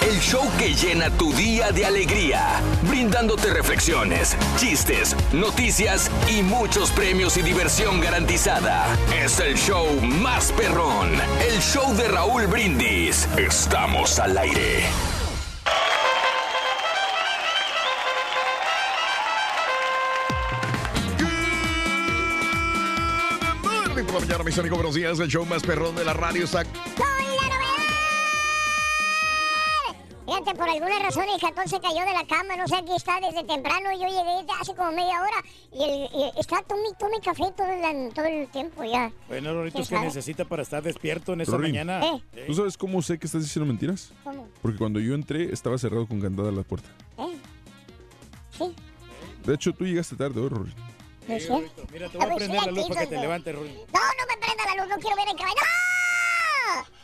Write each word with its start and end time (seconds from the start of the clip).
El 0.00 0.20
show 0.20 0.48
que 0.58 0.74
llena 0.74 1.10
tu 1.10 1.32
día 1.32 1.72
de 1.72 1.84
alegría, 1.84 2.60
brindándote 2.88 3.52
reflexiones, 3.52 4.36
chistes, 4.56 5.16
noticias 5.32 6.10
y 6.28 6.42
muchos 6.42 6.90
premios 6.90 7.36
y 7.36 7.42
diversión 7.42 8.00
garantizada. 8.00 8.86
Es 9.22 9.40
el 9.40 9.56
show 9.56 10.00
más 10.00 10.52
perrón, 10.52 11.10
el 11.50 11.60
show 11.60 11.94
de 11.96 12.08
Raúl 12.08 12.46
Brindis. 12.46 13.28
Estamos 13.36 14.18
al 14.18 14.38
aire. 14.38 14.84
Buenos 24.70 24.94
días. 24.94 25.18
El 25.20 25.28
show 25.28 25.44
más 25.44 25.62
perrón 25.62 25.94
de 25.94 26.04
la 26.04 26.14
radio 26.14 26.44
está 26.44 26.64
Fíjate, 30.28 30.54
por 30.58 30.68
alguna 30.68 30.98
razón 30.98 31.24
el 31.32 31.40
cartón 31.40 31.66
se 31.66 31.80
cayó 31.80 32.00
de 32.04 32.12
la 32.12 32.26
cama, 32.26 32.54
no 32.56 32.68
sé, 32.68 32.76
aquí 32.76 32.94
está 32.94 33.18
desde 33.18 33.44
temprano 33.44 33.90
yo 33.92 34.06
llegué 34.08 34.52
hace 34.60 34.74
como 34.74 34.92
media 34.92 35.22
hora 35.22 35.42
y, 35.72 35.82
el, 35.82 36.08
y 36.36 36.38
está 36.40 36.62
tome, 36.64 36.82
tome 36.98 37.18
café 37.24 37.44
todo 37.56 37.66
el, 37.66 38.12
todo 38.12 38.26
el 38.26 38.46
tiempo 38.48 38.84
ya. 38.84 39.10
Bueno, 39.26 39.54
Rorito, 39.54 39.78
es 39.80 39.88
que 39.88 39.98
necesita 39.98 40.44
para 40.44 40.62
estar 40.62 40.82
despierto 40.82 41.32
en 41.32 41.40
esta 41.40 41.56
Rorín. 41.56 41.72
mañana. 41.72 42.04
Eh. 42.34 42.44
¿Tú 42.46 42.52
sabes 42.52 42.76
cómo 42.76 43.00
sé 43.00 43.18
que 43.18 43.24
estás 43.24 43.42
diciendo 43.42 43.66
mentiras? 43.66 44.12
¿Cómo? 44.22 44.46
Porque 44.60 44.76
cuando 44.76 45.00
yo 45.00 45.14
entré 45.14 45.50
estaba 45.50 45.78
cerrado 45.78 46.06
con 46.06 46.20
candada 46.20 46.52
la 46.52 46.62
puerta. 46.62 46.90
¿Eh? 47.16 47.38
Sí, 48.50 48.74
De 49.46 49.54
hecho, 49.54 49.72
tú 49.72 49.86
llegaste 49.86 50.14
tarde 50.14 50.38
hoy, 50.42 50.48
Rory. 50.50 50.74
¿no 51.26 51.34
Sí, 51.38 51.40
cierto? 51.46 51.82
Mira, 51.90 52.08
te 52.10 52.18
voy 52.18 52.26
a 52.26 52.28
ver, 52.28 52.36
prender 52.36 52.60
sí, 52.60 52.66
la 52.66 52.72
luz 52.72 52.88
para 52.88 53.00
que 53.00 53.06
te 53.06 53.20
levantes. 53.20 53.54
No, 53.54 53.60
no 53.62 53.66
me 53.66 54.36
prenda 54.46 54.64
la 54.76 54.82
luz, 54.82 54.90
no 54.94 54.96
quiero 55.00 55.16
ver 55.16 55.28
el 55.30 55.36
caballo. 55.36 55.56
¡No! 56.76 56.97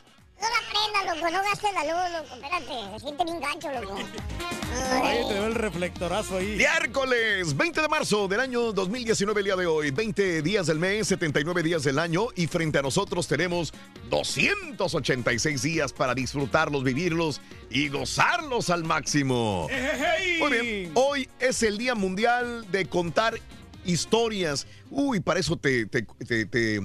No 0.44 0.50
la 0.50 0.60
prenda, 0.68 1.14
loco, 1.14 1.30
no 1.30 1.42
gastes 1.42 1.72
la 1.72 1.84
luz, 1.84 2.12
loco, 2.12 2.34
espérate, 2.34 2.92
se 2.92 3.00
siente 3.00 3.24
bien 3.24 3.40
gancho, 3.40 3.72
loco. 3.80 3.96
Ay. 3.96 5.18
Oye, 5.18 5.28
te 5.28 5.34
veo 5.34 5.46
el 5.46 5.54
reflectorazo 5.54 6.36
ahí. 6.36 6.56
Miércoles 6.56 7.56
20 7.56 7.80
de 7.80 7.88
marzo 7.88 8.28
del 8.28 8.40
año 8.40 8.72
2019, 8.72 9.40
el 9.40 9.44
día 9.46 9.56
de 9.56 9.66
hoy. 9.66 9.90
20 9.90 10.42
días 10.42 10.66
del 10.66 10.78
mes, 10.78 11.08
79 11.08 11.62
días 11.62 11.82
del 11.84 11.98
año. 11.98 12.26
Y 12.34 12.46
frente 12.46 12.78
a 12.78 12.82
nosotros 12.82 13.26
tenemos 13.26 13.72
286 14.10 15.62
días 15.62 15.94
para 15.94 16.14
disfrutarlos, 16.14 16.84
vivirlos 16.84 17.40
y 17.70 17.88
gozarlos 17.88 18.68
al 18.68 18.84
máximo. 18.84 19.68
Muy 20.40 20.50
bien. 20.50 20.92
Hoy 20.94 21.26
es 21.38 21.62
el 21.62 21.78
Día 21.78 21.94
Mundial 21.94 22.70
de 22.70 22.84
Contar 22.84 23.40
Historias. 23.86 24.66
Uy, 24.90 25.20
para 25.20 25.40
eso 25.40 25.56
te, 25.56 25.86
te, 25.86 26.02
te, 26.02 26.44
te, 26.44 26.80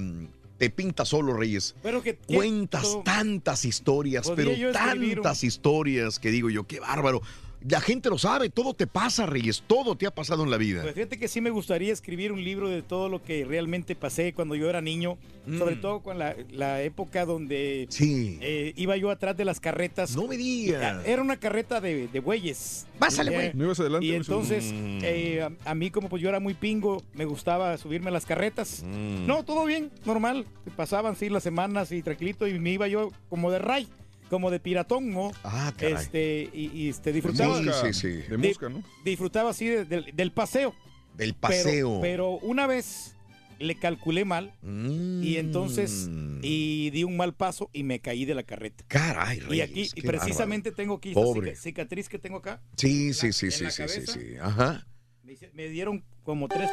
te 0.59 0.69
pinta 0.69 1.05
solo, 1.05 1.33
Reyes. 1.33 1.73
Pero 1.81 2.03
que 2.03 2.15
Cuentas 2.17 2.97
tantas 3.03 3.65
historias, 3.65 4.29
pero 4.35 4.51
un- 4.51 4.73
tantas 5.15 5.43
historias 5.43 6.19
que 6.19 6.29
digo 6.29 6.49
yo, 6.51 6.67
qué 6.67 6.79
bárbaro. 6.79 7.21
La 7.67 7.81
gente 7.81 8.09
lo 8.09 8.17
sabe, 8.17 8.49
todo 8.49 8.73
te 8.73 8.87
pasa, 8.87 9.25
Reyes, 9.25 9.63
todo 9.67 9.95
te 9.97 10.07
ha 10.07 10.11
pasado 10.11 10.43
en 10.43 10.49
la 10.51 10.55
vida. 10.57 10.81
Pues 10.81 10.93
fíjate 10.93 11.19
que 11.19 11.27
sí 11.27 11.41
me 11.41 11.49
gustaría 11.49 11.91
escribir 11.91 12.31
un 12.31 12.41
libro 12.43 12.69
de 12.69 12.81
todo 12.81 13.09
lo 13.09 13.21
que 13.21 13.43
realmente 13.43 13.95
pasé 13.95 14.33
cuando 14.33 14.55
yo 14.55 14.69
era 14.69 14.79
niño, 14.81 15.17
sobre 15.57 15.75
Mm. 15.75 15.81
todo 15.81 15.99
con 16.01 16.17
la, 16.19 16.35
la 16.51 16.81
época 16.83 17.25
donde 17.25 17.87
Sí. 17.89 18.37
eh, 18.41 18.71
iba 18.77 18.95
yo 18.95 19.09
atrás 19.09 19.35
de 19.35 19.43
las 19.43 19.59
carretas. 19.59 20.15
No 20.15 20.25
me 20.27 20.37
digas. 20.37 21.05
Era 21.05 21.21
una 21.21 21.37
carreta 21.37 21.81
de, 21.81 22.07
de 22.07 22.19
bueyes. 22.21 22.87
Pásale, 22.97 23.31
Eh, 23.31 23.35
güey. 23.35 23.51
¿No 23.55 23.65
ibas 23.65 23.79
adelante? 23.81 24.05
Y 24.05 24.13
entonces, 24.13 24.71
Mm. 24.71 24.99
eh, 25.03 25.41
a, 25.65 25.71
a 25.71 25.75
mí 25.75 25.91
como 25.91 26.07
pues 26.07 26.21
yo 26.21 26.29
era 26.29 26.39
muy 26.39 26.53
pingo, 26.53 27.03
me 27.13 27.25
gustaba 27.25 27.77
subirme 27.77 28.07
a 28.09 28.11
las 28.13 28.25
carretas. 28.25 28.83
Mm. 28.85 29.25
No, 29.27 29.43
todo 29.43 29.65
bien, 29.65 29.91
normal. 30.05 30.45
Pasaban 30.77 31.15
sí 31.17 31.27
las 31.29 31.43
semanas 31.43 31.91
y 31.91 32.01
tranquilito 32.03 32.47
y 32.47 32.57
me 32.57 32.71
iba 32.71 32.87
yo 32.87 33.11
como 33.29 33.51
de 33.51 33.59
ray, 33.59 33.87
como 34.29 34.51
de 34.51 34.59
piratón, 34.59 35.11
¿no? 35.11 35.31
Ah, 35.43 35.73
caray. 35.77 35.93
Este, 35.95 36.49
y, 36.53 36.71
y, 36.73 36.89
este, 36.89 37.09
De 37.11 37.15
disfrutaba, 37.21 37.57
Sí, 37.59 37.65
mosca, 37.65 37.93
sí, 37.93 37.93
sí. 37.93 38.07
De 38.29 38.37
mosca, 38.37 38.69
¿no? 38.69 38.83
disfrutaba 39.03 39.49
así 39.49 39.67
de- 39.67 39.85
del- 39.85 40.11
del 40.15 40.31
paseo. 40.31 40.73
Del 41.15 41.33
paseo. 41.33 41.99
Pero, 42.01 42.31
una 42.39 42.65
vez 42.67 43.15
le 43.59 43.75
calculé 43.75 44.23
mal 44.23 44.53
Mm. 44.61 45.21
y 45.21 45.35
entonces 45.35 46.09
y 46.41 46.89
di 46.91 47.03
un 47.03 47.17
mal 47.17 47.33
paso 47.33 47.69
y 47.73 47.83
me 47.83 47.99
caí 47.99 48.23
de 48.23 48.33
la 48.33 48.43
carreta. 48.43 48.85
Caray, 48.87 49.39
Reyes. 49.41 49.57
y 49.57 49.61
aquí, 49.61 49.89
y 49.95 50.01
precisamente 50.03 50.71
tengo 50.71 50.95
aquí 50.95 51.09
esta 51.09 51.21
Pobre. 51.21 51.51
cica- 51.55 51.61
cicatriz 51.61 52.07
que 52.07 52.19
tengo 52.19 52.37
acá. 52.37 52.61
Sí, 52.77 53.13
sí, 53.13 53.27
la- 53.27 53.33
sí, 53.33 53.45
en 53.47 53.51
sí, 53.51 53.63
la 53.65 53.71
sí, 53.71 53.83
sí, 53.87 53.93
cabeza. 53.95 54.13
sí. 54.13 54.35
Ajá. 54.41 54.87
Me, 55.23 55.35
me 55.53 55.67
dieron 55.67 56.05
como 56.23 56.47
tres, 56.47 56.69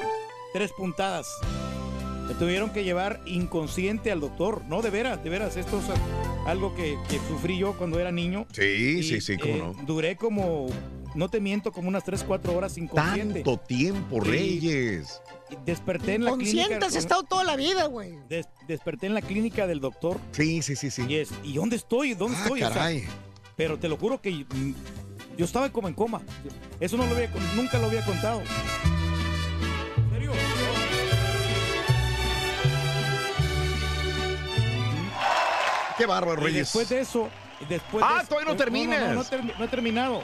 tres 0.52 0.70
puntadas. 0.72 1.26
Me 2.28 2.34
tuvieron 2.34 2.70
que 2.70 2.82
llevar 2.84 3.20
inconsciente 3.26 4.10
al 4.10 4.20
doctor. 4.20 4.64
No, 4.68 4.82
de 4.82 4.90
veras, 4.90 5.22
de 5.22 5.30
veras. 5.30 5.56
Esto 5.56 5.78
es 5.78 5.84
algo 6.46 6.74
que, 6.74 6.96
que 7.08 7.18
sufrí 7.28 7.58
yo 7.58 7.76
cuando 7.78 8.00
era 8.00 8.10
niño. 8.10 8.46
Sí, 8.52 8.62
Y, 8.98 9.02
sí, 9.02 9.20
sí, 9.20 9.36
cómo 9.36 9.54
eh, 9.54 9.58
no. 9.58 9.72
Duré 9.84 10.16
como, 10.16 10.66
no 11.14 11.28
te 11.28 11.40
miento, 11.40 11.70
como 11.72 11.88
unas 11.88 12.02
3, 12.04 12.24
4 12.26 12.52
horas 12.56 12.76
inconsciente. 12.78 13.42
Tanto 13.42 13.58
tiempo. 13.58 14.18
Reyes. 14.20 15.20
Y 15.50 15.56
Desperté 15.64 16.14
en 16.14 16.24
la 16.24 16.30
Consciente 16.30 16.64
clínica. 16.66 16.86
has 16.86 16.96
estado 16.96 17.22
toda 17.22 17.44
la 17.44 17.54
vida, 17.54 17.86
güey. 17.86 18.18
des- 18.28 18.48
desperté 18.66 19.06
en 19.06 19.14
la 19.14 19.22
clínica 19.22 19.68
del 19.68 19.78
doctor. 19.80 20.18
Sí, 20.32 20.60
sí, 20.62 20.74
sí, 20.74 20.90
sí. 20.90 21.04
Y 21.08 21.14
es, 21.16 21.30
¿y 21.44 21.54
dónde 21.54 21.76
estoy? 21.76 22.14
¿Dónde 22.14 22.36
Ah, 22.38 22.42
estoy? 22.42 22.62
O 22.62 22.66
sea, 22.66 22.74
caray. 22.74 23.04
pero 23.56 23.78
te 23.78 23.88
lo 23.88 23.96
juro 23.96 24.20
que 24.20 24.44
yo 25.38 25.44
estaba 25.44 25.70
como 25.70 25.86
en 25.86 25.94
coma. 25.94 26.22
Eso 26.80 26.96
no 26.96 27.06
lo 27.06 27.14
había, 27.14 27.30
nunca 27.54 27.78
lo 27.78 27.86
había 27.86 28.04
contado. 28.04 28.42
Qué 35.96 36.06
bárbaro, 36.06 36.40
Y 36.42 36.44
Reyes. 36.46 36.58
después 36.66 36.88
de 36.88 37.00
eso, 37.00 37.28
después 37.68 38.04
Ah, 38.06 38.20
de- 38.22 38.26
todavía 38.28 38.46
no 38.46 38.52
No, 38.52 38.56
terminas. 38.58 39.00
No, 39.00 39.06
no, 39.08 39.14
no 39.14 39.24
termi- 39.24 39.54
no 39.58 39.64
he 39.64 39.68
terminado. 39.68 40.22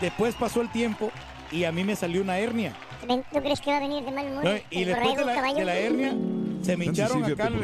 Después 0.00 0.34
pasó 0.34 0.60
el 0.60 0.70
tiempo 0.70 1.10
y 1.50 1.64
a 1.64 1.72
mí 1.72 1.84
me 1.84 1.96
salió 1.96 2.22
una 2.22 2.38
hernia. 2.38 2.74
Ven, 3.06 3.24
¿Tú 3.32 3.40
crees 3.40 3.60
que 3.60 3.70
va 3.70 3.76
a 3.78 3.80
venir 3.80 4.04
de 4.04 4.10
mal 4.12 4.26
humor? 4.26 4.44
¿no? 4.44 4.50
el 4.50 4.62
Y 4.70 4.84
después 4.84 5.16
de 5.16 5.24
la, 5.24 5.54
de 5.54 5.64
la 5.64 5.76
hernia 5.76 6.16
se 6.62 6.76
me 6.76 6.84
hincharon 6.84 7.24
sí, 7.24 7.32
acá 7.32 7.50
no- 7.50 7.58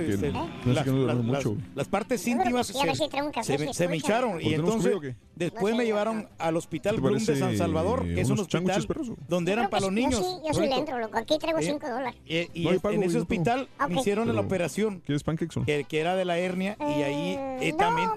las, 1.76 1.88
partes 1.88 2.26
íntimas 2.26 2.66
sí, 2.66 2.72
si 2.72 3.08
café, 3.30 3.56
se, 3.58 3.58
me- 3.66 3.72
se 3.72 3.88
me 3.88 3.96
escucha. 3.96 4.14
hincharon 4.18 4.40
y 4.40 4.42
¿Por 4.42 4.50
qué 4.50 4.56
no 4.58 4.62
hemos 4.72 4.84
entonces? 4.86 5.16
Después 5.36 5.76
me 5.76 5.84
llevaron 5.84 6.28
al 6.36 6.56
Hospital 6.56 6.96
¿Te 6.96 7.00
Bloom 7.00 7.24
de 7.24 7.36
San 7.36 7.56
Salvador, 7.56 8.02
que 8.02 8.20
es 8.20 8.28
un 8.28 8.40
hospital 8.40 8.84
donde 9.28 9.52
eran 9.52 9.66
pues, 9.66 9.70
para 9.70 9.84
los 9.86 9.92
niños. 9.92 10.20
yo 10.44 10.52
sí 10.52 10.68
loco. 11.00 11.16
Aquí 11.16 11.38
traigo 11.38 11.60
Eh, 11.60 11.62
5 11.62 11.88
dólares. 11.88 12.20
Eh, 12.26 12.48
y 12.54 12.64
No 12.64 12.80
pago, 12.80 12.94
en 12.96 13.04
ese 13.04 13.18
hospital 13.18 13.68
me 13.88 14.00
hicieron 14.00 14.34
la 14.34 14.40
operación 14.40 15.00
¿Quieres 15.06 15.22
pancakes 15.22 15.60
que, 15.64 15.84
que 15.84 16.00
era 16.00 16.16
de 16.16 16.24
la 16.24 16.38
hernia 16.38 16.76
y 16.80 17.02
ahí 17.02 17.34
Eh, 17.38 17.68
eh, 17.68 17.72
también 17.78 18.10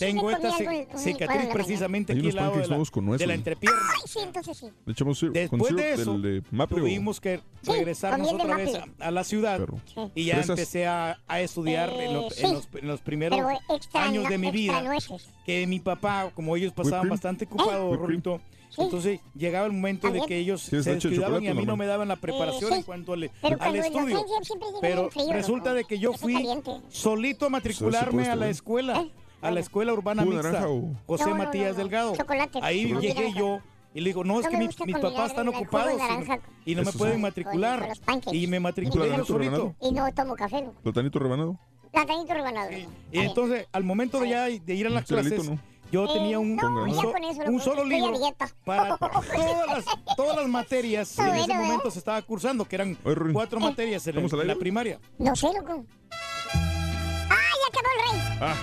tengo 0.00 0.32
esta 0.32 0.50
cicatriz 0.96 1.46
precisamente 1.52 2.12
Hay 2.12 2.18
aquí 2.18 2.26
unos 2.28 2.38
al 2.40 2.44
lado 2.48 2.56
de 3.18 3.26
la, 3.26 3.34
¿eh? 3.34 3.36
entrepierna. 3.36 3.78
Después 5.32 5.76
de 5.76 5.92
eso, 5.92 6.18
tuvimos 6.66 7.20
que 7.20 7.40
Sí, 7.62 7.72
regresarnos 7.72 8.28
de 8.28 8.34
otra 8.34 8.56
vez 8.56 8.78
a, 8.98 9.10
la 9.10 9.24
ciudad 9.24 9.60
y 10.14 10.24
ya 10.26 10.34
Fresas. 10.34 10.50
empecé 10.50 10.86
a, 10.86 11.18
a 11.26 11.40
estudiar 11.40 11.90
en, 11.90 12.12
lo- 12.12 12.22
Eh, 12.24 12.34
en 12.38 12.46
sí. 12.48 12.52
los, 12.52 12.68
en 12.74 12.88
los 12.88 13.00
primeros 13.00 13.40
extra, 13.70 14.04
años 14.04 14.28
de 14.28 14.36
mi 14.38 14.50
vida. 14.50 14.82
nueces. 14.82 15.28
Que 15.46 15.66
mi 15.66 15.80
papá, 15.80 16.30
como 16.34 16.56
ellos 16.56 16.72
pasaban 16.72 17.08
bastante 17.08 17.46
cream. 17.46 17.68
Rorrito, 17.96 18.40
entonces 18.76 19.20
llegaba 19.34 19.66
el 19.66 19.72
momento 19.72 20.10
de 20.10 20.20
que 20.26 20.36
ellos 20.38 20.60
se 20.62 20.70
¿Quieres 20.70 20.86
leche 20.86 21.08
de 21.08 21.14
descuidaban 21.14 21.44
y 21.44 21.48
a 21.48 21.54
mí 21.54 21.64
no 21.64 21.76
me 21.76 21.86
daban 21.86 22.08
la 22.08 22.16
preparación 22.16 22.70
sí. 22.72 22.76
en 22.78 22.82
cuanto 22.82 23.12
al, 23.12 23.22
estudio. 23.24 24.24
Pero 24.80 25.10
frío, 25.10 25.32
resulta 25.32 25.70
loco. 25.70 25.76
de 25.76 25.84
que 25.84 25.98
yo 25.98 26.12
fui 26.12 26.34
caliente. 26.34 26.70
solito 26.88 27.46
a 27.46 27.48
matricularme 27.50 28.28
a 28.28 28.36
la 28.36 28.48
¿eh? 28.48 28.50
escuela, 28.50 29.00
¿Eh? 29.00 29.10
a 29.40 29.50
la 29.50 29.60
escuela 29.60 29.92
urbana 29.92 30.22
¿Jugo 30.24 30.36
de 30.36 30.42
mixta, 30.42 30.66
José 31.06 31.34
Matías. 31.34 31.76
Delgado. 31.76 32.16
Chocolate. 32.16 32.58
Ahí 32.62 32.92
llegué 33.00 33.32
yo 33.32 33.60
y 33.94 34.00
le 34.00 34.10
digo, 34.10 34.24
no, 34.24 34.40
es 34.40 34.44
No 34.44 34.50
que 34.50 34.56
mi- 34.58 34.66
mis 34.66 34.98
papás 34.98 35.30
están 35.30 35.48
ocupados 35.48 35.92
y- 35.94 35.96
naranja 35.96 36.38
y, 36.64 36.74
no 36.74 36.82
me 36.82 36.92
pueden 36.92 37.16
sí. 37.16 37.22
matricular. 37.22 37.88
Y 38.32 38.46
me 38.48 38.60
matriculé 38.60 39.08
yo 39.08 39.24
solito. 39.24 39.38
rebanado? 39.38 39.74
Y 39.80 39.92
no 39.92 40.12
tomo 40.12 40.34
café, 40.34 40.60
loco. 40.62 40.74
¿Platanito 40.82 41.18
rebanado? 41.20 41.58
Platanito 41.92 42.34
rebanado. 42.34 42.70
Y 43.12 43.18
entonces, 43.20 43.66
al 43.72 43.84
momento 43.84 44.18
de 44.20 44.28
ya 44.28 44.44
de 44.46 44.74
ir 44.74 44.86
a 44.88 44.90
las 44.90 45.04
clases, 45.04 45.48
¿no? 45.48 45.58
yo 45.92 46.06
Eh, 46.06 46.08
tenía 46.12 46.40
un, 46.40 46.56
no, 46.56 46.82
un 46.82 46.92
so- 46.94 47.12
un 47.46 47.60
solo 47.60 47.84
libro 47.84 48.14
para 48.64 48.96
todas 48.98 49.66
las, 49.68 49.84
todas 50.16 50.36
las 50.38 50.48
materias 50.48 51.14
que 51.14 51.22
en 51.22 51.34
ese 51.36 51.52
¿eh? 51.52 51.54
momento 51.54 51.88
se 51.92 52.00
estaba 52.00 52.20
cursando, 52.22 52.64
que 52.64 52.74
eran 52.74 52.98
Oye, 53.04 53.32
cuatro 53.32 53.60
materias 53.60 54.04
en, 54.08 54.10
¿Estamos 54.16 54.32
al 54.32 54.40
en 54.40 54.48
la 54.48 54.56
primaria. 54.56 54.98
No 55.18 55.36
sé, 55.36 55.46
loco. 55.56 55.84
¡Ah, 57.30 57.36
ya 57.60 57.68
acabó 57.68 57.88
el 57.94 58.00
rey! 58.10 58.38
Ah, 58.40 58.54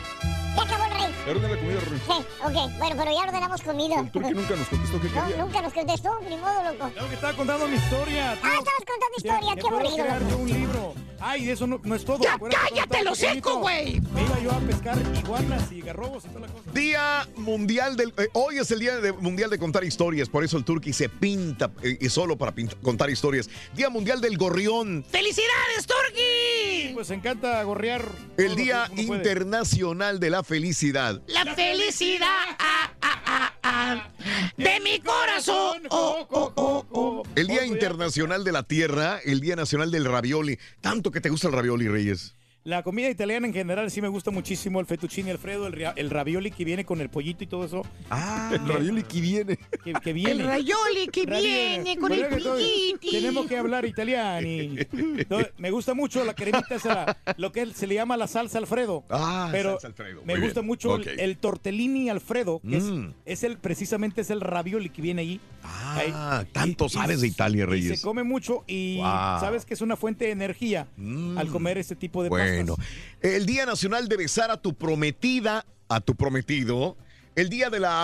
¡Ya 0.58 0.62
acabó 0.64 0.84
el 0.84 0.90
rey! 0.91 0.91
Ya 1.26 1.32
ordena 1.32 1.50
la 1.50 1.58
comida, 1.58 1.80
Ruin. 1.82 2.02
Sí, 2.06 2.26
ok. 2.44 2.78
Bueno, 2.80 2.96
pero 2.98 3.12
ya 3.12 3.22
ordenamos 3.28 3.62
comida. 3.62 4.00
El 4.00 4.12
turqui 4.12 4.32
nunca 4.34 4.56
nos 4.56 4.68
contestó 4.68 5.02
qué 5.02 5.10
No, 5.16 5.26
quería. 5.26 5.44
nunca 5.44 5.62
nos 5.62 5.74
contestó, 5.74 6.20
ni 6.30 6.38
modo, 6.38 6.64
loco. 6.64 6.88
Tengo 6.94 7.08
que 7.10 7.16
estaba 7.16 7.34
contando 7.38 7.68
mi 7.68 7.76
historia. 7.76 8.32
Ah, 8.32 8.36
estabas 8.36 8.86
contando 8.88 9.18
historia, 9.18 9.56
qué 9.56 9.68
aburrido, 9.68 10.20
loco. 10.20 10.30
yo 10.30 10.38
un 10.38 10.50
libro. 10.50 10.94
Ay, 11.24 11.52
eso 11.52 11.68
no, 11.68 11.80
no 11.84 11.94
es 11.94 12.04
todo. 12.04 12.24
¡Ya 12.24 12.36
cállate 12.40 13.04
los 13.04 13.16
seco, 13.16 13.30
pequeñito, 13.32 13.60
güey! 13.60 14.02
Me 14.12 14.24
iba 14.24 14.40
yo 14.40 14.52
a 14.54 14.60
pescar 14.62 14.98
iguanas 15.24 15.72
y 15.72 15.82
garrobos 15.82 16.26
y 16.26 16.30
toda 16.30 16.40
la 16.40 16.48
cosa. 16.48 16.72
Día 16.74 17.28
Mundial 17.36 17.96
del... 17.96 18.12
eh, 18.18 18.28
hoy 18.34 18.58
es 18.58 18.72
el 18.72 18.80
Día 18.80 19.00
de- 19.00 19.12
Mundial 19.14 19.52
de 19.52 19.60
Contar 19.60 19.84
Historias, 19.84 20.30
por 20.30 20.44
eso 20.44 20.58
el 20.58 20.64
Turqui 20.66 20.94
se 20.94 21.10
pinta 21.10 21.70
eh, 21.84 21.96
y 22.02 22.10
solo 22.10 22.40
para 22.40 22.56
pint- 22.56 22.76
contar 22.82 23.12
historias. 23.12 23.52
Día 23.76 23.92
Mundial 23.92 24.20
del 24.20 24.36
Gorrión, 24.36 25.06
¡Felicidades, 25.12 25.86
Turkey! 25.86 26.92
Pues 26.96 27.12
encanta 27.12 27.62
gorrear. 27.64 28.04
el 28.38 28.48
lo 28.50 28.56
Día. 28.56 28.90
Internacional 28.98 30.20
de 30.20 30.30
la 30.32 30.44
Felicidad. 30.44 31.11
La 31.28 31.56
felicidad 31.56 32.28
ah, 32.60 32.92
ah, 33.02 33.54
ah, 33.64 34.10
de 34.58 34.80
mi 34.82 35.00
corazón. 35.00 35.84
Oh, 35.90 36.28
oh, 36.30 36.86
oh. 36.92 37.24
El 37.36 37.48
Día 37.48 37.66
Internacional 37.66 38.44
de 38.44 38.52
la 38.52 38.64
Tierra, 38.64 39.20
el 39.24 39.40
Día 39.40 39.56
Nacional 39.56 39.92
del 39.92 40.06
Ravioli. 40.06 40.60
Tanto 40.82 41.12
que 41.12 41.22
te 41.22 41.30
gusta 41.30 41.48
el 41.48 41.54
ravioli, 41.54 41.88
Reyes. 41.88 42.36
La 42.64 42.84
comida 42.84 43.10
italiana 43.10 43.48
en 43.48 43.54
general 43.54 43.90
sí 43.90 44.02
me 44.04 44.08
gusta 44.08 44.30
muchísimo. 44.30 44.80
El 44.80 44.86
fettuccine 44.86 45.32
alfredo, 45.32 45.66
el, 45.66 45.84
el 45.96 46.10
ravioli 46.12 46.52
que 46.52 46.64
viene 46.64 46.86
con 46.86 47.02
el 47.02 47.10
pollito 47.10 47.44
y 47.44 47.48
todo 47.48 47.66
eso. 47.66 47.82
Ah, 48.12 48.52
El 48.54 48.68
ravioli 48.68 49.02
que 49.02 49.20
viene. 49.20 49.58
Que, 49.84 49.94
que 49.94 50.14
viene. 50.14 50.32
El 50.44 50.44
rayoli 50.46 51.08
que 51.12 51.26
Ravioli. 51.26 51.48
viene 51.48 51.98
con 51.98 52.12
el 52.12 52.28
piquiti. 52.28 53.12
Tenemos 53.12 53.48
que 53.48 53.58
hablar 53.58 53.86
italiano. 53.86 54.48
Entonces, 54.48 55.52
me 55.58 55.72
gusta 55.72 55.96
mucho 55.96 56.24
la 56.24 56.36
cremita, 56.36 56.76
esa, 56.76 57.18
lo 57.38 57.52
que 57.52 57.66
se 57.74 57.88
le 57.88 57.96
llama 57.96 58.16
la 58.16 58.28
salsa 58.28 58.60
Alfredo. 58.60 59.06
Ah, 59.10 59.50
pero 59.52 59.72
salsa 59.80 59.88
Alfredo. 59.88 60.22
me 60.24 60.36
Muy 60.36 60.44
gusta 60.44 60.60
bien. 60.60 60.68
mucho 60.68 60.98
el- 60.98 61.38
tortellini 61.38 62.10
Alfredo, 62.12 62.60
que 62.60 62.80
Mm. 62.80 63.14
es, 63.26 63.44
el 63.44 63.58
precisamente 63.58 64.22
es 64.22 64.30
el 64.30 64.40
ravioli 64.40 64.90
que 64.90 65.02
viene 65.02 65.24
ahí. 65.24 65.40
Ah, 65.64 65.98
Ahí. 66.42 66.48
tanto 66.52 66.86
Y- 66.86 66.88
y- 66.88 66.90
sabes 66.92 67.22
de 67.22 67.28
Italia, 67.28 67.64
y 67.64 67.66
Reyes. 67.66 68.00
se 68.00 68.06
come 68.06 68.24
mucho 68.24 68.64
y 68.68 68.98
Wow. 68.98 69.06
sabes 69.40 69.66
que 69.66 69.74
es 69.74 69.82
una 69.82 69.96
fuente 69.96 70.26
de 70.26 70.32
energía 70.32 70.88
Mm. 70.98 71.38
al 71.38 71.48
comer 71.48 71.78
este 71.80 71.96
tipo 71.96 72.22
de 72.24 72.30
Bueno, 72.30 72.51
pastas. 72.58 72.86
el 73.22 73.46
Día 73.46 73.66
Nacional 73.66 74.08
de 74.08 74.18
besar 74.18 74.52
a 74.52 74.58
tu 74.58 74.74
prometida, 74.74 75.66
a 75.90 76.02
tu 76.02 76.16
prometido. 76.16 76.98
El 77.36 77.50
día 77.50 77.70
de 77.70 77.80
la 77.80 78.04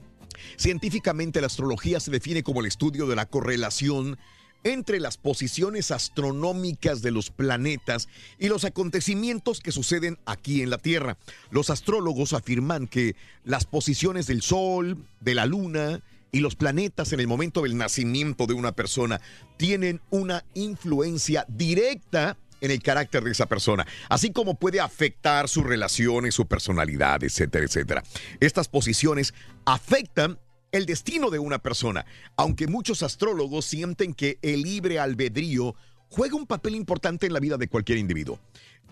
Científicamente, 0.56 1.42
la 1.42 1.48
astrología 1.48 2.00
se 2.00 2.10
define 2.10 2.42
como 2.42 2.60
el 2.60 2.66
estudio 2.66 3.06
de 3.06 3.16
la 3.16 3.26
correlación 3.26 4.16
entre 4.64 5.00
las 5.00 5.16
posiciones 5.16 5.90
astronómicas 5.90 7.02
de 7.02 7.10
los 7.10 7.30
planetas 7.30 8.08
y 8.38 8.48
los 8.48 8.64
acontecimientos 8.64 9.60
que 9.60 9.72
suceden 9.72 10.18
aquí 10.26 10.62
en 10.62 10.70
la 10.70 10.78
Tierra. 10.78 11.16
Los 11.50 11.70
astrólogos 11.70 12.32
afirman 12.32 12.86
que 12.86 13.16
las 13.44 13.64
posiciones 13.64 14.26
del 14.26 14.42
Sol, 14.42 14.96
de 15.20 15.34
la 15.34 15.46
Luna 15.46 16.02
y 16.32 16.40
los 16.40 16.56
planetas 16.56 17.12
en 17.12 17.20
el 17.20 17.26
momento 17.26 17.62
del 17.62 17.76
nacimiento 17.76 18.46
de 18.46 18.54
una 18.54 18.72
persona 18.72 19.20
tienen 19.56 20.00
una 20.10 20.44
influencia 20.54 21.46
directa 21.48 22.36
en 22.60 22.70
el 22.70 22.82
carácter 22.82 23.22
de 23.22 23.30
esa 23.30 23.46
persona, 23.46 23.86
así 24.08 24.32
como 24.32 24.54
puede 24.54 24.80
afectar 24.80 25.48
sus 25.48 25.64
relaciones, 25.64 26.34
su 26.34 26.46
personalidad, 26.46 27.22
etcétera, 27.22 27.64
etcétera. 27.64 28.02
Estas 28.40 28.68
posiciones 28.68 29.32
afectan 29.64 30.38
el 30.72 30.86
destino 30.86 31.30
de 31.30 31.38
una 31.38 31.58
persona, 31.58 32.04
aunque 32.36 32.66
muchos 32.66 33.02
astrólogos 33.02 33.64
sienten 33.64 34.14
que 34.14 34.38
el 34.42 34.62
libre 34.62 34.98
albedrío 34.98 35.74
juega 36.10 36.36
un 36.36 36.46
papel 36.46 36.74
importante 36.74 37.26
en 37.26 37.32
la 37.32 37.40
vida 37.40 37.56
de 37.56 37.68
cualquier 37.68 37.98
individuo. 37.98 38.38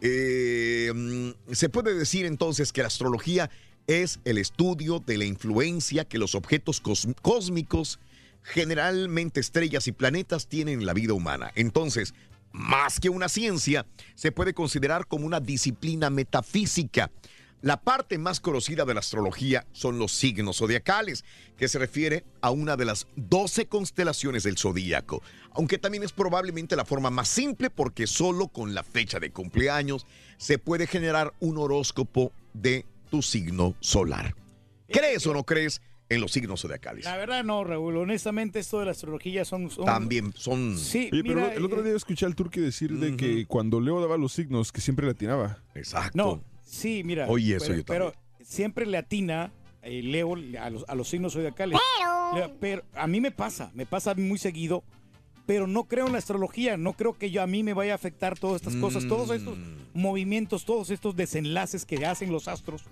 Eh, 0.01 0.93
mm, 0.95 1.53
se 1.53 1.69
puede 1.69 1.95
decir 1.95 2.27
entonces 2.27 2.73
que 2.73 2.83
la 2.83 2.89
astrología 2.89 3.51
es 3.87 4.21
el 4.25 4.39
estudio 4.39 4.99
de 4.99 5.17
la 5.17 5.25
influencia 5.25 6.05
que 6.05 6.19
los 6.19 6.35
objetos 6.35 6.83
cos- 6.83 7.15
cósmicos, 7.23 7.99
generalmente 8.43 9.41
estrellas 9.41 9.87
y 9.87 9.93
planetas, 9.93 10.49
tienen 10.49 10.81
en 10.81 10.87
la 10.87 10.93
vida 10.93 11.15
humana. 11.15 11.53
Entonces, 11.55 12.15
más 12.53 13.01
que 13.01 13.09
una 13.11 13.29
ciencia, 13.29 13.87
se 14.15 14.33
puede 14.33 14.55
considerar 14.55 15.07
como 15.07 15.27
una 15.27 15.41
disciplina 15.41 16.11
metafísica. 16.11 17.11
La 17.63 17.81
parte 17.81 18.19
más 18.19 18.39
conocida 18.39 18.85
de 18.85 18.95
la 18.95 19.01
astrología 19.01 19.67
son 19.73 19.99
los 19.99 20.13
signos 20.13 20.59
zodiacales, 20.59 21.25
que 21.57 21.69
se 21.69 21.79
refiere 21.79 22.25
a 22.43 22.51
una 22.51 22.77
de 22.77 22.85
las 22.85 23.07
12 23.17 23.67
constelaciones 23.67 24.43
del 24.43 24.59
zodíaco, 24.59 25.23
aunque 25.53 25.79
también 25.79 26.05
es 26.05 26.13
probablemente 26.13 26.77
la 26.77 26.85
forma 26.85 27.11
más 27.11 27.29
simple 27.29 27.71
porque 27.71 28.07
solo 28.07 28.49
con 28.49 28.75
la 28.75 28.83
fecha 28.85 29.19
de 29.19 29.33
cumpleaños 29.33 30.07
se 30.37 30.59
puede 30.59 30.87
generar 30.87 31.33
un 31.41 31.57
horóscopo 31.59 32.31
de 32.53 32.85
tu 33.11 33.23
signo 33.23 33.75
solar. 33.81 34.35
¿Crees 34.89 35.27
o 35.27 35.33
no 35.33 35.45
crees 35.45 35.81
en 36.09 36.21
los 36.21 36.33
signos 36.33 36.61
zodiacales? 36.61 37.05
La 37.05 37.17
verdad 37.17 37.43
no, 37.43 37.65
Raúl. 37.65 37.97
Honestamente, 37.97 38.59
esto 38.61 38.79
de 38.79 38.85
la 38.85 38.91
astrología 38.93 39.45
son... 39.45 39.71
son- 39.71 39.87
También 39.87 40.33
son... 40.37 40.79
Sí, 40.79 41.09
Oye, 41.13 41.23
pero 41.25 41.51
el 41.51 41.65
otro 41.65 41.81
eh, 41.81 41.85
día 41.85 41.97
escuché 41.97 42.27
al 42.27 42.37
turque 42.37 42.61
decir 42.61 42.93
de 42.99 43.17
que 43.17 43.47
cuando 43.47 43.81
Leo 43.81 44.01
daba 44.01 44.17
los 44.19 44.35
signos, 44.35 44.71
que 44.73 44.81
siempre 44.81 45.07
le 45.07 45.13
atinaba. 45.13 45.59
Exacto. 45.75 46.17
No, 46.17 46.45
sí, 46.67 47.03
mira. 47.05 47.27
Oye, 47.29 47.57
eso 47.57 47.67
pero, 47.67 47.77
yo 47.79 47.85
pero 47.87 48.13
siempre 48.43 48.85
le 48.87 48.99
atina, 48.99 49.53
eh, 49.83 50.03
Leo, 50.03 50.35
a 50.61 50.69
los, 50.71 50.85
a 50.89 50.95
los 50.95 51.09
signos 51.09 51.33
zodiacales. 51.33 51.79
Pero- 52.35 52.53
pero 52.61 52.83
a 52.95 53.07
mí 53.07 53.21
me 53.21 53.31
pasa, 53.31 53.71
me 53.75 53.87
pasa 53.87 54.15
muy 54.15 54.37
seguido, 54.39 54.83
pero 55.47 55.67
no 55.69 55.85
creo 55.85 56.07
en 56.07 56.13
la 56.13 56.19
astrología, 56.19 56.77
no 56.77 56.93
creo 56.95 57.13
que 57.17 57.31
yo 57.31 57.41
a 57.41 57.47
mí 57.47 57.63
me 57.63 57.73
vaya 57.73 57.93
a 57.93 57.95
afectar 57.95 58.37
todas 58.39 58.57
estas 58.63 58.75
cosas, 58.77 59.07
todos 59.07 59.31
estos 59.31 59.57
Mm. 59.57 59.77
movimientos, 59.95 60.65
todos 60.65 60.91
estos 60.91 61.15
desenlaces 61.15 61.87
que 61.87 62.05
hacen 62.05 62.33
los 62.33 62.49
astros, 62.49 62.83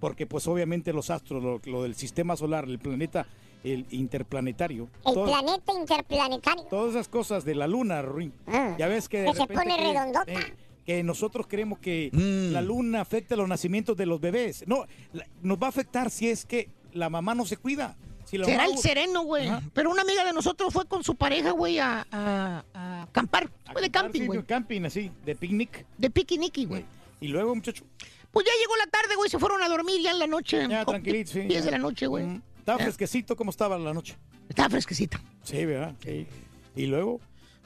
porque 0.00 0.26
pues 0.26 0.48
obviamente 0.48 0.92
los 0.92 1.10
astros, 1.10 1.42
lo, 1.42 1.60
lo 1.64 1.84
del 1.84 1.94
sistema 1.94 2.36
solar, 2.36 2.64
el 2.64 2.80
planeta, 2.80 3.26
el 3.62 3.86
interplanetario, 3.90 4.88
El 5.06 5.14
todo- 5.14 5.24
planeta 5.26 5.72
interplanetario. 5.78 6.64
todas 6.64 6.90
esas 6.90 7.06
cosas 7.08 7.44
de 7.44 7.54
la 7.54 7.68
luna, 7.68 8.02
Ruin. 8.02 8.32
Ah. 8.48 8.74
Ya 8.76 8.88
ves 8.88 9.08
que 9.08 9.20
de 9.20 9.30
Que 9.30 9.36
se 9.36 9.46
pone 9.46 9.76
que- 9.76 9.82
redondota. 9.92 10.24
eh, 10.32 10.54
que 10.86 11.02
nosotros 11.02 11.46
creemos 11.48 11.78
que 11.78 12.10
Mm. 12.12 12.52
la 12.52 12.60
luna 12.62 13.00
afecta 13.00 13.36
los 13.36 13.48
nacimientos 13.48 13.96
de 13.96 14.06
los 14.06 14.20
bebés. 14.20 14.64
No, 14.66 14.86
la- 15.12 15.26
nos 15.42 15.58
va 15.58 15.66
a 15.66 15.70
afectar 15.70 16.10
si 16.10 16.28
es 16.28 16.44
que 16.44 16.68
la 16.92 17.08
mamá 17.10 17.34
no 17.34 17.44
se 17.46 17.56
cuida. 17.56 17.96
Si 18.24 18.38
la 18.38 18.46
Será 18.46 18.64
mamá- 18.64 18.72
el 18.74 18.78
sereno, 18.78 19.22
güey. 19.24 19.50
Pero 19.74 19.90
una 19.90 20.02
amiga 20.02 20.24
de 20.24 20.32
nosotros 20.32 20.72
fue 20.72 20.86
con 20.86 21.04
su 21.04 21.14
pareja, 21.16 21.50
güey, 21.52 21.78
a, 21.78 22.06
a- 22.10 22.64
a 22.72 23.02
acampar. 23.02 23.50
A 23.66 23.72
Fue 23.72 23.82
de 23.82 23.90
camping, 23.90 24.20
sí, 24.20 24.26
güey. 24.26 24.38
de 24.40 24.44
camping, 24.46 24.82
así, 24.84 25.10
de 25.24 25.34
picnic. 25.36 25.84
De 25.98 26.08
piquiniqui, 26.10 26.64
güey. 26.66 26.84
Y 27.20 27.28
luego, 27.28 27.54
muchacho, 27.54 27.84
Pues 28.30 28.46
ya 28.46 28.52
llegó 28.58 28.74
la 28.78 28.86
tarde, 28.86 29.14
güey, 29.14 29.28
se 29.28 29.38
fueron 29.38 29.62
a 29.62 29.68
dormir 29.68 30.00
ya 30.02 30.10
en 30.12 30.18
la 30.18 30.26
noche. 30.26 30.66
ya 30.66 30.86
tranquilito, 30.86 31.32
sí. 31.32 31.40
10 31.40 31.60
ya. 31.60 31.64
de 31.66 31.70
la 31.72 31.78
noche, 31.78 32.06
güey. 32.06 32.24
Mm, 32.24 32.42
Estaba 32.60 32.78
fresquecito, 32.78 33.36
¿cómo 33.36 33.50
estaba 33.50 33.76
la 33.78 33.92
noche? 33.92 34.16
Estaba 34.48 34.70
fresquecita. 34.70 35.20
Sí, 35.42 35.64
¿verdad? 35.66 35.94
Sí. 36.02 36.26
Y 36.74 36.86
luego, 36.86 37.20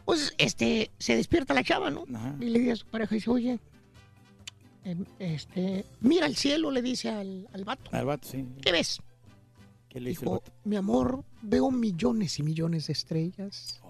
Pues, 0.07 0.33
este, 0.39 0.91
se 0.99 1.17
despierta 1.17 1.53
la 1.53 1.63
chava, 1.63 1.91
¿no? 1.91 2.05
Ajá. 2.15 2.35
Y 2.41 2.47
le 2.47 2.61
dice 2.61 2.73
a 2.73 2.77
su 2.77 2.87
pareja, 2.87 3.15
dice, 3.15 3.29
oye, 3.31 3.59
em, 4.85 5.05
este, 5.19 5.85
mira 6.01 6.27
el 6.27 6.37
cielo, 6.37 6.71
le 6.71 6.81
dice 6.81 7.11
al, 7.11 7.47
al 7.53 7.65
vato. 7.65 7.91
al 7.93 8.07
vato, 8.07 8.27
sí. 8.27 8.47
¿Qué 8.63 8.73
ves? 8.73 9.01
¿Qué 9.91 10.01
le 10.01 10.11
dice 10.11 10.21
el 10.21 10.25
Dijo, 10.27 10.41
vato? 10.41 10.53
mi 10.65 10.77
amor, 10.77 11.25
veo 11.43 11.71
millones 11.71 12.39
y 12.39 12.43
millones 12.43 12.87
de 12.87 12.95
estrellas 12.95 13.83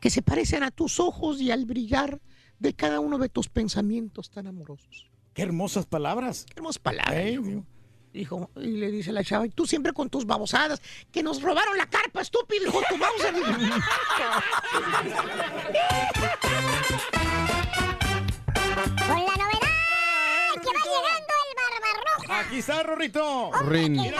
que 0.00 0.10
se 0.10 0.20
parecen 0.22 0.62
a 0.62 0.70
tus 0.70 1.00
ojos 1.00 1.40
y 1.40 1.50
al 1.50 1.64
brillar 1.64 2.20
de 2.58 2.74
cada 2.74 3.00
uno 3.00 3.16
de 3.18 3.30
tus 3.30 3.48
pensamientos 3.48 4.30
tan 4.30 4.46
amorosos. 4.46 5.10
Qué 5.32 5.42
hermosas 5.42 5.86
palabras. 5.86 6.44
Qué 6.46 6.52
hermosas 6.56 6.78
palabras. 6.78 7.16
Dijo. 8.14 8.24
Dijo, 8.24 8.50
y 8.56 8.76
le 8.78 8.90
dice 8.90 9.12
la 9.12 9.22
chava, 9.24 9.44
y 9.46 9.50
tú 9.50 9.66
siempre 9.66 9.92
con 9.92 10.08
tus 10.08 10.24
babosadas, 10.24 10.80
que 11.12 11.22
nos 11.22 11.42
robaron 11.42 11.76
la 11.76 11.86
carpa, 11.86 12.22
estúpido, 12.22 12.68
hijo, 12.68 12.80
tu 12.88 12.96
Mauser. 12.96 13.34
Con 19.06 19.18
la 19.20 19.34
novedad 19.36 20.54
que 20.54 20.68
va 20.68 20.82
llegando 20.84 21.34
el 21.44 21.52
Barbarroja. 21.60 22.40
Aquí 22.40 22.58
está, 22.58 22.82
Rorrito. 22.82 23.50
Rin. 23.68 23.98
Oye, 23.98 24.14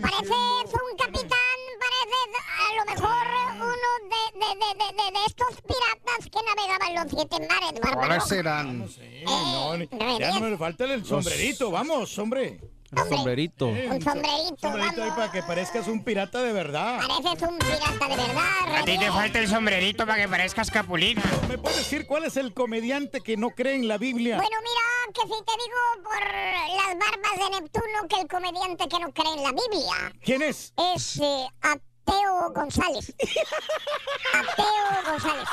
parece 0.00 0.32
un 0.32 0.96
capitán, 0.98 1.58
parece 1.80 2.18
a 2.58 2.76
lo 2.76 2.84
mejor 2.92 3.26
uno 3.56 3.90
de, 4.10 4.22
de, 4.38 4.48
de, 4.54 4.68
de, 4.74 4.88
de- 5.02 5.10
de 5.18 5.24
estos 5.26 5.52
piratas 5.62 6.20
que 6.30 6.40
navegaban 6.44 6.94
los 6.94 7.06
siete 7.10 7.36
mares, 7.48 7.80
Barbarroja. 7.80 8.20
serán? 8.20 8.88
No, 9.24 9.76
ni- 9.76 9.88
ya 10.18 10.30
no 10.38 10.40
me 10.50 10.56
falta 10.58 10.84
el 10.84 11.04
sombrerito, 11.04 11.70
vamos, 11.70 12.16
hombre. 12.18 12.60
Sombrerito. 13.08 13.68
Eh, 13.68 13.88
Un 13.90 14.02
sombrerito, 14.02 14.56
sombrerito 14.60 15.02
ahí 15.02 15.10
para 15.10 15.32
que 15.32 15.42
parezcas 15.42 15.88
un 15.88 16.04
pirata 16.04 16.42
de 16.42 16.52
verdad. 16.52 17.00
Pareces 17.06 17.48
un 17.48 17.58
pirata 17.58 18.08
de 18.08 18.16
verdad, 18.16 18.76
A 18.76 18.84
ti 18.84 18.98
te 18.98 19.10
falta 19.10 19.38
el 19.38 19.48
sombrerito 19.48 20.06
para 20.06 20.22
que 20.22 20.28
parezcas 20.28 20.70
capulina. 20.70 21.22
¿Me 21.48 21.58
puedes 21.58 21.78
decir 21.78 22.06
cuál 22.06 22.24
es 22.24 22.36
el 22.36 22.52
comediante 22.54 23.20
que 23.20 23.36
no 23.36 23.50
cree 23.50 23.74
en 23.74 23.88
la 23.88 23.98
Biblia? 23.98 24.36
Bueno, 24.36 24.56
mira, 24.62 25.12
que 25.14 25.22
si 25.22 25.44
te 25.44 25.52
digo 25.64 26.04
por 26.04 26.20
las 26.20 26.98
barbas 26.98 27.50
de 27.50 27.60
Neptuno 27.60 28.08
que 28.08 28.20
el 28.20 28.28
comediante 28.28 28.88
que 28.88 28.98
no 28.98 29.12
cree 29.12 29.32
en 29.34 29.42
la 29.42 29.50
Biblia 29.52 30.12
¿Quién 30.24 30.42
es? 30.42 30.72
es 30.94 31.18
eh, 31.20 31.46
Ateo 31.62 32.52
González. 32.54 33.14
Ateo 34.32 35.12
González. 35.12 35.48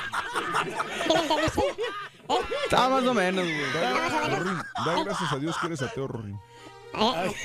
¿Sí 1.06 1.14
me 1.14 1.20
entendiste? 1.20 1.62
¿Eh? 2.30 2.36
Está 2.64 2.90
más 2.90 3.04
o 3.04 3.14
menos, 3.14 3.44
güey. 3.44 3.74
Vamos 3.74 4.14
a 4.14 4.28
ver. 4.28 4.40
Rorín, 4.40 4.58
da 4.86 5.04
gracias 5.04 5.34
a 5.34 5.38
Dios 5.38 5.58
que 5.58 5.66
eres 5.68 5.82
ateo, 5.82 6.08
Rorín. 6.08 6.40
Ateo. 6.94 7.34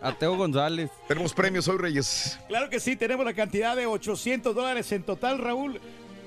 Ateo 0.00 0.36
González. 0.36 0.90
Tenemos 1.06 1.32
premios 1.32 1.68
hoy, 1.68 1.78
Reyes. 1.78 2.38
Claro 2.48 2.68
que 2.68 2.80
sí, 2.80 2.96
tenemos 2.96 3.24
la 3.24 3.34
cantidad 3.34 3.76
de 3.76 3.86
800 3.86 4.54
dólares 4.54 4.90
en 4.92 5.04
total, 5.04 5.38
Raúl. 5.38 5.80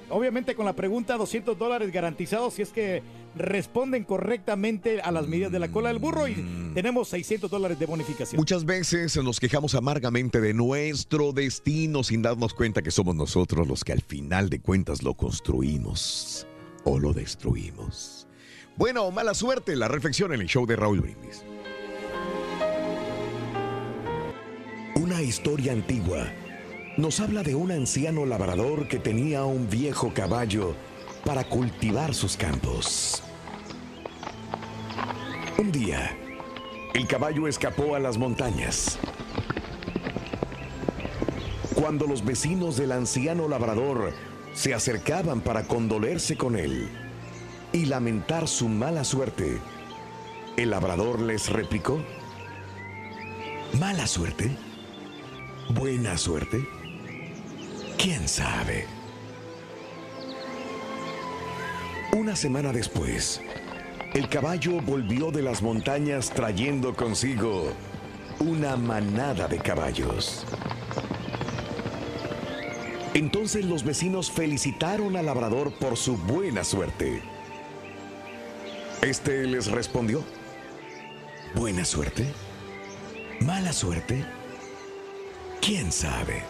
Obviamente 0.09 0.55
con 0.55 0.65
la 0.65 0.73
pregunta 0.73 1.17
200 1.17 1.57
dólares 1.57 1.91
garantizados 1.91 2.53
si 2.53 2.61
es 2.61 2.69
que 2.69 3.01
responden 3.35 4.03
correctamente 4.03 5.01
a 5.01 5.11
las 5.11 5.27
medidas 5.27 5.51
de 5.51 5.59
la 5.59 5.69
cola 5.69 5.89
del 5.89 5.97
burro 5.97 6.27
y 6.27 6.35
tenemos 6.75 7.09
600 7.09 7.49
dólares 7.49 7.79
de 7.79 7.87
bonificación. 7.87 8.37
Muchas 8.37 8.65
veces 8.65 9.17
nos 9.17 9.39
quejamos 9.39 9.73
amargamente 9.73 10.41
de 10.41 10.53
nuestro 10.53 11.33
destino 11.33 12.03
sin 12.03 12.21
darnos 12.21 12.53
cuenta 12.53 12.83
que 12.83 12.91
somos 12.91 13.15
nosotros 13.15 13.67
los 13.67 13.83
que 13.83 13.93
al 13.93 14.01
final 14.01 14.49
de 14.49 14.59
cuentas 14.59 15.01
lo 15.01 15.15
construimos 15.15 16.45
o 16.83 16.99
lo 16.99 17.11
destruimos. 17.11 18.14
Buena 18.77 19.03
o 19.03 19.11
mala 19.11 19.33
suerte, 19.33 19.73
la 19.77 19.87
reflexión 19.87 20.33
en 20.33 20.41
el 20.41 20.47
show 20.47 20.65
de 20.65 20.75
Raúl 20.75 20.99
Brindis. 20.99 21.45
Una 24.95 25.21
historia 25.21 25.71
antigua 25.71 26.27
nos 26.97 27.21
habla 27.21 27.41
de 27.41 27.55
un 27.55 27.71
anciano 27.71 28.25
labrador 28.25 28.89
que 28.89 28.99
tenía 28.99 29.45
un 29.45 29.69
viejo 29.69 30.13
caballo 30.13 30.75
para 31.23 31.45
cultivar 31.45 32.13
sus 32.13 32.35
campos. 32.35 33.23
Un 35.57 35.71
día, 35.71 36.13
el 36.93 37.07
caballo 37.07 37.47
escapó 37.47 37.95
a 37.95 37.99
las 37.99 38.17
montañas. 38.17 38.99
Cuando 41.75 42.07
los 42.07 42.25
vecinos 42.25 42.75
del 42.75 42.91
anciano 42.91 43.47
labrador 43.47 44.11
se 44.53 44.73
acercaban 44.73 45.39
para 45.39 45.65
condolerse 45.65 46.35
con 46.35 46.57
él 46.57 46.89
y 47.75 47.85
lamentar 47.85 48.47
su 48.47 48.69
mala 48.69 49.03
suerte, 49.03 49.59
el 50.55 50.69
labrador 50.69 51.19
les 51.19 51.49
replicó, 51.49 52.01
¿Mala 53.77 54.07
suerte? 54.07 54.55
¿Buena 55.71 56.17
suerte? 56.17 56.65
¿Quién 57.97 58.29
sabe? 58.29 58.85
Una 62.13 62.37
semana 62.37 62.71
después, 62.71 63.41
el 64.13 64.29
caballo 64.29 64.79
volvió 64.79 65.31
de 65.31 65.41
las 65.41 65.61
montañas 65.61 66.29
trayendo 66.29 66.95
consigo 66.95 67.73
una 68.39 68.77
manada 68.77 69.49
de 69.49 69.57
caballos. 69.57 70.45
Entonces 73.13 73.65
los 73.65 73.83
vecinos 73.83 74.31
felicitaron 74.31 75.17
al 75.17 75.25
labrador 75.25 75.73
por 75.73 75.97
su 75.97 76.15
buena 76.15 76.63
suerte. 76.63 77.34
Este 79.05 79.45
les 79.45 79.67
respondió, 79.67 80.23
¿buena 81.53 81.85
suerte? 81.85 82.25
¿Mala 83.39 83.71
suerte? 83.71 84.25
¿Quién 85.61 85.91
sabe? 85.91 86.41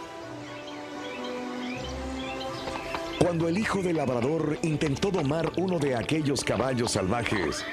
Cuando 3.20 3.50
el 3.50 3.58
hijo 3.58 3.82
del 3.82 3.98
labrador 3.98 4.58
intentó 4.62 5.12
domar 5.12 5.52
uno 5.58 5.80
de 5.80 5.98
aquellos 5.98 6.46
caballos 6.46 6.92
salvajes, 6.92 7.66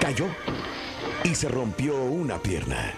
cayó 0.00 0.26
y 1.24 1.34
se 1.34 1.48
rompió 1.48 2.00
una 2.00 2.38
pierna. 2.38 2.94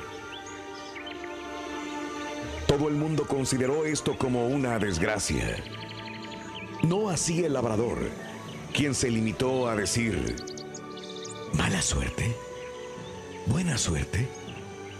Todo 2.66 2.88
el 2.88 2.94
mundo 2.94 3.26
consideró 3.26 3.86
esto 3.86 4.18
como 4.18 4.48
una 4.48 4.78
desgracia. 4.78 5.56
No 6.82 7.08
así 7.08 7.42
el 7.42 7.54
labrador, 7.54 7.96
quien 8.74 8.94
se 8.94 9.10
limitó 9.10 9.66
a 9.66 9.76
decir, 9.76 10.51
¿mala 11.56 11.82
suerte? 11.82 12.34
¿Buena 13.46 13.76
suerte? 13.78 14.28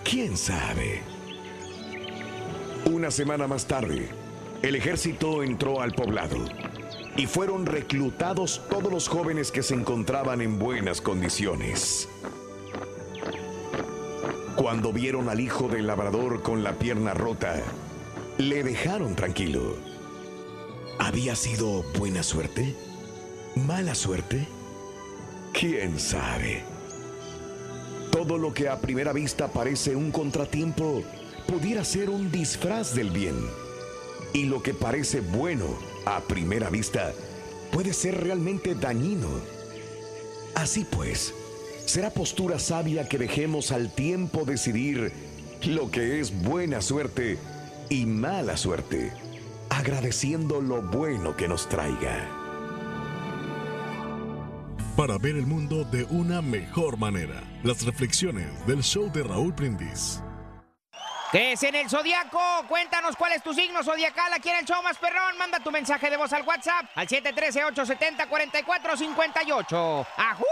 ¿Quién 0.05 0.37
sabe? 0.37 1.03
Una 2.91 3.11
semana 3.11 3.47
más 3.47 3.67
tarde, 3.67 4.09
el 4.63 4.75
ejército 4.75 5.43
entró 5.43 5.81
al 5.81 5.93
poblado. 5.93 6.37
y 7.17 7.27
fueron 7.27 7.67
reclutados 7.67 8.63
todos 8.71 8.91
los 8.91 9.09
jóvenes 9.09 9.53
que 9.53 9.63
se 9.63 9.75
encontraban 9.75 10.41
en 10.41 10.59
buenas 10.59 11.01
condiciones. 11.03 12.09
Cuando 14.57 14.93
vieron 14.93 15.29
al 15.29 15.41
hijo 15.41 15.69
del 15.69 15.87
labrador 15.87 16.43
con 16.43 16.63
la 16.63 16.73
pierna 16.73 17.13
rota, 17.15 17.61
le 18.39 18.63
dejaron 18.63 19.15
tranquilo. 19.15 19.77
¿Había 20.99 21.37
sido 21.37 21.83
buena 21.99 22.23
suerte? 22.23 22.75
¿Mala 23.57 23.95
suerte? 23.95 24.47
¿Quién 25.53 25.99
sabe? 25.99 26.63
Todo 28.11 28.39
lo 28.39 28.53
que 28.55 28.69
a 28.69 28.81
primera 28.81 29.13
vista 29.13 29.49
parece 29.49 29.95
un 29.95 30.11
contratiempo 30.11 31.03
pudiera 31.47 31.85
ser 31.85 32.11
un 32.11 32.31
disfraz 32.33 32.95
del 32.95 33.11
bien. 33.11 33.37
Y 34.33 34.45
lo 34.45 34.63
que 34.63 34.73
parece 34.73 35.21
bueno 35.21 35.67
a 36.07 36.21
primera 36.21 36.71
vista 36.71 37.13
puede 37.71 37.93
ser 37.93 38.23
realmente 38.23 38.75
dañino. 38.75 39.29
Así 40.55 40.85
pues, 40.85 41.35
será 41.85 42.11
postura 42.11 42.59
sabia 42.59 43.09
que 43.09 43.19
dejemos 43.19 43.73
al 43.73 43.95
tiempo 43.95 44.45
decidir 44.45 45.13
lo 45.65 45.91
que 45.91 46.21
es 46.21 46.43
buena 46.43 46.81
suerte 46.81 47.39
y 47.89 48.07
mala 48.07 48.57
suerte, 48.57 49.13
agradeciendo 49.69 50.61
lo 50.61 50.83
bueno 50.83 51.37
que 51.37 51.49
nos 51.49 51.69
traiga. 51.69 52.42
Para 54.97 55.17
ver 55.17 55.37
el 55.37 55.47
mundo 55.47 55.85
de 55.85 56.05
una 56.11 56.43
mejor 56.43 56.99
manera, 56.99 57.43
las 57.63 57.83
reflexiones 57.83 58.67
del 58.67 58.83
show 58.83 59.11
de 59.11 59.23
Raúl 59.23 59.53
Brindis. 59.53 60.23
¿Qué 61.31 61.53
es 61.53 61.63
en 61.63 61.75
el 61.75 61.89
Zodiaco? 61.89 62.39
Cuéntanos 62.69 63.17
cuál 63.17 63.33
es 63.33 63.43
tu 63.43 63.55
signo 63.55 63.83
zodiacal 63.83 64.31
aquí 64.35 64.51
en 64.51 64.57
el 64.57 64.67
show 64.67 64.83
más 64.83 64.99
perrón. 64.99 65.39
Manda 65.39 65.61
tu 65.61 65.71
mensaje 65.71 66.11
de 66.11 66.19
voz 66.19 66.31
al 66.35 66.43
WhatsApp 66.43 66.91
al 66.95 67.09
713-870-4458. 67.09 70.07
¡Ajú! 70.19 70.45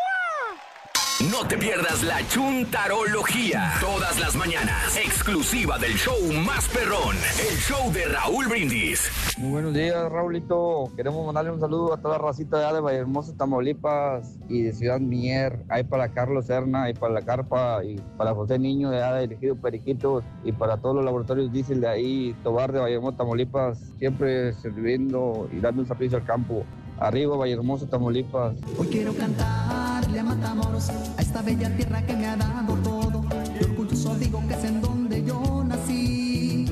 No 1.29 1.47
te 1.47 1.59
pierdas 1.59 2.03
la 2.03 2.27
chuntarología. 2.29 3.73
Todas 3.79 4.19
las 4.19 4.35
mañanas. 4.37 4.97
Exclusiva 4.97 5.77
del 5.79 5.93
show 5.93 6.17
más 6.47 6.67
perrón. 6.71 7.15
El 7.39 7.59
show 7.59 7.93
de 7.93 8.07
Raúl 8.07 8.49
Brindis. 8.49 9.11
Muy 9.37 9.51
buenos 9.51 9.75
días, 9.75 10.11
Raulito. 10.11 10.91
Queremos 10.97 11.27
mandarle 11.27 11.51
un 11.51 11.61
saludo 11.61 11.93
a 11.93 11.99
toda 11.99 12.17
la 12.17 12.25
racita 12.25 12.57
de 12.59 12.65
allá 12.65 12.77
de 12.77 12.81
Vallehermoso, 12.81 13.35
Tamaulipas 13.35 14.39
y 14.49 14.63
de 14.63 14.73
Ciudad 14.73 14.99
Mier. 14.99 15.63
Ahí 15.69 15.85
para 15.85 16.09
Carlos 16.09 16.47
Serna 16.47 16.89
y 16.89 16.95
para 16.95 17.13
la 17.13 17.21
Carpa 17.21 17.85
y 17.85 18.01
para 18.17 18.33
José 18.33 18.59
Niño 18.59 18.89
de 18.89 19.01
de 19.01 19.25
Elegido 19.25 19.57
Periquitos 19.57 20.25
y 20.43 20.53
para 20.53 20.79
todos 20.79 20.97
los 20.97 21.05
laboratorios 21.05 21.53
Diesel 21.53 21.83
de 21.83 21.89
ahí, 21.89 22.37
Tobar 22.43 22.73
de 22.73 22.81
Vallehermoso, 22.81 23.19
Tamaulipas. 23.19 23.79
Siempre 23.99 24.55
sirviendo 24.55 25.51
y 25.53 25.61
dando 25.61 25.83
un 25.83 25.89
servicio 25.89 26.17
al 26.17 26.25
campo. 26.25 26.65
Arriba, 27.01 27.35
Vallehermoso, 27.35 27.87
Tamaulipas. 27.87 28.57
Hoy 28.79 28.87
quiero 28.89 29.15
cantarle 29.15 30.21
a 30.21 30.23
Matamoros, 30.23 30.91
a 30.91 31.23
esta 31.23 31.41
bella 31.41 31.75
tierra 31.75 32.05
que 32.05 32.15
me 32.15 32.27
ha 32.27 32.37
dado 32.37 32.75
todo. 32.85 33.25
Y 33.59 33.65
orgulloso 33.65 34.15
digo 34.17 34.43
que 34.47 34.55
es 34.55 34.65
en 34.65 34.83
donde 34.83 35.25
yo 35.25 35.65
nací. 35.65 36.67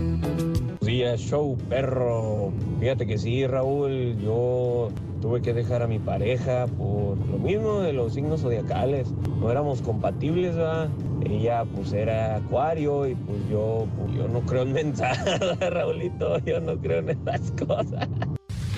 Días, 0.82 1.20
show 1.20 1.56
perro. 1.70 2.52
Fíjate 2.78 3.06
que 3.06 3.16
sí, 3.16 3.47
Raúl, 3.47 4.18
yo 4.18 4.90
tuve 5.23 5.40
que 5.40 5.54
dejar 5.54 5.82
a 5.82 5.87
mi 5.87 5.99
pareja 5.99 6.66
por 6.66 7.16
lo 7.16 7.38
mismo 7.38 7.80
de 7.80 7.94
los 7.94 8.12
signos 8.12 8.42
zodiacales. 8.42 9.08
No 9.40 9.50
éramos 9.50 9.80
compatibles, 9.80 10.56
¿verdad? 10.56 10.90
Ella 11.25 11.64
pues 11.75 11.94
era 11.94 12.37
acuario 12.37 13.08
y 13.08 13.14
pues 13.14 13.38
yo, 13.50 13.87
pues, 13.97 14.14
yo 14.14 14.28
no 14.28 14.40
creo 14.42 14.62
en 14.62 14.73
mensajes, 14.75 15.40
Raulito, 15.58 16.38
yo 16.40 16.61
no 16.61 16.78
creo 16.78 16.99
en 16.99 17.11
esas 17.11 17.50
cosas. 17.52 18.08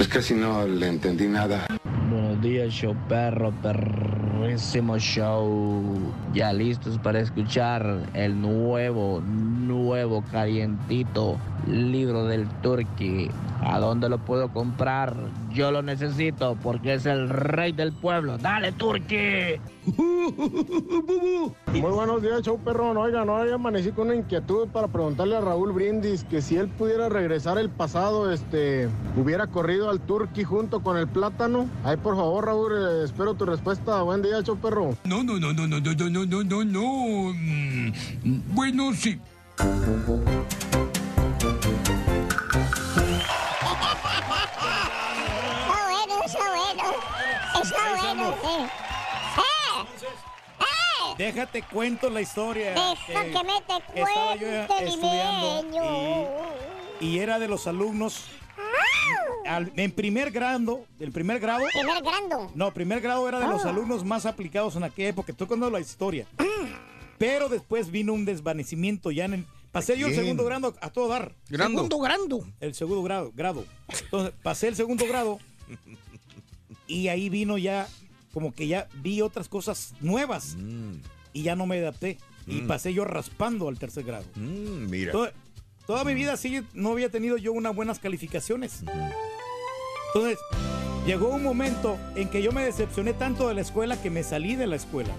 Pues 0.00 0.09
casi 0.09 0.33
no 0.33 0.66
le 0.66 0.88
entendí 0.88 1.28
nada. 1.28 1.66
Buenos 2.11 2.40
días, 2.40 2.73
yo 2.73 2.95
perro, 3.07 3.52
perro 3.61 4.29
perrísimo 4.40 4.99
show. 4.99 5.82
Ya 6.32 6.52
listos 6.52 6.99
para 6.99 7.20
escuchar 7.20 8.00
el 8.14 8.40
nuevo, 8.40 9.20
nuevo, 9.20 10.25
calientito 10.30 11.37
libro 11.66 12.25
del 12.25 12.49
Turqui. 12.62 13.30
¿A 13.62 13.78
dónde 13.78 14.09
lo 14.09 14.18
puedo 14.18 14.50
comprar? 14.50 15.14
Yo 15.52 15.70
lo 15.70 15.82
necesito 15.82 16.56
porque 16.62 16.94
es 16.94 17.04
el 17.04 17.28
rey 17.28 17.73
del 17.73 17.92
pueblo. 17.92 18.38
¡Dale, 18.38 18.73
Turqui! 18.73 19.61
Muy 21.73 21.90
buenos 21.92 22.23
días, 22.23 22.42
show 22.42 22.59
perrón. 22.59 22.97
Oigan, 22.97 23.28
hoy 23.28 23.50
amanecí 23.50 23.90
con 23.92 24.06
una 24.06 24.16
inquietud 24.16 24.68
para 24.68 24.88
preguntarle 24.88 25.37
a 25.37 25.40
Raúl 25.40 25.73
Brindis 25.73 26.25
que 26.25 26.40
si 26.40 26.56
él 26.56 26.68
pudiera 26.68 27.09
regresar 27.09 27.59
el 27.59 27.68
pasado, 27.68 28.32
este, 28.32 28.88
hubiera 29.16 29.47
corrido 29.47 29.90
al 29.90 30.00
Turqui 30.00 30.44
junto 30.44 30.80
con 30.80 30.97
el 30.97 31.06
plátano. 31.09 31.66
Ahí, 31.85 31.97
por 31.97 32.16
favor, 32.16 32.47
Raúl, 32.47 32.73
eh, 32.73 33.04
espero 33.04 33.35
tu 33.35 33.44
respuesta. 33.44 34.02
Buen 34.02 34.23
día, 34.23 34.29
show 34.44 34.56
perro. 34.56 34.96
No, 35.04 35.22
no, 35.22 35.38
no, 35.38 35.52
no, 35.52 35.66
no, 35.66 35.78
no, 35.80 35.92
no, 35.92 36.08
no, 36.10 36.25
no, 36.25 36.42
no, 36.44 36.64
no. 36.64 37.32
Mm, 37.34 37.92
Bueno, 38.54 38.92
sí. 38.94 39.18
Está 45.61 45.85
bueno, 45.85 46.24
está 46.24 46.50
bueno. 46.50 46.83
Está 47.62 48.02
bueno, 48.02 48.35
sí. 48.42 48.48
¡Eh! 49.38 49.44
¡Eh! 50.61 51.14
Déjate 51.18 51.62
cuento 51.62 52.09
la 52.11 52.20
historia. 52.20 52.70
Deja 52.70 53.24
Eh, 53.24 53.33
que 53.33 53.44
me 53.44 53.61
te 53.62 54.85
mi 54.85 54.90
estudiando 54.90 55.62
meño. 55.62 55.83
y 57.00 57.18
era 57.18 57.38
de 57.38 57.48
los 57.48 57.66
alumnos 57.66 58.24
al- 59.46 59.73
en 59.77 59.90
primer 59.92 60.31
grado, 60.31 60.85
el 60.99 61.12
primer 61.12 61.40
grado. 61.40 61.64
Primer 61.73 62.03
grado. 62.03 62.51
No, 62.55 62.73
primer 62.73 63.01
grado 63.01 63.29
era 63.29 63.40
de 63.40 63.46
los 63.46 63.64
Ah. 63.64 63.70
alumnos 63.70 64.05
más 64.05 64.27
aplicados 64.27 64.77
en 64.77 64.85
aquella 64.85 65.09
época. 65.11 65.33
Estoy 65.33 65.46
contando 65.46 65.70
la 65.77 65.81
historia. 65.81 66.27
Pero 67.18 67.49
después 67.49 67.90
vino 67.90 68.12
un 68.12 68.25
desvanecimiento 68.25 69.11
ya 69.11 69.25
en 69.27 69.35
el. 69.35 69.46
Pasé 69.73 69.96
yo 69.99 70.09
el 70.09 70.14
segundo 70.14 70.44
grado 70.44 70.75
a 70.81 70.90
todo 70.90 71.09
dar. 71.09 71.35
Grando. 71.49 71.79
Segundo 71.79 71.99
grado. 71.99 72.46
El 72.61 72.75
segundo 72.75 73.03
grado, 73.03 73.31
grado. 73.35 73.64
Entonces, 74.05 74.33
pasé 74.42 74.68
el 74.68 74.75
segundo 74.77 75.07
grado 75.07 75.38
y 76.87 77.09
ahí 77.09 77.29
vino 77.29 77.57
ya, 77.59 77.87
como 78.33 78.53
que 78.53 78.66
ya 78.66 78.88
vi 79.03 79.20
otras 79.23 79.49
cosas 79.49 79.94
nuevas 80.01 80.57
y 81.33 81.42
ya 81.42 81.55
no 81.57 81.66
me 81.66 81.79
adapté. 81.79 82.18
Y 82.46 82.62
Mm. 82.62 82.66
pasé 82.66 82.92
yo 82.94 83.05
raspando 83.05 83.68
al 83.68 83.79
tercer 83.79 84.03
grado. 84.03 84.25
Mm, 84.35 84.88
mira. 84.90 85.12
Toda, 85.12 85.33
toda 85.90 86.05
mi 86.05 86.14
vida 86.14 86.37
sí 86.37 86.61
no 86.72 86.92
había 86.92 87.11
tenido 87.11 87.37
yo 87.37 87.53
unas 87.53 87.74
buenas 87.74 87.98
calificaciones. 87.98 88.85
Entonces, 90.14 90.38
llegó 91.05 91.31
un 91.31 91.42
momento 91.42 91.98
en 92.14 92.29
que 92.29 92.42
yo 92.44 92.53
me 92.53 92.64
decepcioné 92.64 93.12
tanto 93.12 93.48
de 93.48 93.55
la 93.55 93.61
escuela 93.62 94.00
que 94.00 94.09
me 94.09 94.22
salí 94.22 94.55
de 94.55 94.68
la 94.68 94.76
escuela. 94.76 95.11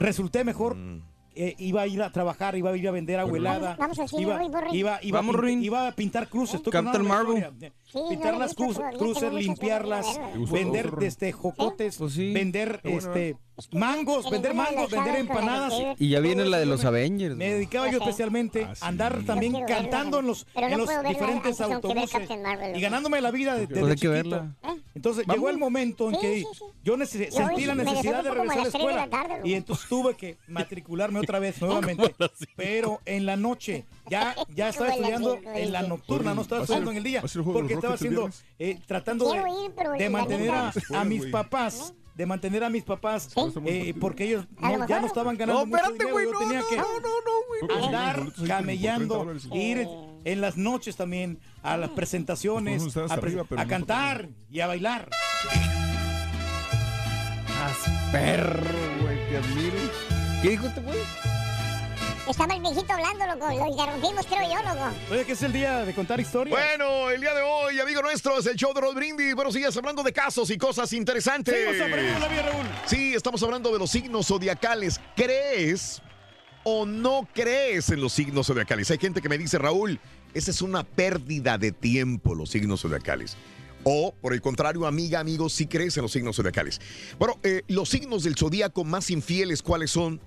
Resulté 0.00 0.42
mejor. 0.42 0.76
eh, 1.36 1.54
iba 1.58 1.82
a 1.82 1.86
ir 1.88 2.00
a 2.00 2.10
trabajar, 2.12 2.56
iba 2.56 2.70
a 2.70 2.76
ir 2.76 2.86
a 2.86 2.92
vender 2.92 3.18
agua 3.18 3.36
helada. 3.36 3.74
Vamos- 3.76 3.78
vamos 3.78 3.98
al 3.98 4.08
cine 4.08 4.22
iba, 4.22 4.38
Borre. 4.38 4.68
iba, 4.72 5.00
iba, 5.02 5.18
Vamos, 5.20 5.36
a 5.44 5.50
iba 5.50 5.90
pintar 5.92 6.28
cruces. 6.28 6.54
estoy 6.54 6.70
Captain 6.72 7.04
Marvel. 7.06 7.38
historia. 7.38 7.72
Sí, 7.94 8.00
Pintarlas, 8.08 8.58
no, 8.58 8.66
cru 8.66 8.98
crucer, 8.98 9.32
limpiarlas, 9.32 10.20
vender 10.50 10.90
desde 10.96 11.30
jocotes, 11.30 11.96
pues 11.96 12.16
vender 12.16 12.80
este 12.82 13.36
mangos, 13.70 14.28
vender 14.28 14.52
mangos, 14.52 14.90
vender 14.90 15.14
empanadas. 15.14 15.74
Y 16.00 16.08
ya 16.08 16.18
viene 16.18 16.44
la 16.44 16.58
de 16.58 16.66
los 16.66 16.84
Avengers. 16.84 17.36
Me 17.36 17.52
dedicaba 17.52 17.88
yo 17.88 17.98
especialmente 17.98 18.64
ah, 18.64 18.74
a 18.80 18.88
andar 18.88 19.22
también 19.24 19.54
cantando 19.66 20.18
en 20.18 20.26
los, 20.26 20.44
en 20.56 20.76
los 20.76 20.88
diferentes 21.08 21.60
autobuses 21.60 22.28
y 22.74 22.80
ganándome 22.80 23.20
la 23.20 23.30
vida 23.30 23.54
desde 23.54 23.80
pues 23.80 23.94
chiquito. 23.94 24.44
Entonces 24.94 25.24
llegó 25.26 25.48
el 25.48 25.58
momento 25.58 26.10
en 26.10 26.18
que 26.18 26.44
yo 26.82 26.96
sentí 27.06 27.64
la 27.64 27.76
necesidad 27.76 28.24
de 28.24 28.30
regresar 28.30 28.58
a 28.58 28.62
la 28.62 28.68
escuela 28.68 29.08
y 29.44 29.54
entonces 29.54 29.88
tuve 29.88 30.16
que 30.16 30.36
matricularme 30.48 31.20
otra 31.20 31.38
vez 31.38 31.60
nuevamente, 31.60 32.14
pero 32.56 33.00
en 33.04 33.26
la 33.26 33.36
noche 33.36 33.84
ya, 34.08 34.34
ya 34.54 34.68
estaba 34.68 34.90
estudiando 34.90 35.38
en 35.54 35.72
la 35.72 35.82
nocturna, 35.82 36.34
no 36.34 36.42
estaba 36.42 36.62
estudiando 36.62 36.90
en 36.90 36.96
el 36.98 37.04
día, 37.04 37.22
porque 37.44 37.74
estaba 37.74 37.94
haciendo, 37.94 38.30
eh, 38.58 38.80
tratando 38.86 39.32
de, 39.98 40.10
mantener 40.10 40.50
a, 40.50 41.04
mis 41.04 41.26
papás 41.26 41.94
de 42.14 42.26
mantener 42.26 42.62
a 42.62 42.70
mis 42.70 42.84
papás 42.84 43.30
eh, 43.66 43.92
porque 44.00 44.24
ellos 44.24 44.46
ya 44.88 45.00
no 45.00 45.06
estaban 45.06 45.36
ganando 45.36 45.66
no, 45.66 45.76
espérate, 45.76 46.04
mucho 46.04 46.06
dinero. 46.06 46.16
Wey, 46.16 46.26
no, 46.26 46.32
yo 46.32 46.38
tenía 46.38 46.62
que 46.70 46.76
no, 46.76 47.76
wey, 47.76 47.84
andar 47.84 48.22
camellando, 48.46 49.34
ir 49.52 49.88
en 50.24 50.40
las 50.40 50.56
noches 50.56 50.96
también 50.96 51.40
a 51.62 51.76
las 51.76 51.90
presentaciones, 51.90 52.96
a, 52.96 53.66
cantar 53.66 54.28
y 54.48 54.60
a 54.60 54.66
bailar. 54.66 55.10
Asperro, 57.64 58.62
güey, 59.02 59.28
te 59.28 59.36
admiro. 59.38 59.76
¿Qué 60.42 60.50
dijo 60.50 60.66
este 60.66 60.80
güey? 60.82 60.98
Estaba 62.28 62.54
el 62.54 62.62
viejito 62.62 62.90
hablando, 62.90 63.26
loco. 63.26 63.46
Lo 63.46 63.66
interrumpimos, 63.68 64.26
creo 64.26 64.42
yo, 64.42 64.62
loco. 64.62 64.96
Oye, 65.10 65.24
que 65.26 65.32
es 65.32 65.42
el 65.42 65.52
día 65.52 65.84
de 65.84 65.94
contar 65.94 66.18
historias. 66.18 66.58
Bueno, 66.58 67.10
el 67.10 67.20
día 67.20 67.34
de 67.34 67.42
hoy, 67.42 67.78
amigo 67.80 68.00
nuestro, 68.00 68.38
es 68.38 68.46
el 68.46 68.56
show 68.56 68.72
de 68.72 68.80
Rod 68.80 68.94
Brindis. 68.94 69.34
Bueno, 69.34 69.52
sigues 69.52 69.76
hablando 69.76 70.02
de 70.02 70.12
casos 70.12 70.48
y 70.50 70.56
cosas 70.56 70.92
interesantes. 70.94 71.54
Aprendiendo 71.80 72.20
la 72.20 72.28
vida, 72.28 72.42
Raúl. 72.42 72.66
Sí, 72.86 73.12
estamos 73.14 73.42
hablando 73.42 73.70
de 73.72 73.78
los 73.78 73.90
signos 73.90 74.26
zodiacales. 74.26 75.00
¿Crees 75.14 76.00
o 76.64 76.86
no 76.86 77.28
crees 77.34 77.90
en 77.90 78.00
los 78.00 78.14
signos 78.14 78.46
zodiacales? 78.46 78.90
Hay 78.90 78.98
gente 78.98 79.20
que 79.20 79.28
me 79.28 79.36
dice, 79.36 79.58
Raúl, 79.58 80.00
esa 80.32 80.50
es 80.50 80.62
una 80.62 80.82
pérdida 80.82 81.58
de 81.58 81.72
tiempo, 81.72 82.34
los 82.34 82.48
signos 82.48 82.80
zodiacales. 82.80 83.36
O, 83.82 84.14
por 84.22 84.32
el 84.32 84.40
contrario, 84.40 84.86
amiga, 84.86 85.20
amigo, 85.20 85.50
si 85.50 85.66
crees 85.66 85.94
en 85.98 86.04
los 86.04 86.12
signos 86.12 86.36
zodiacales. 86.36 86.80
Bueno, 87.18 87.38
eh, 87.42 87.64
los 87.68 87.90
signos 87.90 88.24
del 88.24 88.34
zodíaco 88.34 88.82
más 88.82 89.10
infieles, 89.10 89.62
¿cuáles 89.62 89.90
son? 89.90 90.22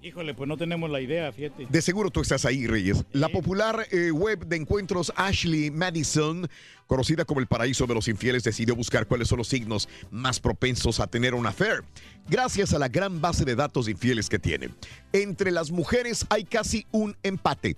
Híjole, 0.00 0.32
pues 0.32 0.46
no 0.46 0.56
tenemos 0.56 0.88
la 0.90 1.00
idea, 1.00 1.32
fíjate. 1.32 1.66
De 1.68 1.82
seguro 1.82 2.10
tú 2.10 2.20
estás 2.20 2.44
ahí, 2.44 2.68
Reyes. 2.68 3.04
La 3.12 3.28
popular 3.28 3.84
eh, 3.90 4.12
web 4.12 4.46
de 4.46 4.54
encuentros 4.56 5.12
Ashley 5.16 5.72
Madison, 5.72 6.48
conocida 6.86 7.24
como 7.24 7.40
el 7.40 7.48
paraíso 7.48 7.84
de 7.86 7.94
los 7.94 8.06
infieles, 8.06 8.44
decidió 8.44 8.76
buscar 8.76 9.08
cuáles 9.08 9.26
son 9.26 9.38
los 9.38 9.48
signos 9.48 9.88
más 10.12 10.38
propensos 10.38 11.00
a 11.00 11.08
tener 11.08 11.34
una 11.34 11.48
affair, 11.48 11.82
gracias 12.28 12.72
a 12.74 12.78
la 12.78 12.88
gran 12.88 13.20
base 13.20 13.44
de 13.44 13.56
datos 13.56 13.86
de 13.86 13.92
infieles 13.92 14.28
que 14.28 14.38
tiene. 14.38 14.70
Entre 15.12 15.50
las 15.50 15.72
mujeres 15.72 16.26
hay 16.30 16.44
casi 16.44 16.86
un 16.92 17.16
empate. 17.24 17.76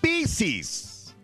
Piscis, 0.00 1.16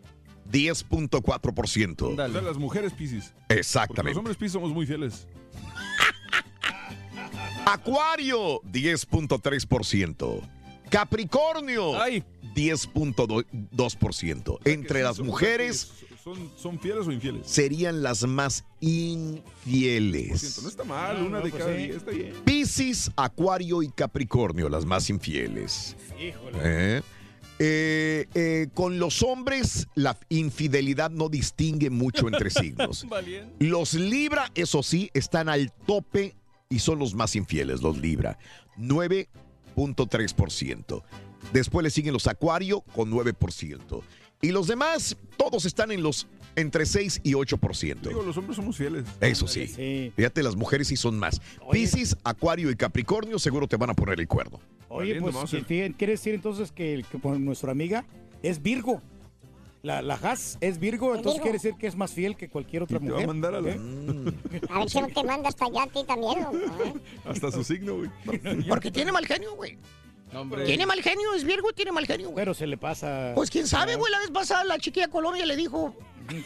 10.4%. 0.51 2.03
O 2.03 2.17
sea, 2.17 2.29
las 2.29 2.59
mujeres 2.59 2.93
Piscis. 2.93 3.33
Exactamente. 3.49 4.11
Los 4.11 4.19
hombres 4.19 4.37
Piscis 4.37 4.53
somos 4.53 4.73
muy 4.73 4.87
fieles. 4.87 5.29
Acuario, 7.67 8.63
10.3%. 8.63 10.41
Capricornio, 10.89 11.95
10.2%. 12.55 14.59
Entre 14.65 15.03
las 15.03 15.19
mujeres 15.19 15.91
¿Son, 16.23 16.51
¿Son 16.57 16.79
fieles 16.81 17.07
o 17.07 17.13
infieles? 17.13 17.47
serían 17.47 18.03
las 18.03 18.27
más 18.27 18.65
infieles. 18.81 20.61
No 20.61 20.69
está 20.69 20.83
mal, 20.83 21.23
una 21.23 21.41
de 21.41 21.51
pues 21.51 21.63
cada 21.63 21.77
sí. 21.77 21.83
diez, 21.85 21.97
está 21.97 22.11
bien. 22.11 22.33
Piscis, 22.45 23.13
Acuario 23.17 23.81
y 23.83 23.89
Capricornio, 23.91 24.69
las 24.69 24.85
más 24.85 25.09
infieles. 25.09 25.95
Híjole. 26.21 26.59
¿Eh? 26.63 27.01
Eh, 27.61 28.27
eh, 28.35 28.67
con 28.75 28.99
los 28.99 29.23
hombres, 29.23 29.87
la 29.95 30.19
infidelidad 30.29 31.11
no 31.11 31.29
distingue 31.29 31.91
mucho 31.91 32.27
entre 32.27 32.51
signos. 32.57 33.07
Los 33.61 33.95
Libra, 33.95 34.51
eso 34.57 34.83
sí, 34.83 35.11
están 35.15 35.49
al 35.49 35.71
tope 35.73 36.35
y 36.69 36.79
son 36.81 36.99
los 36.99 37.15
más 37.15 37.37
infieles, 37.37 37.81
los 37.83 37.99
Libra. 37.99 38.39
9.3%. 38.79 41.03
Después 41.53 41.85
le 41.85 41.91
siguen 41.91 42.13
los 42.13 42.27
Acuario 42.27 42.81
con 42.81 43.11
9%. 43.11 44.03
Y 44.43 44.51
los 44.51 44.67
demás, 44.67 45.17
todos 45.39 45.65
están 45.65 45.91
en 45.93 46.03
los 46.03 46.27
entre 46.57 46.85
6 46.87 47.21
y 47.23 47.33
8%. 47.33 48.09
Digo, 48.09 48.23
los 48.23 48.37
hombres 48.37 48.57
somos 48.57 48.77
fieles. 48.77 49.05
Eso 49.21 49.47
sí. 49.47 50.13
Fíjate, 50.17 50.43
las 50.43 50.57
mujeres 50.57 50.89
sí 50.89 50.97
son 50.97 51.19
más. 51.19 51.41
Piscis, 51.71 52.17
Acuario 52.25 52.71
y 52.71 52.77
Capricornio 52.77 53.39
seguro 53.39 53.67
te 53.69 53.77
van 53.77 53.91
a 53.91 53.95
poner 53.95 54.19
el 54.21 54.27
cuerno. 54.29 54.61
Oye, 54.89 55.21
pues 55.21 55.35
fíjate, 55.51 55.93
quiere 55.97 56.13
decir 56.13 56.35
entonces 56.35 56.73
que, 56.73 56.95
el- 56.95 57.05
que 57.05 57.19
nuestra 57.39 57.73
amiga 57.73 58.05
es 58.43 58.63
Virgo. 58.63 59.03
La, 59.87 60.03
la 60.03 60.15
Haas 60.15 60.59
es 60.61 60.81
Virgo, 60.81 61.15
entonces 61.15 61.35
Virgo. 61.35 61.43
quiere 61.45 61.59
decir 61.59 61.75
que 61.79 61.87
es 61.87 61.95
más 61.95 62.11
fiel 62.13 62.37
que 62.37 62.49
cualquier 62.49 62.83
otra 62.83 62.99
te 62.99 63.05
va 63.05 63.11
a 63.11 63.13
mujer. 63.15 63.27
mandar 63.29 63.55
a 63.55 63.61
la- 63.61 63.71
¿eh? 63.71 63.81
A 64.71 64.79
ver 64.81 64.91
si 64.91 65.01
no 65.01 65.07
te 65.07 65.23
manda 65.23 65.49
hasta 65.49 65.67
allá 65.67 65.85
a 65.85 65.87
ti 65.87 66.03
también, 66.05 66.39
¿eh? 66.41 66.95
Hasta 67.25 67.53
su 67.53 67.63
signo, 67.63 67.99
güey. 67.99 68.11
Porque 68.69 68.91
tiene 68.91 69.13
mal 69.13 69.25
genio, 69.27 69.55
güey. 69.55 69.79
hombre. 70.35 70.65
Tiene 70.65 70.87
mal 70.87 71.01
genio, 71.03 71.33
es 71.35 71.45
Virgo 71.45 71.73
tiene 71.73 71.93
mal 71.93 72.05
genio, 72.05 72.31
güey. 72.31 72.37
Pero 72.43 72.53
se 72.53 72.67
le 72.67 72.77
pasa. 72.77 73.31
Pues 73.37 73.49
quién 73.49 73.69
sabe, 73.69 73.95
güey. 73.95 74.11
La 74.11 74.19
vez 74.19 74.31
pasada 74.33 74.65
la 74.65 74.77
chiquilla 74.81 75.07
Colombia 75.09 75.47
le 75.47 75.55
dijo, 75.55 75.95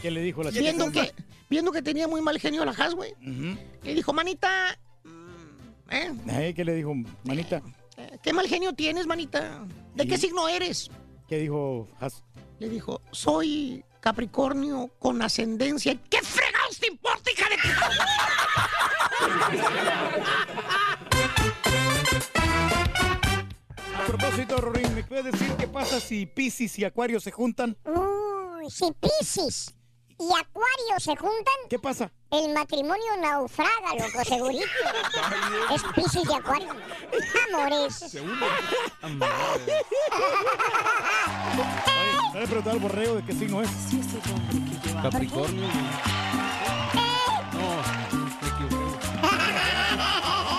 ¿Qué 0.03 0.11
le 0.11 0.21
dijo 0.21 0.43
la 0.43 0.51
chica? 0.51 0.61
viendo 0.63 0.93
que, 0.93 1.11
viendo 1.49 1.73
que 1.73 1.81
tenía 1.81 2.07
muy 2.07 2.21
mal 2.21 2.39
genio 2.39 2.63
la 2.67 2.73
Has, 2.73 2.95
güey. 2.95 3.15
Le 3.83 3.95
dijo, 3.95 4.13
manita, 4.13 4.79
mm, 5.05 5.91
¿eh? 5.93 6.13
Eh, 6.29 6.53
¿Qué 6.55 6.63
le 6.67 6.75
dijo, 6.75 6.93
manita? 7.25 7.63
¿Qué 8.23 8.35
mal 8.35 8.47
genio 8.49 8.75
tienes, 8.75 9.07
manita? 9.07 9.67
¿De 9.95 10.07
qué 10.07 10.19
signo 10.19 10.47
eres? 10.47 10.91
¿Qué 11.27 11.39
dijo 11.39 11.89
Haas? 12.01 12.23
Le 12.61 12.69
dijo, 12.69 13.01
soy 13.11 13.83
Capricornio 14.01 14.91
con 14.99 15.23
ascendencia. 15.23 15.97
¿Qué 16.11 16.21
fregados 16.21 16.79
te 16.79 16.89
importa, 16.89 17.31
hija 17.31 17.49
de 17.49 17.57
A 23.97 24.07
propósito, 24.07 24.59
Rorín, 24.59 24.95
¿me 24.95 25.03
puedes 25.05 25.33
decir 25.33 25.51
qué 25.59 25.69
pasa 25.69 26.01
si 26.01 26.27
Piscis 26.27 26.79
y 26.79 26.85
Acuario 26.85 27.19
se 27.19 27.31
juntan? 27.31 27.79
Uy, 27.87 28.71
si 28.71 28.93
Piscis 28.93 29.75
y 30.21 30.29
Acuario 30.39 30.99
se 30.99 31.17
juntan, 31.17 31.55
¿Qué 31.71 31.79
pasa? 31.79 32.11
el 32.31 32.53
matrimonio 32.53 33.17
naufraga, 33.21 33.95
loco, 33.99 34.23
segurito. 34.25 34.65
es 35.75 35.83
Piscis 35.95 36.29
y 36.29 36.33
Acuario. 36.35 36.69
Amores. 37.49 38.15
Oye, 38.15 38.25
¿no 42.35 42.41
le 42.41 42.47
preguntado 42.47 42.71
al 42.71 42.79
borrego 42.81 43.15
de 43.17 43.25
qué 43.25 43.33
signo 43.33 43.63
es? 43.63 43.71
Capricornio. 45.03 45.67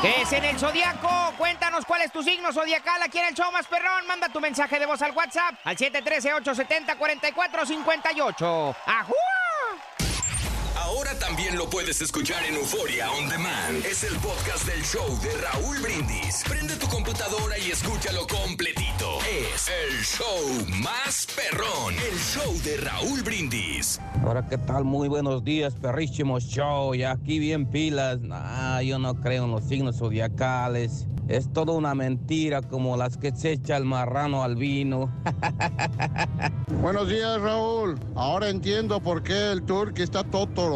¿Qué 0.02 0.22
es 0.24 0.34
en 0.34 0.44
el 0.44 0.58
zodiaco? 0.58 1.34
Cuéntanos 1.38 1.86
cuál 1.86 2.02
es 2.02 2.12
tu 2.12 2.24
signo 2.24 2.52
zodiacal 2.52 3.04
aquí 3.04 3.20
en 3.20 3.26
el 3.28 3.36
show 3.36 3.52
más 3.52 3.68
perrón. 3.68 4.08
Manda 4.08 4.28
tu 4.30 4.40
mensaje 4.40 4.80
de 4.80 4.88
voz 4.88 5.00
al 5.04 5.12
WhatsApp 5.12 5.54
al 5.64 5.78
713-870-4458. 5.78 8.76
¡Ajú! 8.88 9.14
Ahora 10.92 11.18
también 11.18 11.58
lo 11.58 11.70
puedes 11.70 12.02
escuchar 12.02 12.44
en 12.44 12.56
Euforia 12.56 13.10
On 13.12 13.30
Demand. 13.30 13.86
Es 13.86 14.04
el 14.04 14.14
podcast 14.18 14.68
del 14.68 14.84
show 14.84 15.08
de 15.22 15.30
Raúl 15.38 15.78
Brindis. 15.80 16.44
Prende 16.50 16.76
tu 16.76 16.86
computadora 16.88 17.58
y 17.58 17.72
escúchalo 17.72 18.28
completito. 18.28 19.20
Es 19.22 19.70
el 19.70 20.04
show 20.04 20.82
más 20.84 21.28
perrón. 21.34 21.94
El 21.94 22.20
show 22.20 22.54
de 22.66 22.76
Raúl 22.76 23.22
Brindis. 23.22 24.02
Ahora, 24.26 24.46
¿qué 24.46 24.58
tal? 24.58 24.84
Muy 24.84 25.08
buenos 25.08 25.46
días, 25.46 25.76
perrísimo 25.76 26.42
show. 26.42 26.94
Y 26.94 27.04
aquí 27.04 27.40
bien 27.40 27.68
pilas. 27.68 28.20
Nah, 28.20 28.82
yo 28.82 29.00
no 29.00 29.16
creo 29.16 29.46
en 29.46 29.52
los 29.52 29.64
signos 29.64 29.98
zodiacales. 29.98 31.08
Es 31.30 31.54
toda 31.54 31.72
una 31.72 31.96
mentira 31.96 32.62
como 32.62 32.98
las 32.98 33.16
que 33.16 33.34
se 33.34 33.54
echa 33.54 33.78
el 33.78 33.86
marrano 33.86 34.44
al 34.44 34.58
vino. 34.58 35.10
Buenos 36.82 37.08
días, 37.08 37.40
Raúl. 37.40 37.98
Ahora 38.16 38.50
entiendo 38.50 39.00
por 39.00 39.24
qué 39.24 39.52
el 39.52 39.64
Turqui 39.64 40.02
está 40.02 40.24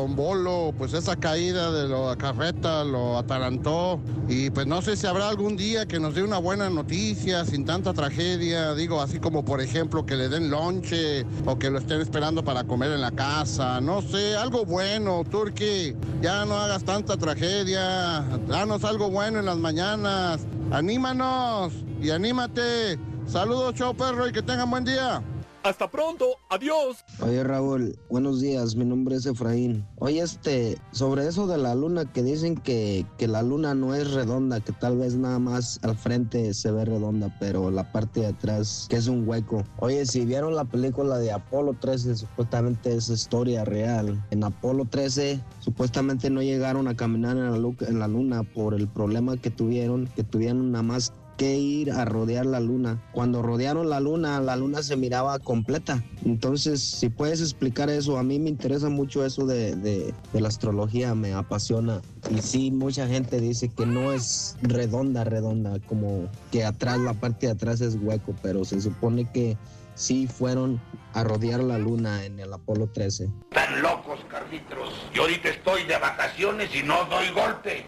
todo 0.05 0.15
torombolo. 0.15 0.73
Pues 0.77 0.93
esa 0.93 1.15
caída 1.15 1.71
de 1.71 1.87
la 1.87 2.15
carreta 2.15 2.83
lo 2.83 3.17
atalantó. 3.17 3.99
Y 4.27 4.49
pues 4.49 4.67
no 4.67 4.81
sé 4.81 4.95
si 4.95 5.07
habrá 5.07 5.29
algún 5.29 5.55
día 5.55 5.85
que 5.85 5.99
nos 5.99 6.15
dé 6.15 6.23
una 6.23 6.37
buena 6.37 6.69
noticia 6.69 7.45
sin 7.45 7.65
tanta 7.65 7.93
tragedia. 7.93 8.73
Digo, 8.73 9.01
así 9.01 9.19
como 9.19 9.43
por 9.43 9.61
ejemplo 9.61 10.05
que 10.05 10.15
le 10.15 10.29
den 10.29 10.49
lonche 10.49 11.25
o 11.45 11.57
que 11.57 11.69
lo 11.69 11.79
estén 11.79 12.01
esperando 12.01 12.43
para 12.43 12.63
comer 12.63 12.91
en 12.91 13.01
la 13.01 13.11
casa. 13.11 13.81
No 13.81 14.01
sé, 14.01 14.35
algo 14.35 14.65
bueno, 14.65 15.23
Turqui. 15.29 15.95
Ya 16.21 16.45
no 16.45 16.55
hagas 16.55 16.83
tanta 16.83 17.17
tragedia. 17.17 18.21
Danos 18.47 18.83
algo 18.83 19.09
bueno 19.09 19.39
en 19.39 19.45
las 19.45 19.57
mañanas. 19.57 20.45
Anímanos 20.71 21.73
y 22.01 22.09
anímate. 22.11 22.99
Saludos, 23.27 23.73
show 23.73 23.95
perro, 23.95 24.27
y 24.27 24.31
que 24.31 24.43
tengan 24.43 24.69
buen 24.69 24.85
día. 24.85 25.23
Hasta 25.65 25.89
pronto, 25.89 26.37
adiós. 26.51 27.03
Oye 27.21 27.43
Raúl, 27.43 27.97
buenos 28.07 28.39
días, 28.39 28.75
mi 28.75 28.85
nombre 28.85 29.15
es 29.15 29.25
Efraín. 29.25 29.83
Oye, 29.97 30.21
este, 30.21 30.77
sobre 30.91 31.27
eso 31.27 31.47
de 31.47 31.57
la 31.57 31.73
luna, 31.73 32.05
que 32.05 32.21
dicen 32.21 32.53
que, 32.55 33.03
que 33.17 33.27
la 33.27 33.41
luna 33.41 33.73
no 33.73 33.95
es 33.95 34.11
redonda, 34.11 34.59
que 34.59 34.73
tal 34.73 34.99
vez 34.99 35.15
nada 35.15 35.39
más 35.39 35.79
al 35.81 35.95
frente 35.95 36.53
se 36.53 36.69
ve 36.69 36.85
redonda, 36.85 37.35
pero 37.39 37.71
la 37.71 37.91
parte 37.91 38.19
de 38.19 38.27
atrás 38.27 38.85
que 38.91 38.97
es 38.97 39.07
un 39.07 39.27
hueco. 39.27 39.63
Oye, 39.79 40.05
si 40.05 40.23
vieron 40.23 40.53
la 40.53 40.65
película 40.65 41.17
de 41.17 41.31
Apolo 41.31 41.73
13, 41.73 42.15
supuestamente 42.15 42.95
es 42.95 43.09
historia 43.09 43.65
real. 43.65 44.23
En 44.29 44.43
Apolo 44.43 44.85
13, 44.85 45.41
supuestamente 45.61 46.29
no 46.29 46.43
llegaron 46.43 46.87
a 46.87 46.95
caminar 46.95 47.37
en 47.37 47.51
la, 47.51 47.87
en 47.87 47.97
la 47.97 48.07
luna 48.07 48.43
por 48.43 48.75
el 48.75 48.87
problema 48.87 49.35
que 49.35 49.49
tuvieron, 49.49 50.05
que 50.15 50.23
tuvieron 50.23 50.73
nada 50.73 50.83
más 50.83 51.11
que 51.37 51.57
ir 51.57 51.91
a 51.91 52.05
rodear 52.05 52.45
la 52.45 52.59
luna. 52.59 53.01
Cuando 53.11 53.41
rodearon 53.41 53.89
la 53.89 53.99
luna, 53.99 54.39
la 54.39 54.55
luna 54.55 54.81
se 54.83 54.95
miraba 54.95 55.37
completa. 55.39 56.03
Entonces, 56.25 56.81
si 56.81 57.09
puedes 57.09 57.41
explicar 57.41 57.89
eso, 57.89 58.17
a 58.17 58.23
mí 58.23 58.39
me 58.39 58.49
interesa 58.49 58.89
mucho 58.89 59.25
eso 59.25 59.45
de, 59.45 59.75
de- 59.75 60.13
de 60.33 60.41
la 60.41 60.47
astrología, 60.47 61.13
me 61.15 61.33
apasiona. 61.33 62.01
Y 62.29 62.41
sí, 62.41 62.71
mucha 62.71 63.07
gente 63.07 63.39
dice 63.41 63.69
que 63.69 63.85
no 63.85 64.11
es 64.13 64.55
redonda, 64.61 65.23
redonda, 65.23 65.79
como 65.87 66.29
que 66.51 66.63
atrás, 66.65 66.99
la 66.99 67.13
parte 67.13 67.47
de 67.47 67.51
atrás 67.53 67.81
es 67.81 67.97
hueco, 68.01 68.33
pero 68.41 68.63
se 68.65 68.79
supone 68.81 69.29
que 69.31 69.57
sí 69.95 70.27
fueron 70.27 70.79
a 71.13 71.23
rodear 71.23 71.63
la 71.63 71.77
luna 71.77 72.25
en 72.25 72.39
el 72.39 72.51
Apolo 72.51 72.87
13. 72.87 73.29
Están 73.51 73.81
locos, 73.81 74.19
Carlitos. 74.29 74.89
Yo 75.13 75.21
ahorita 75.23 75.49
estoy 75.49 75.83
de 75.83 75.97
vacaciones 75.97 76.69
y 76.75 76.83
no 76.83 76.95
doy 77.05 77.29
golpe. 77.33 77.85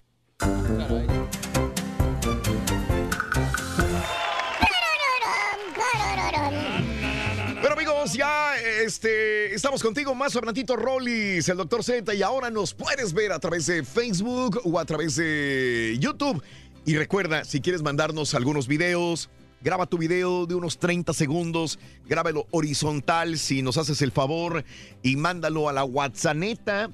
Ya 8.18 8.56
este, 8.82 9.54
estamos 9.54 9.80
contigo 9.80 10.12
más 10.12 10.32
Fernandito 10.32 10.74
Rollis, 10.74 11.48
el 11.48 11.56
doctor 11.56 11.84
Z, 11.84 12.12
y 12.14 12.22
ahora 12.22 12.50
nos 12.50 12.74
puedes 12.74 13.12
ver 13.12 13.30
a 13.30 13.38
través 13.38 13.66
de 13.66 13.84
Facebook 13.84 14.60
o 14.64 14.76
a 14.80 14.84
través 14.84 15.14
de 15.14 15.96
YouTube. 16.00 16.42
Y 16.84 16.96
recuerda, 16.96 17.44
si 17.44 17.60
quieres 17.60 17.82
mandarnos 17.82 18.34
algunos 18.34 18.66
videos, 18.66 19.30
graba 19.60 19.86
tu 19.86 19.98
video 19.98 20.46
de 20.46 20.54
unos 20.54 20.78
30 20.78 21.12
segundos, 21.12 21.80
grábalo 22.06 22.46
horizontal 22.50 23.38
si 23.38 23.60
nos 23.62 23.76
haces 23.76 24.02
el 24.02 24.12
favor 24.12 24.64
y 25.02 25.16
mándalo 25.16 25.68
a 25.68 25.72
la 25.72 25.82
WhatsApp, 25.84 26.28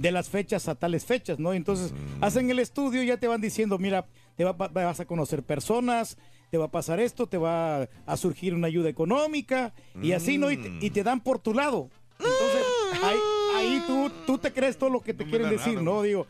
De 0.00 0.10
las 0.12 0.28
fechas 0.28 0.68
a 0.68 0.74
tales 0.74 1.04
fechas, 1.04 1.38
¿no? 1.38 1.52
Entonces 1.52 1.92
hacen 2.20 2.50
el 2.50 2.58
estudio 2.58 3.02
y 3.02 3.06
ya 3.06 3.16
te 3.18 3.26
van 3.28 3.40
diciendo, 3.40 3.78
mira, 3.78 4.06
te 4.36 4.44
va- 4.44 4.52
va- 4.52 4.68
vas 4.68 5.00
a 5.00 5.04
conocer 5.06 5.42
personas, 5.42 6.16
te 6.50 6.56
va 6.58 6.66
a 6.66 6.70
pasar 6.70 6.98
esto, 7.00 7.26
te 7.26 7.36
va 7.38 7.88
a 8.06 8.16
surgir 8.16 8.54
una 8.54 8.66
ayuda 8.68 8.88
económica 8.88 9.74
y 10.02 10.12
así, 10.12 10.38
¿no? 10.38 10.50
Y 10.50 10.56
te, 10.56 10.86
y 10.86 10.90
te 10.90 11.02
dan 11.02 11.20
por 11.20 11.38
tu 11.40 11.52
lado. 11.54 11.90
Entonces 12.18 13.02
ahí, 13.02 13.18
ahí 13.56 13.82
tú, 13.86 14.10
tú 14.26 14.38
te 14.38 14.52
crees 14.52 14.76
todo 14.78 14.90
lo 14.90 15.00
que 15.00 15.14
te 15.14 15.24
quieren 15.24 15.50
decir, 15.50 15.80
¿no? 15.82 16.02
Digo, 16.02 16.26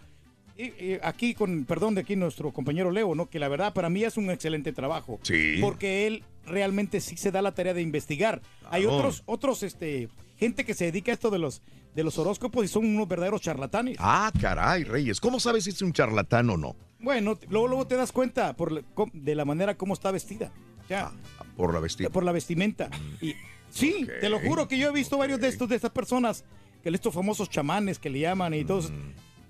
y, 0.57 0.64
y 0.85 0.99
aquí 1.03 1.35
con 1.35 1.64
perdón 1.66 1.94
de 1.94 2.01
aquí 2.01 2.16
nuestro 2.16 2.53
compañero 2.53 2.90
Leo, 2.90 3.14
¿no? 3.14 3.31
Que 3.31 3.38
la 3.38 3.47
verdad 3.49 3.73
para 3.73 3.88
mí 3.88 4.03
es 4.03 4.16
un 4.16 4.29
excelente 4.31 4.73
trabajo. 4.73 5.21
Sí. 5.23 5.59
Porque 5.61 6.07
él 6.09 6.25
realmente 6.47 7.01
sí 7.01 7.16
se 7.16 7.31
da 7.31 7.42
la 7.42 7.53
tarea 7.53 7.75
de 7.75 7.83
investigar. 7.83 8.42
Hay 8.71 8.87
otros 8.87 9.23
otros 9.27 9.62
este 9.62 10.09
gente 10.37 10.64
que 10.64 10.75
se 10.75 10.87
dedica 10.87 11.12
a 11.12 11.14
esto 11.14 11.31
de 11.31 11.38
los 11.38 11.62
de 11.98 12.04
los 12.04 12.16
horóscopos 12.16 12.64
y 12.64 12.68
son 12.68 12.87
unos 12.87 13.08
verdaderos 13.08 13.40
charlatanes. 13.40 13.96
Ah, 13.98 14.30
caray, 14.40 14.84
Reyes. 14.84 15.20
¿Cómo 15.20 15.40
sabes 15.40 15.64
si 15.64 15.70
es 15.70 15.82
un 15.82 15.92
charlatán 15.92 16.48
o 16.48 16.56
no? 16.56 16.76
Bueno, 17.00 17.37
luego 17.48 17.66
luego 17.66 17.87
te 17.88 17.96
das 17.96 18.12
cuenta 18.12 18.54
por 18.54 18.70
la- 18.70 18.82
de 19.12 19.34
la 19.34 19.44
manera 19.44 19.76
como 19.76 19.94
está 19.94 20.12
vestida. 20.12 20.52
Ya, 20.88 21.11
Por 21.56 21.74
la 21.74 21.80
vestida. 21.80 22.08
por 22.08 22.22
la 22.22 22.30
vestimenta. 22.30 22.88
Y 23.20 23.34
sí, 23.70 24.06
te 24.20 24.28
lo 24.28 24.38
juro 24.38 24.68
que 24.68 24.78
yo 24.78 24.88
he 24.90 24.92
visto 24.92 25.18
varios 25.18 25.40
de 25.40 25.48
estos 25.48 25.68
de 25.68 25.74
estas 25.74 25.90
personas 25.90 26.44
que 26.84 26.88
estos 26.90 27.12
famosos 27.12 27.50
chamanes 27.50 27.98
que 27.98 28.11
le 28.11 28.20
llaman 28.20 28.54
y 28.54 28.64
todos 28.64 28.92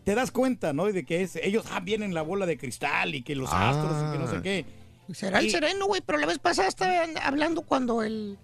te 0.04 0.14
das 0.14 0.30
cuenta, 0.30 0.72
¿no? 0.72 0.86
De 0.86 1.04
que 1.04 1.20
es 1.20 1.36
ellos 1.36 1.66
ah, 1.70 1.80
vienen 1.80 2.14
la 2.14 2.22
bola 2.22 2.46
de 2.46 2.56
cristal 2.56 3.14
y 3.14 3.20
que 3.22 3.34
los 3.36 3.50
Ah. 3.52 3.68
astros 3.70 3.92
y 4.08 4.12
que 4.12 4.18
no 4.24 4.26
sé 4.30 4.42
qué. 4.42 4.64
Será 5.14 5.38
el 5.40 5.46
Y- 5.46 5.50
sereno, 5.50 5.86
güey, 5.86 6.00
pero 6.04 6.16
la 6.18 6.26
vez 6.26 6.38
pasada 6.38 6.66
estaba 6.68 6.94
hablando 7.22 7.60
cuando 7.60 8.02
el, 8.02 8.38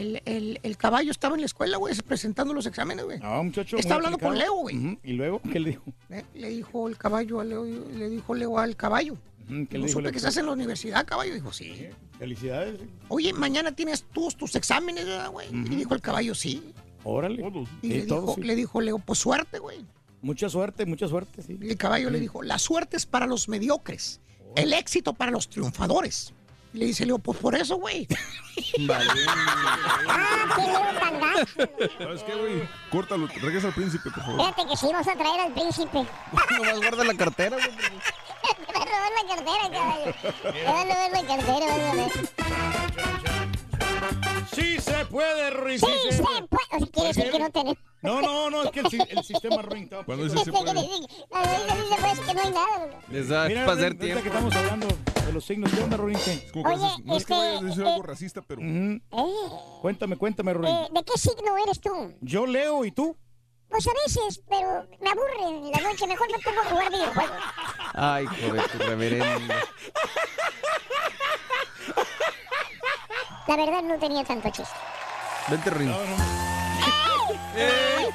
el, 0.00 0.22
el- 0.24 0.60
el 0.62 0.76
caballo 0.76 1.10
estaba 1.10 1.34
en 1.34 1.40
la 1.42 1.46
escuela, 1.46 1.76
güey, 1.76 1.94
presentando 2.06 2.52
los 2.54 2.66
exámenes, 2.66 3.04
güey. 3.04 3.18
No, 3.20 3.44
muchacho. 3.44 3.76
Estaba 3.76 4.00
muy 4.00 4.06
hablando 4.06 4.26
con. 4.26 4.38
Leo, 4.38 4.54
güey. 4.54 4.98
¿Y 5.04 5.12
luego 5.12 5.40
qué 5.52 5.60
le 5.60 5.70
dijo? 5.70 5.84
Eh, 6.10 6.24
Le 6.34 6.48
dijo 6.50 6.88
el 6.88 6.96
caballo 6.96 7.40
a 7.40 7.44
Leo, 7.44 7.64
le 7.64 8.08
dijo 8.10 8.34
Leo 8.34 8.58
al 8.58 8.76
caballo. 8.76 9.12
Ujú, 9.44 9.66
¿Qué 9.68 9.72
le 9.72 9.78
No 9.80 9.86
dijo 9.86 9.88
supe 9.88 10.02
Leo? 10.04 10.12
que 10.12 10.18
estás 10.18 10.36
en 10.36 10.46
la 10.46 10.52
universidad, 10.52 11.04
caballo. 11.06 11.34
Dijo, 11.34 11.52
sí. 11.52 11.88
Felicidades. 12.18 12.80
Oye, 13.08 13.32
mañana 13.32 13.72
tienes 13.72 14.04
todos 14.12 14.36
tus 14.36 14.54
exámenes, 14.56 15.04
¿verdad, 15.04 15.30
güey. 15.30 15.48
Y 15.50 15.76
dijo 15.76 15.94
el 15.94 16.00
caballo, 16.00 16.34
sí. 16.34 16.72
Órale. 17.04 17.42
Y 17.82 17.88
Sí, 17.88 17.94
le, 17.94 18.02
todo, 18.06 18.20
dijo, 18.20 18.34
sí. 18.36 18.42
le 18.42 18.54
dijo 18.54 18.80
Leo, 18.80 18.98
pues 18.98 19.18
suerte, 19.18 19.58
güey. 19.58 19.84
Mucha 20.20 20.48
suerte, 20.48 20.86
mucha 20.86 21.08
suerte, 21.08 21.42
sí. 21.42 21.58
Y 21.60 21.70
el 21.70 21.76
caballo 21.76 22.08
le 22.10 22.20
dijo, 22.20 22.44
la 22.44 22.60
suerte 22.60 22.96
es 22.96 23.06
para 23.06 23.26
los 23.26 23.48
mediocres, 23.48 24.20
el 24.54 24.72
éxito 24.72 25.12
para 25.14 25.32
los 25.32 25.48
triunfadores. 25.48 26.32
Y 26.74 26.78
le 26.78 26.86
dice 26.86 27.04
Leo, 27.04 27.18
pues 27.18 27.38
por 27.38 27.54
eso, 27.54 27.76
güey. 27.76 28.06
Ah, 30.08 30.54
qué 30.56 30.62
Leo 30.62 31.00
tan 31.00 31.20
gacho. 31.20 31.46
¿Sabes 31.98 32.22
qué, 32.22 32.34
güey? 32.34 32.68
Córtalo, 32.90 33.26
regresa 33.26 33.68
al 33.68 33.74
príncipe, 33.74 34.10
por 34.10 34.22
favor. 34.22 34.40
Fíjate 34.40 34.66
que 34.68 34.76
sí, 34.76 34.86
vamos 34.92 35.08
a 35.08 35.14
traer 35.14 35.40
al 35.40 35.52
príncipe. 35.52 35.98
Nomás 36.58 36.76
guarda 36.78 37.04
la 37.04 37.14
cartera, 37.14 37.56
güey. 37.56 37.70
Me 37.70 38.72
va 38.74 38.82
a 38.82 38.84
robar 38.84 39.12
la 39.22 39.34
cartera, 39.34 39.70
caballo. 39.70 40.14
Me 40.52 40.64
va 40.64 40.80
a 40.80 40.84
robar 40.84 41.10
la 41.10 41.22
cartera, 41.26 41.66
vas 41.66 41.80
a 41.80 41.94
ver. 41.94 43.51
Sí 44.54 44.80
se 44.80 45.04
puede, 45.06 45.50
Ruin. 45.50 45.78
Sí 45.78 45.86
se 46.10 46.22
puede. 46.22 46.42
O 46.42 46.78
sea, 46.78 46.86
quiere 46.92 47.08
decir 47.08 47.30
que 47.30 47.38
no 47.38 47.50
tenemos. 47.50 47.78
No, 48.02 48.20
no, 48.20 48.50
no, 48.50 48.64
es 48.64 48.70
que 48.70 48.80
el, 48.80 48.86
el 49.10 49.24
sistema 49.24 49.62
Ruin 49.62 49.84
está. 49.84 50.04
Cuando 50.04 50.26
Este 50.26 50.42
quiere 50.50 50.72
decir- 50.72 51.06
La 51.30 51.40
verdad 51.40 51.74
sí 51.76 51.82
se 51.88 51.96
puede, 52.00 52.12
es 52.12 52.20
que 52.20 52.34
no 52.34 52.40
hay 52.42 52.50
nada. 52.50 53.00
Les 53.08 53.28
da 53.28 53.48
Mira, 53.48 53.60
para 53.64 53.72
hacer 53.74 53.84
ahorita 53.86 54.04
tiempo. 54.04 54.22
que 54.22 54.28
estamos 54.28 54.56
hablando 54.56 54.86
de 55.26 55.32
los 55.32 55.44
signos, 55.44 55.70
¿qué 55.72 55.80
onda, 55.82 55.96
Ruin? 55.96 56.18
¿Qué? 56.24 56.50
Como 56.52 56.64
que 56.64 56.70
Oye, 56.74 56.84
dices, 56.84 57.04
no 57.04 57.16
es 57.16 57.26
que 57.26 57.32
este, 57.34 57.46
vayas 57.46 57.62
a 57.62 57.64
decir 57.66 57.82
eh, 57.84 57.88
algo 57.90 58.02
racista, 58.02 58.42
pero... 58.42 58.60
Ujú. 58.60 59.00
Eh, 59.12 59.50
Cuéntame, 59.82 60.16
cuéntame, 60.16 60.52
Ruin. 60.52 60.74
eh, 60.74 60.88
¿De 60.92 61.04
qué 61.04 61.16
signo 61.18 61.56
eres 61.58 61.80
tú? 61.80 62.14
Yo 62.20 62.46
leo 62.46 62.84
y 62.84 62.90
tú. 62.92 63.16
Pues 63.68 63.86
a 63.86 63.92
veces, 64.04 64.42
pero 64.50 64.86
me 65.00 65.08
aburre 65.10 65.48
en 65.48 65.70
la 65.70 65.80
noche. 65.88 66.06
Mejor 66.06 66.28
me 66.30 66.38
pongo 66.40 66.60
a 66.60 66.64
jugar 66.64 66.90
videojuegos. 66.90 67.36
Ay, 67.94 68.26
joder, 68.26 68.68
tu 68.70 68.78
reverendo. 68.78 69.54
La 73.46 73.56
verdad 73.56 73.82
no 73.82 73.98
tenía 73.98 74.24
tanto 74.24 74.50
chiste. 74.50 74.74
Vente, 75.48 75.70
Rin. 75.70 75.90
¡Ey! 77.56 78.08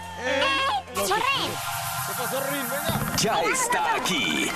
¡Corre! 0.96 1.22
¿Qué 2.08 2.14
pasó, 2.18 2.42
Rin? 2.50 2.64
Venga. 2.70 3.16
Ya 3.18 3.42
está 3.42 3.96
aquí. 3.96 4.50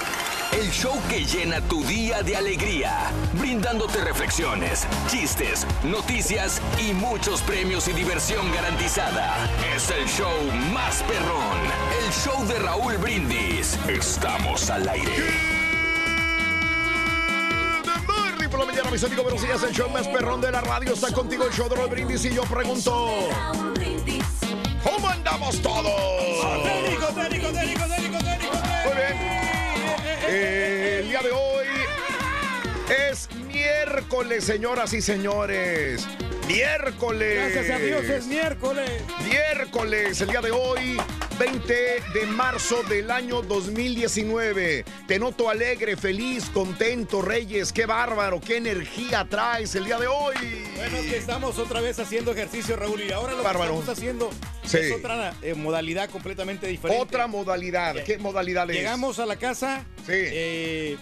El 0.54 0.70
show 0.72 0.98
que 1.10 1.26
llena 1.26 1.62
tu 1.62 1.84
día 1.84 2.24
de 2.24 2.36
alegría, 2.36 3.12
brindándote 3.34 4.02
reflexiones, 4.04 4.86
chistes, 5.08 5.66
noticias 5.84 6.62
y 6.78 6.94
muchos 6.94 7.42
premios 7.42 7.88
y 7.88 7.94
diversión 7.94 8.52
garantizada. 8.54 9.36
Es 9.74 9.90
el 9.92 10.06
show 10.08 10.52
más 10.74 11.04
perrón, 11.04 11.60
el 12.06 12.12
show 12.12 12.46
de 12.48 12.60
Raúl 12.60 12.98
Brindis. 12.98 13.78
Estamos 13.88 14.70
al 14.70 14.88
aire. 14.90 15.62
Por 18.52 18.60
la 18.60 18.66
mañana, 18.66 18.92
mis 18.92 19.02
amigos. 19.06 19.24
Buenos 19.24 19.42
días, 19.42 19.64
el 19.64 19.72
show 19.72 19.90
más 19.90 20.06
perrón 20.10 20.42
de 20.42 20.52
la 20.52 20.60
radio. 20.60 20.94
Está 20.94 21.10
contigo 21.14 21.46
el 21.46 21.54
show 21.54 21.70
de 21.70 21.76
Raúl 21.78 21.90
Brindis 21.90 22.26
y 22.26 22.34
yo 22.34 22.44
pregunto... 22.44 23.30
¿Cómo 24.84 25.08
andamos 25.08 25.62
todos? 25.62 26.64
Técnico, 26.64 27.08
técnico, 27.08 27.48
técnico, 27.52 27.86
técnico, 27.88 28.18
técnico. 28.18 28.54
Muy 28.86 28.96
bien. 28.96 29.18
Eh, 30.28 31.00
el 31.02 31.08
día 31.08 31.22
de 31.22 31.32
hoy 31.32 31.68
es 33.10 33.30
miércoles, 33.86 34.44
señoras 34.44 34.94
y 34.94 35.02
señores. 35.02 36.08
Miércoles. 36.48 37.54
Gracias 37.54 37.76
a 37.76 37.80
Dios 37.84 38.04
es 38.06 38.28
miércoles. 38.28 38.90
Miércoles, 39.26 40.22
el 40.22 40.30
día 40.30 40.42
de 40.42 40.52
hoy, 40.52 40.98
20 41.40 41.74
de 42.14 42.26
marzo 42.28 42.84
del 42.84 43.10
año 43.10 43.42
2019. 43.42 44.86
Te 45.08 45.18
noto 45.18 45.50
alegre, 45.50 45.96
feliz, 45.98 46.50
contento, 46.54 47.22
Reyes. 47.22 47.72
Qué 47.74 47.86
bárbaro, 47.86 48.40
qué 48.40 48.58
energía 48.58 49.26
traes 49.30 49.74
el 49.76 49.86
día 49.86 49.98
de 49.98 50.08
hoy. 50.08 50.36
Bueno, 50.76 50.98
que 51.02 51.18
estamos 51.18 51.58
otra 51.58 51.82
vez 51.82 51.98
haciendo 52.00 52.32
ejercicio, 52.32 52.76
Raúl, 52.76 53.02
y 53.02 53.12
ahora 53.12 53.34
lo 53.34 53.44
Bárbaro. 53.44 53.74
que 53.74 53.80
estamos 53.80 53.98
haciendo 53.98 54.30
Sí. 54.64 54.78
es 54.78 54.92
otra 54.92 55.34
eh, 55.42 55.54
modalidad 55.56 56.10
completamente 56.10 56.68
diferente. 56.68 57.02
Otra 57.02 57.26
modalidad. 57.28 57.96
¿Qué 58.04 58.18
modalidad 58.20 58.70
es? 58.70 58.76
Llegamos 58.78 59.18
a 59.20 59.26
la 59.26 59.38
casa, 59.38 59.86
Sí. 60.06 60.12
eh, 60.14 60.98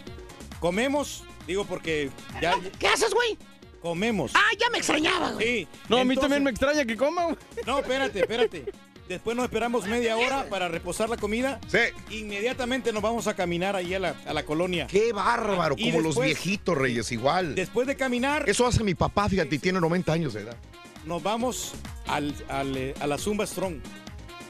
comemos, 0.59 1.23
digo 1.49 1.65
porque 1.65 2.09
ya 2.41 2.55
¿Qué 2.79 2.87
haces, 2.87 3.13
güey? 3.13 3.37
comemos. 3.81 4.31
Ah, 4.35 4.41
ya 4.59 4.69
me 4.69 4.77
extrañaba, 4.77 5.31
güey. 5.31 5.45
Sí. 5.61 5.67
No, 5.89 5.97
a 5.97 6.03
mí 6.03 6.13
entonces- 6.13 6.21
también 6.21 6.43
me 6.43 6.49
extraña 6.51 6.85
que 6.85 6.95
coma, 6.97 7.23
güey. 7.25 7.37
No, 7.65 7.79
espérate, 7.79 8.19
espérate. 8.19 8.65
Después 9.07 9.35
nos 9.35 9.45
esperamos 9.45 9.87
media 9.87 10.15
hora 10.17 10.47
para 10.49 10.67
reposar 10.67 11.09
la 11.09 11.17
comida. 11.17 11.59
Sí. 11.67 11.79
Inmediatamente 12.15 12.93
nos 12.93 13.01
vamos 13.01 13.25
a 13.25 13.35
caminar 13.35 13.75
ahí 13.75 13.93
a 13.95 13.99
la, 13.99 14.15
a 14.27 14.33
la 14.33 14.45
colonia. 14.45 14.85
Qué 14.85 15.11
bárbaro, 15.13 15.73
Y 15.77 15.85
como 15.89 16.01
los 16.03 16.15
después- 16.15 16.27
viejitos, 16.27 16.77
Reyes, 16.77 17.11
igual. 17.11 17.55
Después 17.55 17.87
de 17.87 17.95
caminar, 17.95 18.47
Eso 18.47 18.67
hace 18.67 18.83
mi 18.83 18.93
papá, 18.93 19.27
fíjate, 19.27 19.55
y 19.55 19.59
tiene 19.59 19.79
90 19.81 20.13
años 20.13 20.33
de 20.35 20.41
edad. 20.41 20.57
nos 21.05 21.23
vamos 21.23 21.73
al, 22.05 22.35
al, 22.49 22.77
eh, 22.77 22.93
a 22.99 23.07
la 23.07 23.17
Zumba 23.17 23.47
Strong. 23.47 23.77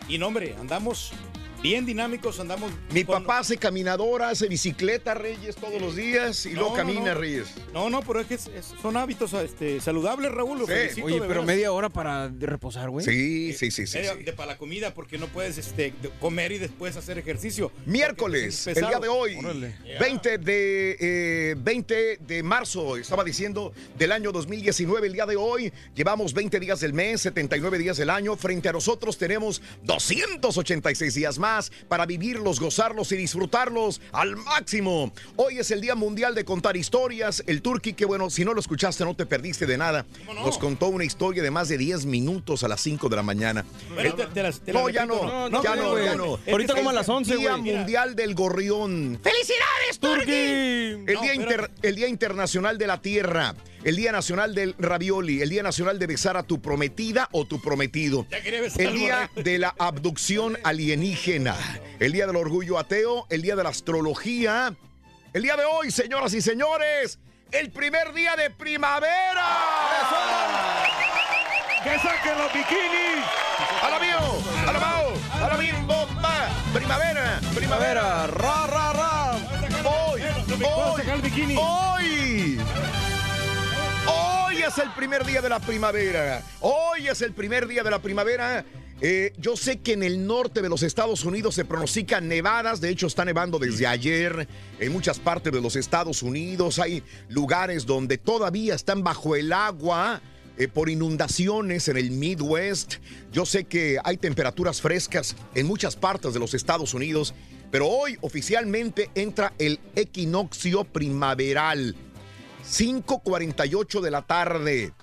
Y 0.09 0.17
no, 0.17 0.27
hombre, 0.27 0.55
andamos 0.59 1.11
bien 1.61 1.85
dinámicos, 1.85 2.39
andamos. 2.39 2.71
Mi 2.91 3.03
con- 3.03 3.21
papá 3.23 3.39
hace 3.39 3.57
caminadora, 3.57 4.29
hace 4.29 4.47
bicicleta, 4.47 5.13
Reyes, 5.13 5.55
todos 5.55 5.81
los 5.81 5.95
días 5.95 6.45
y 6.45 6.53
luego 6.53 6.69
No, 6.69 6.75
camina, 6.75 7.13
no. 7.13 7.19
Reyes. 7.19 7.47
No, 7.73 7.89
no, 7.89 8.01
pero 8.01 8.21
es 8.21 8.27
que 8.27 8.35
es- 8.35 8.47
es- 8.47 8.73
son 8.81 8.95
hábitos 8.97 9.33
este, 9.33 9.81
saludables, 9.81 10.31
Raúl. 10.31 10.59
lo 10.59 10.65
Sí. 10.65 10.71
felicito, 10.73 11.05
Oye, 11.05 11.17
pero 11.19 11.29
veras. 11.29 11.45
media 11.45 11.71
hora 11.71 11.89
para 11.89 12.29
reposar, 12.39 12.89
güey. 12.89 13.05
Sí, 13.05 13.53
sí, 13.53 13.71
sí, 13.71 13.85
sí. 13.87 13.97
Media 13.97 14.15
sí. 14.17 14.23
de 14.23 14.33
para 14.33 14.53
la 14.53 14.57
comida, 14.57 14.93
porque 14.93 15.17
no 15.17 15.27
puedes 15.27 15.57
este, 15.57 15.93
comer 16.19 16.51
y 16.53 16.57
después 16.57 16.95
hacer 16.97 17.17
ejercicio. 17.17 17.71
Miércoles, 17.85 18.65
el 18.67 18.75
día 18.75 18.99
de 18.99 19.07
hoy, 19.07 19.35
Órale. 19.37 19.75
20 19.99 20.37
de, 20.37 20.97
eh, 20.99 21.55
20 21.57 22.17
de 22.21 22.43
marzo, 22.43 22.97
estaba 22.97 23.23
diciendo, 23.23 23.73
del 23.97 24.11
año 24.11 24.31
2019, 24.31 25.07
el 25.07 25.13
día 25.13 25.25
de 25.25 25.35
hoy, 25.35 25.71
llevamos 25.95 26.33
20 26.33 26.59
días 26.59 26.79
del 26.79 26.93
mes, 26.93 27.21
79 27.21 27.77
días 27.77 27.97
del 27.97 28.09
año, 28.09 28.35
frente 28.37 28.69
a 28.69 28.71
nosotros 28.71 29.17
tenemos 29.17 29.61
286 29.83 31.13
días 31.13 31.37
más 31.37 31.48
para 31.87 32.05
vivirlos, 32.05 32.59
gozarlos 32.59 33.11
y 33.11 33.15
disfrutarlos 33.17 34.01
al 34.11 34.35
máximo. 34.35 35.11
Hoy 35.35 35.57
es 35.59 35.71
el 35.71 35.81
Día 35.81 35.95
Mundial 35.95 36.35
de 36.35 36.45
Contar 36.45 36.77
Historias, 36.77 37.43
el 37.47 37.61
Turqui, 37.61 37.93
que 37.93 38.05
bueno, 38.05 38.29
si 38.29 38.45
no 38.45 38.53
lo 38.53 38.59
escuchaste 38.59 39.03
no 39.03 39.15
te 39.15 39.25
perdiste 39.25 39.65
de 39.65 39.77
nada, 39.77 40.05
nos 40.43 40.57
contó 40.57 40.87
una 40.87 41.03
historia 41.03 41.41
de 41.41 41.49
más 41.51 41.67
de 41.69 41.77
10 41.77 42.05
minutos 42.05 42.63
a 42.63 42.67
las 42.67 42.81
5 42.81 43.09
de 43.09 43.15
la 43.15 43.23
mañana. 43.23 43.65
Pero 43.95 44.13
te- 44.15 44.25
te 44.27 44.43
las- 44.43 44.59
te 44.59 44.73
las 44.73 44.81
No, 44.83 44.89
ya 44.89 45.05
repito, 45.05 45.25
no, 45.25 45.49
no, 45.49 45.63
ya 45.63 45.75
no, 45.75 45.97
ya 46.03 46.15
no. 46.15 46.39
Ahorita 46.51 46.75
como 46.75 46.89
a 46.91 46.93
las 46.93 47.09
11, 47.09 47.35
Día. 47.37 47.57
Mundial 47.57 48.15
del 48.15 48.35
Gorrión. 48.35 49.19
¡Felicidades, 49.23 49.99
Turqui! 49.99 50.31
El, 50.31 51.13
No, 51.13 51.21
día 51.21 51.33
inter- 51.33 51.71
el 51.81 51.95
Día 51.95 52.07
Internacional 52.07 52.77
de 52.77 52.87
la 52.87 53.01
Tierra. 53.01 53.55
El 53.83 53.95
Día 53.95 54.11
Nacional 54.11 54.53
del 54.55 54.75
Ravioli. 54.77 55.41
El 55.41 55.49
Día 55.49 55.63
Nacional 55.63 55.99
de 55.99 56.07
besar 56.07 56.37
a 56.37 56.43
tu 56.43 56.61
prometida 56.61 57.29
o 57.31 57.45
tu 57.45 57.61
prometido. 57.61 58.25
El 58.77 58.93
Día 58.93 59.29
de 59.35 59.59
la 59.59 59.73
Abducción 59.77 60.57
Alienígena. 60.63 61.55
El 61.99 62.11
Día 62.11 62.27
del 62.27 62.35
Orgullo 62.35 62.77
Ateo. 62.77 63.25
El 63.29 63.41
Día 63.41 63.55
de 63.55 63.63
la 63.63 63.69
Astrología. 63.69 64.75
El 65.31 65.43
día 65.43 65.55
de 65.55 65.63
hoy, 65.63 65.91
señoras 65.91 66.33
y 66.33 66.41
señores, 66.41 67.19
el 67.51 67.69
primer 67.69 68.13
día 68.13 68.35
de 68.35 68.49
primavera. 68.49 69.45
¡Que 71.83 71.99
saquen 71.99 72.35
los 72.35 72.51
bikinis! 72.51 73.23
¡A 73.83 73.89
la 73.91 73.99
mío! 73.99 74.17
¡A 74.67 74.73
la 74.73 74.79
mao! 74.79 75.13
¡A 75.33 75.47
la 75.49 75.57
bim, 75.57 75.85
bomba! 75.85 76.49
¡Primavera! 76.73 77.39
¡Primavera! 77.53 78.25
Ra, 78.25 78.67
ra, 78.67 78.93
ra. 78.93 79.31
¡Hoy! 79.85 80.21
¿Puedo 80.47 80.93
¡Hoy! 80.93 81.01
sacar 81.01 81.15
el 81.17 81.21
bikini? 81.21 81.55
¡Hoy! 81.57 81.98
Es 84.69 84.77
el 84.77 84.91
primer 84.91 85.25
día 85.25 85.41
de 85.41 85.49
la 85.49 85.59
primavera. 85.59 86.43
Hoy 86.59 87.07
es 87.07 87.23
el 87.23 87.33
primer 87.33 87.67
día 87.67 87.81
de 87.81 87.89
la 87.89 87.99
primavera. 87.99 88.63
Eh, 89.01 89.33
yo 89.39 89.57
sé 89.57 89.79
que 89.79 89.93
en 89.93 90.03
el 90.03 90.27
norte 90.27 90.61
de 90.61 90.69
los 90.69 90.83
Estados 90.83 91.25
Unidos 91.25 91.55
se 91.55 91.65
pronostican 91.65 92.27
nevadas. 92.27 92.79
De 92.79 92.89
hecho, 92.89 93.07
está 93.07 93.25
nevando 93.25 93.57
desde 93.57 93.87
ayer 93.87 94.47
en 94.79 94.91
muchas 94.91 95.17
partes 95.17 95.51
de 95.51 95.59
los 95.59 95.75
Estados 95.75 96.21
Unidos. 96.21 96.77
Hay 96.77 97.01
lugares 97.29 97.87
donde 97.87 98.19
todavía 98.19 98.75
están 98.75 99.03
bajo 99.03 99.35
el 99.35 99.53
agua. 99.53 100.21
eh, 100.59 100.67
por 100.67 100.89
inundaciones 100.89 101.87
en 101.87 101.97
el 101.97 102.11
Midwest. 102.11 102.97
Yo 103.31 103.45
sé 103.45 103.63
que 103.63 103.97
hay 104.03 104.17
temperaturas 104.17 104.81
frescas 104.81 105.35
en 105.55 105.65
muchas 105.65 105.95
partes 105.95 106.33
de 106.33 106.39
los 106.39 106.53
Estados 106.53 106.93
Unidos, 106.93 107.33
pero 107.71 107.87
hoy 107.87 108.17
oficialmente 108.19 109.09
entra 109.15 109.53
el 109.57 109.79
equinoccio 109.95 110.83
primaveral. 110.83 111.95
5.48 112.69 113.99
de 113.99 114.11
la 114.11 114.21
tarde. 114.21 114.93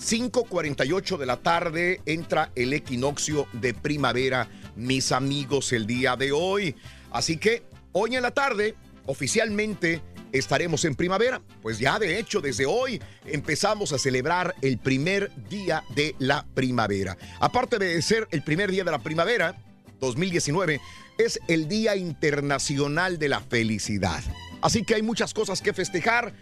5.48 0.00 1.16
de 1.16 1.26
la 1.26 1.36
tarde 1.36 2.00
entra 2.04 2.50
el 2.56 2.72
equinoccio 2.72 3.46
de 3.52 3.74
primavera, 3.74 4.48
mis 4.74 5.12
amigos, 5.12 5.72
el 5.72 5.86
día 5.86 6.16
de 6.16 6.32
hoy. 6.32 6.74
Así 7.12 7.36
que 7.36 7.62
hoy 7.92 8.16
en 8.16 8.22
la 8.22 8.32
tarde, 8.32 8.74
oficialmente, 9.06 10.02
estaremos 10.32 10.84
en 10.84 10.96
primavera. 10.96 11.40
Pues 11.62 11.78
ya 11.78 12.00
de 12.00 12.18
hecho, 12.18 12.40
desde 12.40 12.66
hoy 12.66 13.00
empezamos 13.24 13.92
a 13.92 13.98
celebrar 13.98 14.56
el 14.60 14.78
primer 14.78 15.30
día 15.48 15.84
de 15.94 16.16
la 16.18 16.44
primavera. 16.54 17.16
Aparte 17.38 17.78
de 17.78 18.02
ser 18.02 18.26
el 18.32 18.42
primer 18.42 18.70
día 18.70 18.82
de 18.82 18.90
la 18.90 18.98
primavera, 18.98 19.56
2019, 20.00 20.80
es 21.18 21.38
el 21.46 21.68
Día 21.68 21.94
Internacional 21.94 23.20
de 23.20 23.28
la 23.28 23.40
Felicidad. 23.40 24.24
Así 24.60 24.84
que 24.84 24.94
hay 24.94 25.02
muchas 25.02 25.34
cosas 25.34 25.60
que 25.60 25.72
festejar. 25.72 26.32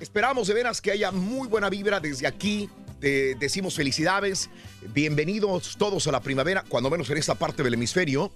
Esperamos 0.00 0.48
de 0.48 0.54
veras 0.54 0.80
que 0.80 0.90
haya 0.90 1.12
muy 1.12 1.46
buena 1.46 1.68
vibra 1.68 2.00
desde 2.00 2.26
aquí. 2.26 2.70
Te 3.00 3.34
decimos 3.34 3.74
felicidades. 3.74 4.48
Bienvenidos 4.94 5.76
todos 5.76 6.06
a 6.06 6.12
la 6.12 6.20
primavera, 6.20 6.64
cuando 6.66 6.88
menos 6.88 7.10
en 7.10 7.18
esta 7.18 7.34
parte 7.34 7.62
del 7.62 7.74
hemisferio. 7.74 8.32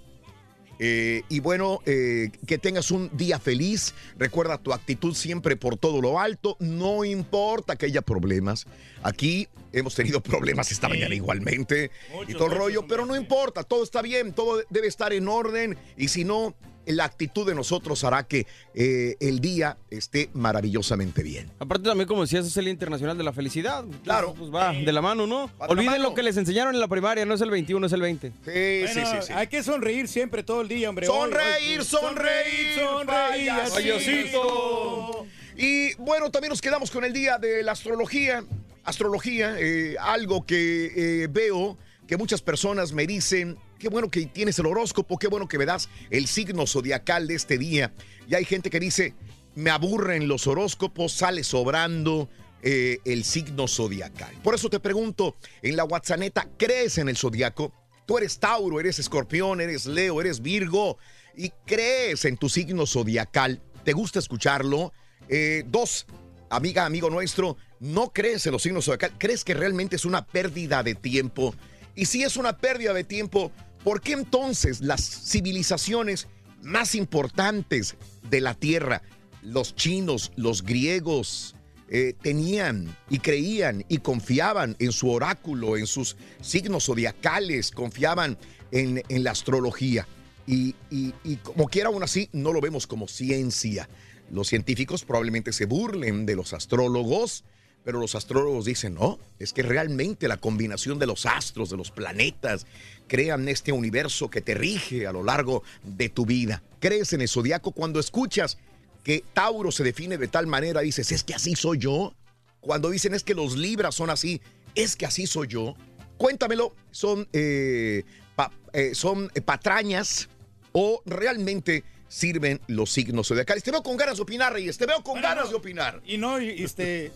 Eh, 0.77 1.23
y 1.27 1.39
bueno, 1.39 1.79
eh, 1.87 2.29
que 2.45 2.59
tengas 2.59 2.91
un 2.91 3.09
día 3.17 3.39
feliz. 3.39 3.95
Recuerda 4.15 4.59
tu 4.59 4.73
actitud 4.73 5.15
siempre 5.15 5.55
por 5.55 5.75
todo 5.75 6.01
lo 6.03 6.19
alto. 6.19 6.55
No 6.59 7.03
importa 7.03 7.75
que 7.75 7.87
haya 7.87 8.03
problemas. 8.03 8.67
Aquí 9.01 9.47
hemos 9.73 9.95
tenido 9.95 10.21
problemas 10.21 10.71
esta 10.71 10.87
mañana 10.87 11.15
igualmente. 11.15 11.89
y 12.27 12.33
todo 12.33 12.45
el 12.45 12.57
rollo, 12.57 12.85
pero 12.87 13.07
no 13.07 13.15
importa. 13.15 13.63
Todo 13.63 13.83
está 13.83 14.03
bien. 14.03 14.33
Todo 14.33 14.61
debe 14.69 14.85
estar 14.85 15.13
en 15.13 15.27
orden. 15.27 15.79
Y 15.97 16.09
si 16.09 16.25
no, 16.25 16.53
la 16.87 17.05
actitud 17.05 17.45
de 17.47 17.55
nosotros 17.55 18.03
hará 18.03 18.27
que 18.27 18.45
eh, 18.73 19.15
el 19.19 19.39
día 19.39 19.77
esté 19.89 20.29
maravillosamente 20.33 21.23
bien. 21.23 21.51
Aparte 21.59 21.87
también, 21.87 22.07
como 22.07 22.21
decías, 22.21 22.45
es 22.45 22.55
el 22.57 22.65
Día 22.65 22.73
Internacional 22.73 23.17
de 23.17 23.23
la 23.23 23.33
Felicidad. 23.33 23.79
Entonces, 23.79 24.01
Claro. 24.03 24.33
Pues 24.37 24.53
va 24.53 24.73
de 24.73 24.91
la 24.91 25.01
mano, 25.01 25.25
¿no? 25.27 25.49
Olviden 25.59 25.91
mano. 25.91 26.03
lo 26.03 26.13
que 26.13 26.23
les 26.23 26.37
enseñaron 26.37 26.73
en 26.75 26.79
la 26.81 26.87
primaria, 26.87 27.25
no 27.25 27.33
es 27.33 27.41
el 27.41 27.49
21, 27.49 27.85
es 27.87 27.93
el 27.93 28.01
20. 28.01 28.27
Sí, 28.29 28.33
Bueno, 28.45 28.87
sí, 28.93 29.01
sí, 29.05 29.27
sí. 29.27 29.33
Hay 29.33 29.47
que 29.47 29.63
sonreír 29.63 30.07
siempre, 30.07 30.43
todo 30.43 30.61
el 30.61 30.67
día, 30.67 30.89
hombre. 30.89 31.07
Hoy- 31.07 31.15
Sonreír, 31.31 31.79
hoy- 31.79 31.85
sonreír, 31.85 32.75
sonreír, 32.75 33.51
payasito. 33.73 35.25
Y 35.57 35.93
bueno, 35.95 36.29
también 36.31 36.49
nos 36.49 36.61
quedamos 36.61 36.91
con 36.91 37.03
el 37.05 37.13
día 37.13 37.37
de 37.37 37.63
la 37.63 37.71
astrología. 37.73 38.43
Astrología, 38.83 39.55
eh, 39.59 39.95
algo 39.99 40.45
que 40.45 41.23
eh, 41.23 41.27
veo 41.29 41.77
que 42.07 42.17
muchas 42.17 42.41
personas 42.41 42.91
me 42.91 43.07
dicen, 43.07 43.57
qué 43.79 43.89
bueno 43.89 44.09
que 44.09 44.25
tienes 44.25 44.59
el 44.59 44.65
horóscopo, 44.65 45.17
qué 45.17 45.27
bueno 45.27 45.47
que 45.47 45.57
me 45.57 45.65
das 45.65 45.89
el 46.09 46.27
signo 46.27 46.67
zodiacal 46.67 47.27
de 47.27 47.35
este 47.35 47.57
día. 47.57 47.93
Y 48.27 48.35
hay 48.35 48.45
gente 48.45 48.69
que 48.69 48.79
dice, 48.79 49.13
me 49.55 49.69
aburren 49.69 50.27
los 50.27 50.47
horóscopos, 50.47 51.13
sale 51.13 51.43
sobrando 51.43 52.29
eh, 52.61 52.99
el 53.05 53.23
signo 53.23 53.67
zodiacal. 53.67 54.33
Por 54.43 54.55
eso 54.55 54.69
te 54.69 54.79
pregunto, 54.79 55.35
en 55.61 55.75
la 55.75 55.85
WhatsApp, 55.85 56.19
¿crees 56.57 56.97
en 56.97 57.09
el 57.09 57.17
zodiaco? 57.17 57.71
Tú 58.05 58.17
eres 58.17 58.39
Tauro, 58.39 58.79
eres 58.79 58.99
Escorpión, 58.99 59.61
eres 59.61 59.85
Leo, 59.85 60.21
eres 60.21 60.41
Virgo 60.41 60.97
y 61.35 61.51
crees 61.65 62.25
en 62.25 62.37
tu 62.37 62.49
signo 62.49 62.85
zodiacal. 62.85 63.61
¿Te 63.83 63.93
gusta 63.93 64.19
escucharlo? 64.19 64.93
Eh, 65.29 65.63
dos, 65.67 66.05
amiga, 66.49 66.85
amigo 66.85 67.09
nuestro, 67.09 67.57
¿no 67.79 68.11
crees 68.13 68.45
en 68.45 68.53
los 68.53 68.63
signos 68.63 68.85
zodiacales? 68.85 69.15
¿Crees 69.19 69.43
que 69.43 69.53
realmente 69.53 69.95
es 69.95 70.05
una 70.05 70.25
pérdida 70.25 70.83
de 70.83 70.95
tiempo? 70.95 71.55
Y 71.95 72.05
si 72.05 72.23
es 72.23 72.37
una 72.37 72.57
pérdida 72.57 72.93
de 72.93 73.03
tiempo, 73.03 73.51
¿por 73.83 74.01
qué 74.01 74.13
entonces 74.13 74.81
las 74.81 75.01
civilizaciones 75.01 76.27
más 76.61 76.95
importantes 76.95 77.95
de 78.29 78.41
la 78.41 78.53
Tierra, 78.53 79.01
los 79.41 79.75
chinos, 79.75 80.31
los 80.35 80.63
griegos, 80.63 81.55
eh, 81.87 82.13
tenían 82.21 82.95
y 83.09 83.19
creían 83.19 83.85
y 83.87 83.99
confiaban 83.99 84.75
en 84.79 84.91
su 84.91 85.09
oráculo, 85.11 85.77
en 85.77 85.85
sus 85.85 86.17
signos 86.41 86.85
zodiacales, 86.85 87.71
confiaban 87.71 88.37
en, 88.71 89.03
la 89.23 89.31
astrología. 89.31 90.07
Y- 90.47 90.75
y 90.89 91.35
como 91.43 91.67
quiera 91.67 91.89
aún 91.89 92.03
así, 92.03 92.29
no 92.33 92.51
lo 92.53 92.61
vemos 92.61 92.87
como 92.87 93.07
ciencia. 93.07 93.87
Los 94.31 94.47
científicos 94.47 95.05
probablemente 95.05 95.53
se 95.53 95.65
burlen 95.65 96.25
de 96.25 96.35
los 96.35 96.53
astrólogos, 96.53 97.43
pero 97.85 97.99
los 97.99 98.15
astrólogos 98.15 98.65
dicen, 98.65 98.95
no, 98.95 99.19
es 99.37 99.53
que 99.53 99.61
realmente 99.61 100.27
la 100.27 100.37
combinación 100.37 100.97
de 100.97 101.05
los 101.05 101.27
astros, 101.27 101.69
de 101.69 101.77
los 101.77 101.91
planetas, 101.91 102.65
crean 103.07 103.47
este 103.47 103.71
universo 103.71 104.29
que 104.31 104.41
te 104.41 104.55
rige 104.55 105.05
a 105.05 105.11
lo 105.11 105.23
largo 105.23 105.61
de 105.83 106.09
tu 106.09 106.25
vida. 106.25 106.63
Crees 106.79 107.13
en 107.13 107.21
el 107.21 107.29
zodiaco 107.29 107.71
cuando 107.71 107.99
escuchas 107.99 108.57
que 109.03 109.23
Tauro 109.33 109.71
se 109.71 109.83
define 109.83 110.17
de 110.17 110.27
tal 110.27 110.47
manera, 110.47 110.81
dices, 110.81 111.11
es 111.11 111.23
que 111.23 111.35
así 111.35 111.55
soy 111.55 111.77
yo. 111.77 112.15
Cuando 112.59 112.89
dicen 112.89 113.13
es 113.13 113.23
que 113.23 113.35
los 113.35 113.55
Libras 113.55 113.93
son 113.93 114.09
así, 114.09 114.41
es 114.73 114.95
que 114.95 115.05
así 115.05 115.27
soy 115.27 115.47
yo. 115.47 115.75
Cuéntamelo, 116.17 116.73
son, 116.89 117.27
eh, 117.33 118.01
pa- 118.35 118.51
eh, 118.73 118.95
son 118.95 119.29
eh, 119.35 119.41
patrañas 119.41 120.27
o 120.71 121.03
realmente 121.05 121.83
sirven 122.07 122.59
los 122.65 122.91
signos 122.91 123.27
zodiacales. 123.27 123.61
Te 123.63 123.69
veo 123.69 123.83
con 123.83 123.95
ganas 123.97 124.17
de 124.17 124.23
opinar, 124.23 124.53
Reyes, 124.53 124.77
te 124.77 124.87
veo 124.87 125.03
con 125.03 125.13
Bueno, 125.15 125.27
ganas 125.27 125.49
de 125.49 125.55
opinar. 125.55 126.01
Y 126.05 126.17
no, 126.17 126.37
este, 126.39 127.11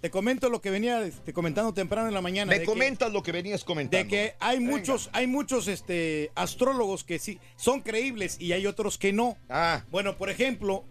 te 0.00 0.10
comento 0.10 0.48
lo 0.48 0.60
que 0.60 0.70
venía 0.70 1.02
este, 1.02 1.32
comentando 1.32 1.72
temprano 1.74 2.08
en 2.08 2.14
la 2.14 2.20
mañana. 2.20 2.50
Me 2.50 2.54
de 2.56 2.60
que- 2.60 2.66
comentas 2.66 3.12
lo 3.12 3.22
que 3.22 3.32
venías 3.32 3.64
comentando. 3.64 4.04
De 4.04 4.08
que 4.08 4.34
hay 4.38 4.60
muchos, 4.60 5.10
hay 5.12 5.26
muchos 5.26 5.66
este, 5.68 6.30
astrólogos 6.34 7.02
que 7.04 7.18
sí 7.18 7.38
son 7.56 7.80
creíbles 7.80 8.36
y 8.40 8.52
hay 8.52 8.66
otros 8.66 8.96
que 8.98 9.12
no. 9.12 9.36
Ah. 9.48 9.84
Bueno, 9.90 10.16
por 10.16 10.30
ejemplo, 10.30 10.84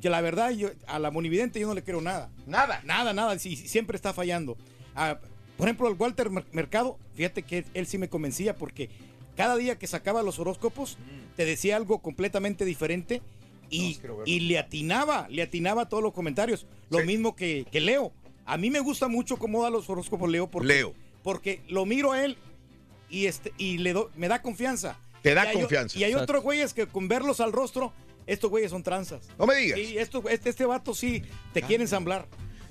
que 0.00 0.10
la 0.10 0.20
verdad, 0.20 0.50
yo, 0.50 0.70
a 0.86 0.98
la 0.98 1.10
monividente 1.10 1.60
yo 1.60 1.68
no 1.68 1.74
le 1.74 1.84
creo 1.84 2.00
nada. 2.00 2.30
Nada. 2.46 2.80
Nada, 2.84 3.12
nada. 3.12 3.38
sí, 3.38 3.54
siempre 3.56 3.96
está 3.96 4.12
fallando. 4.12 4.56
Ah, 4.96 5.18
por 5.56 5.68
ejemplo, 5.68 5.88
el 5.88 5.94
Walter 5.94 6.30
Mer- 6.30 6.46
Mercado, 6.52 6.98
fíjate 7.14 7.42
que 7.42 7.64
él 7.74 7.86
sí 7.86 7.98
me 7.98 8.08
convencía 8.08 8.56
porque 8.56 8.88
cada 9.36 9.56
día 9.56 9.78
que 9.78 9.86
sacaba 9.86 10.22
los 10.22 10.38
horóscopos, 10.38 10.96
Mm. 10.98 11.36
te 11.36 11.44
decía 11.44 11.76
algo 11.76 12.00
completamente 12.00 12.64
diferente 12.64 13.22
y, 13.70 13.98
y 14.26 14.40
le 14.40 14.58
atinaba, 14.58 15.28
le 15.30 15.42
atinaba 15.42 15.82
a 15.82 15.88
todos 15.88 16.02
los 16.02 16.12
comentarios. 16.12 16.66
Lo 16.90 17.04
mismo 17.04 17.36
que, 17.36 17.64
que 17.70 17.80
Leo. 17.80 18.12
A 18.52 18.56
mí 18.56 18.70
me 18.70 18.80
gusta 18.80 19.06
mucho 19.08 19.36
cómo 19.36 19.62
da 19.62 19.70
los 19.70 19.88
horóscopos 19.88 20.28
Leo 20.30 20.50
porque, 20.50 20.66
Leo. 20.68 20.94
porque 21.22 21.62
lo 21.68 21.86
miro 21.86 22.12
a 22.12 22.24
él 22.24 22.36
y, 23.08 23.26
este, 23.26 23.52
y 23.58 23.78
le 23.78 23.92
do- 23.92 24.10
me 24.16 24.26
da 24.28 24.42
confianza. 24.42 24.98
Te 25.22 25.34
da 25.34 25.44
Y 25.44 25.48
hay 25.48 25.54
confianza. 25.54 25.98
Y 25.98 26.04
hay 26.04 26.10
Exacto. 26.12 26.24
otros 26.32 26.42
güeyes 26.44 26.74
que 26.74 26.86
con 26.86 27.06
verlos 27.08 27.40
al 27.40 27.52
rostro, 27.52 27.92
estos 28.26 28.50
güeyes 28.50 28.70
son 28.70 28.82
tranzas. 28.82 29.28
No 29.38 29.46
me 29.46 29.54
digas. 29.56 29.78
Esto, 29.78 30.28
este, 30.28 30.50
este 30.50 30.64
vato 30.66 30.94
sí 30.94 31.22
te 31.52 31.62
quieren 31.62 31.82
ensamblar. 31.82 32.26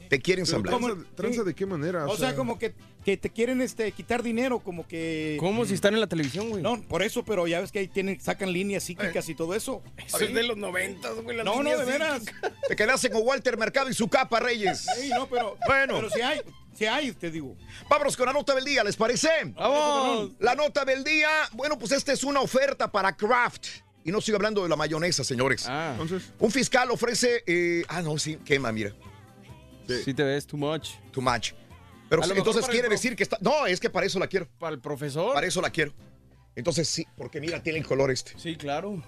Te 0.10 0.20
quieren 0.20 0.41
ensamblar. 0.41 0.76
¿Tranza, 1.16 1.43
de 1.43 1.53
qué 1.53 1.68
manera? 1.68 2.07
O 2.07 2.18
sea, 2.18 2.36
como 2.36 2.57
que, 2.57 2.74
que 3.05 3.16
te 3.16 3.30
quieren 3.30 3.62
este, 3.62 3.91
quitar 3.91 4.24
dinero, 4.24 4.60
como 4.60 4.88
que... 4.88 5.38
¿Cómo 5.39 5.66
si 5.66 5.76
están 5.76 5.93
en 5.93 5.99
la 5.99 6.07
televisión, 6.07 6.49
güey? 6.49 6.64
No, 6.64 6.82
por 6.82 7.03
eso, 7.03 7.24
pero 7.24 7.45
ya 7.47 7.62
ves 7.62 7.72
que 7.72 7.80
ahí 7.80 7.88
tienen, 7.88 8.20
sacan 8.20 8.51
líneas 8.51 8.84
psíquicas 8.84 9.30
y 9.30 9.36
todo 9.36 9.53
eso. 9.53 9.84
Eso 9.97 10.20
es 10.20 10.34
de 10.34 10.43
los 10.43 10.57
noventas, 10.57 11.14
güey. 11.22 11.38
las 11.38 11.45
No, 11.45 11.62
no, 11.62 11.78
de 11.78 11.86
veras. 11.86 12.24
Te 12.68 12.76
quedaste 12.76 13.12
con 13.12 13.22
Walter 13.24 13.55
Mercado 13.57 13.89
y 13.89 13.93
su 13.93 14.07
capa, 14.07 14.39
Reyes. 14.39 14.84
Sí, 14.99 15.10
no, 15.10 15.28
pero, 15.30 15.57
Bueno. 15.68 15.95
pero 15.97 16.10
si 16.10 16.22
hay, 16.22 16.41
si 16.74 16.86
hay, 16.88 17.12
te 17.12 17.30
digo. 17.30 17.55
Vámonos 17.88 18.18
con 18.18 18.26
la 18.26 18.34
nota 18.34 18.55
del 18.55 18.66
día, 18.66 18.84
¿les 18.84 18.95
parece? 18.95 19.30
¡Vamos! 19.55 20.32
La 20.39 20.55
nota 20.55 20.86
del 20.86 21.03
día, 21.03 21.30
bueno, 21.53 21.78
pues 21.78 21.91
esta 21.91 22.14
es 22.14 22.24
una 22.24 22.41
oferta 22.41 22.91
para 22.91 23.16
Kraft. 23.16 23.68
Y 24.03 24.12
no 24.12 24.18
estoy 24.20 24.34
hablando 24.34 24.64
de 24.64 24.70
la 24.70 24.76
mayonesa, 24.76 25.24
señores. 25.24 25.68
Entonces, 25.70 26.32
Un 26.39 26.49
fiscal 26.49 26.89
ofrece. 26.89 27.43
eh, 27.45 27.84
ah, 27.89 28.01
no, 28.01 28.18
sí, 28.18 28.38
quema, 28.43 28.72
mira. 28.72 28.91
Sí 30.04 30.14
te 30.14 30.24
ves 30.24 30.46
too 30.46 30.58
much. 30.58 30.92
Too 31.12 31.22
much. 31.22 31.54
Pero 32.10 32.24
entonces 32.24 32.66
el 32.66 32.72
quiere 32.72 32.90
decir 32.90 33.16
que 33.16 33.24
está. 33.24 33.38
No, 33.42 33.68
es 33.68 33.80
que 33.80 33.90
para 33.90 34.06
eso 34.06 34.20
la 34.20 34.28
quiero. 34.28 34.48
¿Para 34.58 34.74
el 34.74 34.82
profesor? 34.82 35.34
Para 35.34 35.48
eso 35.48 35.62
la 35.62 35.70
quiero. 35.70 35.94
Entonces 36.56 36.88
sí, 36.88 37.06
porque 37.16 37.40
mira, 37.40 37.62
tiene 37.62 37.80
el 37.80 37.86
color 37.86 38.12
este. 38.12 38.34
Sí, 38.38 38.56
claro. 38.56 39.02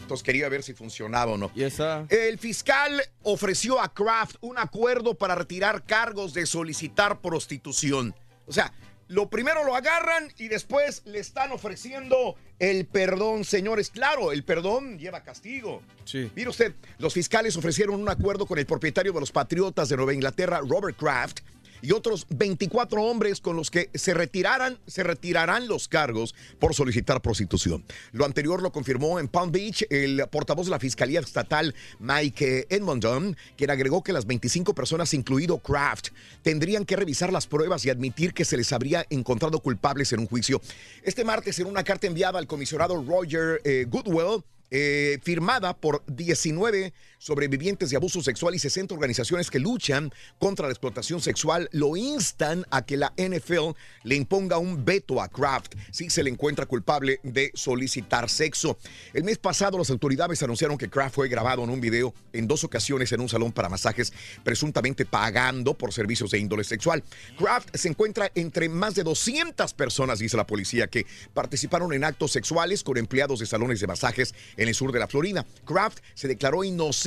Entonces 0.00 0.22
quería 0.22 0.48
ver 0.48 0.62
si 0.62 0.74
funcionaba 0.74 1.32
o 1.32 1.36
no. 1.36 1.50
Y 1.54 1.64
esa. 1.64 2.06
El 2.10 2.38
fiscal 2.38 3.02
ofreció 3.22 3.80
a 3.80 3.92
Kraft 3.92 4.36
un 4.40 4.58
acuerdo 4.58 5.14
para 5.14 5.34
retirar 5.34 5.84
cargos 5.84 6.34
de 6.34 6.46
solicitar 6.46 7.20
prostitución. 7.20 8.14
O 8.46 8.52
sea, 8.52 8.72
lo 9.08 9.28
primero 9.28 9.64
lo 9.64 9.74
agarran 9.74 10.32
y 10.38 10.48
después 10.48 11.02
le 11.04 11.18
están 11.18 11.52
ofreciendo 11.52 12.36
el 12.58 12.86
perdón, 12.86 13.44
señores. 13.44 13.90
Claro, 13.90 14.32
el 14.32 14.44
perdón 14.44 14.98
lleva 14.98 15.22
castigo. 15.22 15.82
Sí. 16.04 16.30
Mire 16.34 16.50
usted, 16.50 16.74
los 16.98 17.14
fiscales 17.14 17.56
ofrecieron 17.56 18.00
un 18.00 18.08
acuerdo 18.08 18.46
con 18.46 18.58
el 18.58 18.66
propietario 18.66 19.12
de 19.12 19.20
los 19.20 19.32
Patriotas 19.32 19.88
de 19.88 19.96
Nueva 19.96 20.14
Inglaterra, 20.14 20.60
Robert 20.66 20.96
Kraft, 20.96 21.40
y 21.84 21.92
otros 21.92 22.26
24 22.30 23.02
hombres 23.02 23.40
con 23.40 23.56
los 23.56 23.70
que 23.70 23.90
se 23.92 24.14
retiraran, 24.14 24.78
se 24.86 25.02
retirarán 25.02 25.68
los 25.68 25.86
cargos 25.86 26.34
por 26.58 26.74
solicitar 26.74 27.20
prostitución. 27.20 27.84
Lo 28.12 28.24
anterior 28.24 28.62
lo 28.62 28.72
confirmó 28.72 29.20
en 29.20 29.28
Palm 29.28 29.52
Beach 29.52 29.84
el 29.90 30.24
portavoz 30.30 30.66
de 30.66 30.70
la 30.70 30.80
Fiscalía 30.80 31.20
Estatal, 31.20 31.74
Mike 31.98 32.68
Edmondon, 32.70 33.36
quien 33.56 33.70
agregó 33.70 34.02
que 34.02 34.14
las 34.14 34.24
25 34.26 34.74
personas, 34.74 35.12
incluido 35.12 35.58
Kraft, 35.58 36.08
tendrían 36.42 36.86
que 36.86 36.96
revisar 36.96 37.30
las 37.30 37.46
pruebas 37.46 37.84
y 37.84 37.90
admitir 37.90 38.32
que 38.32 38.46
se 38.46 38.56
les 38.56 38.72
habría 38.72 39.04
encontrado 39.10 39.60
culpables 39.60 40.12
en 40.14 40.20
un 40.20 40.26
juicio. 40.26 40.62
Este 41.02 41.22
martes, 41.22 41.58
en 41.58 41.66
una 41.66 41.84
carta 41.84 42.06
enviada 42.06 42.38
al 42.38 42.46
comisionado 42.46 43.04
Roger 43.04 43.60
eh, 43.64 43.84
Goodwell, 43.86 44.42
eh, 44.70 45.18
firmada 45.22 45.76
por 45.76 46.02
19 46.06 46.92
sobrevivientes 47.18 47.90
de 47.90 47.96
abuso 47.96 48.22
sexual 48.22 48.54
y 48.54 48.58
60 48.58 48.94
organizaciones 48.94 49.50
que 49.50 49.58
luchan 49.58 50.12
contra 50.38 50.66
la 50.66 50.72
explotación 50.72 51.20
sexual, 51.20 51.68
lo 51.72 51.96
instan 51.96 52.64
a 52.70 52.84
que 52.84 52.96
la 52.96 53.12
NFL 53.16 53.70
le 54.02 54.14
imponga 54.14 54.58
un 54.58 54.84
veto 54.84 55.20
a 55.20 55.28
Kraft 55.28 55.74
si 55.90 56.10
se 56.10 56.22
le 56.22 56.30
encuentra 56.30 56.66
culpable 56.66 57.20
de 57.22 57.50
solicitar 57.54 58.28
sexo. 58.28 58.78
El 59.12 59.24
mes 59.24 59.38
pasado 59.38 59.78
las 59.78 59.90
autoridades 59.90 60.42
anunciaron 60.42 60.78
que 60.78 60.88
Kraft 60.88 61.14
fue 61.14 61.28
grabado 61.28 61.64
en 61.64 61.70
un 61.70 61.80
video 61.80 62.14
en 62.32 62.46
dos 62.46 62.64
ocasiones 62.64 63.12
en 63.12 63.20
un 63.20 63.28
salón 63.28 63.52
para 63.52 63.68
masajes, 63.68 64.12
presuntamente 64.42 65.04
pagando 65.04 65.74
por 65.74 65.92
servicios 65.92 66.30
de 66.30 66.38
índole 66.38 66.64
sexual. 66.64 67.02
Kraft 67.38 67.74
se 67.74 67.88
encuentra 67.88 68.30
entre 68.34 68.68
más 68.68 68.94
de 68.94 69.02
200 69.02 69.72
personas, 69.74 70.18
dice 70.18 70.36
la 70.36 70.46
policía, 70.46 70.86
que 70.86 71.06
participaron 71.32 71.92
en 71.92 72.04
actos 72.04 72.32
sexuales 72.32 72.82
con 72.82 72.96
empleados 72.96 73.40
de 73.40 73.46
salones 73.46 73.80
de 73.80 73.86
masajes 73.86 74.34
en 74.56 74.68
el 74.68 74.74
sur 74.74 74.92
de 74.92 74.98
la 74.98 75.08
Florida. 75.08 75.46
Kraft 75.64 75.98
se 76.14 76.28
declaró 76.28 76.64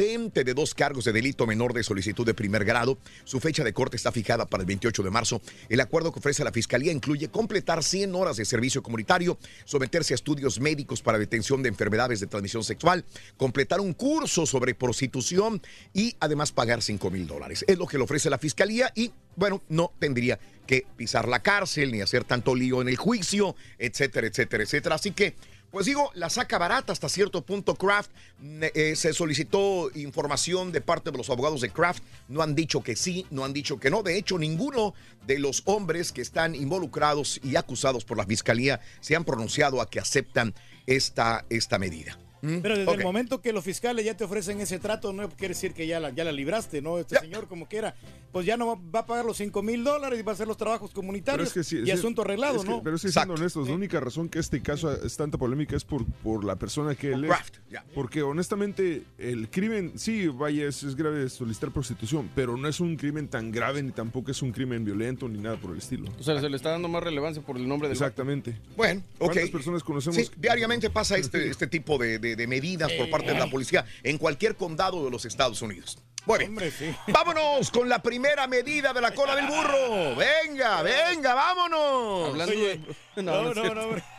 de 0.08 0.54
dos 0.54 0.74
cargos 0.74 1.04
de 1.04 1.12
delito 1.12 1.46
menor 1.46 1.74
de 1.74 1.84
solicitud 1.84 2.26
de 2.26 2.34
primer 2.34 2.64
grado. 2.64 2.98
Su 3.26 3.42
fecha 3.42 3.66
de 3.66 3.74
corte 3.74 3.98
está 3.98 4.10
fijada 4.14 4.46
para 4.46 4.62
el 4.62 4.68
28 4.68 5.04
de 5.04 5.10
marzo. 5.10 5.42
El 5.68 5.82
acuerdo 5.82 6.14
que 6.14 6.20
ofrece 6.20 6.46
la 6.46 6.54
Fiscalía 6.54 6.94
incluye 6.94 7.28
completar 7.28 7.84
100 7.84 8.16
horas 8.16 8.38
de 8.38 8.46
servicio 8.46 8.82
comunitario, 8.82 9.38
someterse 9.66 10.14
a 10.14 10.16
estudios 10.16 10.62
médicos 10.62 11.02
para 11.02 11.20
detención 11.20 11.62
de 11.62 11.68
enfermedades 11.68 12.22
de 12.22 12.28
transmisión 12.28 12.64
sexual, 12.64 13.04
completar 13.36 13.82
un 13.82 13.94
curso 13.94 14.46
sobre 14.46 14.74
prostitución 14.76 15.62
y 15.94 16.16
además 16.22 16.54
pagar 16.54 16.82
5 16.82 17.12
mil 17.12 17.28
dólares. 17.28 17.66
Es 17.68 17.78
lo 17.78 17.86
que 17.86 17.98
le 17.98 18.06
ofrece 18.06 18.30
la 18.30 18.38
Fiscalía 18.38 18.94
y, 18.96 19.12
bueno, 19.36 19.62
no 19.68 19.92
tendría 20.00 20.40
que 20.66 20.86
pisar 20.96 21.28
la 21.28 21.42
cárcel 21.42 21.92
ni 21.92 22.00
hacer 22.00 22.24
tanto 22.24 22.56
lío 22.56 22.82
en 22.82 22.88
el 22.88 22.96
juicio, 22.96 23.58
etcétera, 23.78 24.28
etcétera, 24.28 24.64
etcétera. 24.64 24.96
Así 24.96 25.12
que 25.12 25.36
pues 25.72 25.86
digo, 25.86 26.12
la 26.14 26.30
saca 26.30 26.58
barata 26.58 26.94
hasta 26.94 27.10
cierto 27.10 27.42
punto 27.42 27.76
Kraft. 27.76 28.12
Eh, 28.42 28.96
se 28.96 29.14
solicitó 29.14 29.90
información 29.96 30.72
de 30.72 30.82
parte 30.82 31.12
de 31.12 31.18
los 31.18 31.30
abogados 31.30 31.62
de 31.62 31.70
Kraft. 31.70 32.04
No 32.28 32.42
han 32.42 32.56
dicho 32.56 32.82
que 32.82 32.96
sí, 32.96 33.26
no 33.32 33.44
han 33.44 33.54
dicho 33.54 33.80
que 33.80 33.90
no. 33.90 34.04
De 34.04 34.18
hecho, 34.18 34.38
ninguno 34.38 34.94
de 35.26 35.40
los 35.40 35.64
hombres 35.66 36.12
que 36.12 36.22
están 36.22 36.56
involucrados 36.56 37.40
y 37.44 37.56
acusados 37.56 38.06
por 38.06 38.18
la 38.18 38.26
fiscalía 38.26 38.80
se 39.02 39.16
han 39.16 39.26
pronunciado 39.26 39.82
a 39.82 39.90
que 39.90 40.00
aceptan 40.00 40.54
esta, 40.86 41.46
esta 41.50 41.78
medida. 41.78 42.18
¿Mm? 42.42 42.60
Pero 42.62 42.78
desde 42.78 42.92
el 42.94 43.04
momento 43.04 43.42
que 43.42 43.52
los 43.54 43.64
fiscales 43.64 44.06
ya 44.06 44.16
te 44.16 44.24
ofrecen 44.24 44.60
ese 44.62 44.80
trato, 44.80 45.14
no 45.14 45.28
quiere 45.30 45.54
decir 45.54 45.74
que 45.74 45.88
ya 45.88 46.00
la, 46.00 46.12
ya 46.12 46.24
la 46.24 46.32
libraste, 46.32 46.82
¿no? 46.82 47.00
Este 47.00 47.20
señor, 47.20 47.48
como 47.48 47.68
quiera, 47.68 47.96
pues 48.32 48.46
ya 48.46 48.58
no 48.58 48.68
va, 48.68 48.76
va 48.96 49.00
a 49.00 49.06
pagar 49.06 49.26
los 49.26 49.38
5 49.38 49.64
mil 49.64 49.84
dólares 49.84 50.20
y 50.20 50.24
va 50.24 50.32
a 50.32 50.36
hacer 50.36 50.48
los 50.48 50.58
trabajos 50.58 50.92
Pero 50.92 51.02
comunitarios 51.02 51.48
es 51.50 51.54
que 51.54 51.64
sí, 51.64 51.78
y 51.80 51.86
sí, 51.86 51.92
asunto 51.92 52.22
arreglado, 52.22 52.58
es 52.58 52.64
que- 52.64 52.70
¿no? 52.70 52.84
Pero 52.84 52.98
sí, 52.98 53.12
siendo 53.12 53.34
honestos, 53.34 53.68
la 53.68 53.76
única 53.76 54.00
razón 54.00 54.30
que 54.30 54.40
este 54.40 54.62
caso 54.62 54.92
es 54.92 55.18
tanta 55.18 55.38
polémica 55.38 55.76
es 55.76 55.84
por, 55.84 56.06
por 56.06 56.44
la 56.44 56.56
persona 56.56 56.96
que 56.96 57.14
él 57.14 57.26
es. 57.26 57.32
Porque 57.94 58.22
honestamente, 58.22 59.04
el 59.18 59.50
crimen, 59.50 59.94
sí, 59.98 60.28
vaya, 60.28 60.68
es, 60.68 60.84
es 60.84 60.96
grave 60.96 61.30
solicitar 61.30 61.72
prostitución, 61.72 62.30
pero 62.36 62.58
no 62.58 62.68
es 62.68 62.80
un 62.80 62.96
crimen 62.98 63.28
tan 63.28 63.52
grave 63.52 63.82
ni 63.82 63.92
tampoco 63.92 64.32
es 64.32 64.42
un 64.42 64.52
crimen 64.52 64.86
violento 64.86 65.28
ni 65.28 65.40
nada 65.40 65.58
por 65.58 65.72
el 65.72 65.78
estilo. 65.78 66.12
O 66.20 66.24
sea, 66.24 66.40
se 66.40 66.50
le 66.50 66.56
está 66.56 66.70
dando 66.72 66.88
más 66.88 67.02
relevancia 67.04 67.42
por 67.42 67.58
el 67.58 67.68
nombre 67.68 67.88
del 67.88 67.96
Exactamente. 67.96 68.58
Bueno, 68.76 69.02
ok. 69.20 69.32
¿Cuántas 69.34 69.50
personas 69.50 69.84
conocemos? 69.84 70.18
Sí, 70.18 70.30
diariamente 70.38 70.90
pasa 70.90 71.18
este, 71.18 71.48
este 71.50 71.68
tipo 71.68 71.98
de, 71.98 72.20
de- 72.20 72.27
de 72.36 72.48
medidas 72.48 72.92
por 72.94 73.10
parte 73.10 73.34
de 73.34 73.40
la 73.40 73.48
policía 73.48 73.86
en 74.04 74.18
cualquier 74.18 74.56
condado 74.56 75.04
de 75.06 75.12
los 75.12 75.26
Estados 75.26 75.62
Unidos. 75.62 75.98
Bien. 76.38 76.58
Vámonos 77.08 77.72
con 77.72 77.88
la 77.88 78.00
primera 78.04 78.48
medida 78.48 78.92
de 78.92 79.00
la 79.00 79.12
cola 79.14 79.34
del 79.36 79.48
burro. 79.48 80.16
Venga, 80.16 80.82
venga, 80.82 81.34
vámonos. 81.34 82.30
Hablando 82.32 82.54
de- 82.54 82.80
No, 83.24 83.54
no, 83.54 83.74
no, 83.74 84.17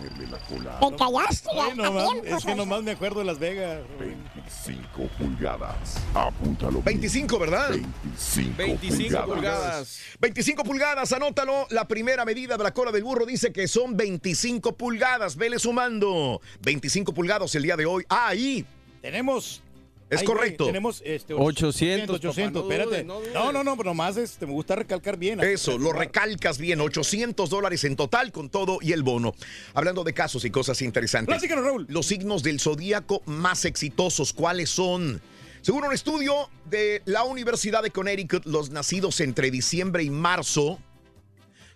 cierto. 0.00 0.58
no, 0.58 0.86
hombre. 0.86 0.90
Te 0.90 0.96
callaste 0.96 1.48
Ay, 1.52 1.70
a, 1.70 1.74
no, 1.74 1.84
a 1.84 1.90
man, 1.90 2.06
tiempo. 2.22 2.36
es 2.36 2.44
que 2.44 2.54
nomás 2.54 2.82
me 2.82 2.90
acuerdo 2.92 3.18
de 3.20 3.24
Las 3.26 3.38
Vegas. 3.38 3.80
25 3.98 5.08
pulgadas. 5.18 5.96
Apúntalo. 6.14 6.82
25, 6.82 7.38
¿verdad? 7.38 7.70
25, 7.70 8.56
25 8.56 9.24
pulgadas. 9.26 10.00
25 10.20 10.64
pulgadas, 10.64 11.12
anótalo. 11.12 11.66
La 11.70 11.86
primera 11.86 12.24
medida 12.24 12.56
de 12.56 12.64
la 12.64 12.72
cola 12.72 12.92
del 12.92 13.04
burro 13.04 13.26
dice 13.26 13.52
que 13.52 13.68
son 13.68 13.96
25 13.96 14.76
pulgadas. 14.76 15.36
Vele 15.36 15.58
sumando. 15.58 16.40
25 16.62 17.12
pulgadas 17.14 17.54
el 17.54 17.62
día 17.62 17.76
de 17.76 17.86
hoy. 17.86 18.04
Ah, 18.08 18.28
ahí. 18.28 18.64
Tenemos. 19.02 19.62
Es 20.10 20.20
Ay, 20.20 20.26
güey, 20.26 20.36
correcto. 20.36 20.66
tenemos 20.66 21.02
este, 21.04 21.34
800, 21.34 22.16
800, 22.16 22.62
papá, 22.62 22.66
no 22.66 22.72
espérate. 22.72 22.90
dudes, 22.90 23.06
no 23.06 23.20
dudes. 23.20 23.32
No, 23.32 23.64
no, 23.64 23.76
pero 23.76 23.90
nomás 23.90 24.16
este, 24.16 24.44
me 24.44 24.52
gusta 24.52 24.74
recalcar 24.74 25.16
bien. 25.16 25.40
Eso, 25.40 25.78
lo 25.78 25.92
recalcas 25.92 26.58
bien. 26.58 26.80
800 26.80 27.48
dólares 27.48 27.84
en 27.84 27.94
total 27.94 28.32
con 28.32 28.50
todo 28.50 28.78
y 28.82 28.92
el 28.92 29.04
bono. 29.04 29.34
Hablando 29.72 30.02
de 30.02 30.12
casos 30.12 30.44
y 30.44 30.50
cosas 30.50 30.82
interesantes. 30.82 31.32
Platícanos, 31.32 31.64
Raúl. 31.64 31.86
Los 31.88 32.06
signos 32.06 32.42
del 32.42 32.58
zodíaco 32.58 33.22
más 33.26 33.64
exitosos, 33.64 34.32
¿cuáles 34.32 34.68
son? 34.68 35.22
Según 35.62 35.84
un 35.84 35.92
estudio 35.92 36.48
de 36.68 37.02
la 37.04 37.22
Universidad 37.22 37.82
de 37.82 37.90
Connecticut, 37.90 38.46
los 38.46 38.70
nacidos 38.70 39.20
entre 39.20 39.50
diciembre 39.50 40.02
y 40.02 40.10
marzo 40.10 40.80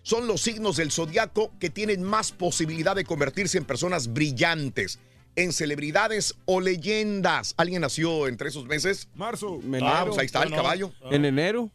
son 0.01 0.27
los 0.27 0.41
signos 0.41 0.77
del 0.77 0.91
zodiaco 0.91 1.51
que 1.59 1.69
tienen 1.69 2.03
más 2.03 2.31
posibilidad 2.31 2.95
de 2.95 3.05
convertirse 3.05 3.57
en 3.57 3.65
personas 3.65 4.11
brillantes, 4.11 4.99
en 5.35 5.53
celebridades 5.53 6.35
o 6.45 6.61
leyendas. 6.61 7.53
¿Alguien 7.57 7.81
nació 7.81 8.27
entre 8.27 8.49
esos 8.49 8.65
meses? 8.65 9.07
Marzo. 9.15 9.59
Ah, 9.81 10.03
pues 10.05 10.17
ahí 10.17 10.25
está 10.25 10.43
el 10.43 10.51
caballo. 10.51 10.91
En 11.11 11.25
enero. 11.25 11.69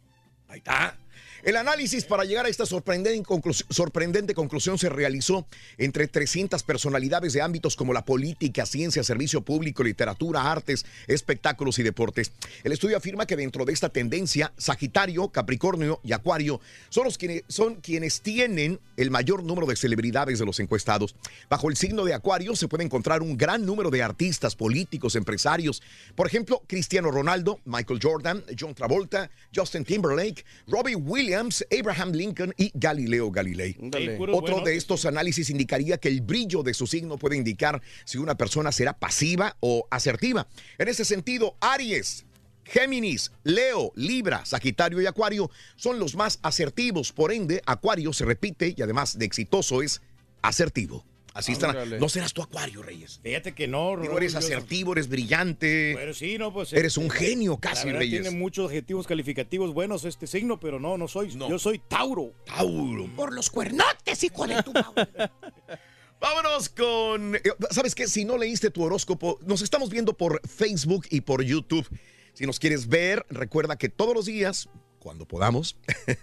Ahí 0.48 0.58
está. 0.58 0.96
El 1.42 1.56
análisis 1.56 2.04
para 2.04 2.24
llegar 2.24 2.44
a 2.46 2.48
esta 2.48 2.66
sorprendente, 2.66 3.22
conclus- 3.22 3.64
sorprendente 3.70 4.34
conclusión 4.34 4.78
se 4.78 4.88
realizó 4.90 5.46
entre 5.78 6.06
300 6.06 6.62
personalidades 6.62 7.32
de 7.32 7.40
ámbitos 7.40 7.76
como 7.76 7.92
la 7.94 8.04
política, 8.04 8.66
ciencia, 8.66 9.02
servicio 9.02 9.40
público, 9.42 9.82
literatura, 9.82 10.50
artes, 10.50 10.84
espectáculos 11.06 11.78
y 11.78 11.82
deportes. 11.82 12.32
El 12.62 12.72
estudio 12.72 12.96
afirma 12.96 13.26
que 13.26 13.36
dentro 13.36 13.64
de 13.64 13.72
esta 13.72 13.88
tendencia, 13.88 14.52
Sagitario, 14.58 15.28
Capricornio 15.28 16.00
y 16.04 16.12
Acuario 16.12 16.60
son, 16.90 17.04
los 17.04 17.16
quienes, 17.16 17.44
son 17.48 17.76
quienes 17.76 18.20
tienen 18.20 18.78
el 18.98 19.10
mayor 19.10 19.42
número 19.42 19.66
de 19.66 19.76
celebridades 19.76 20.38
de 20.38 20.44
los 20.44 20.60
encuestados. 20.60 21.14
Bajo 21.48 21.70
el 21.70 21.76
signo 21.76 22.04
de 22.04 22.12
Acuario 22.12 22.54
se 22.54 22.68
puede 22.68 22.84
encontrar 22.84 23.22
un 23.22 23.38
gran 23.38 23.64
número 23.64 23.90
de 23.90 24.02
artistas, 24.02 24.54
políticos, 24.56 25.16
empresarios. 25.16 25.82
Por 26.14 26.26
ejemplo, 26.26 26.62
Cristiano 26.66 27.10
Ronaldo, 27.10 27.60
Michael 27.64 28.00
Jordan, 28.02 28.44
John 28.58 28.74
Travolta, 28.74 29.30
Justin 29.54 29.84
Timberlake, 29.84 30.44
Robbie 30.66 30.96
Williams, 30.96 31.29
Abraham 31.34 32.12
Lincoln 32.12 32.54
y 32.56 32.70
Galileo 32.74 33.30
Galilei. 33.30 33.76
Dale. 33.78 34.18
Otro 34.32 34.60
de 34.60 34.76
estos 34.76 35.04
análisis 35.06 35.50
indicaría 35.50 35.98
que 35.98 36.08
el 36.08 36.20
brillo 36.20 36.62
de 36.62 36.74
su 36.74 36.86
signo 36.86 37.18
puede 37.18 37.36
indicar 37.36 37.80
si 38.04 38.18
una 38.18 38.36
persona 38.36 38.72
será 38.72 38.92
pasiva 38.92 39.56
o 39.60 39.86
asertiva. 39.90 40.46
En 40.78 40.88
ese 40.88 41.04
sentido, 41.04 41.56
Aries, 41.60 42.24
Géminis, 42.64 43.32
Leo, 43.42 43.92
Libra, 43.96 44.44
Sagitario 44.44 45.00
y 45.00 45.06
Acuario 45.06 45.50
son 45.76 45.98
los 45.98 46.14
más 46.14 46.38
asertivos. 46.42 47.12
Por 47.12 47.32
ende, 47.32 47.62
Acuario 47.66 48.12
se 48.12 48.24
repite 48.24 48.74
y 48.76 48.82
además 48.82 49.18
de 49.18 49.26
exitoso 49.26 49.82
es 49.82 50.00
asertivo. 50.42 51.04
Así 51.34 51.52
está. 51.52 51.72
No 51.84 52.08
serás 52.08 52.32
tu 52.32 52.42
Acuario, 52.42 52.82
Reyes. 52.82 53.20
Fíjate 53.22 53.52
que 53.52 53.68
no, 53.68 53.96
Digo, 53.96 54.16
eres 54.18 54.34
asertivo, 54.34 54.92
eres 54.92 55.08
brillante. 55.08 55.94
Pero 55.96 56.14
sí, 56.14 56.38
no, 56.38 56.52
pues. 56.52 56.72
Eres 56.72 56.92
este, 56.96 57.00
un 57.00 57.10
genio 57.10 57.52
la 57.52 57.60
casi, 57.60 57.86
verdad, 57.86 58.00
Reyes. 58.00 58.22
Tiene 58.22 58.36
muchos 58.36 58.68
adjetivos 58.68 59.06
calificativos 59.06 59.72
buenos 59.72 60.04
este 60.04 60.26
signo, 60.26 60.58
pero 60.58 60.80
no, 60.80 60.98
no 60.98 61.08
soy. 61.08 61.30
Yo 61.30 61.58
soy 61.58 61.78
Tauro. 61.78 62.32
Tauro. 62.44 63.06
Por 63.14 63.32
los 63.32 63.50
cuernotes, 63.50 64.24
hijo 64.24 64.46
de 64.46 64.62
tu 64.62 64.72
madre. 64.72 65.30
Vámonos 66.20 66.68
con. 66.68 67.36
eh, 67.36 67.42
¿Sabes 67.70 67.94
qué? 67.94 68.06
Si 68.06 68.24
no 68.24 68.36
leíste 68.36 68.70
tu 68.70 68.82
horóscopo, 68.82 69.38
nos 69.42 69.62
estamos 69.62 69.88
viendo 69.88 70.12
por 70.16 70.46
Facebook 70.46 71.06
y 71.10 71.22
por 71.22 71.42
YouTube. 71.42 71.88
Si 72.34 72.44
nos 72.46 72.58
quieres 72.58 72.88
ver, 72.88 73.24
recuerda 73.30 73.76
que 73.76 73.88
todos 73.88 74.14
los 74.14 74.26
días, 74.26 74.68
cuando 75.00 75.26
podamos, 75.26 75.76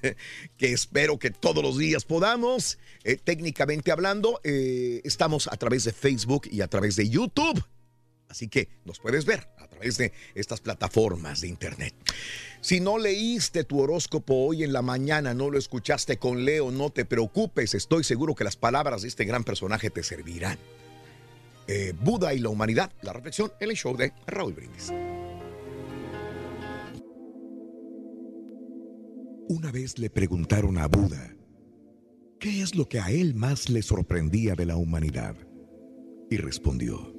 que 0.57 0.71
espero 0.71 1.19
que 1.19 1.32
todos 1.32 1.61
los 1.61 1.78
días 1.78 2.05
podamos, 2.05 2.78
eh, 3.03 3.17
técnicamente 3.17 3.91
hablando, 3.91 4.39
eh, 4.43 5.01
estamos 5.03 5.47
a 5.51 5.57
través 5.57 5.84
de 5.84 5.91
Facebook 5.91 6.47
y 6.49 6.61
a 6.61 6.67
través 6.67 6.95
de 6.95 7.09
YouTube. 7.09 7.61
Así 8.30 8.47
que 8.47 8.69
nos 8.86 8.99
puedes 8.99 9.25
ver 9.25 9.47
a 9.57 9.67
través 9.67 9.97
de 9.97 10.13
estas 10.36 10.61
plataformas 10.61 11.41
de 11.41 11.47
internet. 11.47 11.93
Si 12.61 12.80
no 12.80 12.97
leíste 12.97 13.63
tu 13.63 13.80
horóscopo 13.80 14.45
hoy 14.45 14.63
en 14.63 14.73
la 14.73 14.82
mañana, 14.82 15.34
no 15.34 15.49
lo 15.49 15.57
escuchaste 15.57 16.17
con 16.17 16.43
Leo, 16.45 16.71
no 16.71 16.89
te 16.89 17.05
preocupes, 17.05 17.73
estoy 17.73 18.03
seguro 18.03 18.36
que 18.36 18.43
las 18.43 18.57
palabras 18.57 19.01
de 19.01 19.07
este 19.07 19.25
gran 19.25 19.43
personaje 19.43 19.89
te 19.89 20.03
servirán. 20.03 20.57
Eh, 21.67 21.93
Buda 21.99 22.34
y 22.34 22.39
la 22.39 22.49
humanidad, 22.49 22.91
la 23.01 23.13
reflexión 23.13 23.51
en 23.59 23.69
el 23.69 23.75
show 23.75 23.95
de 23.95 24.13
Raúl 24.25 24.53
Brindis. 24.53 24.91
Una 29.50 29.72
vez 29.72 29.98
le 29.98 30.10
preguntaron 30.10 30.78
a 30.78 30.88
Buda, 30.88 31.34
¿qué 32.38 32.62
es 32.62 32.76
lo 32.76 32.89
que 32.89 33.00
a 33.00 33.12
él 33.12 33.34
más 33.34 33.70
le 33.70 33.82
sorprendía 33.82 34.56
de 34.56 34.66
la 34.66 34.76
humanidad? 34.76 35.38
Y 36.30 36.36
respondió, 36.36 37.14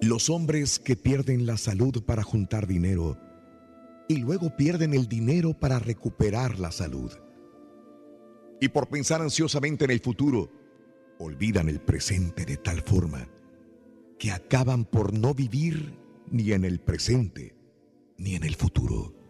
los 0.00 0.30
hombres 0.30 0.78
que 0.78 0.94
pierden 0.94 1.44
la 1.44 1.56
salud 1.56 2.04
para 2.04 2.22
juntar 2.22 2.68
dinero 2.68 3.18
y 4.08 4.18
luego 4.18 4.54
pierden 4.56 4.94
el 4.94 5.08
dinero 5.08 5.58
para 5.58 5.80
recuperar 5.80 6.60
la 6.60 6.70
salud. 6.70 7.10
Y 8.60 8.68
por 8.68 8.88
pensar 8.88 9.22
ansiosamente 9.22 9.86
en 9.86 9.90
el 9.90 9.98
futuro, 9.98 10.52
olvidan 11.18 11.68
el 11.68 11.80
presente 11.80 12.44
de 12.44 12.58
tal 12.58 12.82
forma 12.82 13.28
que 14.20 14.30
acaban 14.30 14.84
por 14.84 15.12
no 15.12 15.34
vivir 15.34 15.98
ni 16.30 16.52
en 16.52 16.64
el 16.64 16.78
presente 16.78 17.56
ni 18.18 18.36
en 18.36 18.44
el 18.44 18.54
futuro. 18.54 19.23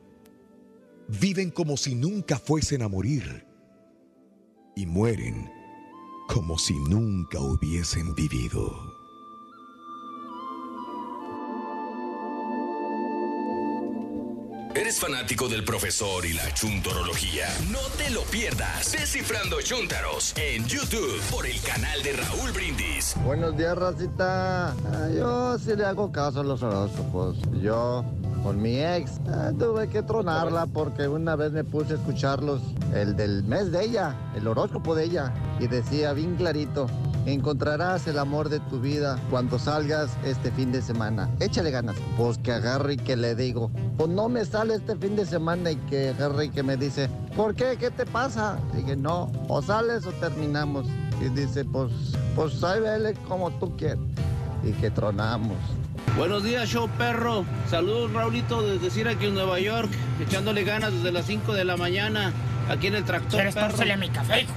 Viven 1.09 1.51
como 1.51 1.77
si 1.77 1.95
nunca 1.95 2.39
fuesen 2.39 2.83
a 2.83 2.89
morir 2.89 3.47
y 4.75 4.87
mueren 4.87 5.51
como 6.29 6.59
si 6.59 6.75
nunca 6.75 7.39
hubiesen 7.41 8.15
vivido. 8.15 8.94
¿Eres 14.77 14.99
fanático 14.99 15.49
del 15.49 15.62
profesor 15.62 16.27
y 16.27 16.33
la 16.33 16.53
chuntorología? 16.53 17.47
No 17.70 17.79
te 17.97 18.11
lo 18.11 18.22
pierdas. 18.22 18.91
Descifrando 18.91 19.62
Chuntaros 19.62 20.35
en 20.37 20.66
YouTube 20.66 21.20
por 21.31 21.47
el 21.47 21.61
canal 21.61 22.03
de 22.03 22.14
Raúl 22.14 22.51
Brindis. 22.51 23.14
Buenos 23.25 23.57
días, 23.57 23.79
racita. 23.79 24.70
Ah, 24.70 25.09
yo 25.16 25.57
sí 25.61 25.77
le 25.77 25.85
hago 25.85 26.11
caso 26.11 26.41
a 26.41 26.45
los 26.45 26.61
horóscopos. 26.64 27.37
Yo, 27.62 28.05
con 28.43 28.61
mi 28.61 28.81
ex, 28.81 29.12
ah, 29.29 29.53
tuve 29.57 29.89
que 29.89 30.03
tronarla 30.03 30.66
porque 30.66 31.07
una 31.07 31.37
vez 31.37 31.53
me 31.53 31.62
puse 31.62 31.93
a 31.93 31.97
escucharlos, 31.97 32.61
el 32.93 33.14
del 33.14 33.45
mes 33.45 33.70
de 33.70 33.85
ella, 33.85 34.16
el 34.35 34.49
horóscopo 34.49 34.97
de 34.97 35.05
ella, 35.05 35.33
y 35.61 35.68
decía 35.68 36.12
bien 36.14 36.35
clarito. 36.35 36.89
Encontrarás 37.27 38.07
el 38.07 38.18
amor 38.18 38.51
de 38.51 38.61
tu 38.61 38.81
vida 38.81 39.18
cuando 39.31 39.59
salgas 39.59 40.11
este 40.25 40.51
fin 40.51 40.72
de 40.72 40.83
semana. 40.83 41.31
Échale 41.41 41.70
ganas. 41.70 41.97
Pues 42.18 42.37
que 42.37 42.53
agarre 42.53 42.95
y 42.95 42.97
que 42.99 43.16
le 43.16 43.35
digo, 43.35 43.70
pues 43.97 44.11
no 44.11 44.29
me 44.29 44.45
sale 44.45 44.75
este 44.75 44.95
fin 44.97 45.16
de 45.16 45.25
semana 45.25 45.70
y 45.70 45.77
que 45.77 46.11
agarre 46.11 46.47
y 46.47 46.51
que 46.51 46.62
me 46.62 46.77
dice, 46.77 47.09
¿por 47.35 47.55
qué? 47.55 47.77
¿Qué 47.79 47.91
te 47.91 48.05
pasa? 48.05 48.59
Dije, 48.75 48.95
no, 48.95 49.33
o 49.49 49.62
sales 49.62 50.05
o 50.05 50.12
terminamos. 50.12 50.87
Y 51.20 51.31
dice, 51.31 51.64
pues, 51.64 51.93
pues 52.37 52.62
ahí 52.62 52.81
vele 52.81 53.14
como 53.27 53.51
tú 53.53 53.75
quieras. 53.77 53.99
Y 54.62 54.72
que 54.72 54.91
tronamos. 54.91 55.57
Buenos 56.18 56.45
días, 56.45 56.68
show 56.68 56.89
perro. 56.99 57.45
Saludos, 57.70 58.12
Raulito, 58.12 58.62
desde 58.62 58.91
Syracuse, 58.91 59.31
Nueva 59.31 59.59
York. 59.61 59.91
Echándole 60.20 60.62
ganas 60.64 60.93
desde 60.93 61.11
las 61.11 61.25
5 61.25 61.55
de 61.55 61.64
la 61.64 61.79
mañana 61.79 62.33
aquí 62.68 62.89
en 62.89 62.97
el 62.97 63.05
tractor. 63.05 63.41
¿Quieres 63.41 63.57
a 63.57 63.97
mi 63.97 64.09
café, 64.11 64.43
hijo 64.43 64.53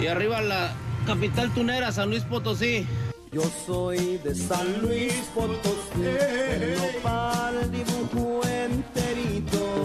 Y 0.00 0.06
arriba 0.06 0.40
la 0.40 0.72
capital 1.06 1.52
tunera, 1.52 1.92
San 1.92 2.10
Luis 2.10 2.22
Potosí. 2.24 2.86
Yo 3.32 3.42
soy 3.66 4.18
de 4.18 4.34
San 4.34 4.82
Luis 4.82 5.12
Potosí, 5.34 6.02
el 6.04 6.74
nopal 6.76 7.70
dibujo 7.72 8.40
enterito. 8.46 9.76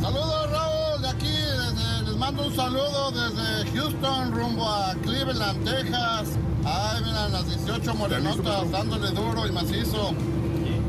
Saludos 0.00 0.50
Raúl, 0.50 1.02
de 1.02 1.08
aquí 1.08 1.26
desde- 1.32 2.02
les 2.04 2.16
mando 2.16 2.46
un 2.46 2.56
saludo 2.56 3.10
desde 3.10 3.70
Houston 3.78 4.32
rumbo 4.32 4.66
a 4.66 4.94
Cleveland, 5.02 5.64
Texas. 5.64 6.28
Ay, 6.64 7.04
miran 7.04 7.32
las 7.32 7.46
18 7.48 7.94
morenotas 7.94 8.70
dándole 8.70 9.10
duro 9.10 9.46
y 9.46 9.52
macizo. 9.52 10.12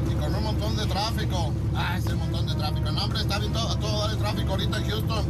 Y 0.10 0.16
con 0.16 0.34
un 0.34 0.44
montón 0.44 0.76
de 0.78 0.86
tráfico. 0.88 1.54
Ay, 1.76 2.00
ese 2.00 2.16
montón 2.16 2.48
de 2.48 2.56
tráfico. 2.56 2.90
No, 2.92 3.04
hombre, 3.04 3.20
está 3.20 3.38
bien 3.38 3.52
todo, 3.54 3.70
a 3.70 3.80
todo 3.80 4.00
dar 4.02 4.12
el 4.12 4.18
tráfico 4.18 4.52
ahorita 4.52 4.78
en 4.78 4.90
Houston. 4.90 5.26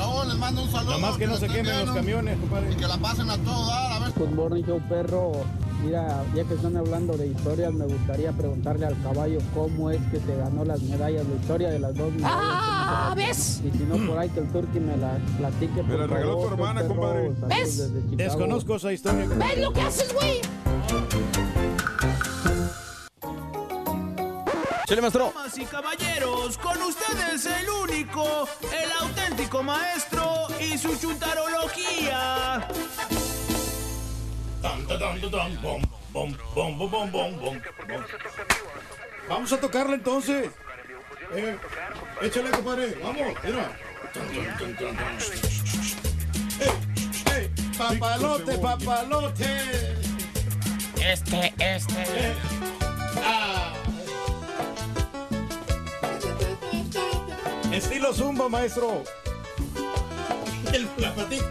Raúl, 0.00 0.28
les 0.28 0.38
mando 0.38 0.62
un 0.62 0.70
saludo. 0.70 0.90
Nada 0.92 0.98
más 0.98 1.18
que 1.18 1.26
no 1.26 1.36
se 1.36 1.46
quemen 1.46 1.86
los 1.86 1.94
camiones, 1.94 2.38
compadre. 2.38 2.72
Y 2.72 2.76
que 2.76 2.86
la 2.86 2.96
pasen 2.96 3.30
a 3.30 3.36
todo 3.36 3.66
dar, 3.66 3.92
a 3.92 3.98
ver. 3.98 4.12
Good 4.16 4.30
morning, 4.30 4.62
show 4.64 4.80
perro. 4.88 5.32
Mira, 5.84 6.24
ya 6.34 6.44
que 6.44 6.54
están 6.54 6.76
hablando 6.76 7.16
de 7.16 7.26
historias, 7.28 7.72
me 7.72 7.86
gustaría 7.86 8.32
preguntarle 8.32 8.86
al 8.86 9.02
caballo 9.02 9.38
cómo 9.54 9.90
es 9.90 10.00
que 10.10 10.20
se 10.20 10.36
ganó 10.36 10.64
las 10.64 10.80
medallas, 10.82 11.26
la 11.26 11.36
historia 11.36 11.70
de 11.70 11.78
las 11.78 11.94
dos 11.94 12.12
medallas. 12.12 12.34
Ah, 12.34 13.14
¿ves? 13.16 13.62
Y 13.64 13.76
si 13.76 13.84
no, 13.84 14.06
por 14.06 14.18
ahí 14.18 14.28
que 14.30 14.40
el 14.40 14.48
Turqui 14.48 14.80
me 14.80 14.96
las 14.96 15.20
platique. 15.38 15.82
Me 15.82 15.88
por 15.88 16.00
la 16.00 16.06
regaló 16.06 16.36
tu 16.38 16.48
hermana, 16.48 16.86
compadre. 16.86 17.32
¿Ves? 17.48 17.92
Desconozco 18.16 18.76
esa 18.76 18.92
historia. 18.92 19.26
¿Ves 19.26 19.58
lo 19.58 19.72
que 19.72 19.80
haces, 19.80 20.14
güey? 20.14 20.40
Chile, 24.90 25.02
maestro. 25.02 25.32
Damas 25.32 25.56
y 25.56 25.64
caballeros, 25.66 26.58
con 26.58 26.82
ustedes 26.82 27.46
el 27.46 27.70
único, 27.70 28.48
el 28.72 28.90
auténtico 29.00 29.62
maestro 29.62 30.48
y 30.58 30.76
su 30.76 30.98
chuntarología. 30.98 32.66
Vamos 39.28 39.52
a 39.52 39.60
tocarle 39.60 39.94
entonces. 39.94 40.50
Eh, 41.36 41.56
échale, 42.22 42.50
compadre. 42.50 42.98
Vamos, 43.00 43.28
mira. 43.44 43.70
¡Ey, 46.58 47.36
ey! 47.36 47.50
¡Papalote, 47.78 48.58
papalote! 48.58 49.94
Este, 50.96 51.54
este. 51.60 52.34
Ah. 53.24 53.79
Estilo 57.72 58.12
zumba, 58.12 58.48
maestro. 58.48 59.04
El 60.72 60.86
platito. 60.88 61.44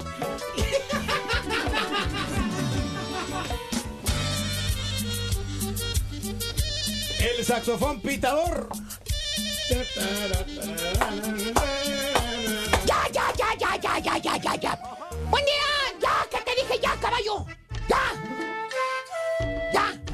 El 7.20 7.46
saxofón 7.46 8.02
pitador. 8.02 8.70
Ya, 12.86 13.08
ya, 13.14 13.34
ya, 13.38 13.54
ya, 13.58 13.76
ya, 13.78 14.00
ya, 14.00 14.18
ya, 14.18 14.38
ya, 14.38 14.56
ya. 14.56 14.80
Buen 15.30 15.46
día, 15.46 16.00
ya, 16.02 16.28
que 16.30 16.44
te 16.44 16.56
dije 16.56 16.80
ya, 16.82 16.96
caballo. 17.00 17.46
Ya. 17.88 18.04
Ya. 19.74 20.09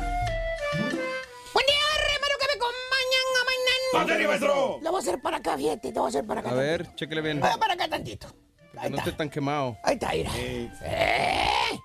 A 3.96 4.06
mañana. 4.06 4.28
¡Pásale, 4.28 4.28
maestro! 4.28 4.80
Lo 4.82 4.92
voy 4.92 5.00
a 5.00 5.02
hacer 5.02 5.22
para 5.22 5.38
acá, 5.38 5.58
fíjate, 5.58 5.92
te 5.92 6.00
voy 6.00 6.08
a 6.08 6.10
hacer 6.10 6.26
para 6.26 6.42
acá. 6.42 6.52
A 6.52 6.54
ver, 6.54 6.96
chéquele 6.96 7.22
bien. 7.22 7.40
Voy 7.40 7.50
para 7.60 7.74
acá 7.74 7.88
tantito. 7.88 8.28
Que 8.82 8.90
no 8.90 8.98
esté 8.98 9.12
tan 9.14 9.30
quemado. 9.30 9.78
Ahí 9.84 9.94
está, 9.94 10.12
mira. 10.12 10.32
¡Eh! 10.36 11.80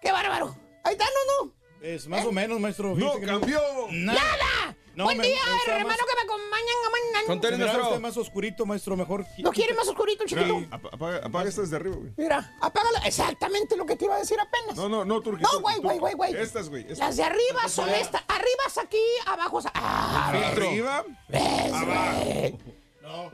¡Qué 0.00 0.10
bárbaro! 0.10 0.56
Ahí 0.84 0.92
está, 0.92 1.04
no, 1.04 1.46
no. 1.46 1.54
Es 1.82 2.06
más 2.08 2.24
o 2.24 2.32
menos, 2.32 2.58
maestro. 2.60 2.94
No, 2.94 3.20
cambió. 3.20 3.60
¡Nada! 3.90 4.76
No, 5.00 5.04
Buen 5.06 5.18
me- 5.18 5.26
día, 5.26 5.40
me 5.66 5.72
hermano, 5.72 5.88
más- 5.88 5.96
que 5.96 6.14
me 6.14 6.20
acompañan 6.22 6.76
a 6.86 6.90
mañana. 6.90 7.40
Se 7.50 7.56
miraba 7.56 7.88
usted 7.88 8.00
más 8.00 8.16
oscurito, 8.16 8.66
maestro, 8.66 8.96
mejor. 8.96 9.26
¿No 9.38 9.50
quiere 9.50 9.72
más 9.74 9.88
oscurito, 9.88 10.24
chiquito? 10.26 10.62
Apa- 10.70 10.88
Apaga, 10.92 11.20
apaga 11.26 11.48
esta 11.48 11.62
desde 11.62 11.76
arriba, 11.76 11.96
güey. 11.96 12.12
Mira, 12.16 12.54
apágala. 12.60 12.98
Exactamente 13.06 13.76
lo 13.76 13.86
que 13.86 13.96
te 13.96 14.04
iba 14.04 14.16
a 14.16 14.18
decir 14.18 14.38
apenas. 14.38 14.76
No, 14.76 14.88
no, 14.88 15.04
no, 15.04 15.20
Turquito. 15.22 15.48
No, 15.52 15.60
güey, 15.60 15.78
güey, 15.78 15.98
güey, 15.98 16.14
güey. 16.14 16.34
Estas, 16.36 16.68
güey. 16.68 16.82
estas. 16.82 16.98
Las 16.98 17.16
de 17.16 17.24
arriba 17.24 17.68
son 17.68 17.88
estas. 17.88 18.22
Arriba 18.28 18.62
es 18.66 18.78
aquí, 18.78 19.02
abajo 19.26 19.58
es... 19.60 19.66
Ah, 19.74 20.28
Arriba. 20.28 21.04
¿Ves, 21.28 21.70
güey? 21.70 22.58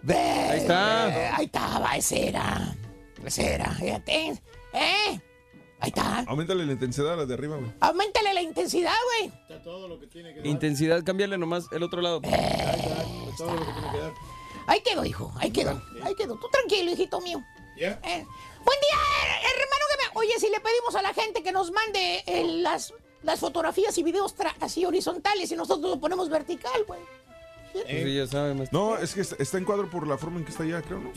¿Ves? 0.02 0.50
Ahí 0.50 0.58
está. 0.60 1.36
Ahí 1.36 1.44
estaba, 1.46 1.96
ese 1.96 2.28
era. 2.28 2.76
Ese 3.24 3.54
era, 3.54 3.70
fíjate. 3.72 4.40
¿Eh? 4.72 5.20
Ahí 5.86 5.92
está. 5.94 6.24
Aumentale 6.26 6.66
la 6.66 6.72
intensidad 6.72 7.12
a 7.12 7.16
las 7.16 7.28
de 7.28 7.34
arriba, 7.34 7.56
güey. 7.58 7.70
Aumentale 7.78 8.34
la 8.34 8.42
intensidad, 8.42 8.92
güey. 9.20 9.32
Intensidad, 10.44 11.04
cambiarle 11.04 11.38
nomás 11.38 11.66
el 11.70 11.80
otro 11.84 12.00
lado. 12.02 12.20
Ahí 14.66 14.80
quedó, 14.80 15.04
hijo. 15.04 15.32
Ahí 15.38 15.52
quedó. 15.52 15.80
Ahí 16.02 16.14
quedó. 16.16 16.34
Tú 16.34 16.48
tranquilo, 16.50 16.90
hijito 16.90 17.20
mío. 17.20 17.40
Eh, 17.78 17.94
Buen 18.64 18.78
día, 18.80 18.96
her- 19.22 19.44
hermano 19.52 19.84
que 19.90 19.96
me... 20.02 20.20
Oye, 20.20 20.32
si 20.40 20.48
le 20.50 20.58
pedimos 20.58 20.96
a 20.96 21.02
la 21.02 21.14
gente 21.14 21.42
que 21.44 21.52
nos 21.52 21.70
mande 21.70 22.24
eh, 22.26 22.42
las, 22.62 22.92
las 23.22 23.38
fotografías 23.38 23.96
y 23.98 24.02
videos 24.02 24.36
tra- 24.36 24.56
así 24.60 24.84
horizontales 24.84 25.52
y 25.52 25.56
nosotros 25.56 25.88
lo 25.88 26.00
ponemos 26.00 26.28
vertical, 26.28 26.82
güey. 26.88 26.98
Pues 27.72 27.84
sí, 27.88 28.14
ya 28.16 28.26
sabe, 28.26 28.54
maestro. 28.54 28.76
No, 28.80 28.96
es 28.98 29.14
que 29.14 29.20
está 29.20 29.36
está 29.38 29.58
en 29.58 29.64
cuadro 29.64 29.88
por 29.88 30.04
la 30.08 30.18
forma 30.18 30.38
en 30.40 30.44
que 30.46 30.50
está 30.50 30.64
allá, 30.64 30.82
creo, 30.82 30.98
¿no? 30.98 31.12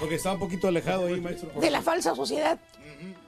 Porque 0.00 0.16
estaba 0.16 0.34
un 0.34 0.40
poquito 0.40 0.66
alejado 0.66 1.06
ahí, 1.06 1.20
maestro. 1.20 1.52
De 1.60 1.70
la 1.70 1.80
falsa 1.80 2.16
sociedad. 2.16 2.58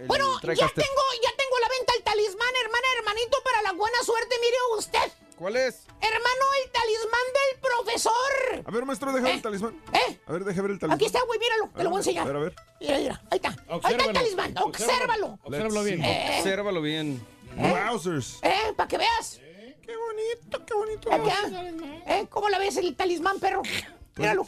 Bueno, 0.07 0.33
ya 0.35 0.49
Tracaste- 0.49 0.83
tengo, 0.83 1.03
ya 1.23 1.31
tengo 1.37 1.59
la 1.61 1.69
venta 1.69 1.93
el 1.97 2.03
talismán, 2.03 2.55
hermana, 2.63 2.87
hermanito, 2.99 3.39
para 3.45 3.63
la 3.63 3.73
buena 3.73 4.03
suerte. 4.05 4.35
Mire 4.41 4.57
usted. 4.79 5.13
¿Cuál 5.37 5.57
es? 5.57 5.85
Hermano, 6.01 6.45
el 6.65 6.71
talismán 6.71 7.27
del 7.35 7.61
profesor. 7.61 8.63
A 8.65 8.71
ver, 8.71 8.85
maestro, 8.87 9.13
deja 9.13 9.27
ver 9.27 9.35
el 9.37 9.43
talismán. 9.43 9.83
¿Eh? 9.93 10.19
A 10.27 10.33
ver, 10.33 10.45
deja 10.45 10.63
ver 10.63 10.71
el 10.71 10.79
talismán. 10.79 10.97
Aquí 10.97 11.05
está, 11.07 11.23
güey, 11.25 11.39
míralo. 11.39 11.71
Te 11.77 11.85
lo 11.85 11.91
voy 11.91 11.97
a 11.97 12.01
enseñar. 12.01 12.23
A 12.25 12.27
ver, 12.27 12.37
a 12.37 12.41
ver. 12.41 12.55
Mira, 12.81 12.99
mira. 12.99 13.23
Ahí 13.31 13.37
está. 13.37 13.49
Ahí 13.69 13.95
está 13.95 14.05
el 14.07 14.13
talismán. 14.15 14.55
Obsérvalo. 14.59 15.39
Obsérvalo 15.43 15.83
bien. 15.85 16.05
Eh. 16.05 16.37
Obsérvalo 16.39 16.81
bien. 16.81 17.27
Wowzers. 17.57 18.39
¿Eh? 18.43 18.73
Para 18.77 18.89
que 18.89 18.99
veas. 18.99 19.41
Qué 19.83 19.95
bonito, 19.97 20.65
qué 20.67 20.75
bonito. 20.75 21.11
¿Eh? 22.07 22.27
¿Cómo 22.31 22.49
la 22.49 22.59
ves 22.59 22.77
el 22.79 22.97
talismán, 22.97 23.39
perro? 23.39 23.63
Míralo. 24.17 24.47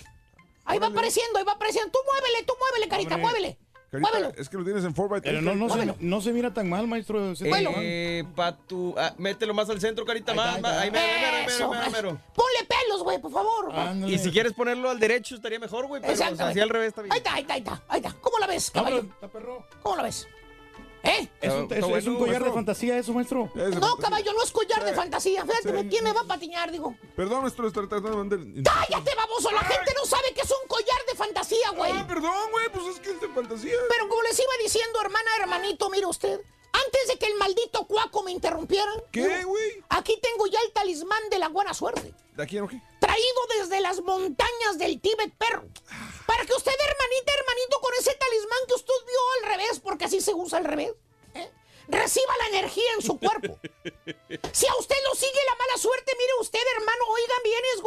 Ahí 0.65 0.79
va 0.79 0.89
apareciendo, 0.89 1.39
ahí 1.39 1.45
va 1.45 1.53
apareciendo. 1.53 1.91
Tú 1.93 1.99
muévele, 2.05 2.43
tú 2.45 2.55
muévele, 2.59 2.89
carita, 2.89 3.17
muévele. 3.17 3.59
Carita, 3.91 4.33
es 4.37 4.49
que 4.51 4.59
lo 4.59 4.65
tienes 4.65 4.85
en 4.85 4.95
4x3. 4.95 5.21
Pero 5.23 5.41
no, 5.41 5.55
no, 5.55 5.71
se, 5.71 5.95
no 5.99 6.21
se 6.21 6.33
mira 6.33 6.53
tan 6.53 6.69
mal, 6.69 6.87
maestro. 6.87 7.35
Se- 7.35 7.49
Eh, 7.51 8.23
pa' 8.37 8.55
tu... 8.55 8.95
ah, 8.99 9.15
mételo 9.17 9.55
más 9.55 9.71
al 9.71 9.81
centro, 9.81 10.05
carita. 10.05 10.35
Más, 10.35 10.61
más, 10.61 10.77
ahí 10.77 10.91
mero, 10.91 11.05
ahí 11.07 11.21
mero, 11.47 11.73
ahí 11.73 11.79
mero, 11.81 11.91
mero. 11.91 12.21
Ponle 12.35 12.69
pelos, 12.69 13.03
güey, 13.03 13.19
por 13.19 13.33
favor. 13.33 13.75
Ándale. 13.75 14.13
Y 14.13 14.19
si 14.19 14.31
quieres 14.31 14.53
ponerlo 14.53 14.91
al 14.91 14.99
derecho 15.01 15.37
estaría 15.37 15.59
mejor, 15.59 15.87
güey, 15.87 16.03
pero 16.03 16.13
o 16.13 16.17
sea, 16.17 16.29
así 16.29 16.61
al 16.61 16.69
revés 16.69 16.89
está 16.89 17.01
bien. 17.03 17.13
Ahí 17.13 17.19
está, 17.19 17.35
ahí 17.35 17.41
está, 17.43 17.55
ahí 17.55 17.61
está, 17.61 17.83
ahí 17.89 18.01
está. 18.01 18.13
¿Cómo 18.21 18.39
la 18.39 18.47
ves, 18.47 18.71
caballo? 18.71 18.99
está 18.99 19.29
perro. 19.29 19.65
¿Cómo 19.83 19.97
la 19.97 20.03
ves? 20.03 20.29
¿Eh? 21.03 21.29
Es 21.41 21.53
un, 21.53 21.63
Está 21.63 21.77
es- 21.77 21.85
es 21.85 22.07
un 22.07 22.15
bueno, 22.19 22.19
collar 22.19 22.45
de 22.45 22.53
fantasía 22.53 22.99
eso, 22.99 23.13
maestro. 23.13 23.45
Es 23.55 23.75
No, 23.75 23.81
fantasía. 23.81 23.97
caballo, 24.03 24.33
no 24.35 24.43
es 24.43 24.51
collar 24.51 24.85
de 24.85 24.91
Sí. 24.91 24.97
fantasía. 24.97 25.47
Fíjate, 25.47 25.81
Sí. 25.83 25.89
¿quién 25.89 26.05
me 26.05 26.13
va 26.13 26.21
a 26.23 26.25
patiñar? 26.25 26.71
Digo, 26.73 26.95
Perdón, 27.17 27.43
maestro, 27.43 27.67
estoy 27.69 27.87
tratando 27.89 28.11
de 28.11 28.17
mandar. 28.17 28.39
cállate, 28.65 29.15
baboso. 29.15 29.51
La 29.53 29.61
gente 29.61 29.93
no 29.97 30.05
sabe 30.07 30.33
que 30.35 30.41
es 30.41 30.51
un 30.51 30.69
collar 30.69 30.99
de 31.11 31.15
fantasía, 31.17 31.71
güey. 31.77 31.93
Ah, 31.95 32.05
perdón, 32.07 32.51
güey, 32.51 32.69
pues 32.73 32.87
es 32.87 33.01
que 33.01 33.11
es 33.13 33.21
de 33.21 33.29
fantasía. 33.29 33.75
Pero 33.89 34.09
como 34.09 34.23
les 34.23 34.39
iba 34.39 34.53
diciendo, 34.63 35.01
hermana, 35.01 35.31
hermanito, 35.41 35.89
mire 35.91 36.07
usted. 36.07 36.41
Antes 36.73 37.09
de 37.09 37.19
que 37.19 37.27
el 37.27 37.35
maldito 37.37 37.87
cuaco 37.87 38.23
me 38.23 38.33
interrumpiera. 38.33 38.91
¿Qué, 39.11 39.45
güey? 39.45 39.85
Aquí 39.89 40.19
tengo 40.21 40.47
ya 40.47 40.61
el 40.67 40.73
talismán 40.73 41.31
de 41.31 41.39
la 41.39 41.49
buena 41.49 41.75
suerte. 41.75 42.15
¿De 42.37 42.43
aquí 42.43 42.59
o 42.59 42.69
qué? 42.69 42.81
Traído 43.01 43.41
desde 43.59 43.81
las 43.81 44.01
montañas 44.01 44.79
del 44.79 45.01
Tíbet, 45.01 45.33
perro. 45.37 45.65
Para 46.27 46.45
que 46.45 46.53
usted, 46.53 46.73
hermanita, 46.73 47.33
hermanito, 47.33 47.81
con 47.81 47.93
ese 47.99 48.15
talismán 48.15 48.59
que 48.69 48.75
usted 48.75 48.95
vio 49.07 49.19
al 49.43 49.59
revés, 49.59 49.81
porque 49.81 50.05
así 50.05 50.21
se 50.21 50.35
usa 50.35 50.59
al 50.59 50.65
revés. 50.65 50.93
Reciba 51.89 52.37
la 52.39 52.59
energía 52.59 52.93
en 52.97 53.03
su 53.03 53.19
cuerpo. 53.19 53.59
Si 54.53 54.67
a 54.67 54.75
usted 54.77 54.97
lo 55.09 55.15
sigue 55.15 55.41
la 55.47 55.57
mala 55.57 55.77
suerte, 55.79 56.13
mire 56.19 56.33
usted, 56.41 56.61
hermano, 56.77 57.05
oigan 57.09 57.43
bien, 57.43 57.63
es 57.75 57.83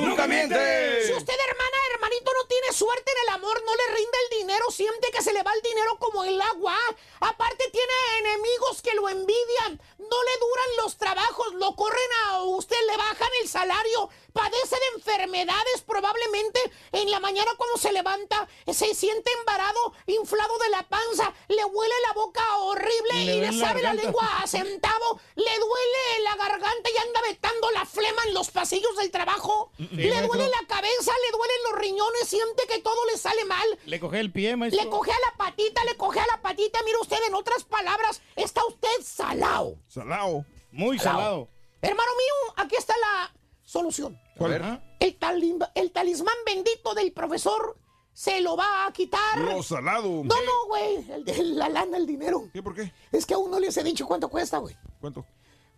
¡Nunca 0.00 0.26
miente! 0.26 1.06
Si 1.06 1.12
usted, 1.12 1.34
hermana, 1.48 1.76
hermanito, 1.94 2.30
no 2.34 2.46
tiene 2.46 2.72
suerte 2.72 3.10
en 3.10 3.28
el 3.28 3.34
amor, 3.34 3.62
no 3.64 3.74
le 3.74 3.86
rinde 3.94 4.18
el 4.24 4.38
dinero, 4.38 4.70
siente 4.70 5.10
que 5.10 5.22
se 5.22 5.32
le 5.32 5.42
va 5.42 5.52
el 5.52 5.62
dinero 5.62 5.96
como 5.98 6.24
el 6.24 6.40
agua. 6.40 6.76
Aparte 7.20 7.70
tiene 7.70 7.92
enemigos 8.18 8.82
que 8.82 8.94
lo 8.94 9.08
envidian, 9.08 9.80
no 9.98 10.22
le 10.22 10.38
duran 10.38 10.76
los 10.82 10.96
trabajos, 10.96 11.54
lo 11.54 11.74
corren 11.74 12.10
a 12.26 12.42
usted, 12.44 12.76
le 12.86 12.96
bajan 12.96 13.30
el 13.42 13.48
salario, 13.48 14.10
padece 14.38 14.76
de 14.76 14.96
enfermedades 14.96 15.82
probablemente 15.86 16.60
en 16.92 17.10
la 17.10 17.18
mañana 17.18 17.50
cuando 17.56 17.76
se 17.76 17.92
levanta, 17.92 18.46
se 18.72 18.94
siente 18.94 19.30
embarado, 19.40 19.92
inflado 20.06 20.56
de 20.58 20.68
la 20.70 20.82
panza, 20.88 21.32
le 21.48 21.64
huele 21.64 21.94
la 22.06 22.12
boca 22.14 22.56
horrible 22.58 23.14
Le 23.14 23.36
y 23.36 23.40
le 23.40 23.52
la 23.52 23.66
sabe 23.66 23.82
la 23.82 23.94
lengua 23.94 24.26
a 24.40 24.46
centavo, 24.46 25.20
le 25.34 25.58
duele 25.58 26.22
la 26.22 26.36
garganta 26.36 26.88
y 26.88 26.96
anda 27.08 27.20
vetando 27.22 27.70
la 27.72 27.84
flema 27.84 28.22
en 28.26 28.34
los 28.34 28.50
pasillos 28.50 28.96
del 28.96 29.10
trabajo, 29.10 29.72
le 29.78 30.08
maestro. 30.08 30.26
duele 30.28 30.48
la 30.48 30.66
cabeza, 30.68 31.12
le 31.26 31.36
duelen 31.36 31.56
los 31.70 31.80
riñones, 31.80 32.28
siente 32.28 32.62
que 32.68 32.78
todo 32.80 33.04
le 33.06 33.18
sale 33.18 33.44
mal, 33.44 33.78
Le 33.86 33.98
coge 33.98 34.20
el 34.20 34.30
pie, 34.32 34.54
maestro. 34.56 34.82
le 34.84 34.88
coge 34.90 35.10
a 35.10 35.18
la 35.30 35.36
patita, 35.36 35.84
le 35.84 35.96
coge 35.96 36.20
a 36.20 36.26
la 36.30 36.40
patita, 36.42 36.80
mire 36.84 36.98
usted, 36.98 37.18
en 37.26 37.34
otras 37.34 37.64
palabras, 37.64 38.22
está 38.36 38.64
usted 38.66 39.02
salado. 39.02 39.76
Salao. 39.88 40.44
Muy 40.70 40.98
salado. 40.98 41.48
Hermano 41.80 42.10
mío, 42.16 42.54
aquí 42.56 42.76
está 42.76 42.94
la 42.98 43.32
solución. 43.68 44.18
¿Cuál? 44.36 44.80
El, 44.98 45.18
talim- 45.18 45.70
el 45.74 45.92
talismán 45.92 46.34
bendito 46.46 46.94
del 46.94 47.12
profesor 47.12 47.76
se 48.12 48.40
lo 48.40 48.56
va 48.56 48.86
a 48.86 48.92
quitar. 48.92 49.38
Lo 49.38 49.62
salado. 49.62 50.08
No, 50.08 50.22
no, 50.24 50.66
güey. 50.68 51.10
El 51.10 51.24
de 51.24 51.42
la 51.44 51.68
lana, 51.68 51.96
el 51.98 52.06
dinero. 52.06 52.48
¿Qué, 52.52 52.62
por 52.62 52.74
qué? 52.74 52.92
Es 53.12 53.26
que 53.26 53.34
aún 53.34 53.50
no 53.50 53.60
les 53.60 53.76
he 53.76 53.82
dicho 53.84 54.06
cuánto 54.06 54.28
cuesta, 54.28 54.58
güey. 54.58 54.74
¿Cuánto? 55.00 55.24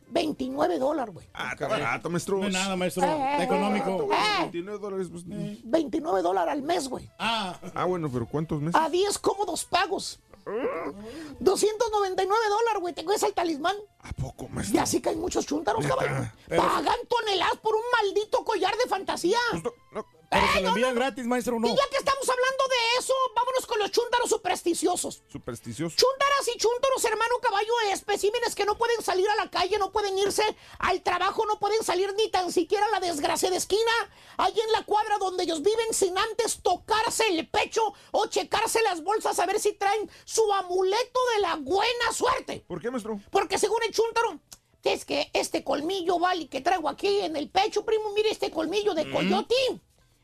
29 0.09 0.79
dólares, 0.79 1.15
güey. 1.15 1.29
Ah, 1.35 1.51
está 1.53 1.69
barato, 1.69 2.11
maestro. 2.11 2.39
No 2.39 2.47
es 2.47 2.53
nada, 2.53 2.75
maestro. 2.77 3.05
Eh, 3.05 3.33
Está 3.33 3.45
económico. 3.45 4.09
eh. 4.13 4.17
29 4.41 4.79
dólares. 4.81 5.09
Pues, 5.11 5.25
29 5.27 6.23
dólares 6.23 6.53
al 6.53 6.63
mes, 6.63 6.89
güey. 6.89 7.09
Ah, 7.19 7.59
Ah, 7.75 7.85
bueno, 7.85 8.11
pero 8.11 8.27
¿cuántos 8.27 8.61
meses? 8.61 8.81
A 8.81 8.89
10 8.89 9.19
cómodos 9.19 9.65
pagos. 9.65 10.19
299 11.41 12.45
dólares, 12.49 12.81
güey. 12.81 12.95
Te 12.95 13.05
cuesta 13.05 13.27
el 13.27 13.35
talismán. 13.35 13.77
¿A 14.01 14.13
poco, 14.13 14.47
Y 14.47 14.55
maestro? 14.55 14.81
así 14.83 15.01
que 15.01 15.11
hay 15.11 15.17
muchos 15.17 15.47
chúntaros, 15.47 15.87
caballo. 15.87 16.31
Pagan 16.49 16.99
toneladas 17.09 17.57
por 17.59 17.75
un 17.75 17.83
maldito 18.01 18.45
collar 18.45 18.77
de 18.77 18.89
fantasía. 18.89 19.39
Pues 19.53 19.65
no, 19.65 19.73
no. 19.93 20.07
Pero 20.31 20.45
Eh, 20.47 20.49
se 20.55 20.61
lo 20.61 20.69
no, 20.69 20.77
envían 20.77 20.95
gratis, 20.95 21.27
maestro, 21.27 21.59
¿no? 21.59 21.67
Y 21.67 21.71
ya 21.71 21.89
que 21.91 21.97
estamos 21.97 22.29
hablando 22.29 22.65
de 22.69 22.99
eso, 23.01 23.13
vámonos 23.35 23.67
con 23.67 23.79
los 23.81 23.91
chúntaros 23.91 24.31
supersticiosos. 24.31 25.23
Supersticioso. 25.29 25.97
Chúntaras 25.97 26.49
y 26.55 26.57
chúntaros, 26.57 27.05
hermano 27.05 27.35
caballo, 27.43 27.73
especímenes 27.93 28.55
que 28.55 28.65
no 28.65 28.79
pueden 28.79 29.03
salir 29.03 29.29
a 29.29 29.35
la 29.37 29.51
calle, 29.51 29.77
no 29.79 29.91
pueden 29.91 30.17
irse 30.17 30.45
al 30.79 31.03
trabajo, 31.03 31.45
no 31.47 31.59
pueden 31.59 31.83
salir 31.83 32.15
ni 32.17 32.31
tan 32.31 32.53
siquiera 32.53 32.87
a 32.87 32.91
la 32.91 33.01
desgracia 33.01 33.51
de 33.51 33.57
esquina, 33.57 33.91
ahí 34.37 34.55
en 34.59 34.73
la 34.73 34.85
cuadra 34.85 35.19
donde 35.19 35.43
ellos 35.43 35.63
viven 35.63 35.93
sin 35.93 36.17
antes 36.17 36.63
tocarse 36.63 37.27
el 37.29 37.49
pecho 37.49 37.83
o 38.13 38.27
checarse 38.27 38.81
las 38.83 39.03
bolsas 39.03 39.39
a 39.41 39.47
ver 39.47 39.59
si 39.59 39.73
traen 39.73 40.09
su 40.25 40.53
amuleto 40.55 41.21
de 41.35 41.41
la 41.41 41.57
buena 41.57 42.13
suerte. 42.15 42.65
¿Por 42.69 42.81
qué, 42.81 42.91
maestro? 42.91 43.21
Porque 43.31 43.59
según 43.59 43.83
el 43.83 43.93
chúntaro, 43.93 44.39
es 44.85 45.05
que 45.05 45.31
este 45.35 45.63
colmillo, 45.65 46.19
vale, 46.19 46.49
que 46.49 46.61
traigo 46.61 46.89
aquí 46.89 47.21
en 47.21 47.37
el 47.37 47.51
pecho, 47.51 47.85
primo, 47.85 48.13
mire 48.15 48.31
este 48.31 48.51
colmillo 48.51 48.95
de 48.95 49.11
coyote. 49.11 49.55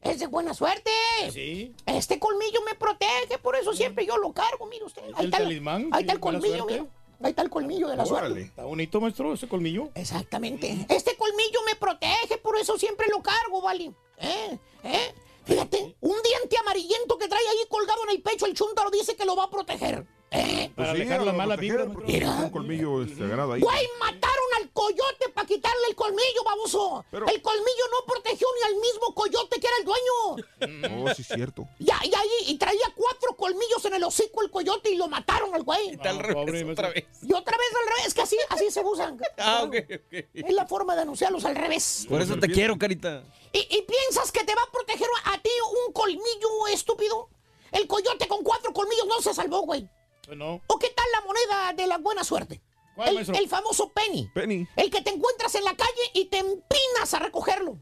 Es 0.02 0.20
de 0.20 0.26
buena 0.26 0.54
suerte. 0.54 0.90
Sí. 1.32 1.74
Este 1.86 2.18
colmillo 2.18 2.60
me 2.64 2.74
protege, 2.74 3.38
por 3.42 3.56
eso 3.56 3.72
siempre 3.72 4.06
yo 4.06 4.16
lo 4.18 4.32
cargo, 4.32 4.66
mire 4.66 4.84
usted. 4.84 5.02
Ahí 5.14 5.24
está, 5.26 5.38
el- 5.38 5.44
talismán? 5.44 5.82
ahí 5.82 5.86
está 5.86 5.98
¿Tiene 5.98 6.12
el 6.14 6.20
colmillo, 6.20 6.66
mira. 6.66 6.86
Ahí 7.22 7.30
está 7.30 7.42
el 7.42 7.50
colmillo 7.50 7.88
de 7.88 7.96
la 7.96 8.04
Órale. 8.04 8.26
suerte. 8.28 8.42
Está 8.42 8.64
bonito, 8.64 9.00
maestro, 9.00 9.32
ese 9.32 9.48
colmillo. 9.48 9.88
Exactamente. 9.94 10.86
Este 10.90 11.16
colmillo 11.16 11.60
me 11.66 11.74
protege, 11.74 12.36
por 12.42 12.56
eso 12.58 12.78
siempre 12.78 13.06
lo 13.10 13.22
cargo, 13.22 13.62
vale. 13.62 13.92
¿Eh? 14.18 14.58
¿Eh? 14.84 15.14
Fíjate, 15.44 15.96
un 16.00 16.16
diente 16.22 16.58
amarillento 16.58 17.16
que 17.18 17.28
trae 17.28 17.46
ahí 17.48 17.58
colgado 17.68 18.02
en 18.04 18.10
el 18.16 18.22
pecho, 18.22 18.46
el 18.46 18.54
chúntaro 18.54 18.90
dice 18.90 19.16
que 19.16 19.24
lo 19.24 19.34
va 19.34 19.44
a 19.44 19.50
proteger. 19.50 20.06
¿Eh? 20.36 20.70
Para 20.74 20.88
Pues 20.92 20.96
sí, 20.98 21.02
alejar 21.02 21.20
a 21.20 21.24
la 21.24 21.32
lo 21.32 21.38
mala 21.38 21.54
proteger, 21.56 21.78
vibra, 21.78 21.92
porque 21.94 22.12
maestro. 22.12 22.28
tiene 22.30 22.44
Un 22.44 22.50
colmillo 22.50 23.02
este, 23.02 23.24
ahí. 23.24 23.60
Güey, 23.60 23.88
mataron 24.00 24.46
al 24.60 24.70
coyote 24.72 25.28
para 25.34 25.46
quitarle 25.46 25.86
el 25.88 25.94
colmillo, 25.96 26.44
baboso. 26.44 27.04
Pero- 27.10 27.26
El 27.26 27.40
colmillo 27.40 27.84
no 27.90 28.12
protegió 28.12 28.46
ni 28.56 28.62
al 28.74 28.80
mismo 28.80 29.14
coyote 29.14 29.58
que 29.58 29.66
era 29.66 29.76
el 29.78 29.84
dueño. 29.84 31.06
Oh, 31.08 31.14
sí, 31.14 31.22
cierto. 31.24 31.66
Ya, 31.78 31.98
y 32.04 32.14
ahí 32.14 32.28
y 32.48 32.58
traía 32.58 32.92
cuatro 32.94 33.34
colmillos 33.36 33.82
en 33.86 33.94
el 33.94 34.04
hocico 34.04 34.42
el 34.42 34.50
coyote 34.50 34.90
y 34.90 34.96
lo 34.96 35.08
mataron 35.08 35.54
al 35.54 35.62
güey. 35.62 35.90
Está 35.90 36.10
al 36.10 36.18
revés 36.18 36.64
otra 36.70 36.90
vez. 36.90 37.04
Y 37.22 37.32
otra 37.32 37.56
vez 37.56 37.68
al 37.80 37.96
revés, 37.96 38.14
que 38.14 38.22
así, 38.22 38.36
así 38.50 38.70
se 38.70 38.80
usan. 38.84 39.18
Ah, 39.38 39.62
ok, 39.64 39.74
ok. 39.76 40.24
Es 40.34 40.52
la 40.54 40.66
forma 40.66 40.94
de 40.94 41.02
anunciarlos 41.02 41.44
al 41.46 41.56
revés. 41.56 42.06
Por 42.08 42.20
eso 42.20 42.38
te 42.38 42.48
quiero, 42.48 42.76
carita. 42.78 43.22
¿Y, 43.52 43.60
y 43.60 43.82
piensas 43.82 44.30
que 44.32 44.44
te 44.44 44.54
va 44.54 44.62
a 44.62 44.70
proteger 44.70 45.08
a 45.24 45.38
ti 45.38 45.50
un 45.86 45.92
colmillo 45.94 46.66
estúpido? 46.72 47.30
El 47.72 47.86
coyote 47.86 48.28
con 48.28 48.42
cuatro 48.42 48.72
colmillos 48.72 49.06
no 49.06 49.20
se 49.22 49.32
salvó, 49.34 49.60
güey. 49.62 49.88
No. 50.34 50.62
¿O 50.66 50.78
qué 50.78 50.88
tal 50.90 51.06
la 51.12 51.20
moneda 51.20 51.72
de 51.74 51.86
la 51.86 51.98
buena 51.98 52.24
suerte? 52.24 52.60
¿Cuál, 52.94 53.18
el, 53.18 53.48
famoso 53.48 53.92
penny. 53.92 54.30
Penny. 54.34 54.66
El 54.74 54.90
que 54.90 55.02
te 55.02 55.10
encuentras 55.10 55.54
en 55.54 55.64
la 55.64 55.76
calle 55.76 56.10
y 56.14 56.24
te 56.26 56.38
empinas 56.38 57.12
a 57.12 57.18
recogerlo. 57.18 57.78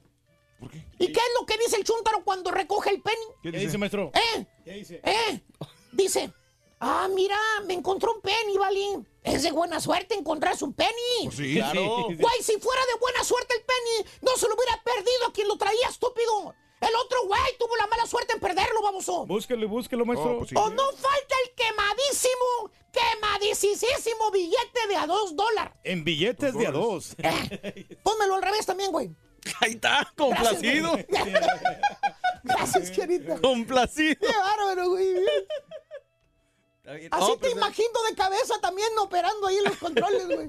¿Y 0.99 1.13
qué 1.13 1.21
es 1.21 1.31
lo 1.39 1.47
que 1.47 1.57
dice 1.59 1.77
el 1.77 1.85
chúntaro 1.85 2.25
cuando 2.25 2.51
recoge 2.51 2.91
el 2.91 3.01
penny? 3.01 3.27
¿Qué 3.43 3.53
dice, 3.53 3.79
maestro? 3.79 4.11
¿Eh? 4.15 4.47
¿Qué 4.65 4.73
dice? 4.73 5.01
¿Eh? 5.05 5.41
Dice, 5.93 6.33
ah, 6.81 7.09
mira, 7.15 7.39
me 7.67 7.75
encontró 7.75 8.15
un 8.15 8.21
penny, 8.21 8.57
¿vale? 8.59 9.05
Es 9.23 9.43
de 9.43 9.53
buena 9.53 9.81
suerte 9.81 10.15
encontrarse 10.15 10.65
un 10.65 10.73
penny. 10.73 11.25
Pues 11.25 11.37
sí. 11.37 11.55
Claro. 11.55 12.07
Güey, 12.07 12.43
si 12.43 12.59
fuera 12.59 12.83
de 12.93 12.99
buena 13.01 13.23
suerte 13.23 13.55
el 13.55 13.63
penny, 13.63 14.11
no 14.23 14.37
se 14.37 14.49
lo 14.49 14.55
hubiera 14.55 14.83
perdido 14.83 15.27
a 15.29 15.33
quien 15.33 15.49
lo 15.49 15.57
traía, 15.57 15.89
estúpido. 15.89 16.55
El 16.89 16.95
otro 16.97 17.27
güey 17.27 17.41
tuvo 17.59 17.77
la 17.77 17.87
mala 17.87 18.07
suerte 18.07 18.35
en 18.35 18.41
perderlo, 18.41 18.83
baboso. 18.83 19.27
Búsquelo, 19.27 19.69
búsquelo, 19.69 20.05
maestro. 20.05 20.33
Oh, 20.33 20.39
pues 20.39 20.51
sí. 20.51 20.57
O 20.57 20.69
no 20.71 20.91
falta 20.93 21.35
el 21.45 21.55
quemadísimo, 21.55 22.71
quemadísimo 22.93 24.31
billete 24.31 24.87
de 24.89 24.97
a 24.97 25.07
dos 25.07 25.35
dólares. 25.37 25.75
En 25.85 26.05
billetes 26.05 26.55
de 26.55 26.67
a 26.67 26.71
dos. 26.71 27.17
Pónmelo 28.03 28.35
al 28.37 28.43
revés 28.43 28.67
también, 28.67 28.91
güey. 28.93 29.11
Ahí 29.61 29.73
está, 29.73 30.11
complacido. 30.17 30.97
Gracias, 32.43 32.91
querida. 32.91 33.39
Complacido. 33.41 34.17
Qué 34.21 34.27
bárbaro, 34.37 34.89
güey. 34.91 35.17
Así 37.11 37.33
te 37.33 37.39
pero- 37.41 37.53
imagino 37.57 38.03
de 38.09 38.15
cabeza 38.15 38.61
también 38.61 38.89
operando 38.99 39.47
ahí 39.47 39.57
en 39.57 39.65
los 39.65 39.77
controles, 39.79 40.27
güey. 40.27 40.49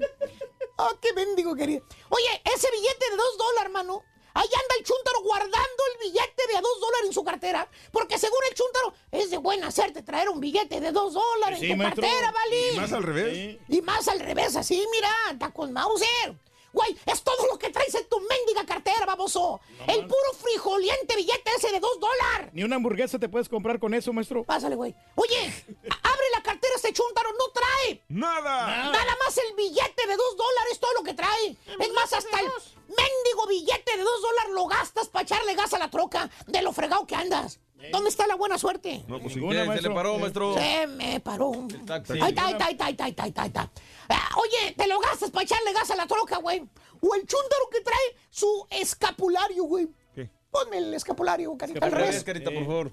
Ah, 0.78 0.90
qué 1.00 1.12
mendigo 1.14 1.54
querido. 1.54 1.82
Oye, 2.10 2.42
ese 2.54 2.70
billete 2.70 3.10
de 3.10 3.16
dos 3.16 3.38
dólares, 3.38 3.72
mano. 3.72 4.02
Ahí 4.38 4.44
anda 4.52 4.74
el 4.78 4.84
chúntaro 4.84 5.22
guardando 5.22 5.82
el 5.94 5.98
billete 6.10 6.46
de 6.46 6.56
a 6.56 6.60
dos 6.60 6.78
dólares 6.80 7.06
en 7.06 7.12
su 7.14 7.24
cartera. 7.24 7.66
Porque 7.90 8.18
según 8.18 8.38
el 8.50 8.54
chúntaro, 8.54 8.92
es 9.10 9.30
de 9.30 9.38
buena 9.38 9.68
hacerte 9.68 10.02
traer 10.02 10.28
un 10.28 10.40
billete 10.40 10.78
de 10.78 10.92
dos 10.92 11.14
dólares 11.14 11.58
Sí, 11.58 11.66
en 11.70 11.72
tu 11.72 11.76
maestro. 11.82 12.02
cartera, 12.02 12.32
¿vale? 12.32 12.72
Y 12.72 12.76
más 12.76 12.92
al 12.92 13.02
revés. 13.02 13.58
Y 13.68 13.80
más 13.82 14.08
al 14.08 14.20
revés, 14.20 14.54
así, 14.56 14.86
mira, 14.92 15.10
está 15.32 15.50
con 15.52 15.72
Mauser. 15.72 16.34
Güey, 16.72 16.94
es 17.06 17.22
todo 17.22 17.46
lo 17.50 17.58
que 17.58 17.70
traes 17.70 17.94
en 17.94 18.06
tu 18.06 18.20
mendiga 18.20 18.66
cartera, 18.66 19.06
baboso. 19.06 19.58
el 19.86 20.02
puro 20.02 20.32
frijoliente 20.38 21.16
billete 21.16 21.50
ese 21.56 21.72
de 21.72 21.80
dos 21.80 21.98
dólares. 21.98 22.50
Ni 22.52 22.64
una 22.64 22.76
hamburguesa 22.76 23.18
te 23.18 23.30
puedes 23.30 23.48
comprar 23.48 23.78
con 23.78 23.94
eso, 23.94 24.12
maestro. 24.12 24.44
Pásale, 24.44 24.76
güey. 24.76 24.94
Oye, 25.14 25.38
abre 26.02 26.26
la 26.34 26.42
cartera 26.76 26.88
este 26.88 26.92
chúntaro, 26.92 27.30
no 27.32 27.48
trae. 27.52 28.02
Nada. 28.08 28.90
Nada 28.90 29.16
más 29.24 29.36
el 29.38 29.54
billete 29.56 30.06
de 30.06 30.16
dos 30.16 30.36
dólares, 30.36 30.80
todo 30.80 30.92
lo 30.94 31.02
que 31.02 31.14
trae. 31.14 31.56
Es 31.78 31.92
más, 31.92 32.12
hasta 32.12 32.40
el 32.40 32.46
mendigo 32.88 33.46
billete 33.48 33.96
de 33.96 34.02
dos 34.02 34.22
dólares 34.22 34.52
lo 34.54 34.66
gastas 34.66 35.08
para 35.08 35.22
echarle 35.22 35.54
gas 35.54 35.72
a 35.74 35.78
la 35.78 35.90
troca 35.90 36.30
de 36.46 36.62
lo 36.62 36.72
fregado 36.72 37.06
que 37.06 37.14
andas. 37.14 37.60
¿Dónde 37.92 38.08
está 38.08 38.26
la 38.26 38.36
buena 38.36 38.58
suerte? 38.58 39.04
No, 39.06 39.20
pues. 39.20 39.36
Ninguna, 39.36 39.70
¿Qué? 39.70 39.82
Se 39.82 39.88
le 39.88 39.94
paró, 39.94 40.18
maestro. 40.18 40.54
Se 40.54 40.86
me 40.86 41.20
paró. 41.20 41.52
taxi. 41.86 42.14
Ahí 42.14 42.30
está, 42.30 42.46
ahí 42.46 42.52
está, 42.52 42.66
ahí 42.66 42.72
está, 42.72 42.84
ahí 42.86 42.92
está, 42.92 43.04
ahí 43.04 43.10
está, 43.10 43.22
ahí 43.22 43.28
está, 43.28 43.42
ahí 43.42 43.48
está. 43.48 43.70
Ah, 44.08 44.28
oye, 44.38 44.74
te 44.76 44.86
lo 44.86 44.98
gastas 44.98 45.30
para 45.30 45.44
echarle 45.44 45.72
gas 45.72 45.90
a 45.90 45.96
la 45.96 46.06
troca, 46.06 46.38
güey. 46.38 46.64
O 47.00 47.14
el 47.14 47.26
chúntaro 47.26 47.68
que 47.70 47.82
trae 47.82 48.16
su 48.30 48.66
escapulario, 48.70 49.64
güey. 49.64 49.88
¿Qué? 50.14 50.30
Ponme 50.50 50.78
el 50.78 50.94
escapulario, 50.94 51.56
carita, 51.56 51.86
al 51.86 51.92
Al 51.92 52.00
revés, 52.00 52.24
carita, 52.24 52.50
por 52.50 52.64
favor. 52.64 52.92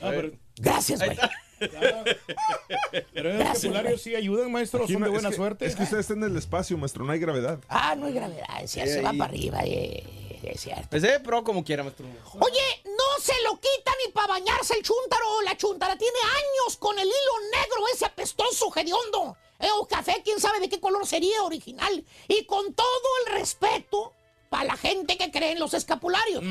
Ah, 0.00 0.10
pero, 0.10 0.30
Gracias, 0.56 1.04
güey. 1.04 1.16
pero 3.12 3.32
los 3.34 3.42
escapularios 3.56 4.02
sí 4.02 4.14
ayudan, 4.14 4.50
maestro. 4.52 4.84
Aquí 4.84 4.92
Son 4.92 5.00
no- 5.02 5.06
de 5.06 5.12
es 5.12 5.14
buena 5.14 5.30
que- 5.30 5.36
suerte. 5.36 5.66
Es 5.66 5.76
que 5.76 5.82
ustedes 5.82 6.02
están 6.02 6.22
en 6.22 6.30
el 6.30 6.36
espacio, 6.36 6.76
maestro. 6.78 7.04
No 7.04 7.12
hay 7.12 7.18
gravedad. 7.18 7.58
Ah, 7.68 7.94
no 7.96 8.06
hay 8.06 8.12
gravedad, 8.14 8.62
es 8.62 8.70
cierto, 8.70 8.92
se 8.92 9.02
va 9.02 9.12
para 9.12 9.24
arriba, 9.24 9.60
eh, 9.64 10.02
es 10.42 10.60
cierto. 10.60 10.86
Pues 10.90 11.02
eh, 11.04 11.20
pero 11.24 11.42
como 11.44 11.64
quiera, 11.64 11.82
maestro. 11.82 12.06
Oye, 12.40 12.82
no 12.84 13.22
se 13.22 13.34
lo 13.44 13.56
quita 13.56 13.92
ni 14.04 14.12
para 14.12 14.28
bañarse 14.28 14.74
el 14.76 14.82
chúntaro 14.82 15.24
o 15.38 15.42
la 15.42 15.56
chúntara. 15.56 15.96
Tiene 15.96 16.18
años 16.18 16.76
con 16.76 16.98
el 16.98 17.06
hilo 17.06 17.50
negro 17.52 17.82
ese 17.94 18.04
apestoso 18.06 18.72
hediondo. 18.76 19.36
Eh, 19.60 19.68
o 19.76 19.86
café, 19.88 20.20
quién 20.24 20.38
sabe 20.40 20.60
de 20.60 20.68
qué 20.68 20.78
color 20.80 21.04
sería 21.06 21.42
original. 21.42 22.04
Y 22.28 22.44
con 22.44 22.72
todo 22.74 22.86
el 23.26 23.32
respeto 23.34 24.12
para 24.48 24.64
la 24.64 24.76
gente 24.76 25.16
que 25.18 25.30
cree 25.30 25.52
en 25.52 25.58
los 25.58 25.74
escapularios. 25.74 26.42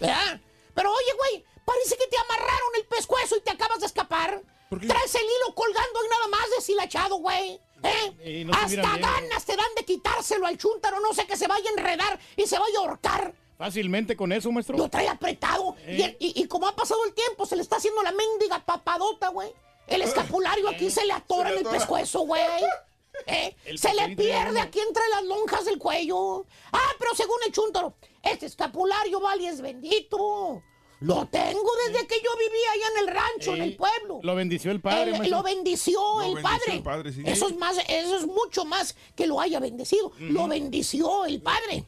¿Verdad? 0.00 0.40
Pero 0.74 0.90
oye, 0.92 1.12
güey, 1.16 1.44
parece 1.64 1.96
que 1.96 2.06
te 2.08 2.16
amarraron 2.18 2.68
el 2.76 2.84
pescuezo 2.86 3.36
y 3.36 3.40
te 3.40 3.50
acabas 3.52 3.78
de 3.80 3.86
escapar. 3.86 4.42
Traes 4.68 5.14
el 5.14 5.22
hilo 5.22 5.54
colgando 5.54 6.04
y 6.04 6.08
nada 6.08 6.28
más 6.28 6.46
deshilachado, 6.58 7.16
güey. 7.16 7.60
¿Eh? 7.82 8.44
No 8.44 8.52
Hasta 8.52 8.66
bien. 8.68 8.82
ganas 8.82 9.44
te 9.44 9.54
dan 9.56 9.66
de 9.76 9.84
quitárselo 9.84 10.46
al 10.46 10.58
chúntaro, 10.58 10.98
no 11.00 11.14
sé 11.14 11.26
que 11.26 11.36
se 11.36 11.46
vaya 11.46 11.68
a 11.68 11.72
enredar 11.72 12.18
y 12.36 12.46
se 12.46 12.58
vaya 12.58 12.78
a 12.78 12.80
ahorcar. 12.82 13.34
Fácilmente 13.56 14.16
con 14.16 14.32
eso, 14.32 14.50
maestro. 14.50 14.76
Lo 14.76 14.88
trae 14.88 15.08
apretado. 15.08 15.76
Y, 15.86 16.02
¿Eh? 16.02 16.16
y- 16.20 16.42
y 16.42 16.46
como 16.48 16.66
ha 16.66 16.74
pasado 16.76 17.04
el 17.04 17.14
tiempo, 17.14 17.46
se 17.46 17.56
le 17.56 17.62
está 17.62 17.76
haciendo 17.76 18.02
la 18.02 18.12
mendiga 18.12 18.64
papadota, 18.64 19.28
güey. 19.28 19.52
El 19.86 20.02
escapulario 20.02 20.68
aquí 20.70 20.90
se 20.90 21.04
le 21.06 21.12
atora 21.12 21.50
en 21.52 21.58
el 21.58 21.64
pescuezo, 21.64 22.20
güey. 22.20 22.42
¿Eh? 23.26 23.54
Se 23.78 23.94
le 23.94 24.14
pierde 24.16 24.60
aquí 24.60 24.80
entre 24.80 25.02
las 25.08 25.24
lonjas 25.24 25.64
del 25.64 25.78
cuello. 25.78 26.44
Ah, 26.72 26.90
pero 26.98 27.14
según 27.14 27.38
el 27.46 27.52
chúntaro, 27.52 27.94
este 28.22 28.46
escapulario, 28.46 29.20
vale, 29.20 29.48
es 29.48 29.60
bendito. 29.60 30.62
Lo 31.00 31.26
tengo 31.26 31.70
desde 31.86 32.06
que 32.06 32.16
yo 32.16 32.30
vivía 32.38 32.72
allá 32.72 32.86
en 32.94 33.08
el 33.08 33.14
rancho, 33.14 33.54
en 33.54 33.62
el 33.62 33.76
pueblo. 33.76 34.20
Lo 34.22 34.34
bendició 34.34 34.70
el 34.70 34.80
padre, 34.80 35.12
lo 35.28 35.42
bendició 35.42 36.00
Lo 36.00 36.22
el 36.22 36.34
bendició 36.34 36.42
padre. 36.42 36.72
el 36.72 36.82
padre, 36.82 37.12
sí. 37.12 37.22
Eso 37.26 37.48
es 37.48 37.56
más, 37.56 37.76
eso 37.86 38.16
es 38.16 38.26
mucho 38.26 38.64
más 38.64 38.96
que 39.14 39.26
lo 39.26 39.40
haya 39.40 39.60
bendecido. 39.60 40.12
Lo 40.18 40.48
bendició 40.48 41.26
el 41.26 41.42
padre. 41.42 41.84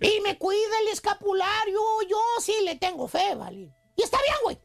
Y 0.00 0.20
me 0.20 0.38
cuida 0.38 0.80
el 0.82 0.88
escapulario. 0.92 1.80
Yo 2.08 2.18
sí 2.40 2.54
le 2.64 2.76
tengo 2.76 3.08
fe, 3.08 3.34
¿vale? 3.34 3.68
Y 3.96 4.02
está 4.02 4.18
bien, 4.22 4.36
güey. 4.44 4.58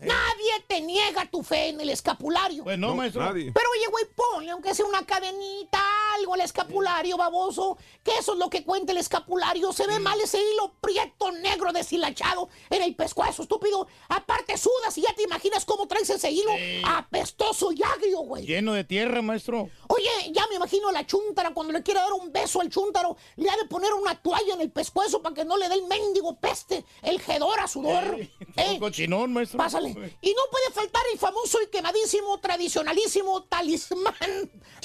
Nadie 0.00 0.50
te 0.66 0.80
niega 0.80 1.24
tu 1.30 1.42
fe 1.42 1.68
en 1.68 1.80
el 1.80 1.88
escapulario. 1.90 2.64
Pues 2.64 2.78
no, 2.78 2.88
No, 2.88 2.94
maestro. 2.96 3.22
nadie. 3.22 3.52
Pero 3.54 3.68
oye, 3.70 3.86
güey, 3.90 4.04
ponle 4.14 4.50
aunque 4.50 4.74
sea 4.74 4.84
una 4.86 5.04
cadenita, 5.06 5.80
algo 6.18 6.34
al 6.34 6.40
escapulario, 6.42 7.16
baboso. 7.16 7.78
Que 8.02 8.12
eso 8.18 8.32
es 8.32 8.38
lo 8.38 8.50
que 8.50 8.64
cuenta 8.64 8.92
el 8.92 8.98
escapulario. 8.98 9.72
Se 9.72 9.86
ve 9.86 9.98
mal 10.00 10.20
ese 10.20 10.38
hilo 10.38 10.74
prieto, 10.80 11.30
negro, 11.32 11.72
deshilachado 11.72 12.48
en 12.70 12.82
el 12.82 12.94
pescuezo, 12.96 13.42
estúpido. 13.42 13.86
Aparte 14.08 14.58
sudas 14.58 14.96
y 14.98 15.02
ya 15.02 15.14
te 15.14 15.22
imaginas 15.22 15.64
cómo 15.64 15.86
traes 15.86 16.10
ese 16.10 16.30
hilo 16.30 16.52
apestoso 16.86 17.72
y 17.72 17.82
agrio, 17.82 18.20
güey. 18.20 18.44
Lleno 18.46 18.72
de 18.74 18.84
tierra, 18.84 19.22
maestro. 19.22 19.68
Oye, 19.88 20.10
ya 20.32 20.46
me 20.48 20.56
imagino 20.56 20.88
a 20.88 20.92
la 20.92 21.06
chúntara 21.06 21.54
cuando 21.54 21.72
le 21.72 21.82
quiere 21.82 22.00
dar 22.00 22.12
un 22.12 22.32
beso 22.32 22.60
al 22.60 22.68
chúntaro, 22.68 23.16
le 23.36 23.48
ha 23.48 23.56
de 23.56 23.64
poner 23.66 23.92
una 23.94 24.20
toalla 24.20 24.54
en 24.54 24.60
el 24.60 24.70
pescuezo 24.70 25.22
para 25.22 25.34
que 25.34 25.44
no 25.44 25.56
le 25.56 25.68
dé 25.68 25.74
el 25.76 25.86
mendigo 25.86 26.34
peste, 26.36 26.84
el 27.02 27.20
hedor 27.26 27.60
a 27.60 27.68
sudor. 27.68 28.04
Todo 28.04 28.16
¿Eh? 28.56 28.76
cochinón, 28.78 29.32
maestro. 29.32 29.58
Pásale. 29.58 29.83
Y 29.88 30.34
no 30.34 30.42
puede 30.50 30.70
faltar 30.72 31.02
el 31.12 31.18
famoso 31.18 31.60
y 31.62 31.66
quemadísimo, 31.68 32.38
tradicionalísimo 32.40 33.44
talismán 33.44 34.14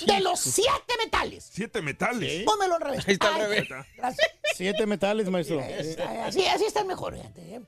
de 0.05 0.19
los 0.21 0.39
siete 0.39 0.93
metales. 1.03 1.49
Siete 1.51 1.81
metales. 1.81 2.43
Pónmelo 2.43 2.75
al 2.75 2.81
revés. 2.81 3.07
Ahí 3.07 3.13
está 3.13 3.27
al 3.29 3.35
Ay, 3.35 3.41
revés. 3.41 3.67
gracias. 3.97 4.27
Siete 4.55 4.85
metales, 4.85 5.29
maestro. 5.29 5.59
Así, 6.25 6.45
así 6.45 6.65
está 6.65 6.83
mejor. 6.83 7.15
fíjate, 7.15 7.41
¿eh? 7.55 7.61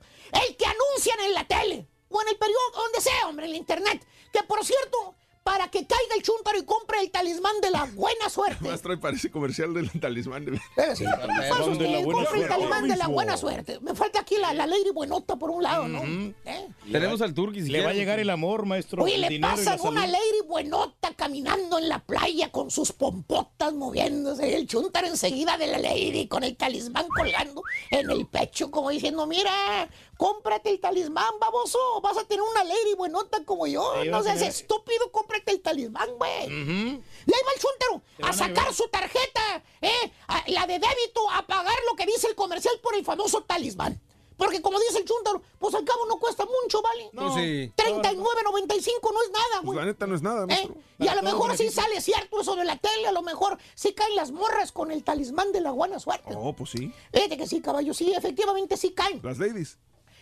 El 0.48 0.56
que 0.58 0.66
anuncian 0.66 1.20
en 1.22 1.34
la 1.34 1.46
tele 1.48 1.88
o 2.10 2.22
en 2.22 2.28
el 2.28 2.38
periódico, 2.38 2.82
donde 2.82 3.02
sea, 3.02 3.28
hombre, 3.28 3.46
en 3.46 3.52
la 3.52 3.58
internet. 3.58 4.06
Que 4.34 4.44
por 4.44 4.64
cierto, 4.66 5.16
para 5.44 5.70
que 5.70 5.88
caiga 5.88 6.16
el 6.16 6.22
chúntaro 6.22 6.58
y 6.60 6.64
compre 6.66 7.00
el 7.02 7.10
talismán 7.10 7.60
de 7.62 7.72
la 7.72 7.86
buena 7.86 8.30
suerte. 8.30 8.58
Maestro, 8.64 9.00
parece 9.00 9.32
comercial 9.32 9.74
del 9.74 9.90
talismán. 10.00 10.46
de- 10.46 10.52
Eh, 10.56 10.96
sí, 10.96 11.04
pasa 11.04 11.26
de 11.28 11.28
la 11.40 11.72
usted, 11.72 11.86
buena 11.88 12.04
compre 12.04 12.22
el 12.22 12.28
suerte. 12.28 12.48
talismán 12.48 12.88
de 12.88 12.96
la 12.96 13.08
buena 13.08 13.38
suerte. 13.38 13.80
Me 13.82 13.96
falta 13.96 14.20
aquí 14.20 14.38
la, 14.38 14.54
la 14.54 14.68
Lady 14.68 14.92
Buenota 14.94 15.36
por 15.38 15.50
un 15.50 15.64
lado, 15.64 15.88
¿no? 15.88 16.00
¿Eh? 16.46 16.68
Tenemos 16.92 17.22
al 17.22 17.34
Turqui. 17.34 17.64
si 17.64 17.70
Le 17.70 17.84
va 17.84 17.90
a 17.90 17.94
llegar 17.94 18.20
el 18.20 18.30
amor, 18.30 18.66
maestro. 18.68 19.04
Oye, 19.04 19.18
le 19.18 19.30
dinero 19.30 19.56
y 19.60 19.66
la 19.66 19.72
pasan 19.78 19.88
una 19.92 20.06
lady 20.06 20.42
buenota 20.48 21.14
caminando 21.16 21.80
en 21.80 21.90
la 21.90 22.00
playa 22.00 22.52
con 22.52 22.70
sus 22.70 22.92
pompotas 22.92 23.74
moviéndose 23.74 24.48
y 24.50 24.54
el 24.54 24.68
chúntaro 24.68 25.08
enseguida 25.08 25.58
de 25.58 25.68
la 25.68 25.80
lady 25.80 26.28
con 26.28 26.44
el 26.44 26.56
talismán 26.56 27.08
colgando 27.16 27.64
en 27.90 28.10
el 28.12 28.28
pecho 28.28 28.70
como 28.70 28.90
diciendo, 28.92 29.26
mira, 29.26 29.90
cómprate 30.18 30.70
el 30.70 30.80
talismán, 30.80 31.34
baboso, 31.40 31.80
vas 32.04 32.18
a 32.18 32.24
tener 32.26 32.44
una 32.44 32.64
lady 32.64 32.94
buenota 32.96 33.44
como 33.44 33.66
yo, 33.66 33.92
Sí, 34.04 34.10
no 34.10 34.22
seas 34.22 34.36
tener- 34.36 34.50
estúpido, 34.52 35.12
cómprate 35.12 35.31
el 35.36 35.62
talismán, 35.62 36.10
güey. 36.18 36.48
Y 36.48 37.34
ahí 37.34 37.42
va 37.46 37.52
el 37.56 37.62
chúntaro 37.62 38.02
Te 38.18 38.24
a 38.26 38.34
sacar 38.34 38.74
su 38.74 38.88
tarjeta, 38.90 39.64
¿eh? 39.82 40.12
A- 40.28 40.44
la 40.48 40.66
de 40.68 40.74
débito, 40.80 41.30
a 41.32 41.46
pagar 41.46 41.78
lo 41.90 41.96
que 41.96 42.06
dice 42.06 42.28
el 42.28 42.36
comercial 42.36 42.74
por 42.82 42.96
el 42.96 43.04
famoso 43.06 43.42
talismán. 43.44 44.00
Porque 44.38 44.60
como 44.60 44.80
dice 44.80 44.98
el 44.98 45.06
chúntaro, 45.06 45.42
pues 45.60 45.76
al 45.76 45.86
cabo 45.86 46.08
no 46.08 46.18
cuesta 46.18 46.46
mucho, 46.46 46.82
¿vale? 46.82 47.10
No. 47.14 47.22
Pues 47.32 47.36
sí. 47.36 47.72
39.95 47.78 49.14
no 49.14 49.22
es 49.24 49.30
nada, 49.32 49.46
Pues 49.62 49.64
güey. 49.66 49.78
la 49.78 49.86
neta 49.86 50.08
no 50.08 50.16
es 50.16 50.22
nada, 50.24 50.46
¿Eh? 50.50 50.68
Y 50.98 51.08
a 51.08 51.16
lo 51.16 51.22
mejor 51.22 51.56
sí 51.58 51.70
sale 51.70 52.02
cierto 52.02 52.42
eso 52.42 52.56
de 52.56 52.66
la 52.66 52.76
tele, 52.78 53.08
a 53.08 53.12
lo 53.12 53.22
mejor 53.22 53.58
sí 53.76 53.94
caen 53.94 54.16
las 54.16 54.32
morras 54.32 54.72
con 54.72 54.92
el 54.92 55.04
talismán 55.04 55.52
de 55.52 55.62
la 55.62 55.72
buena 55.72 56.00
suerte. 56.00 56.34
Oh, 56.36 56.54
pues 56.54 56.72
sí. 56.72 56.92
Fíjate 57.14 57.38
que 57.38 57.46
sí, 57.48 57.62
caballo, 57.62 57.94
sí, 57.94 58.14
efectivamente 58.14 58.78
sí 58.78 58.92
caen. 58.94 59.20
Las 59.24 59.38
ladies. 59.38 59.78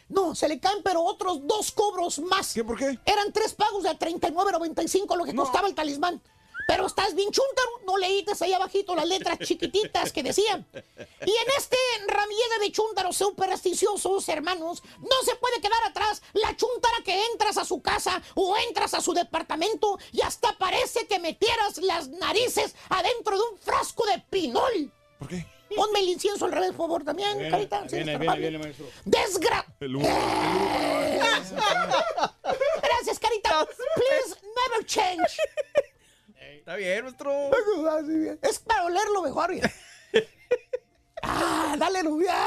No, 0.09 0.35
se 0.35 0.47
le 0.47 0.59
caen, 0.59 0.81
pero 0.83 1.03
otros 1.03 1.47
dos 1.47 1.71
cobros 1.71 2.19
más. 2.19 2.53
¿Qué, 2.53 2.63
por 2.63 2.77
qué? 2.77 2.99
Eran 3.05 3.31
tres 3.31 3.53
pagos 3.53 3.83
de 3.83 3.91
39.95 3.91 5.15
lo 5.15 5.23
que 5.23 5.35
costaba 5.35 5.67
el 5.67 5.75
talismán. 5.75 6.21
Pero 6.67 6.85
estás 6.85 7.15
bien 7.15 7.31
chúntaro, 7.31 7.69
no 7.83 7.97
leíste 7.97 8.31
ahí 8.45 8.53
abajito 8.53 8.95
las 8.95 9.07
letras 9.07 9.39
chiquititas 9.43 10.11
que 10.11 10.21
decían. 10.21 10.67
Y 10.73 11.31
en 11.31 11.47
este 11.57 11.77
ramillete 12.07 12.59
de 12.59 12.71
chúntaros 12.71 13.17
supersticiosos, 13.17 14.29
hermanos, 14.29 14.83
no 14.99 15.23
se 15.25 15.35
puede 15.37 15.61
quedar 15.61 15.83
atrás 15.85 16.21
la 16.33 16.55
chúntara 16.55 16.97
que 17.03 17.25
entras 17.31 17.57
a 17.57 17.65
su 17.65 17.81
casa 17.81 18.21
o 18.35 18.55
entras 18.67 18.93
a 18.93 19.01
su 19.01 19.13
departamento 19.13 19.97
y 20.11 20.21
hasta 20.21 20.55
parece 20.59 21.07
que 21.07 21.17
metieras 21.17 21.77
las 21.79 22.09
narices 22.09 22.75
adentro 22.89 23.35
de 23.35 23.43
un 23.51 23.57
frasco 23.57 24.05
de 24.05 24.19
pinol. 24.29 24.91
¿Por 25.17 25.27
qué? 25.27 25.58
Ponme 25.75 25.99
el 25.99 26.09
incienso 26.09 26.45
al 26.45 26.51
revés, 26.51 26.69
por 26.71 26.87
favor, 26.87 27.03
también, 27.03 27.37
Viene, 27.37 27.51
carita. 27.51 27.81
viene, 27.81 28.17
viene, 28.17 28.37
viene, 28.37 28.57
maestro. 28.57 28.85
Desgra... 29.05 29.65
El 29.79 29.95
humo. 29.95 30.07
el 30.07 31.19
Gracias, 32.81 33.19
carita. 33.19 33.65
Please 33.95 34.35
never 34.41 34.85
change. 34.85 35.37
Está 36.57 36.75
bien, 36.75 37.03
maestro. 37.03 37.31
Es 38.41 38.59
para 38.59 38.85
olerlo 38.85 39.21
mejor. 39.23 39.53
ya. 39.55 39.71
Ah, 41.21 41.75
dale 41.77 42.01
rubiazo. 42.01 42.37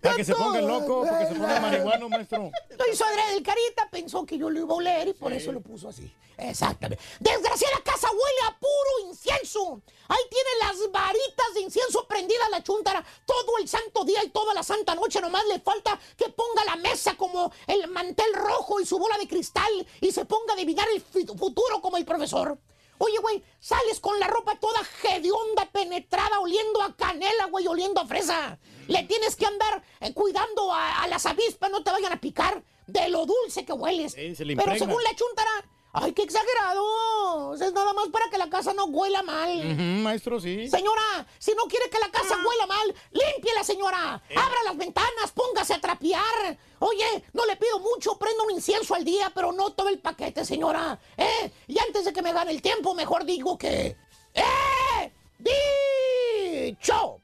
Para 0.00 0.16
que 0.16 0.24
se 0.24 0.34
ponga 0.34 0.60
loco, 0.60 1.02
para 1.02 1.18
que 1.20 1.26
se 1.26 1.38
ponga 1.38 1.60
marihuano, 1.60 2.08
maestro. 2.08 2.50
Lo 2.78 2.92
hizo 2.92 3.04
adrede 3.04 3.36
el 3.36 3.42
carita, 3.42 3.88
pensó 3.90 4.24
que 4.24 4.38
yo 4.38 4.48
lo 4.48 4.60
iba 4.60 4.72
a 4.72 4.76
oler 4.76 5.08
y 5.08 5.12
por 5.12 5.32
eso 5.32 5.52
lo 5.52 5.60
puso 5.60 5.88
así. 5.88 6.10
Exactamente. 6.38 7.02
Desgraciada 7.18 7.82
casa 7.84 8.08
huele 8.10 8.48
a 8.48 8.58
puro 8.58 9.10
incienso. 9.10 9.82
Ahí 10.08 10.22
tiene 10.30 10.48
las 10.60 10.90
varitas 10.90 11.54
de 11.54 11.60
incienso 11.60 12.06
prendidas 12.06 12.48
la 12.50 12.62
chuntara 12.62 13.04
todo 13.26 13.58
el 13.60 13.68
santo 13.68 14.04
día 14.04 14.24
y 14.24 14.30
toda 14.30 14.54
la 14.54 14.62
santa 14.62 14.94
noche. 14.94 15.20
Nomás 15.20 15.44
le 15.46 15.60
falta 15.60 15.98
que 16.16 16.30
ponga 16.30 16.64
la 16.64 16.76
mesa 16.76 17.14
como 17.16 17.52
el 17.66 17.88
mantel 17.88 18.32
rojo 18.32 18.80
y 18.80 18.86
su 18.86 18.98
bola 18.98 19.18
de 19.18 19.28
cristal 19.28 19.86
y 20.00 20.12
se 20.12 20.24
ponga 20.24 20.52
a 20.52 20.56
adivinar 20.56 20.88
el 20.94 21.02
futuro 21.02 21.82
como 21.82 21.98
el 21.98 22.06
profesor. 22.06 22.58
Oye, 23.02 23.18
güey, 23.18 23.42
sales 23.60 23.98
con 23.98 24.18
la 24.20 24.28
ropa 24.28 24.56
toda 24.60 24.80
hedionda, 25.02 25.64
penetrada, 25.72 26.38
oliendo 26.38 26.82
a 26.82 26.94
canela, 26.94 27.46
güey, 27.46 27.66
oliendo 27.66 28.00
a 28.00 28.06
fresa. 28.06 28.58
Le 28.90 29.04
tienes 29.04 29.36
que 29.36 29.46
andar 29.46 29.82
eh, 30.00 30.12
cuidando 30.12 30.72
a, 30.72 31.02
a 31.02 31.06
las 31.06 31.24
avispas, 31.24 31.70
no 31.70 31.82
te 31.84 31.92
vayan 31.92 32.12
a 32.12 32.20
picar 32.20 32.62
de 32.88 33.08
lo 33.08 33.24
dulce 33.24 33.64
que 33.64 33.72
hueles. 33.72 34.12
Se 34.12 34.34
Pero 34.44 34.76
según 34.76 35.00
la 35.04 35.14
chuntara, 35.14 35.50
¡ay, 35.92 36.12
qué 36.12 36.22
exagerado! 36.22 37.54
Es 37.54 37.72
nada 37.72 37.92
más 37.92 38.08
para 38.08 38.28
que 38.30 38.36
la 38.36 38.50
casa 38.50 38.72
no 38.74 38.86
huela 38.86 39.22
mal. 39.22 39.76
Maestro, 40.02 40.40
sí. 40.40 40.68
Señora, 40.68 41.24
si 41.38 41.52
no 41.54 41.66
quiere 41.66 41.88
que 41.88 42.00
la 42.00 42.10
casa 42.10 42.36
huela 42.44 42.66
mal, 42.66 42.94
límpiela, 43.12 43.62
señora. 43.62 44.20
Eh. 44.28 44.34
Abra 44.36 44.58
las 44.64 44.76
ventanas, 44.76 45.30
póngase 45.32 45.74
a 45.74 45.80
trapear. 45.80 46.58
Oye, 46.80 47.24
no 47.32 47.46
le 47.46 47.54
pido 47.56 47.78
mucho, 47.78 48.18
prenda 48.18 48.42
un 48.42 48.50
incienso 48.50 48.96
al 48.96 49.04
día, 49.04 49.30
pero 49.32 49.52
no 49.52 49.72
todo 49.72 49.88
el 49.88 50.00
paquete, 50.00 50.44
señora. 50.44 50.98
¿Eh? 51.16 51.52
Y 51.68 51.78
antes 51.78 52.04
de 52.06 52.12
que 52.12 52.22
me 52.22 52.32
gane 52.32 52.50
el 52.50 52.60
tiempo, 52.60 52.92
mejor 52.94 53.24
digo 53.24 53.56
que... 53.56 53.96
¡Eh! 54.34 55.12
¡Dicho! 55.38 57.20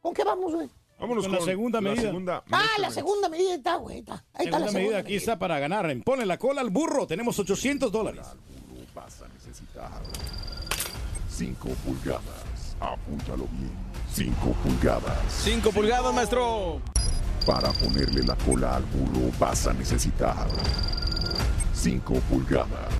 ¿Con 0.00 0.14
qué 0.14 0.24
vamos, 0.24 0.54
güey? 0.54 0.68
Vámonos 0.98 1.24
Con 1.24 1.32
la 1.34 1.40
segunda 1.40 1.80
medida. 1.80 2.02
segunda 2.02 2.44
Ah, 2.50 2.66
la 2.78 2.90
segunda 2.90 3.28
medida 3.28 3.54
está, 3.54 3.76
güey. 3.76 3.98
está. 4.00 4.24
Ahí 4.34 4.46
está 4.46 4.58
la 4.58 4.66
Segunda 4.66 4.68
segunda 4.68 4.72
medida 4.80 4.98
aquí 4.98 5.16
está 5.16 5.38
para 5.38 5.58
ganar. 5.58 5.96
Pone 6.04 6.26
la 6.26 6.38
cola 6.38 6.60
al 6.60 6.70
burro. 6.70 7.06
Tenemos 7.06 7.38
800 7.38 7.90
dólares. 7.90 8.26
Vas 8.94 9.22
a 9.22 9.28
necesitar 9.28 9.90
5 11.28 11.68
pulgadas. 11.86 12.76
Apúntalo 12.80 13.46
bien. 13.52 13.72
5 14.12 14.34
pulgadas. 14.62 15.32
5 15.42 15.70
pulgadas, 15.70 16.14
maestro. 16.14 16.80
Para 17.46 17.72
ponerle 17.72 18.22
la 18.22 18.36
cola 18.36 18.76
al 18.76 18.84
burro 18.84 19.30
vas 19.38 19.66
a 19.66 19.72
necesitar 19.72 20.46
5 21.72 22.14
pulgadas. 22.28 22.99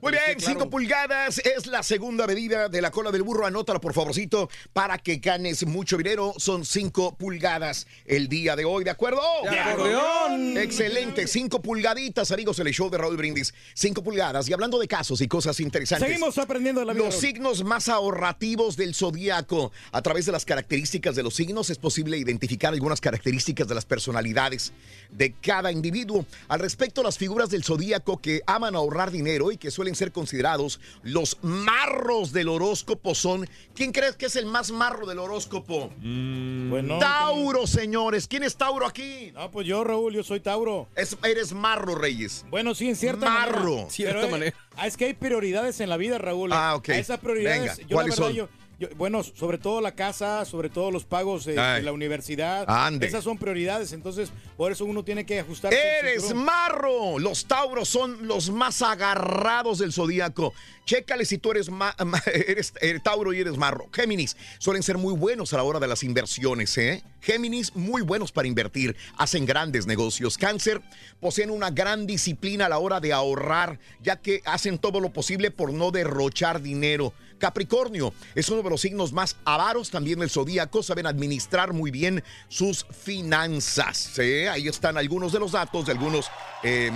Muy 0.00 0.12
bien, 0.12 0.38
5 0.38 0.70
pulgadas 0.70 1.38
es 1.38 1.66
la 1.66 1.82
segunda 1.82 2.26
medida 2.26 2.68
de 2.68 2.80
la 2.80 2.90
cola 2.90 3.10
del 3.10 3.22
burro. 3.22 3.44
Anótala, 3.44 3.80
por 3.80 3.92
favorcito, 3.92 4.48
para 4.72 4.96
que 4.96 5.16
ganes 5.16 5.66
mucho 5.66 5.98
dinero. 5.98 6.32
Son 6.38 6.64
5 6.64 7.16
pulgadas 7.16 7.86
el 8.06 8.28
día 8.28 8.56
de 8.56 8.64
hoy, 8.64 8.84
¿de 8.84 8.90
acuerdo? 8.90 9.20
¡De 9.42 9.58
acordeón! 9.58 10.56
Excelente, 10.56 11.26
5 11.26 11.60
pulgaditas, 11.60 12.30
amigos, 12.32 12.58
el 12.58 12.72
show 12.72 12.88
de 12.88 12.98
Raúl 12.98 13.16
Brindis. 13.16 13.52
5 13.74 14.02
pulgadas. 14.02 14.48
Y 14.48 14.54
hablando 14.54 14.78
de 14.78 14.88
casos 14.88 15.20
y 15.20 15.28
cosas 15.28 15.60
interesantes. 15.60 16.08
Seguimos 16.08 16.38
aprendiendo 16.38 16.80
de 16.80 16.86
la 16.86 16.94
vida. 16.94 17.04
Los 17.04 17.16
signos 17.16 17.62
más 17.62 17.88
ahorrativos 17.88 18.76
del 18.76 18.94
zodíaco. 18.94 19.72
A 19.90 20.00
través 20.00 20.24
de 20.24 20.32
las 20.32 20.46
características 20.46 21.16
de 21.16 21.22
los 21.22 21.34
signos 21.34 21.68
es 21.68 21.78
posible 21.78 22.16
identificar 22.16 22.72
algunas 22.72 23.00
características 23.00 23.68
de 23.68 23.74
las 23.74 23.84
personalidades 23.84 24.72
de 25.10 25.34
cada 25.34 25.70
individuo. 25.70 26.24
Al 26.48 26.60
respecto, 26.60 27.02
las 27.02 27.18
figuras 27.18 27.50
del 27.50 27.64
zodíaco 27.64 28.20
que 28.20 28.42
aman 28.46 28.74
ahorrar 28.74 29.10
dinero 29.10 29.52
y 29.52 29.58
que 29.58 29.70
suelen 29.70 29.81
ser 29.94 30.12
considerados 30.12 30.80
los 31.02 31.38
marros 31.42 32.32
del 32.32 32.48
horóscopo 32.48 33.14
son. 33.14 33.48
¿Quién 33.74 33.92
crees 33.92 34.16
que 34.16 34.26
es 34.26 34.36
el 34.36 34.46
más 34.46 34.70
marro 34.70 35.06
del 35.06 35.18
horóscopo? 35.18 35.90
Bueno, 36.00 36.98
Tauro, 36.98 37.66
señores. 37.66 38.26
¿Quién 38.28 38.42
es 38.42 38.56
Tauro 38.56 38.86
aquí? 38.86 39.30
No, 39.34 39.50
pues 39.50 39.66
yo, 39.66 39.84
Raúl, 39.84 40.14
yo 40.14 40.22
soy 40.22 40.40
Tauro. 40.40 40.88
Es- 40.96 41.16
eres 41.24 41.52
marro, 41.52 41.94
Reyes. 41.94 42.44
Bueno, 42.50 42.74
sí, 42.74 42.88
en 42.88 42.96
cierta 42.96 43.26
Marro. 43.28 43.70
manera. 43.70 43.90
Cierta 43.90 44.14
Pero, 44.14 44.26
eh, 44.26 44.30
manera. 44.30 44.56
ah, 44.76 44.86
es 44.86 44.96
que 44.96 45.06
hay 45.06 45.14
prioridades 45.14 45.80
en 45.80 45.88
la 45.88 45.96
vida, 45.96 46.18
Raúl. 46.18 46.50
Ah, 46.52 46.74
ok. 46.76 46.88
A 46.90 46.98
esas 46.98 47.18
prioridades, 47.20 47.76
Venga, 47.76 47.88
yo 47.88 47.94
¿cuáles 47.96 48.18
la 48.18 48.26
verdad, 48.26 48.38
son? 48.46 48.48
yo- 48.56 48.61
yo- 48.82 48.88
bueno, 48.96 49.22
sobre 49.22 49.58
todo 49.58 49.80
la 49.80 49.94
casa, 49.94 50.44
sobre 50.44 50.68
todo 50.68 50.90
los 50.90 51.04
pagos 51.04 51.44
de, 51.44 51.54
la 51.54 51.92
universidad. 51.92 52.64
Ande. 52.68 53.06
Esas 53.06 53.24
son 53.24 53.38
prioridades, 53.38 53.92
entonces 53.92 54.30
por 54.56 54.72
eso 54.72 54.84
uno 54.84 55.04
tiene 55.04 55.24
que 55.26 55.40
ajustarse. 55.40 55.78
el 56.00 56.06
Eres 56.08 56.34
marro. 56.34 57.18
Los 57.18 57.46
tauros 57.46 57.88
son 57.88 58.26
los 58.26 58.50
más 58.50 58.82
agarrados 58.82 59.78
del 59.78 59.92
zodíaco. 59.92 60.52
Chécale 60.84 61.24
si 61.24 61.38
tú 61.38 61.52
eres, 61.52 61.70
ma- 61.70 61.94
eres 62.34 62.72
eh, 62.80 62.98
tauro 63.02 63.32
y 63.32 63.40
eres 63.40 63.56
marro. 63.56 63.88
Géminis 63.92 64.36
suelen 64.58 64.82
ser 64.82 64.98
muy 64.98 65.14
buenos 65.14 65.52
a 65.52 65.56
la 65.56 65.62
hora 65.62 65.78
de 65.80 65.86
las 65.88 66.02
inversiones. 66.02 66.76
¿eh? 66.78 67.02
Géminis 67.20 67.74
muy 67.76 68.02
buenos 68.02 68.32
para 68.32 68.48
invertir. 68.48 68.96
Hacen 69.16 69.46
grandes 69.46 69.86
negocios. 69.86 70.36
Cáncer 70.38 70.80
poseen 71.20 71.50
una 71.50 71.70
gran 71.70 72.06
disciplina 72.06 72.66
a 72.66 72.68
la 72.68 72.78
hora 72.78 72.98
de 73.00 73.12
ahorrar, 73.12 73.78
ya 74.02 74.16
que 74.20 74.42
hacen 74.44 74.78
todo 74.78 74.98
lo 75.00 75.12
posible 75.12 75.50
por 75.50 75.72
no 75.72 75.90
derrochar 75.92 76.60
dinero. 76.62 77.12
Capricornio 77.42 78.14
es 78.36 78.48
uno 78.50 78.62
de 78.62 78.70
los 78.70 78.80
signos 78.80 79.12
más 79.12 79.34
avaros 79.44 79.90
también 79.90 80.20
del 80.20 80.30
zodíaco. 80.30 80.80
Saben 80.80 81.06
administrar 81.06 81.72
muy 81.72 81.90
bien 81.90 82.22
sus 82.46 82.86
finanzas. 83.02 84.16
¿eh? 84.20 84.48
Ahí 84.48 84.68
están 84.68 84.96
algunos 84.96 85.32
de 85.32 85.40
los 85.40 85.50
datos 85.50 85.86
de 85.86 85.90
algunos, 85.90 86.30
eh, 86.62 86.92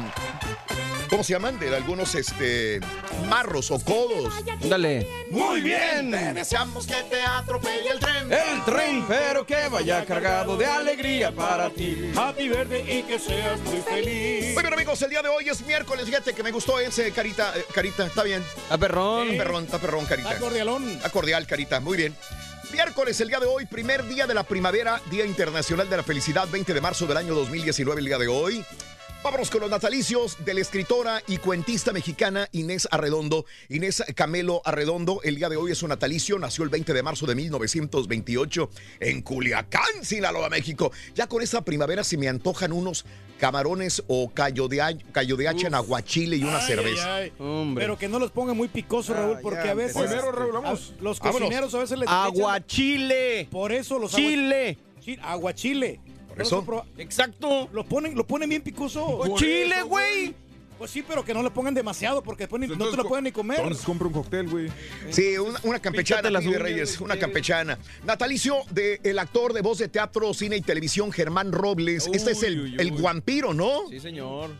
¿cómo 1.11 1.25
se 1.25 1.33
llaman? 1.33 1.59
De 1.59 1.75
algunos 1.75 2.15
este, 2.15 2.79
marros 3.29 3.73
o 3.73 3.81
codos. 3.81 4.33
Dale. 4.69 5.09
Muy 5.33 5.63
bien. 5.63 6.13
Te 6.13 6.33
deseamos 6.35 6.87
que 6.87 7.03
te 7.11 7.21
atropelle 7.23 7.91
el 7.91 7.99
tren. 7.99 8.33
El 8.33 8.65
tren, 8.65 9.05
pero 9.09 9.45
que 9.45 9.67
vaya 9.69 10.05
cargado 10.05 10.57
de 10.57 10.67
alegría 10.67 11.33
para 11.35 11.71
ti. 11.71 12.13
Happy 12.15 12.49
verde 12.49 12.85
y 12.89 13.03
que 13.03 13.19
seas 13.19 13.59
muy 13.63 13.81
feliz. 13.81 14.55
Muy 14.55 14.63
bien, 14.63 14.75
amigos, 14.75 15.03
el 15.03 15.11
día 15.11 15.23
de 15.23 15.29
hoy 15.29 15.49
es 15.49 15.67
miércoles. 15.67 16.05
Fíjate 16.05 16.33
que 16.35 16.45
me 16.45 16.53
gustó 16.53 16.79
ese, 16.79 17.11
Carita. 17.11 17.53
eh, 17.59 17.65
carita, 17.75 18.07
está 18.07 18.23
bien. 18.23 18.45
A 18.71 18.79
perrón. 18.79 19.29
Está 19.31 19.43
perrón, 19.45 19.65
está 19.65 19.79
perrón, 19.79 20.07
Carita. 20.07 20.36
Está 20.37 20.49
cordialón. 20.49 20.87
Está 20.91 21.09
cordial, 21.09 21.47
Carita. 21.47 21.81
Muy 21.81 21.97
bien. 21.97 22.15
Miércoles, 22.71 23.19
el 23.23 23.29
día 23.29 23.41
de 23.41 23.47
hoy, 23.47 23.65
primer 23.65 24.07
día 24.07 24.27
de 24.27 24.35
la 24.35 24.43
primavera, 24.43 25.01
Día 25.11 25.25
Internacional 25.25 25.89
de 25.89 25.97
la 25.97 26.03
Felicidad, 26.03 26.47
20 26.47 26.75
de 26.75 26.81
marzo 26.83 27.07
del 27.07 27.17
año 27.17 27.35
2019, 27.35 28.01
el 28.01 28.07
día 28.07 28.19
de 28.19 28.29
hoy. 28.29 28.63
Vámonos 29.27 29.51
con 29.51 29.61
los 29.61 29.71
natalicios 29.71 30.37
de 30.45 30.55
la 30.55 30.61
escritora 30.61 31.21
y 31.27 31.39
cuentista 31.39 31.93
mexicana 31.93 32.47
Inés 32.53 32.87
Arredondo. 32.93 33.45
Inés 33.69 34.05
Camelo 34.15 34.63
Arredondo, 34.65 35.21
el 35.25 35.35
día 35.35 35.49
de 35.49 35.57
hoy 35.57 35.73
es 35.73 35.79
su 35.79 35.89
natalicio, 35.89 36.39
nació 36.39 36.63
el 36.63 36.71
20 36.71 36.93
de 36.95 37.03
marzo 37.03 37.27
de 37.27 37.35
1928 37.35 38.71
en 39.01 39.23
Culiacán, 39.23 40.05
Sinaloa, 40.05 40.49
México. 40.49 40.93
Ya 41.17 41.27
con 41.27 41.43
esta 41.43 41.61
primavera 41.65 42.05
se 42.05 42.17
me 42.17 42.29
antojan 42.29 42.71
unos 42.71 43.05
camarones 43.41 44.01
o 44.07 44.31
callo 44.33 44.69
de, 44.69 44.97
callo 45.11 45.37
de 45.37 45.49
hacha 45.49 45.67
en 45.67 45.75
aguachile 45.75 46.37
y 46.37 46.45
una 46.45 46.59
Ay, 46.59 46.67
cerveza. 46.69 47.17
ay, 47.17 47.23
ay. 47.25 47.33
Hombre. 47.45 47.83
Pero 47.85 47.99
que 47.99 48.07
no 48.07 48.21
los 48.21 48.31
pongan 48.31 48.57
muy 48.57 48.69
picosos, 48.69 49.17
Raúl, 49.17 49.39
porque 49.43 49.65
ya 49.65 49.73
a 49.73 49.75
veces. 49.75 50.01
Primero, 50.01 50.31
Raúl, 50.31 50.53
vamos. 50.53 50.95
a- 50.97 51.03
Los 51.03 51.19
Vámonos. 51.19 51.41
cocineros 51.49 51.75
a 51.75 51.79
veces 51.79 51.99
les. 51.99 52.09
Aguachile. 52.09 53.41
echan- 53.41 53.51
Por 53.51 53.73
eso 53.73 53.99
los 53.99 54.15
agua- 54.15 54.25
Chile. 54.25 54.79
Aguachile. 55.21 56.01
Por 56.37 56.43
eso. 56.47 56.65
Pro- 56.65 56.85
Exacto. 56.99 57.69
Lo 57.73 57.85
ponen, 57.85 58.15
lo 58.15 58.27
ponen 58.27 58.49
bien 58.49 58.63
picoso. 58.63 59.21
Chile, 59.37 59.83
güey. 59.83 60.35
Pues 60.79 60.91
sí, 60.91 61.03
pero 61.09 61.25
que 61.25 61.33
no 61.33 61.43
le 61.43 61.51
pongan 61.51 61.73
demasiado 61.73 62.23
porque 62.23 62.43
después 62.43 62.61
ni- 62.61 62.67
no 62.69 62.91
te 62.91 62.97
lo 62.99 63.09
pueden 63.09 63.25
ni 63.25 63.33
comer. 63.33 63.61
Entonces 63.61 63.83
compra 63.83 64.09
un 64.09 64.13
cóctel, 64.13 64.47
güey. 64.51 64.69
Sí, 65.11 65.39
una, 65.39 65.59
una 65.63 65.79
campechana, 65.81 66.29
las 66.29 66.45
uñas, 66.45 66.61
Reyes, 66.61 67.01
una 67.01 67.19
campechana. 67.19 67.79
Natalicio 68.05 68.57
del 68.73 69.19
actor 69.19 69.55
de 69.55 69.63
voz 69.63 69.79
de 69.79 69.89
teatro, 69.89 70.35
cine 70.35 70.57
y 70.57 70.61
televisión, 70.61 71.11
Germán 71.13 71.51
Robles. 71.51 72.07
este 72.13 72.33
es 72.33 72.43
el, 72.43 72.61
Uy, 72.61 72.71
uy, 72.73 72.77
el 72.79 72.93
uy. 72.93 73.01
vampiro, 73.01 73.55
¿no? 73.55 73.89
Sí, 73.89 74.01
señor. 74.01 74.51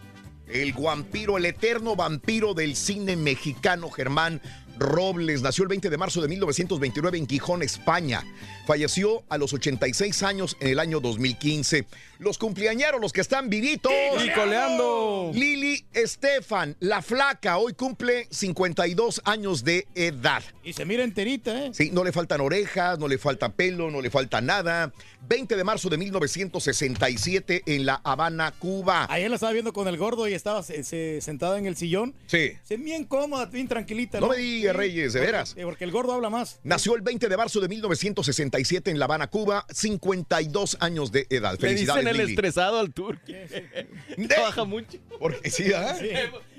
El 0.49 0.73
vampiro, 0.73 1.37
el 1.37 1.45
eterno 1.45 1.97
vampiro 1.97 2.55
del 2.55 2.77
cine 2.77 3.15
mexicano, 3.17 3.91
Germán 3.91 4.41
Robles. 4.79 5.43
Nació 5.43 5.65
el 5.65 5.69
20 5.69 5.91
de 5.91 5.99
marzo 5.99 6.23
de 6.23 6.29
1929 6.29 7.19
en 7.19 7.27
Gijón, 7.29 7.63
España. 7.63 8.25
Falleció 8.67 9.23
a 9.29 9.39
los 9.39 9.53
86 9.53 10.23
años 10.25 10.57
en 10.61 10.69
el 10.69 10.81
año 10.81 10.99
2015. 11.01 11.87
Los 12.19 12.37
cumpleañeros, 12.39 13.01
los 13.01 13.13
que 13.13 13.21
están 13.21 13.49
vivitos. 13.49 13.93
Y 14.25 14.31
coleando. 14.31 15.31
Lili 15.35 15.85
Estefan, 15.93 16.75
la 16.81 17.01
flaca, 17.03 17.59
hoy 17.59 17.75
cumple 17.75 18.27
52 18.31 19.23
años 19.25 19.63
de 19.63 19.87
edad. 19.95 20.43
Y 20.65 20.73
se 20.73 20.85
mira 20.85 21.05
enterita, 21.05 21.67
¿eh? 21.67 21.71
Sí, 21.75 21.91
no 21.93 22.03
le 22.03 22.11
faltan 22.11 22.41
orejas, 22.41 22.99
no 22.99 23.07
le 23.07 23.19
falta 23.19 23.51
pelo, 23.53 23.91
no 23.91 24.01
le 24.01 24.11
falta 24.11 24.41
nada. 24.41 24.93
20 25.29 25.57
de 25.57 25.65
marzo 25.65 25.89
de 25.89 25.99
1967 25.99 27.63
en 27.67 27.87
La 27.87 28.01
Habana, 28.03 28.53
Cuba. 28.53 29.07
Ayer 29.11 29.29
la 29.29 29.37
estaba 29.37 29.53
viendo 29.53 29.73
con 29.73 29.87
el 29.89 29.97
gordo 29.97 30.27
y 30.29 30.35
estaba 30.35 30.63
se- 30.63 30.83
se- 30.85 31.21
sentada 31.21 31.59
en 31.59 31.67
el 31.67 31.77
sillón. 31.77 32.15
Sí. 32.27 32.53
Se 32.65 32.77
bien 32.77 33.05
cómoda, 33.05 33.47
bien 33.47 33.69
tranquilita. 33.69 34.21
No 34.21 34.29
me 34.29 34.37
digas, 34.39 34.75
Reyes, 34.75 35.13
de 35.13 35.21
veras. 35.21 35.55
Porque 35.63 35.85
el 35.85 35.91
gordo 35.93 36.13
habla 36.15 36.31
más. 36.31 36.59
Nació 36.65 36.95
el 36.97 37.03
20 37.03 37.29
de 37.29 37.37
marzo 37.37 37.61
de 37.61 37.69
1967 37.69 38.56
en 38.91 38.99
La 38.99 39.05
Habana, 39.05 39.27
Cuba, 39.29 39.67
52 39.73 40.79
años 40.81 41.13
de 41.13 41.27
edad. 41.31 41.53
Le 41.53 41.59
Felicidades, 41.59 42.05
dicen 42.05 42.09
el 42.09 42.17
Lili. 42.27 42.33
estresado 42.33 42.79
al 42.79 42.93
turqui. 42.93 43.35
Trabaja 44.29 44.65
mucho. 44.65 44.99
Porque 45.19 45.51
sí, 45.51 45.73
¿ah? 45.75 45.97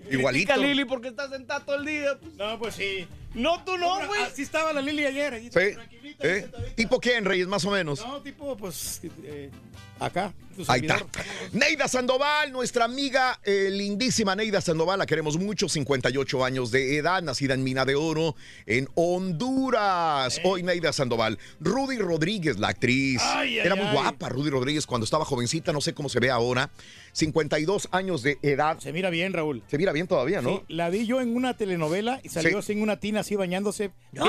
Igualito. 0.10 0.30
Critica 0.30 0.54
a 0.54 0.58
Lili 0.58 0.86
porque 0.86 1.10
está 1.10 1.30
sentada 1.30 1.66
todo 1.66 1.76
el 1.78 1.86
día. 1.86 2.18
pues. 2.20 2.34
No, 2.36 2.60
pues 2.60 2.76
sí. 2.76 3.08
No, 3.38 3.64
tú 3.64 3.78
no, 3.78 4.06
güey. 4.08 4.22
Así 4.24 4.42
estaba 4.42 4.74
la 4.74 4.82
Lili 4.82 5.06
ayer. 5.06 5.42
Sí. 5.44 5.50
tranquilita, 5.50 6.28
¿Eh? 6.28 6.50
¿Tipo 6.76 7.00
quién, 7.00 7.24
Reyes, 7.26 7.48
más 7.48 7.64
o 7.66 7.72
menos? 7.72 8.00
No, 8.06 8.22
tipo, 8.22 8.58
pues, 8.58 9.02
eh, 9.24 9.50
acá. 10.00 10.34
tu 10.56 10.64
Ahí 10.68 10.82
está. 10.82 10.98
servidor. 10.98 11.26
Neida 11.54 11.88
Sandoval, 11.88 12.52
nuestra 12.52 12.86
amiga 12.86 13.40
eh, 13.44 13.70
lindísima 13.72 14.36
Neida 14.36 14.60
Sandoval, 14.60 14.98
la 15.00 15.06
queremos 15.06 15.38
mucho, 15.38 15.70
58 15.70 16.44
años 16.44 16.72
de 16.72 16.98
edad, 16.98 17.22
nacida 17.22 17.54
en 17.54 17.64
Mina 17.64 17.86
de 17.86 17.94
Oro, 17.96 18.36
en 18.66 18.90
Honduras. 18.96 20.42
Hoy 20.44 20.64
Neida 20.64 20.92
Sandoval. 20.94 21.38
Rudy 21.60 21.98
Rodríguez, 21.98 22.58
la 22.58 22.70
actriz. 22.70 23.22
Ay, 23.22 23.60
ay, 23.60 23.66
Era 23.66 23.76
muy 23.76 23.86
ay. 23.86 23.94
guapa 23.94 24.30
Rudy 24.30 24.50
Rodríguez 24.50 24.86
cuando 24.88 25.06
estaba 25.06 25.26
jovencita, 25.26 25.72
no 25.74 25.82
sé 25.82 25.94
cómo 25.94 26.10
se 26.10 26.20
ve 26.20 26.30
ahora. 26.32 26.70
52 27.14 27.90
años 27.92 28.22
de 28.22 28.38
edad. 28.44 28.80
Se 28.80 28.94
mira 28.94 29.10
bien, 29.10 29.34
Raúl. 29.34 29.64
Se 29.68 29.78
mira 29.78 29.92
bien 29.92 30.08
todavía, 30.08 30.42
¿no? 30.42 30.58
Sí, 30.68 30.74
la 30.74 30.90
vi 30.90 31.06
yo 31.08 31.20
en 31.22 31.36
una 31.36 31.56
telenovela 31.58 32.20
y 32.24 32.30
salió 32.30 32.52
Sí. 32.52 32.58
así 32.58 32.72
en 32.74 32.82
una 32.84 33.00
tina 33.00 33.24
así 33.28 33.36
bañándose. 33.36 33.92
Bien, 34.14 34.26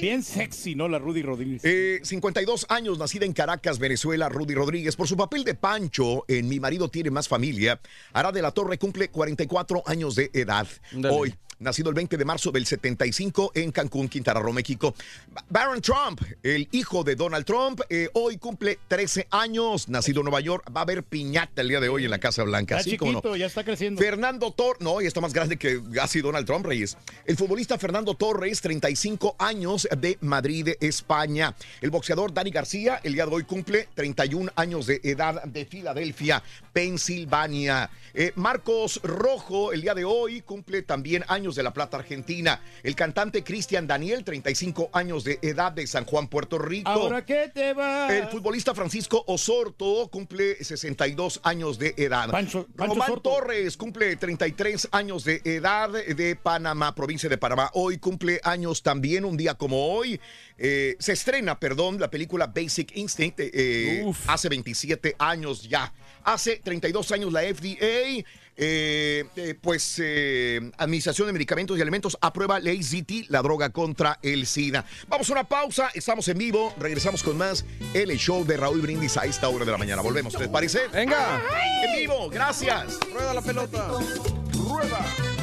bien 0.00 0.22
sexy, 0.22 0.76
¿no? 0.76 0.86
La 0.86 1.00
Rudy 1.00 1.22
Rodríguez. 1.22 1.62
Eh, 1.64 1.98
52 2.04 2.66
años, 2.68 2.98
nacida 2.98 3.24
en 3.24 3.32
Caracas, 3.32 3.80
Venezuela, 3.80 4.28
Rudy 4.28 4.54
Rodríguez. 4.54 4.94
Por 4.94 5.08
su 5.08 5.16
papel 5.16 5.42
de 5.42 5.54
Pancho 5.54 6.24
en 6.28 6.48
Mi 6.48 6.60
marido 6.60 6.88
tiene 6.88 7.10
más 7.10 7.26
familia, 7.26 7.80
Ara 8.12 8.30
de 8.30 8.42
la 8.42 8.52
Torre 8.52 8.78
cumple 8.78 9.08
44 9.08 9.82
años 9.86 10.14
de 10.14 10.30
edad. 10.32 10.68
Dale. 10.92 11.16
Hoy, 11.16 11.34
nacido 11.58 11.88
el 11.88 11.94
20 11.94 12.16
de 12.16 12.24
marzo 12.24 12.50
del 12.50 12.66
75 12.66 13.52
en 13.54 13.72
Cancún, 13.72 14.08
Quintana 14.08 14.40
Roo, 14.40 14.52
México. 14.52 14.94
Ba- 15.28 15.44
Barron 15.48 15.80
Trump, 15.80 16.20
el 16.42 16.68
hijo 16.72 17.02
de 17.04 17.16
Donald 17.16 17.44
Trump, 17.46 17.80
eh, 17.88 18.08
hoy 18.14 18.36
cumple 18.38 18.78
13 18.88 19.26
años, 19.30 19.88
nacido 19.88 20.20
en 20.20 20.24
Nueva 20.26 20.40
York. 20.40 20.70
Va 20.74 20.80
a 20.80 20.82
haber 20.82 21.02
piñata 21.02 21.62
el 21.62 21.68
día 21.68 21.80
de 21.80 21.88
hoy 21.88 22.04
en 22.04 22.10
la 22.10 22.18
Casa 22.18 22.42
Blanca. 22.42 22.78
Está 22.78 22.90
¿sí, 22.90 22.96
cómo 22.96 23.12
no? 23.12 23.18
chiquito, 23.20 23.36
ya 23.36 23.46
está 23.46 23.64
creciendo. 23.64 24.00
Fernando 24.00 24.50
Torres, 24.52 24.80
no, 24.80 25.00
y 25.00 25.06
está 25.06 25.20
más 25.20 25.32
grande 25.32 25.56
que 25.56 25.80
casi 25.94 26.20
Donald 26.20 26.46
Trump, 26.46 26.66
Reyes. 26.66 26.96
El 27.24 27.36
futbolista 27.36 27.78
Fernando 27.78 28.14
Torres, 28.14 28.60
35 28.60 29.36
años 29.38 29.88
de 29.98 30.18
Madrid, 30.20 30.68
España. 30.80 31.54
El 31.80 31.90
boxeador 31.90 32.34
Dani 32.34 32.50
García, 32.50 33.00
el 33.02 33.14
día 33.14 33.24
de 33.26 33.34
hoy 33.34 33.44
cumple 33.44 33.88
31 33.94 34.50
años 34.56 34.86
de 34.86 35.00
edad 35.04 35.42
de 35.44 35.64
Filadelfia, 35.64 36.42
Pensilvania. 36.72 37.88
Eh, 38.14 38.32
Marcos 38.34 39.00
Rojo, 39.02 39.72
el 39.72 39.82
día 39.82 39.94
de 39.94 40.04
hoy 40.04 40.40
cumple 40.40 40.82
también 40.82 41.24
años 41.28 41.45
de 41.54 41.62
La 41.62 41.72
Plata, 41.72 41.98
Argentina. 41.98 42.60
El 42.82 42.96
cantante 42.96 43.44
Cristian 43.44 43.86
Daniel, 43.86 44.24
35 44.24 44.90
años 44.92 45.22
de 45.24 45.38
edad 45.42 45.70
de 45.72 45.86
San 45.86 46.04
Juan, 46.04 46.26
Puerto 46.28 46.58
Rico. 46.58 46.90
Ahora 46.90 47.24
que 47.24 47.50
te 47.54 47.72
va. 47.74 48.08
El 48.14 48.26
futbolista 48.28 48.74
Francisco 48.74 49.22
Osorto 49.28 50.08
cumple 50.10 50.62
62 50.64 51.40
años 51.44 51.78
de 51.78 51.94
edad. 51.96 52.30
Pancho- 52.30 52.66
Pancho 52.76 52.94
Román. 52.94 53.20
Torres 53.22 53.76
cumple 53.76 54.16
33 54.16 54.88
años 54.92 55.24
de 55.24 55.40
edad 55.44 55.90
de 55.90 56.36
Panamá, 56.36 56.94
provincia 56.94 57.28
de 57.28 57.38
Panamá. 57.38 57.70
Hoy 57.74 57.98
cumple 57.98 58.40
años 58.42 58.82
también, 58.82 59.24
un 59.24 59.36
día 59.36 59.54
como 59.54 59.92
hoy. 59.94 60.20
Eh, 60.58 60.96
se 60.98 61.12
estrena, 61.12 61.60
perdón, 61.60 62.00
la 62.00 62.10
película 62.10 62.46
Basic 62.46 62.96
Instinct 62.96 63.38
eh, 63.40 64.04
hace 64.26 64.48
27 64.48 65.14
años 65.18 65.68
ya. 65.68 65.92
Hace 66.24 66.56
32 66.56 67.12
años 67.12 67.32
la 67.32 67.42
FDA. 67.42 68.24
Eh, 68.56 69.24
eh, 69.36 69.54
pues 69.60 70.00
eh, 70.02 70.70
Administración 70.78 71.26
de 71.26 71.32
Medicamentos 71.32 71.78
y 71.78 71.82
Alimentos 71.82 72.16
aprueba 72.20 72.58
ley 72.58 72.82
ZT, 72.82 73.28
la 73.28 73.42
droga 73.42 73.70
contra 73.70 74.18
el 74.22 74.46
SIDA. 74.46 74.84
Vamos 75.08 75.28
a 75.28 75.32
una 75.32 75.44
pausa, 75.44 75.90
estamos 75.94 76.26
en 76.28 76.38
vivo, 76.38 76.74
regresamos 76.78 77.22
con 77.22 77.36
más 77.36 77.64
el 77.92 78.10
show 78.18 78.44
de 78.44 78.56
Raúl 78.56 78.80
Brindis 78.80 79.16
a 79.16 79.24
esta 79.24 79.48
hora 79.48 79.64
de 79.64 79.72
la 79.72 79.78
mañana. 79.78 80.02
Volvemos, 80.02 80.38
¿les 80.38 80.48
parece? 80.48 80.88
Venga. 80.88 81.42
En 81.82 81.96
vivo, 81.96 82.28
gracias. 82.30 82.98
Rueda 83.12 83.34
la 83.34 83.42
pelota. 83.42 83.88
Rueda. 84.52 85.35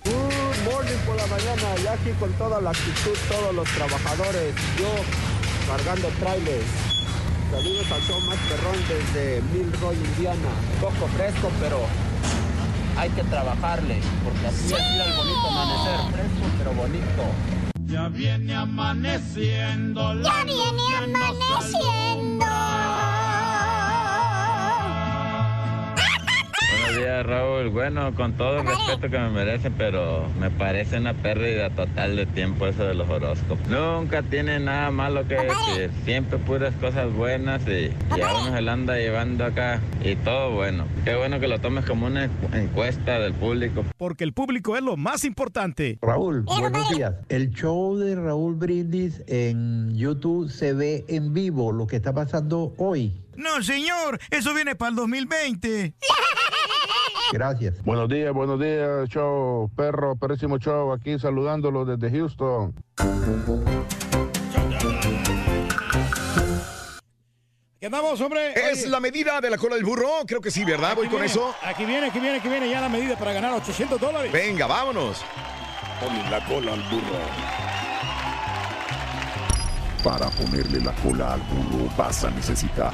Good 0.04 0.72
morning 0.72 0.98
por 1.04 1.16
la 1.16 1.26
mañana, 1.26 1.74
y 1.82 1.88
aquí 1.88 2.12
con 2.20 2.32
toda 2.34 2.60
la 2.60 2.70
actitud, 2.70 3.18
todos 3.28 3.52
los 3.52 3.68
trabajadores, 3.70 4.54
yo 4.78 4.94
cargando 5.66 6.06
trailers. 6.20 6.95
Saludos 7.50 7.86
al 7.92 8.02
show 8.02 8.20
más 8.22 8.38
perrón 8.48 8.76
desde 8.88 9.40
Milroy, 9.52 9.96
Indiana. 9.96 10.48
Poco 10.80 11.06
fresco, 11.16 11.50
pero 11.60 11.78
hay 12.96 13.08
que 13.10 13.22
trabajarle, 13.24 14.00
porque 14.24 14.46
así 14.48 14.72
es 14.72 14.80
al 14.80 15.16
bonito 15.16 15.46
amanecer, 15.48 16.12
fresco 16.12 16.46
pero 16.58 16.72
bonito. 16.72 17.22
Ya 17.86 18.08
viene 18.08 18.54
amaneciendo. 18.54 20.22
Ya 20.22 20.44
viene 20.44 21.14
amaneciendo. 21.20 22.46
Días, 26.96 27.26
Raúl. 27.26 27.70
Bueno, 27.70 28.14
con 28.14 28.32
todo 28.34 28.60
el 28.60 28.66
respeto 28.66 29.10
que 29.10 29.18
me 29.18 29.30
merecen, 29.30 29.74
pero 29.76 30.28
me 30.40 30.50
parece 30.50 30.98
una 30.98 31.14
pérdida 31.14 31.70
total 31.70 32.16
de 32.16 32.26
tiempo 32.26 32.66
eso 32.66 32.84
de 32.84 32.94
los 32.94 33.08
horóscopos. 33.08 33.66
Nunca 33.68 34.22
tiene 34.22 34.58
nada 34.58 34.90
malo 34.90 35.26
que 35.26 35.34
decir. 35.34 35.90
Siempre 36.04 36.38
puras 36.38 36.74
cosas 36.76 37.12
buenas 37.12 37.62
y, 37.66 37.90
y 38.16 38.20
a 38.20 38.34
uno 38.34 38.54
se 38.54 38.62
la 38.62 38.72
anda 38.72 38.96
llevando 38.96 39.44
acá 39.44 39.80
y 40.02 40.16
todo 40.16 40.52
bueno. 40.52 40.84
Qué 41.04 41.16
bueno 41.16 41.40
que 41.40 41.48
lo 41.48 41.58
tomes 41.60 41.84
como 41.84 42.06
una 42.06 42.30
encuesta 42.52 43.18
del 43.18 43.34
público. 43.34 43.84
Porque 43.96 44.24
el 44.24 44.32
público 44.32 44.76
es 44.76 44.82
lo 44.82 44.96
más 44.96 45.24
importante. 45.24 45.98
Raúl, 46.02 46.42
buenos 46.42 46.90
días. 46.90 47.14
El 47.28 47.50
show 47.50 47.96
de 47.96 48.14
Raúl 48.14 48.54
Brindis 48.54 49.22
en 49.26 49.94
YouTube 49.94 50.50
se 50.50 50.72
ve 50.72 51.04
en 51.08 51.32
vivo 51.32 51.72
lo 51.72 51.86
que 51.86 51.96
está 51.96 52.12
pasando 52.12 52.74
hoy. 52.78 53.12
No, 53.36 53.62
señor, 53.62 54.18
eso 54.30 54.54
viene 54.54 54.74
para 54.74 54.90
el 54.90 54.96
2020. 54.96 55.94
Gracias. 57.32 57.82
Buenos 57.82 58.08
días, 58.08 58.32
buenos 58.32 58.60
días, 58.60 59.08
show, 59.08 59.70
perro, 59.76 60.16
perrísimo 60.16 60.58
show, 60.58 60.92
aquí 60.92 61.18
saludándolo 61.18 61.84
desde 61.84 62.16
Houston. 62.16 62.74
¿Qué 67.78 67.86
andamos, 67.86 68.20
hombre? 68.20 68.52
¿Es 68.54 68.82
Oye, 68.82 68.88
la 68.88 69.00
medida 69.00 69.40
de 69.40 69.50
la 69.50 69.58
cola 69.58 69.76
del 69.76 69.84
burro? 69.84 70.08
Creo 70.26 70.40
que 70.40 70.50
sí, 70.50 70.64
¿verdad? 70.64 70.96
Voy 70.96 71.08
con 71.08 71.22
eso. 71.22 71.54
Aquí 71.62 71.84
viene, 71.84 72.06
aquí 72.06 72.18
viene, 72.20 72.38
aquí 72.38 72.48
viene 72.48 72.70
ya 72.70 72.80
la 72.80 72.88
medida 72.88 73.16
para 73.18 73.32
ganar 73.32 73.52
800 73.52 74.00
dólares. 74.00 74.32
Venga, 74.32 74.66
vámonos. 74.66 75.22
Ponle 76.00 76.30
la 76.30 76.44
cola 76.46 76.72
al 76.72 76.82
burro. 76.84 77.65
Para 80.06 80.30
ponerle 80.30 80.80
la 80.82 80.92
cola 81.02 81.32
al 81.32 81.40
burro 81.40 81.90
vas 81.98 82.22
a 82.22 82.30
necesitar 82.30 82.92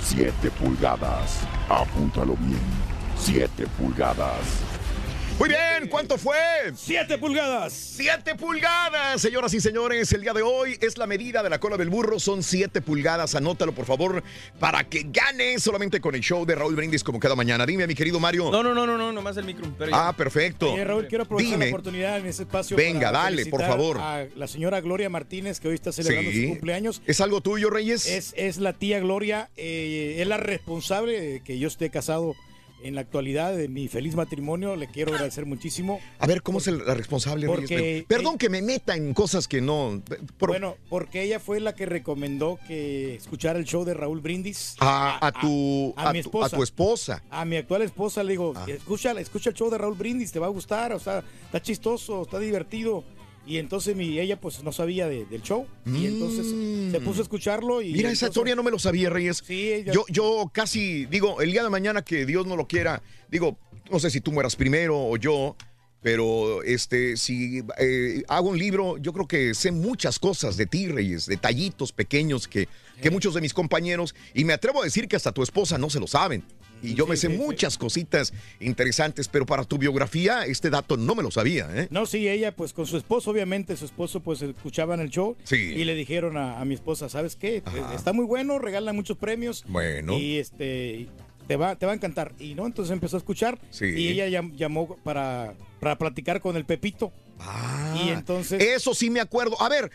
7 0.00 0.50
pulgadas. 0.58 1.42
Apúntalo 1.68 2.34
bien. 2.40 2.58
7 3.16 3.68
pulgadas. 3.78 4.71
Muy 5.38 5.48
bien, 5.48 5.88
¿cuánto 5.90 6.18
fue? 6.18 6.36
¡Siete 6.76 7.18
pulgadas! 7.18 7.72
¡Siete 7.72 8.36
pulgadas! 8.36 9.20
Señoras 9.20 9.52
y 9.54 9.60
señores, 9.60 10.12
el 10.12 10.20
día 10.20 10.32
de 10.32 10.42
hoy 10.42 10.76
es 10.80 10.98
la 10.98 11.06
medida 11.08 11.42
de 11.42 11.50
la 11.50 11.58
cola 11.58 11.76
del 11.76 11.90
burro, 11.90 12.20
son 12.20 12.44
siete 12.44 12.80
pulgadas. 12.80 13.34
Anótalo, 13.34 13.72
por 13.74 13.84
favor, 13.84 14.22
para 14.60 14.84
que 14.84 15.04
gane 15.10 15.58
solamente 15.58 16.00
con 16.00 16.14
el 16.14 16.20
show 16.20 16.46
de 16.46 16.54
Raúl 16.54 16.76
Brindis 16.76 17.02
como 17.02 17.18
cada 17.18 17.34
mañana. 17.34 17.66
Dime, 17.66 17.88
mi 17.88 17.94
querido 17.96 18.20
Mario. 18.20 18.52
No, 18.52 18.62
no, 18.62 18.72
no, 18.72 18.86
no, 18.86 18.96
no, 18.96 19.10
nomás 19.10 19.36
el 19.36 19.44
micro. 19.44 19.66
Ah, 19.90 20.14
perfecto. 20.16 20.76
Raúl, 20.76 21.08
quiero 21.08 21.24
aprovechar 21.24 21.50
Dime. 21.52 21.66
la 21.66 21.72
oportunidad 21.72 22.18
en 22.18 22.26
ese 22.26 22.42
espacio. 22.44 22.76
Venga, 22.76 23.10
para 23.10 23.24
dale, 23.24 23.46
por 23.46 23.62
favor. 23.62 23.98
A 23.98 24.26
la 24.36 24.46
señora 24.46 24.80
Gloria 24.80 25.08
Martínez, 25.08 25.58
que 25.58 25.66
hoy 25.68 25.74
está 25.74 25.90
celebrando 25.90 26.30
Sí. 26.30 26.42
su 26.44 26.48
cumpleaños. 26.50 27.02
¿Es 27.06 27.20
algo 27.20 27.40
tuyo, 27.40 27.68
Reyes? 27.68 28.06
Es, 28.06 28.32
es 28.36 28.58
la 28.58 28.74
tía 28.74 29.00
Gloria, 29.00 29.50
eh, 29.56 30.18
es 30.20 30.26
la 30.28 30.36
responsable 30.36 31.20
de 31.20 31.40
que 31.42 31.58
yo 31.58 31.66
esté 31.66 31.90
casado 31.90 32.34
en 32.82 32.94
la 32.94 33.00
actualidad 33.02 33.56
de 33.56 33.68
mi 33.68 33.88
feliz 33.88 34.14
matrimonio. 34.14 34.76
Le 34.76 34.88
quiero 34.88 35.12
agradecer 35.12 35.46
muchísimo. 35.46 36.00
A 36.18 36.26
ver, 36.26 36.42
¿cómo 36.42 36.58
es 36.58 36.66
la 36.66 36.94
responsable, 36.94 37.46
Reyes? 37.46 37.60
Porque- 37.70 38.04
Perdón 38.08 38.38
que 38.38 38.48
me 38.48 38.62
meta 38.62 38.96
en 38.96 39.14
cosas 39.14 39.48
que 39.48 39.60
no... 39.60 40.02
por- 40.38 40.50
Bueno, 40.50 40.76
porque 40.88 41.22
ella 41.22 41.40
fue 41.40 41.60
la 41.60 41.74
que 41.74 41.86
recomendó 41.86 42.58
que 42.66 43.14
escuchara 43.14 43.58
el 43.58 43.64
show 43.64 43.84
de 43.84 43.94
Raúl 43.94 44.20
Brindis. 44.20 44.76
a, 44.80 45.24
a 45.26 45.32
tu, 45.32 45.94
a 45.96 46.12
mi 46.12 46.22
tu- 46.22 46.28
esposa. 46.28 46.46
a 46.46 46.58
tu 46.58 46.62
esposa. 46.62 47.22
A 47.30 47.44
mi 47.44 47.56
actual 47.56 47.82
esposa 47.82 48.22
le 48.22 48.32
digo, 48.32 48.52
Ah. 48.56 48.66
escucha, 48.68 49.12
escucha 49.12 49.50
el 49.50 49.56
show 49.56 49.70
de 49.70 49.78
Raúl 49.78 49.94
Brindis, 49.96 50.32
te 50.32 50.38
va 50.38 50.46
a 50.46 50.50
gustar, 50.50 50.92
o 50.92 50.98
sea, 51.00 51.22
está 51.46 51.60
chistoso, 51.62 52.22
está 52.22 52.38
divertido. 52.38 53.04
Y 53.46 53.58
entonces 53.58 53.96
mi, 53.96 54.18
ella 54.20 54.40
pues 54.40 54.62
no 54.62 54.70
sabía 54.72 55.08
de- 55.08 55.24
del 55.26 55.42
show. 55.42 55.66
Y 55.86 56.06
entonces 56.06 56.46
se 56.92 57.00
puso 57.00 57.20
a 57.20 57.22
escucharlo 57.22 57.82
y... 57.82 57.90
Mm. 57.90 57.92
Mira, 57.92 57.98
esa 58.10 58.26
entonces- 58.26 58.28
historia 58.28 58.54
no 58.54 58.62
me 58.62 58.70
lo 58.70 58.78
sabía, 58.78 59.10
Reyes. 59.10 59.42
Sí, 59.44 59.72
ella- 59.72 59.92
Yo, 59.92 60.04
yo 60.08 60.50
casi, 60.52 61.06
digo, 61.06 61.40
el 61.40 61.50
día 61.50 61.62
de 61.64 61.70
mañana 61.70 62.02
que 62.02 62.24
Dios 62.24 62.46
no 62.46 62.54
lo 62.56 62.66
quiera, 62.68 63.02
digo, 63.30 63.58
no 63.90 63.98
sé 63.98 64.10
si 64.10 64.20
tú 64.20 64.30
mueras 64.32 64.54
primero 64.54 64.96
o 64.96 65.16
yo, 65.16 65.56
pero 66.00 66.62
este, 66.62 67.16
si 67.16 67.62
eh, 67.78 68.22
hago 68.28 68.50
un 68.50 68.58
libro, 68.58 68.96
yo 68.98 69.12
creo 69.12 69.26
que 69.28 69.54
sé 69.54 69.70
muchas 69.72 70.18
cosas 70.18 70.56
de 70.56 70.66
ti, 70.66 70.88
Reyes, 70.88 71.26
detallitos 71.26 71.92
pequeños 71.92 72.46
que, 72.48 72.68
que 73.00 73.10
muchos 73.10 73.34
de 73.34 73.40
mis 73.40 73.54
compañeros, 73.54 74.14
y 74.34 74.44
me 74.44 74.52
atrevo 74.52 74.82
a 74.82 74.84
decir 74.84 75.06
que 75.08 75.16
hasta 75.16 75.32
tu 75.32 75.42
esposa 75.42 75.78
no 75.78 75.90
se 75.90 76.00
lo 76.00 76.06
saben. 76.06 76.44
Y 76.82 76.94
yo 76.94 77.06
me 77.06 77.16
sé 77.16 77.28
muchas 77.28 77.78
cositas 77.78 78.32
interesantes, 78.60 79.28
pero 79.28 79.46
para 79.46 79.64
tu 79.64 79.78
biografía, 79.78 80.44
este 80.46 80.68
dato 80.70 80.96
no 80.96 81.14
me 81.14 81.22
lo 81.22 81.30
sabía, 81.30 81.68
¿eh? 81.72 81.88
No, 81.90 82.06
sí, 82.06 82.28
ella 82.28 82.54
pues 82.54 82.72
con 82.72 82.86
su 82.86 82.96
esposo, 82.96 83.30
obviamente, 83.30 83.76
su 83.76 83.84
esposo 83.84 84.20
pues 84.20 84.42
escuchaban 84.42 85.00
el 85.00 85.10
show 85.10 85.36
Sí. 85.44 85.56
y 85.56 85.84
le 85.84 85.94
dijeron 85.94 86.36
a, 86.36 86.60
a 86.60 86.64
mi 86.64 86.74
esposa, 86.74 87.08
¿sabes 87.08 87.36
qué? 87.36 87.62
Está 87.94 88.12
muy 88.12 88.24
bueno, 88.24 88.58
regala 88.58 88.92
muchos 88.92 89.16
premios. 89.16 89.64
Bueno. 89.68 90.18
Y 90.18 90.38
este 90.38 91.08
te 91.46 91.56
va, 91.56 91.76
te 91.76 91.86
va 91.86 91.92
a 91.92 91.94
encantar. 91.94 92.32
Y 92.38 92.54
no, 92.54 92.66
entonces 92.66 92.92
empezó 92.92 93.16
a 93.16 93.18
escuchar 93.18 93.58
Sí. 93.70 93.86
y 93.86 94.08
ella 94.08 94.28
llam- 94.28 94.54
llamó 94.56 94.96
para, 95.04 95.54
para 95.80 95.98
platicar 95.98 96.40
con 96.40 96.56
el 96.56 96.64
Pepito. 96.64 97.12
y 98.04 98.08
entonces... 98.10 98.62
Eso 98.62 98.94
sí 98.94 99.10
me 99.10 99.20
acuerdo. 99.20 99.60
A 99.60 99.68
ver, 99.68 99.90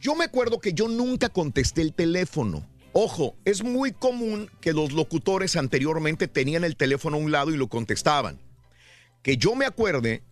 yo 0.00 0.14
me 0.14 0.24
acuerdo 0.24 0.60
que 0.60 0.72
yo 0.74 0.88
nunca 0.88 1.28
contesté 1.30 1.80
el 1.82 1.92
teléfono. 1.94 2.66
Ojo, 2.94 3.36
es 3.44 3.62
muy 3.62 3.92
común 3.92 4.50
que 4.60 4.72
los 4.72 4.92
locutores 4.92 5.56
anteriormente 5.56 6.28
tenían 6.28 6.62
el 6.64 6.76
teléfono 6.76 7.16
a 7.16 7.20
un 7.20 7.32
lado 7.32 7.50
y 7.50 7.56
lo 7.56 7.68
contestaban. 7.68 8.38
Que 9.22 9.36
yo 9.38 9.54
me 9.54 9.64
acuerde, 9.64 10.22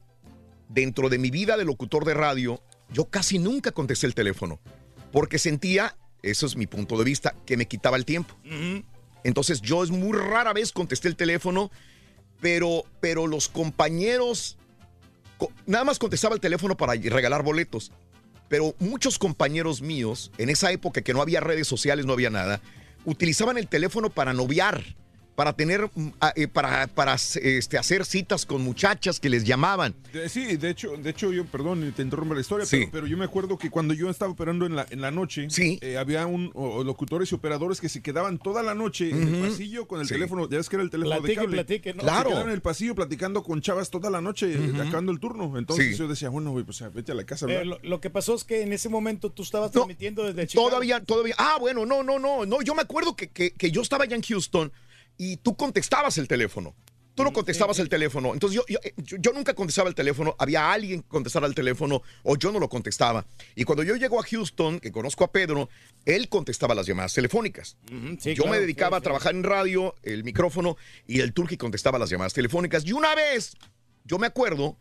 dentro 0.68 1.08
de 1.08 1.18
mi 1.18 1.30
vida 1.30 1.56
de 1.56 1.64
locutor 1.64 2.04
de 2.04 2.14
radio, 2.14 2.62
yo 2.92 3.06
casi 3.06 3.38
nunca 3.38 3.72
contesté 3.72 4.06
el 4.06 4.14
teléfono. 4.14 4.60
Porque 5.10 5.38
sentía, 5.38 5.96
eso 6.22 6.44
es 6.46 6.54
mi 6.56 6.66
punto 6.66 6.98
de 6.98 7.04
vista, 7.04 7.34
que 7.46 7.56
me 7.56 7.66
quitaba 7.66 7.96
el 7.96 8.04
tiempo. 8.04 8.34
Entonces 9.24 9.62
yo 9.62 9.82
es 9.82 9.90
muy 9.90 10.16
rara 10.18 10.52
vez 10.52 10.72
contesté 10.72 11.08
el 11.08 11.16
teléfono, 11.16 11.70
pero, 12.40 12.84
pero 13.00 13.26
los 13.26 13.48
compañeros, 13.48 14.58
co- 15.38 15.52
nada 15.66 15.84
más 15.84 15.98
contestaba 15.98 16.34
el 16.34 16.40
teléfono 16.40 16.76
para 16.76 16.92
regalar 16.94 17.42
boletos. 17.42 17.90
Pero 18.50 18.74
muchos 18.80 19.20
compañeros 19.20 19.80
míos, 19.80 20.32
en 20.36 20.50
esa 20.50 20.72
época 20.72 21.02
que 21.02 21.14
no 21.14 21.22
había 21.22 21.38
redes 21.38 21.68
sociales, 21.68 22.04
no 22.04 22.14
había 22.14 22.30
nada, 22.30 22.60
utilizaban 23.04 23.56
el 23.56 23.68
teléfono 23.68 24.10
para 24.10 24.34
noviar, 24.34 24.96
para 25.40 25.54
tener, 25.54 25.88
mm, 25.94 26.08
eh, 26.36 26.48
para, 26.48 26.86
para 26.86 27.14
este, 27.14 27.78
hacer 27.78 28.04
citas 28.04 28.44
con 28.44 28.60
muchachas 28.60 29.18
que 29.18 29.30
les 29.30 29.44
llamaban. 29.44 29.94
De- 30.12 30.28
sí, 30.28 30.58
de 30.58 30.68
hecho, 30.68 30.98
de 30.98 31.08
hecho 31.08 31.32
yo, 31.32 31.46
perdón, 31.46 31.94
te 31.96 32.02
interrumpo 32.02 32.34
la 32.34 32.42
historia, 32.42 32.66
Sí. 32.66 32.76
pero, 32.80 32.90
pero 32.92 33.06
yo 33.06 33.16
me 33.16 33.24
acuerdo 33.24 33.56
que 33.56 33.70
cuando 33.70 33.94
yo 33.94 34.10
estaba 34.10 34.30
operando 34.32 34.66
en 34.66 34.76
la, 34.76 34.84
en 34.90 35.00
la 35.00 35.10
noche, 35.10 35.48
eh, 35.80 35.96
había 35.96 36.26
un, 36.26 36.50
o- 36.52 36.84
locutores 36.84 37.32
y 37.32 37.34
operadores 37.36 37.80
que 37.80 37.88
se 37.88 38.02
quedaban 38.02 38.36
toda 38.36 38.62
la 38.62 38.74
noche 38.74 39.08
en 39.08 39.34
el 39.34 39.48
pasillo 39.48 39.88
con 39.88 40.00
el 40.00 40.06
Sí. 40.06 40.12
teléfono, 40.12 40.46
ya 40.46 40.58
ves 40.58 40.68
que 40.68 40.76
era 40.76 40.82
el 40.82 40.90
teléfono 40.90 41.16
Platique, 41.22 41.40
de 41.40 41.46
cable. 41.46 41.56
platique, 41.64 41.94
¿no? 41.94 42.00
Se 42.02 42.06
Claro. 42.06 42.28
quedaban 42.28 42.48
en 42.48 42.54
el 42.54 42.60
pasillo 42.60 42.94
platicando 42.94 43.42
con 43.42 43.62
chavas 43.62 43.88
toda 43.88 44.10
la 44.10 44.20
noche, 44.20 44.54
acabando 44.78 45.10
el 45.10 45.20
turno. 45.20 45.56
Entonces 45.56 45.92
Sí. 45.92 45.96
yo 45.96 46.06
decía, 46.06 46.28
bueno, 46.28 46.50
güey, 46.50 46.64
pues 46.66 46.84
vete 46.92 47.12
a 47.12 47.14
la 47.14 47.24
casa. 47.24 47.46
Pero 47.46 47.60
¿verdad? 47.60 47.78
lo, 47.82 47.88
lo 47.88 48.00
que 48.02 48.10
pasó 48.10 48.34
es 48.34 48.44
que 48.44 48.60
en 48.60 48.74
ese 48.74 48.90
momento 48.90 49.30
tú 49.30 49.42
estabas 49.42 49.70
transmitiendo 49.72 50.22
desde 50.24 50.46
Chicago. 50.48 50.68
Todavía, 50.68 51.00
todavía. 51.02 51.34
Ah, 51.38 51.56
bueno, 51.58 51.86
no, 51.86 52.02
no, 52.02 52.18
no, 52.18 52.44
no. 52.44 52.60
Yo 52.60 52.74
me 52.74 52.82
acuerdo 52.82 53.16
que, 53.16 53.28
que- 53.28 53.52
que 53.52 53.70
yo 53.70 53.80
estaba 53.80 54.04
allá 54.04 54.16
en 54.16 54.22
Houston 54.22 54.70
y 55.20 55.36
tú 55.36 55.54
contestabas 55.54 56.16
el 56.18 56.26
teléfono. 56.28 56.74
Tú 57.14 57.24
no 57.24 57.32
contestabas 57.34 57.78
el 57.80 57.88
teléfono. 57.90 58.32
Entonces 58.32 58.56
yo, 58.56 58.64
yo, 58.66 58.78
yo- 58.96 59.18
yo 59.18 59.32
nunca 59.32 59.52
contestaba 59.52 59.88
el 59.90 59.94
teléfono. 59.94 60.34
Había 60.38 60.72
alguien 60.72 61.02
que 61.02 61.08
contestara 61.08 61.46
el 61.46 61.54
teléfono 61.54 62.00
o 62.22 62.36
yo 62.38 62.50
no 62.52 62.58
lo 62.58 62.68
contestaba. 62.70 63.26
Y 63.54 63.64
cuando 63.64 63.82
yo 63.82 63.96
llego 63.96 64.18
a 64.18 64.22
Houston, 64.22 64.80
que 64.80 64.90
conozco 64.90 65.24
a 65.24 65.30
Pedro, 65.32 65.68
él 66.06 66.28
contestaba 66.30 66.74
las 66.74 66.86
llamadas 66.86 67.12
telefónicas. 67.12 67.76
sí, 68.20 68.30
yo 68.34 68.44
claro, 68.44 68.50
me 68.52 68.60
dedicaba 68.60 68.96
sí, 68.96 69.00
a 69.00 69.02
trabajar 69.02 69.34
en 69.34 69.42
radio, 69.42 69.94
el 70.02 70.24
micrófono, 70.24 70.76
y 71.06 71.20
el 71.20 71.34
turqui 71.34 71.58
contestaba 71.58 71.98
las 71.98 72.08
llamadas 72.08 72.32
telefónicas. 72.32 72.86
Y 72.86 72.92
una 72.92 73.14
vez, 73.14 73.54
yo 74.04 74.18
me 74.18 74.26
acuerdo 74.28 74.78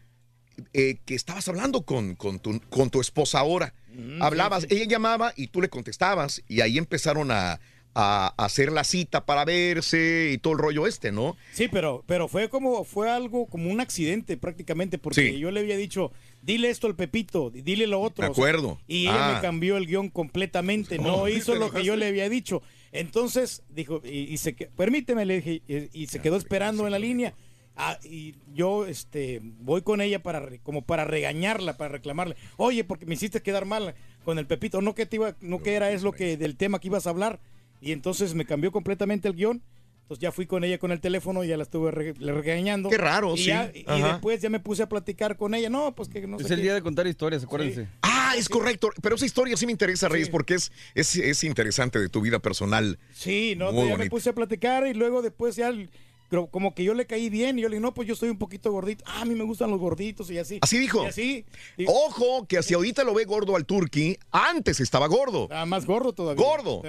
eh, 0.73 0.99
que 1.05 1.15
estabas 1.15 1.47
hablando 1.49 1.81
con, 1.81 2.15
con 2.15 2.39
tu, 2.39 2.61
con 2.69 2.89
tu 2.89 3.01
esposa 3.01 3.39
ahora. 3.39 3.73
Hablabas, 4.21 4.65
ella 4.69 4.85
llamaba 4.85 5.33
y 5.35 5.47
tú 5.47 5.59
le 5.61 5.67
contestabas 5.69 6.41
y 6.47 6.61
ahí 6.61 6.77
empezaron 6.77 7.31
a, 7.31 7.59
a 7.95 8.33
hacer 8.37 8.71
la 8.71 8.83
cita 8.83 9.25
para 9.25 9.45
verse 9.45 10.31
y 10.33 10.37
todo 10.37 10.53
el 10.53 10.59
rollo 10.59 10.87
este, 10.87 11.11
¿no? 11.11 11.35
Sí, 11.53 11.67
pero, 11.67 12.03
pero 12.07 12.27
fue 12.27 12.47
como, 12.49 12.83
fue 12.85 13.09
algo 13.09 13.47
como 13.47 13.69
un 13.71 13.81
accidente 13.81 14.37
prácticamente, 14.37 14.97
porque 14.97 15.31
Sí. 15.31 15.39
yo 15.39 15.51
le 15.51 15.59
había 15.59 15.75
dicho, 15.75 16.11
dile 16.41 16.69
esto 16.69 16.87
al 16.87 16.95
Pepito, 16.95 17.49
dile 17.49 17.87
lo 17.87 17.99
otro. 17.99 18.23
De 18.25 18.31
o 18.31 18.33
sea, 18.33 18.43
acuerdo. 18.43 18.79
y 18.87 19.03
ella 19.07 19.29
Ah. 19.31 19.33
me 19.35 19.41
cambió 19.41 19.77
el 19.77 19.87
guion 19.87 20.09
completamente, 20.09 20.97
no 20.99 21.27
hizo 21.29 21.53
¿te 21.53 21.59
lo 21.59 21.71
que 21.71 21.83
yo 21.83 21.95
le 21.95 22.07
había 22.07 22.29
dicho. 22.29 22.61
Entonces, 22.91 23.63
dijo, 23.69 24.01
y, 24.03 24.19
y 24.33 24.37
se 24.37 24.53
permíteme, 24.53 25.25
le 25.25 25.41
dije, 25.41 25.61
y, 25.67 26.03
y 26.03 26.07
se 26.07 26.19
quedó 26.21 26.37
esperando 26.37 26.85
en 26.85 26.91
la 26.91 26.99
línea. 26.99 27.33
Ah, 27.81 27.97
y 28.03 28.35
yo 28.53 28.85
este 28.87 29.39
voy 29.41 29.81
con 29.83 30.01
ella 30.01 30.21
para 30.21 30.45
como 30.63 30.81
para 30.83 31.05
regañarla, 31.05 31.77
para 31.77 31.93
reclamarle, 31.93 32.35
oye, 32.57 32.83
porque 32.83 33.05
me 33.05 33.13
hiciste 33.15 33.41
quedar 33.41 33.63
mal 33.65 33.95
con 34.25 34.37
el 34.37 34.47
Pepito, 34.47 34.81
no 34.81 34.95
que 34.95 35.05
te 35.05 35.15
iba, 35.15 35.35
no 35.39 35.63
que 35.63 35.75
era 35.75 35.89
es 35.91 36.03
lo 36.03 36.11
que 36.11 36.35
del 36.35 36.57
tema 36.57 36.79
que 36.79 36.87
ibas 36.87 37.07
a 37.07 37.11
hablar. 37.11 37.39
Y 37.81 37.91
entonces 37.91 38.33
me 38.33 38.45
cambió 38.45 38.71
completamente 38.71 39.27
el 39.27 39.35
guion. 39.35 39.61
Entonces 40.01 40.23
ya 40.23 40.31
fui 40.31 40.47
con 40.47 40.63
ella 40.63 40.79
con 40.79 40.91
el 40.91 40.99
teléfono, 40.99 41.43
ya 41.43 41.55
la 41.55 41.61
estuve 41.63 41.91
re- 41.91 42.15
le 42.17 42.33
regañando. 42.33 42.89
Qué 42.89 42.97
raro, 42.97 43.35
y 43.35 43.37
sí. 43.37 43.45
ya- 43.45 43.71
y 43.75 43.83
Ajá. 43.85 44.13
después 44.13 44.41
ya 44.41 44.49
me 44.49 44.59
puse 44.59 44.81
a 44.81 44.89
platicar 44.89 45.37
con 45.37 45.53
ella. 45.53 45.69
No, 45.69 45.93
pues 45.93 46.09
que 46.09 46.25
no 46.25 46.39
sé 46.39 46.45
Es 46.45 46.51
el 46.51 46.57
qué. 46.57 46.63
día 46.63 46.73
de 46.73 46.81
contar 46.81 47.05
historias, 47.05 47.43
acuérdense. 47.43 47.87
Ah, 48.01 48.33
es 48.35 48.49
correcto. 48.49 48.89
Pero 49.03 49.15
esa 49.15 49.25
historia 49.27 49.55
sí 49.55 49.67
me 49.67 49.71
interesa, 49.71 50.09
Reyes, 50.09 50.29
porque 50.29 50.55
es, 50.55 50.71
es, 50.95 51.15
es 51.15 51.43
interesante 51.43 51.99
de 51.99 52.09
tu 52.09 52.21
vida 52.21 52.39
personal. 52.39 52.97
Sí, 53.13 53.53
no, 53.55 53.71
Muy 53.71 53.87
ya 53.89 53.97
me 53.97 54.09
puse 54.09 54.31
a 54.31 54.33
platicar 54.33 54.87
y 54.87 54.95
luego 54.95 55.21
después 55.21 55.55
ya 55.55 55.67
el- 55.69 55.91
pero 56.29 56.47
como 56.47 56.73
que 56.75 56.83
yo 56.83 56.93
le 56.93 57.05
caí 57.05 57.29
bien 57.29 57.57
y 57.59 57.63
yo 57.63 57.69
le 57.69 57.75
dije, 57.75 57.81
no, 57.81 57.93
pues 57.93 58.07
yo 58.07 58.13
estoy 58.13 58.29
un 58.29 58.37
poquito 58.37 58.71
gordito. 58.71 59.03
Ah, 59.07 59.21
a 59.21 59.25
mí 59.25 59.35
me 59.35 59.43
gustan 59.43 59.69
los 59.71 59.79
gorditos 59.79 60.29
y 60.31 60.37
así. 60.37 60.59
Así 60.61 60.77
dijo. 60.77 61.03
Y 61.03 61.07
así. 61.07 61.45
Ojo, 61.87 62.45
que 62.47 62.61
si 62.63 62.73
ahorita 62.73 63.03
lo 63.03 63.13
ve 63.13 63.25
gordo 63.25 63.55
al 63.55 63.65
turqui, 63.65 64.17
antes 64.31 64.79
estaba 64.79 65.07
gordo. 65.07 65.47
Ah, 65.51 65.65
más 65.65 65.85
gordo 65.85 66.13
todavía. 66.13 66.43
Gordo. 66.43 66.81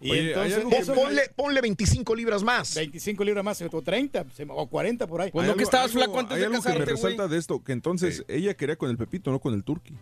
Y 0.00 0.10
Oye, 0.10 0.28
entonces, 0.28 0.64
que- 0.68 0.76
eso- 0.78 0.94
ponle, 0.94 1.22
ponle 1.36 1.60
25 1.60 2.14
libras 2.14 2.42
más. 2.42 2.74
25 2.74 3.24
libras 3.24 3.44
más, 3.44 3.62
o 3.62 3.82
30, 3.82 4.24
se- 4.34 4.46
o 4.48 4.66
40 4.66 5.06
por 5.06 5.20
ahí. 5.20 5.30
Hay 5.44 5.50
algo- 5.52 5.58
algo- 6.04 6.14
hay 6.34 6.42
algo 6.42 6.62
que 6.62 6.68
me 6.80 6.84
resalta 6.84 7.28
de 7.28 7.38
esto, 7.38 7.62
que 7.62 7.72
entonces 7.72 8.24
ella 8.28 8.54
quería 8.54 8.76
con 8.76 8.90
el 8.90 8.96
Pepito, 8.96 9.30
no 9.30 9.38
con 9.40 9.54
el 9.54 9.62
Turqui. 9.64 9.94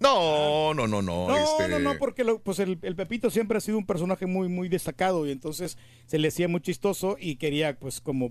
No, 0.00 0.74
no, 0.74 0.86
no, 0.86 1.00
no. 1.02 1.28
No, 1.28 1.36
este- 1.36 1.68
no, 1.68 1.78
no, 1.78 1.96
porque 1.98 2.22
lo- 2.24 2.38
pues 2.40 2.58
el, 2.58 2.78
el 2.82 2.96
Pepito 2.96 3.30
siempre 3.30 3.58
ha 3.58 3.60
sido 3.60 3.78
un 3.78 3.86
personaje 3.86 4.26
muy, 4.26 4.48
muy 4.48 4.68
destacado 4.68 5.26
y 5.26 5.30
entonces 5.30 5.78
se 6.06 6.18
le 6.18 6.28
hacía 6.28 6.48
muy 6.48 6.60
chistoso 6.60 7.16
y 7.18 7.36
quería 7.36 7.78
pues 7.78 8.00
como, 8.00 8.30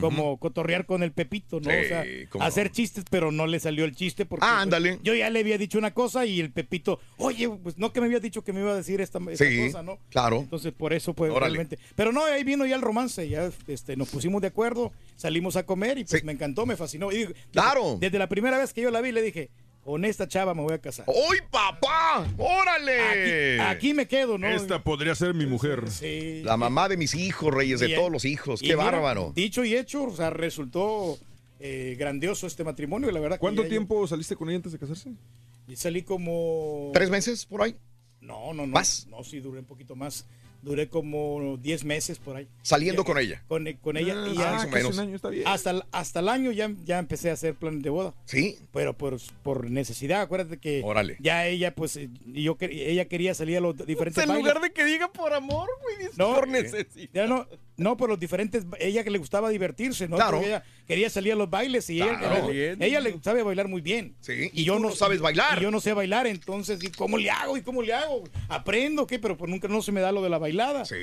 como 0.00 0.36
cotorrear 0.38 0.86
con 0.86 1.02
el 1.02 1.12
Pepito, 1.12 1.60
¿no? 1.60 1.70
Sí, 1.70 1.76
o 1.84 1.88
sea, 1.88 2.04
hacer 2.46 2.70
chistes, 2.70 3.04
pero 3.10 3.32
no 3.32 3.46
le 3.46 3.60
salió 3.60 3.84
el 3.84 3.94
chiste 3.96 4.26
porque 4.26 4.44
Ah, 4.48 4.64
pues, 4.68 4.98
yo 5.02 5.14
ya 5.14 5.30
le 5.30 5.40
había 5.40 5.58
dicho 5.58 5.78
una 5.78 5.94
cosa 5.94 6.26
y 6.26 6.40
el 6.40 6.52
Pepito, 6.52 7.00
oye, 7.16 7.48
pues 7.48 7.78
no 7.78 7.92
que 7.92 8.00
me 8.00 8.06
había 8.06 8.20
dicho 8.20 8.44
que 8.44 8.52
me 8.52 8.60
iba 8.60 8.72
a 8.72 8.76
decir 8.76 9.00
esta, 9.00 9.18
esta 9.30 9.44
Sí, 9.44 9.66
cosa, 9.66 9.82
¿no? 9.82 9.98
claro. 10.10 10.38
Entonces 10.40 10.72
por 10.72 10.92
eso 10.92 11.14
pues 11.14 11.30
Órale. 11.30 11.46
realmente. 11.54 11.78
Pero 11.94 12.12
no, 12.12 12.24
ahí 12.24 12.44
vino 12.44 12.66
ya 12.66 12.76
el 12.76 12.82
romance, 12.82 13.28
ya 13.28 13.50
este, 13.66 13.96
nos 13.96 14.08
pusimos 14.10 14.40
de 14.42 14.48
acuerdo, 14.48 14.92
salimos 15.16 15.56
a 15.56 15.64
comer 15.64 15.98
y 15.98 16.04
pues 16.04 16.24
me 16.24 16.32
encantó, 16.32 16.66
me 16.66 16.76
fascinó. 16.76 17.10
Y, 17.12 17.26
Claro. 17.52 17.96
Desde 18.00 18.18
la 18.18 18.28
primera 18.28 18.58
vez 18.58 18.72
que 18.72 18.82
yo 18.82 18.90
la 18.90 19.00
vi 19.00 19.12
le 19.12 19.22
dije, 19.22 19.50
con 19.86 20.04
esta 20.04 20.26
chava 20.26 20.52
me 20.52 20.62
voy 20.62 20.74
a 20.74 20.78
casar. 20.80 21.04
¡Uy, 21.08 21.38
papá! 21.48 22.26
¡Órale! 22.36 23.58
Aquí, 23.60 23.76
aquí 23.76 23.94
me 23.94 24.08
quedo, 24.08 24.36
¿no? 24.36 24.48
Esta 24.48 24.82
podría 24.82 25.14
ser 25.14 25.32
mi 25.32 25.46
mujer. 25.46 25.84
La 26.42 26.56
mamá 26.56 26.88
de 26.88 26.96
mis 26.96 27.14
hijos, 27.14 27.54
Reyes, 27.54 27.78
de 27.78 27.90
Y- 27.90 27.94
todos 27.94 28.10
los 28.10 28.24
hijos. 28.24 28.60
¡Qué 28.60 28.74
mira, 28.76 28.78
bárbaro! 28.84 29.32
Dicho 29.34 29.64
y 29.64 29.76
hecho, 29.76 30.02
o 30.02 30.16
sea, 30.16 30.30
resultó 30.30 31.16
eh, 31.60 31.94
grandioso 31.98 32.48
este 32.48 32.64
matrimonio, 32.64 33.10
la 33.12 33.20
verdad. 33.20 33.36
que 33.36 33.40
¿Cuánto 33.40 33.62
yo- 33.62 33.68
tiempo 33.68 34.06
saliste 34.08 34.34
con 34.34 34.48
ella 34.48 34.56
antes 34.56 34.72
de 34.72 34.78
casarse? 34.78 35.12
y 35.68 35.76
salí 35.76 36.02
como... 36.02 36.90
¿Tres 36.92 37.08
meses 37.08 37.46
por 37.46 37.62
ahí? 37.62 37.76
No, 38.20 38.52
no, 38.54 38.66
no. 38.66 38.72
¿Más? 38.72 39.06
No, 39.08 39.22
sí, 39.22 39.38
duré 39.40 39.60
un 39.60 39.66
poquito 39.66 39.94
más. 39.96 40.26
Duré 40.66 40.88
como 40.88 41.56
10 41.58 41.84
meses 41.84 42.18
por 42.18 42.34
ahí. 42.36 42.48
Saliendo 42.62 43.02
Ya- 43.02 43.06
con 43.06 43.18
ella. 43.18 43.42
Con, 43.46 43.72
con 43.80 43.96
ella. 43.96 44.14
Ah, 44.16 44.28
y 44.28 44.36
ya, 44.36 44.50
más 44.50 44.64
o 44.64 44.68
menos. 44.68 44.94
un 44.94 45.00
año 45.00 45.14
está 45.14 45.28
bien. 45.28 45.44
Hasta, 45.46 45.70
el- 45.70 45.84
hasta 45.92 46.18
el 46.18 46.28
año 46.28 46.50
ya, 46.50 46.72
ya 46.84 46.98
empecé 46.98 47.30
a 47.30 47.34
hacer 47.34 47.54
planes 47.54 47.84
de 47.84 47.90
boda. 47.90 48.14
Sí. 48.24 48.58
Pero 48.72 48.92
por, 48.98 49.16
por 49.44 49.70
necesidad, 49.70 50.22
acuérdate 50.22 50.58
que 50.58 50.82
Órale. 50.84 51.18
ya 51.20 51.46
ella, 51.46 51.72
pues, 51.72 51.96
eh, 51.96 52.10
yo 52.26 52.58
quer- 52.58 52.72
ella 52.72 53.04
quería 53.04 53.32
salir 53.34 53.58
a 53.58 53.60
los 53.60 53.76
diferentes 53.86 54.20
en 54.20 54.28
bailes. 54.28 54.44
lugar 54.44 54.60
de 54.60 54.72
que 54.72 54.84
diga 54.84 55.06
por 55.12 55.32
amor, 55.34 55.68
güey, 55.82 56.08
No, 56.16 56.34
por 56.34 56.48
eh, 56.48 56.50
necesidad. 56.62 57.08
ya 57.14 57.26
no, 57.28 57.46
no, 57.76 57.96
por 57.96 58.08
los 58.08 58.18
diferentes, 58.18 58.64
ella 58.80 59.04
que 59.04 59.10
le 59.10 59.18
gustaba 59.18 59.50
divertirse, 59.50 60.08
¿no? 60.08 60.16
Claro. 60.16 60.38
Porque 60.38 60.48
ella 60.48 60.64
quería 60.86 61.10
salir 61.10 61.32
a 61.32 61.36
los 61.36 61.50
bailes 61.50 61.88
y 61.90 62.00
ella, 62.02 62.18
Claro. 62.18 62.50
ella, 62.50 62.76
ella 62.80 63.00
le 63.00 63.18
sabe 63.22 63.42
bailar 63.42 63.68
muy 63.68 63.80
bien. 63.80 64.16
Sí, 64.20 64.50
Y, 64.52 64.62
y 64.62 64.64
yo 64.64 64.76
tú 64.76 64.80
no, 64.82 64.88
no 64.90 64.94
sabes 64.96 65.20
bailar. 65.20 65.58
Y 65.58 65.62
yo 65.62 65.70
no 65.70 65.80
sé 65.80 65.92
bailar, 65.92 66.26
entonces, 66.26 66.82
¿y 66.82 66.90
¿cómo 66.90 67.18
le 67.18 67.30
hago? 67.30 67.56
¿Y 67.56 67.62
cómo 67.62 67.82
le 67.82 67.92
hago? 67.92 68.24
¿Aprendo 68.48 69.06
qué? 69.06 69.18
Pero 69.18 69.36
pues 69.36 69.50
nunca 69.50 69.68
no 69.68 69.82
se 69.82 69.92
me 69.92 70.00
da 70.00 70.12
lo 70.12 70.22
de 70.22 70.30
la 70.30 70.38
bailada. 70.38 70.84
Sí. 70.84 70.94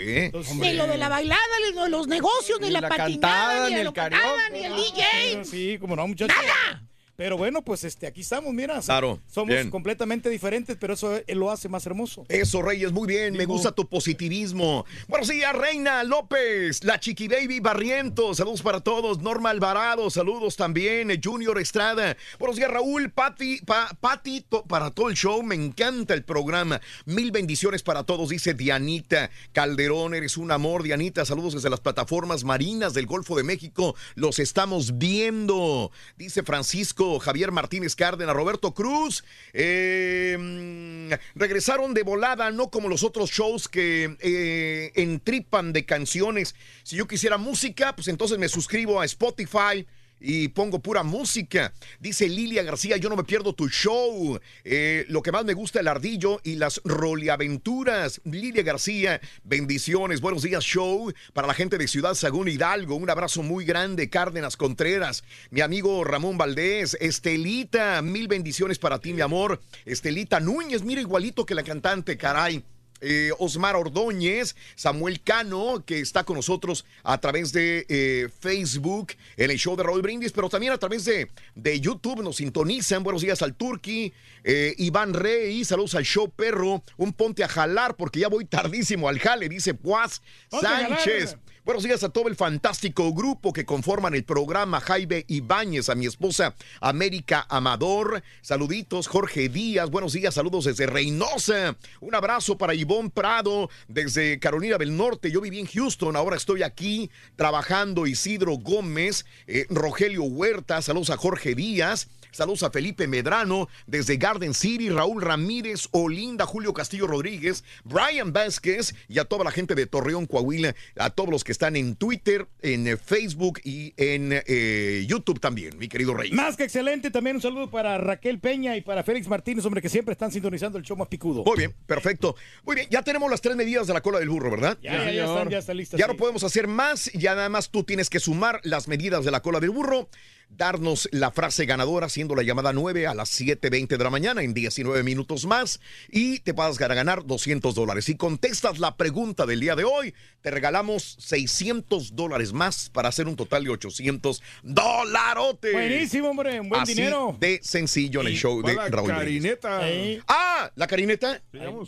Ni 0.55 0.73
lo 0.73 0.87
de 0.87 0.97
la 0.97 1.09
bailada, 1.09 1.41
ni 1.69 1.75
lo 1.75 1.83
de 1.83 1.89
los 1.89 2.07
negocios, 2.07 2.59
ni, 2.59 2.67
Ni 2.67 2.73
la, 2.73 2.81
la 2.81 2.89
patinada, 2.89 3.09
cantada, 3.11 3.69
ni, 3.69 3.75
ni 3.75 3.75
la 3.83 3.89
el 3.89 3.93
cantada, 3.93 4.21
karaoke. 4.21 4.51
ni 4.59 4.65
el 4.65 4.73
DJ. 4.75 5.45
Sí, 5.45 5.77
como 5.79 5.95
no, 5.95 6.07
muchachos. 6.07 6.35
¡Nada! 6.35 6.83
Pero 7.15 7.37
bueno, 7.37 7.61
pues 7.63 7.83
este, 7.83 8.07
aquí 8.07 8.21
estamos, 8.21 8.51
mira. 8.55 8.79
Claro, 8.81 9.19
Somos 9.27 9.49
bien. 9.49 9.69
completamente 9.69 10.31
diferentes, 10.31 10.75
pero 10.79 10.95
eso 10.95 11.19
lo 11.27 11.51
hace 11.51 11.69
más 11.69 11.85
hermoso. 11.85 12.25
Eso, 12.27 12.63
Reyes, 12.63 12.91
muy 12.91 13.07
bien. 13.07 13.33
Me 13.35 13.45
gusta 13.45 13.71
tu 13.71 13.87
positivismo. 13.87 14.83
Buenos 15.07 15.27
días, 15.27 15.53
Reina 15.55 16.03
López, 16.03 16.83
la 16.83 16.99
Chiqui 16.99 17.27
Baby 17.27 17.59
Barrientos. 17.59 18.37
Saludos 18.37 18.63
para 18.63 18.79
todos. 18.79 19.19
Norma 19.21 19.51
Alvarado, 19.51 20.09
saludos 20.09 20.55
también. 20.55 21.11
Junior 21.23 21.59
Estrada. 21.59 22.17
Buenos 22.39 22.57
días, 22.57 22.71
Raúl. 22.71 23.11
Pati, 23.11 23.59
pa- 23.63 23.95
Pati, 24.01 24.41
to- 24.41 24.63
para 24.65 24.89
todo 24.89 25.09
el 25.09 25.15
show. 25.15 25.43
Me 25.43 25.53
encanta 25.53 26.15
el 26.15 26.23
programa. 26.23 26.81
Mil 27.05 27.29
bendiciones 27.31 27.83
para 27.83 28.03
todos, 28.05 28.29
dice 28.29 28.55
Dianita 28.55 29.29
Calderón. 29.51 30.15
Eres 30.15 30.35
un 30.35 30.51
amor, 30.51 30.81
Dianita. 30.81 31.25
Saludos 31.25 31.53
desde 31.53 31.69
las 31.69 31.79
plataformas 31.79 32.43
marinas 32.43 32.95
del 32.95 33.05
Golfo 33.05 33.37
de 33.37 33.43
México. 33.43 33.95
Los 34.15 34.39
estamos 34.39 34.97
viendo. 34.97 35.91
Dice 36.17 36.41
Francisco 36.41 37.02
Javier 37.19 37.51
Martínez 37.51 37.95
Cárdenas, 37.95 38.35
Roberto 38.35 38.73
Cruz. 38.73 39.23
Mm, 39.53 41.11
regresaron 41.35 41.93
de 41.93 42.03
volada, 42.03 42.51
no 42.51 42.69
como 42.69 42.89
los 42.89 43.03
otros 43.03 43.29
shows 43.31 43.67
que 43.67 44.15
eh, 44.19 44.91
entripan 44.95 45.73
de 45.73 45.85
canciones. 45.85 46.55
Si 46.83 46.95
yo 46.95 47.07
quisiera 47.07 47.37
música, 47.37 47.95
pues 47.95 48.07
entonces 48.07 48.37
me 48.37 48.49
suscribo 48.49 48.99
a 48.99 49.05
Spotify. 49.05 49.85
Y 50.25 50.47
pongo 50.47 50.79
pura 50.79 51.03
música. 51.03 51.73
Dice 51.99 52.29
Lilia 52.29 52.63
García, 52.63 52.95
yo 52.95 53.09
no 53.09 53.17
me 53.17 53.25
pierdo 53.25 53.53
tu 53.53 53.67
show. 53.67 54.39
Eh, 54.63 55.05
lo 55.09 55.21
que 55.21 55.33
más 55.33 55.43
me 55.43 55.53
gusta 55.53 55.81
el 55.81 55.87
ardillo 55.89 56.39
y 56.45 56.55
las 56.55 56.79
roliaventuras. 56.85 58.21
Lilia 58.23 58.63
García, 58.63 59.19
bendiciones. 59.43 60.21
Buenos 60.21 60.43
días, 60.43 60.63
show. 60.63 61.11
Para 61.33 61.47
la 61.47 61.53
gente 61.53 61.77
de 61.77 61.89
Ciudad 61.89 62.13
Sagún 62.13 62.47
Hidalgo, 62.47 62.95
un 62.95 63.09
abrazo 63.09 63.43
muy 63.43 63.65
grande. 63.65 64.09
Cárdenas 64.09 64.55
Contreras, 64.55 65.25
mi 65.51 65.59
amigo 65.59 66.05
Ramón 66.05 66.37
Valdés, 66.37 66.97
Estelita, 67.01 68.01
mil 68.01 68.29
bendiciones 68.29 68.79
para 68.79 68.99
ti, 68.99 69.11
mi 69.11 69.21
amor. 69.21 69.59
Estelita 69.83 70.39
Núñez, 70.39 70.83
mira 70.83 71.01
igualito 71.01 71.45
que 71.45 71.53
la 71.53 71.63
cantante, 71.63 72.15
caray. 72.15 72.63
Eh, 73.05 73.31
Osmar 73.37 73.75
Ordóñez, 73.75 74.55
Samuel 74.75 75.21
Cano, 75.21 75.83
que 75.85 75.99
está 75.99 76.23
con 76.23 76.37
nosotros 76.37 76.85
a 77.03 77.17
través 77.19 77.51
de 77.51 77.85
eh, 77.89 78.29
Facebook 78.39 79.13
en 79.35 79.51
el 79.51 79.57
show 79.57 79.75
de 79.75 79.83
Raúl 79.83 80.01
Brindis, 80.01 80.31
pero 80.31 80.47
también 80.47 80.71
a 80.71 80.77
través 80.77 81.03
de, 81.03 81.29
de 81.53 81.79
YouTube 81.81 82.23
nos 82.23 82.37
sintonizan. 82.37 83.03
Buenos 83.03 83.21
días 83.21 83.41
al 83.41 83.55
Turqui, 83.55 84.13
eh, 84.45 84.73
Iván 84.77 85.13
Rey, 85.13 85.65
saludos 85.65 85.95
al 85.95 86.05
show 86.05 86.29
perro, 86.29 86.81
un 86.95 87.11
ponte 87.11 87.43
a 87.43 87.49
jalar 87.49 87.97
porque 87.97 88.21
ya 88.21 88.29
voy 88.29 88.45
tardísimo 88.45 89.09
al 89.09 89.19
jale, 89.19 89.49
dice 89.49 89.73
Puaz. 89.73 90.21
Sánchez. 90.49 91.35
Buenos 91.65 91.85
días 91.85 92.03
a 92.03 92.09
todo 92.09 92.27
el 92.27 92.35
fantástico 92.35 93.13
grupo 93.13 93.53
que 93.53 93.65
conforman 93.65 94.13
el 94.15 94.25
programa 94.25 94.81
Jaime 94.81 95.23
Ibáñez, 95.29 95.87
a 95.87 95.95
mi 95.95 96.05
esposa 96.05 96.55
América 96.81 97.45
Amador. 97.47 98.21
Saluditos, 98.41 99.07
Jorge 99.07 99.47
Díaz. 99.47 99.89
Buenos 99.89 100.11
días, 100.11 100.33
saludos 100.33 100.65
desde 100.65 100.87
Reynosa. 100.87 101.77
Un 102.01 102.15
abrazo 102.15 102.57
para 102.57 102.75
Ivonne 102.75 103.11
Prado 103.11 103.69
desde 103.87 104.39
Carolina 104.39 104.77
del 104.77 104.97
Norte. 104.97 105.31
Yo 105.31 105.39
viví 105.39 105.57
en 105.61 105.67
Houston, 105.67 106.17
ahora 106.17 106.35
estoy 106.35 106.63
aquí 106.63 107.09
trabajando. 107.37 108.07
Isidro 108.07 108.57
Gómez, 108.57 109.25
eh, 109.47 109.65
Rogelio 109.69 110.23
Huerta. 110.23 110.81
Saludos 110.81 111.11
a 111.11 111.17
Jorge 111.17 111.55
Díaz. 111.55 112.09
Saludos 112.33 112.63
a 112.63 112.71
Felipe 112.71 113.07
Medrano 113.07 113.69
desde 113.85 114.17
Garden 114.17 114.55
City, 114.55 114.89
Raúl 114.89 115.21
Ramírez, 115.21 115.87
Olinda, 115.91 116.47
Julio 116.47 116.73
Castillo 116.73 117.05
Rodríguez, 117.05 117.63
Brian 117.83 118.33
Vázquez 118.33 118.95
y 119.07 119.19
a 119.19 119.25
toda 119.25 119.43
la 119.43 119.51
gente 119.51 119.75
de 119.75 119.85
Torreón, 119.85 120.25
Coahuila, 120.25 120.75
a 120.97 121.11
todos 121.11 121.29
los 121.29 121.43
que 121.43 121.51
están 121.51 121.75
en 121.75 121.95
Twitter, 121.95 122.47
en 122.63 122.87
eh, 122.87 122.97
Facebook 122.97 123.61
y 123.63 123.93
en 123.97 124.31
eh, 124.47 125.05
YouTube 125.07 125.39
también, 125.39 125.77
mi 125.77 125.87
querido 125.87 126.15
Rey. 126.15 126.31
Más 126.31 126.57
que 126.57 126.63
excelente, 126.63 127.11
también 127.11 127.35
un 127.35 127.41
saludo 127.43 127.69
para 127.69 127.99
Raquel 127.99 128.39
Peña 128.39 128.75
y 128.77 128.81
para 128.81 129.03
Félix 129.03 129.27
Martínez, 129.27 129.63
hombre, 129.65 129.83
que 129.83 129.89
siempre 129.89 130.13
están 130.13 130.31
sintonizando 130.31 130.79
el 130.79 130.83
show 130.83 130.97
más 130.97 131.09
picudo. 131.09 131.43
Muy 131.43 131.57
bien, 131.57 131.75
perfecto. 131.85 132.35
Muy 132.65 132.75
bien, 132.75 132.87
ya 132.89 133.03
tenemos 133.03 133.29
las 133.29 133.41
tres 133.41 133.55
medidas 133.55 133.85
de 133.85 133.93
la 133.93 134.01
cola 134.01 134.17
del 134.17 134.29
burro, 134.29 134.49
¿verdad? 134.49 134.75
Ya, 134.81 135.05
ya, 135.05 135.11
ya 135.11 135.25
están, 135.25 135.49
ya 135.49 135.57
están 135.59 135.77
listas. 135.77 135.99
Ya 135.99 136.07
sí. 136.07 136.11
no 136.11 136.17
podemos 136.17 136.43
hacer 136.43 136.67
más, 136.67 137.11
ya 137.13 137.35
nada 137.35 137.49
más 137.49 137.69
tú 137.69 137.83
tienes 137.83 138.09
que 138.09 138.19
sumar 138.19 138.59
las 138.63 138.87
medidas 138.87 139.23
de 139.23 139.29
la 139.29 139.41
cola 139.43 139.59
del 139.59 139.69
burro, 139.69 140.09
darnos 140.57 141.09
la 141.11 141.31
frase 141.31 141.65
ganadora 141.65 142.09
siendo 142.09 142.35
la 142.35 142.43
llamada 142.43 142.73
9 142.73 143.07
a 143.07 143.13
las 143.13 143.39
7.20 143.39 143.87
de 143.97 144.03
la 144.03 144.09
mañana 144.09 144.43
en 144.43 144.53
19 144.53 145.03
minutos 145.03 145.45
más 145.45 145.79
y 146.09 146.39
te 146.39 146.51
vas 146.51 146.79
a 146.81 146.87
ganar 146.87 147.25
200 147.25 147.73
dólares. 147.75 148.05
Si 148.05 148.15
contestas 148.15 148.79
la 148.79 148.95
pregunta 148.97 149.45
del 149.45 149.59
día 149.59 149.75
de 149.75 149.83
hoy, 149.83 150.13
te 150.41 150.51
regalamos 150.51 151.15
600 151.19 152.15
dólares 152.15 152.53
más 152.53 152.89
para 152.89 153.09
hacer 153.09 153.27
un 153.27 153.35
total 153.35 153.63
de 153.63 153.69
800 153.71 154.41
dolarotes. 154.63 155.73
Buenísimo, 155.73 156.29
hombre, 156.29 156.59
un 156.59 156.69
buen 156.69 156.81
Así 156.81 156.93
dinero. 156.93 157.35
de 157.39 157.59
sencillo 157.63 158.21
en 158.21 158.27
el 158.27 158.35
show 158.35 158.61
de 158.61 158.75
va 158.75 158.83
la 158.83 158.89
Raúl. 158.89 159.09
Carineta. 159.09 159.89
Ey. 159.89 160.21
Ah, 160.27 160.71
la 160.75 160.87
carineta. 160.87 161.41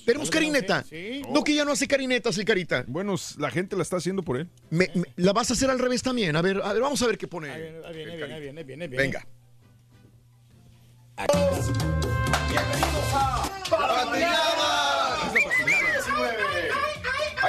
Tenemos 0.05 0.29
carineta. 0.29 0.83
Sí. 0.89 1.21
No, 1.31 1.43
que 1.43 1.53
ya 1.53 1.65
no 1.65 1.71
hace 1.71 1.87
carinetas 1.87 2.37
el 2.37 2.45
carita. 2.45 2.83
Bueno, 2.87 3.15
la 3.37 3.51
gente 3.51 3.75
la 3.75 3.83
está 3.83 3.97
haciendo 3.97 4.23
por 4.23 4.37
él. 4.37 4.49
Me- 4.69 4.89
me- 4.95 5.05
la 5.17 5.33
vas 5.33 5.49
a 5.49 5.53
hacer 5.53 5.69
al 5.69 5.79
revés 5.79 6.01
también. 6.01 6.35
A 6.35 6.41
ver, 6.41 6.61
a 6.63 6.73
ver, 6.73 6.81
vamos 6.81 7.01
a 7.01 7.07
ver 7.07 7.17
qué 7.17 7.27
pone. 7.27 7.49
Ahí 7.51 7.61
viene, 7.61 7.77
ahí 7.85 7.95
viene, 7.95 8.33
ahí 8.33 8.41
viene, 8.41 8.54
viene, 8.63 8.63
viene, 8.63 8.87
viene. 8.87 9.03
Venga. 9.03 9.27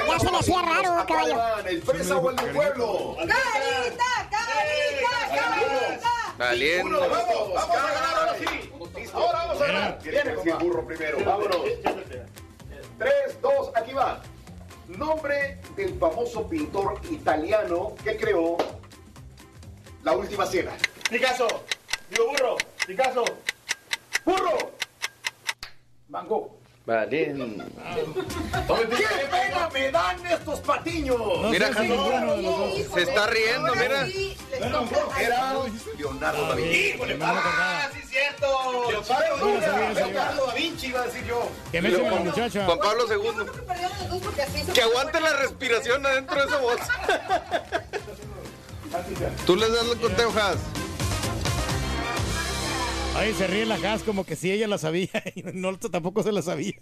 Ya 0.07 0.19
se 0.19 0.31
me 0.31 0.37
hacía 0.37 0.61
raro, 0.61 1.05
caballo. 1.05 1.67
¿El 1.67 1.81
fresa 1.81 2.17
o 2.17 2.29
el 2.29 2.35
de 2.35 2.43
pueblo? 2.53 3.15
¡Carita, 3.17 4.29
carita, 4.31 5.11
carita! 5.29 6.09
Valiente. 6.37 6.89
Vamos, 6.91 7.53
vamos 7.53 7.75
a 7.75 7.77
ganar 7.77 8.15
ahora 8.15 8.35
sí. 8.39 8.71
Ahora 9.13 9.39
vamos 9.45 9.61
a 9.61 9.65
ganar. 9.65 9.99
Tiene 9.99 10.35
que 10.43 10.49
el 10.49 10.57
burro 10.57 10.85
primero. 10.85 11.17
Vámonos. 11.23 11.61
Tres, 12.97 13.41
dos, 13.41 13.71
aquí 13.75 13.93
va. 13.93 14.21
Nombre 14.87 15.59
del 15.75 15.97
famoso 15.99 16.47
pintor 16.47 16.99
italiano 17.11 17.93
que 18.03 18.17
creó 18.17 18.57
La 20.03 20.13
Última 20.13 20.45
Cena. 20.45 20.71
Picasso. 21.09 21.47
Digo 22.09 22.27
burro. 22.27 22.57
Picasso. 22.85 23.23
¡Burro! 24.25 24.73
Van 26.09 26.27
Gogh. 26.27 26.57
Valiente. 26.85 27.65
¡Qué 28.65 29.27
pena 29.29 29.69
me 29.73 29.91
dan 29.91 30.25
estos 30.25 30.61
patiños! 30.61 31.17
No 31.17 31.49
Mira, 31.49 31.69
los 31.69 32.41
dos. 32.43 32.93
Se 32.93 33.01
está 33.03 33.27
riendo, 33.27 33.75
mira. 33.75 34.07
Era 35.19 35.53
Leonardo 35.97 36.47
da 36.47 36.55
Vinci. 36.55 36.77
¡Híjole, 36.77 37.15
papá! 37.15 37.89
¡Sí, 37.91 37.99
es 37.99 38.09
cierto! 38.09 38.47
Leonardo 38.89 40.45
da 40.47 40.53
Vinci, 40.53 40.87
iba 40.87 41.01
a 41.01 41.05
decir 41.05 41.25
yo. 41.25 41.49
Que 41.71 41.81
me 41.81 41.89
la 41.89 42.09
muchacha. 42.09 42.65
Juan 42.65 42.79
Pablo 42.79 43.03
II. 43.09 44.73
Que 44.73 44.81
aguante 44.81 45.19
la 45.19 45.33
respiración 45.33 46.05
adentro 46.05 46.35
de 46.39 46.47
esa 46.47 46.57
bolsa. 46.57 46.93
Tú 49.45 49.55
les 49.57 49.73
das 49.73 49.85
el 49.91 49.99
conteo, 49.99 50.29
Has. 50.29 50.86
Ay, 53.17 53.33
se 53.33 53.47
ríe 53.47 53.65
la 53.65 53.79
Gas 53.79 54.03
como 54.03 54.23
que 54.23 54.35
si 54.35 54.51
ella 54.51 54.67
la 54.67 54.77
sabía 54.77 55.09
y 55.35 55.41
no 55.41 55.75
tampoco 55.79 56.21
se 56.21 56.31
la 56.31 56.43
sabía. 56.43 56.75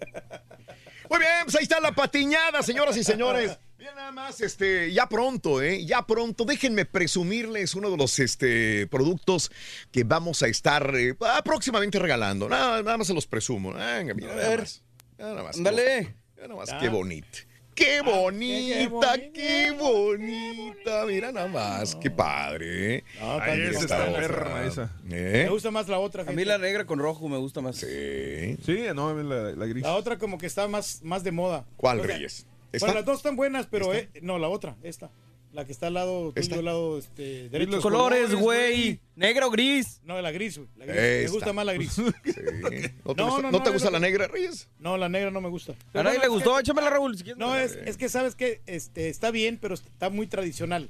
Muy 1.10 1.20
bien, 1.20 1.32
pues 1.46 1.56
ahí 1.56 1.64
está 1.64 1.80
la 1.80 1.94
patiñada, 1.94 2.62
señoras 2.62 2.98
y 2.98 3.06
señores. 3.06 3.58
Bien, 3.78 3.96
nada 3.96 4.12
más, 4.12 4.42
este, 4.42 4.92
ya 4.92 5.08
pronto, 5.08 5.62
¿eh? 5.62 5.86
Ya 5.86 6.06
pronto. 6.06 6.44
Déjenme 6.44 6.84
presumirles 6.86 7.74
uno 7.74 7.90
de 7.90 7.96
los 7.96 8.20
este, 8.20 8.86
productos 8.88 9.50
que 9.94 10.04
vamos 10.04 10.44
a 10.44 10.48
estar 10.48 10.94
eh, 10.98 11.16
ah, 11.22 11.42
próximamente 11.44 12.00
regalando. 12.00 12.50
Nada, 12.50 12.84
nada 12.84 12.98
más 12.98 13.08
se 13.08 13.14
los 13.14 13.28
presumo. 13.28 13.72
Venga, 13.72 14.14
mira, 14.14 14.34
A 14.34 14.36
nada 14.36 14.50
ver. 14.50 14.60
más. 14.60 14.84
Nada 15.18 15.44
más. 15.44 15.56
Ándale. 15.56 16.16
Mira 16.36 16.48
nada 16.50 16.60
más, 16.60 16.74
qué 16.82 16.90
bonito. 16.90 17.38
Qué 17.76 18.02
bonita, 18.02 19.18
qué 19.34 19.72
bonita. 19.72 21.06
Mira 21.06 21.32
nada 21.34 21.48
más, 21.48 21.94
qué 21.96 22.10
padre. 22.10 23.04
No, 23.20 23.34
Ay, 23.34 23.40
tan- 23.40 23.62
esa 23.62 23.80
está 23.82 24.14
perra, 24.16 24.66
esa. 24.66 24.92
¿Eh? 25.10 25.42
Me 25.44 25.50
gusta 25.50 25.72
más 25.72 25.90
la 25.90 26.00
otra. 26.00 26.24
A 26.26 26.32
mí 26.32 26.46
la 26.46 26.58
negra 26.58 26.86
con 26.86 27.00
rojo 27.00 27.28
me 27.28 27.38
gusta 27.38 27.60
más. 27.60 27.76
Sí. 27.76 28.58
Sí, 28.66 28.84
no, 28.96 29.14
la, 29.22 29.52
la 29.52 29.66
gris. 29.66 29.84
La 29.84 29.96
otra 29.96 30.18
como 30.18 30.38
que 30.38 30.46
está 30.46 30.68
más, 30.70 31.02
más 31.04 31.24
de 31.26 31.32
moda. 31.34 31.66
¿Cuál, 31.76 32.00
O 32.00 32.04
sea, 32.06 32.16
Reyes? 32.16 32.46
Bueno, 32.46 32.88
¿Esta? 32.88 32.94
las 32.94 33.06
dos 33.06 33.18
están 33.18 33.36
buenas, 33.36 33.68
pero 33.68 33.94
eh, 33.94 34.10
no, 34.22 34.40
la 34.40 34.48
otra, 34.48 34.78
esta. 34.82 35.12
La 35.56 35.66
que 35.66 35.72
está 35.72 35.88
al 35.88 35.94
lado 35.94 36.34
¿Esta? 36.36 36.50
tuyo, 36.50 36.60
al 36.60 36.66
lado 36.66 36.98
este, 37.00 37.48
derecho. 37.50 37.72
Los 37.72 37.82
colores, 37.82 38.36
güey. 38.36 39.00
Negro 39.16 39.48
o 39.48 39.52
gris. 39.52 40.02
No, 40.04 40.22
la 40.22 40.32
gris, 40.32 40.58
güey. 40.58 40.70
la 40.76 40.86
gris. 40.86 40.96
Me 40.98 41.20
Esta. 41.22 41.32
gusta 41.32 41.54
más 41.54 41.66
la 41.66 41.74
gris. 41.74 41.92
Sí. 41.96 42.02
¿No 43.06 43.16
te 43.16 43.22
No, 43.22 43.26
gusta, 43.28 43.42
no, 43.42 43.52
no 43.52 43.60
te 43.64 43.70
no, 43.70 43.74
gusta 43.74 43.90
la 43.90 44.00
negra, 44.00 44.28
Reyes? 44.28 44.68
No, 44.80 44.98
la 44.98 45.08
negra 45.08 45.32
no 45.32 45.40
me 45.40 45.48
gusta. 45.50 45.74
A 45.94 46.04
nadie 46.04 46.20
le 46.20 46.28
gustó. 46.28 46.60
Échamela, 46.60 46.90
Raúl. 46.90 47.18
si 47.18 47.24
quieres. 47.24 47.40
No, 47.40 47.56
es, 47.58 47.76
es 47.86 47.96
que 47.98 48.10
sabes 48.10 48.36
que 48.36 48.62
este, 48.66 49.08
está 49.10 49.32
bien, 49.32 49.58
pero 49.62 49.76
está 49.76 50.10
muy 50.10 50.28
tradicional. 50.28 50.90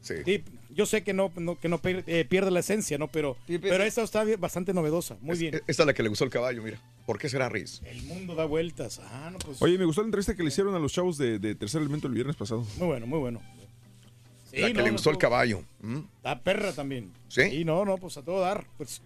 Sí. 0.00 0.14
Sí, 0.24 0.44
yo 0.70 0.86
sé 0.86 1.02
que 1.02 1.12
no, 1.12 1.30
no- 1.36 1.58
que 1.58 1.68
no 1.68 1.78
per- 1.82 2.04
eh, 2.06 2.24
pierde 2.24 2.50
la 2.52 2.60
esencia, 2.60 2.96
¿no? 2.98 3.08
Pero, 3.08 3.36
Sí, 3.46 3.58
pero- 3.58 3.74
pero 3.74 3.84
esta 3.84 4.02
está 4.02 4.24
bien- 4.24 4.40
bastante 4.40 4.72
novedosa. 4.72 5.18
Muy 5.20 5.36
bien. 5.36 5.56
Esta 5.66 5.82
es 5.82 5.86
la 5.86 5.92
que 5.92 6.02
le 6.02 6.08
gustó 6.08 6.24
el 6.24 6.30
caballo, 6.30 6.62
mira. 6.62 6.80
¿Por 7.04 7.18
qué 7.18 7.28
será 7.28 7.48
Reyes? 7.50 7.82
El 7.84 8.02
mundo 8.04 8.34
da 8.34 8.44
vueltas. 8.46 9.00
Ah, 9.04 9.28
no, 9.32 9.38
pues. 9.38 9.60
Oye, 9.60 9.76
me 9.76 9.84
gustó 9.84 10.00
la 10.02 10.06
entrevista 10.06 10.34
que 10.34 10.42
le 10.42 10.48
hicieron 10.48 10.74
a 10.74 10.78
los 10.78 10.92
chavos 10.92 11.18
de, 11.18 11.38
de 11.38 11.54
Tercer 11.56 11.80
Elemento 11.82 12.06
el 12.06 12.14
viernes 12.14 12.36
pasado. 12.36 12.64
Muy 12.78 12.86
bueno, 12.86 13.06
muy 13.06 13.18
bueno. 13.18 13.42
Sí, 14.58 14.62
la 14.62 14.68
que 14.68 14.74
no, 14.74 14.80
le 14.80 14.86
no, 14.86 14.92
gustó 14.92 15.10
el 15.10 15.18
caballo. 15.18 15.64
¿Mm? 15.80 15.98
Da 16.22 16.40
perra 16.40 16.72
también. 16.72 17.12
¿Sí? 17.28 17.42
Y 17.42 17.64
no, 17.64 17.84
no, 17.84 17.96
pues 17.98 18.16
a 18.16 18.22
todo 18.22 18.40
dar. 18.40 18.66
Pues 18.76 19.00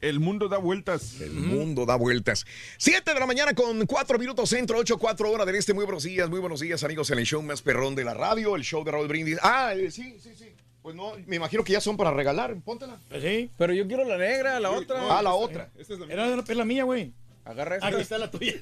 El 0.00 0.20
mundo 0.20 0.48
da 0.48 0.58
vueltas. 0.58 1.20
El 1.20 1.32
mundo 1.32 1.86
da 1.86 1.96
vueltas. 1.96 2.44
Siete 2.76 3.14
de 3.14 3.20
la 3.20 3.26
mañana 3.26 3.54
con 3.54 3.86
cuatro 3.86 4.18
minutos 4.18 4.50
centro, 4.50 4.78
ocho, 4.78 4.98
cuatro 4.98 5.30
horas 5.30 5.46
del 5.46 5.56
este. 5.56 5.74
Muy 5.74 5.84
buenos 5.84 6.02
días, 6.02 6.28
muy 6.28 6.40
buenos 6.40 6.60
días, 6.60 6.82
amigos, 6.84 7.10
en 7.10 7.18
el 7.18 7.26
show 7.26 7.42
más 7.42 7.62
perrón 7.62 7.94
de 7.94 8.04
la 8.04 8.14
radio, 8.14 8.56
el 8.56 8.62
show 8.62 8.84
de 8.84 8.90
Raúl 8.90 9.08
Brindis. 9.08 9.38
Ah, 9.42 9.74
eh, 9.74 9.90
sí, 9.90 10.16
sí, 10.20 10.34
sí. 10.36 10.52
Pues 10.82 10.94
no, 10.94 11.14
me 11.26 11.36
imagino 11.36 11.64
que 11.64 11.72
ya 11.72 11.80
son 11.80 11.96
para 11.96 12.12
regalar. 12.12 12.54
Póntela. 12.60 12.98
Pues 13.08 13.22
sí. 13.22 13.50
Pero 13.58 13.72
yo 13.72 13.86
quiero 13.88 14.04
la 14.04 14.18
negra, 14.18 14.60
la 14.60 14.70
otra. 14.70 15.18
Ah, 15.18 15.22
la 15.22 15.34
otra. 15.34 15.70
Esta 15.76 15.94
es 15.94 16.00
la 16.00 16.06
Era 16.06 16.26
la, 16.28 16.44
es 16.46 16.56
la 16.56 16.64
mía, 16.64 16.84
güey. 16.84 17.12
Agarra 17.44 17.76
esta. 17.76 17.86
Aquí 17.86 18.00
está 18.00 18.18
la 18.18 18.30
tuya. 18.30 18.54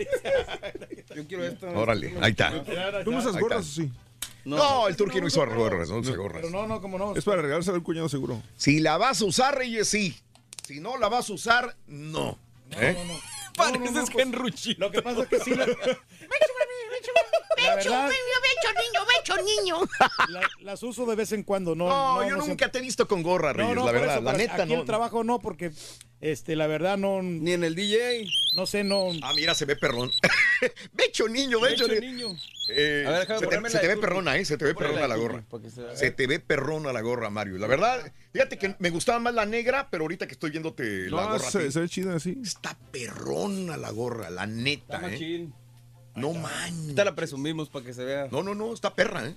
Yo 1.16 1.27
quiero 1.27 1.45
esta. 1.45 1.71
Órale, 1.71 2.15
ahí 2.21 2.33
está. 2.33 2.53
¿Tú 3.03 3.11
no 3.11 3.19
usas 3.19 3.35
Ahí 3.35 3.41
gorras 3.41 3.61
o 3.61 3.62
sí? 3.62 3.91
No, 4.45 4.89
el 4.89 4.97
turqui 4.97 5.21
no 5.21 5.27
hizo 5.27 5.45
gorras, 5.47 5.89
no 5.89 5.99
usa 5.99 6.15
gorras. 6.16 6.43
Pero 6.43 6.51
no, 6.51 6.66
no, 6.66 6.81
como 6.81 6.99
no. 6.99 7.16
Es 7.16 7.25
para 7.25 7.43
regalársela 7.43 7.77
al 7.77 7.83
cuñado 7.83 8.09
seguro. 8.09 8.43
Si 8.57 8.81
la 8.81 8.97
vas 8.99 9.21
a 9.21 9.25
usar, 9.25 9.57
Reyes, 9.57 9.89
sí. 9.89 10.16
Si 10.66 10.81
no 10.81 10.97
la 10.99 11.09
vas 11.09 11.31
a 11.31 11.33
usar, 11.33 11.77
no. 11.87 12.39
¿Eh? 12.73 12.95
No, 12.99 13.05
no. 13.15 13.21
Pareces 13.57 13.81
No, 13.81 13.91
no, 13.93 14.01
no, 14.07 14.12
pues, 14.12 14.27
Henruchi. 14.27 14.75
Lo 14.75 14.91
que 14.91 15.01
pasa 15.03 15.23
es 15.23 15.29
que 15.29 15.41
sí. 15.41 15.55
La, 15.55 15.66
verdad, 17.77 18.09
Becho, 18.09 19.43
niño. 19.43 19.81
la- 20.29 20.49
las 20.61 20.83
uso 20.83 21.07
de 21.07 21.15
vez 21.16 21.33
en 21.33 21.43
cuando. 21.45 21.75
No, 21.75 21.89
No, 21.89 22.16
no, 22.16 22.23
yo 22.25 22.31
no 22.31 22.37
nunca 22.39 22.45
siempre. 22.47 22.69
te 22.71 22.79
he 22.79 22.83
visto 22.83 23.07
con 23.09 23.23
gorra, 23.23 23.53
No, 23.53 23.59
Reyes, 23.59 23.75
no, 23.77 23.85
la 23.87 23.93
verdad. 23.93 24.15
eso, 24.16 24.23
la 24.25 24.33
neta, 24.33 24.62
aquí 24.65 24.73
no. 24.75 24.81
el 24.81 24.87
trabajo 24.87 25.25
no, 25.25 25.39
porque 25.39 25.73
este, 26.31 26.57
la 26.57 26.67
verdad 26.67 26.97
no. 26.97 27.23
Ni 27.23 27.53
en 27.53 27.65
el 27.65 27.75
DJ. 27.75 28.27
No 28.57 28.67
sé, 28.67 28.83
no. 28.85 29.11
Ah, 29.23 29.33
mira, 29.35 29.55
se 29.55 29.65
ve 29.65 29.77
perrón. 29.77 30.11
Becho 30.93 31.29
niño, 31.29 31.61
becho, 31.61 31.87
Becho, 31.87 32.01
niño. 32.01 32.29
niño. 32.29 32.39
Eh, 32.71 33.05
A 33.07 33.11
ver, 33.11 33.27
déjame 33.29 33.41
se 33.41 33.47
te, 33.47 33.69
se 33.69 33.75
la 33.77 33.81
te 33.83 33.89
ve 33.89 33.97
perrona, 33.99 34.37
¿eh? 34.37 34.45
Se 34.45 34.57
te 34.57 34.65
ve 34.65 34.75
Ponle 34.75 34.89
perrona 34.89 35.09
la 35.09 35.17
gorra. 35.17 35.45
Se 35.95 36.11
te 36.11 36.27
ve 36.27 36.41
perrona 36.41 36.93
la 36.93 37.01
gorra, 37.03 37.29
Mario. 37.29 37.59
La 37.59 37.67
verdad, 37.67 38.11
fíjate 38.33 38.57
que 38.57 38.75
me 38.79 38.89
gustaba 38.91 39.19
más 39.19 39.35
la 39.35 39.45
negra, 39.45 39.89
pero 39.91 40.05
ahorita 40.05 40.27
que 40.27 40.33
estoy 40.33 40.51
viéndote 40.51 41.11
la 41.11 41.23
No, 41.23 41.29
gorra. 41.33 41.37
a 41.47 41.51
se, 41.51 41.59
ve 41.81 41.89
chida 41.89 42.15
así. 42.15 42.39
Está 42.43 42.77
perrona 42.91 43.77
la 43.77 43.91
gorra, 43.91 44.31
la 44.31 44.47
neta, 44.47 44.97
Está 44.97 45.15
¿eh? 45.15 45.49
No 46.17 46.33
man. 46.33 46.95
Te 46.95 47.05
la 47.05 47.15
presumimos 47.15 47.69
para 47.69 47.85
que 47.85 47.93
se 47.93 48.05
vea. 48.05 48.29
No, 48.31 48.43
no, 48.43 48.55
no, 48.55 48.73
está 48.73 48.95
perra, 48.95 49.27
¿eh? 49.29 49.35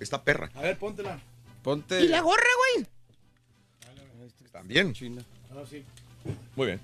Está 0.00 0.22
perra. 0.22 0.50
A 0.54 0.60
ver, 0.60 0.76
póntela. 0.76 1.18
Ponte. 1.62 2.00
¿Y 2.02 2.08
la 2.08 2.20
gorra, 2.20 2.44
güey? 2.74 2.86
También. 4.52 4.92
China. 4.92 5.24
Ah, 5.50 5.62
sí. 5.68 5.84
Muy 6.56 6.66
bien. 6.66 6.80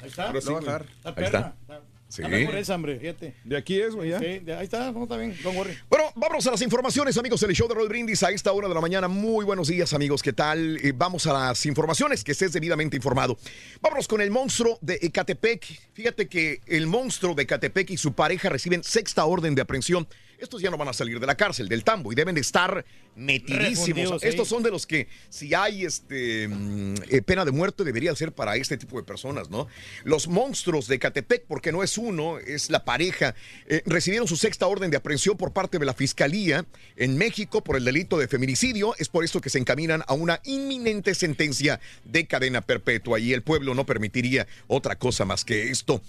Ahí 0.00 0.08
está. 0.08 0.26
Ahora 0.28 0.40
sí, 0.40 0.48
güey. 0.48 0.58
Está 0.60 0.76
Ahí 1.04 1.14
perra. 1.14 1.26
está. 1.66 1.82
Sí. 2.08 2.22
Está 2.22 2.28
mejor 2.34 2.56
esa, 2.56 2.74
hombre, 2.74 2.98
fíjate. 2.98 3.34
De 3.44 3.54
aquí 3.54 3.78
es, 3.78 3.94
güey, 3.94 4.08
ya. 4.10 4.18
Sí, 4.18 4.38
de- 4.38 4.54
ahí 4.54 4.64
está, 4.64 4.90
no, 4.92 5.02
está 5.02 5.18
bien, 5.18 5.36
don't 5.42 5.54
worry. 5.58 5.76
Bueno, 5.90 6.06
vámonos 6.14 6.46
a 6.46 6.52
las 6.52 6.62
informaciones, 6.62 7.18
amigos, 7.18 7.38
del 7.42 7.52
show 7.52 7.68
de 7.68 7.74
Roll 7.74 7.88
Brindis 7.88 8.22
a 8.22 8.30
esta 8.30 8.50
hora 8.52 8.66
de 8.66 8.72
la 8.74 8.80
mañana. 8.80 9.08
Muy 9.08 9.44
buenos 9.44 9.68
días, 9.68 9.92
amigos. 9.92 10.22
¿Qué 10.22 10.32
tal? 10.32 10.78
Eh, 10.82 10.92
vamos 10.96 11.26
a 11.26 11.34
las 11.34 11.66
informaciones, 11.66 12.24
que 12.24 12.32
estés 12.32 12.54
debidamente 12.54 12.96
informado. 12.96 13.36
Vámonos 13.82 14.08
con 14.08 14.22
el 14.22 14.30
monstruo 14.30 14.78
de 14.80 14.98
Ecatepec. 15.02 15.66
Fíjate 15.92 16.28
que 16.28 16.62
el 16.66 16.86
monstruo 16.86 17.34
de 17.34 17.42
Ecatepec 17.42 17.90
y 17.90 17.98
su 17.98 18.14
pareja 18.14 18.48
reciben 18.48 18.82
sexta 18.82 19.26
orden 19.26 19.54
de 19.54 19.60
aprehensión. 19.60 20.08
Estos 20.38 20.62
ya 20.62 20.70
no 20.70 20.76
van 20.76 20.88
a 20.88 20.92
salir 20.92 21.18
de 21.18 21.26
la 21.26 21.36
cárcel, 21.36 21.68
del 21.68 21.82
tambo, 21.82 22.12
y 22.12 22.14
deben 22.14 22.34
de 22.34 22.40
estar 22.40 22.84
metidísimos. 23.16 24.22
Sí. 24.22 24.28
Estos 24.28 24.46
son 24.46 24.62
de 24.62 24.70
los 24.70 24.86
que, 24.86 25.08
si 25.28 25.52
hay 25.52 25.84
este 25.84 26.46
mm, 26.46 26.94
eh, 27.08 27.22
pena 27.22 27.44
de 27.44 27.50
muerte, 27.50 27.82
debería 27.82 28.14
ser 28.14 28.32
para 28.32 28.56
este 28.56 28.76
tipo 28.76 28.96
de 28.98 29.02
personas, 29.02 29.50
¿no? 29.50 29.66
Los 30.04 30.28
monstruos 30.28 30.86
de 30.86 30.96
Ecatepec, 30.96 31.44
porque 31.46 31.72
no 31.72 31.82
es 31.82 31.98
uno, 31.98 32.38
es 32.38 32.70
la 32.70 32.84
pareja, 32.84 33.34
eh, 33.66 33.82
recibieron 33.84 34.28
su 34.28 34.36
sexta 34.36 34.68
orden 34.68 34.90
de 34.92 34.96
aprehensión 34.96 35.36
por 35.36 35.52
parte 35.52 35.78
de 35.78 35.84
la 35.84 35.94
Fiscalía 35.94 36.64
en 36.96 37.16
México 37.16 37.64
por 37.64 37.76
el 37.76 37.84
delito 37.84 38.16
de 38.16 38.28
feminicidio. 38.28 38.94
Es 38.98 39.08
por 39.08 39.24
esto 39.24 39.40
que 39.40 39.50
se 39.50 39.58
encaminan 39.58 40.04
a 40.06 40.14
una 40.14 40.40
inminente 40.44 41.14
sentencia 41.14 41.80
de 42.04 42.26
cadena 42.26 42.60
perpetua 42.60 43.18
y 43.18 43.32
el 43.32 43.42
pueblo 43.42 43.74
no 43.74 43.86
permitiría 43.86 44.46
otra 44.68 44.96
cosa 44.96 45.24
más 45.24 45.44
que 45.44 45.70
esto. 45.70 46.00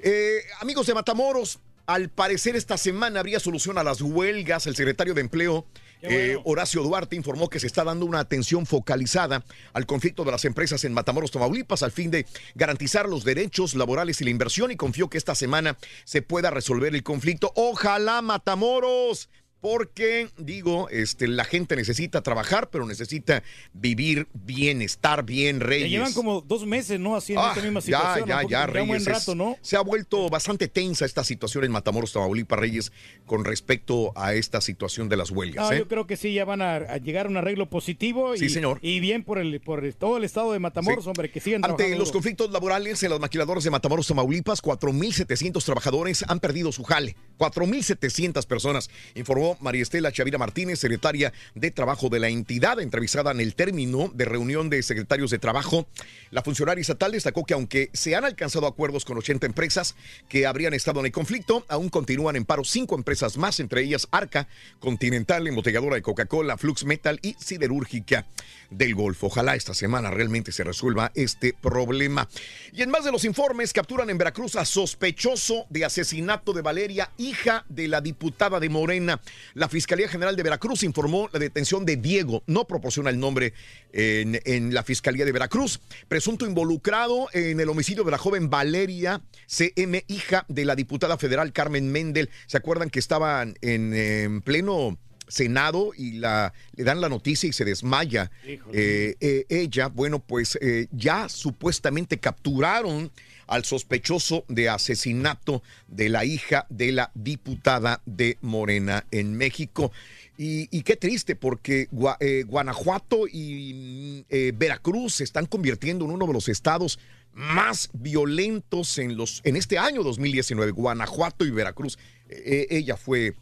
Eh, 0.00 0.42
amigos 0.60 0.86
de 0.86 0.94
Matamoros, 0.94 1.60
al 1.86 2.08
parecer 2.08 2.56
esta 2.56 2.78
semana 2.78 3.20
habría 3.20 3.40
solución 3.40 3.78
a 3.78 3.84
las 3.84 4.00
huelgas. 4.00 4.66
El 4.66 4.76
secretario 4.76 5.14
de 5.14 5.20
Empleo, 5.20 5.66
eh, 6.02 6.38
Horacio 6.44 6.82
Duarte, 6.82 7.16
informó 7.16 7.48
que 7.48 7.60
se 7.60 7.66
está 7.66 7.84
dando 7.84 8.06
una 8.06 8.20
atención 8.20 8.66
focalizada 8.66 9.44
al 9.72 9.86
conflicto 9.86 10.24
de 10.24 10.32
las 10.32 10.44
empresas 10.44 10.84
en 10.84 10.94
Matamoros, 10.94 11.30
Tamaulipas, 11.30 11.82
al 11.82 11.92
fin 11.92 12.10
de 12.10 12.26
garantizar 12.54 13.08
los 13.08 13.24
derechos 13.24 13.74
laborales 13.74 14.20
y 14.20 14.24
la 14.24 14.30
inversión 14.30 14.70
y 14.70 14.76
confió 14.76 15.10
que 15.10 15.18
esta 15.18 15.34
semana 15.34 15.76
se 16.04 16.22
pueda 16.22 16.50
resolver 16.50 16.94
el 16.94 17.02
conflicto. 17.02 17.52
Ojalá 17.54 18.22
Matamoros 18.22 19.28
porque 19.64 20.28
digo, 20.36 20.90
este, 20.90 21.26
la 21.26 21.44
gente 21.46 21.74
necesita 21.74 22.20
trabajar, 22.20 22.68
pero 22.68 22.84
necesita 22.84 23.42
vivir 23.72 24.28
bien, 24.34 24.82
estar 24.82 25.24
bien, 25.24 25.58
Ya 25.58 25.64
Reyes. 25.64 25.90
llevan 25.90 26.12
como 26.12 26.42
dos 26.42 26.66
meses, 26.66 27.00
¿no? 27.00 27.16
En 27.26 27.38
Ah, 27.38 27.48
esta 27.54 27.62
misma 27.62 27.80
ya, 27.80 27.82
situación. 27.86 28.28
ya, 28.28 28.42
ya, 28.46 28.66
un 28.66 28.72
buen 28.88 29.02
Reyes. 29.02 29.04
rato, 29.06 29.30
es- 29.32 29.36
¿no? 29.38 29.56
Se 29.62 29.76
ha 29.78 29.80
vuelto 29.80 30.28
bastante 30.28 30.68
tensa 30.68 31.06
esta 31.06 31.24
situación 31.24 31.64
en 31.64 31.72
Matamoros, 31.72 32.12
Tamaulipas, 32.12 32.58
Reyes, 32.58 32.92
con 33.24 33.46
respecto 33.46 34.12
a 34.16 34.34
esta 34.34 34.60
situación 34.60 35.08
de 35.08 35.16
las 35.16 35.30
huelgas. 35.30 35.72
¿eh? 35.72 35.78
yo 35.78 35.88
creo 35.88 36.06
que 36.06 36.18
sí, 36.18 36.34
ya 36.34 36.44
van 36.44 36.60
a, 36.60 36.74
a 36.74 36.98
llegar 36.98 37.24
a 37.24 37.30
un 37.30 37.38
arreglo 37.38 37.70
positivo. 37.70 38.36
Sí, 38.36 38.44
y, 38.44 38.48
señor. 38.50 38.80
Y 38.82 39.00
bien 39.00 39.24
por 39.24 39.38
el 39.38 39.62
por 39.62 39.82
el- 39.82 39.96
todo 39.96 40.18
el 40.18 40.24
estado 40.24 40.52
de 40.52 40.58
Matamoros, 40.58 41.04
Sí. 41.04 41.08
hombre, 41.08 41.30
que 41.30 41.40
sigan 41.40 41.64
Ante 41.64 41.76
trabajando 41.78 41.98
los 42.04 42.12
conflictos 42.12 42.50
laborales 42.50 43.02
en 43.02 43.08
las 43.08 43.18
maquiladoras 43.18 43.64
de 43.64 43.70
Matamoros, 43.70 44.06
Tamaulipas, 44.08 44.60
4.700 44.60 45.64
trabajadores 45.64 46.22
han 46.28 46.38
perdido 46.38 46.70
su 46.70 46.84
jale. 46.84 47.16
4.700 47.38 48.44
personas, 48.44 48.90
informó 49.14 49.53
María 49.60 49.82
Estela 49.82 50.12
Chavira 50.12 50.38
Martínez, 50.38 50.78
secretaria 50.78 51.32
de 51.54 51.70
Trabajo 51.70 52.08
de 52.08 52.20
la 52.20 52.28
entidad, 52.28 52.80
entrevistada 52.80 53.30
en 53.30 53.40
el 53.40 53.54
término 53.54 54.10
de 54.14 54.24
reunión 54.24 54.70
de 54.70 54.82
secretarios 54.82 55.30
de 55.30 55.38
trabajo. 55.38 55.86
La 56.30 56.42
funcionaria 56.42 56.80
estatal 56.80 57.12
destacó 57.12 57.44
que 57.44 57.54
aunque 57.54 57.90
se 57.92 58.14
han 58.14 58.24
alcanzado 58.24 58.66
acuerdos 58.66 59.04
con 59.04 59.18
80 59.18 59.46
empresas 59.46 59.94
que 60.28 60.46
habrían 60.46 60.74
estado 60.74 61.00
en 61.00 61.06
el 61.06 61.12
conflicto, 61.12 61.64
aún 61.68 61.88
continúan 61.88 62.36
en 62.36 62.44
paro 62.44 62.64
cinco 62.64 62.94
empresas 62.94 63.36
más, 63.36 63.60
entre 63.60 63.82
ellas 63.82 64.08
Arca, 64.10 64.48
Continental, 64.78 65.46
embotelladora 65.46 65.96
de 65.96 66.02
Coca-Cola, 66.02 66.58
Flux 66.58 66.84
Metal 66.84 67.18
y 67.22 67.34
Siderúrgica 67.38 68.26
del 68.70 68.94
Golfo. 68.94 69.26
Ojalá 69.26 69.54
esta 69.54 69.74
semana 69.74 70.10
realmente 70.10 70.52
se 70.52 70.64
resuelva 70.64 71.12
este 71.14 71.52
problema. 71.52 72.28
Y 72.72 72.82
en 72.82 72.90
más 72.90 73.04
de 73.04 73.12
los 73.12 73.24
informes, 73.24 73.72
capturan 73.72 74.10
en 74.10 74.18
Veracruz 74.18 74.56
a 74.56 74.64
sospechoso 74.64 75.66
de 75.70 75.84
asesinato 75.84 76.52
de 76.52 76.62
Valeria, 76.62 77.10
hija 77.16 77.64
de 77.68 77.88
la 77.88 78.00
diputada 78.00 78.60
de 78.60 78.68
Morena. 78.68 79.20
La 79.54 79.68
Fiscalía 79.68 80.08
General 80.08 80.36
de 80.36 80.42
Veracruz 80.42 80.82
informó 80.82 81.28
la 81.32 81.38
detención 81.38 81.84
de 81.84 81.96
Diego, 81.96 82.42
no 82.46 82.66
proporciona 82.66 83.10
el 83.10 83.18
nombre 83.18 83.52
en, 83.92 84.40
en 84.44 84.74
la 84.74 84.82
Fiscalía 84.82 85.24
de 85.24 85.32
Veracruz, 85.32 85.80
presunto 86.08 86.46
involucrado 86.46 87.28
en 87.32 87.60
el 87.60 87.68
homicidio 87.68 88.04
de 88.04 88.10
la 88.10 88.18
joven 88.18 88.50
Valeria 88.50 89.22
CM, 89.46 90.04
hija 90.08 90.44
de 90.48 90.64
la 90.64 90.74
diputada 90.74 91.18
federal 91.18 91.52
Carmen 91.52 91.90
Mendel. 91.90 92.30
¿Se 92.46 92.56
acuerdan 92.56 92.90
que 92.90 92.98
estaban 92.98 93.54
en, 93.60 93.94
en 93.94 94.40
pleno... 94.42 94.98
Senado 95.26 95.92
y 95.96 96.12
la, 96.18 96.52
le 96.76 96.84
dan 96.84 97.00
la 97.00 97.08
noticia 97.08 97.48
y 97.48 97.54
se 97.54 97.64
desmaya 97.64 98.30
eh, 98.44 99.16
eh, 99.18 99.46
ella. 99.48 99.88
Bueno, 99.88 100.18
pues 100.18 100.58
eh, 100.60 100.86
ya 100.92 101.30
supuestamente 101.30 102.18
capturaron 102.20 103.10
al 103.46 103.64
sospechoso 103.64 104.44
de 104.48 104.68
asesinato 104.68 105.62
de 105.88 106.08
la 106.08 106.24
hija 106.24 106.66
de 106.68 106.92
la 106.92 107.10
diputada 107.14 108.02
de 108.06 108.38
Morena 108.40 109.06
en 109.10 109.36
México. 109.36 109.92
Y, 110.36 110.82
qué 110.82 110.96
triste, 110.96 111.36
porque 111.36 111.88
eh, 112.20 112.44
Guanajuato 112.46 113.28
y 113.28 114.24
eh, 114.28 114.52
Veracruz 114.56 115.14
se 115.14 115.24
están 115.24 115.46
convirtiendo 115.46 116.04
en 116.04 116.10
uno 116.10 116.26
de 116.26 116.32
los 116.32 116.48
estados 116.48 116.98
más 117.32 117.90
violentos 117.92 118.98
en, 118.98 119.16
los, 119.16 119.42
en 119.44 119.54
este 119.56 119.78
año 119.78 120.02
2019. 120.02 120.72
Guanajuato 120.72 121.44
y 121.44 121.50
Veracruz. 121.50 121.98
Eh, 122.28 122.66
ella 122.70 122.96
fue 122.96 123.34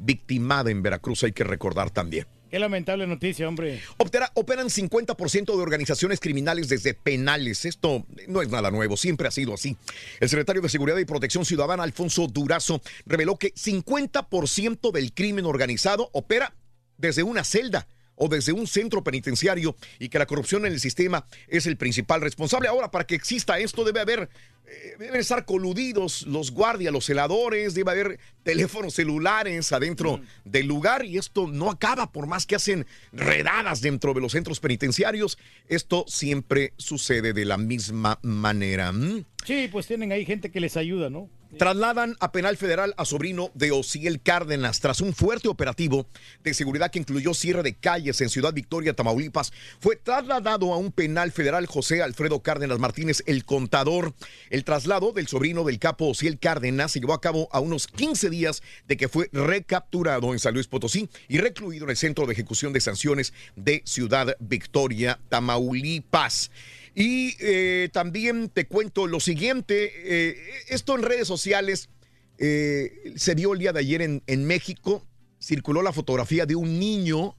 victimada 0.00 0.70
en 0.70 0.82
Veracruz, 0.82 1.24
hay 1.24 1.32
que 1.32 1.44
recordar 1.44 1.90
también. 1.90 2.26
Qué 2.54 2.60
lamentable 2.60 3.04
noticia, 3.08 3.48
hombre. 3.48 3.82
Opera- 3.96 4.30
operan 4.34 4.68
50% 4.70 5.56
de 5.56 5.60
organizaciones 5.60 6.20
criminales 6.20 6.68
desde 6.68 6.94
penales. 6.94 7.64
Esto 7.64 8.06
no 8.28 8.42
es 8.42 8.48
nada 8.48 8.70
nuevo, 8.70 8.96
siempre 8.96 9.26
ha 9.26 9.32
sido 9.32 9.54
así. 9.54 9.76
El 10.20 10.28
secretario 10.28 10.62
de 10.62 10.68
Seguridad 10.68 10.98
y 10.98 11.04
Protección 11.04 11.44
Ciudadana, 11.44 11.82
Alfonso 11.82 12.28
Durazo, 12.28 12.80
reveló 13.06 13.38
que 13.38 13.52
50% 13.54 14.92
del 14.92 15.12
crimen 15.12 15.46
organizado 15.46 16.10
opera 16.12 16.54
desde 16.96 17.24
una 17.24 17.42
celda 17.42 17.88
o 18.16 18.28
desde 18.28 18.52
un 18.52 18.66
centro 18.66 19.02
penitenciario 19.02 19.76
y 19.98 20.08
que 20.08 20.18
la 20.18 20.26
corrupción 20.26 20.66
en 20.66 20.72
el 20.72 20.80
sistema 20.80 21.26
es 21.48 21.66
el 21.66 21.76
principal 21.76 22.20
responsable. 22.20 22.68
Ahora, 22.68 22.90
para 22.90 23.06
que 23.06 23.14
exista 23.14 23.58
esto, 23.58 23.84
debe 23.84 24.00
haber, 24.00 24.28
eh, 24.66 24.96
deben 24.98 25.20
estar 25.20 25.44
coludidos 25.44 26.22
los 26.26 26.50
guardias, 26.50 26.92
los 26.92 27.06
celadores, 27.06 27.74
debe 27.74 27.90
haber 27.90 28.20
teléfonos 28.42 28.94
celulares 28.94 29.72
adentro 29.72 30.20
del 30.44 30.66
lugar 30.66 31.04
y 31.04 31.18
esto 31.18 31.46
no 31.46 31.70
acaba 31.70 32.12
por 32.12 32.26
más 32.26 32.46
que 32.46 32.56
hacen 32.56 32.86
redadas 33.12 33.80
dentro 33.80 34.14
de 34.14 34.20
los 34.20 34.32
centros 34.32 34.60
penitenciarios. 34.60 35.38
Esto 35.68 36.04
siempre 36.08 36.74
sucede 36.76 37.32
de 37.32 37.44
la 37.44 37.56
misma 37.56 38.18
manera. 38.22 38.92
¿Mm? 38.92 39.24
Sí, 39.44 39.68
pues 39.70 39.86
tienen 39.86 40.12
ahí 40.12 40.24
gente 40.24 40.50
que 40.50 40.60
les 40.60 40.76
ayuda, 40.76 41.10
¿no? 41.10 41.28
Trasladan 41.58 42.16
a 42.18 42.32
penal 42.32 42.56
federal 42.56 42.94
a 42.96 43.04
sobrino 43.04 43.50
de 43.54 43.70
Ociel 43.70 44.20
Cárdenas 44.20 44.80
tras 44.80 45.00
un 45.00 45.14
fuerte 45.14 45.48
operativo 45.48 46.06
de 46.42 46.52
seguridad 46.52 46.90
que 46.90 46.98
incluyó 46.98 47.32
cierre 47.32 47.62
de 47.62 47.74
calles 47.74 48.20
en 48.20 48.28
Ciudad 48.28 48.52
Victoria, 48.52 48.94
Tamaulipas. 48.94 49.52
Fue 49.80 49.96
trasladado 49.96 50.72
a 50.72 50.78
un 50.78 50.90
penal 50.90 51.30
federal 51.30 51.66
José 51.66 52.02
Alfredo 52.02 52.42
Cárdenas 52.42 52.78
Martínez, 52.78 53.22
el 53.26 53.44
contador. 53.44 54.14
El 54.50 54.64
traslado 54.64 55.12
del 55.12 55.28
sobrino 55.28 55.64
del 55.64 55.78
capo 55.78 56.08
Ociel 56.08 56.38
Cárdenas 56.38 56.92
se 56.92 57.00
llevó 57.00 57.14
a 57.14 57.20
cabo 57.20 57.48
a 57.52 57.60
unos 57.60 57.86
15 57.86 58.30
días 58.30 58.62
de 58.88 58.96
que 58.96 59.08
fue 59.08 59.28
recapturado 59.32 60.32
en 60.32 60.40
San 60.40 60.54
Luis 60.54 60.66
Potosí 60.66 61.08
y 61.28 61.38
recluido 61.38 61.84
en 61.84 61.90
el 61.90 61.96
Centro 61.96 62.26
de 62.26 62.32
Ejecución 62.32 62.72
de 62.72 62.80
Sanciones 62.80 63.32
de 63.54 63.82
Ciudad 63.84 64.36
Victoria, 64.40 65.20
Tamaulipas. 65.28 66.50
Y 66.94 67.36
eh, 67.40 67.88
también 67.92 68.48
te 68.48 68.66
cuento 68.66 69.06
lo 69.06 69.18
siguiente, 69.18 69.92
eh, 70.04 70.36
esto 70.68 70.94
en 70.94 71.02
redes 71.02 71.26
sociales 71.26 71.88
eh, 72.38 73.12
se 73.16 73.34
vio 73.34 73.52
el 73.52 73.58
día 73.58 73.72
de 73.72 73.80
ayer 73.80 74.02
en, 74.02 74.22
en 74.26 74.44
México, 74.44 75.04
circuló 75.40 75.82
la 75.82 75.92
fotografía 75.92 76.46
de 76.46 76.54
un 76.54 76.78
niño 76.78 77.36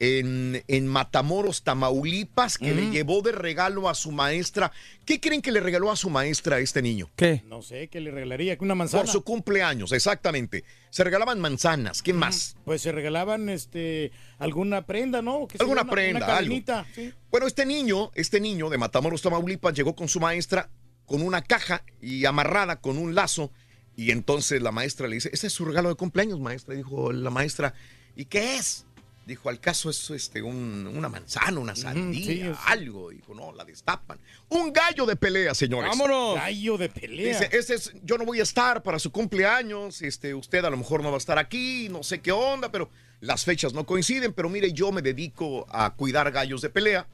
en, 0.00 0.64
en 0.66 0.86
Matamoros, 0.86 1.62
Tamaulipas, 1.62 2.56
que 2.58 2.74
le 2.74 2.90
llevó 2.90 3.20
de 3.20 3.32
regalo 3.32 3.88
a 3.88 3.94
su 3.94 4.10
maestra. 4.10 4.72
¿Qué 5.04 5.20
creen 5.20 5.42
que 5.42 5.52
le 5.52 5.60
regaló 5.60 5.90
a 5.92 5.96
su 5.96 6.08
maestra 6.10 6.56
a 6.56 6.58
este 6.58 6.80
niño? 6.82 7.10
¿Qué? 7.16 7.42
No 7.46 7.60
sé, 7.62 7.88
¿qué 7.88 8.00
le 8.00 8.10
regalaría? 8.10 8.56
¿Una 8.60 8.74
manzana? 8.74 9.02
Por 9.04 9.12
su 9.12 9.22
cumpleaños, 9.22 9.92
exactamente. 9.92 10.64
Se 10.88 11.04
regalaban 11.04 11.38
manzanas, 11.38 12.02
¿qué 12.02 12.14
más? 12.14 12.56
Pues 12.64 12.80
se 12.80 12.92
regalaban 12.92 13.48
este 13.50 14.10
alguna 14.38 14.86
prenda, 14.86 15.20
¿no? 15.22 15.46
Alguna 15.58 15.82
Una- 15.82 15.90
prenda, 15.92 16.24
una 16.26 16.36
algo. 16.38 16.54
sí. 16.94 17.12
Bueno, 17.30 17.46
este 17.46 17.66
niño, 17.66 18.10
este 18.14 18.40
niño 18.40 18.70
de 18.70 18.78
Matamoros, 18.78 19.20
Tamaulipas, 19.22 19.74
llegó 19.74 19.94
con 19.94 20.08
su 20.08 20.18
maestra 20.18 20.70
con 21.04 21.22
una 21.22 21.42
caja 21.42 21.84
y 22.00 22.24
amarrada 22.24 22.80
con 22.80 22.96
un 22.96 23.14
lazo. 23.14 23.52
Y 23.96 24.12
entonces 24.12 24.62
la 24.62 24.72
maestra 24.72 25.08
le 25.08 25.16
dice, 25.16 25.28
ese 25.32 25.48
es 25.48 25.52
su 25.52 25.64
regalo 25.66 25.90
de 25.90 25.94
cumpleaños, 25.96 26.40
maestra. 26.40 26.74
Dijo 26.74 27.12
la 27.12 27.28
maestra, 27.28 27.74
¿y 28.16 28.24
qué 28.24 28.56
es? 28.56 28.86
Dijo, 29.26 29.48
al 29.48 29.60
caso 29.60 29.90
es 29.90 30.10
este, 30.10 30.42
un- 30.42 30.86
una 30.92 31.08
manzana, 31.08 31.60
una 31.60 31.76
sandía, 31.76 32.24
sí, 32.54 32.60
algo. 32.66 33.10
Dijo, 33.10 33.34
no, 33.34 33.52
la 33.52 33.64
destapan. 33.64 34.18
Un 34.48 34.72
gallo 34.72 35.06
de 35.06 35.14
pelea, 35.14 35.54
señores. 35.54 35.88
¡Vámonos! 35.90 36.34
Gallo 36.36 36.76
de 36.78 36.88
pelea. 36.88 37.38
Dice, 37.38 37.56
ese 37.56 37.74
es, 37.74 37.92
yo 38.02 38.18
no 38.18 38.24
voy 38.24 38.40
a 38.40 38.42
estar 38.42 38.82
para 38.82 38.98
su 38.98 39.12
cumpleaños, 39.12 40.02
este, 40.02 40.34
usted 40.34 40.64
a 40.64 40.70
lo 40.70 40.76
mejor 40.76 41.02
no 41.02 41.10
va 41.10 41.16
a 41.16 41.18
estar 41.18 41.38
aquí, 41.38 41.88
no 41.90 42.02
sé 42.02 42.20
qué 42.20 42.32
onda, 42.32 42.72
pero 42.72 42.90
las 43.20 43.44
fechas 43.44 43.72
no 43.72 43.84
coinciden, 43.86 44.32
pero 44.32 44.48
mire, 44.48 44.72
yo 44.72 44.90
me 44.90 45.02
dedico 45.02 45.66
a 45.70 45.94
cuidar 45.94 46.32
gallos 46.32 46.62
de 46.62 46.70
pelea 46.70 47.06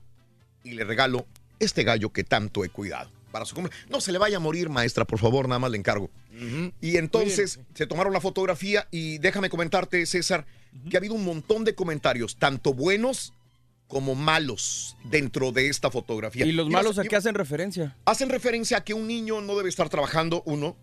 y 0.65 0.70
le 0.70 0.85
regalo 0.85 1.27
este 1.59 1.83
gallo 1.85 2.11
que 2.12 2.24
tanto 2.24 2.65
he 2.65 2.69
cuidado 2.70 3.11
para 3.31 3.45
su 3.45 3.55
cumpleaños. 3.55 3.91
No 3.91 4.01
se 4.01 4.12
le 4.12 4.19
vaya 4.19 4.39
a 4.39 4.41
morir, 4.41 4.70
maestra, 4.70 5.05
por 5.05 5.19
favor, 5.19 5.49
nada 5.49 5.59
más 5.59 5.70
le 5.70 5.77
encargo. 5.78 6.09
Y 6.81 6.97
entonces 6.97 7.61
se 7.74 7.87
tomaron 7.87 8.12
la 8.12 8.20
fotografía 8.20 8.87
y 8.91 9.19
déjame 9.19 9.51
comentarte, 9.51 10.05
César, 10.07 10.47
que 10.89 10.97
ha 10.97 10.98
habido 10.98 11.15
un 11.15 11.24
montón 11.24 11.65
de 11.65 11.74
comentarios, 11.74 12.36
tanto 12.36 12.73
buenos 12.74 13.32
como 13.89 14.15
malos, 14.16 14.97
dentro 15.05 15.53
de 15.53 15.69
esta 15.69 15.90
fotografía. 15.90 16.44
¿Y 16.44 16.53
los 16.53 16.69
malos 16.69 16.98
a 16.98 17.05
qué 17.05 17.15
hacen 17.16 17.35
referencia? 17.36 17.97
hacen 18.05 18.28
referencia 18.28 18.78
a 18.78 18.85
que 18.85 18.94
un 18.94 19.07
niño 19.07 19.40
no 19.40 19.57
debe 19.57 19.69
estar 19.69 19.89
trabajando, 19.89 20.43
uno, 20.44 20.77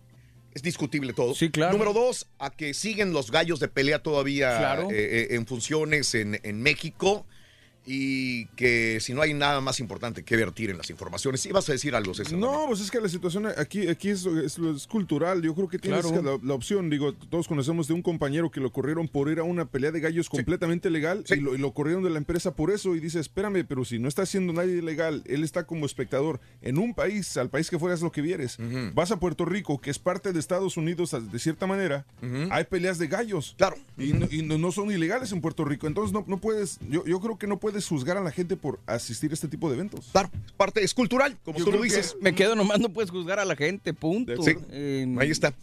es 0.54 0.62
discutible 0.62 1.12
todo. 1.12 1.34
Sí, 1.34 1.50
claro. 1.50 1.72
Número 1.72 1.92
dos, 1.92 2.26
a 2.38 2.50
que 2.50 2.72
siguen 2.72 3.12
los 3.12 3.30
gallos 3.30 3.60
de 3.60 3.68
pelea 3.68 3.98
todavía 4.02 4.56
Claro. 4.56 4.90
eh, 4.90 4.94
eh, 4.94 5.26
en 5.34 5.46
funciones 5.46 6.14
en, 6.14 6.40
en 6.42 6.62
México 6.62 7.26
y 7.86 8.46
que 8.56 8.98
si 9.00 9.12
no 9.12 9.20
hay 9.22 9.34
nada 9.34 9.60
más 9.60 9.78
importante 9.80 10.22
que 10.22 10.36
vertir 10.36 10.70
en 10.70 10.78
las 10.78 10.88
informaciones. 10.90 11.44
¿Ibas 11.46 11.68
a 11.68 11.72
decir 11.72 11.94
algo, 11.94 12.14
César? 12.14 12.38
No, 12.38 12.64
pues 12.68 12.80
es 12.80 12.90
que 12.90 13.00
la 13.00 13.08
situación 13.08 13.46
aquí, 13.46 13.88
aquí 13.88 14.08
es, 14.10 14.24
es- 14.26 14.58
es 14.58 14.86
cultural. 14.86 15.42
Yo 15.42 15.54
creo 15.54 15.68
que 15.68 15.78
tienes 15.78 16.00
Claro. 16.06 16.22
que 16.22 16.26
la, 16.26 16.38
la 16.42 16.54
opción. 16.54 16.88
Digo, 16.88 17.12
todos 17.12 17.46
conocemos 17.46 17.86
de 17.88 17.94
un 17.94 18.02
compañero 18.02 18.50
que 18.50 18.60
lo 18.60 18.72
corrieron 18.72 19.06
por 19.08 19.30
ir 19.30 19.38
a 19.38 19.42
una 19.42 19.66
pelea 19.66 19.90
de 19.92 20.00
gallos 20.00 20.28
completamente 20.28 20.88
legal 20.90 21.24
y, 21.28 21.36
lo, 21.36 21.54
y 21.54 21.58
lo 21.58 21.72
corrieron 21.72 22.02
de 22.02 22.10
la 22.10 22.18
empresa 22.18 22.54
por 22.54 22.70
eso. 22.70 22.94
Y 22.96 23.00
dice, 23.00 23.20
espérame, 23.20 23.64
pero 23.68 23.84
si 23.84 23.98
no 23.98 24.08
está 24.08 24.22
haciendo 24.22 24.52
nadie 24.52 24.76
ilegal, 24.78 25.22
él 25.26 25.44
está 25.44 25.64
como 25.66 25.84
espectador 25.86 26.40
en 26.62 26.78
un 26.78 26.94
país, 26.94 27.36
al 27.36 27.50
país 27.50 27.68
que 27.68 27.78
fueras 27.78 28.00
lo 28.00 28.10
que 28.12 28.22
vieres. 28.22 28.56
Vas 28.94 29.10
a 29.10 29.18
Puerto 29.20 29.44
Rico, 29.44 29.78
que 29.80 29.90
es 29.90 29.98
parte 29.98 30.32
de 30.32 30.38
Estados 30.40 30.76
Unidos 30.76 31.10
de 31.30 31.38
cierta 31.38 31.66
manera, 31.66 32.06
hay 32.50 32.64
peleas 32.64 32.98
de 32.98 33.08
gallos. 33.08 33.54
Claro. 33.58 33.76
Y, 33.98 34.12
no, 34.14 34.26
y 34.30 34.42
no- 34.42 34.58
no 34.58 34.72
son 34.72 34.90
ilegales 34.90 35.32
en 35.32 35.40
Puerto 35.40 35.64
Rico. 35.64 35.86
Entonces 35.86 36.12
no, 36.12 36.24
no 36.26 36.38
puedes, 36.38 36.78
yo, 36.88 37.04
yo 37.04 37.20
creo 37.20 37.38
que 37.38 37.46
no 37.46 37.58
puedes 37.58 37.73
juzgar 37.82 38.16
a 38.16 38.20
la 38.20 38.30
gente 38.30 38.56
por 38.56 38.78
asistir 38.86 39.30
a 39.30 39.34
este 39.34 39.48
tipo 39.48 39.68
de 39.68 39.74
eventos. 39.74 40.06
Claro, 40.12 40.30
parte 40.56 40.82
es 40.84 40.94
cultural, 40.94 41.36
como 41.44 41.58
Yo 41.58 41.64
tú 41.64 41.72
lo 41.72 41.82
dices. 41.82 42.16
Me 42.20 42.34
quedo 42.34 42.54
nomás, 42.54 42.78
no 42.80 42.88
puedes 42.90 43.10
juzgar 43.10 43.38
a 43.40 43.44
la 43.44 43.56
gente, 43.56 43.92
punto. 43.92 44.42
Sí, 44.42 44.54
Eh, 44.70 45.06
ahí 45.18 45.30
está. 45.30 45.54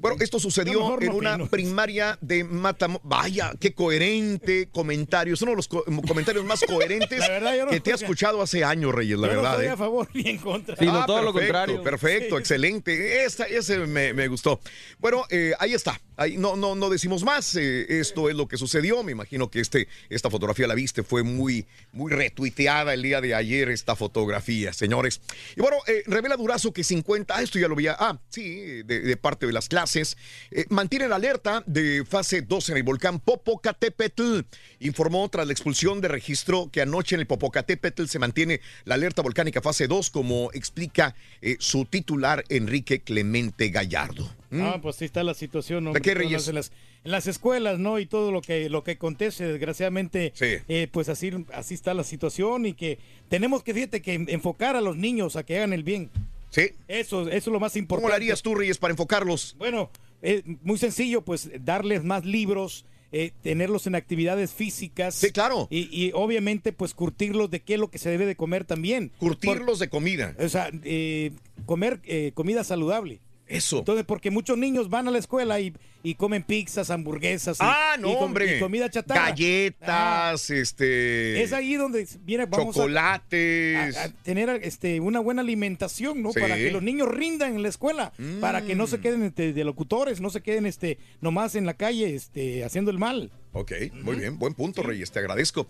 Bueno, 0.00 0.16
esto 0.20 0.38
sucedió 0.40 0.72
en 1.00 1.06
no 1.08 1.14
una 1.16 1.34
opino. 1.34 1.48
primaria 1.50 2.18
de 2.20 2.44
Matamoros. 2.44 3.02
Vaya, 3.08 3.52
qué 3.60 3.72
coherente 3.74 4.68
comentario. 4.72 5.34
Es 5.34 5.42
uno 5.42 5.52
de 5.52 5.56
los 5.56 5.68
co- 5.68 5.84
comentarios 6.06 6.44
más 6.44 6.60
coherentes 6.66 7.20
verdad, 7.28 7.54
no- 7.64 7.70
que 7.70 7.80
te 7.80 7.90
he 7.90 7.94
escuchado 7.94 8.42
hace 8.42 8.64
años, 8.64 8.94
Reyes, 8.94 9.18
la 9.18 9.28
Yo 9.28 9.34
no 9.34 9.42
verdad. 9.42 9.54
estoy 9.54 9.66
¿eh? 9.66 9.70
a 9.70 9.76
favor 9.76 10.08
ni 10.14 10.28
en 10.30 10.38
contra. 10.38 10.74
Ah, 10.80 11.06
perfecto, 11.06 11.82
Perfecto, 11.82 12.38
excelente. 12.38 13.24
Esta- 13.24 13.44
ese 13.44 13.78
me, 13.86 14.12
me 14.14 14.28
gustó. 14.28 14.60
Bueno, 14.98 15.24
eh, 15.30 15.52
ahí 15.58 15.74
está. 15.74 16.00
No, 16.36 16.54
no, 16.54 16.74
no 16.74 16.90
decimos 16.90 17.22
más. 17.22 17.56
eh, 17.56 17.86
esto 18.00 18.28
es 18.28 18.36
lo 18.36 18.46
que 18.46 18.58
sucedió. 18.58 19.02
Me 19.02 19.12
imagino 19.12 19.50
que 19.50 19.60
este, 19.60 19.88
esta 20.10 20.28
fotografía 20.28 20.66
la 20.66 20.74
viste. 20.74 21.02
Fue 21.02 21.22
muy, 21.22 21.66
muy 21.92 22.12
retuiteada 22.12 22.92
el 22.92 23.02
día 23.02 23.22
de 23.22 23.34
ayer 23.34 23.70
esta 23.70 23.96
fotografía, 23.96 24.74
señores. 24.74 25.22
Y 25.56 25.62
bueno, 25.62 25.78
eh, 25.86 26.02
revela 26.06 26.36
Durazo 26.36 26.72
que 26.74 26.84
50, 26.84 27.34
ah, 27.34 27.42
esto 27.42 27.58
ya 27.58 27.68
lo 27.68 27.74
veía, 27.74 27.96
ah, 27.98 28.18
sí, 28.28 28.82
de, 28.82 29.00
de 29.00 29.16
parte 29.16 29.46
de 29.46 29.52
las 29.54 29.68
clases, 29.68 30.18
eh, 30.50 30.66
mantienen 30.68 31.12
alerta 31.12 31.62
de 31.66 32.04
fase 32.06 32.42
2 32.42 32.68
en 32.70 32.76
el 32.76 32.82
volcán 32.82 33.18
Popocatépetl. 33.20 34.40
Informó 34.80 35.26
tras 35.30 35.46
la 35.46 35.52
expulsión 35.52 36.02
de 36.02 36.08
registro 36.08 36.68
que 36.70 36.82
anoche 36.82 37.14
en 37.14 37.20
el 37.20 37.26
Popocatépetl 37.26 38.04
se 38.06 38.18
mantiene 38.18 38.60
la 38.84 38.96
alerta 38.96 39.22
volcánica 39.22 39.62
fase 39.62 39.86
2, 39.86 40.10
como 40.10 40.50
explica 40.52 41.14
eh, 41.40 41.56
su 41.60 41.86
titular 41.86 42.44
Enrique 42.50 43.00
Clemente 43.00 43.70
Gallardo. 43.70 44.39
¿Mm? 44.50 44.62
Ah, 44.62 44.78
pues 44.82 44.96
sí 44.96 45.04
está 45.04 45.22
la 45.22 45.34
situación, 45.34 45.84
¿no? 45.84 45.92
¿De 45.92 46.00
qué, 46.00 46.14
Reyes? 46.14 46.48
En 46.48 46.56
las, 46.56 46.72
en 47.04 47.12
las 47.12 47.26
escuelas, 47.28 47.78
¿no? 47.78 47.98
Y 48.00 48.06
todo 48.06 48.32
lo 48.32 48.42
que, 48.42 48.68
lo 48.68 48.82
que 48.82 48.92
acontece, 48.92 49.44
desgraciadamente, 49.46 50.32
eh, 50.40 50.88
pues 50.90 51.08
así, 51.08 51.30
así 51.52 51.74
está 51.74 51.94
la 51.94 52.04
situación 52.04 52.66
y 52.66 52.74
que 52.74 52.98
tenemos 53.28 53.62
que, 53.62 53.72
fíjate, 53.74 54.02
que 54.02 54.14
enfocar 54.14 54.74
a 54.74 54.80
los 54.80 54.96
niños 54.96 55.36
a 55.36 55.44
que 55.44 55.56
hagan 55.56 55.72
el 55.72 55.84
bien. 55.84 56.10
Sí. 56.50 56.70
Eso, 56.88 57.28
eso 57.28 57.36
es 57.36 57.46
lo 57.46 57.60
más 57.60 57.76
importante. 57.76 58.02
¿Cómo 58.02 58.08
lo 58.08 58.14
harías 58.14 58.42
tú, 58.42 58.56
Reyes, 58.56 58.78
para 58.78 58.90
enfocarlos? 58.90 59.54
Bueno, 59.56 59.88
eh, 60.20 60.42
muy 60.62 60.78
sencillo, 60.78 61.22
pues 61.22 61.48
darles 61.64 62.02
más 62.02 62.24
libros, 62.24 62.84
eh, 63.12 63.30
tenerlos 63.42 63.86
en 63.86 63.94
actividades 63.94 64.52
físicas. 64.52 65.14
Sí, 65.14 65.30
claro. 65.30 65.68
Y, 65.70 65.88
y 65.92 66.10
obviamente, 66.12 66.72
pues 66.72 66.92
curtirlos 66.92 67.52
de 67.52 67.60
qué 67.60 67.74
es 67.74 67.80
lo 67.80 67.88
que 67.88 67.98
se 67.98 68.10
debe 68.10 68.26
de 68.26 68.34
comer 68.34 68.64
también. 68.64 69.12
Curtirlos 69.18 69.78
de 69.78 69.88
comida. 69.88 70.34
O 70.40 70.48
sea, 70.48 70.70
eh, 70.82 71.30
comer 71.66 72.00
comida 72.34 72.64
saludable. 72.64 73.20
Eso. 73.50 73.78
Entonces, 73.78 74.04
porque 74.06 74.30
muchos 74.30 74.56
niños 74.56 74.88
van 74.88 75.08
a 75.08 75.10
la 75.10 75.18
escuela 75.18 75.58
y, 75.60 75.74
y 76.02 76.14
comen 76.14 76.42
pizzas, 76.42 76.90
hamburguesas. 76.90 77.56
y- 77.58 77.62
Ah, 77.64 77.96
no, 77.98 78.08
y 78.10 78.14
com- 78.14 78.24
hombre. 78.24 78.56
y 78.56 78.60
comida 78.60 78.88
chatarra. 78.90 79.30
Galletas, 79.30 80.50
este. 80.50 81.42
Es 81.42 81.52
ahí 81.52 81.74
donde 81.74 82.06
viene, 82.22 82.46
vamos 82.46 82.74
Chocolates. 82.76 83.96
a, 83.96 84.04
a 84.04 84.08
tener 84.10 84.48
este, 84.62 85.00
una 85.00 85.20
buena 85.20 85.42
alimentación, 85.42 86.22
¿no? 86.22 86.32
Sí. 86.32 86.40
Para 86.40 86.56
que 86.56 86.70
los 86.70 86.82
niños 86.82 87.08
rindan 87.08 87.54
en 87.54 87.62
la 87.62 87.68
escuela, 87.68 88.12
para 88.40 88.62
que 88.62 88.74
no 88.74 88.86
se 88.86 89.00
queden 89.00 89.22
este, 89.22 89.52
de 89.52 89.64
locutores, 89.64 90.20
no 90.20 90.30
se 90.30 90.40
queden 90.42 90.66
este, 90.66 90.98
nomás 91.20 91.54
en 91.54 91.66
la 91.66 91.74
calle 91.74 92.14
este, 92.14 92.64
haciendo 92.64 92.90
el 92.90 92.98
mal. 92.98 93.30
Ok, 93.52 93.72
muy 94.04 94.14
bien, 94.14 94.38
buen 94.38 94.54
punto, 94.54 94.80
Reyes, 94.84 95.10
te 95.10 95.18
agradezco. 95.18 95.66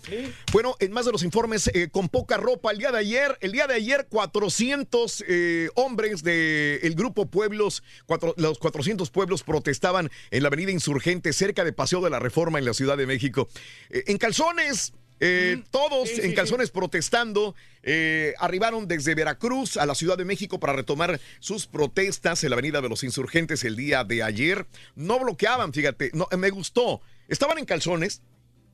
Bueno, 0.53 0.77
en 0.81 0.93
más 0.93 1.07
de 1.07 1.13
los 1.13 1.23
informes, 1.25 1.71
eh, 1.73 1.89
con 1.91 2.11
poca 2.11 2.37
ropa, 2.37 2.73
el 2.73 2.77
día 2.79 2.93
de 2.93 2.99
ayer, 2.99 3.39
el 3.41 3.53
día 3.53 3.67
de 3.67 3.73
ayer, 3.73 4.07
400 4.11 5.25
eh, 5.27 5.71
hombres 5.77 6.23
del 6.23 6.95
grupo 6.95 7.25
Pueblos, 7.25 7.83
cuatro- 8.05 8.35
los 8.37 8.59
400 8.59 9.09
pueblos 9.09 9.43
protestaban 9.43 10.11
en 10.31 10.43
la 10.43 10.49
avenida 10.49 10.71
Insurgente, 10.71 11.33
cerca 11.33 11.65
de 11.65 11.73
Paseo 11.73 12.01
de 12.01 12.11
la 12.11 12.19
Reforma 12.19 12.59
en 12.59 12.65
la 12.65 12.75
Ciudad 12.75 12.97
de 12.97 13.07
México. 13.07 13.49
Eh, 13.91 14.05
en 14.07 14.19
calzones, 14.19 14.93
eh, 15.23 15.63
todos 15.71 16.09
Sí, 16.09 16.15
sí, 16.17 16.21
en 16.23 16.31
sí. 16.31 16.35
calzones 16.35 16.71
protestando, 16.71 17.55
eh, 17.83 18.35
arribaron 18.39 18.89
desde 18.89 19.15
Veracruz 19.15 19.77
a 19.77 19.85
la 19.87 19.95
Ciudad 19.95 20.17
de 20.17 20.25
México 20.25 20.59
para 20.59 20.73
retomar 20.73 21.21
sus 21.41 21.67
protestas 21.67 22.43
en 22.45 22.51
la 22.51 22.55
Avenida 22.55 22.81
de 22.81 22.89
los 22.89 23.05
Insurgentes 23.05 23.63
el 23.65 23.77
día 23.77 24.03
de 24.05 24.23
ayer. 24.23 24.67
No 24.95 25.19
bloqueaban, 25.19 25.73
fíjate, 25.75 26.11
no, 26.15 26.27
me 26.39 26.51
gustó. 26.51 27.03
Estaban 27.29 27.59
en 27.59 27.65
calzones, 27.67 28.23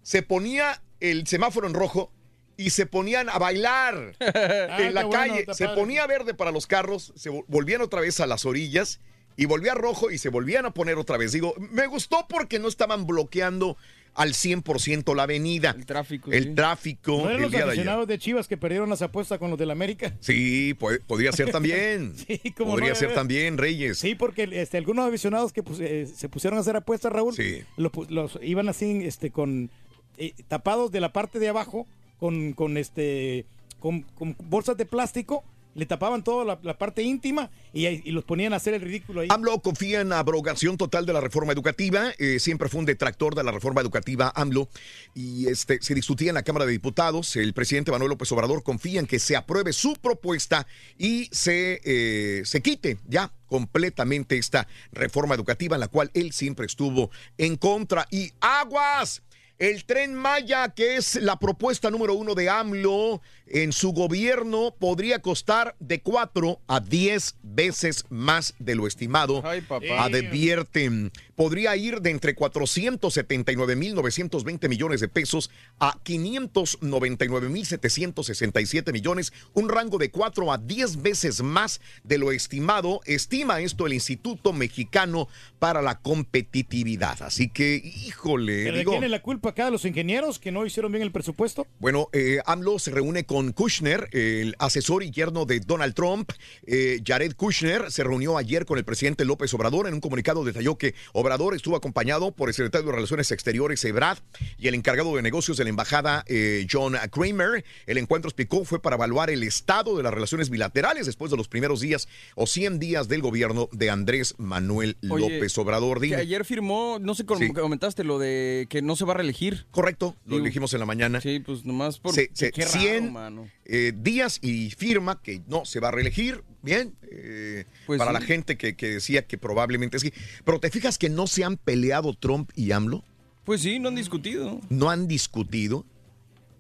se 0.03 0.23
ponía 0.23 0.83
el 1.01 1.27
semáforo 1.27 1.67
en 1.67 1.75
rojo 1.75 2.13
y 2.57 2.71
se 2.71 2.87
ponían 2.87 3.29
a 3.29 3.39
bailar 3.39 4.15
Ah, 4.21 4.77
en 4.81 4.95
la 4.95 5.05
bueno, 5.05 5.11
calle. 5.35 5.47
se 5.53 5.69
ponía 5.71 6.07
verde 6.07 6.33
para 6.33 6.53
los 6.53 6.67
carros, 6.67 7.13
se 7.17 7.31
vol- 7.31 7.45
volvían 7.49 7.83
otra 7.83 8.01
vez 8.01 8.19
a 8.21 8.27
las 8.27 8.47
orillas 8.47 9.01
y 9.37 9.45
volvía 9.45 9.75
rojo 9.75 10.11
y 10.11 10.19
se 10.19 10.29
volvían 10.29 10.67
a 10.67 10.71
poner 10.73 10.97
otra 10.97 11.17
vez. 11.17 11.33
Digo, 11.33 11.55
me 11.59 11.87
gustó 11.87 12.27
porque 12.29 12.59
no 12.59 12.69
estaban 12.69 13.07
bloqueando 13.07 13.77
al 14.15 14.33
100% 14.33 15.15
la 15.15 15.25
avenida. 15.25 15.75
El 15.77 15.85
tráfico. 15.85 16.33
El 16.33 16.55
tráfico 16.55 17.19
¿No 17.19 17.25
eran 17.25 17.37
el 17.37 17.43
los 17.43 17.51
día 17.53 17.65
aficionados 17.67 18.09
de 18.09 18.19
Chivas 18.19 18.49
que 18.49 18.57
perdieron 18.57 18.89
las 18.89 19.03
apuestas 19.03 19.39
con 19.39 19.51
los 19.51 19.59
del 19.59 19.71
América? 19.71 20.15
Sí, 20.21 20.73
po- 20.73 20.89
podría 21.07 21.33
ser 21.33 21.51
también. 21.53 22.15
cómo 22.57 22.71
podría 22.73 22.91
no, 22.91 22.95
ser 22.95 23.13
también, 23.13 23.59
Reyes. 23.59 23.99
Sí, 23.99 24.15
porque 24.15 24.49
este, 24.53 24.79
algunos 24.79 25.07
aficionados 25.07 25.53
que 25.53 25.63
pus- 25.63 25.81
eh, 25.81 26.07
se 26.07 26.31
pusieron 26.31 26.57
a 26.57 26.63
hacer 26.63 26.77
apuestas, 26.77 27.13
Raúl, 27.13 27.35
pu- 27.37 28.09
los 28.09 28.39
iban 28.43 28.71
así, 28.71 29.03
este, 29.05 29.31
con 29.31 29.71
eh, 30.17 30.33
tapados 30.49 30.91
de 30.93 31.01
la 31.01 31.13
parte 31.13 31.39
de 31.39 31.49
abajo, 31.51 31.87
con, 32.19 32.55
con 32.55 32.79
este, 32.79 33.45
con, 33.81 34.01
con 34.01 34.35
bolsas 34.45 34.79
de 34.79 34.87
plástico, 34.87 35.45
le 35.77 35.85
tapaban 35.85 36.25
toda 36.25 36.59
la, 36.63 36.79
parte 36.79 37.03
íntima 37.03 37.51
y 37.73 38.11
los 38.11 38.25
ponían 38.25 38.55
a 38.55 38.57
hacer 38.57 38.73
el 38.73 38.81
ridículo 38.81 39.21
ahí. 39.21 39.29
AMLO 39.31 39.61
confía 39.61 40.01
en 40.01 40.09
la 40.09 40.19
abrogación 40.19 40.79
total 40.79 41.05
de 41.05 41.13
la 41.13 41.21
reforma 41.21 41.53
educativa. 41.53 42.13
eh, 42.19 42.39
siempre 42.41 42.71
fue 42.71 42.81
un 42.81 42.87
detractor 42.87 43.35
de 43.35 43.45
la 43.45 43.53
reforma 43.53 43.83
educativa 43.83 44.33
AMLO. 44.35 44.69
Y 45.15 45.49
este, 45.49 45.79
se 45.83 45.95
discutía 45.95 46.31
en 46.31 46.35
la 46.35 46.43
Cámara 46.43 46.65
de 46.65 46.73
Diputados. 46.73 47.37
El 47.37 47.53
presidente 47.53 47.91
Manuel 47.91 48.11
López 48.11 48.33
Obrador 48.33 48.63
confía 48.63 49.01
en 49.01 49.07
que 49.07 49.19
se 49.19 49.37
apruebe 49.37 49.75
su 49.75 49.95
propuesta 49.97 50.67
y 50.97 51.29
se, 51.31 51.81
eh, 51.85 52.43
se 52.47 52.63
quite 52.63 52.97
ya 53.07 53.33
completamente 53.47 54.39
esta 54.39 54.67
reforma 54.93 55.35
educativa 55.35 55.77
en 55.77 55.81
la 55.81 55.89
cual 55.89 56.11
él 56.15 56.33
siempre 56.33 56.65
estuvo 56.65 57.11
en 57.37 57.57
contra. 57.57 58.09
Y 58.11 58.33
aguas. 58.41 59.23
El 59.59 59.87
tren 59.87 60.15
Maya, 60.15 60.69
que 60.69 60.97
es 60.97 61.15
la 61.15 61.39
propuesta 61.39 61.91
número 61.91 62.13
uno 62.13 62.35
de 62.35 62.51
AMLO 62.51 63.23
en 63.47 63.73
su 63.73 63.93
gobierno, 63.93 64.75
podría 64.79 65.21
costar 65.21 65.77
de 65.79 66.01
4 66.01 66.61
a 66.67 66.81
10 66.81 67.37
veces 67.43 68.05
más 68.09 68.55
de 68.59 68.75
lo 68.75 68.87
estimado. 68.87 69.43
papá. 69.69 70.05
Advierten. 70.05 71.13
Podría 71.35 71.77
ir 71.77 72.01
de 72.01 72.11
entre 72.11 72.35
479.920 72.35 74.69
millones 74.69 75.01
de 75.01 75.09
pesos 75.09 75.51
a 75.79 75.99
599.767 76.03 78.93
millones, 78.93 79.33
un 79.53 79.69
rango 79.69 79.99
de 79.99 80.11
4 80.11 80.53
a 80.53 80.59
10 80.59 81.03
veces 81.03 81.43
más 81.43 81.81
de 82.05 82.19
lo 82.19 82.33
estimado. 82.33 83.01
Estima 83.05 83.61
esto 83.61 83.87
el 83.87 83.93
Instituto 83.93 84.53
Mexicano 84.53 85.29
para 85.59 85.83
la 85.83 86.01
Competitividad. 86.01 87.23
Así 87.23 87.51
que, 87.51 87.83
híjole, 87.85 88.65
¿Pero 88.65 88.73
¿De 88.73 88.79
digo, 88.79 88.93
quién 88.93 89.05
es 89.05 89.11
la 89.11 89.23
culpa 89.23 89.51
acá? 89.51 89.67
¿De 89.67 89.71
los 89.73 89.85
ingenieros 89.85 90.39
que 90.39 90.53
no 90.53 90.65
hicieron 90.65 90.93
bien 90.93 91.03
el 91.03 91.13
presupuesto? 91.13 91.67
bueno, 91.79 92.09
eh, 92.13 92.39
AMLO 92.47 92.79
se 92.79 92.91
reúne 92.91 93.27
con 93.27 93.36
Kushner, 93.53 94.09
el 94.13 94.55
asesor 94.59 95.03
y 95.03 95.11
yerno 95.11 95.45
de 95.45 95.61
Donald 95.61 95.95
Trump. 95.95 96.31
Eh, 96.67 97.01
Jared 97.05 97.35
Kushner 97.35 97.91
se 97.91 98.03
reunió 98.03 98.39
ayer 98.39 98.65
con 98.67 98.79
el 98.79 98.85
presidente 98.85 99.25
López 99.25 99.53
Obrador. 99.55 99.87
En 99.87 99.95
un 99.95 100.01
comunicado 100.01 100.45
detalló 100.45 100.77
que 100.79 100.95
Obrador 101.13 101.55
estuvo 101.55 101.77
acompañado 101.77 102.33
por 102.33 102.49
el 102.49 102.55
secretario 102.55 102.87
de 102.87 102.93
Relaciones 102.95 103.31
Exteriores, 103.31 103.85
Ebrard, 103.85 104.19
y 104.59 104.69
el 104.69 104.75
encargado 104.75 105.15
de 105.17 105.23
negocios 105.23 105.57
de 105.59 105.65
la 105.65 105.71
embajada, 105.71 106.25
eh, 106.27 106.67
John 106.71 106.95
Kramer. 107.11 107.65
El 107.87 107.99
encuentro, 107.99 108.29
explicó, 108.29 108.65
fue 108.65 108.81
para 108.81 108.97
evaluar 108.97 109.31
el 109.31 109.43
estado 109.43 109.97
de 109.97 110.03
las 110.03 110.15
relaciones 110.15 110.51
bilaterales 110.51 111.07
después 111.07 111.31
de 111.31 111.37
los 111.37 111.49
primeros 111.49 111.81
días 111.81 112.09
o 112.35 112.47
100 112.47 112.79
días 112.79 113.09
del 113.09 113.21
gobierno 113.21 113.69
de 113.73 113.91
Andrés 113.91 114.35
Manuel 114.39 114.97
Oye, 115.11 115.21
López 115.35 115.57
Obrador. 115.59 116.01
Que 116.01 116.07
Dime. 116.07 116.17
ayer 116.19 116.45
firmó, 116.45 116.99
no 117.01 117.15
sé 117.15 117.25
cómo 117.27 117.41
Sí. 117.41 117.53
comentaste, 117.53 118.05
lo 118.05 118.19
de 118.19 118.67
que 118.71 118.83
no 118.83 118.97
se 118.97 119.05
va 119.05 119.13
a 119.13 119.17
reelegir. 119.19 119.67
Correcto, 119.71 120.17
lo 120.25 120.39
dijimos 120.41 120.73
en 120.75 120.81
la 120.81 120.87
mañana. 120.87 121.21
Sí, 121.21 121.41
pues 121.41 121.65
nomás 121.65 121.99
por... 121.99 122.15
Se- 122.15 122.31
se- 122.33 122.53
qué 122.53 122.65
raro, 122.65 122.79
100 122.81 123.13
mano. 123.31 123.51
eh, 123.65 123.93
días 123.97 124.39
y 124.43 124.71
firma 124.71 125.21
que 125.23 125.43
no 125.47 125.65
se 125.65 125.81
va 125.81 125.89
a 125.89 125.91
reelegir. 125.91 126.43
Bien, 126.63 126.95
eh, 127.11 127.65
Pues 127.87 127.99
para 127.99 128.11
sí. 128.11 128.15
la 128.15 128.21
gente 128.21 128.57
que, 128.57 128.75
que 128.77 128.89
decía 128.95 129.27
que 129.27 129.39
probablemente 129.39 129.99
sí. 129.99 130.13
Pero 130.45 130.59
te 130.61 130.71
fijas 130.71 130.99
que 130.99 131.09
no 131.09 131.27
se 131.27 131.45
han 131.45 131.57
peleado 131.57 132.15
Trump 132.15 132.51
y 132.55 132.73
AMLO, 132.73 133.05
Pues 133.45 133.61
sí, 133.63 133.79
no 133.79 133.89
han 133.89 133.95
discutido. 133.95 134.61
no 134.69 134.91
han 134.91 135.07
discutido, 135.07 135.85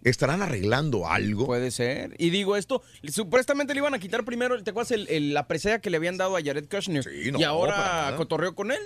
estarán 0.04 0.42
arreglando 0.42 1.08
algo. 1.08 1.46
Puede 1.46 1.70
ser. 1.72 2.14
Y 2.18 2.30
digo 2.30 2.56
esto, 2.56 2.82
supuestamente 3.08 3.74
le 3.74 3.80
iban 3.80 3.94
a 3.94 3.98
quitar 3.98 4.24
primero, 4.24 4.62
¿te 4.62 4.70
acuerdas 4.70 4.92
el- 4.92 5.08
el- 5.08 5.34
la 5.34 5.48
presea 5.48 5.80
que 5.80 5.90
le 5.90 5.96
habían 5.96 6.16
dado 6.16 6.36
a 6.36 6.42
Jared 6.42 6.68
Kushner? 6.68 7.04
no, 7.32 7.40
y 7.40 7.42
ahora 7.42 8.14
cotorreó 8.16 8.54
con 8.54 8.70
él. 8.70 8.78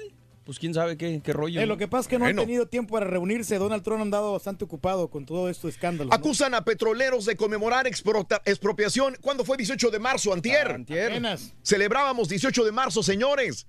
Pues 0.44 0.58
quién 0.58 0.74
sabe 0.74 0.96
qué, 0.96 1.20
qué 1.22 1.32
rollo. 1.32 1.60
Eh, 1.60 1.66
lo 1.66 1.76
que 1.76 1.86
pasa 1.86 2.00
es 2.02 2.08
que 2.08 2.18
no 2.18 2.24
Bueno. 2.24 2.40
han 2.42 2.46
tenido 2.46 2.66
tiempo 2.66 2.94
para 2.94 3.06
reunirse. 3.06 3.56
Donald 3.58 3.82
Trump 3.84 4.00
ha 4.00 4.02
andado 4.02 4.32
bastante 4.32 4.64
ocupado 4.64 5.08
con 5.08 5.24
todo 5.26 5.48
esto 5.48 5.68
escándalo. 5.68 6.08
¿no? 6.10 6.14
Acusan 6.16 6.54
a 6.54 6.64
petroleros 6.64 7.26
de 7.26 7.36
conmemorar 7.36 7.86
expropiación. 7.86 9.16
¿Cuándo 9.20 9.44
fue 9.44 9.56
18 9.56 9.90
de 9.90 9.98
marzo? 9.98 10.32
Antier. 10.32 10.70
Apenas. 10.70 11.54
Celebrábamos 11.62 12.28
18 12.28 12.64
de 12.64 12.72
marzo, 12.72 13.02
señores. 13.02 13.66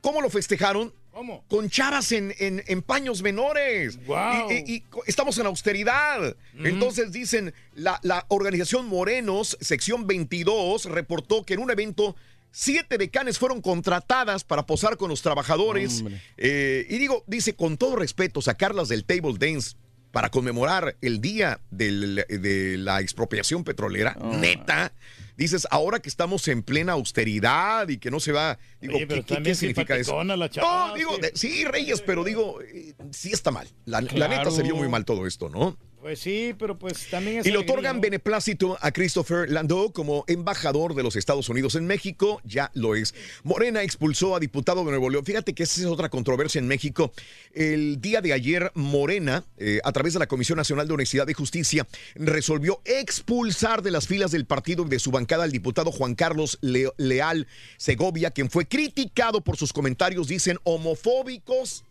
¿Cómo 0.00 0.20
lo 0.20 0.30
festejaron? 0.30 0.94
¿Cómo? 1.10 1.44
Con 1.48 1.70
chavas 1.70 2.12
en, 2.12 2.34
en- 2.38 2.62
en 2.66 2.82
paños 2.82 3.22
menores. 3.22 3.98
Guau. 4.04 4.50
Y, 4.50 4.54
y- 4.54 4.74
y 4.76 4.80
co- 4.82 5.02
estamos 5.06 5.38
en 5.38 5.46
austeridad. 5.46 6.36
Entonces 6.58 7.10
dicen, 7.12 7.54
la, 7.74 7.98
la 8.02 8.24
organización 8.28 8.86
Morenos, 8.86 9.56
sección 9.60 10.06
22, 10.06 10.86
reportó 10.86 11.44
que 11.44 11.54
en 11.54 11.60
un 11.60 11.70
evento... 11.70 12.16
Siete 12.56 12.98
decanes 12.98 13.36
fueron 13.36 13.60
contratadas 13.60 14.44
para 14.44 14.64
posar 14.64 14.96
con 14.96 15.08
los 15.10 15.22
trabajadores. 15.22 16.04
Eh, 16.36 16.86
y 16.88 16.98
digo, 16.98 17.24
dice, 17.26 17.56
con 17.56 17.76
todo 17.76 17.96
respeto, 17.96 18.40
sacarlas 18.40 18.88
del 18.88 19.04
table 19.04 19.34
dance 19.40 19.74
para 20.12 20.30
conmemorar 20.30 20.96
el 21.00 21.20
día 21.20 21.60
del- 21.72 22.24
de 22.28 22.76
la 22.78 23.00
expropiación 23.00 23.64
petrolera, 23.64 24.16
Ah. 24.20 24.36
neta. 24.38 24.92
Dices, 25.36 25.66
ahora 25.72 25.98
que 25.98 26.08
estamos 26.08 26.46
en 26.46 26.62
plena 26.62 26.92
austeridad 26.92 27.88
y 27.88 27.98
que 27.98 28.12
no 28.12 28.20
se 28.20 28.30
va. 28.30 28.56
Digo, 28.80 28.94
Oye, 28.94 29.08
pero 29.08 29.24
¿qué, 29.26 29.54
significa 29.56 29.96
eso? 29.96 30.12
simpaticona 30.12 30.36
la 30.36 30.48
chava, 30.48 30.88
no, 30.90 30.94
digo, 30.94 31.10
sí. 31.34 31.64
Reyes, 31.64 32.02
pero 32.02 32.22
digo, 32.22 32.62
eh, 32.62 32.94
sí 33.10 33.32
está 33.32 33.50
mal. 33.50 33.66
La, 33.84 34.00
la 34.00 34.28
neta 34.28 34.52
se 34.52 34.62
vio 34.62 34.76
muy 34.76 34.88
mal 34.88 35.04
todo 35.04 35.26
esto, 35.26 35.48
¿no? 35.48 35.76
Pues 36.04 36.18
sí, 36.18 36.54
pero 36.58 36.78
pues 36.78 37.08
también 37.08 37.38
es 37.38 37.46
Y 37.46 37.50
le 37.50 37.56
otorgan 37.56 38.02
beneplácito 38.02 38.76
a 38.82 38.92
Christopher 38.92 39.48
Landau 39.48 39.90
como 39.90 40.26
embajador 40.26 40.94
de 40.94 41.02
los 41.02 41.16
Estados 41.16 41.48
Unidos 41.48 41.76
en 41.76 41.86
México. 41.86 42.42
Ya 42.44 42.70
lo 42.74 42.94
es. 42.94 43.14
Morena 43.42 43.82
expulsó 43.82 44.36
a 44.36 44.38
diputado 44.38 44.84
de 44.84 44.90
Nuevo 44.90 45.08
León. 45.08 45.24
Fíjate 45.24 45.54
que 45.54 45.62
esa 45.62 45.80
es 45.80 45.86
otra 45.86 46.10
controversia 46.10 46.58
en 46.58 46.68
México. 46.68 47.10
El 47.54 48.02
día 48.02 48.20
de 48.20 48.34
ayer, 48.34 48.70
Morena, 48.74 49.44
eh, 49.56 49.80
a 49.82 49.92
través 49.92 50.12
de 50.12 50.18
la 50.18 50.26
Comisión 50.26 50.58
Nacional 50.58 50.86
de 50.86 50.92
Honestidad 50.92 51.26
y 51.28 51.32
Justicia, 51.32 51.86
resolvió 52.16 52.82
expulsar 52.84 53.80
de 53.80 53.90
las 53.90 54.06
filas 54.06 54.30
del 54.30 54.44
partido 54.44 54.84
y 54.84 54.90
de 54.90 54.98
su 54.98 55.10
bancada 55.10 55.44
al 55.44 55.52
diputado 55.52 55.90
Juan 55.90 56.14
Carlos 56.16 56.58
Le- 56.60 56.92
Leal 56.98 57.46
Segovia, 57.78 58.30
quien 58.30 58.50
fue 58.50 58.68
criticado 58.68 59.40
por 59.40 59.56
sus 59.56 59.72
comentarios, 59.72 60.28
dicen, 60.28 60.58
homofóbicos 60.64 61.86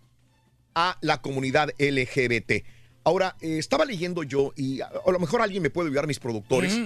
a 0.76 1.00
la 1.02 1.20
comunidad 1.20 1.70
LGBT. 1.80 2.64
Ahora, 3.04 3.36
eh, 3.42 3.58
estaba 3.58 3.86
leyendo 3.86 4.24
yo, 4.24 4.54
y 4.56 4.82
a, 4.82 4.88
a 5.06 5.12
lo 5.12 5.20
mejor 5.20 5.42
alguien 5.42 5.62
me 5.62 5.70
puede 5.70 5.90
ayudar, 5.90 6.08
mis 6.08 6.20
productores. 6.20 6.80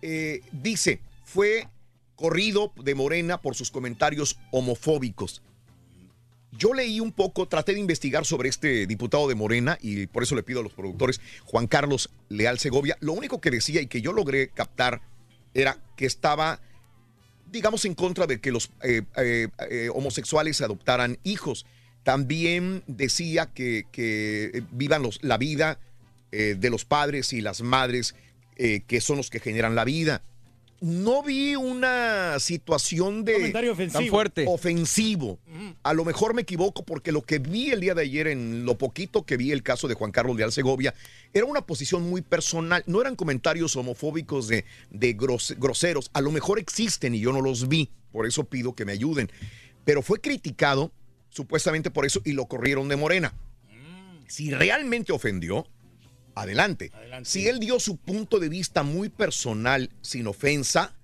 Eh, 0.00 0.40
dice, 0.52 1.00
fue 1.24 1.68
corrido 2.16 2.72
de 2.82 2.94
Morena 2.94 3.40
por 3.40 3.54
sus 3.54 3.70
comentarios 3.70 4.38
homofóbicos. 4.50 5.42
Yo 6.52 6.74
leí 6.74 6.98
un 6.98 7.12
poco, 7.12 7.46
traté 7.46 7.74
de 7.74 7.80
investigar 7.80 8.24
sobre 8.24 8.48
este 8.48 8.86
diputado 8.86 9.28
de 9.28 9.34
Morena 9.34 9.78
y 9.80 10.06
por 10.06 10.22
eso 10.22 10.34
le 10.34 10.42
pido 10.42 10.60
a 10.60 10.62
los 10.62 10.72
productores, 10.72 11.20
Juan 11.44 11.66
Carlos 11.66 12.10
Leal 12.28 12.58
Segovia. 12.58 12.96
Lo 13.00 13.12
único 13.12 13.40
que 13.40 13.50
decía 13.50 13.80
y 13.80 13.86
que 13.86 14.00
yo 14.00 14.12
logré 14.12 14.48
captar 14.48 15.02
era 15.54 15.78
que 15.96 16.06
estaba, 16.06 16.60
digamos, 17.46 17.84
en 17.84 17.94
contra 17.94 18.26
de 18.26 18.40
que 18.40 18.50
los 18.50 18.70
eh, 18.82 19.02
eh, 19.16 19.48
eh, 19.70 19.90
homosexuales 19.94 20.60
adoptaran 20.60 21.18
hijos. 21.22 21.66
También 22.12 22.82
decía 22.86 23.50
que, 23.52 23.84
que 23.92 24.62
vivan 24.72 25.02
los- 25.02 25.22
la 25.22 25.36
vida 25.36 25.78
eh, 26.32 26.56
de 26.58 26.70
los 26.70 26.86
padres 26.86 27.34
y 27.34 27.42
las 27.42 27.60
madres 27.60 28.14
eh, 28.56 28.80
que 28.86 29.02
son 29.02 29.18
los 29.18 29.28
que 29.28 29.40
generan 29.40 29.74
la 29.74 29.84
vida. 29.84 30.22
No 30.80 31.22
vi 31.22 31.54
una 31.54 32.38
situación 32.38 33.26
de... 33.26 33.34
Comentario 33.34 33.72
ofensivo. 33.72 34.00
Tan 34.00 34.08
fuerte. 34.08 34.44
Ofensivo. 34.48 35.38
A 35.82 35.92
lo 35.92 36.06
mejor 36.06 36.32
me 36.32 36.40
equivoco 36.40 36.82
porque 36.82 37.12
lo 37.12 37.20
que 37.20 37.40
vi 37.40 37.72
el 37.72 37.80
día 37.82 37.94
de 37.94 38.04
ayer, 38.04 38.26
en 38.28 38.64
lo 38.64 38.78
poquito 38.78 39.26
que 39.26 39.36
vi 39.36 39.52
el 39.52 39.62
caso 39.62 39.86
de 39.86 39.92
Juan 39.92 40.10
Carlos 40.10 40.34
Leal 40.38 40.50
Segovia, 40.50 40.94
era 41.34 41.44
una 41.44 41.60
posición 41.66 42.08
muy 42.08 42.22
personal. 42.22 42.84
No 42.86 43.02
eran 43.02 43.16
comentarios 43.16 43.76
homofóbicos 43.76 44.48
de, 44.48 44.64
de 44.90 45.14
gros- 45.14 45.56
groseros. 45.58 46.08
A 46.14 46.22
lo 46.22 46.30
mejor 46.30 46.58
existen 46.58 47.14
y 47.14 47.20
yo 47.20 47.34
no 47.34 47.42
los 47.42 47.68
vi. 47.68 47.90
Por 48.12 48.26
eso 48.26 48.44
pido 48.44 48.74
que 48.74 48.86
me 48.86 48.92
ayuden. 48.92 49.30
Pero 49.84 50.00
fue 50.00 50.22
criticado 50.22 50.90
supuestamente 51.30 51.90
por 51.90 52.06
eso 52.06 52.20
y 52.24 52.32
lo 52.32 52.46
corrieron 52.46 52.88
de 52.88 52.96
Morena. 52.96 53.34
Si 54.26 54.50
realmente 54.50 55.12
ofendió, 55.12 55.66
adelante. 56.34 56.92
Si 57.24 57.48
él 57.48 57.58
dio 57.58 57.80
su 57.80 57.96
punto 57.96 58.38
de 58.38 58.48
vista 58.48 58.82
muy 58.82 59.08
personal, 59.08 59.90
sin 60.02 60.26
ofensa, 60.26 60.94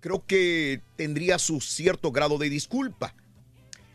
creo 0.00 0.24
que 0.26 0.82
tendría 0.96 1.38
su 1.38 1.60
cierto 1.60 2.12
grado 2.12 2.38
de 2.38 2.50
disculpa. 2.50 3.14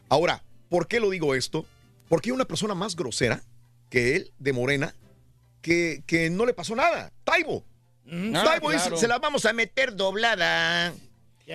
Ahora, 0.10 0.44
¿por 0.70 0.88
qué 0.88 1.00
lo 1.00 1.10
digo 1.10 1.36
esto? 1.36 1.66
Porque 2.10 2.30
hay 2.30 2.34
una 2.34 2.46
persona 2.46 2.76
más 2.76 2.96
grosera 2.96 3.44
que 3.90 4.16
él, 4.16 4.34
de 4.40 4.54
Morena, 4.54 4.96
que, 5.62 6.04
que 6.06 6.30
no 6.30 6.46
le 6.46 6.54
pasó 6.54 6.76
nada. 6.76 7.14
Taibo. 7.24 7.64
Ah, 8.12 8.44
Taibo 8.46 8.72
dice, 8.72 8.88
claro. 8.88 8.98
se 8.98 9.08
la 9.08 9.20
vamos 9.20 9.46
a 9.46 9.54
meter 9.54 9.96
doblada. 9.96 10.94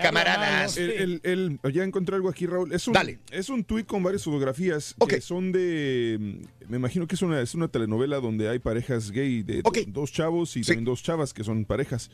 Camaradas. 0.03 0.77
El- 0.77 1.21
el- 1.25 1.59
el- 1.63 1.73
ya 1.73 1.85
encontré 1.85 2.17
algo 2.17 2.29
aquí, 2.29 2.47
Raúl. 2.47 2.73
Es 2.73 2.87
un, 2.87 2.95
Dale. 2.95 3.19
Es 3.31 3.49
un 3.49 3.65
tuit 3.65 3.87
con 3.87 4.03
varias 4.03 4.25
fotografías 4.25 4.95
que 5.09 5.21
son 5.21 5.53
de. 5.53 6.17
mm, 6.21 6.71
Me 6.71 6.77
imagino 6.79 7.07
que 7.07 7.15
es 7.15 7.23
una, 7.23 7.41
es 7.41 7.55
una 7.55 7.69
telenovela 7.69 8.19
donde 8.19 8.49
hay 8.49 8.59
parejas 8.59 9.13
gay 9.13 9.43
de 9.45 9.63
do- 9.63 9.69
dos 9.87 10.11
chavos 10.13 10.57
y 10.57 10.63
también 10.63 10.85
dos 10.85 11.01
chavas 11.03 11.33
que 11.33 11.45
son 11.45 11.65
parejas. 11.65 12.11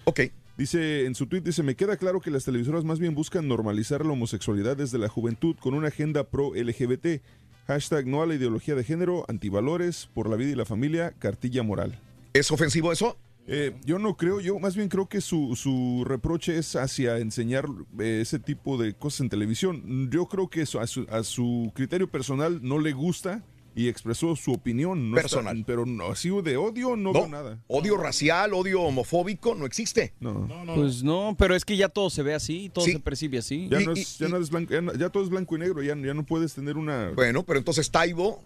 Dice 0.59 1.07
en 1.07 1.15
su 1.15 1.27
tuit, 1.27 1.43
dice, 1.43 1.63
me 1.63 1.75
queda 1.75 1.97
claro 1.97 2.21
que 2.21 2.31
las 2.31 2.45
televisoras 2.45 2.85
más 2.85 2.99
bien 2.99 3.15
buscan 3.15 3.49
normalizar 3.49 4.05
la 4.05 4.13
homosexualidad 4.13 4.77
desde 4.77 4.99
la 4.99 5.09
juventud 5.09 5.57
con 5.59 5.73
una 5.73 5.89
agenda 5.89 6.25
pro 6.25 6.53
LGBT. 6.55 7.23
Hashtag 7.67 8.07
no 8.07 8.21
a 8.23 8.27
la 8.27 8.35
ideología 8.35 8.75
de 8.75 8.85
género, 8.85 9.25
antivalores, 9.29 10.09
por 10.13 10.29
la 10.29 10.37
vida 10.37 10.51
y 10.51 10.55
la 10.55 10.67
familia, 10.67 11.15
cartilla 11.19 11.63
moral. 11.63 11.99
¿Es 12.35 12.51
ofensivo 12.51 12.93
eso? 12.93 13.17
Eh, 13.49 13.75
yo 13.85 13.99
no 13.99 14.17
creo, 14.17 14.41
yo 14.41 14.59
más 14.61 14.77
bien 14.77 14.89
creo 14.89 15.09
que 15.09 15.21
su, 15.21 15.57
su 15.57 16.05
reproche 16.07 16.57
es 16.59 16.77
hacia 16.77 17.19
enseñar 17.19 17.67
eh, 17.99 18.21
ese 18.23 18.39
tipo 18.39 18.79
de 18.79 18.95
cosas 18.95 19.23
en 19.23 19.29
televisión. 19.31 20.09
Yo 20.13 20.27
creo 20.27 20.49
que 20.49 20.63
eso, 20.63 20.79
a, 20.81 20.87
su, 20.87 21.07
a 21.11 21.23
su 21.25 21.73
criterio 21.75 22.09
personal 22.09 22.61
no 22.63 22.79
le 22.79 22.93
gusta 22.93 23.43
y 23.75 23.89
expresó 23.89 24.37
su 24.37 24.53
opinión. 24.53 25.11
No 25.11 25.17
está- 25.17 25.23
Personal. 25.23 25.65
pero 25.67 25.85
no, 25.87 26.13
así 26.13 26.29
de 26.43 26.57
odio 26.57 26.95
no, 26.95 27.13
No, 27.13 27.13
veo 27.15 27.29
nada. 27.29 27.59
odio 27.67 27.97
racial, 27.97 28.53
odio 28.55 28.83
homofóbico, 28.83 29.55
no 29.57 29.67
existe. 29.67 30.13
No. 30.21 30.47
Pues 30.77 31.03
no, 31.03 31.35
pero 31.37 31.57
es 31.57 31.65
que 31.65 31.77
ya 31.77 31.89
todo 31.89 32.11
se 32.11 32.23
ve 32.23 32.35
así, 32.35 32.71
todo 32.73 32.85
Sí. 32.85 32.93
se 32.93 33.01
percibe 33.01 33.39
así. 33.39 33.69
Ya, 33.71 33.81
no 33.81 33.93
es, 33.93 34.19
ya, 34.19 34.29
no 34.29 34.37
es 34.37 34.51
blanco, 34.51 34.73
ya, 34.73 34.83
no- 34.83 34.95
ya 34.95 35.09
todo 35.09 35.25
es 35.25 35.31
blanco 35.31 35.57
y 35.57 35.59
negro, 35.59 35.83
ya, 35.83 35.97
ya 35.97 36.15
no 36.15 36.23
puedes 36.25 36.55
tener 36.55 36.77
una... 36.77 37.11
Bueno, 37.11 37.43
pero 37.43 37.59
entonces 37.59 37.91
Taibo. 37.91 38.45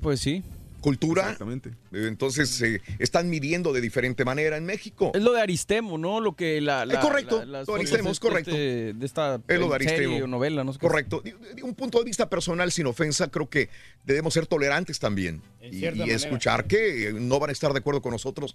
Pues 0.00 0.20
sí. 0.20 0.42
Cultura. 0.80 1.22
Exactamente. 1.22 1.70
Entonces 1.92 2.60
eh, 2.62 2.80
están 2.98 3.28
midiendo 3.28 3.72
de 3.72 3.80
diferente 3.80 4.24
manera 4.24 4.56
en 4.56 4.64
México. 4.64 5.10
Es 5.14 5.22
lo 5.22 5.32
de 5.32 5.40
Aristemo, 5.40 5.98
¿no? 5.98 6.20
Lo 6.20 6.36
que 6.36 6.60
la... 6.60 6.86
la- 6.86 6.94
Eh, 6.94 6.98
correcto, 7.00 7.38
la- 7.40 7.58
las 7.58 7.66
lo 7.68 7.74
de 7.74 7.80
Aristemo, 7.80 8.10
es 8.10 8.20
correcto. 8.20 8.50
este- 8.50 8.92
de 8.94 9.06
esta 9.06 9.40
Es 9.48 9.58
lo 9.58 9.68
de 9.68 9.78
serie 9.84 9.94
Aristemo. 10.06 10.24
o 10.24 10.26
novela, 10.28 10.64
no 10.64 10.72
sé. 10.72 10.78
Correcto. 10.78 11.20
De, 11.20 11.34
de 11.54 11.62
un 11.62 11.74
punto 11.74 11.98
de 11.98 12.04
vista 12.04 12.28
personal, 12.30 12.70
sin 12.72 12.86
ofensa, 12.86 13.28
creo 13.28 13.48
que 13.48 13.68
debemos 14.04 14.34
ser 14.34 14.46
tolerantes 14.46 14.98
también. 14.98 15.42
Y, 15.60 15.84
y 15.84 16.10
escuchar 16.10 16.66
que 16.66 17.08
eh, 17.08 17.12
no 17.12 17.38
van 17.40 17.50
a 17.50 17.52
estar 17.52 17.72
de 17.72 17.78
acuerdo 17.80 18.00
con 18.00 18.12
nosotros. 18.12 18.54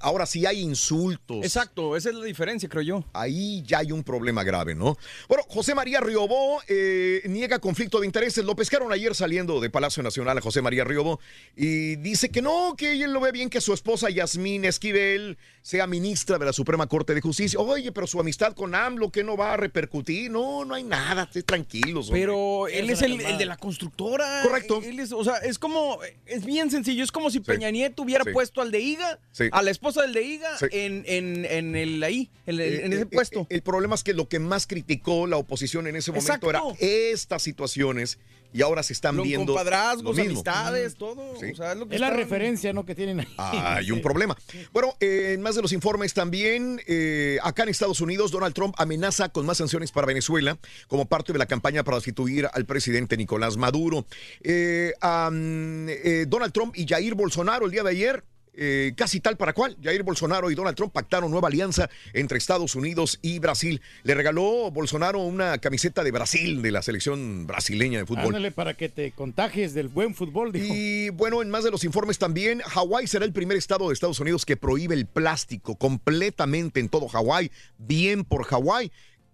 Ahora, 0.00 0.26
si 0.26 0.44
hay 0.46 0.60
insultos. 0.60 1.38
Exacto, 1.44 1.96
esa 1.96 2.10
es 2.10 2.14
la 2.16 2.24
diferencia, 2.24 2.68
creo 2.68 2.82
yo. 2.82 3.04
Ahí 3.12 3.62
ya 3.66 3.78
hay 3.78 3.92
un 3.92 4.02
problema 4.02 4.42
grave, 4.44 4.74
¿no? 4.74 4.98
Bueno, 5.28 5.44
José 5.48 5.74
María 5.74 6.00
Riobó 6.00 6.60
eh, 6.68 7.22
niega 7.26 7.58
conflicto 7.60 8.00
de 8.00 8.06
intereses. 8.06 8.44
Lo 8.44 8.54
pescaron 8.56 8.92
ayer 8.92 9.14
saliendo 9.14 9.60
de 9.60 9.70
Palacio 9.70 10.02
Nacional 10.02 10.36
a 10.36 10.40
José 10.40 10.60
María 10.60 10.84
Riobó 10.84 11.20
y 11.62 11.96
dice 11.96 12.30
que 12.30 12.40
no, 12.40 12.74
que 12.74 12.92
él 12.92 13.12
lo 13.12 13.20
ve 13.20 13.32
bien 13.32 13.50
que 13.50 13.60
su 13.60 13.74
esposa 13.74 14.08
Yasmín 14.08 14.64
Esquivel 14.64 15.36
sea 15.60 15.86
ministra 15.86 16.38
de 16.38 16.46
la 16.46 16.54
Suprema 16.54 16.86
Corte 16.86 17.14
de 17.14 17.20
Justicia. 17.20 17.60
Oye, 17.60 17.92
pero 17.92 18.06
su 18.06 18.18
amistad 18.18 18.54
con 18.54 18.74
AMLO, 18.74 19.10
que 19.12 19.22
no 19.22 19.36
va 19.36 19.52
a 19.52 19.56
repercutir? 19.58 20.30
No, 20.30 20.64
no 20.64 20.74
hay 20.74 20.84
nada, 20.84 21.28
tranquilos. 21.44 22.06
hombre. 22.06 22.20
Pero 22.22 22.66
él 22.68 22.88
es 22.88 23.02
el, 23.02 23.20
el 23.20 23.36
de 23.36 23.44
la 23.44 23.58
constructora. 23.58 24.40
Correcto. 24.42 24.80
Él 24.82 25.00
es, 25.00 25.12
o 25.12 25.22
sea, 25.22 25.36
es 25.36 25.58
como, 25.58 25.98
es 26.24 26.46
bien 26.46 26.70
sencillo. 26.70 27.04
Es 27.04 27.12
como 27.12 27.28
si 27.30 27.40
Peña 27.40 27.70
Nieto 27.70 28.04
hubiera 28.04 28.24
Sí. 28.24 28.30
puesto 28.32 28.62
al 28.62 28.70
de 28.70 28.80
Higa, 28.80 29.18
Sí. 29.32 29.44
a 29.52 29.62
la 29.62 29.70
esposa 29.70 30.00
del 30.00 30.14
de 30.14 30.22
Higa, 30.22 30.56
Sí. 30.58 30.64
en, 30.72 31.04
en, 31.06 31.44
en 31.44 31.76
el 31.76 32.02
ahí, 32.02 32.30
en, 32.46 32.54
el- 32.54 32.60
Eh, 32.60 32.86
en 32.86 32.92
ese 32.94 33.02
eh, 33.02 33.06
puesto. 33.06 33.40
eh, 33.42 33.46
El 33.56 33.62
problema 33.62 33.94
es 33.96 34.02
que 34.02 34.14
lo 34.14 34.28
que 34.30 34.38
más 34.38 34.66
criticó 34.66 35.26
la 35.26 35.36
oposición 35.36 35.86
en 35.86 35.96
ese 35.96 36.10
momento 36.10 36.32
Exacto. 36.32 36.48
era 36.50 36.62
estas 36.80 37.42
situaciones 37.42 38.18
y 38.52 38.62
ahora 38.62 38.82
se 38.82 38.92
están 38.92 39.20
viendo. 39.22 39.46
compadrazgos, 39.46 40.04
lo 40.04 40.12
mismo. 40.12 40.40
amistades, 40.40 40.96
todo. 40.96 41.38
Sí. 41.38 41.52
O 41.52 41.56
sea, 41.56 41.72
es 41.72 41.78
lo 41.78 41.88
que 41.88 41.94
Es 41.94 42.00
la 42.00 42.10
referencia, 42.10 42.72
¿no? 42.72 42.84
Que 42.84 42.94
tienen 42.94 43.20
ahí. 43.20 43.28
Hay 43.38 43.90
un 43.90 44.00
problema. 44.00 44.36
Bueno, 44.72 44.94
eh, 45.00 45.32
en 45.34 45.42
más 45.42 45.54
de 45.54 45.62
los 45.62 45.72
informes 45.72 46.14
también, 46.14 46.80
eh, 46.86 47.38
acá 47.42 47.62
en 47.62 47.68
Estados 47.68 48.00
Unidos, 48.00 48.30
Donald 48.30 48.54
Trump 48.54 48.74
amenaza 48.78 49.28
con 49.28 49.46
más 49.46 49.58
sanciones 49.58 49.92
para 49.92 50.06
Venezuela 50.06 50.58
como 50.88 51.06
parte 51.06 51.32
de 51.32 51.38
la 51.38 51.46
campaña 51.46 51.84
para 51.84 51.96
destituir 51.96 52.48
al 52.52 52.66
presidente 52.66 53.16
Nicolás 53.16 53.56
Maduro. 53.56 54.06
Eh, 54.42 54.92
eh, 55.02 56.24
Donald 56.28 56.52
Trump 56.52 56.76
y 56.76 56.86
Jair 56.86 57.14
Bolsonaro 57.14 57.66
el 57.66 57.72
día 57.72 57.82
de 57.82 57.90
ayer. 57.90 58.24
Eh, 58.54 58.92
casi 58.96 59.20
tal 59.20 59.36
para 59.36 59.52
cual. 59.52 59.76
Jair 59.82 60.02
Bolsonaro 60.02 60.50
y 60.50 60.54
Donald 60.54 60.76
Trump 60.76 60.92
pactaron 60.92 61.30
nueva 61.30 61.48
alianza 61.48 61.88
entre 62.12 62.38
Estados 62.38 62.74
Unidos 62.74 63.18
y 63.22 63.38
Brasil. 63.38 63.80
Le 64.02 64.14
regaló 64.14 64.70
Bolsonaro 64.70 65.20
una 65.20 65.58
camiseta 65.58 66.02
de 66.04 66.10
Brasil, 66.10 66.62
de 66.62 66.70
la 66.70 66.82
selección 66.82 67.46
brasileña 67.46 67.98
de 67.98 68.06
fútbol. 68.06 68.26
Ándale 68.26 68.50
para 68.50 68.74
que 68.74 68.88
te 68.88 69.12
contagies 69.12 69.74
del 69.74 69.88
buen 69.88 70.14
fútbol, 70.14 70.52
dijo. 70.52 70.66
Y 70.68 71.10
bueno, 71.10 71.42
en 71.42 71.50
más 71.50 71.64
de 71.64 71.70
los 71.70 71.84
informes 71.84 72.18
también, 72.18 72.60
Hawái 72.60 73.06
será 73.06 73.24
el 73.24 73.32
primer 73.32 73.56
estado 73.56 73.88
de 73.88 73.94
Estados 73.94 74.20
Unidos 74.20 74.44
que 74.44 74.56
prohíbe 74.56 74.94
el 74.94 75.06
plástico 75.06 75.76
completamente 75.76 76.80
en 76.80 76.88
todo 76.88 77.08
Hawái. 77.08 77.50
Bien 77.78 78.24
por 78.24 78.44
Hawái. 78.44 78.90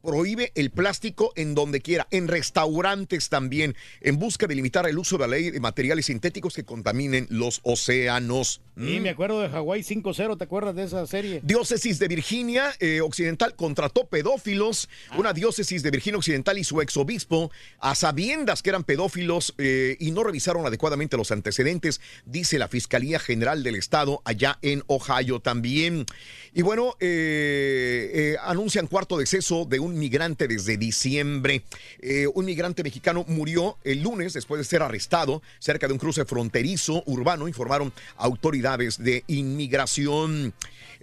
Prohíbe 0.07 0.53
el 0.55 0.71
plástico 0.71 1.33
en 1.35 1.57
donde 1.57 1.81
quiera, 1.81 2.07
en 2.13 2.29
restaurantes 2.29 3.29
también, 3.29 3.75
en 4.01 4.21
busca 4.21 4.47
de 4.47 4.55
limitar 4.55 4.87
el 4.89 4.99
uso 4.99 5.19
de 5.19 5.23
la 5.23 5.27
ley 5.27 5.51
de 5.51 5.59
materiales 5.59 6.07
sintéticos 6.07 6.55
que 6.55 6.65
contaminen 6.65 7.27
los 7.29 7.59
océanos. 7.65 8.61
Sí, 8.77 9.01
Mm. 9.01 9.03
me 9.03 9.11
acuerdo 9.11 9.41
de 9.41 9.49
Hawái 9.49 9.83
5-0, 9.83 10.37
¿te 10.37 10.45
acuerdas 10.45 10.77
de 10.77 10.85
esa 10.85 11.07
serie? 11.07 11.41
Diócesis 11.43 11.99
de 11.99 12.07
Virginia 12.07 12.73
eh, 12.79 13.01
Occidental 13.01 13.57
contrató 13.57 14.07
pedófilos, 14.07 14.89
una 15.17 15.33
diócesis 15.33 15.83
de 15.83 15.91
Virginia 15.91 16.19
Occidental 16.19 16.57
y 16.57 16.63
su 16.63 16.81
exobispo, 16.81 17.51
a 17.81 17.95
sabiendas 17.97 18.63
que 18.63 18.71
eran 18.71 18.85
pedófilos 18.85 19.55
eh, 19.59 19.97
y 19.99 20.13
no 20.13 20.23
revisaron 20.23 20.67
adecuadamente 20.67 21.17
los 21.17 21.33
antecedentes, 21.33 22.01
dice 22.27 22.59
la 22.61 22.69
Fiscalía 22.69 23.19
General 23.19 23.63
del 23.63 23.75
Estado 23.75 24.23
allá 24.25 24.59
en 24.63 24.85
Ohio 24.87 25.41
también. 25.41 26.07
Y 26.55 26.63
bueno, 26.63 26.97
eh, 27.01 28.11
eh, 28.15 28.37
anuncian 28.43 28.87
cuarto 28.87 29.19
deceso 29.19 29.65
de 29.65 29.79
un 29.79 29.96
migrante 29.97 30.47
desde 30.49 30.77
diciembre. 30.77 31.63
Eh, 32.01 32.27
un 32.35 32.45
migrante 32.45 32.83
mexicano 32.83 33.25
murió 33.29 33.79
el 33.85 34.03
lunes 34.03 34.33
después 34.33 34.59
de 34.59 34.65
ser 34.65 34.83
arrestado 34.83 35.43
cerca 35.59 35.87
de 35.87 35.93
un 35.93 35.99
cruce 35.99 36.25
fronterizo 36.25 37.03
urbano, 37.07 37.49
informaron 37.49 37.93
autoridades 38.17 38.99
de 38.99 39.25
inmigración. 39.27 40.55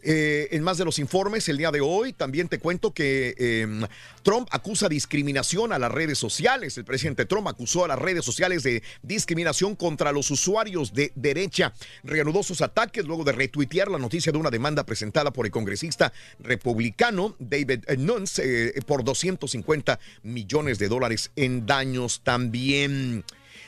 Eh, 0.05 0.49
en 0.51 0.63
más 0.63 0.77
de 0.77 0.83
los 0.83 0.99
informes 0.99 1.47
el 1.47 1.57
día 1.57 1.71
de 1.71 1.79
hoy, 1.79 2.11
también 2.11 2.49
te 2.49 2.59
cuento 2.59 2.93
que 2.93 3.35
eh, 3.37 3.87
Trump 4.21 4.49
acusa 4.51 4.89
discriminación 4.89 5.71
a 5.71 5.79
las 5.79 5.91
redes 5.91 6.17
sociales. 6.17 6.77
El 6.77 6.83
presidente 6.83 7.25
Trump 7.25 7.47
acusó 7.47 7.85
a 7.85 7.87
las 7.87 7.99
redes 7.99 8.25
sociales 8.25 8.63
de 8.63 8.83
discriminación 9.01 9.75
contra 9.75 10.11
los 10.11 10.29
usuarios 10.29 10.93
de 10.93 11.13
derecha. 11.15 11.73
Reanudó 12.03 12.43
sus 12.43 12.61
ataques 12.61 13.05
luego 13.05 13.23
de 13.23 13.31
retuitear 13.31 13.89
la 13.89 13.97
noticia 13.97 14.31
de 14.31 14.37
una 14.37 14.49
demanda 14.49 14.85
presentada 14.85 15.31
por 15.31 15.45
el 15.45 15.51
congresista 15.51 16.11
republicano 16.39 17.35
David 17.39 17.85
Nunes 17.97 18.39
eh, 18.39 18.73
por 18.85 19.05
250 19.05 19.99
millones 20.23 20.79
de 20.79 20.89
dólares 20.89 21.31
en 21.37 21.65
daños 21.65 22.21
también. 22.23 23.23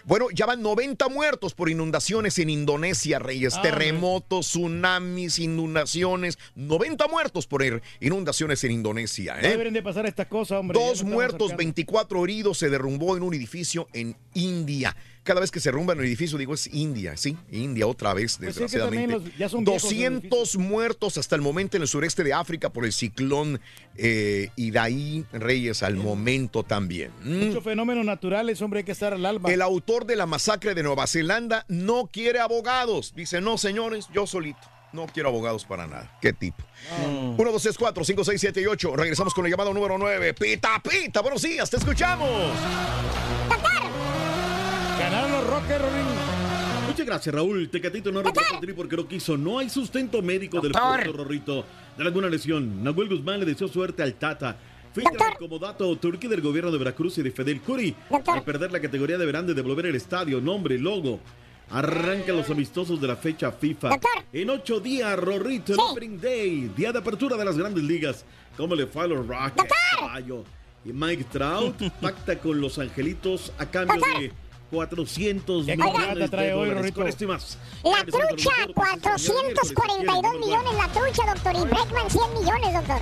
Bueno, 0.06 0.27
ya 0.32 0.45
van 0.45 0.61
90 0.61 1.10
muertos 1.10 1.56
por 1.56 1.68
inundaciones 1.68 2.38
en 2.38 2.52
Indonesia, 2.52 3.18
Reyes. 3.18 3.56
Ah, 3.57 3.64
Terremotos, 3.64 4.48
tsunamis, 4.48 5.40
inundaciones. 5.40 6.38
90 6.53 7.07
muertos 7.07 7.48
por 7.48 7.64
inundaciones 7.99 8.64
en 8.64 8.72
Indonesia. 8.72 9.36
No 9.41 9.48
¿eh? 9.48 9.49
deberían 9.49 9.73
de 9.73 9.82
pasar 9.82 10.06
estas 10.06 10.27
cosas, 10.27 10.60
hombre. 10.60 10.80
Dos 10.80 11.03
muertos, 11.03 11.48
acercando. 11.48 11.57
24 11.57 12.23
heridos. 12.23 12.57
Se 12.60 12.69
derrumbó 12.69 13.18
en 13.18 13.23
un 13.23 13.34
edificio 13.34 13.88
en 13.94 14.15
India. 14.36 14.95
Cada 15.26 15.41
vez 15.41 15.49
que 15.52 15.60
se 15.60 15.69
derrumba 15.69 15.91
en 15.93 15.99
un 15.99 16.06
edificio, 16.06 16.38
digo, 16.38 16.53
es 16.53 16.68
India, 16.72 17.18
¿sí? 17.18 17.35
India 17.52 17.88
otra 17.88 18.14
vez, 18.14 18.38
Pues 18.38 18.53
sí, 18.56 18.61
desgraciadamente. 18.61 19.14
los- 19.19 19.38
ya 19.38 19.49
son 19.49 19.65
viejos 19.65 19.81
los 19.84 19.91
200 19.91 20.57
muertos 20.57 21.18
hasta 21.18 21.35
el 21.35 21.41
momento 21.41 21.76
en 21.77 21.81
el 21.81 21.88
sureste 21.89 22.23
de 22.23 22.31
África 22.34 22.69
por 22.69 22.85
el 22.85 22.93
ciclón 22.93 23.60
eh, 23.97 24.49
Idaí 24.56 25.26
Reyes 25.34 25.81
al 25.84 25.95
momento 25.95 26.61
también. 26.64 27.11
Mm. 27.23 27.47
Muchos 27.47 27.64
fenómenos 27.64 28.06
naturales, 28.06 28.61
hombre, 28.61 28.80
hay 28.80 28.84
que 28.84 28.91
estar 28.91 29.14
al 29.14 29.26
alma. 29.26 29.52
El 29.52 29.61
autor 29.64 30.06
de 30.06 30.15
la 30.15 30.27
masacre 30.27 30.76
de 30.76 30.84
Nueva 30.84 31.07
Zelanda 31.07 31.65
no 31.69 32.07
quiere 32.14 32.39
abogados. 32.39 33.14
Dice, 33.15 33.41
no, 33.41 33.57
señores, 33.57 34.07
yo 34.14 34.27
solito. 34.27 34.60
No 34.93 35.07
quiero 35.07 35.27
abogados 35.30 35.65
para 35.65 35.88
nada. 35.88 36.18
¿Qué 36.22 36.31
tipo? 36.34 36.64
1, 37.35 37.35
2, 37.52 37.61
3, 37.64 37.77
4, 37.77 38.03
5, 38.06 38.23
6, 38.23 38.39
7 38.39 38.61
y 38.61 38.65
8. 38.68 38.95
Regresamos 38.95 39.34
con 39.34 39.43
la 39.43 39.49
llamada 39.49 39.73
número 39.73 39.97
9. 39.97 40.34
Pita, 40.35 40.80
pita. 40.81 41.19
Buenos 41.22 41.41
días, 41.41 41.69
te 41.69 41.77
escuchamos. 41.77 42.30
Ganaron 43.49 43.91
Rockers, 45.41 45.82
Rolín. 45.82 46.06
Muchas 46.88 47.06
gracias, 47.06 47.36
Raúl. 47.36 47.70
Tecatito 47.70 48.12
no 48.12 48.22
reportó 48.22 48.60
tri 48.62 48.74
porque 48.74 48.95
no 48.95 49.07
quiso. 49.07 49.36
No 49.38 49.60
hay 49.60 49.70
sustento 49.70 50.22
médico 50.22 50.62
del 50.62 50.72
Doctor. 50.72 51.03
puerto 51.03 51.24
Rorrito 51.24 51.66
de 51.98 52.03
alguna 52.03 52.30
lesión. 52.30 52.84
Nahuel 52.84 53.10
Guzmán 53.10 53.40
le 53.40 53.45
deseó 53.45 53.68
suerte 53.68 54.02
al 54.03 54.14
Tata. 54.14 54.57
Filtra 54.94 55.32
el 55.32 55.38
comodato 55.38 55.94
turqui 55.98 56.28
del 56.28 56.40
gobierno 56.40 56.72
de 56.72 56.78
Veracruz 56.78 57.18
y 57.18 57.22
de 57.22 57.32
Fidel 57.32 57.60
Curi. 57.60 57.94
Al 58.28 58.44
perder 58.44 58.72
la 58.72 58.80
categoría 58.80 59.18
deberán 59.18 59.45
de 59.45 59.53
devolver 59.53 59.88
el 59.88 59.95
estadio, 59.95 60.40
nombre, 60.40 60.80
logo. 60.80 61.20
Arranca 61.70 62.32
los 62.32 62.49
amistosos 62.49 63.02
de 63.02 63.07
la 63.07 63.18
fecha 63.18 63.52
FIFA. 63.52 63.99
En 64.32 64.49
ocho 64.52 64.80
días, 64.80 65.20
Rorrito, 65.20 65.74
el 65.74 65.80
Opening 65.80 66.22
Day, 66.22 66.72
día 66.78 66.94
de 66.94 66.99
apertura 66.99 67.36
de 67.36 67.44
las 67.44 67.57
grandes 67.57 67.84
ligas. 67.84 68.24
¿Cómo 68.56 68.74
le 68.74 68.88
fue 68.88 69.03
a 69.03 69.07
los 69.07 69.28
Rockets, 69.28 69.74
caballo? 69.99 70.45
Y 70.86 70.94
Mike 70.94 71.26
Trout 71.32 71.76
pacta 72.02 72.38
con 72.38 72.62
los 72.62 72.80
angelitos 72.80 73.52
a 73.57 73.66
cambio 73.66 73.99
de 74.20 74.32
400 74.76 75.65
¿Qué 75.65 75.77
millones 75.77 76.30
trae 76.30 76.47
de 76.47 76.53
hoy, 76.53 76.69
dólares. 76.69 76.91
Con 76.91 77.07
esto 77.07 77.23
y 77.23 77.27
más. 77.27 77.57
La 77.84 78.03
trucha, 78.03 78.52
442 78.73 80.39
millones 80.39 80.73
la 80.73 80.88
trucha, 80.89 81.34
doctor. 81.34 81.56
Y 81.56 81.69
Breckman, 81.69 82.10
100 82.10 82.34
millones, 82.34 82.73
doctor. 82.73 83.02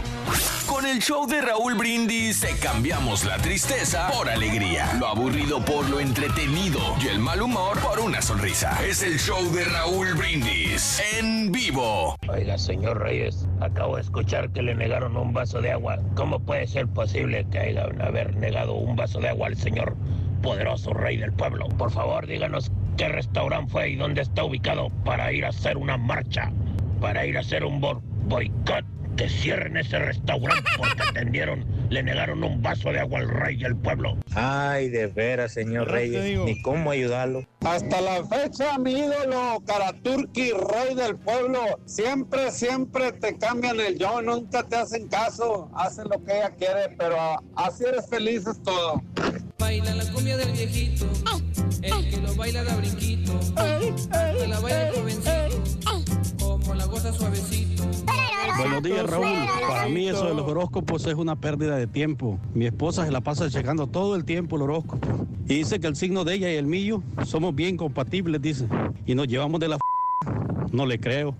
Con 0.67 0.85
el 0.85 0.99
show 0.99 1.27
de 1.27 1.41
Raúl 1.41 1.75
Brindis 1.75 2.41
te 2.41 2.55
cambiamos 2.57 3.25
la 3.25 3.37
tristeza 3.37 4.09
por 4.11 4.29
alegría, 4.29 4.93
lo 4.99 5.07
aburrido 5.07 5.63
por 5.63 5.87
lo 5.89 5.99
entretenido 5.99 6.79
y 7.03 7.07
el 7.07 7.19
mal 7.19 7.41
humor 7.41 7.77
por 7.79 7.99
una 7.99 8.21
sonrisa. 8.21 8.79
Es 8.85 9.03
el 9.03 9.19
show 9.19 9.43
de 9.51 9.65
Raúl 9.65 10.13
Brindis 10.13 11.01
en 11.19 11.51
vivo. 11.51 12.15
Oiga, 12.27 12.57
señor 12.57 13.01
Reyes, 13.01 13.45
acabo 13.61 13.97
de 13.97 14.03
escuchar 14.03 14.49
que 14.51 14.61
le 14.61 14.73
negaron 14.75 15.17
un 15.17 15.33
vaso 15.33 15.61
de 15.61 15.71
agua. 15.71 15.99
¿Cómo 16.15 16.39
puede 16.39 16.67
ser 16.67 16.87
posible 16.87 17.45
que 17.51 17.59
hayan 17.59 18.01
haber 18.01 18.35
negado 18.35 18.73
un 18.73 18.95
vaso 18.95 19.19
de 19.19 19.29
agua 19.29 19.47
al 19.47 19.57
señor 19.57 19.95
poderoso 20.43 20.93
rey 20.93 21.17
del 21.17 21.31
pueblo? 21.33 21.67
Por 21.69 21.89
favor, 21.89 22.27
díganos 22.27 22.71
qué 22.97 23.07
restaurante 23.07 23.71
fue 23.71 23.89
y 23.89 23.95
dónde 23.95 24.21
está 24.21 24.43
ubicado 24.43 24.89
para 25.03 25.31
ir 25.31 25.45
a 25.45 25.49
hacer 25.49 25.77
una 25.77 25.97
marcha, 25.97 26.51
para 27.01 27.25
ir 27.25 27.37
a 27.37 27.39
hacer 27.39 27.65
un 27.65 27.81
bo- 27.81 27.99
boicot. 28.27 28.85
Que 29.17 29.29
cierren 29.29 29.77
ese 29.77 29.99
restaurante 29.99 30.69
porque 30.75 31.03
atendieron, 31.03 31.63
le 31.89 32.01
negaron 32.01 32.43
un 32.43 32.61
vaso 32.63 32.91
de 32.91 32.99
agua 32.99 33.19
al 33.19 33.29
rey 33.29 33.57
del 33.57 33.75
pueblo. 33.75 34.17
Ay, 34.33 34.89
de 34.89 35.05
veras, 35.07 35.53
señor 35.53 35.91
Reyes, 35.91 36.39
ni 36.39 36.59
cómo 36.63 36.89
ayudarlo. 36.91 37.45
Hasta 37.63 38.01
la 38.01 38.25
fecha, 38.25 38.77
mi 38.79 38.93
ídolo, 38.93 39.61
Karaturki, 39.67 40.51
rey 40.51 40.95
del 40.95 41.15
pueblo, 41.17 41.59
siempre, 41.85 42.51
siempre 42.51 43.11
te 43.11 43.37
cambian 43.37 43.79
el 43.79 43.99
yo, 43.99 44.21
nunca 44.21 44.63
te 44.63 44.77
hacen 44.77 45.07
caso, 45.07 45.69
hacen 45.75 46.05
lo 46.05 46.23
que 46.23 46.37
ella 46.37 46.49
quiere, 46.57 46.95
pero 46.97 47.15
así 47.55 47.83
eres 47.85 48.09
feliz 48.09 48.47
es 48.47 48.61
todo. 48.63 49.01
Baila 49.59 49.93
la 49.93 50.11
cumbia 50.11 50.37
del 50.37 50.51
viejito, 50.51 51.05
el 51.83 52.09
que 52.09 52.17
lo 52.17 52.35
baila 52.35 52.63
da 52.63 52.75
brinquito, 52.75 53.39
que 53.55 54.47
la 54.47 54.59
baila 54.59 54.89
el 54.89 54.95
jovencito, 54.95 55.63
como 56.39 56.73
la 56.73 56.85
goza 56.85 57.13
suavecito. 57.13 57.72
Buenos 58.57 58.83
días, 58.83 59.09
Raúl. 59.09 59.25
Para 59.67 59.89
mí 59.89 60.07
eso 60.07 60.25
de 60.27 60.33
los 60.35 60.47
horóscopos 60.47 61.05
es 61.07 61.15
una 61.15 61.35
pérdida 61.35 61.75
de 61.75 61.87
tiempo. 61.87 62.39
Mi 62.53 62.65
esposa 62.65 63.05
se 63.05 63.11
la 63.11 63.21
pasa 63.21 63.49
checando 63.49 63.87
todo 63.87 64.15
el 64.15 64.25
tiempo 64.25 64.55
el 64.55 64.63
horóscopo. 64.63 65.07
Y 65.47 65.55
dice 65.55 65.79
que 65.79 65.87
el 65.87 65.95
signo 65.95 66.23
de 66.23 66.35
ella 66.35 66.51
y 66.51 66.55
el 66.55 66.67
mío 66.67 67.01
somos 67.25 67.55
bien 67.55 67.77
compatibles, 67.77 68.41
dice. 68.41 68.67
Y 69.05 69.15
nos 69.15 69.27
llevamos 69.27 69.59
de 69.59 69.69
la... 69.69 69.77
No 70.71 70.85
le 70.85 70.99
creo. 70.99 71.35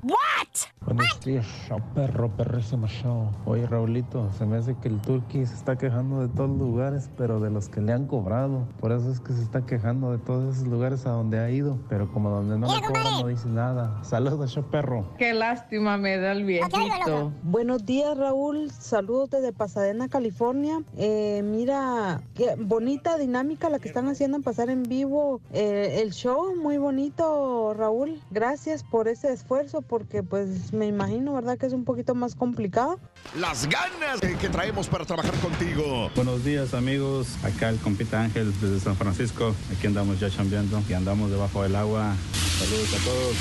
Buenos 0.86 1.20
días, 1.22 1.46
show 1.68 1.80
perro, 1.96 2.30
perrísimo 2.36 2.88
show. 2.88 3.32
Oye, 3.46 3.66
Raulito, 3.66 4.30
se 4.38 4.46
me 4.46 4.58
hace 4.58 4.76
que 4.76 4.90
el 4.90 5.00
Turqui 5.00 5.46
se 5.46 5.56
está 5.56 5.78
quejando 5.78 6.20
de 6.20 6.28
todos 6.28 6.50
los 6.50 6.60
lugares, 6.60 7.10
pero 7.18 7.40
de 7.40 7.50
los 7.50 7.70
que 7.70 7.80
le 7.80 7.94
han 7.94 8.06
cobrado. 8.06 8.68
Por 8.82 8.92
eso 8.92 9.10
es 9.10 9.22
que 9.22 9.32
se 9.32 9.42
está 9.42 9.66
quejando 9.66 10.12
de 10.12 10.18
todos 10.18 10.56
esos 10.56 10.68
lugares 10.68 11.06
a 11.06 11.12
donde 11.12 11.40
ha 11.40 11.50
ido. 11.50 11.80
Pero 11.88 12.12
como 12.12 12.30
donde 12.30 12.60
no 12.60 12.68
le 12.68 12.82
cobran, 12.82 13.22
no 13.22 13.28
dice 13.28 13.48
nada. 13.48 14.04
Saludos, 14.04 14.52
show 14.52 14.66
perro. 14.70 15.08
Qué 15.18 15.34
lástima 15.34 15.98
me 15.98 16.18
da 16.18 16.34
el 16.34 16.44
viejito. 16.44 17.32
Buenos 17.44 17.86
días, 17.86 18.18
Raúl. 18.18 18.70
Saludos 18.70 19.30
desde 19.30 19.54
Pasadena, 19.54 20.10
California. 20.10 20.84
Eh, 20.98 21.42
mira, 21.46 22.22
qué 22.36 22.56
bonita 22.60 23.18
dinámica 23.18 23.70
la 23.70 23.80
que 23.80 23.88
están 23.88 24.10
haciendo 24.10 24.36
en 24.36 24.44
pasar 24.44 24.70
en 24.70 24.84
vivo 24.84 25.40
eh, 25.54 26.02
el 26.04 26.12
show. 26.12 26.56
Muy 26.58 26.78
bonito, 26.78 27.74
Raúl. 27.74 28.20
Gracias 28.32 28.73
por 28.82 29.08
ese 29.08 29.32
esfuerzo, 29.32 29.84
porque 29.84 30.24
pues 30.24 30.74
me 30.74 30.88
imagino, 30.88 31.34
¿verdad? 31.34 31.58
Que 31.58 31.68
es 31.68 31.74
un 31.74 31.84
poquito 31.84 32.16
más 32.16 32.34
complicado. 32.34 33.00
Las 33.38 33.70
ganas 33.70 34.20
que 34.22 34.50
traemos 34.50 34.88
para 34.88 35.06
trabajar 35.06 35.36
contigo. 35.36 36.10
Buenos 36.16 36.44
días, 36.44 36.74
amigos. 36.74 37.28
Acá 37.44 37.70
el 37.70 37.78
compita 37.78 38.22
Ángel 38.22 38.52
desde 38.60 38.80
San 38.80 38.96
Francisco. 38.96 39.54
Aquí 39.72 39.86
andamos 39.86 40.20
ya 40.20 40.32
chambeando 40.32 40.82
y 40.90 40.94
andamos 40.94 41.30
debajo 41.30 41.62
del 41.62 41.76
agua. 41.76 42.16
Saludos 42.58 42.94
a 42.94 43.04
todos. 43.04 43.36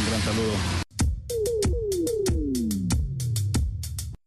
Un 0.00 0.06
gran 0.10 0.20
saludo. 0.20 0.84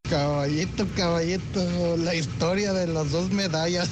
Caballito, 0.09 0.87
caballito, 0.95 1.97
la 1.97 2.15
historia 2.15 2.71
de 2.71 2.87
las 2.87 3.11
dos 3.11 3.29
medallas. 3.31 3.89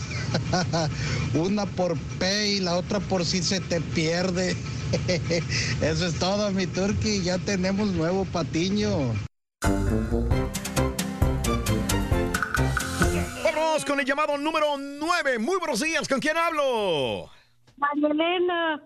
Una 1.33 1.65
por 1.65 1.97
P 2.19 2.53
y 2.53 2.59
la 2.61 2.77
otra 2.77 3.01
por 3.01 3.25
si 3.25 3.43
se 3.43 3.59
te 3.59 3.81
pierde. 3.81 4.55
Eso 5.81 6.05
es 6.07 6.19
todo, 6.19 6.51
mi 6.51 6.67
turqui. 6.67 7.21
Ya 7.23 7.37
tenemos 7.37 7.87
nuevo 7.91 8.25
patiño. 8.25 9.13
Vamos 13.43 13.85
con 13.85 13.99
el 13.99 14.05
llamado 14.05 14.37
número 14.37 14.77
9. 14.77 15.39
Muy 15.39 15.57
buenos 15.57 15.81
días. 15.81 16.07
¿Con 16.07 16.19
quién 16.19 16.37
hablo? 16.37 17.29
María 17.77 18.07
Elena. 18.09 18.81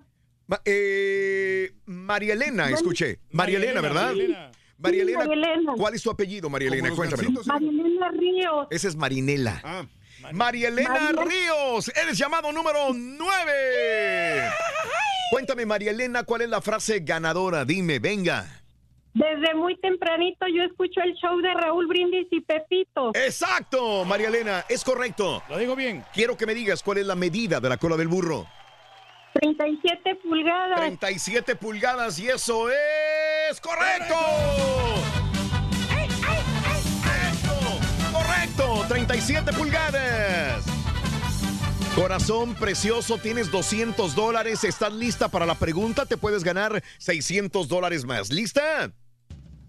Ma- 0.47 0.61
eh, 0.65 1.71
María 1.85 2.33
Elena, 2.33 2.69
escuché. 2.69 3.19
María 3.31 3.57
Elena, 3.57 3.81
¿verdad? 3.81 4.07
María 4.07 4.23
Elena. 4.23 4.51
María 4.79 5.03
Elena. 5.33 5.73
¿cuál 5.77 5.93
es 5.93 6.01
tu 6.01 6.09
apellido, 6.09 6.49
María 6.49 6.69
Elena? 6.69 6.89
Cuéntamelo. 6.95 7.41
María 7.45 7.69
Elena 7.69 8.09
Ríos. 8.11 8.67
Esa 8.71 8.87
es 8.87 8.95
Marinela. 8.95 9.87
María 10.33 10.67
Elena 10.69 10.89
María- 11.13 11.23
Ríos, 11.23 11.91
eres 11.95 12.17
llamado 12.17 12.51
número 12.51 12.93
9. 12.93 14.49
Cuéntame, 15.29 15.65
María 15.65 15.91
Elena, 15.91 16.23
¿cuál 16.23 16.41
es 16.41 16.49
la 16.49 16.61
frase 16.61 17.01
ganadora? 17.01 17.63
Dime, 17.63 17.99
venga. 17.99 18.47
Desde 19.13 19.53
muy 19.55 19.77
tempranito 19.79 20.45
yo 20.47 20.63
escucho 20.63 21.01
el 21.01 21.13
show 21.15 21.39
de 21.41 21.53
Raúl 21.53 21.87
Brindis 21.87 22.27
y 22.31 22.41
Pepito. 22.41 23.11
Exacto, 23.13 24.05
María 24.05 24.29
Elena, 24.29 24.65
es 24.69 24.83
correcto. 24.83 25.43
Lo 25.49 25.57
digo 25.57 25.75
bien. 25.75 26.03
Quiero 26.13 26.37
que 26.37 26.45
me 26.45 26.53
digas 26.53 26.81
cuál 26.81 26.99
es 26.99 27.05
la 27.05 27.15
medida 27.15 27.59
de 27.59 27.69
la 27.69 27.77
cola 27.77 27.95
del 27.95 28.07
burro. 28.07 28.47
37 29.33 30.15
pulgadas. 30.23 30.79
37 30.79 31.55
pulgadas 31.55 32.19
y 32.19 32.27
eso 32.27 32.69
es 32.69 33.61
correcto. 33.61 34.15
Correcto, 38.11 38.85
37 38.87 39.53
pulgadas. 39.53 40.78
Corazón 41.95 42.55
precioso, 42.55 43.17
tienes 43.17 43.51
200 43.51 44.15
dólares. 44.15 44.63
¿Estás 44.63 44.93
lista 44.93 45.27
para 45.27 45.45
la 45.45 45.55
pregunta? 45.55 46.05
Te 46.05 46.17
puedes 46.17 46.43
ganar 46.43 46.83
600 46.99 47.67
dólares 47.67 48.05
más. 48.05 48.31
¿Lista? 48.31 48.93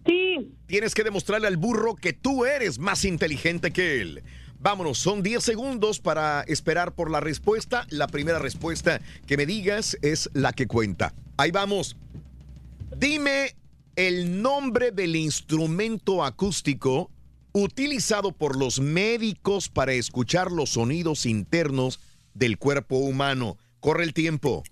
Sí. 0.07 0.55
Tienes 0.67 0.95
que 0.95 1.03
demostrarle 1.03 1.49
al 1.49 1.57
burro 1.57 1.97
que 1.97 2.13
tú 2.13 2.45
eres 2.45 2.79
más 2.79 3.05
inteligente 3.05 3.73
que 3.73 4.01
él. 4.01 4.23
Vámonos, 4.61 4.99
son 4.99 5.23
10 5.23 5.43
segundos 5.43 5.99
para 5.99 6.43
esperar 6.43 6.95
por 6.95 7.11
la 7.11 7.21
respuesta. 7.21 7.87
La 7.89 8.07
primera 8.07 8.39
respuesta 8.39 9.01
que 9.27 9.37
me 9.37 9.47
digas 9.47 9.97
es 10.03 10.31
la 10.35 10.53
que 10.53 10.67
cuenta. 10.67 11.15
Ahí 11.39 11.51
vamos. 11.51 11.97
Dime 12.97 13.57
el 13.97 14.43
nombre 14.43 14.93
del 14.93 15.17
instrumento 15.17 16.23
acústico 16.23 17.11
utilizado 17.53 18.33
por 18.33 18.57
los 18.57 18.79
médicos 18.79 19.69
para 19.69 19.95
escuchar 19.95 20.53
los 20.53 20.71
sonidos 20.71 21.27
internos 21.27 21.99
del 22.35 22.59
cuerpo 22.59 22.97
humano. 22.97 23.57
Corre 23.81 24.05
el 24.05 24.13
tiempo. 24.15 24.63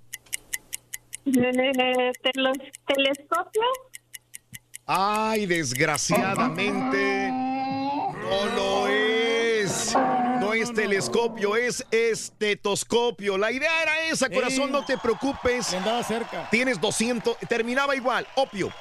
Eh, 1.27 2.13
telos- 2.23 2.59
telescopio. 2.87 3.63
Ay, 4.87 5.47
desgraciadamente 5.47 7.31
no 7.31 8.47
lo 8.57 8.89
es. 8.89 9.95
No 10.41 10.55
es 10.55 10.73
telescopio, 10.73 11.57
es 11.57 11.85
estetoscopio. 11.91 13.37
La 13.37 13.53
idea 13.53 13.83
era 13.83 14.03
esa, 14.05 14.31
corazón, 14.31 14.73
no 14.73 14.85
te 14.85 14.97
preocupes. 14.97 15.75
Andaba 15.75 16.03
cerca. 16.03 16.49
Tienes 16.51 16.81
200, 16.81 17.37
terminaba 17.49 17.95
igual, 17.95 18.27
opio. 18.37 18.73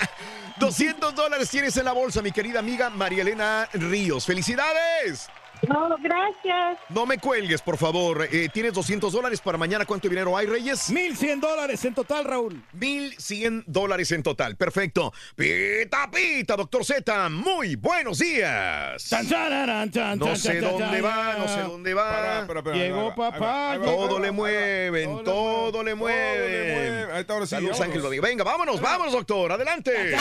200 0.58 1.14
dólares 1.14 1.48
tienes 1.50 1.76
en 1.78 1.84
la 1.86 1.92
bolsa, 1.92 2.20
mi 2.22 2.32
querida 2.32 2.58
amiga 2.58 2.90
María 2.90 3.22
Elena 3.22 3.68
Ríos. 3.72 4.26
¡Felicidades! 4.26 5.28
No, 5.68 5.96
gracias. 5.98 6.78
No 6.90 7.06
me 7.06 7.18
cuelgues, 7.18 7.62
por 7.62 7.76
favor. 7.78 8.28
Eh, 8.30 8.48
tienes 8.52 8.72
200 8.74 9.12
dólares 9.12 9.40
para 9.40 9.58
mañana. 9.58 9.84
¿Cuánto 9.84 10.08
dinero 10.08 10.36
hay, 10.36 10.46
Reyes? 10.46 10.90
1100 10.90 11.40
dólares 11.40 11.84
en 11.84 11.94
total, 11.94 12.24
Raúl. 12.24 12.62
1100 12.72 13.64
dólares 13.66 14.12
en 14.12 14.22
total. 14.22 14.56
Perfecto. 14.56 15.12
Pita, 15.34 16.10
pita, 16.10 16.56
doctor 16.56 16.84
Z. 16.84 17.28
Muy 17.30 17.76
buenos 17.76 18.18
días. 18.18 19.02
Chan, 19.08 19.26
chan, 19.28 19.90
chan, 19.90 20.18
No 20.18 20.26
chan, 20.26 20.36
sé 20.36 20.60
chan, 20.60 20.70
dónde 20.70 21.00
chan, 21.00 21.04
va, 21.04 21.34
no 21.38 21.48
sé 21.48 21.60
dónde 21.62 21.94
va. 21.94 22.46
Llegó 22.74 23.14
papá. 23.14 23.78
Todo 23.82 24.18
le 24.18 24.30
mueven, 24.30 25.24
todo 25.24 25.82
le 25.82 25.94
mueven. 25.94 27.10
Ahí 27.12 27.20
está, 27.22 27.32
ahora 27.32 27.46
sí, 27.46 27.50
Saludos, 27.50 27.72
vámonos. 27.72 27.80
Ángel 27.80 28.02
Rodríguez. 28.02 28.30
Venga, 28.30 28.44
vámonos, 28.44 28.80
vámonos, 28.80 29.12
doctor. 29.12 29.52
Adelante. 29.52 30.16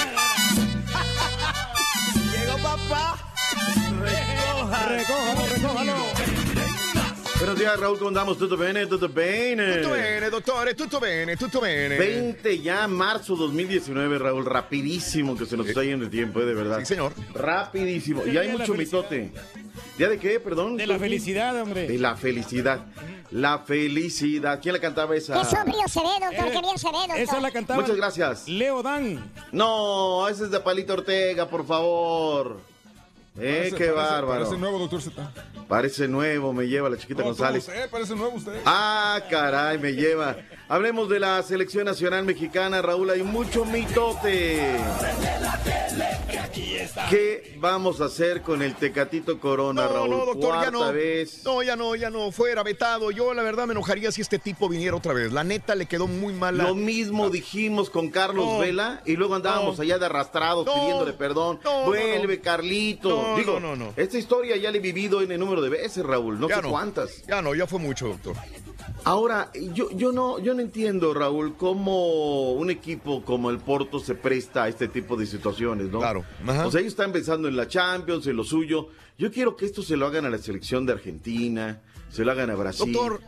Llegó 2.32 2.58
papá. 2.64 3.35
Recoja 3.56 4.86
Recójalo, 4.88 5.46
recójalo. 5.54 5.94
Buenos 7.38 7.60
días, 7.60 7.80
Raúl, 7.80 7.98
¿cómo 7.98 8.08
andamos? 8.08 8.38
¿Tutto 8.38 8.58
bene? 8.58 8.88
¿Tutto 8.88 9.10
bene? 9.10 9.76
Tutto 9.76 9.92
bene, 9.92 10.30
dottore, 10.30 10.74
tutto 10.74 11.00
bene, 11.00 11.36
tutto 11.38 11.60
bene. 11.60 11.98
20 11.98 12.60
ya, 12.60 12.88
marzo 12.88 13.36
2019, 13.36 14.18
Raúl. 14.18 14.46
Rapidísimo 14.46 15.38
que 15.38 15.46
se 15.46 15.56
nos 15.56 15.68
está 15.68 15.84
yendo 15.84 16.06
el 16.06 16.12
tiempo, 16.12 16.42
eh, 16.42 16.46
de 16.46 16.54
verdad. 16.54 16.80
Sí, 16.80 16.86
señor. 16.86 17.14
Rapidísimo. 17.34 18.26
Y 18.26 18.38
hay 18.38 18.50
mucho 18.50 18.74
mitote. 18.74 19.32
¿Día 19.98 20.10
de 20.10 20.18
qué, 20.18 20.40
perdón? 20.40 20.78
De 20.78 20.88
la 20.88 20.98
felicidad, 20.98 21.62
hombre. 21.62 21.88
De 21.88 22.00
la 22.00 22.16
felicidad. 22.16 22.86
La 23.32 23.60
felicidad. 23.60 24.60
¿Quién 24.62 24.74
la 24.74 24.80
cantaba 24.80 25.16
esa? 25.16 25.40
Qué 25.42 25.46
sobrio 25.46 25.88
se 25.88 26.00
ve, 26.00 26.10
doctor, 26.22 26.48
Eh, 26.48 26.52
qué 26.52 26.62
bien 26.62 26.78
se 26.80 26.88
ve, 26.88 26.98
doctor. 27.00 27.18
Esa 27.20 27.40
la 27.42 27.52
cantaba 27.52 27.82
Muchas 27.82 27.98
gracias. 27.98 28.48
Leo 28.48 28.82
Dan. 28.82 29.32
No, 29.52 30.28
ese 30.30 30.46
es 30.46 30.52
de 30.52 30.60
Palito 30.62 30.94
Ortega, 30.94 31.48
por 31.48 31.66
favor. 31.68 32.75
Eh, 33.38 33.58
Parece- 33.70 33.76
qué 33.76 33.86
parece- 33.86 33.92
bárbaro. 33.92 34.44
Parece 34.44 34.58
nuevo, 34.58 34.80
doctor 34.80 35.02
Z. 35.02 35.32
Parece 35.68 36.08
nuevo, 36.08 36.54
me 36.54 36.68
lleva 36.68 36.90
la 36.90 36.98
chiquita 36.98 37.20
No, 37.22 37.28
González. 37.30 37.66
¿cómo 37.66 37.78
sé? 37.78 37.88
Parece 37.90 38.16
nuevo 38.16 38.36
usted. 38.38 38.62
Ah, 38.66 39.20
caray, 39.30 39.78
me 39.78 39.92
lleva. 39.94 40.38
Hablemos 40.70 41.10
de 41.10 41.20
la 41.20 41.42
selección 41.44 41.86
nacional 41.86 42.24
mexicana, 42.24 42.82
Raúl. 42.82 43.10
Hay 43.10 43.24
mucho 43.24 43.66
mitote. 43.66 44.78
¿Qué 47.10 47.56
vamos 47.60 48.00
a 48.02 48.06
hacer 48.06 48.42
con 48.42 48.62
el 48.62 48.76
Tecatito 48.76 49.40
Corona, 49.40 49.84
No, 49.86 49.94
Raúl? 49.94 50.10
no, 50.10 50.26
doctor, 50.26 50.62
ya 50.64 50.72
no. 50.72 50.94
vez. 50.94 51.44
No, 51.44 51.62
ya 51.62 51.76
no, 51.76 51.96
ya 51.96 52.10
no. 52.10 52.32
Fuera 52.32 52.64
vetado. 52.64 53.12
Yo, 53.12 53.34
la 53.34 53.44
verdad, 53.44 53.66
me 53.68 53.74
enojaría 53.74 54.12
si 54.12 54.22
este 54.22 54.40
tipo 54.40 54.70
viniera 54.70 54.96
otra 54.96 55.14
vez. 55.14 55.32
La 55.34 55.44
neta 55.44 55.76
le 55.76 55.86
quedó 55.88 56.08
muy 56.08 56.34
mala. 56.34 56.64
Lo 56.64 56.76
mismo 56.76 57.30
dijimos 57.30 57.90
con 57.90 58.10
Carlos. 58.10 58.60
Vela 58.60 59.02
y 59.06 59.16
luego 59.16 59.36
andábamos 59.36 59.80
allá 59.80 59.98
de 59.98 60.06
arrastrados 60.06 60.68
pidiéndole 60.70 61.14
perdón. 61.14 61.60
Vuelve, 61.86 62.38
no. 63.04 63.25
No, 63.32 63.38
Digo, 63.38 63.60
no, 63.60 63.76
no, 63.76 63.86
no. 63.88 63.94
esta 63.96 64.18
historia 64.18 64.56
ya 64.58 64.72
la 64.72 64.78
he 64.78 64.80
vivido 64.80 65.22
en 65.22 65.32
el 65.32 65.40
número 65.40 65.62
de 65.62 65.70
veces, 65.70 66.06
Raúl. 66.06 66.40
No 66.40 66.48
Ya 66.50 66.58
sé 66.58 66.62
no. 66.64 66.70
cuántas. 66.72 67.26
Ya 67.28 67.42
no, 67.42 67.54
ya 67.56 67.68
fue 67.68 67.80
mucho, 67.80 68.08
doctor. 68.08 68.36
Ahora, 69.04 69.52
yo, 69.74 69.92
yo 69.92 70.12
no, 70.12 70.40
yo 70.40 70.54
no 70.54 70.62
entiendo, 70.62 71.14
Raúl, 71.14 71.56
cómo 71.58 72.54
un 72.54 72.70
equipo 72.72 73.24
como 73.24 73.50
el 73.50 73.60
Porto 73.60 74.00
se 74.00 74.16
presta 74.16 74.64
a 74.64 74.68
este 74.68 74.88
tipo 74.88 75.16
de 75.16 75.26
situaciones, 75.26 75.90
¿no? 75.90 76.00
Claro. 76.00 76.24
Ajá. 76.48 76.66
O 76.68 76.72
sea, 76.72 76.82
ellos 76.82 76.94
están 76.94 77.12
pensando 77.12 77.48
en 77.48 77.56
la 77.56 77.68
Champions, 77.68 78.26
en 78.28 78.36
lo 78.36 78.44
suyo. 78.44 78.90
Yo 79.18 79.32
quiero 79.32 79.56
que 79.56 79.66
esto 79.66 79.82
se 79.84 79.96
lo 79.96 80.06
hagan 80.08 80.26
a 80.26 80.30
la 80.30 80.38
selección 80.40 80.86
de 80.86 80.94
Argentina, 80.94 81.82
se 82.10 82.26
lo 82.26 82.32
hagan 82.32 82.50
a 82.50 82.56
Brasil. 82.56 82.92
Doctor, 82.92 83.22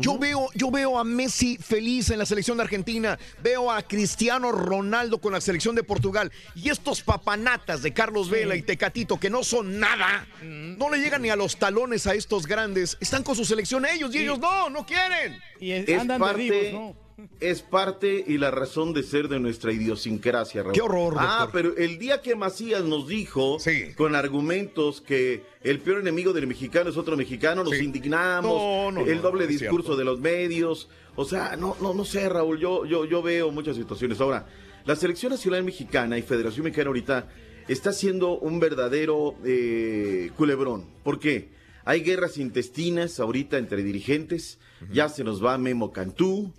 yo 0.00 0.18
veo, 0.18 0.48
yo 0.54 0.70
veo 0.70 0.98
a 0.98 1.04
Messi 1.04 1.56
feliz 1.58 2.10
en 2.10 2.18
la 2.18 2.26
selección 2.26 2.56
de 2.56 2.64
Argentina, 2.64 3.18
veo 3.42 3.70
a 3.70 3.82
Cristiano 3.82 4.52
Ronaldo 4.52 5.20
con 5.20 5.32
la 5.32 5.40
selección 5.40 5.74
de 5.74 5.82
Portugal. 5.82 6.30
Y 6.54 6.68
estos 6.70 7.02
papanatas 7.02 7.82
de 7.82 7.92
Carlos 7.92 8.30
Vela 8.30 8.56
y 8.56 8.62
Tecatito 8.62 9.18
que 9.18 9.30
no 9.30 9.42
son 9.44 9.78
nada, 9.80 10.26
no 10.42 10.90
le 10.90 10.98
llegan 10.98 11.22
ni 11.22 11.30
a 11.30 11.36
los 11.36 11.56
talones 11.56 12.06
a 12.06 12.14
estos 12.14 12.46
grandes, 12.46 12.96
están 13.00 13.22
con 13.22 13.36
su 13.36 13.44
selección 13.44 13.86
ellos 13.86 14.14
y 14.14 14.18
ellos 14.18 14.38
no, 14.38 14.70
no 14.70 14.84
quieren. 14.86 15.40
Y 15.60 15.70
es- 15.72 15.88
es 15.88 16.00
andan 16.00 16.20
parte, 16.20 16.42
de 16.42 16.60
divos, 16.70 16.72
¿no? 16.96 17.05
Es 17.40 17.62
parte 17.62 18.22
y 18.26 18.36
la 18.38 18.50
razón 18.50 18.92
de 18.92 19.02
ser 19.02 19.28
de 19.28 19.40
nuestra 19.40 19.72
idiosincrasia, 19.72 20.62
Raúl. 20.62 20.74
Qué 20.74 20.82
horror, 20.82 21.14
Ah, 21.18 21.38
doctor. 21.44 21.50
pero 21.52 21.76
el 21.76 21.98
día 21.98 22.20
que 22.20 22.36
Macías 22.36 22.84
nos 22.84 23.08
dijo, 23.08 23.58
Sí. 23.58 23.94
con 23.96 24.14
argumentos, 24.14 25.00
que 25.00 25.42
el 25.62 25.80
peor 25.80 26.00
enemigo 26.00 26.32
del 26.32 26.46
mexicano 26.46 26.90
es 26.90 26.96
otro 26.96 27.16
mexicano, 27.16 27.64
nos 27.64 27.74
Sí. 27.76 27.84
indignamos, 27.84 28.52
No, 28.52 28.92
no, 28.92 29.00
el 29.06 29.16
no, 29.16 29.22
doble 29.22 29.44
no 29.44 29.50
discurso 29.50 29.96
de 29.96 30.04
los 30.04 30.20
medios. 30.20 30.88
O 31.14 31.24
sea, 31.24 31.56
no, 31.56 31.76
no, 31.80 31.94
no 31.94 32.04
sé, 32.04 32.28
Raúl, 32.28 32.58
yo, 32.58 32.84
yo, 32.84 33.04
yo 33.06 33.22
veo 33.22 33.50
muchas 33.50 33.76
situaciones. 33.76 34.20
Ahora, 34.20 34.46
la 34.84 34.94
selección 34.96 35.32
nacional 35.32 35.64
mexicana 35.64 36.18
y 36.18 36.22
Federación 36.22 36.64
Mexicana 36.64 36.88
ahorita 36.88 37.28
está 37.66 37.92
siendo 37.92 38.38
un 38.38 38.60
verdadero 38.60 39.34
eh, 39.44 40.30
culebrón. 40.36 40.84
¿Por 41.02 41.18
qué? 41.18 41.48
Hay 41.86 42.00
guerras 42.02 42.36
intestinas 42.36 43.18
ahorita 43.20 43.58
entre 43.58 43.82
dirigentes, 43.82 44.58
ya 44.92 45.08
se 45.08 45.24
nos 45.24 45.42
va 45.44 45.56
Memo 45.56 45.92
Cantú, 45.92 46.52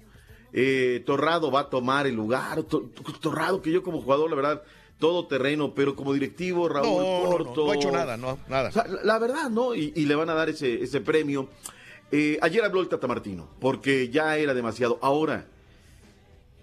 eh, 0.53 1.03
Torrado 1.05 1.51
va 1.51 1.61
a 1.61 1.69
tomar 1.69 2.07
el 2.07 2.15
lugar, 2.15 2.63
To- 2.63 2.89
Torrado 3.21 3.61
que 3.61 3.71
yo 3.71 3.83
como 3.83 4.01
jugador, 4.01 4.29
la 4.29 4.35
verdad, 4.35 4.63
todo 4.99 5.27
terreno, 5.27 5.73
pero 5.75 5.95
como 5.95 6.13
directivo, 6.13 6.67
Raúl 6.69 6.87
No, 7.03 7.37
no, 7.39 7.53
no, 7.55 7.71
ha 7.71 7.75
hecho 7.75 7.91
nada, 7.91 8.17
no, 8.17 8.39
nada. 8.49 8.69
O 8.69 8.71
sea, 8.71 8.87
la, 8.87 9.03
la 9.03 9.19
verdad, 9.19 9.49
¿no? 9.49 9.75
Y, 9.75 9.93
y 9.95 10.05
le 10.05 10.15
van 10.15 10.29
a 10.29 10.33
dar 10.33 10.49
ese, 10.49 10.81
ese 10.81 11.01
premio. 11.01 11.49
Eh, 12.11 12.39
ayer 12.41 12.63
habló 12.63 12.81
el 12.81 12.87
Tata 12.87 13.05
Martino, 13.07 13.49
porque 13.59 14.09
ya 14.09 14.37
era 14.37 14.53
demasiado. 14.53 14.97
Ahora, 15.01 15.45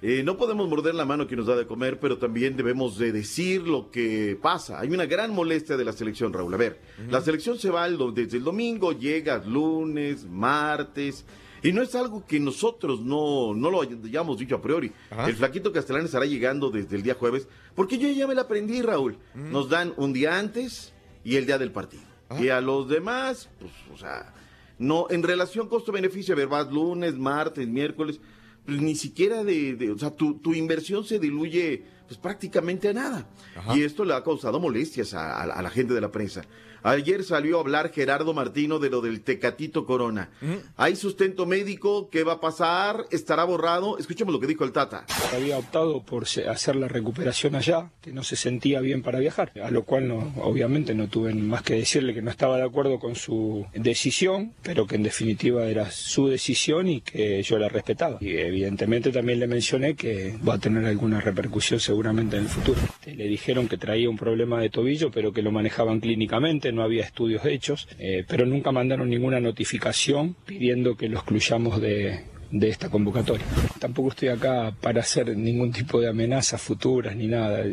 eh, 0.02 0.22
no 0.22 0.36
podemos 0.36 0.68
morder 0.68 0.94
la 0.94 1.04
mano 1.06 1.26
que 1.26 1.36
nos 1.36 1.46
da 1.46 1.54
de 1.56 1.66
comer, 1.66 1.98
pero 2.00 2.18
también 2.18 2.56
debemos 2.56 2.98
de 2.98 3.12
decir 3.12 3.62
lo 3.62 3.90
que 3.90 4.38
pasa. 4.40 4.80
Hay 4.80 4.88
una 4.90 5.06
gran 5.06 5.32
molestia 5.32 5.76
de 5.76 5.84
la 5.84 5.92
selección, 5.92 6.32
Raúl. 6.32 6.52
A 6.52 6.56
ver, 6.58 6.80
la 7.08 7.20
selección 7.22 7.58
se 7.58 7.70
va 7.70 7.86
el 7.86 7.96
desde 8.14 8.38
el 8.38 8.44
domingo, 8.44 8.92
llega 8.92 9.38
lunes, 9.38 10.24
martes, 10.24 11.24
y 11.64 11.72
no 11.72 11.82
es 11.82 11.94
algo 11.96 12.24
que 12.24 12.38
nosotros 12.38 13.00
no, 13.00 13.54
no 13.54 13.70
lo 13.70 13.80
hayamos 13.82 14.38
dicho 14.38 14.54
a 14.54 14.62
priori. 14.62 14.92
Ajá. 15.10 15.28
El 15.28 15.34
flaquito 15.34 15.72
Castellán 15.72 16.04
estará 16.04 16.26
llegando 16.26 16.70
desde 16.70 16.94
el 16.94 17.02
día 17.02 17.14
jueves, 17.14 17.48
porque 17.74 17.98
yo 17.98 18.08
ya 18.08 18.26
me 18.28 18.34
la 18.36 18.42
aprendí, 18.42 18.80
Raúl. 18.82 19.16
Nos 19.34 19.68
dan 19.68 19.92
un 19.96 20.12
día 20.12 20.38
antes 20.38 20.92
y 21.24 21.34
el 21.36 21.46
día 21.46 21.58
del 21.58 21.72
partido. 21.72 22.02
Y 22.40 22.48
a 22.50 22.60
los 22.60 22.88
demás, 22.88 23.48
pues, 23.58 23.72
o 23.92 23.96
sea, 23.98 24.32
no, 24.78 25.06
en 25.10 25.22
relación 25.22 25.68
costo-beneficio, 25.68 26.34
a 26.34 26.36
ver, 26.36 26.48
vas 26.48 26.70
lunes, 26.70 27.16
martes, 27.16 27.66
miércoles, 27.68 28.20
pues 28.66 28.80
ni 28.80 28.94
siquiera 28.94 29.44
de, 29.44 29.74
de- 29.76 29.90
o 29.92 29.98
sea, 29.98 30.10
tu, 30.10 30.34
tu 30.38 30.54
inversión 30.54 31.04
se 31.04 31.18
diluye 31.18 31.84
pues 32.08 32.18
prácticamente 32.18 32.88
a 32.88 32.92
nada. 32.92 33.26
Y 33.74 33.82
esto 33.82 34.04
le 34.04 34.12
ha 34.14 34.22
causado 34.22 34.58
molestias 34.60 35.14
a, 35.14 35.40
a- 35.40 35.44
a 35.44 35.62
la 35.62 35.70
gente 35.70 35.94
de 35.94 36.00
la 36.00 36.10
prensa. 36.10 36.42
Ayer 36.84 37.24
salió 37.24 37.56
a 37.56 37.60
hablar 37.60 37.92
Gerardo 37.94 38.34
Martino 38.34 38.78
de 38.78 38.90
lo 38.90 39.00
del 39.00 39.22
Tecatito 39.22 39.86
Corona. 39.86 40.28
Hay 40.76 40.96
sustento 40.96 41.46
médico, 41.46 42.10
¿qué 42.10 42.24
va 42.24 42.34
a 42.34 42.40
pasar? 42.40 43.06
¿Estará 43.10 43.44
borrado? 43.44 43.96
Escuchemos 43.96 44.34
lo 44.34 44.38
que 44.38 44.46
dijo 44.46 44.64
el 44.64 44.72
Tata. 44.72 45.06
Había 45.34 45.56
optado 45.56 46.02
por 46.02 46.24
hacer 46.24 46.76
la 46.76 46.86
recuperación 46.86 47.54
allá, 47.54 47.90
que 48.02 48.12
no 48.12 48.22
se 48.22 48.36
sentía 48.36 48.80
bien 48.80 49.02
para 49.02 49.18
viajar, 49.18 49.50
a 49.62 49.70
lo 49.70 49.84
cual 49.84 50.08
no, 50.08 50.34
obviamente 50.42 50.94
no 50.94 51.08
tuve 51.08 51.32
más 51.32 51.62
que 51.62 51.72
decirle 51.72 52.12
que 52.12 52.20
no 52.20 52.30
estaba 52.30 52.58
de 52.58 52.64
acuerdo 52.64 52.98
con 52.98 53.16
su 53.16 53.66
decisión, 53.72 54.52
pero 54.62 54.86
que 54.86 54.96
en 54.96 55.04
definitiva 55.04 55.64
era 55.64 55.90
su 55.90 56.28
decisión 56.28 56.88
y 56.88 57.00
que 57.00 57.42
yo 57.42 57.58
la 57.58 57.70
respetaba. 57.70 58.18
Y 58.20 58.36
evidentemente 58.36 59.10
también 59.10 59.40
le 59.40 59.46
mencioné 59.46 59.94
que 59.94 60.36
va 60.46 60.54
a 60.54 60.58
tener 60.58 60.84
alguna 60.84 61.22
repercusión 61.22 61.80
seguramente 61.80 62.36
en 62.36 62.42
el 62.42 62.48
futuro. 62.50 62.78
Le 63.06 63.26
dijeron 63.26 63.68
que 63.68 63.78
traía 63.78 64.10
un 64.10 64.18
problema 64.18 64.60
de 64.60 64.68
tobillo, 64.68 65.10
pero 65.10 65.32
que 65.32 65.40
lo 65.40 65.50
manejaban 65.50 66.00
clínicamente, 66.00 66.73
no 66.74 66.82
había 66.82 67.04
estudios 67.04 67.44
hechos, 67.46 67.88
eh, 67.98 68.24
pero 68.28 68.46
nunca 68.46 68.72
mandaron 68.72 69.08
ninguna 69.08 69.40
notificación 69.40 70.36
pidiendo 70.44 70.96
que 70.96 71.08
lo 71.08 71.18
excluyamos 71.18 71.80
de, 71.80 72.24
de 72.54 72.68
esta 72.68 72.88
convocatoria. 72.88 73.44
Tampoco 73.80 74.10
estoy 74.10 74.28
acá 74.28 74.74
para 74.80 75.00
hacer 75.00 75.36
ningún 75.36 75.72
tipo 75.72 76.00
de 76.00 76.08
amenazas 76.08 76.62
futuras 76.62 77.16
ni 77.16 77.26
nada. 77.26 77.64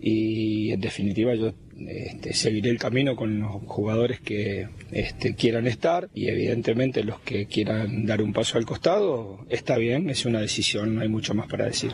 Y 0.00 0.70
en 0.70 0.80
definitiva 0.80 1.34
yo 1.34 1.52
este, 1.86 2.32
seguiré 2.34 2.70
el 2.70 2.78
camino 2.78 3.16
con 3.16 3.40
los 3.40 3.50
jugadores 3.66 4.20
que 4.20 4.68
este, 4.92 5.34
quieran 5.34 5.66
estar 5.66 6.08
y 6.14 6.28
evidentemente 6.28 7.02
los 7.02 7.20
que 7.20 7.46
quieran 7.46 8.06
dar 8.06 8.22
un 8.22 8.32
paso 8.32 8.58
al 8.58 8.66
costado 8.66 9.44
está 9.48 9.76
bien, 9.76 10.08
es 10.08 10.24
una 10.24 10.40
decisión, 10.40 10.94
no 10.94 11.00
hay 11.00 11.08
mucho 11.08 11.34
más 11.34 11.48
para 11.48 11.66
decir. 11.66 11.92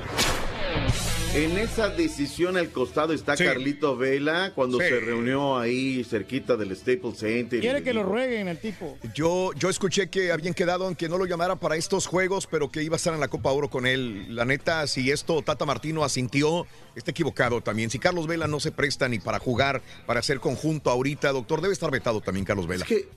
En 1.34 1.58
esa 1.58 1.88
decisión 1.88 2.56
al 2.56 2.70
costado 2.70 3.12
está 3.12 3.36
Carlito 3.36 3.96
Vela 3.96 4.52
cuando 4.54 4.78
Sí. 4.78 4.84
se 4.86 5.00
reunió 5.00 5.58
ahí 5.58 6.04
cerquita 6.04 6.56
del 6.56 6.76
Staples 6.76 7.18
Center. 7.18 7.60
Quiere 7.60 7.82
que 7.82 7.92
lo 7.92 8.04
rueguen 8.04 8.46
al 8.46 8.58
tipo. 8.58 8.96
Yo, 9.16 9.50
yo 9.54 9.68
escuché 9.68 10.08
que 10.08 10.30
habían 10.30 10.54
quedado 10.54 10.88
en 10.88 10.94
que 10.94 11.08
no 11.08 11.18
lo 11.18 11.26
llamaran 11.26 11.58
para 11.58 11.74
estos 11.74 12.06
juegos, 12.06 12.46
pero 12.46 12.70
que 12.70 12.84
iba 12.84 12.94
a 12.94 12.98
estar 12.98 13.12
en 13.14 13.18
la 13.18 13.26
Copa 13.26 13.50
Oro 13.50 13.68
con 13.68 13.84
él. 13.84 14.32
La 14.36 14.44
neta, 14.44 14.86
si 14.86 15.10
esto 15.10 15.42
Tata 15.42 15.66
Martino 15.66 16.04
asintió, 16.04 16.68
está 16.94 17.10
equivocado 17.10 17.60
también. 17.62 17.90
Si 17.90 17.98
Carlos 17.98 18.28
Vela 18.28 18.46
no 18.46 18.60
se 18.60 18.70
presta 18.70 19.08
ni 19.08 19.18
para 19.18 19.40
jugar, 19.40 19.82
para 20.06 20.20
hacer 20.20 20.38
conjunto 20.38 20.88
ahorita, 20.88 21.32
doctor, 21.32 21.60
debe 21.60 21.74
estar 21.74 21.90
vetado 21.90 22.20
también 22.20 22.44
Carlos 22.44 22.68
Vela. 22.68 22.84
Es 22.84 22.88
que 22.88 23.08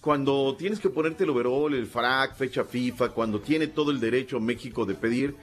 cuando 0.00 0.54
tienes 0.56 0.78
que 0.78 0.90
ponerte 0.90 1.24
el 1.24 1.30
overall, 1.30 1.74
el 1.74 1.88
frac, 1.88 2.36
fecha 2.36 2.62
FIFA, 2.62 3.08
cuando 3.08 3.40
tiene 3.40 3.66
todo 3.66 3.90
el 3.90 3.98
derecho 3.98 4.38
México 4.38 4.86
de 4.86 4.94
pedir, 4.94 5.34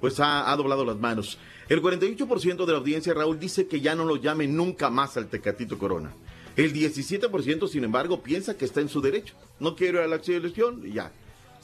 pues 0.00 0.20
ha, 0.20 0.52
ha 0.52 0.56
doblado 0.56 0.84
las 0.84 0.98
manos. 0.98 1.36
El 1.68 1.80
48% 1.80 2.66
de 2.66 2.72
la 2.72 2.78
audiencia, 2.78 3.14
Raúl, 3.14 3.38
dice 3.38 3.66
que 3.66 3.80
ya 3.80 3.94
no 3.94 4.04
lo 4.04 4.16
llame 4.16 4.46
nunca 4.46 4.90
más 4.90 5.16
al 5.16 5.28
Tecatito 5.28 5.78
Corona. 5.78 6.12
El 6.56 6.72
17%, 6.72 7.68
sin 7.68 7.84
embargo, 7.84 8.22
piensa 8.22 8.56
que 8.56 8.64
está 8.64 8.80
en 8.80 8.88
su 8.88 9.00
derecho. 9.00 9.34
No 9.58 9.74
quiero 9.74 9.98
ir 9.98 10.04
a 10.04 10.08
la 10.08 10.22
selección 10.22 10.82
y 10.84 10.92
ya. 10.92 11.10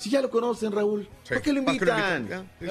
Si 0.00 0.08
ya 0.08 0.22
lo 0.22 0.30
conocen, 0.30 0.72
Raúl, 0.72 1.06
¿para 1.28 1.42
qué 1.42 1.52
lo 1.52 1.62
¿para 1.62 1.78
qué 1.78 1.84
lo 1.84 1.92
invitan? 1.92 2.50
sí, 2.58 2.66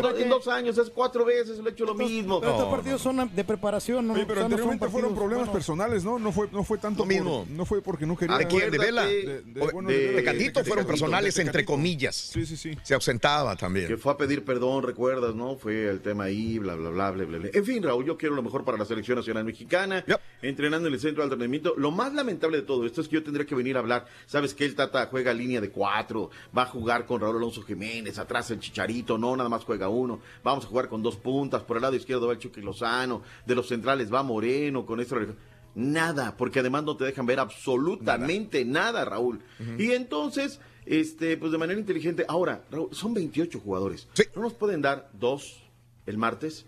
dos- 0.00 0.18
en 0.18 0.28
dos 0.30 0.48
años, 0.48 0.78
es 0.78 0.88
cuatro 0.88 1.22
veces, 1.26 1.58
lo 1.58 1.68
he 1.68 1.72
hecho 1.72 1.84
lo 1.84 1.94
mismo. 1.94 2.40
Pero 2.40 2.52
estos 2.52 2.68
partidos 2.70 3.02
son 3.02 3.30
de 3.36 3.44
preparación, 3.44 4.06
¿no? 4.06 4.14
Oye, 4.14 4.22
pero 4.24 4.32
O 4.32 4.36
sea, 4.36 4.44
anteriormente 4.46 4.88
fueron 4.88 5.10
partidos, 5.10 5.18
problemas 5.18 5.46
bueno, 5.48 5.52
personales, 5.52 6.02
¿no? 6.02 6.18
No 6.18 6.32
fue, 6.32 6.48
no 6.50 6.64
fue 6.64 6.78
tanto 6.78 7.02
Lo 7.02 7.06
mismo. 7.06 7.44
por- 7.44 7.50
no 7.54 7.66
fue 7.66 7.82
porque 7.82 8.06
no 8.06 8.16
quería. 8.16 8.38
¿De 8.38 8.46
quién? 8.46 8.70
¿De 8.70 8.78
Vela? 8.78 9.04
De, 9.04 9.42
de- 9.42 9.60
O- 9.60 9.70
bueno, 9.70 9.90
de, 9.90 9.98
Vela, 9.98 10.16
Tecatito 10.32 10.64
fueron 10.64 10.86
personales, 10.86 11.38
entre 11.38 11.62
comillas. 11.66 12.16
Sí, 12.16 12.46
sí, 12.46 12.56
sí. 12.56 12.78
Se 12.82 12.94
ausentaba 12.94 13.54
también. 13.54 13.86
Que 13.88 13.98
fue 13.98 14.12
a 14.12 14.16
pedir 14.16 14.42
perdón, 14.42 14.82
recuerdas, 14.82 15.34
¿no? 15.34 15.56
Fue 15.56 15.90
el 15.90 16.00
tema 16.00 16.24
ahí, 16.24 16.58
bla, 16.58 16.74
bla, 16.74 16.88
bla, 16.88 17.10
bla, 17.10 17.24
bla. 17.26 17.50
En 17.52 17.64
fin, 17.66 17.82
Raúl, 17.82 18.06
yo 18.06 18.16
quiero 18.16 18.34
lo 18.34 18.42
mejor 18.42 18.64
para 18.64 18.78
la 18.78 18.86
selección 18.86 19.18
nacional 19.18 19.44
mexicana, 19.44 20.04
entrenando 20.40 20.88
en 20.88 20.94
el 20.94 21.00
centro 21.00 21.22
de 21.22 21.26
entrenamiento. 21.26 21.74
Lo 21.76 21.90
más 21.90 22.14
lamentable 22.14 22.56
de 22.56 22.62
todo 22.62 22.86
esto 22.86 23.02
es 23.02 23.08
que 23.08 23.16
yo 23.16 23.22
tendría 23.22 23.46
que 23.46 23.54
venir 23.54 23.76
a 23.76 23.80
hablar. 23.80 24.06
¿Sabes 24.24 24.54
qué? 24.54 24.64
El 24.64 24.74
Tata 24.74 25.06
juega 25.10 25.34
línea 25.34 25.60
de 25.60 25.68
cuatro, 25.70 26.30
va 26.56 26.61
a 26.62 26.66
jugar 26.66 27.06
con 27.06 27.20
Raúl 27.20 27.36
Alonso 27.36 27.62
Jiménez, 27.62 28.18
atrás 28.18 28.50
el 28.50 28.60
Chicharito, 28.60 29.18
no, 29.18 29.36
nada 29.36 29.48
más 29.48 29.64
juega 29.64 29.88
uno. 29.88 30.20
Vamos 30.42 30.64
a 30.64 30.68
jugar 30.68 30.88
con 30.88 31.02
dos 31.02 31.16
puntas, 31.16 31.62
por 31.62 31.76
el 31.76 31.82
lado 31.82 31.96
izquierdo 31.96 32.26
va 32.26 32.32
el 32.32 32.38
Chucky 32.38 32.60
Lozano, 32.60 33.22
de 33.46 33.54
los 33.54 33.68
centrales 33.68 34.12
va 34.12 34.22
Moreno, 34.22 34.86
con 34.86 35.00
esto... 35.00 35.16
Nada, 35.74 36.36
porque 36.36 36.60
además 36.60 36.84
no 36.84 36.98
te 36.98 37.04
dejan 37.04 37.24
ver 37.24 37.40
absolutamente 37.40 38.62
nada, 38.62 39.06
Raúl. 39.06 39.40
Y 39.78 39.92
entonces, 39.92 40.60
este, 40.84 41.38
pues 41.38 41.50
de 41.50 41.56
manera 41.56 41.80
inteligente, 41.80 42.26
ahora, 42.28 42.64
Raúl, 42.70 42.88
son 42.92 43.14
28 43.14 43.58
jugadores. 43.58 44.06
No 44.36 44.42
nos 44.42 44.52
pueden 44.52 44.82
dar 44.82 45.08
dos 45.14 45.61
el 46.04 46.18
martes, 46.18 46.66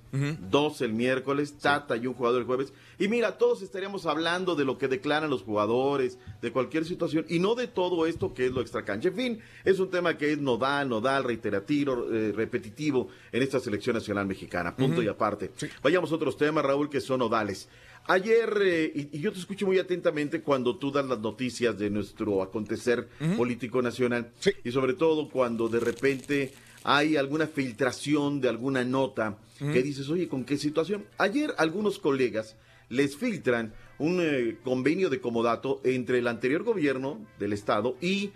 dos 0.50 0.80
el 0.80 0.92
miércoles, 0.92 1.54
Tata 1.60 1.96
y 1.96 2.06
un 2.06 2.14
jugador 2.14 2.42
el 2.42 2.46
jueves. 2.46 2.72
Y 2.98 3.08
mira, 3.08 3.36
todos 3.36 3.62
estaríamos 3.62 4.06
hablando 4.06 4.54
de 4.54 4.64
lo 4.64 4.78
que 4.78 4.86
declaran 4.86 5.28
los 5.28 5.42
jugadores, 5.42 6.18
de 6.40 6.52
cualquier 6.52 6.84
situación, 6.84 7.26
y 7.28 7.40
no 7.40 7.54
de 7.54 7.66
todo 7.66 8.06
esto 8.06 8.32
que 8.32 8.46
es 8.46 8.52
lo 8.52 8.60
extracancha. 8.60 9.08
En 9.08 9.16
fin, 9.16 9.40
es 9.64 9.80
un 9.80 9.90
tema 9.90 10.16
que 10.16 10.32
es 10.32 10.38
nodal, 10.38 10.88
nodal, 10.88 11.24
reiterativo, 11.24 12.06
eh, 12.12 12.32
repetitivo 12.32 13.08
en 13.32 13.42
esta 13.42 13.58
selección 13.58 13.96
nacional 13.96 14.26
mexicana. 14.26 14.76
Punto 14.76 15.02
y 15.02 15.08
aparte. 15.08 15.50
Vayamos 15.82 16.12
a 16.12 16.14
otros 16.14 16.36
temas, 16.36 16.64
Raúl, 16.64 16.88
que 16.88 17.00
son 17.00 17.18
nodales. 17.18 17.68
Ayer, 18.06 18.58
eh, 18.62 18.92
y, 18.94 19.16
y 19.16 19.20
yo 19.20 19.32
te 19.32 19.38
escucho 19.38 19.66
muy 19.66 19.78
atentamente 19.78 20.42
cuando 20.42 20.76
tú 20.76 20.92
das 20.92 21.06
las 21.06 21.18
noticias 21.20 21.78
de 21.78 21.88
nuestro 21.88 22.42
acontecer 22.42 23.08
político 23.36 23.80
nacional, 23.80 24.30
y 24.62 24.70
sobre 24.70 24.92
todo 24.92 25.28
cuando 25.30 25.68
de 25.68 25.80
repente 25.80 26.52
hay 26.84 27.16
alguna 27.16 27.46
filtración 27.46 28.40
de 28.40 28.48
alguna 28.48 28.84
nota 28.84 29.38
que 29.58 29.82
dices, 29.82 30.08
oye, 30.10 30.28
¿con 30.28 30.44
qué 30.44 30.58
situación? 30.58 31.06
Ayer 31.16 31.54
algunos 31.56 31.98
colegas 31.98 32.56
les 32.90 33.16
filtran 33.16 33.72
un 33.98 34.20
eh, 34.20 34.58
convenio 34.62 35.08
de 35.08 35.20
comodato 35.20 35.80
entre 35.84 36.18
el 36.18 36.28
anterior 36.28 36.62
gobierno 36.62 37.24
del 37.38 37.54
estado 37.54 37.96
y 38.00 38.32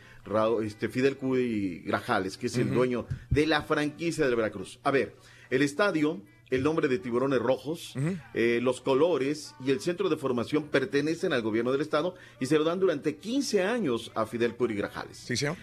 este, 0.62 0.88
Fidel 0.88 1.16
Cuy 1.16 1.82
Grajales, 1.84 2.38
que 2.38 2.46
es 2.46 2.56
el 2.56 2.72
dueño 2.72 3.06
de 3.30 3.46
la 3.46 3.62
franquicia 3.62 4.26
del 4.26 4.36
Veracruz. 4.36 4.78
A 4.82 4.90
ver, 4.90 5.14
el 5.50 5.62
estadio, 5.62 6.20
el 6.50 6.62
nombre 6.62 6.88
de 6.88 6.98
Tiburones 6.98 7.40
Rojos, 7.40 7.94
eh, 8.34 8.60
los 8.62 8.80
colores 8.80 9.54
y 9.64 9.70
el 9.70 9.80
centro 9.80 10.08
de 10.08 10.16
formación 10.16 10.64
pertenecen 10.64 11.32
al 11.32 11.42
gobierno 11.42 11.72
del 11.72 11.80
estado 11.80 12.14
y 12.40 12.46
se 12.46 12.56
lo 12.56 12.64
dan 12.64 12.80
durante 12.80 13.16
15 13.16 13.64
años 13.64 14.10
a 14.14 14.26
Fidel 14.26 14.54
Cuy 14.54 14.74
Grajales. 14.74 15.18
Sí, 15.18 15.36
señor. 15.36 15.56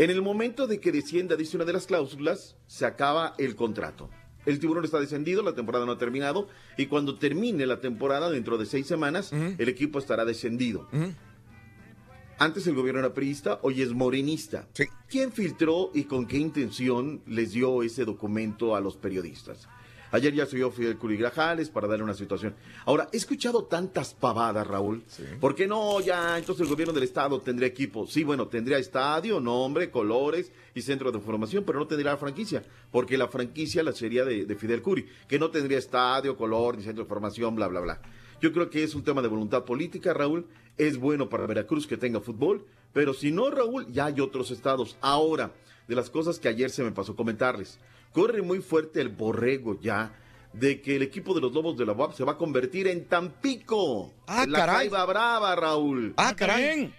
En 0.00 0.08
el 0.08 0.22
momento 0.22 0.66
de 0.66 0.80
que 0.80 0.92
descienda, 0.92 1.36
dice 1.36 1.58
una 1.58 1.66
de 1.66 1.74
las 1.74 1.86
cláusulas, 1.86 2.56
se 2.66 2.86
acaba 2.86 3.34
el 3.36 3.54
contrato. 3.54 4.08
El 4.46 4.58
tiburón 4.58 4.82
está 4.86 4.98
descendido, 4.98 5.42
la 5.42 5.54
temporada 5.54 5.84
no 5.84 5.92
ha 5.92 5.98
terminado, 5.98 6.48
y 6.78 6.86
cuando 6.86 7.18
termine 7.18 7.66
la 7.66 7.82
temporada, 7.82 8.30
dentro 8.30 8.56
de 8.56 8.64
seis 8.64 8.86
semanas, 8.86 9.30
el 9.30 9.68
equipo 9.68 9.98
estará 9.98 10.24
descendido. 10.24 10.88
Antes 12.38 12.66
el 12.66 12.76
gobierno 12.76 13.00
era 13.00 13.12
priista, 13.12 13.58
hoy 13.60 13.82
es 13.82 13.92
morenista. 13.92 14.66
¿Quién 15.06 15.32
filtró 15.32 15.90
y 15.92 16.04
con 16.04 16.26
qué 16.26 16.38
intención 16.38 17.20
les 17.26 17.52
dio 17.52 17.82
ese 17.82 18.06
documento 18.06 18.74
a 18.76 18.80
los 18.80 18.96
periodistas? 18.96 19.68
Ayer 20.12 20.34
ya 20.34 20.46
subió 20.46 20.70
Fidel 20.70 20.98
Curigrajales 20.98 21.70
para 21.70 21.86
darle 21.86 22.04
una 22.04 22.14
situación. 22.14 22.54
Ahora, 22.84 23.08
he 23.12 23.16
escuchado 23.16 23.64
tantas 23.64 24.14
pavadas, 24.14 24.66
Raúl. 24.66 25.04
¿Por 25.40 25.54
qué 25.54 25.66
no? 25.66 26.00
Ya, 26.00 26.36
entonces 26.38 26.62
el 26.62 26.70
gobierno 26.70 26.92
del 26.92 27.04
estado 27.04 27.40
tendría 27.40 27.68
equipo. 27.68 28.06
Sí, 28.06 28.24
bueno, 28.24 28.48
tendría 28.48 28.78
estadio, 28.78 29.40
nombre, 29.40 29.90
colores 29.90 30.52
y 30.74 30.82
centro 30.82 31.12
de 31.12 31.20
formación, 31.20 31.64
pero 31.64 31.78
no 31.78 31.86
tendría 31.86 32.12
la 32.12 32.18
franquicia, 32.18 32.62
porque 32.90 33.16
la 33.16 33.28
franquicia 33.28 33.82
la 33.82 33.92
sería 33.92 34.24
de, 34.24 34.44
de 34.46 34.54
Fidel 34.56 34.82
Curi, 34.82 35.06
que 35.28 35.38
no 35.38 35.50
tendría 35.50 35.78
estadio, 35.78 36.36
color, 36.36 36.76
ni 36.76 36.82
centro 36.82 37.04
de 37.04 37.08
formación, 37.08 37.54
bla, 37.54 37.68
bla, 37.68 37.80
bla. 37.80 38.00
Yo 38.40 38.52
creo 38.52 38.70
que 38.70 38.82
es 38.82 38.94
un 38.94 39.04
tema 39.04 39.20
de 39.20 39.28
voluntad 39.28 39.64
política, 39.64 40.14
Raúl. 40.14 40.46
Es 40.78 40.96
bueno 40.96 41.28
para 41.28 41.46
Veracruz 41.46 41.86
que 41.86 41.98
tenga 41.98 42.20
fútbol, 42.20 42.64
pero 42.94 43.12
si 43.12 43.30
no, 43.32 43.50
Raúl, 43.50 43.86
ya 43.92 44.06
hay 44.06 44.20
otros 44.20 44.50
estados. 44.50 44.96
Ahora, 45.02 45.52
de 45.88 45.94
las 45.94 46.08
cosas 46.08 46.38
que 46.38 46.48
ayer 46.48 46.70
se 46.70 46.82
me 46.82 46.92
pasó 46.92 47.14
comentarles, 47.14 47.78
corre 48.12 48.42
muy 48.42 48.60
fuerte 48.60 49.00
el 49.00 49.08
borrego 49.08 49.78
ya 49.80 50.16
de 50.52 50.80
que 50.80 50.96
el 50.96 51.02
equipo 51.02 51.32
de 51.34 51.40
los 51.40 51.52
Lobos 51.52 51.76
de 51.76 51.86
la 51.86 51.92
UAP 51.92 52.14
se 52.14 52.24
va 52.24 52.32
a 52.32 52.36
convertir 52.36 52.88
en 52.88 53.04
Tampico. 53.06 54.12
Ah, 54.26 54.42
En 54.44 54.52
la 54.52 54.58
caray. 54.58 54.76
Jaiba 54.88 55.04
brava, 55.06 55.54
Raúl. 55.56 56.14
Ah, 56.16 56.34
caray. 56.36 56.92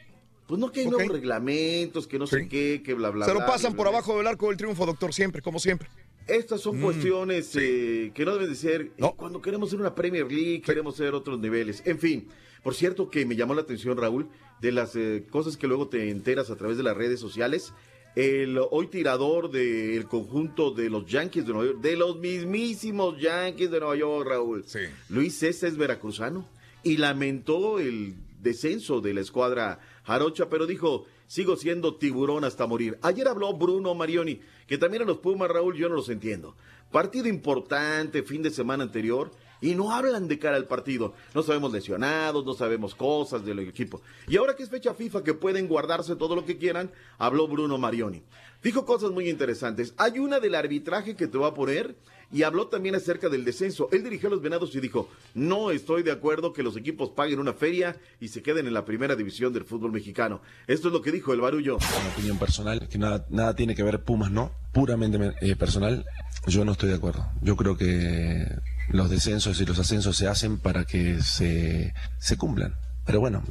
Pues 0.47 0.59
no 0.59 0.71
que 0.71 0.81
hay 0.81 0.87
nuevos 0.87 1.07
reglamentos, 1.13 2.07
que 2.07 2.19
no 2.19 2.27
sé 2.27 2.47
qué, 2.49 2.81
que 2.83 2.93
bla, 2.93 3.09
bla, 3.09 3.25
Se 3.25 3.31
lo 3.33 3.39
bla, 3.39 3.45
pasan 3.47 3.71
bla, 3.73 3.77
por 3.77 3.87
abajo 3.87 4.17
del 4.17 4.27
arco 4.27 4.47
del 4.49 4.57
triunfo, 4.57 4.85
doctor, 4.85 5.13
siempre, 5.13 5.41
como 5.41 5.59
siempre. 5.59 5.87
Estas 6.27 6.61
son 6.61 6.77
Mm, 6.79 6.83
cuestiones 6.83 7.55
eh, 7.55 8.11
que 8.13 8.25
no 8.25 8.33
deben 8.33 8.49
de 8.49 8.55
ser 8.55 8.91
eh, 8.97 9.11
cuando 9.15 9.41
queremos 9.41 9.69
ser 9.69 9.79
una 9.79 9.95
Premier 9.95 10.29
League, 10.31 10.61
queremos 10.61 10.95
ser 10.97 11.13
otros 11.13 11.39
niveles. 11.39 11.81
En 11.85 11.99
fin, 11.99 12.27
por 12.63 12.75
cierto 12.75 13.09
que 13.09 13.25
me 13.25 13.35
llamó 13.35 13.53
la 13.53 13.61
atención, 13.61 13.97
Raúl, 13.97 14.27
de 14.61 14.71
las 14.71 14.95
eh, 14.95 15.25
cosas 15.29 15.57
que 15.57 15.67
luego 15.67 15.87
te 15.87 16.09
enteras 16.09 16.49
a 16.51 16.55
través 16.57 16.77
de 16.77 16.83
las 16.83 16.95
redes 16.95 17.19
sociales. 17.19 17.73
El 18.13 18.59
hoy 18.71 18.87
tirador 18.87 19.49
del 19.49 20.05
conjunto 20.05 20.71
de 20.71 20.89
los 20.89 21.05
Yankees 21.05 21.45
de 21.45 21.53
Nueva 21.53 21.71
York, 21.71 21.81
de 21.81 21.95
los 21.95 22.19
mismísimos 22.19 23.17
Yankees 23.17 23.71
de 23.71 23.79
Nueva 23.79 23.95
York, 23.95 24.27
Raúl. 24.27 24.65
Luis 25.07 25.39
César 25.39 25.69
es 25.69 25.77
veracruzano 25.77 26.45
y 26.83 26.97
lamentó 26.97 27.79
el 27.79 28.15
descenso 28.41 28.99
de 28.99 29.13
la 29.13 29.21
escuadra 29.21 29.79
jarocha, 30.03 30.49
pero 30.49 30.67
dijo, 30.67 31.05
sigo 31.27 31.55
siendo 31.55 31.95
tiburón 31.95 32.43
hasta 32.43 32.67
morir. 32.67 32.97
Ayer 33.01 33.29
habló 33.29 33.53
Bruno 33.53 33.95
Marioni, 33.95 34.41
que 34.67 34.77
también 34.77 35.03
a 35.03 35.05
los 35.05 35.19
Pumas, 35.19 35.49
Raúl, 35.49 35.77
yo 35.77 35.87
no 35.87 35.95
los 35.95 36.09
entiendo. 36.09 36.55
Partido 36.91 37.29
importante, 37.29 38.23
fin 38.23 38.41
de 38.41 38.51
semana 38.51 38.83
anterior, 38.83 39.31
y 39.61 39.75
no 39.75 39.93
hablan 39.93 40.27
de 40.27 40.39
cara 40.39 40.57
al 40.57 40.65
partido. 40.65 41.13
No 41.33 41.43
sabemos 41.43 41.71
lesionados, 41.71 42.43
no 42.45 42.53
sabemos 42.53 42.95
cosas 42.95 43.45
del 43.45 43.59
equipo. 43.59 44.01
Y 44.27 44.37
ahora 44.37 44.55
que 44.55 44.63
es 44.63 44.69
fecha 44.69 44.93
FIFA, 44.93 45.23
que 45.23 45.33
pueden 45.33 45.67
guardarse 45.67 46.15
todo 46.15 46.35
lo 46.35 46.45
que 46.45 46.57
quieran, 46.57 46.91
habló 47.17 47.47
Bruno 47.47 47.77
Marioni. 47.77 48.23
Dijo 48.63 48.85
cosas 48.85 49.11
muy 49.11 49.29
interesantes. 49.29 49.93
Hay 49.97 50.19
una 50.19 50.39
del 50.39 50.55
arbitraje 50.55 51.15
que 51.15 51.27
te 51.27 51.37
va 51.37 51.47
a 51.47 51.53
poner 51.53 51.95
y 52.31 52.43
habló 52.43 52.67
también 52.67 52.95
acerca 52.95 53.27
del 53.29 53.43
descenso. 53.43 53.89
Él 53.91 54.03
dirigió 54.03 54.27
a 54.27 54.31
los 54.31 54.41
Venados 54.41 54.73
y 54.75 54.79
dijo, 54.79 55.09
no 55.33 55.71
estoy 55.71 56.03
de 56.03 56.11
acuerdo 56.11 56.53
que 56.53 56.63
los 56.63 56.77
equipos 56.77 57.09
paguen 57.09 57.39
una 57.39 57.53
feria 57.53 57.97
y 58.19 58.29
se 58.29 58.41
queden 58.41 58.67
en 58.67 58.73
la 58.73 58.85
primera 58.85 59.15
división 59.15 59.51
del 59.51 59.65
fútbol 59.65 59.91
mexicano. 59.91 60.41
Esto 60.67 60.87
es 60.87 60.93
lo 60.93 61.01
que 61.01 61.11
dijo 61.11 61.33
el 61.33 61.41
barullo. 61.41 61.77
Una 61.77 62.13
opinión 62.13 62.37
personal, 62.37 62.87
que 62.87 62.97
nada, 62.97 63.55
tiene 63.55 63.75
que 63.75 63.83
ver 63.83 64.03
Pumas, 64.03 64.31
¿no? 64.31 64.51
Puramente 64.71 65.33
eh, 65.41 65.55
personal, 65.55 66.05
yo 66.47 66.63
no 66.63 66.71
estoy 66.71 66.89
de 66.89 66.95
acuerdo. 66.95 67.25
Yo 67.41 67.55
creo 67.57 67.75
que 67.75 68.45
los 68.89 69.09
descensos 69.09 69.59
y 69.61 69.65
los 69.65 69.79
ascensos 69.79 70.17
se 70.17 70.27
hacen 70.27 70.57
para 70.57 70.85
que 70.85 71.21
se, 71.21 71.93
se 72.19 72.37
cumplan. 72.37 72.75
Pero 73.05 73.19
bueno, 73.19 73.43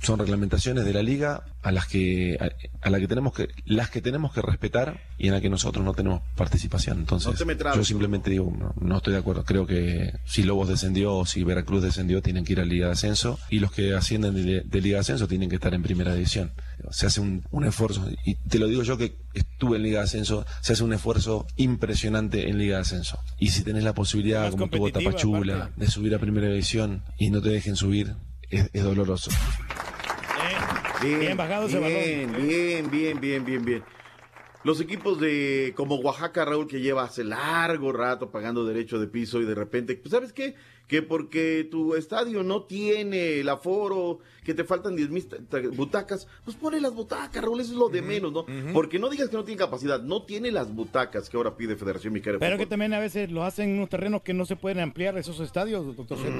son 0.00 0.18
reglamentaciones 0.18 0.84
de 0.84 0.92
la 0.92 1.02
liga 1.02 1.44
a 1.62 1.72
las 1.72 1.86
que 1.86 2.38
a, 2.40 2.86
a 2.86 2.90
la 2.90 3.00
que 3.00 3.08
tenemos 3.08 3.32
que 3.32 3.48
las 3.66 3.90
que 3.90 4.00
tenemos 4.00 4.32
que 4.32 4.40
respetar 4.42 5.00
y 5.18 5.26
en 5.26 5.32
la 5.34 5.40
que 5.40 5.50
nosotros 5.50 5.84
no 5.84 5.92
tenemos 5.92 6.22
participación. 6.36 6.98
Entonces, 7.00 7.26
No 7.26 7.74
yo 7.74 7.84
simplemente 7.84 8.30
digo, 8.30 8.52
no, 8.56 8.74
no 8.80 8.96
estoy 8.98 9.14
de 9.14 9.18
acuerdo. 9.18 9.44
Creo 9.44 9.66
que 9.66 10.12
si 10.24 10.44
Lobos 10.44 10.68
descendió 10.68 11.14
o 11.16 11.26
si 11.26 11.42
Veracruz 11.42 11.82
descendió, 11.82 12.22
tienen 12.22 12.44
que 12.44 12.52
ir 12.52 12.60
a 12.60 12.64
Liga 12.64 12.86
de 12.86 12.92
Ascenso 12.92 13.38
y 13.50 13.58
los 13.58 13.72
que 13.72 13.94
ascienden 13.94 14.34
de, 14.34 14.62
de 14.64 14.80
Liga 14.80 14.96
de 14.96 15.00
Ascenso 15.00 15.26
tienen 15.26 15.48
que 15.48 15.56
estar 15.56 15.74
en 15.74 15.82
Primera 15.82 16.14
División. 16.14 16.52
Se 16.90 17.06
hace 17.06 17.20
un, 17.20 17.44
un 17.50 17.64
esfuerzo, 17.64 18.08
y 18.24 18.36
te 18.36 18.58
lo 18.60 18.68
digo 18.68 18.84
yo 18.84 18.96
que 18.96 19.16
estuve 19.34 19.78
en 19.78 19.82
Liga 19.82 19.98
de 19.98 20.04
Ascenso, 20.04 20.46
se 20.60 20.74
hace 20.74 20.84
un 20.84 20.92
esfuerzo 20.92 21.44
impresionante 21.56 22.48
en 22.48 22.58
Liga 22.58 22.76
de 22.76 22.82
Ascenso. 22.82 23.18
Y 23.38 23.48
si 23.50 23.62
tenés 23.64 23.82
la 23.84 23.94
posibilidad, 23.94 24.42
Más 24.44 24.52
como 24.52 24.68
tuvo 24.68 24.90
Tapachula, 24.90 25.56
aparte. 25.56 25.80
de 25.84 25.90
subir 25.90 26.14
a 26.14 26.18
Primera 26.18 26.48
División 26.48 27.02
y 27.18 27.30
no 27.30 27.42
te 27.42 27.48
dejen 27.50 27.74
subir, 27.76 28.14
es, 28.50 28.70
es 28.72 28.84
doloroso. 28.84 29.30
Bien, 31.02 31.36
bajado 31.36 31.66
ese 31.66 31.78
bien, 31.78 32.32
Bien, 32.36 32.90
bien, 32.90 33.20
bien, 33.20 33.44
bien, 33.44 33.64
bien. 33.64 33.84
Los 34.64 34.80
equipos 34.80 35.20
de 35.20 35.72
como 35.76 35.96
Oaxaca, 35.96 36.44
Raúl, 36.44 36.66
que 36.66 36.80
lleva 36.80 37.04
hace 37.04 37.22
largo 37.22 37.92
rato 37.92 38.30
pagando 38.30 38.64
derecho 38.64 38.98
de 38.98 39.06
piso 39.06 39.40
y 39.40 39.44
de 39.44 39.54
repente, 39.54 39.94
pues, 39.94 40.10
¿sabes 40.10 40.32
qué? 40.32 40.56
Que 40.88 41.00
porque 41.00 41.68
tu 41.70 41.94
estadio 41.94 42.42
no 42.42 42.64
tiene 42.64 43.38
el 43.38 43.48
aforo, 43.48 44.18
que 44.42 44.54
te 44.54 44.64
faltan 44.64 44.96
10 44.96 45.10
mil 45.10 45.28
butacas, 45.74 46.26
pues 46.44 46.56
pone 46.56 46.80
las 46.80 46.92
butacas, 46.92 47.42
Raúl, 47.42 47.60
eso 47.60 47.72
es 47.72 47.78
lo 47.78 47.88
de 47.88 48.02
menos, 48.02 48.32
¿no? 48.32 48.46
Porque 48.72 48.98
no 48.98 49.08
digas 49.08 49.28
que 49.28 49.36
no 49.36 49.44
tiene 49.44 49.58
capacidad, 49.58 50.02
no 50.02 50.24
tiene 50.24 50.50
las 50.50 50.74
butacas 50.74 51.28
que 51.30 51.36
ahora 51.36 51.56
pide 51.56 51.76
Federación 51.76 52.12
Mexicana 52.12 52.38
Pero 52.40 52.58
que 52.58 52.66
también 52.66 52.92
a 52.94 52.98
veces 52.98 53.30
lo 53.30 53.44
hacen 53.44 53.70
en 53.70 53.76
unos 53.76 53.90
terrenos 53.90 54.22
que 54.22 54.34
no 54.34 54.44
se 54.44 54.56
pueden 54.56 54.80
ampliar 54.80 55.16
esos 55.18 55.38
estadios, 55.38 55.96
doctor 55.96 56.18
Z. 56.18 56.34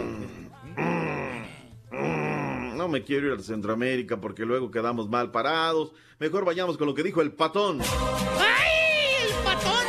No, 2.01 2.75
no 2.75 2.89
me 2.89 3.03
quiero 3.03 3.33
ir 3.33 3.39
a 3.39 3.43
Centroamérica 3.43 4.21
porque 4.21 4.45
luego 4.45 4.71
quedamos 4.71 5.09
mal 5.09 5.31
parados. 5.31 5.93
Mejor 6.19 6.45
vayamos 6.45 6.77
con 6.79 6.87
lo 6.87 6.95
que 6.95 7.03
dijo 7.03 7.21
el 7.21 7.33
patón. 7.33 7.81
¡Ay, 7.81 9.27
el 9.29 9.45
patón! 9.45 9.85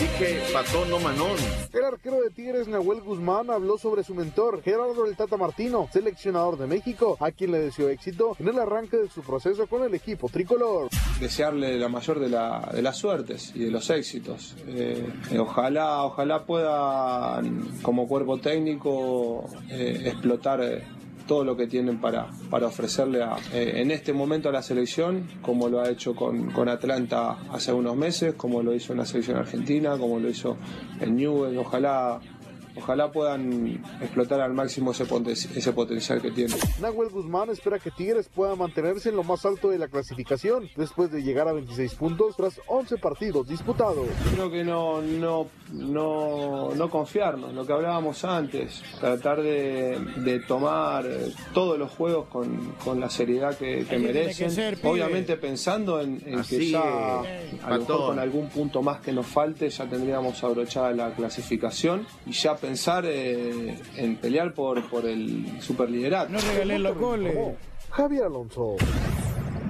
Dije 0.00 0.42
patón, 0.52 0.90
no 0.90 0.98
manón. 0.98 1.36
El 1.72 1.84
arquero 1.84 2.20
de 2.20 2.30
Tigres, 2.30 2.66
Nahuel 2.66 3.00
Guzmán, 3.02 3.50
habló 3.50 3.78
sobre 3.78 4.02
su 4.02 4.14
mentor, 4.14 4.60
Gerardo 4.62 5.06
El 5.06 5.16
Tata 5.16 5.36
Martino, 5.36 5.88
seleccionador 5.92 6.58
de 6.58 6.66
México, 6.66 7.16
a 7.20 7.30
quien 7.30 7.52
le 7.52 7.58
deseó 7.60 7.88
éxito 7.88 8.36
en 8.40 8.48
el 8.48 8.58
arranque 8.58 8.96
de 8.96 9.08
su 9.08 9.22
proceso 9.22 9.66
con 9.68 9.82
el 9.84 9.94
equipo 9.94 10.28
tricolor. 10.28 10.88
Desearle 11.20 11.78
la 11.78 11.88
mayor 11.88 12.18
de, 12.18 12.28
la- 12.30 12.68
de 12.74 12.82
las 12.82 12.96
suertes 12.98 13.52
y 13.54 13.60
de 13.60 13.70
los 13.70 13.88
éxitos. 13.90 14.56
Eh, 14.66 15.06
eh, 15.30 15.38
ojalá, 15.38 16.02
ojalá 16.02 16.44
puedan, 16.44 17.80
como 17.82 18.08
cuerpo 18.08 18.38
técnico, 18.38 19.46
eh, 19.70 20.02
explotar 20.06 20.62
eh, 20.62 20.84
todo 21.26 21.44
lo 21.44 21.56
que 21.56 21.66
tienen 21.66 22.00
para, 22.00 22.28
para 22.50 22.66
ofrecerle 22.66 23.22
a- 23.22 23.36
eh, 23.52 23.74
en 23.76 23.90
este 23.90 24.12
momento 24.12 24.48
a 24.48 24.52
la 24.52 24.62
selección, 24.62 25.26
como 25.42 25.68
lo 25.68 25.80
ha 25.80 25.88
hecho 25.90 26.14
con, 26.14 26.50
con 26.50 26.68
Atlanta 26.68 27.38
hace 27.50 27.72
unos 27.72 27.96
meses, 27.96 28.34
como 28.34 28.62
lo 28.62 28.74
hizo 28.74 28.92
en 28.92 28.98
la 28.98 29.06
selección 29.06 29.36
argentina, 29.38 29.96
como 29.98 30.18
lo 30.18 30.28
hizo 30.28 30.56
en 31.00 31.16
Newell. 31.16 31.56
Ojalá, 31.58 32.20
ojalá 32.76 33.12
puedan 33.12 33.82
explotar 34.00 34.40
al 34.40 34.52
máximo 34.54 34.92
ese, 34.92 35.04
poten- 35.06 35.30
ese 35.56 35.72
potencial 35.72 36.20
que 36.22 36.30
tienen. 36.30 36.56
Nahuel 36.80 37.10
Guzmán 37.10 37.50
espera 37.50 37.78
que 37.78 37.90
Tigres 37.90 38.28
pueda 38.28 38.54
mantenerse 38.56 39.08
en 39.10 39.16
lo 39.16 39.22
más 39.24 39.44
alto 39.44 39.70
de 39.70 39.78
la 39.78 39.88
clasificación 39.88 40.68
después 40.76 41.10
de 41.10 41.22
llegar 41.22 41.48
a 41.48 41.52
26 41.52 41.94
puntos 41.94 42.36
tras 42.36 42.60
11 42.66 42.96
partidos 42.98 43.48
disputados. 43.48 44.06
Creo 44.34 44.50
que 44.50 44.64
no, 44.64 45.00
no, 45.02 45.46
no, 45.72 46.74
no 46.74 46.90
confiarnos, 46.90 47.52
lo 47.54 47.66
que 47.66 47.72
hablábamos 47.72 48.24
antes, 48.24 48.82
tratar 49.00 49.42
de, 49.42 49.98
de 50.16 50.40
tomar 50.40 51.04
todos 51.54 51.78
los 51.78 51.90
juegos 51.90 52.28
con, 52.28 52.72
con 52.84 53.00
la 53.00 53.10
seriedad 53.10 53.56
que, 53.56 53.66
que 53.66 53.80
Así 53.82 53.88
tiene 53.88 54.06
que 54.06 54.12
merecen, 54.12 54.50
ser, 54.50 54.78
obviamente 54.82 55.36
pensando 55.36 56.00
en, 56.00 56.22
en 56.26 56.42
que 56.42 56.70
ya 56.70 56.80
a 57.20 57.70
lo 57.70 57.78
mejor 57.80 58.06
con 58.06 58.18
algún 58.18 58.48
punto 58.48 58.82
más 58.82 59.00
que 59.00 59.12
nos 59.12 59.26
falte 59.26 59.68
ya 59.70 59.86
tendríamos 59.86 60.42
abrochada 60.44 60.92
la 60.92 61.12
clasificación 61.14 62.06
y 62.26 62.32
ya 62.32 62.56
pensar 62.62 63.04
eh, 63.06 63.76
en 63.96 64.16
pelear 64.16 64.54
por, 64.54 64.82
por 64.88 65.04
el 65.04 65.60
superliderato. 65.60 66.32
No 66.32 66.38
regalé 66.38 66.78
los 66.78 66.96
goles. 66.96 67.36
Javier 67.90 68.24
Alonso. 68.24 68.76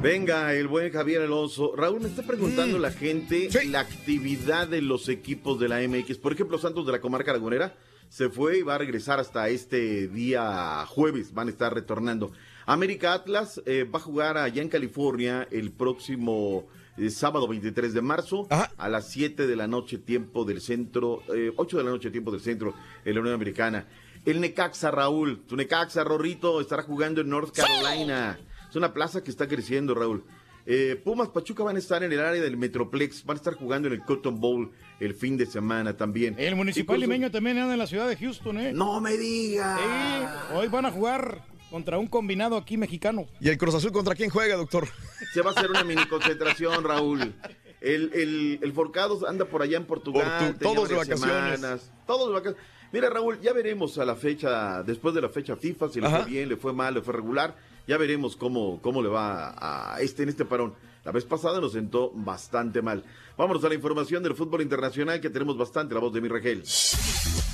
Venga, 0.00 0.52
el 0.52 0.68
buen 0.68 0.92
Javier 0.92 1.22
Alonso. 1.22 1.74
Raúl, 1.74 2.00
me 2.00 2.08
está 2.08 2.22
preguntando 2.22 2.78
la 2.78 2.90
gente 2.90 3.48
la 3.66 3.80
actividad 3.80 4.68
de 4.68 4.82
los 4.82 5.08
equipos 5.08 5.58
de 5.58 5.68
la 5.68 5.80
MX. 5.80 6.18
Por 6.18 6.32
ejemplo, 6.32 6.58
Santos 6.58 6.84
de 6.86 6.92
la 6.92 7.00
Comarca 7.00 7.32
Lagunera 7.32 7.74
se 8.08 8.28
fue 8.28 8.58
y 8.58 8.62
va 8.62 8.74
a 8.74 8.78
regresar 8.78 9.18
hasta 9.18 9.48
este 9.48 10.08
día 10.08 10.84
jueves. 10.86 11.32
Van 11.32 11.48
a 11.48 11.50
estar 11.50 11.72
retornando. 11.72 12.32
América 12.66 13.14
Atlas 13.14 13.62
eh, 13.64 13.84
va 13.84 13.98
a 13.98 14.02
jugar 14.02 14.36
allá 14.36 14.60
en 14.60 14.68
California 14.68 15.48
el 15.50 15.72
próximo 15.72 16.66
eh, 16.96 17.10
sábado 17.10 17.48
23 17.48 17.94
de 17.94 18.02
marzo 18.02 18.46
a 18.50 18.88
las 18.88 19.08
7 19.10 19.46
de 19.46 19.56
la 19.56 19.66
noche, 19.66 19.98
tiempo 19.98 20.44
del 20.44 20.60
centro, 20.60 21.22
eh, 21.34 21.52
8 21.56 21.78
de 21.78 21.84
la 21.84 21.90
noche, 21.90 22.10
tiempo 22.10 22.30
del 22.30 22.40
centro 22.40 22.74
en 23.04 23.14
la 23.14 23.20
Unión 23.20 23.34
Americana. 23.34 23.86
El 24.24 24.40
Necaxa, 24.40 24.90
Raúl, 24.90 25.42
tu 25.46 25.56
Necaxa, 25.56 26.04
Rorrito, 26.04 26.60
estará 26.60 26.82
jugando 26.82 27.20
en 27.20 27.28
North 27.28 27.54
Carolina. 27.56 28.38
Es 28.70 28.76
una 28.76 28.92
plaza 28.94 29.22
que 29.22 29.30
está 29.30 29.48
creciendo, 29.48 29.94
Raúl. 29.94 30.24
Eh, 30.64 30.94
Pumas 31.04 31.28
Pachuca 31.28 31.64
van 31.64 31.74
a 31.74 31.80
estar 31.80 32.04
en 32.04 32.12
el 32.12 32.20
área 32.20 32.40
del 32.40 32.56
Metroplex, 32.56 33.24
van 33.24 33.36
a 33.36 33.38
estar 33.38 33.54
jugando 33.54 33.88
en 33.88 33.94
el 33.94 34.04
Cotton 34.04 34.38
Bowl 34.38 34.70
el 35.00 35.12
fin 35.14 35.36
de 35.36 35.44
semana 35.44 35.96
también. 35.96 36.36
El 36.38 36.54
municipal 36.54 36.94
Cruz- 36.98 37.00
limeño 37.00 37.32
también 37.32 37.58
anda 37.58 37.72
en 37.72 37.80
la 37.80 37.88
ciudad 37.88 38.06
de 38.08 38.16
Houston, 38.16 38.58
¿eh? 38.60 38.72
No 38.72 39.00
me 39.00 39.16
digas. 39.16 39.80
Sí, 39.80 40.54
hoy 40.54 40.68
van 40.68 40.86
a 40.86 40.92
jugar 40.92 41.44
contra 41.72 41.98
un 41.98 42.06
combinado 42.06 42.56
aquí 42.56 42.76
mexicano. 42.76 43.26
¿Y 43.40 43.48
el 43.48 43.58
Cruz 43.58 43.74
Azul 43.74 43.90
contra 43.90 44.14
quién 44.14 44.30
juega, 44.30 44.54
doctor? 44.56 44.86
Se 45.32 45.40
va 45.42 45.50
a 45.50 45.54
hacer 45.54 45.70
una 45.70 45.82
mini 45.82 46.04
concentración, 46.06 46.84
Raúl. 46.84 47.34
El, 47.80 48.12
el, 48.14 48.58
el 48.62 48.72
Forcados 48.72 49.24
anda 49.24 49.46
por 49.46 49.62
allá 49.62 49.78
en 49.78 49.86
Portugal. 49.86 50.22
Por 50.38 50.48
tu- 50.52 50.58
tenía 50.58 50.74
todos 50.74 50.88
de 50.88 50.94
vacaciones. 50.94 51.58
semanas, 51.60 51.90
todos 52.06 52.28
de 52.28 52.34
vacaciones. 52.34 52.62
Mira, 52.92 53.08
Raúl, 53.10 53.40
ya 53.40 53.52
veremos 53.54 53.96
a 53.98 54.04
la 54.04 54.14
fecha, 54.14 54.82
después 54.82 55.14
de 55.14 55.22
la 55.22 55.30
fecha 55.30 55.56
FIFA, 55.56 55.88
si 55.88 56.00
le 56.00 56.06
Ajá. 56.06 56.20
fue 56.22 56.30
bien, 56.30 56.48
le 56.48 56.56
fue 56.56 56.72
mal, 56.74 56.92
le 56.94 57.00
fue 57.02 57.14
regular. 57.14 57.56
Ya 57.88 57.96
veremos 57.96 58.36
cómo, 58.36 58.80
cómo 58.82 59.02
le 59.02 59.08
va 59.08 59.94
a 59.94 60.00
este 60.00 60.22
en 60.22 60.28
este 60.28 60.44
parón. 60.44 60.74
La 61.04 61.10
vez 61.10 61.24
pasada 61.24 61.58
nos 61.60 61.72
sentó 61.72 62.12
bastante 62.14 62.80
mal. 62.82 63.02
Vámonos 63.42 63.64
a 63.64 63.68
la 63.68 63.74
información 63.74 64.22
del 64.22 64.36
fútbol 64.36 64.62
internacional 64.62 65.20
que 65.20 65.28
tenemos 65.28 65.58
bastante. 65.58 65.94
La 65.94 66.00
voz 66.00 66.12
de 66.12 66.20
mi 66.20 66.28
Regel. 66.28 66.62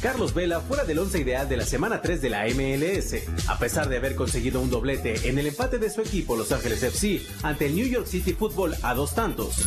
Carlos 0.02 0.34
Vela 0.34 0.60
fuera 0.60 0.84
del 0.84 0.98
once 0.98 1.18
ideal 1.18 1.48
de 1.48 1.56
la 1.56 1.64
semana 1.64 2.02
3 2.02 2.20
de 2.20 2.30
la 2.30 2.44
MLS, 2.44 3.14
a 3.48 3.58
pesar 3.58 3.88
de 3.88 3.96
haber 3.96 4.14
conseguido 4.14 4.60
un 4.60 4.70
doblete 4.70 5.28
en 5.28 5.38
el 5.38 5.46
empate 5.46 5.78
de 5.78 5.88
su 5.90 6.02
equipo 6.02 6.36
Los 6.36 6.52
Ángeles 6.52 6.82
FC 6.82 7.22
ante 7.42 7.66
el 7.66 7.74
New 7.74 7.86
York 7.86 8.06
City 8.06 8.34
Football 8.34 8.76
a 8.82 8.94
dos 8.94 9.14
tantos. 9.14 9.66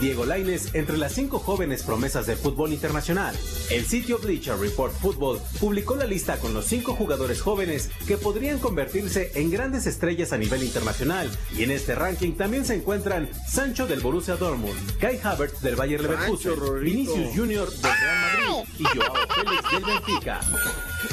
Diego 0.00 0.24
Lainez 0.24 0.74
entre 0.74 0.96
las 0.96 1.12
cinco 1.12 1.38
jóvenes 1.38 1.82
promesas 1.82 2.26
del 2.26 2.38
fútbol 2.38 2.72
internacional. 2.72 3.36
El 3.70 3.84
sitio 3.84 4.18
Bleacher 4.18 4.56
Report 4.56 4.94
Football 4.94 5.40
publicó 5.60 5.94
la 5.94 6.06
lista 6.06 6.38
con 6.38 6.54
los 6.54 6.64
cinco 6.64 6.94
jugadores 6.94 7.42
jóvenes 7.42 7.90
que 8.08 8.16
podrían 8.16 8.58
convertirse 8.60 9.30
en 9.34 9.50
grandes 9.50 9.86
estrellas 9.86 10.32
a 10.32 10.38
nivel 10.38 10.62
internacional. 10.62 11.30
Y 11.56 11.64
en 11.64 11.70
este 11.70 11.94
ranking 11.94 12.32
también 12.32 12.64
se 12.64 12.74
encuentran 12.74 13.28
Sancho 13.46 13.86
del 13.86 14.00
Borussia 14.00 14.36
Dortmund, 14.36 14.98
Kai 14.98 15.20
Havertz 15.22 15.49
del 15.62 15.76
Bayer 15.76 16.00
Leverkusen. 16.00 16.54
Vinicius 16.82 17.34
Junior 17.34 17.70
del 17.70 17.82
Real 17.82 18.18
Madrid 18.32 18.74
y 18.78 18.84
Joao 18.84 19.14
Félix 19.34 19.70
del 19.72 19.84
Benfica. 19.84 20.40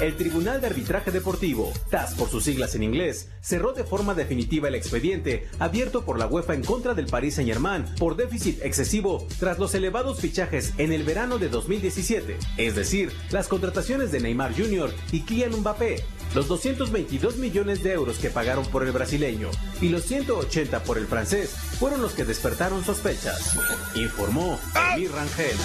El 0.02 0.16
Tribunal 0.16 0.62
de 0.62 0.68
Arbitraje 0.68 1.12
Deportivo, 1.12 1.72
TAS 1.90 2.14
por 2.16 2.30
sus 2.30 2.44
siglas 2.44 2.76
en 2.76 2.84
inglés, 2.84 3.30
cerró 3.42 3.72
de 3.72 3.84
forma 3.84 4.14
definitiva 4.14 4.68
el 4.68 4.76
expediente 4.76 5.48
abierto 5.60 6.04
por 6.04 6.20
la 6.20 6.28
UEFA 6.28 6.54
en 6.56 6.64
contra 6.64 6.94
del 6.94 7.08
Paris 7.08 7.36
Saint-Germain 7.36 7.86
por 7.98 8.16
déficit 8.16 8.62
excesivo 8.64 9.26
tras 9.40 9.60
los 9.60 9.74
elevados 9.76 10.20
fichajes 10.20 10.74
en 10.78 10.92
el 10.92 11.04
verano 11.04 11.38
de 11.38 11.50
2017, 11.50 12.38
es 12.58 12.76
decir, 12.76 13.12
las 13.32 13.48
contrataciones 13.48 14.12
de 14.12 14.20
Neymar 14.20 14.54
Jr. 14.56 14.94
y 15.12 15.22
Kylian 15.22 15.60
Mbappé, 15.62 16.04
los 16.36 16.48
222 16.48 17.38
millones 17.38 17.84
de 17.84 17.94
euros 17.94 18.18
que 18.18 18.30
pagaron 18.30 18.66
por 18.66 18.84
el 18.84 18.92
brasileño 18.92 19.50
y 19.82 19.90
los 19.90 20.04
180 20.04 20.84
por 20.84 20.98
el 20.98 21.08
francés 21.08 21.52
fueron 21.80 22.02
los 22.02 22.14
que 22.14 22.26
despertaron 22.26 22.84
sospechas, 22.84 23.58
informó 23.96 24.60
Emir 24.94 25.12
Rangel. 25.12 25.56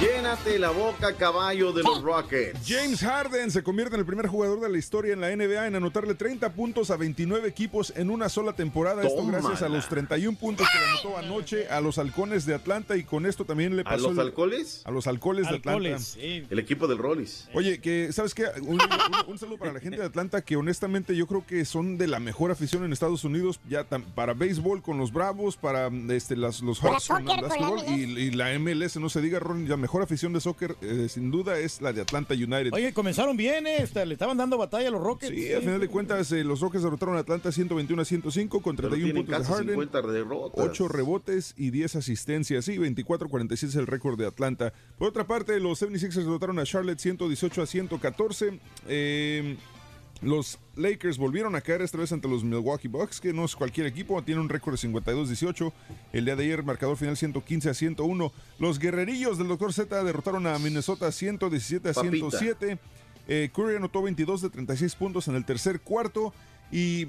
Llénate 0.00 0.58
la 0.58 0.70
boca, 0.70 1.14
caballo 1.14 1.72
de 1.72 1.82
los 1.84 2.02
Rockets. 2.02 2.58
James 2.66 3.00
Harden 3.00 3.50
se 3.52 3.62
convierte 3.62 3.94
en 3.94 4.00
el 4.00 4.06
primer 4.06 4.26
jugador 4.26 4.60
de 4.60 4.68
la 4.68 4.76
historia 4.76 5.12
en 5.12 5.20
la 5.20 5.34
NBA 5.34 5.68
en 5.68 5.76
anotarle 5.76 6.14
30 6.16 6.52
puntos 6.52 6.90
a 6.90 6.96
29 6.96 7.48
equipos 7.48 7.92
en 7.96 8.10
una 8.10 8.28
sola 8.28 8.54
temporada. 8.54 9.02
Esto 9.02 9.14
Tómala. 9.18 9.38
gracias 9.38 9.62
a 9.62 9.68
los 9.68 9.88
31 9.88 10.36
puntos 10.36 10.66
que 10.70 10.78
le 10.78 10.84
anotó 10.90 11.16
anoche 11.18 11.68
a 11.68 11.80
los 11.80 11.98
halcones 11.98 12.44
de 12.44 12.54
Atlanta 12.54 12.96
y 12.96 13.04
con 13.04 13.24
esto 13.24 13.44
también 13.44 13.76
le 13.76 13.82
¿A 13.82 13.84
pasó... 13.84 14.08
los 14.08 14.12
el- 14.14 14.20
alcoholes? 14.20 14.82
A 14.84 14.90
los 14.90 15.06
alcoholes 15.06 15.48
de 15.48 15.56
Atlanta. 15.56 15.98
Sí. 16.00 16.44
El 16.50 16.58
equipo 16.58 16.88
del 16.88 16.98
Rollis. 16.98 17.48
Oye, 17.54 17.80
que, 17.80 18.12
¿sabes 18.12 18.34
qué? 18.34 18.46
Un, 18.62 18.80
un- 18.80 18.80
un 19.28 19.38
saludo 19.38 19.58
para 19.58 19.72
la 19.74 19.80
gente 19.80 19.98
de 19.98 20.04
Atlanta, 20.06 20.42
que 20.42 20.56
honestamente 20.56 21.14
yo 21.14 21.28
creo 21.28 21.46
que 21.46 21.64
son 21.64 21.98
de 21.98 22.08
la 22.08 22.18
mejor 22.18 22.50
afición 22.50 22.84
en 22.84 22.92
Estados 22.92 23.22
Unidos, 23.22 23.60
ya 23.68 23.88
tam- 23.88 24.02
para 24.14 24.34
béisbol 24.34 24.82
con 24.82 24.98
los 24.98 25.12
Bravos, 25.12 25.56
para 25.56 25.88
este, 26.10 26.34
las, 26.36 26.62
los 26.62 26.80
Hawks 26.80 27.06
con 27.08 27.28
el 27.30 27.40
con 27.42 27.78
y, 27.94 28.02
y 28.02 28.30
la 28.32 28.58
MLS, 28.58 28.96
no 28.96 29.08
se 29.08 29.20
diga, 29.20 29.38
Ron, 29.38 29.68
la 29.68 29.83
mejor 29.84 30.00
afición 30.00 30.32
de 30.32 30.40
soccer 30.40 30.76
eh, 30.80 31.08
sin 31.10 31.30
duda 31.30 31.58
es 31.58 31.82
la 31.82 31.92
de 31.92 32.00
Atlanta 32.00 32.32
United. 32.32 32.72
Oye, 32.72 32.94
comenzaron 32.94 33.36
bien, 33.36 33.66
¿eh? 33.66 33.82
Hasta 33.82 34.02
le 34.06 34.14
estaban 34.14 34.38
dando 34.38 34.56
batalla 34.56 34.88
a 34.88 34.90
los 34.90 35.02
Rockets. 35.02 35.30
Sí, 35.30 35.52
al 35.52 35.60
final 35.60 35.78
de 35.78 35.88
cuentas, 35.88 36.32
eh, 36.32 36.42
los 36.42 36.60
Rockets 36.60 36.84
derrotaron 36.84 37.16
a 37.16 37.18
Atlanta 37.18 37.52
121 37.52 38.00
a 38.00 38.04
105 38.06 38.62
con 38.62 38.76
Pero 38.76 38.88
31 38.88 39.12
tienen 39.12 39.26
puntos 39.26 39.46
de 39.46 39.54
Harden. 39.54 39.74
50 39.74 40.02
derrotas. 40.10 40.64
8 40.64 40.88
rebotes 40.88 41.52
y 41.58 41.68
10 41.68 41.96
asistencias. 41.96 42.64
Sí, 42.64 42.78
24-46 42.78 43.62
es 43.64 43.74
el 43.76 43.86
récord 43.86 44.18
de 44.18 44.26
Atlanta. 44.26 44.72
Por 44.96 45.08
otra 45.08 45.26
parte, 45.26 45.60
los 45.60 45.82
76ers 45.82 46.24
derrotaron 46.24 46.58
a 46.58 46.64
Charlotte 46.64 46.98
118 46.98 47.60
a 47.60 47.66
114. 47.66 48.58
Eh, 48.88 49.58
los 50.24 50.58
Lakers 50.76 51.18
volvieron 51.18 51.54
a 51.54 51.60
caer 51.60 51.82
esta 51.82 51.98
vez 51.98 52.10
ante 52.12 52.28
los 52.28 52.42
Milwaukee 52.42 52.88
Bucks, 52.88 53.20
que 53.20 53.32
no 53.32 53.44
es 53.44 53.54
cualquier 53.54 53.86
equipo, 53.86 54.20
tiene 54.22 54.40
un 54.40 54.48
récord 54.48 54.78
de 54.78 54.88
52-18. 54.88 55.72
El 56.12 56.24
día 56.24 56.36
de 56.36 56.44
ayer, 56.44 56.62
marcador 56.62 56.96
final 56.96 57.16
115 57.16 57.70
a 57.70 57.74
101. 57.74 58.32
Los 58.58 58.78
guerrerillos 58.78 59.38
del 59.38 59.48
Dr. 59.48 59.72
Z 59.72 60.02
derrotaron 60.02 60.46
a 60.46 60.58
Minnesota 60.58 61.12
117 61.12 61.90
a 61.90 61.92
Papita. 61.92 62.16
107. 62.16 62.78
Eh, 63.28 63.50
Curry 63.54 63.76
anotó 63.76 64.02
22 64.02 64.42
de 64.42 64.50
36 64.50 64.94
puntos 64.96 65.28
en 65.28 65.36
el 65.36 65.44
tercer 65.44 65.80
cuarto. 65.80 66.32
Y 66.72 67.08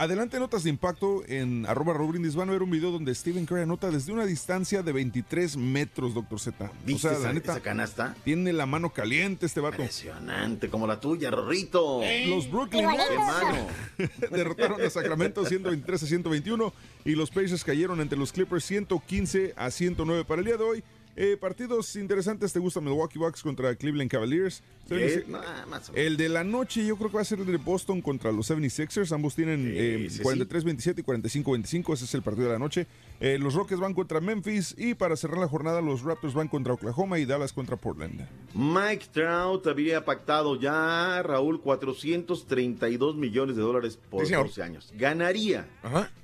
adelante 0.00 0.40
notas 0.40 0.64
de 0.64 0.70
impacto 0.70 1.22
en 1.28 1.66
arroba 1.66 1.92
Raúl 1.92 2.12
Brindis. 2.12 2.34
Van 2.34 2.48
a 2.48 2.52
ver 2.52 2.62
un 2.62 2.70
video 2.70 2.90
donde 2.90 3.14
Stephen 3.14 3.44
Curry 3.44 3.62
anota 3.62 3.90
desde 3.90 4.12
una 4.12 4.24
distancia 4.24 4.82
de 4.82 4.92
23 4.92 5.58
metros, 5.58 6.14
doctor 6.14 6.40
Z. 6.40 6.64
O 6.64 6.86
¿Viste 6.86 7.02
sea, 7.02 7.12
esa, 7.12 7.28
la 7.28 7.32
neta, 7.34 7.52
esa 7.52 7.60
canasta? 7.60 8.16
tiene 8.24 8.54
la 8.54 8.64
mano 8.64 8.94
caliente 8.94 9.44
este 9.44 9.60
vato. 9.60 9.76
Impresionante, 9.82 10.70
como 10.70 10.86
la 10.86 10.98
tuya, 10.98 11.30
Rorrito. 11.30 12.00
Los 12.28 12.50
Brooklyn. 12.50 12.86
Nets 12.86 14.20
derrotaron 14.30 14.80
a 14.80 14.88
Sacramento 14.88 15.44
123 15.44 16.02
a 16.02 16.06
121 16.06 16.72
y 17.04 17.14
los 17.14 17.30
Pacers 17.30 17.62
cayeron 17.62 18.00
ante 18.00 18.16
los 18.16 18.32
Clippers 18.32 18.64
115 18.64 19.52
a 19.54 19.70
109 19.70 20.24
para 20.24 20.40
el 20.40 20.46
día 20.46 20.56
de 20.56 20.64
hoy. 20.64 20.84
Eh, 21.16 21.36
partidos 21.38 21.96
interesantes, 21.96 22.52
¿te 22.52 22.58
gusta 22.58 22.80
Milwaukee 22.80 23.18
Bucks 23.18 23.42
contra 23.42 23.74
Cleveland 23.74 24.10
Cavaliers? 24.10 24.62
Eh, 24.90 25.24
El 25.94 26.16
de 26.16 26.28
la 26.28 26.42
noche 26.42 26.84
yo 26.84 26.96
creo 26.96 27.10
que 27.10 27.16
va 27.16 27.22
a 27.22 27.24
ser 27.24 27.40
el 27.40 27.46
de 27.46 27.56
Boston 27.58 28.00
contra 28.00 28.32
los 28.32 28.50
76ers. 28.50 29.12
Ambos 29.12 29.34
tienen 29.36 29.72
eh, 29.74 30.06
sí, 30.10 30.18
sí. 30.18 30.22
43-27 30.22 30.98
y 30.98 31.02
45-25. 31.02 31.94
Ese 31.94 32.04
es 32.06 32.14
el 32.14 32.22
partido 32.22 32.46
de 32.46 32.52
la 32.54 32.58
noche. 32.58 32.86
Eh, 33.20 33.38
los 33.38 33.54
Rockets 33.54 33.80
van 33.80 33.94
contra 33.94 34.20
Memphis 34.20 34.74
y 34.78 34.94
para 34.94 35.14
cerrar 35.14 35.38
la 35.38 35.46
jornada 35.48 35.80
los 35.80 36.02
Raptors 36.02 36.34
van 36.34 36.48
contra 36.48 36.72
Oklahoma 36.72 37.18
y 37.18 37.24
Dallas 37.26 37.52
contra 37.52 37.76
Portland. 37.76 38.26
Mike 38.54 39.06
Trout 39.12 39.66
había 39.66 40.04
pactado 40.04 40.58
ya, 40.58 41.22
Raúl, 41.22 41.60
432 41.60 43.16
millones 43.16 43.56
de 43.56 43.62
dólares 43.62 43.98
por 44.10 44.22
Sí, 44.22 44.28
señor. 44.28 44.46
12 44.46 44.62
años. 44.62 44.92
Ganaría 44.96 45.68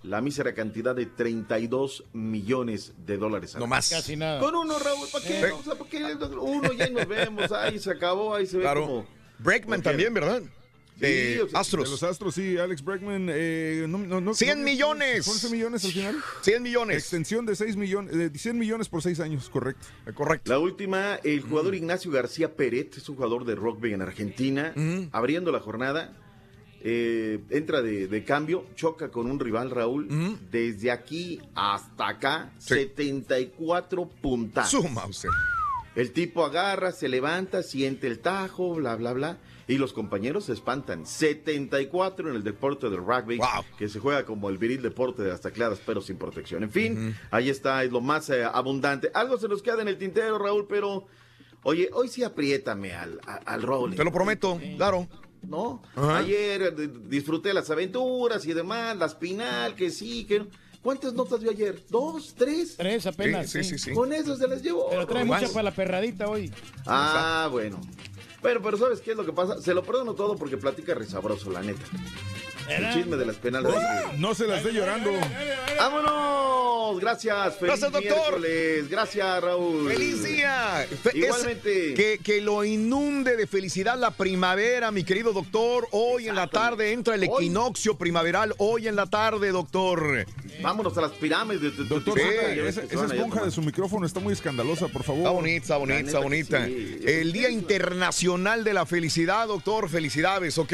la 0.03 0.21
mísera 0.21 0.55
cantidad 0.55 0.95
de 0.95 1.07
32 1.07 2.05
millones 2.15 2.95
de 3.07 3.17
dólares. 3.17 3.55
al 3.55 3.61
No 3.61 3.67
más. 3.67 3.91
Casi 3.91 4.17
nada. 4.17 4.41
Con 4.41 4.55
uno, 4.55 4.76
Raúl, 4.79 5.09
¿para 5.13 5.25
qué? 5.25 5.41
Sí. 5.41 5.53
O 5.53 5.63
sea, 5.63 5.75
¿por 5.75 5.89
qué? 5.89 6.03
Uno 6.41 6.73
ya 6.73 6.89
nos 6.89 7.07
vemos, 7.07 7.53
ahí 7.53 7.79
se 7.79 7.91
acabó, 7.91 8.35
ahí 8.35 8.47
se 8.47 8.57
ve 8.59 8.63
Claro. 8.63 8.81
como... 8.83 9.07
Breakman 9.39 9.83
también, 9.83 10.15
¿verdad? 10.15 10.43
De 10.97 11.09
De 11.45 11.49
Astros. 11.53 11.91
los 11.91 12.03
Astros, 12.03 12.35
sí, 12.35 12.57
Alex 12.57 12.83
Bregman. 12.83 13.29
Eh, 13.31 13.85
no, 13.87 13.99
no, 13.99 14.19
no, 14.23 14.33
100 14.33 14.59
no- 14.61 14.65
millones. 14.65 15.29
11 15.29 15.51
millones 15.51 15.85
al 15.85 15.93
final. 15.93 16.17
100 16.41 16.63
millones. 16.63 16.97
Extensión 16.97 17.45
de 17.45 17.55
6 17.55 17.77
millones, 17.77 18.17
de 18.17 18.39
100 18.39 18.59
millones 18.59 18.89
por 18.89 19.03
6 19.03 19.21
años, 19.21 19.51
correcto. 19.51 19.87
Correcto. 20.15 20.51
La 20.51 20.59
última, 20.59 21.17
el 21.23 21.43
jugador 21.43 21.75
Ignacio 21.75 22.11
García 22.11 22.55
Peret, 22.57 22.97
es 22.97 23.07
un 23.11 23.17
jugador 23.17 23.45
de 23.45 23.55
rugby 23.57 23.93
en 23.93 24.01
Argentina, 24.01 24.73
abriendo 25.13 25.53
la 25.53 25.61
jornada, 25.61 26.17
eh, 26.83 27.41
entra 27.51 27.83
de, 27.83 28.07
de 28.07 28.25
cambio, 28.25 28.67
choca 28.75 29.11
con 29.11 29.31
un 29.31 29.41
rival, 29.41 29.71
Raúl, 29.71 30.09
desde 30.51 30.91
aquí 30.91 31.41
hasta 31.55 32.09
acá, 32.09 32.53
74 32.59 34.09
puntazos. 34.21 34.83
Suma 34.83 35.07
usted. 35.07 35.29
El 35.95 36.13
tipo 36.13 36.45
agarra, 36.45 36.93
se 36.93 37.09
levanta, 37.09 37.63
siente 37.63 38.07
el 38.07 38.19
tajo, 38.19 38.75
bla, 38.75 38.97
bla, 38.97 39.15
bla. 39.15 39.39
Y 39.67 39.79
los 39.79 39.93
compañeros 39.95 40.45
se 40.45 40.53
espantan. 40.53 41.07
74 41.07 42.29
en 42.29 42.37
el 42.37 42.45
deporte 42.45 42.89
del 42.91 42.99
rugby, 42.99 43.41
que 43.79 43.89
se 43.89 43.99
juega 43.99 44.25
como 44.27 44.51
el 44.51 44.59
viril 44.59 44.83
deporte 44.83 45.23
de 45.23 45.31
las 45.31 45.41
tacleadas, 45.41 45.81
pero 45.85 46.01
sin 46.03 46.19
protección. 46.19 46.63
En 46.63 46.71
fin, 46.71 47.17
ahí 47.31 47.49
está, 47.49 47.83
es 47.83 47.91
lo 47.91 48.01
más 48.01 48.29
eh, 48.31 48.45
abundante. 48.45 49.11
Algo 49.15 49.39
se 49.39 49.49
nos 49.49 49.63
queda 49.63 49.83
en 49.83 49.89
el 49.89 49.97
tintero, 49.97 50.39
Raúl, 50.39 50.67
pero 50.69 51.07
oye, 51.63 51.89
hoy 51.95 52.09
sí 52.09 52.23
apriétame 52.23 52.93
al, 52.93 53.19
al 53.25 53.63
Rolling. 53.63 53.97
Te 53.97 54.05
lo 54.05 54.13
prometo, 54.13 54.61
claro. 54.77 55.09
¿No? 55.47 55.83
Ajá. 55.95 56.19
Ayer 56.19 56.63
eh, 56.63 56.89
disfruté 57.09 57.55
las 57.55 57.71
aventuras 57.71 58.45
y 58.47 58.53
demás, 58.53 58.97
la 58.97 59.07
espinal, 59.07 59.75
que 59.75 59.91
sí, 59.91 60.25
que 60.25 60.41
no. 60.41 60.47
¿Cuántas 60.83 61.15
notas 61.15 61.41
dio 61.41 61.51
ayer? 61.51 61.83
¿Dos? 61.91 62.35
¿Tres? 62.39 62.77
Tres 62.77 63.07
apenas. 63.07 63.51
Sí, 63.51 63.65
sí, 63.65 63.71
sí, 63.71 63.91
sí. 63.91 63.93
Con 63.93 64.13
eso 64.13 64.37
se 64.37 64.47
las 64.47 64.63
llevó. 64.63 64.89
Pero 64.89 65.05
trae 65.07 65.25
Más. 65.25 65.43
mucha 65.43 65.53
para 65.53 65.65
la 65.65 65.71
perradita 65.73 66.29
hoy. 66.29 66.53
Ah, 66.87 67.49
bueno. 67.51 67.81
Pero, 68.41 68.63
pero 68.63 68.77
¿sabes 68.77 69.01
qué 69.01 69.11
es 69.11 69.17
lo 69.17 69.25
que 69.25 69.33
pasa? 69.33 69.61
Se 69.61 69.75
lo 69.75 69.83
perdono 69.83 70.15
todo 70.15 70.37
porque 70.37 70.57
platica 70.57 70.95
resabroso, 70.95 71.51
la 71.51 71.63
neta. 71.63 71.83
El 72.69 72.93
chisme 72.93 73.17
de 73.17 73.27
las 73.27 73.37
penales. 73.37 73.75
No 74.19 74.35
se 74.35 74.47
las 74.47 74.63
dé 74.63 74.73
llorando. 74.73 75.11
¡Vámonos! 75.79 76.46
Gracias, 76.95 77.57
feliz 77.57 77.81
Gracias, 77.81 77.93
doctor. 77.93 78.41
miércoles. 78.41 78.89
Gracias, 78.89 79.43
Raúl. 79.43 79.89
¡Feliz 79.93 80.23
día! 80.23 80.85
Es- 80.85 81.15
Igualmente. 81.15 81.95
que, 81.95 82.19
que 82.23 82.41
lo 82.41 82.65
inunde 82.65 83.37
de 83.37 83.47
felicidad 83.47 83.99
la 83.99 84.11
primavera, 84.13 84.91
mi 84.91 85.03
querido 85.05 85.33
doctor. 85.33 85.89
Hoy 85.91 86.29
en 86.29 86.35
la 86.37 86.47
tarde 86.47 86.93
entra 86.93 87.15
el 87.15 87.25
equinoccio 87.25 87.97
primaveral. 87.97 88.55
Hoy 88.59 88.87
en 88.89 88.97
la 88.97 89.07
tarde, 89.07 89.51
doctor. 89.51 90.27
Vámonos 90.63 90.97
a 90.97 91.03
las 91.03 91.13
pirámides 91.13 91.61
de, 91.77 91.85
Doctor, 91.85 92.19
Sí, 92.19 92.25
esa, 92.61 92.83
esa 92.83 93.05
esponja 93.07 93.45
de 93.45 93.51
su 93.51 93.61
micrófono 93.63 94.07
está 94.07 94.21
muy 94.21 94.33
escandalosa, 94.33 94.89
por 94.89 95.03
favor. 95.03 95.21
Está 95.21 95.31
bonita, 95.31 95.63
está 95.63 95.77
bonita, 95.77 96.01
está 96.07 96.21
bonita. 96.21 96.67
El 96.67 97.33
Día 97.33 97.51
Internacional 97.51 98.65
de 98.65 98.73
la 98.75 98.87
Felicidad, 98.87 99.49
doctor. 99.49 99.89
Felicidades, 99.89 100.57
¿ok? 100.59 100.73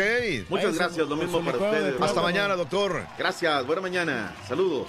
Muchas 0.49 0.77
gracias, 0.77 1.09
lo 1.09 1.17
mismo 1.17 1.45
para 1.45 1.59
ustedes. 1.59 2.01
Hasta 2.01 2.23
mañana, 2.23 2.55
doctor. 2.57 3.07
Gracias, 3.19 3.67
buena 3.67 3.83
mañana. 3.83 4.35
Saludos. 4.49 4.89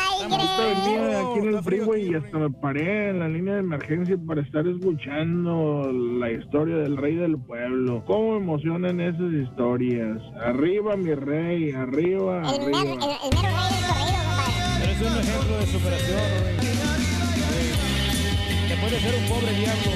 Ahorita 0.31 0.81
venía 0.85 1.19
aquí 1.19 1.39
en 1.39 1.47
el 1.55 1.63
freeway 1.63 2.09
y 2.11 2.15
hasta 2.15 2.37
me 2.37 2.49
paré 2.49 3.09
en 3.09 3.19
la 3.19 3.27
línea 3.27 3.53
de 3.55 3.59
emergencia 3.59 4.17
para 4.25 4.41
estar 4.41 4.65
escuchando 4.67 5.91
la 5.91 6.31
historia 6.31 6.77
del 6.77 6.95
rey 6.97 7.15
del 7.15 7.37
pueblo. 7.37 8.03
¿Cómo 8.05 8.37
emocionan 8.37 8.99
esas 9.01 9.31
historias? 9.33 10.17
Arriba 10.45 10.95
mi 10.95 11.13
rey, 11.13 11.71
arriba, 11.71 12.41
El, 12.41 12.71
mer- 12.71 12.71
el, 12.71 12.71
arriba. 12.71 12.71
el 12.71 12.71
mero 12.71 12.75
rey 12.75 12.87
del 12.87 12.99
corrido, 12.99 13.19
compadre. 13.21 13.51
Pero 14.79 14.91
es 14.91 15.01
un 15.01 15.19
ejemplo 15.19 15.57
de 15.57 15.65
superación. 15.67 16.19
güey. 16.41 16.55
Te 18.69 18.75
puede 18.77 18.99
ser 18.99 19.13
un 19.21 19.25
pobre 19.29 19.51
diablo. 19.53 19.91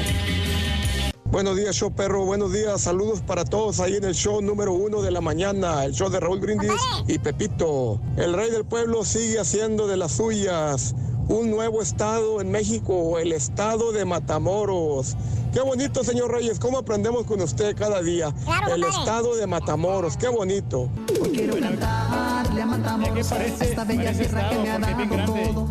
Buenos 1.36 1.58
días, 1.58 1.76
show 1.76 1.92
perro. 1.92 2.24
Buenos 2.24 2.54
días. 2.54 2.80
Saludos 2.80 3.20
para 3.20 3.44
todos 3.44 3.82
ahí 3.82 3.98
en 3.98 4.06
el 4.06 4.16
show 4.16 4.42
número 4.42 4.72
uno 4.72 5.02
de 5.02 5.12
la 5.12 5.20
mañana, 5.20 5.84
el 5.84 5.92
show 5.92 6.10
de 6.10 6.22
Raúl 6.22 6.40
Brindis 6.40 6.72
y 7.10 7.20
Pepito. 7.20 8.00
El 8.16 8.34
rey 8.34 8.50
del 8.52 8.64
pueblo 8.64 9.04
sigue 9.04 9.38
haciendo 9.38 9.86
de 9.86 9.98
las 9.98 10.14
suyas 10.14 10.96
un 11.28 11.52
nuevo 11.52 11.82
estado 11.82 12.40
en 12.40 12.52
México, 12.52 13.20
el 13.20 13.34
estado 13.34 13.92
de 13.92 14.06
Matamoros. 14.06 15.18
Qué 15.52 15.60
bonito, 15.60 16.06
señor 16.06 16.32
Reyes. 16.32 16.58
¿Cómo 16.58 16.78
aprendemos 16.78 17.26
con 17.26 17.42
usted 17.42 17.76
cada 17.76 18.02
día? 18.02 18.34
el 18.74 18.86
estado 18.86 19.36
de 19.36 19.46
Matamoros. 19.46 20.16
Qué 20.16 20.30
bonito. 20.30 20.90
Quiero 21.34 21.60
cantarle 21.60 22.62
a 22.62 22.66
Matamoros 22.66 23.32
a 23.34 23.44
esta 23.44 23.84
bella 23.84 24.14
tierra 24.14 24.50
que 24.52 24.58
me 24.60 24.72
ha 24.72 24.80
dado 24.80 25.26
todo. 25.26 25.68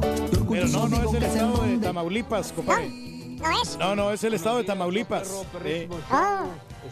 Pero 0.46 0.68
no, 0.68 0.88
no 0.88 1.08
es 1.08 1.14
el 1.14 1.22
estado 1.22 1.62
de 1.62 1.78
Tamaulipas, 1.78 2.52
compadre. 2.52 3.13
¿No 3.44 3.50
es? 3.62 3.78
No, 3.78 3.94
no, 3.94 4.10
es 4.10 4.24
el 4.24 4.34
estado 4.34 4.56
de 4.58 4.64
Tamaulipas. 4.64 5.28
Sí, 5.62 5.88
Oh, 6.10 6.46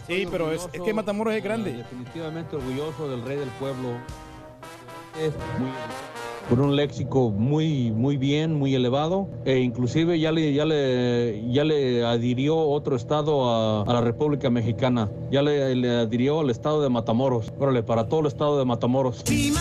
Sí, 0.06 0.26
pero 0.30 0.52
es, 0.52 0.68
es 0.72 0.80
que 0.80 0.94
Matamoros 0.94 1.34
es 1.34 1.42
grande. 1.44 1.72
Definitivamente 1.72 2.56
orgulloso 2.56 3.08
del 3.08 3.22
rey 3.24 3.36
del 3.38 3.48
pueblo. 3.50 3.88
Es 5.20 5.32
muy 5.58 5.70
por 6.48 6.58
un 6.60 6.74
léxico 6.74 7.30
muy 7.30 7.92
muy 7.92 8.16
bien, 8.16 8.54
muy 8.58 8.74
elevado 8.74 9.28
e 9.44 9.58
inclusive 9.60 10.18
ya 10.18 10.32
le 10.32 10.52
ya 10.52 10.64
le 10.64 11.40
ya 11.52 11.62
le 11.62 12.04
adhirió 12.04 12.58
otro 12.58 12.96
estado 12.96 13.48
a, 13.48 13.82
a 13.82 13.92
la 13.92 14.00
República 14.00 14.50
Mexicana. 14.50 15.08
Ya 15.30 15.42
le, 15.42 15.76
le 15.76 15.90
adhirió 16.00 16.40
al 16.40 16.50
estado 16.50 16.82
de 16.82 16.88
Matamoros. 16.88 17.52
Órale, 17.60 17.82
para 17.82 18.08
todo 18.08 18.20
el 18.20 18.26
estado 18.26 18.58
de 18.58 18.64
Matamoros. 18.64 19.22
si 19.24 19.52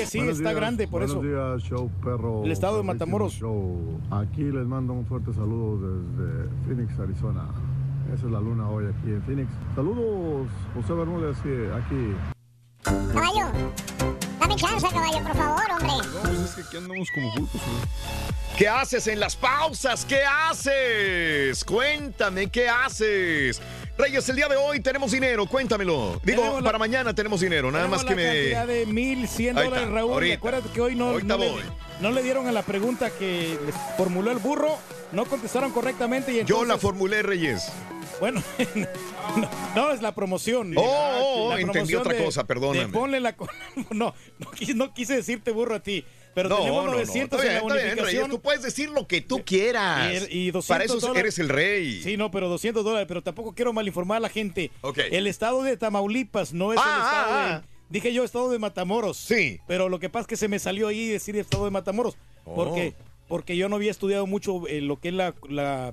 que 0.00 0.06
sí, 0.06 0.18
Buenos 0.18 0.36
está 0.38 0.50
días, 0.50 0.60
grande, 0.60 0.88
por 0.88 1.02
eso. 1.02 1.16
Buenos 1.16 1.60
días, 1.60 1.70
show 1.70 1.90
perro. 2.02 2.44
El 2.44 2.52
estado 2.52 2.78
de 2.78 2.82
Matamoros. 2.82 3.34
Show. 3.34 4.00
Aquí 4.10 4.44
les 4.44 4.66
mando 4.66 4.92
un 4.92 5.04
fuerte 5.06 5.32
saludo 5.32 5.78
desde 5.88 6.48
Phoenix, 6.66 6.98
Arizona. 6.98 7.48
Esa 8.14 8.26
es 8.26 8.32
la 8.32 8.40
luna 8.40 8.68
hoy 8.68 8.86
aquí 8.86 9.10
en 9.10 9.22
Phoenix. 9.22 9.48
Saludos, 9.74 10.48
José 10.74 10.92
Bermúdez, 10.94 11.36
aquí. 11.38 12.14
Caballo, 13.12 13.46
dame 14.40 14.56
chance, 14.56 14.86
caballo, 14.88 15.22
por 15.22 15.36
favor, 15.36 15.62
hombre. 15.72 16.08
Pues 16.22 16.40
es 16.40 16.54
que 16.54 16.62
aquí 16.62 16.76
andamos 16.78 17.08
como 17.14 17.34
pulpos, 17.34 17.60
¿Qué 18.56 18.68
haces 18.68 19.06
en 19.06 19.20
las 19.20 19.36
pausas? 19.36 20.04
¿Qué 20.04 20.22
haces? 20.24 21.64
Cuéntame, 21.64 22.48
¿qué 22.48 22.68
haces? 22.68 23.62
Reyes, 24.00 24.28
el 24.28 24.36
día 24.36 24.48
de 24.48 24.56
hoy 24.56 24.80
tenemos 24.80 25.10
dinero, 25.12 25.46
cuéntamelo. 25.46 26.20
Digo, 26.24 26.40
Tenemos 26.42 26.60
la- 26.62 26.66
para 26.66 26.78
mañana 26.78 27.14
tenemos 27.14 27.40
dinero, 27.40 27.70
nada 27.70 27.86
más 27.88 28.02
que 28.04 28.10
la 28.10 28.16
me... 28.16 28.24
cantidad 28.24 28.66
de 28.66 28.86
1100 28.86 29.58
Ahí 29.58 29.64
dólares, 29.64 29.86
está, 29.88 29.94
Raúl. 29.98 30.12
ahorita. 30.12 30.34
Acuérdate 30.36 30.68
que 30.70 30.80
hoy 30.80 30.94
no, 30.94 31.18
no, 31.20 31.36
le, 31.38 31.52
no 32.00 32.10
le 32.10 32.22
dieron 32.22 32.46
a 32.46 32.52
la 32.52 32.62
pregunta 32.62 33.10
que 33.10 33.58
les 33.66 33.74
formuló 33.96 34.30
el 34.30 34.38
burro, 34.38 34.78
no 35.12 35.24
contestaron 35.26 35.70
correctamente 35.72 36.32
y 36.32 36.36
Yo 36.36 36.40
entonces... 36.40 36.68
la 36.68 36.78
formulé, 36.78 37.22
Reyes. 37.22 37.70
Bueno, 38.20 38.42
no, 39.36 39.50
no, 39.74 39.90
es 39.92 40.02
la 40.02 40.14
promoción. 40.14 40.72
Oh, 40.76 41.46
oh, 41.46 41.54
La 41.54 41.60
entendí 41.60 41.94
otra 41.94 42.12
de- 42.14 42.24
cosa, 42.24 42.44
perdóname. 42.44 42.86
de 42.86 42.92
ponle 42.92 43.20
la... 43.20 43.34
No, 43.90 44.14
no, 44.38 44.50
quise, 44.52 44.74
no 44.74 44.92
quise 44.94 45.16
decirte 45.16 45.50
burro 45.52 45.74
a 45.74 45.80
ti, 45.80 46.04
pero 46.34 46.48
no, 46.48 46.56
tenemos 46.58 46.84
no, 46.84 46.90
no, 46.90 46.96
900 46.96 47.38
está 47.40 47.52
bien, 47.52 47.62
en 47.62 47.68
la 47.68 47.74
está 47.74 47.74
bien, 47.74 47.88
bonificación. 47.96 48.22
Reyes, 48.24 48.30
tú 48.30 48.40
puedes 48.40 48.62
decir 48.62 48.90
lo 48.90 49.06
que 49.06 49.20
tú 49.20 49.42
quieras. 49.44 50.26
Y, 50.30 50.38
y 50.46 50.50
200 50.50 50.66
Para 50.66 50.84
eso 50.84 51.00
dólares. 51.00 51.20
eres 51.20 51.38
el 51.38 51.48
rey. 51.48 52.02
Sí, 52.02 52.16
no, 52.16 52.30
pero 52.30 52.48
200 52.48 52.84
dólares, 52.84 53.06
pero 53.08 53.22
tampoco 53.22 53.54
quiero 53.54 53.72
malinformar 53.72 54.18
a 54.18 54.20
la 54.20 54.28
gente. 54.28 54.70
Ok. 54.82 54.98
El 55.10 55.26
estado 55.26 55.62
de 55.62 55.76
Tamaulipas 55.76 56.52
no 56.52 56.72
es 56.72 56.78
Ah, 56.82 56.94
el 56.94 57.02
estado 57.02 57.26
ah, 57.34 57.46
de... 57.46 57.52
ah. 57.54 57.62
Dije 57.90 58.12
yo 58.12 58.22
estado 58.22 58.50
de 58.50 58.58
Matamoros. 58.60 59.16
Sí. 59.16 59.58
Pero 59.66 59.88
lo 59.88 59.98
que 59.98 60.08
pasa 60.08 60.22
es 60.22 60.26
que 60.28 60.36
se 60.36 60.46
me 60.46 60.58
salió 60.60 60.86
ahí 60.88 61.08
decir 61.08 61.36
estado 61.36 61.64
de 61.64 61.72
Matamoros. 61.72 62.16
Porque, 62.44 62.94
porque 63.26 63.56
yo 63.56 63.68
no 63.68 63.76
había 63.76 63.90
estudiado 63.90 64.26
mucho 64.28 64.66
eh, 64.68 64.80
lo 64.80 65.00
que 65.00 65.08
es 65.08 65.14
la, 65.14 65.34
la, 65.48 65.92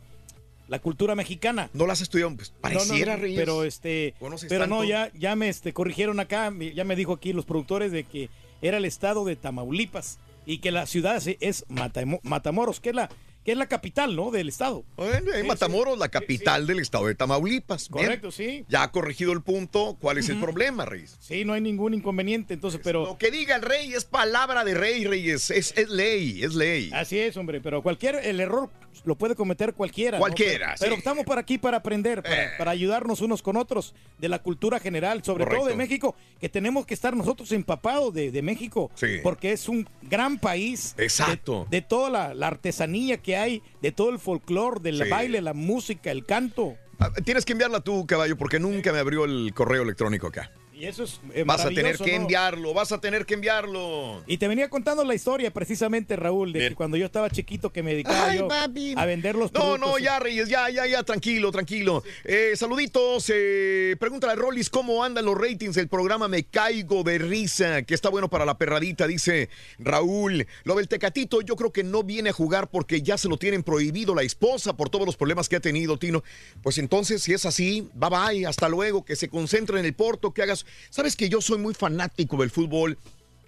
la 0.67 0.79
cultura 0.79 1.15
mexicana. 1.15 1.71
No 1.73 1.87
las 1.87 1.97
has 1.97 2.03
estudiado, 2.03 2.35
pues 2.35 2.51
No, 2.51 2.55
no, 2.57 2.61
pareciera, 2.61 3.15
no, 3.15 3.21
Reyes. 3.23 3.39
Pero 3.39 3.63
este, 3.63 4.13
pero 4.47 4.67
no, 4.67 4.83
ya, 4.83 5.11
ya 5.15 5.35
me 5.35 5.49
este, 5.49 5.73
corrigieron 5.73 6.19
acá, 6.19 6.53
ya 6.75 6.83
me 6.83 6.95
dijo 6.95 7.13
aquí 7.13 7.33
los 7.33 7.45
productores 7.45 7.91
de 7.91 8.03
que 8.03 8.29
era 8.61 8.77
el 8.77 8.85
estado 8.85 9.25
de 9.25 9.35
Tamaulipas 9.35 10.19
y 10.47 10.57
que 10.59 10.71
la 10.71 10.85
ciudad 10.87 11.17
es- 11.17 11.37
es 11.41 11.67
Matamo- 11.67 12.21
Matamoros, 12.23 12.79
que 12.79 12.89
es 12.89 12.95
la, 12.95 13.09
que 13.47 13.53
es 13.53 13.57
la 13.57 13.67
capital, 13.67 14.13
¿no? 14.13 14.29
Del 14.29 14.49
estado. 14.49 14.83
Bueno, 14.97 15.33
en 15.33 15.47
Matamoros, 15.47 15.97
la 15.97 16.09
capital 16.09 16.67
del 16.67 16.79
estado 16.79 17.05
de 17.07 17.15
Tamaulipas. 17.15 17.87
Bien. 17.89 18.03
Correcto, 18.07 18.29
sí. 18.29 18.65
Ya 18.67 18.83
ha 18.83 18.91
corregido 18.91 19.31
el 19.31 19.41
punto. 19.41 19.95
¿Cuál 20.01 20.17
es 20.17 20.27
el 20.27 20.37
problema, 20.37 20.83
Reyes? 20.83 21.15
Sí, 21.21 21.45
no 21.45 21.53
hay 21.53 21.61
ningún 21.61 21.93
inconveniente, 21.93 22.53
entonces, 22.55 22.81
pero... 22.83 23.05
Lo 23.05 23.17
que 23.17 23.31
diga 23.31 23.55
el 23.55 23.61
rey 23.61 23.93
es 23.93 24.03
palabra 24.03 24.65
de 24.65 24.73
rey, 24.73 25.05
Reyes. 25.05 25.49
Es, 25.49 25.73
es 25.77 25.87
ley, 25.87 26.43
es 26.43 26.55
ley. 26.55 26.89
Así 26.93 27.17
es, 27.19 27.37
hombre, 27.37 27.61
pero 27.61 27.81
cualquier, 27.81 28.15
el 28.15 28.41
error 28.41 28.69
lo 29.05 29.15
puede 29.15 29.33
cometer 29.35 29.73
cualquiera. 29.73 30.17
¿no? 30.17 30.21
Cualquiera, 30.23 30.69
Pero, 30.73 30.79
pero 30.79 30.91
sí. 30.95 30.97
estamos 30.97 31.23
para 31.23 31.39
aquí 31.39 31.57
para 31.57 31.77
aprender, 31.77 32.23
para, 32.23 32.57
para 32.57 32.71
ayudarnos 32.71 33.21
unos 33.21 33.41
con 33.41 33.55
otros 33.55 33.93
de 34.17 34.27
la 34.27 34.39
cultura 34.39 34.81
general, 34.81 35.23
sobre 35.23 35.45
todo 35.45 35.67
de. 35.67 35.75
México, 35.77 36.15
que 36.41 36.49
tenemos 36.49 36.85
que 36.85 36.95
estar 36.95 37.15
nosotros 37.15 37.49
empapados 37.53 38.13
de, 38.13 38.29
de 38.31 38.41
México, 38.41 38.91
Sí. 38.95 39.19
porque 39.23 39.53
es 39.53 39.69
un 39.69 39.87
gran 40.01 40.37
país. 40.37 40.95
Exacto. 40.97 41.65
De, 41.69 41.77
de 41.77 41.81
toda 41.83 42.09
la, 42.09 42.33
la 42.33 42.47
artesanía 42.47 43.17
que 43.19 43.36
hay, 43.37 43.63
de 43.81 43.91
todo 43.91 44.09
el 44.09 44.19
folclore, 44.19 44.79
del 44.81 45.03
Sí. 45.03 45.09
baile, 45.09 45.41
la 45.41 45.53
música, 45.53 46.11
el 46.11 46.25
canto. 46.25 46.75
Ah, 46.99 47.11
Tienes 47.23 47.45
que 47.45 47.53
enviarla 47.53 47.79
tú, 47.81 48.05
caballo, 48.07 48.37
porque 48.37 48.59
nunca 48.59 48.91
me 48.91 48.99
abrió 48.99 49.25
el 49.25 49.53
correo 49.53 49.83
electrónico 49.83 50.27
acá. 50.27 50.51
Y 50.79 50.85
eso 50.85 51.05
es 51.05 51.19
eh, 51.33 51.43
Vas 51.43 51.65
a 51.65 51.69
tener 51.69 51.97
que 51.97 52.11
¿no? 52.11 52.21
enviarlo, 52.23 52.71
vas 52.71 52.91
a 52.91 53.01
tener 53.01 53.25
que 53.25 53.33
enviarlo. 53.33 54.21
Y 54.27 54.37
te 54.37 54.47
venía 54.47 54.69
contando 54.69 55.03
la 55.03 55.15
historia 55.15 55.51
precisamente, 55.51 56.15
Raúl, 56.15 56.53
de 56.53 56.69
que 56.69 56.75
cuando 56.75 56.97
yo 56.97 57.05
estaba 57.07 57.31
chiquito 57.31 57.71
que 57.71 57.81
me 57.81 57.91
dedicaba 57.93 58.27
Ay, 58.29 58.37
yo 58.37 58.47
papi. 58.47 58.93
a 58.95 59.05
vender 59.07 59.33
los 59.35 59.51
No, 59.53 59.59
productos. 59.61 59.89
no, 59.89 59.97
ya, 59.97 60.19
Reyes, 60.19 60.49
ya, 60.49 60.69
ya, 60.69 60.85
ya, 60.85 61.01
tranquilo, 61.01 61.51
tranquilo. 61.51 62.03
Eh, 62.23 62.51
saluditos, 62.55 63.25
eh, 63.33 63.95
pregúntale 63.99 64.33
a 64.33 64.35
Rollis 64.35 64.69
cómo 64.69 65.03
andan 65.03 65.25
los 65.25 65.35
ratings 65.35 65.73
del 65.75 65.87
programa 65.87 66.27
Me 66.27 66.43
Caigo 66.43 67.01
de 67.03 67.17
Risa, 67.17 67.81
que 67.81 67.95
está 67.95 68.09
bueno 68.09 68.29
para 68.29 68.45
la 68.45 68.59
perradita, 68.59 69.07
dice 69.07 69.49
Raúl. 69.79 70.45
Lo 70.63 70.75
del 70.75 70.87
Tecatito, 70.87 71.41
yo 71.41 71.55
creo 71.55 71.71
que 71.73 71.83
no 71.83 72.03
viene 72.03 72.29
a 72.29 72.33
jugar 72.33 72.69
porque 72.69 73.01
ya 73.01 73.17
se 73.17 73.29
lo 73.29 73.37
tienen 73.37 73.63
prohibido 73.63 74.13
la 74.13 74.21
esposa 74.21 74.77
por 74.77 74.89
todos 74.91 75.07
los 75.07 75.17
problemas 75.17 75.49
que 75.49 75.55
ha 75.55 75.59
tenido, 75.59 75.97
Tino. 75.97 76.23
Pues 76.61 76.77
entonces, 76.77 77.23
si 77.23 77.33
es 77.33 77.47
así, 77.47 77.89
bye 77.95 78.11
bye, 78.11 78.45
hasta 78.45 78.69
luego, 78.69 79.03
que 79.03 79.15
se 79.15 79.27
concentre 79.27 79.79
en 79.79 79.85
el 79.87 79.95
Porto, 79.95 80.31
que 80.35 80.43
hagas. 80.43 80.66
Sabes 80.89 81.15
que 81.15 81.29
yo 81.29 81.41
soy 81.41 81.57
muy 81.57 81.73
fanático 81.73 82.37
del 82.37 82.49
fútbol. 82.51 82.97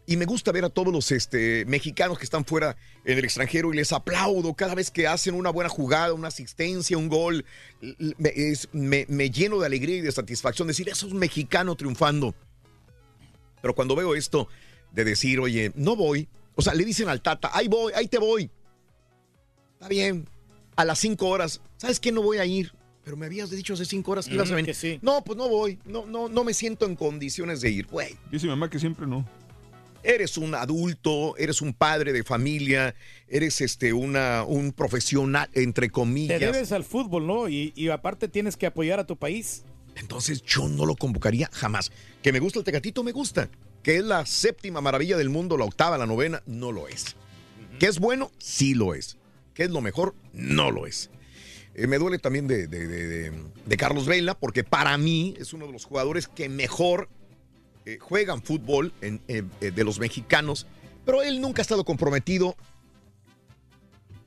Y 0.05 0.17
me 0.17 0.25
gusta 0.25 0.51
ver 0.51 0.65
a 0.65 0.69
todos 0.69 0.91
los 0.91 1.11
este, 1.11 1.65
mexicanos 1.65 2.17
que 2.17 2.23
están 2.23 2.43
fuera 2.43 2.75
en 3.05 3.19
el 3.19 3.23
extranjero 3.25 3.71
y 3.71 3.75
les 3.77 3.91
aplaudo 3.93 4.55
cada 4.55 4.73
vez 4.73 4.89
que 4.89 5.05
hacen 5.05 5.35
una 5.35 5.51
buena 5.51 5.69
jugada, 5.69 6.13
una 6.15 6.29
asistencia, 6.29 6.97
un 6.97 7.09
gol. 7.09 7.45
Me, 8.71 9.05
me- 9.07 9.29
lleno 9.29 9.59
de 9.59 9.67
alegría 9.67 9.97
y 9.97 10.01
de 10.01 10.11
satisfacción 10.11 10.67
decir, 10.67 10.89
eso 10.89 11.05
es 11.05 11.13
un 11.13 11.19
mexicano 11.19 11.75
triunfando. 11.75 12.33
Pero 13.61 13.75
cuando 13.75 13.95
veo 13.95 14.15
esto 14.15 14.47
de 14.91 15.03
decir, 15.03 15.39
oye, 15.39 15.71
no 15.75 15.95
voy, 15.95 16.27
o 16.55 16.63
sea, 16.63 16.73
le 16.73 16.85
dicen 16.85 17.07
al 17.07 17.21
Tata, 17.21 17.51
ahí 17.53 17.67
voy, 17.67 17.93
ahí 17.93 18.07
te 18.07 18.17
voy. 18.17 18.49
Está 19.73 19.87
bien, 19.89 20.27
a 20.75 20.85
las 20.85 20.97
cinco 20.97 21.27
horas, 21.27 21.61
¿sabes 21.77 21.99
qué? 21.99 22.11
No 22.11 22.23
voy 22.23 22.39
a 22.39 22.45
ir. 22.45 22.73
Pero 23.10 23.18
me 23.18 23.26
habías 23.26 23.49
dicho 23.49 23.73
hace 23.73 23.86
cinco 23.86 24.11
horas 24.11 24.27
que 24.27 24.36
ibas 24.36 24.52
a 24.52 24.56
venir. 24.56 24.76
sí. 24.76 24.99
No, 25.02 25.23
pues 25.23 25.36
no 25.36 25.49
voy, 25.49 25.80
no, 25.84 26.06
no, 26.06 26.30
no 26.30 26.44
me 26.44 26.53
siento 26.53 26.86
en 26.86 26.95
condiciones 26.95 27.60
de 27.60 27.72
ir, 27.72 27.88
güey. 27.88 28.15
Dice 28.31 28.45
mi 28.45 28.52
mamá 28.52 28.69
que 28.69 28.77
siempre 28.77 29.07
no. 29.07 29.27
Eres 30.03 30.38
un 30.38 30.53
adulto, 30.53 31.36
eres 31.36 31.64
un 31.64 31.73
padre 31.73 32.14
de 32.14 32.23
familia, 32.23 32.94
eres 33.27 33.61
este 33.61 33.94
una 33.94 34.44
un 34.44 34.73
profesional 34.73 35.49
entre 35.53 35.88
Te 35.88 35.91
comillas. 35.91 36.40
debes 36.40 36.72
al 36.72 36.84
fútbol, 36.84 37.26
¿no? 37.26 37.49
Y, 37.49 37.73
y 37.76 37.90
aparte 37.90 38.27
tienes 38.27 38.56
que 38.56 38.68
apoyar 38.68 38.99
a 38.99 39.07
tu 39.07 39.18
país. 39.18 39.64
Entonces 39.95 40.44
yo 40.44 40.68
no 40.69 40.86
lo 40.86 40.95
convocaría 40.95 41.49
jamás. 41.52 41.91
Que 42.22 42.31
me 42.31 42.38
gusta 42.40 42.60
el 42.60 42.65
Tecatito, 42.65 43.03
me 43.03 43.11
gusta. 43.11 43.49
Que 43.81 43.95
es 43.98 44.03
la 44.03 44.27
séptima 44.27 44.81
maravilla 44.81 45.18
del 45.18 45.30
mundo, 45.31 45.57
la 45.57 45.65
octava, 45.65 45.98
la 45.98 46.06
novena, 46.06 46.44
no 46.45 46.72
lo 46.72 46.88
es. 46.88 47.15
Que 47.80 47.88
es 47.88 47.98
bueno, 47.98 48.30
sí 48.38 48.76
lo 48.76 48.94
es. 48.94 49.18
Que 49.56 49.64
es 49.64 49.72
lo 49.72 49.81
mejor, 49.81 50.14
no 50.31 50.69
lo 50.69 50.86
es. 50.86 51.10
Eh, 51.75 51.87
me 51.87 51.97
duele 51.97 52.19
también 52.19 52.47
de, 52.47 52.67
de- 52.67 52.87
de- 52.87 53.07
de- 53.07 53.43
de 53.65 53.77
Carlos 53.77 54.05
Vela, 54.07 54.33
porque 54.37 54.63
para 54.63 54.97
mí 54.97 55.35
es 55.39 55.53
uno 55.53 55.67
de 55.67 55.73
los 55.73 55.85
jugadores 55.85 56.27
que 56.27 56.49
mejor 56.49 57.09
eh, 57.85 57.97
juegan 57.99 58.41
fútbol 58.43 58.93
en- 59.01 59.21
eh, 59.27 59.43
de 59.61 59.83
los 59.83 59.99
mexicanos, 59.99 60.65
pero 61.05 61.21
él 61.23 61.39
nunca 61.41 61.61
ha 61.61 61.63
estado 61.63 61.85
comprometido 61.85 62.55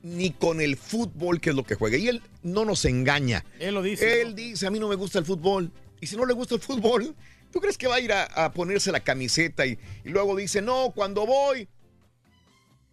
ni 0.01 0.31
con 0.31 0.59
el 0.59 0.75
fútbol, 0.75 1.39
que 1.39 1.51
es 1.51 1.55
lo 1.55 1.63
que 1.63 1.75
juega. 1.75 1.97
Y 1.97 2.07
él 2.09 2.21
no 2.41 2.65
nos 2.65 2.83
engaña. 2.85 3.45
Él 3.59 3.75
lo 3.75 3.81
dice. 3.81 4.21
Él 4.21 4.35
dice, 4.35 4.67
a 4.67 4.71
mí 4.71 4.79
no 4.79 4.89
me 4.89 4.95
gusta 4.95 5.19
el 5.19 5.25
fútbol. 5.25 5.71
Y 6.01 6.07
si 6.07 6.17
no 6.17 6.25
le 6.25 6.33
gusta 6.33 6.55
el 6.55 6.61
fútbol, 6.61 7.15
¿tú 7.51 7.61
crees 7.61 7.77
que 7.77 7.87
va 7.87 7.95
a 7.95 7.99
ir 8.01 8.11
a, 8.11 8.23
a 8.25 8.51
ponerse 8.51 8.91
la 8.91 8.99
camiseta 8.99 9.65
y, 9.65 9.77
y 10.03 10.09
luego 10.09 10.35
dice, 10.35 10.61
no, 10.61 10.91
cuando 10.93 11.25
voy, 11.25 11.69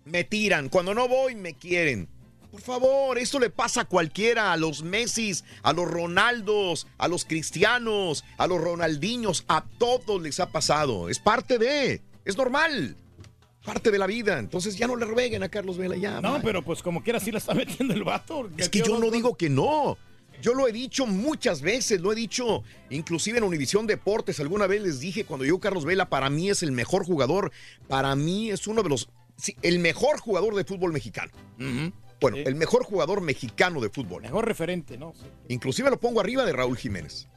me 0.05 0.22
tiran, 0.22 0.68
cuando 0.68 0.94
no 0.94 1.09
voy, 1.09 1.35
me 1.35 1.55
quieren? 1.55 2.09
Por 2.51 2.60
favor, 2.60 3.18
esto 3.18 3.39
le 3.39 3.51
pasa 3.51 3.82
a 3.82 3.85
cualquiera, 3.85 4.52
a 4.52 4.56
los 4.56 4.82
Messis, 4.82 5.44
a 5.62 5.72
los 5.72 5.89
Ronaldos, 5.89 6.89
a 6.98 7.06
los 7.06 7.24
Cristianos, 7.24 8.24
a 8.39 8.47
los 8.48 8.60
Ronaldiños, 8.60 9.44
a 9.47 9.64
todos 9.78 10.20
les 10.20 10.40
ha 10.40 10.51
pasado. 10.51 11.09
Es 11.09 11.20
parte 11.20 11.59
de, 11.59 12.02
es 12.24 12.36
normal, 12.36 12.97
parte 13.64 13.93
de 13.93 13.98
la 13.98 14.09
vida. 14.09 14.39
Entonces 14.39 14.77
ya 14.77 14.89
no 14.89 14.97
le 14.97 15.06
rueguen 15.06 15.44
a 15.44 15.48
Carlos 15.48 15.78
Vela, 15.78 15.97
ya. 15.97 16.20
No, 16.20 16.40
pero 16.43 16.62
pues 16.62 16.82
como 16.82 17.05
quiera 17.05 17.20
sí 17.20 17.31
la 17.31 17.39
está 17.39 17.55
metiendo 17.55 17.94
el 17.94 18.02
vato. 18.02 18.51
Es 18.56 18.68
que 18.68 18.82
yo 18.82 18.98
no 18.98 19.10
digo 19.10 19.36
que 19.36 19.48
no. 19.48 19.97
Yo 20.43 20.55
lo 20.55 20.66
he 20.66 20.72
dicho 20.72 21.06
muchas 21.06 21.60
veces, 21.60 22.01
lo 22.01 22.12
he 22.12 22.14
dicho 22.14 22.62
inclusive 22.89 23.39
en 23.39 23.44
Univisión 23.44 23.86
Deportes. 23.86 24.40
Alguna 24.40 24.66
vez 24.66 24.82
les 24.82 24.98
dije 24.98 25.24
cuando 25.24 25.44
yo 25.44 25.60
Carlos 25.60 25.85
Vela 25.85 26.09
para 26.09 26.31
mí 26.31 26.51
es 26.51 26.62
el 26.62 26.72
mejor 26.72 27.05
jugador, 27.05 27.52
para 27.89 28.16
mí 28.16 28.51
es 28.51 28.66
uno 28.66 28.82
de 28.82 28.89
los 28.89 29.10
sí, 29.36 29.56
el 29.62 29.78
mejor 29.78 30.18
jugador 30.18 30.55
de 30.55 30.64
fútbol 30.64 30.93
mexicano. 30.93 31.31
Bueno, 32.21 32.37
el 32.37 32.55
mejor 32.55 32.85
jugador 32.85 33.21
mexicano 33.21 33.81
de 33.81 33.89
fútbol. 33.89 34.23
Mejor 34.23 34.47
referente, 34.47 34.99
¿no? 34.99 35.15
Inclusive 35.49 35.91
lo 35.91 35.99
pongo 35.99 36.21
arriba 36.21 36.45
de 36.45 36.53
Raúl 36.53 36.77
Jiménez. 36.77 37.29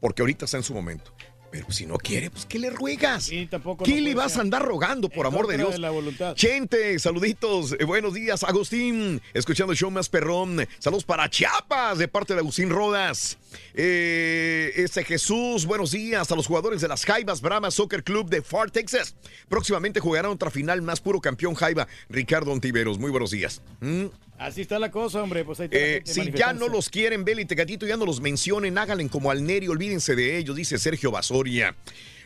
Porque 0.00 0.22
ahorita 0.22 0.44
está 0.44 0.58
en 0.58 0.62
su 0.62 0.74
momento. 0.74 1.12
Pero 1.56 1.72
si 1.72 1.86
no 1.86 1.96
quiere, 1.96 2.28
pues 2.28 2.44
¿qué 2.44 2.58
le 2.58 2.68
ruegas? 2.68 3.30
Tampoco. 3.48 3.82
¿Qué 3.82 4.02
le 4.02 4.14
vas 4.14 4.36
a 4.36 4.42
andar 4.42 4.62
rogando, 4.62 5.08
por 5.08 5.24
amor 5.24 5.46
de 5.46 5.56
Dios? 5.56 5.72
de 5.72 5.78
la 5.78 5.88
voluntad. 5.88 6.34
Chente, 6.34 6.98
saluditos, 6.98 7.74
eh, 7.80 7.84
buenos 7.84 8.12
días, 8.12 8.44
Agustín, 8.44 9.22
escuchando 9.32 9.72
el 9.72 9.78
show 9.78 9.90
más 9.90 10.10
perrón. 10.10 10.68
Saludos 10.78 11.04
para 11.04 11.30
Chiapas, 11.30 11.96
de 11.96 12.08
parte 12.08 12.34
de 12.34 12.40
Agustín 12.40 12.68
Rodas. 12.68 13.38
Eh, 13.72 14.70
este 14.76 15.02
Jesús, 15.02 15.64
buenos 15.64 15.92
días 15.92 16.30
a 16.30 16.36
los 16.36 16.46
jugadores 16.46 16.82
de 16.82 16.88
las 16.88 17.06
Jaivas 17.06 17.40
Brahma 17.40 17.70
Soccer 17.70 18.04
Club 18.04 18.28
de 18.28 18.42
Far 18.42 18.70
Texas. 18.70 19.16
Próximamente 19.48 19.98
jugarán 19.98 20.32
otra 20.32 20.50
final 20.50 20.82
más 20.82 21.00
puro 21.00 21.22
campeón 21.22 21.54
Jaiba, 21.54 21.88
Ricardo 22.10 22.52
Ontiveros. 22.52 22.98
Muy 22.98 23.10
buenos 23.10 23.30
días. 23.30 23.62
¿Mm? 23.80 24.08
Así 24.38 24.60
está 24.60 24.78
la 24.78 24.90
cosa, 24.90 25.22
hombre. 25.22 25.44
Pues 25.44 25.60
ahí 25.60 25.68
Eh, 25.70 26.02
si 26.04 26.30
ya 26.32 26.52
no 26.52 26.68
los 26.68 26.90
quieren, 26.90 27.24
Beli 27.24 27.42
y 27.42 27.46
Tecatito, 27.46 27.86
ya 27.86 27.96
no 27.96 28.04
los 28.04 28.20
mencionen, 28.20 28.76
háganle 28.76 29.08
como 29.08 29.30
al 29.30 29.44
Neri, 29.44 29.68
olvídense 29.68 30.14
de 30.14 30.36
ellos, 30.36 30.54
dice 30.56 30.78
Sergio 30.78 31.10
Basoria. 31.10 31.74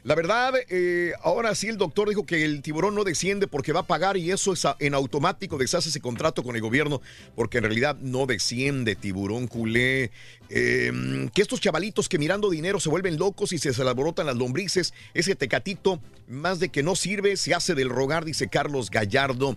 La 0.03 0.15
verdad, 0.15 0.55
eh, 0.71 1.13
ahora 1.23 1.55
sí 1.55 1.69
el 1.69 1.77
doctor 1.77 2.09
dijo 2.09 2.25
que 2.25 2.43
el 2.43 2.63
tiburón 2.63 2.95
no 2.95 3.05
desciende 3.05 3.47
porque 3.47 3.73
va 3.73 3.81
a 3.81 3.87
pagar 3.87 4.17
y 4.17 4.31
eso 4.31 4.55
es 4.55 4.65
a- 4.65 4.75
en 4.81 4.95
automático, 4.95 5.59
deshace 5.59 5.91
ese 5.91 6.01
contrato 6.01 6.43
con 6.43 6.57
el 6.57 6.63
gobierno 6.63 7.03
porque 7.35 7.59
en 7.59 7.65
realidad 7.65 7.97
no 8.01 8.25
desciende 8.25 8.97
tiburón 8.97 9.47
culé. 9.47 10.11
Eh, 10.49 10.91
que 11.35 11.43
estos 11.43 11.61
chavalitos 11.61 12.09
que 12.09 12.19
mirando 12.19 12.49
dinero 12.49 12.81
se 12.81 12.89
vuelven 12.89 13.19
locos 13.19 13.53
y 13.53 13.59
se, 13.59 13.75
se 13.75 13.83
alborotan 13.83 14.25
las 14.25 14.37
lombrices, 14.37 14.95
ese 15.13 15.35
tecatito 15.35 16.01
más 16.27 16.61
de 16.61 16.71
que 16.71 16.83
no 16.83 16.97
sirve, 16.97 17.37
se 17.37 17.53
hace 17.55 17.75
del 17.75 17.91
rogar, 17.91 18.25
dice 18.25 18.49
Carlos 18.49 18.91
Gallardo. 18.91 19.55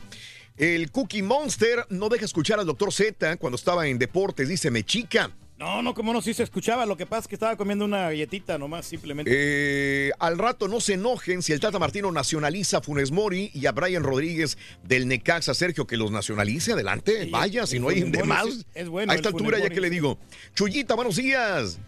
El 0.57 0.91
Cookie 0.91 1.23
Monster 1.23 1.85
no 1.89 2.09
deja 2.09 2.25
escuchar 2.25 2.59
al 2.59 2.65
doctor 2.65 2.93
Z 2.93 3.37
cuando 3.37 3.55
estaba 3.55 3.87
en 3.87 3.97
deportes, 3.97 4.47
dice 4.47 4.69
Mechica. 4.69 5.31
No, 5.57 5.81
no, 5.81 5.93
como 5.93 6.13
no, 6.13 6.21
sí 6.21 6.33
se 6.33 6.43
escuchaba. 6.43 6.85
Lo 6.85 6.97
que 6.97 7.05
pasa 7.05 7.21
es 7.21 7.27
que 7.27 7.35
estaba 7.35 7.55
comiendo 7.55 7.85
una 7.85 8.03
galletita 8.03 8.57
nomás, 8.57 8.85
simplemente. 8.85 9.31
Eh, 9.33 10.11
al 10.19 10.37
rato 10.37 10.67
no 10.67 10.81
se 10.81 10.93
enojen 10.93 11.41
si 11.41 11.53
el 11.53 11.59
Tata 11.59 11.79
Martino 11.79 12.11
nacionaliza 12.11 12.79
a 12.79 12.81
Funes 12.81 13.11
Mori 13.11 13.49
y 13.53 13.65
a 13.65 13.71
Brian 13.71 14.03
Rodríguez 14.03 14.57
del 14.83 15.07
Necaxa, 15.07 15.53
Sergio, 15.53 15.87
que 15.87 15.95
los 15.95 16.11
nacionalice, 16.11 16.73
adelante, 16.73 17.29
vaya, 17.31 17.65
si 17.65 17.79
no 17.79 17.89
hay 17.89 18.01
Funes 18.01 18.11
de 18.11 18.17
Mori 18.19 18.29
más. 18.29 18.45
sí, 18.45 18.65
es 18.73 18.89
bueno 18.89 19.11
a 19.11 19.15
esta 19.15 19.31
Funes 19.31 19.45
altura, 19.45 19.67
ya 19.67 19.73
que 19.73 19.81
le 19.81 19.89
digo. 19.89 20.19
Chuyita, 20.53 20.95
buenos 20.95 21.15
días. 21.15 21.79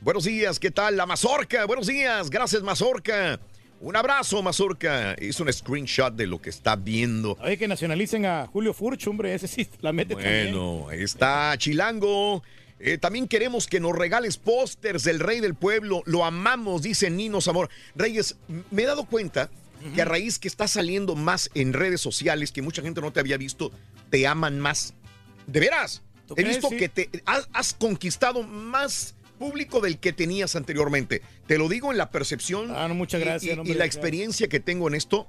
Buenos 0.00 0.24
días, 0.24 0.58
¿qué 0.58 0.70
tal? 0.70 0.96
La 0.96 1.06
Mazorca, 1.06 1.66
buenos 1.66 1.86
días, 1.86 2.30
gracias 2.30 2.62
Mazorca. 2.62 3.38
Un 3.80 3.96
abrazo, 3.96 4.42
Mazorca. 4.42 5.16
Hizo 5.20 5.42
un 5.42 5.52
screenshot 5.52 6.14
de 6.14 6.26
lo 6.26 6.40
que 6.40 6.50
está 6.50 6.76
viendo. 6.76 7.38
Oye, 7.42 7.56
que 7.56 7.66
nacionalicen 7.66 8.26
a 8.26 8.46
Julio 8.46 8.74
Furch, 8.74 9.06
hombre. 9.06 9.34
Ese 9.34 9.48
sí 9.48 9.66
la 9.80 9.92
mete. 9.92 10.14
Bueno, 10.14 10.90
está 10.90 11.54
Chilango. 11.56 12.42
Eh, 12.78 12.98
también 12.98 13.26
queremos 13.26 13.66
que 13.66 13.80
nos 13.80 13.92
regales 13.96 14.36
pósters 14.36 15.04
del 15.04 15.18
Rey 15.18 15.40
del 15.40 15.54
Pueblo. 15.54 16.02
Lo 16.06 16.24
amamos, 16.24 16.82
dice 16.82 17.10
Nino 17.10 17.40
Zamor. 17.40 17.70
Reyes, 17.94 18.36
me 18.70 18.82
he 18.82 18.86
dado 18.86 19.04
cuenta 19.06 19.50
que 19.94 20.02
a 20.02 20.04
raíz 20.04 20.38
que 20.38 20.48
está 20.48 20.68
saliendo 20.68 21.14
más 21.14 21.50
en 21.54 21.72
redes 21.72 22.02
sociales, 22.02 22.52
que 22.52 22.60
mucha 22.60 22.82
gente 22.82 23.00
no 23.00 23.12
te 23.14 23.20
había 23.20 23.38
visto, 23.38 23.72
te 24.10 24.26
aman 24.26 24.60
más. 24.60 24.92
De 25.46 25.58
veras. 25.58 26.02
¿Tú 26.26 26.34
He 26.34 26.42
crees? 26.42 26.56
visto 26.56 26.68
Sí. 26.68 26.76
que 26.76 26.88
te 26.90 27.10
has, 27.24 27.48
has 27.54 27.72
conquistado 27.74 28.42
más 28.42 29.14
público 29.40 29.80
del 29.80 29.98
que 29.98 30.12
tenías 30.12 30.54
anteriormente. 30.54 31.22
Te 31.46 31.56
lo 31.58 31.66
digo 31.68 31.90
en 31.90 31.96
la 31.98 32.10
percepción 32.10 32.70
Ah, 32.76 32.86
no, 32.86 32.94
muchas 32.94 33.20
y- 33.20 33.24
gracias, 33.24 33.56
y, 33.56 33.58
hombre, 33.58 33.72
y 33.74 33.76
la 33.76 33.86
experiencia 33.86 34.48
que 34.48 34.60
tengo 34.60 34.86
en 34.86 34.94
esto, 34.94 35.26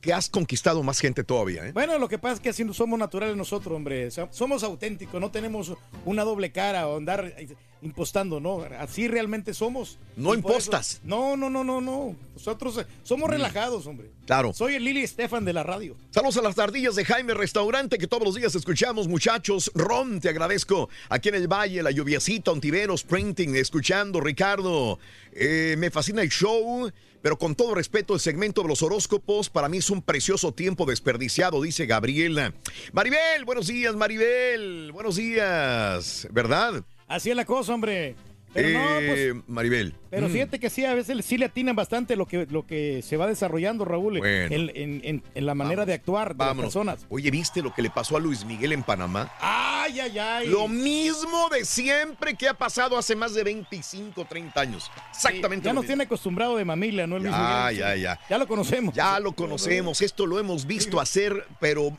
que 0.00 0.12
has 0.12 0.28
conquistado 0.28 0.82
más 0.82 1.00
gente 1.00 1.24
todavía. 1.24 1.66
¿eh? 1.66 1.72
Bueno, 1.72 1.98
lo 1.98 2.08
que 2.08 2.18
pasa 2.18 2.34
es 2.34 2.40
que 2.40 2.48
así 2.50 2.64
somos 2.72 2.98
naturales 2.98 3.36
nosotros, 3.36 3.74
hombre. 3.74 4.10
Somos 4.30 4.62
auténticos, 4.62 5.20
no 5.20 5.30
tenemos 5.30 5.72
una 6.04 6.22
doble 6.24 6.52
cara 6.52 6.86
o 6.86 6.96
andar 6.96 7.34
impostando, 7.80 8.40
¿no? 8.40 8.62
Así 8.78 9.06
realmente 9.08 9.54
somos. 9.54 9.98
No 10.16 10.30
por 10.30 10.38
eso- 10.38 10.48
impostas. 10.48 11.00
no, 11.04 11.36
no, 11.36 11.48
no, 11.48 11.62
no, 11.64 11.80
no. 11.80 12.16
Nosotros 12.34 12.84
somos 13.02 13.30
relajados, 13.30 13.86
hombre. 13.86 14.10
Claro. 14.26 14.52
Soy 14.52 14.74
el 14.74 14.84
Lili 14.84 15.02
Estefan 15.02 15.44
de 15.44 15.52
la 15.52 15.62
radio. 15.62 15.96
Saludos 16.10 16.36
a 16.38 16.42
las 16.42 16.54
tardillas 16.54 16.94
de 16.96 17.04
Jaime 17.04 17.34
Restaurante 17.34 17.98
que 17.98 18.06
todos 18.06 18.24
los 18.24 18.34
días 18.34 18.54
escuchamos, 18.54 19.08
muchachos. 19.08 19.70
Ron, 19.74 20.20
te 20.20 20.28
agradezco. 20.28 20.88
Aquí 21.08 21.28
en 21.28 21.36
el 21.36 21.48
Valle, 21.48 21.82
la 21.82 21.90
lluviacita, 21.90 22.50
Ontiveros, 22.52 23.04
Printing, 23.04 23.54
escuchando. 23.56 24.20
Ricardo, 24.20 24.98
eh, 25.32 25.76
me 25.78 25.90
fascina 25.90 26.22
el 26.22 26.28
show, 26.30 26.90
pero 27.22 27.38
con 27.38 27.54
todo 27.54 27.74
respeto, 27.74 28.14
el 28.14 28.20
segmento 28.20 28.62
de 28.62 28.68
los 28.68 28.82
horóscopos 28.82 29.50
para 29.50 29.68
mí 29.68 29.78
es 29.78 29.90
un 29.90 30.02
precioso 30.02 30.52
tiempo 30.52 30.86
desperdiciado, 30.86 31.62
dice 31.62 31.86
Gabriela. 31.86 32.54
Maribel, 32.92 33.44
buenos 33.44 33.66
días, 33.66 33.94
Maribel. 33.94 34.92
Buenos 34.92 35.16
días, 35.16 36.28
¿verdad? 36.30 36.84
Así 37.06 37.30
es 37.30 37.36
la 37.36 37.44
cosa, 37.44 37.74
hombre. 37.74 38.16
Pero 38.52 38.68
no, 38.78 38.84
pues. 39.06 39.18
Eh, 39.18 39.34
Maribel. 39.46 39.94
Pero 40.10 40.28
mm, 40.28 40.32
fíjate 40.32 40.58
que 40.58 40.70
sí, 40.70 40.84
a 40.84 40.94
veces 40.94 41.24
sí 41.24 41.36
le 41.38 41.44
atinan 41.46 41.76
bastante 41.76 42.16
lo 42.16 42.26
que, 42.26 42.46
lo 42.50 42.66
que 42.66 43.02
se 43.02 43.16
va 43.16 43.26
desarrollando, 43.26 43.84
Raúl, 43.84 44.18
Bueno. 44.18 44.54
en, 44.54 44.70
en- 44.74 45.00
en- 45.04 45.22
en 45.34 45.46
la 45.46 45.54
manera 45.54 45.84
de 45.84 45.92
actuar 45.94 46.28
de 46.34 46.38
las 46.38 46.48
vámonos. 46.48 46.64
personas. 46.72 47.06
Oye, 47.10 47.30
¿viste 47.30 47.60
lo 47.62 47.74
que 47.74 47.82
le 47.82 47.90
pasó 47.90 48.16
a 48.16 48.20
Luis 48.20 48.44
Miguel 48.44 48.72
en 48.72 48.82
Panamá? 48.82 49.30
Ay, 49.40 50.00
ay, 50.00 50.18
ay. 50.18 50.46
Lo 50.48 50.66
mismo 50.68 51.48
de 51.50 51.64
siempre 51.64 52.34
que 52.34 52.48
ha 52.48 52.54
pasado 52.54 52.96
hace 52.96 53.14
más 53.16 53.34
de 53.34 53.44
25, 53.44 54.24
30 54.24 54.60
años. 54.60 54.90
Exactamente. 55.10 55.66
Ya 55.66 55.72
nos 55.72 55.82
mismo. 55.82 55.88
tiene 55.92 56.04
acostumbrado 56.04 56.56
de 56.56 56.64
mamila, 56.64 57.06
¿no? 57.06 57.16
El 57.16 57.24
Luis 57.24 57.34
Ya, 57.34 57.66
Miguel? 57.68 57.78
ya, 57.78 57.96
ya. 57.96 58.20
Ya 58.30 58.38
lo 58.38 58.46
conocemos. 58.48 58.94
Ya 58.94 59.20
lo 59.20 59.32
conocemos, 59.32 60.00
esto 60.00 60.26
lo 60.26 60.38
hemos 60.38 60.66
visto 60.66 61.00
hacer, 61.00 61.46
pero 61.60 61.92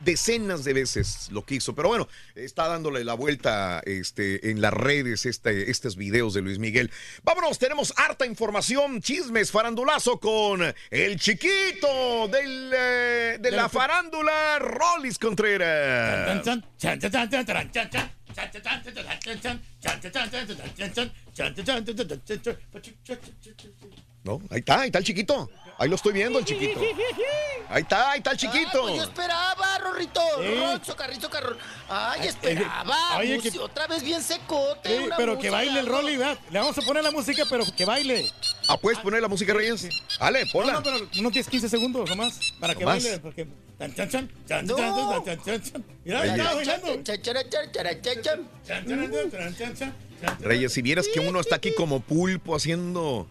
decenas 0.00 0.64
de 0.64 0.72
veces 0.72 1.28
lo 1.30 1.44
que 1.44 1.56
hizo. 1.56 1.74
Pero 1.74 1.88
bueno, 1.88 2.08
está 2.34 2.68
dándole 2.68 3.04
la 3.04 3.14
vuelta 3.14 3.80
este, 3.84 4.50
en 4.50 4.60
las 4.60 4.72
redes 4.72 5.26
este, 5.26 5.70
estos 5.70 5.96
videos 5.96 6.34
de 6.34 6.42
Luis 6.42 6.58
Miguel. 6.58 6.90
Vámonos, 7.22 7.58
tenemos 7.58 7.92
harta 7.96 8.26
información, 8.26 9.00
chismes, 9.00 9.50
farandulazo 9.50 10.18
con 10.18 10.62
el 10.90 11.20
chiquito 11.20 12.28
del, 12.28 12.72
eh, 12.76 13.38
de 13.40 13.50
la 13.50 13.68
farándula, 13.68 14.58
Rollis 14.58 15.18
Contreras. 15.18 16.28
No, 24.24 24.42
ahí 24.50 24.58
está, 24.58 24.80
ahí 24.80 24.86
está 24.86 24.98
el 24.98 25.04
chiquito. 25.04 25.50
Ahí 25.78 25.88
lo 25.90 25.96
estoy 25.96 26.12
viendo, 26.14 26.38
el 26.38 26.44
chiquito. 26.44 26.80
Ahí 27.68 27.82
está, 27.82 28.12
ahí 28.12 28.18
está 28.18 28.30
el 28.30 28.38
chiquito. 28.38 28.82
Pues 28.82 28.96
yo 28.96 29.02
esperaba, 29.02 29.78
Rorrito. 29.78 30.20
Sí. 30.40 30.54
Ronzo, 30.58 30.96
carrizo, 30.96 31.28
carro. 31.28 31.56
Ay, 31.88 32.28
esperaba. 32.28 32.96
oye, 33.18 33.38
que- 33.40 33.58
Otra 33.58 33.86
vez 33.86 34.02
bien 34.02 34.22
secote. 34.22 34.88
Sí, 34.98 35.08
pero 35.16 35.38
que 35.38 35.50
baile 35.50 35.80
el. 35.80 35.86
Rolly, 35.86 36.16
¿verdad? 36.16 36.38
Le 36.50 36.58
vamos 36.60 36.78
a 36.78 36.82
poner 36.82 37.04
la 37.04 37.10
música, 37.10 37.44
pero 37.50 37.64
que 37.76 37.84
baile. 37.84 38.26
Ah, 38.68 38.78
¿puedes 38.78 38.98
poner 39.00 39.20
la 39.20 39.28
música, 39.28 39.52
Reyes? 39.52 39.86
Dale, 40.18 40.46
ponla. 40.52 40.72
No, 40.72 40.78
no, 40.80 40.84
pero 40.84 41.08
unos 41.18 41.32
10, 41.32 41.46
15 41.48 41.68
segundos 41.68 42.08
nomás. 42.08 42.38
Para 42.58 42.74
que 42.74 42.84
baile. 42.84 43.18
Porque... 43.18 43.46
Chan, 43.78 43.94
chan, 43.94 44.30
chan, 44.48 44.66
No. 44.66 44.76
chan, 44.76 45.24
chan, 45.24 45.42
chan, 45.44 45.62
chan. 45.62 45.84
Mira, 46.04 46.24
está 46.24 46.54
bailando. 46.54 47.02
Cha, 47.02 47.20
chara, 47.20 47.48
chara, 47.50 47.70
chara, 47.70 48.00
cha, 48.00 48.22
chan. 48.22 48.48
Chan, 48.66 48.86
chan, 48.86 49.12
chan, 49.12 49.30
chan, 49.30 49.56
chan, 49.56 49.76
chan, 49.76 49.94
chan. 50.22 50.36
Reyes, 50.40 50.72
si 50.72 50.80
vieras 50.80 51.06
que 51.12 51.20
uno 51.20 51.40
está 51.40 51.56
aquí 51.56 51.74
como 51.76 52.00
pulpo 52.00 52.56
haciendo... 52.56 53.28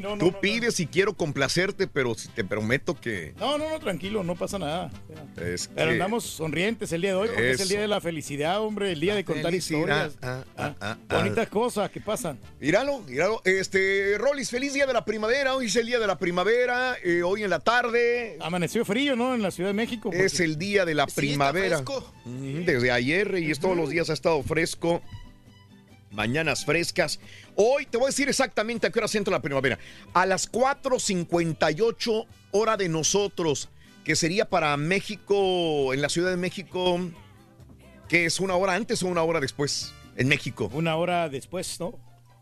No, 0.00 0.10
no, 0.10 0.18
Tú 0.18 0.30
no, 0.30 0.40
pides 0.40 0.78
y 0.78 0.86
quiero 0.86 1.14
complacerte, 1.14 1.88
pero 1.88 2.14
si 2.14 2.28
te 2.28 2.44
prometo 2.44 2.94
que... 3.00 3.34
No, 3.38 3.58
no, 3.58 3.70
no, 3.70 3.80
tranquilo, 3.80 4.22
no 4.22 4.36
pasa 4.36 4.56
nada. 4.58 4.92
Es 5.36 5.68
Pero 5.74 5.88
que- 5.88 5.92
andamos 5.94 6.24
sonrientes 6.24 6.92
el 6.92 7.00
día 7.02 7.10
de 7.10 7.16
hoy 7.16 7.28
porque 7.28 7.50
es 7.50 7.60
el 7.60 7.68
día 7.68 7.80
de 7.80 7.88
la 7.88 8.00
felicidad, 8.00 8.60
hombre, 8.60 8.92
el 8.92 9.00
día 9.00 9.16
de 9.16 9.24
contar 9.24 9.46
Felicidad. 9.46 9.80
historias. 9.80 10.18
Ah, 10.22 10.44
ah, 10.56 10.74
ah, 10.80 10.96
ah. 11.08 11.16
Bonitas 11.16 11.48
cosas 11.48 11.90
que 11.90 12.00
pasan. 12.00 12.38
Míralo, 12.60 13.00
míralo. 13.00 13.40
Este, 13.44 14.16
Rolis, 14.16 14.48
feliz 14.50 14.74
día 14.74 14.86
de 14.86 14.92
la 14.92 15.04
primavera. 15.04 15.56
Hoy 15.56 15.66
es 15.66 15.74
el 15.76 15.86
día 15.86 15.98
de 15.98 16.06
la 16.06 16.18
primavera. 16.18 16.96
eh, 17.02 17.22
hoy 17.24 17.42
en 17.42 17.50
la 17.50 17.58
tarde. 17.60 18.36
Amaneció 18.40 18.84
frío, 18.84 19.16
¿no? 19.16 19.34
En 19.34 19.42
la 19.42 19.50
Ciudad 19.50 19.70
de 19.70 19.74
México. 19.74 20.10
porque- 20.10 20.24
Es 20.24 20.38
el 20.38 20.56
día 20.56 20.84
de 20.84 20.94
la 20.94 21.06
primavera. 21.08 21.82
Mm, 22.24 22.64
Desde 22.64 22.90
ayer 22.92 23.38
y 23.38 23.50
es 23.50 23.58
todos 23.58 23.76
los 23.76 23.90
días 23.90 24.08
ha 24.08 24.12
estado 24.12 24.40
fresco. 24.44 25.02
Mañanas 26.14 26.64
frescas. 26.64 27.18
Hoy 27.56 27.86
te 27.86 27.98
voy 27.98 28.06
a 28.06 28.08
decir 28.08 28.28
exactamente 28.28 28.86
a 28.86 28.90
qué 28.90 28.98
hora 28.98 29.08
entra 29.12 29.32
la 29.32 29.42
primavera. 29.42 29.78
A 30.12 30.26
las 30.26 30.50
4.58 30.50 32.26
hora 32.52 32.76
de 32.76 32.88
nosotros, 32.88 33.68
que 34.04 34.16
sería 34.16 34.48
para 34.48 34.76
México, 34.76 35.92
en 35.92 36.00
la 36.00 36.08
Ciudad 36.08 36.30
de 36.30 36.36
México, 36.36 37.00
que 38.08 38.26
es 38.26 38.40
una 38.40 38.54
hora 38.54 38.74
antes 38.74 39.02
o 39.02 39.08
una 39.08 39.22
hora 39.22 39.40
después, 39.40 39.92
en 40.16 40.28
México. 40.28 40.70
Una 40.72 40.96
hora 40.96 41.28
después, 41.28 41.78
¿no? 41.80 41.98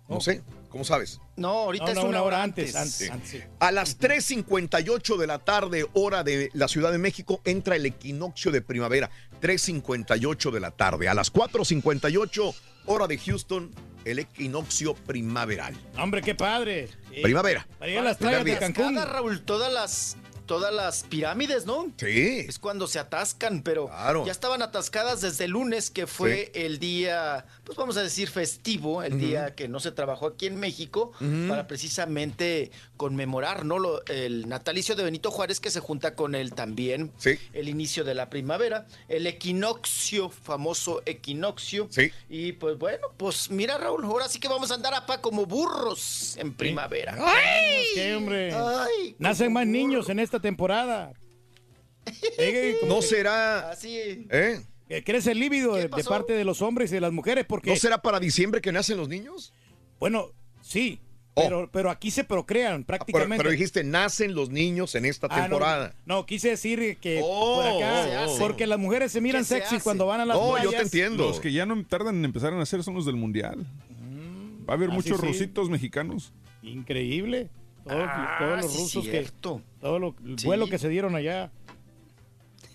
No 0.09 0.21
sé, 0.21 0.43
¿cómo 0.69 0.85
sabes? 0.85 1.21
No, 1.37 1.49
ahorita 1.49 1.85
No, 1.87 1.91
es 1.93 1.97
no, 1.97 2.01
una, 2.03 2.09
una 2.11 2.23
hora 2.23 2.37
hora 2.37 2.43
antes. 2.43 2.77
antes, 2.77 3.09
antes, 3.09 3.11
antes, 3.11 3.31
sí. 3.31 3.41
A 3.61 3.73
las 3.73 3.99
3.58 3.99 5.17
de 5.17 5.27
la 5.27 5.39
tarde, 5.39 5.87
hora 5.95 6.23
de 6.23 6.51
la 6.53 6.69
Ciudad 6.69 6.93
de 6.93 6.99
México, 6.99 7.41
entra 7.45 7.77
el 7.77 7.87
equinoccio 7.87 8.51
de 8.51 8.61
primavera. 8.61 9.11
3.58 9.41 10.51
de 10.51 10.61
la 10.61 10.71
tarde. 10.73 11.09
A 11.09 11.15
las 11.15 11.33
4.58, 11.33 12.55
hora 12.87 13.07
de 13.07 13.19
Houston, 13.19 13.71
el 14.05 14.19
equinoccio 14.19 14.95
primaveral. 14.95 15.75
Hombre, 15.99 16.23
qué 16.23 16.35
padre. 16.35 16.89
Sí. 17.11 17.21
Primavera. 17.23 17.67
Para 17.79 17.91
ir 17.91 17.99
a 17.99 18.03
las 18.03 18.17
playas 18.17 18.45
de. 18.45 18.59
Cancún. 18.59 18.97
Raúl, 18.97 19.43
todas 19.43 19.73
las 19.73 20.17
todas 20.47 20.73
las 20.75 21.05
pirámides, 21.05 21.67
¿no? 21.67 21.93
Sí. 21.97 22.41
Es 22.49 22.59
cuando 22.59 22.87
se 22.87 22.99
atascan, 22.99 23.63
pero 23.63 23.87
Claro. 23.89 24.25
ya 24.27 24.33
estaban 24.33 24.63
atascadas 24.63 25.21
desde 25.21 25.45
el 25.45 25.53
lunes, 25.53 25.91
que 25.91 26.07
fue 26.07 26.51
el 26.55 26.79
día, 26.79 27.47
pues 27.65 27.77
vamos 27.79 27.97
a 27.97 28.03
decir 28.03 28.29
festivo, 28.29 29.03
el 29.03 29.19
día 29.19 29.55
que 29.55 29.69
no 29.69 29.81
se 29.81 29.93
trabajó 29.93 30.27
aquí 30.29 30.47
en 30.47 30.57
México, 30.57 31.13
para 31.49 31.67
precisamente 31.67 32.71
conmemorar, 32.97 33.65
¿no? 33.65 33.79
Lo- 33.79 34.05
el 34.07 34.49
natalicio 34.49 34.95
de 34.95 35.05
Benito 35.05 35.31
Juárez, 35.31 35.61
que 35.61 35.71
se 35.71 35.81
junta 35.81 36.15
con 36.15 36.35
el 36.35 36.53
también 36.55 37.11
Sí. 37.19 37.39
el 37.53 37.69
inicio 37.69 38.05
de 38.05 38.15
la 38.15 38.31
primavera, 38.31 38.87
el 39.09 39.27
equinoccio, 39.27 40.29
famoso 40.31 41.03
equinoccio. 41.07 41.89
Sí. 41.91 42.11
Y 42.29 42.53
pues 42.53 42.79
bueno, 42.79 43.09
pues 43.17 43.51
mira, 43.51 43.79
Raúl, 43.79 44.05
ahora 44.05 44.29
sí 44.29 44.39
que 44.39 44.49
vamos 44.49 44.71
a 44.71 44.75
andar 44.75 44.95
a 44.95 45.07
pa 45.07 45.21
como 45.21 45.47
burros 45.47 46.37
en 46.37 46.55
primavera. 46.55 47.17
¿Qué, 47.95 48.15
hombre? 48.15 48.53
Ay, 48.55 49.15
Nacen 49.19 49.53
más 49.53 49.67
niños 49.67 50.09
en 50.09 50.19
esta 50.33 50.41
temporada. 50.41 51.13
Eh, 52.39 52.79
No 52.89 52.99
que- 53.01 53.07
será. 53.07 53.71
Así. 53.71 54.27
¿Eh? 54.31 54.61
que 54.89 55.05
crece 55.05 55.31
el 55.33 55.39
líbido 55.39 55.75
de, 55.77 55.89
parte 55.89 56.33
de 56.35 56.45
los 56.45 56.61
hombres 56.61 56.91
y 56.91 56.95
de 56.97 57.01
las 57.01 57.13
mujeres 57.13 57.47
porque... 57.49 57.71
¿No 57.71 57.77
será 57.77 58.03
para 58.03 58.19
diciembre 58.21 58.61
que 58.61 58.73
nacen 58.73 58.97
los 58.99 59.09
niños? 59.09 59.53
Bueno, 60.01 60.31
sí, 60.61 61.01
Oh. 61.35 61.45
pero, 61.45 61.71
pero 61.73 61.91
aquí 61.91 62.11
se 62.11 62.25
procrean 62.25 62.73
Ah, 62.73 62.77
Pero, 62.77 62.87
prácticamente. 62.87 63.37
pero 63.39 63.51
dijiste, 63.51 63.85
nacen 63.85 64.35
los 64.35 64.51
niños 64.51 64.95
en 64.97 65.07
esta 65.07 65.29
Ah, 65.31 65.41
temporada. 65.43 65.95
No, 66.05 66.27
quise 66.27 66.51
decir 66.51 66.99
que 66.99 67.21
Oh, 67.25 67.63
por 67.63 67.83
acá, 67.83 68.27
porque 68.39 68.67
las 68.67 68.79
mujeres 68.79 69.13
se 69.13 69.21
miran 69.23 69.41
¿Qué 69.43 69.49
se 69.49 69.55
sexy 69.61 69.81
cuando 69.81 70.05
van 70.05 70.21
a 70.21 70.27
las 70.27 70.37
No, 70.37 70.59
yo 70.59 70.71
playas. 70.71 70.75
te 70.77 70.83
entiendo. 70.99 71.29
Los 71.29 71.41
que 71.41 71.51
ya 71.53 71.65
no 71.65 71.83
tardan 71.87 72.17
en 72.17 72.25
empezar 72.27 72.53
a 72.53 72.57
nacer 72.59 72.83
son 72.85 72.93
los 72.95 73.07
del 73.07 73.17
mundial. 73.17 73.65
Va 74.69 74.75
a 74.75 74.77
haber 74.77 74.91
Ah, 74.91 74.93
muchos 74.95 75.19
sí. 75.21 75.27
rositos 75.27 75.71
mexicanos. 75.71 76.33
Increíble. 76.63 77.49
Todos, 77.85 78.05
Ah, 78.09 78.37
todos 78.39 78.63
los 78.63 78.73
sí, 78.73 78.79
rusos 78.79 79.05
que... 79.07 79.31
Todo 79.81 79.99
lo, 79.99 80.15
el 80.25 80.39
Sí. 80.39 80.47
vuelo 80.47 80.69
que 80.69 80.79
se 80.79 80.89
dieron 80.89 81.15
allá. 81.17 81.51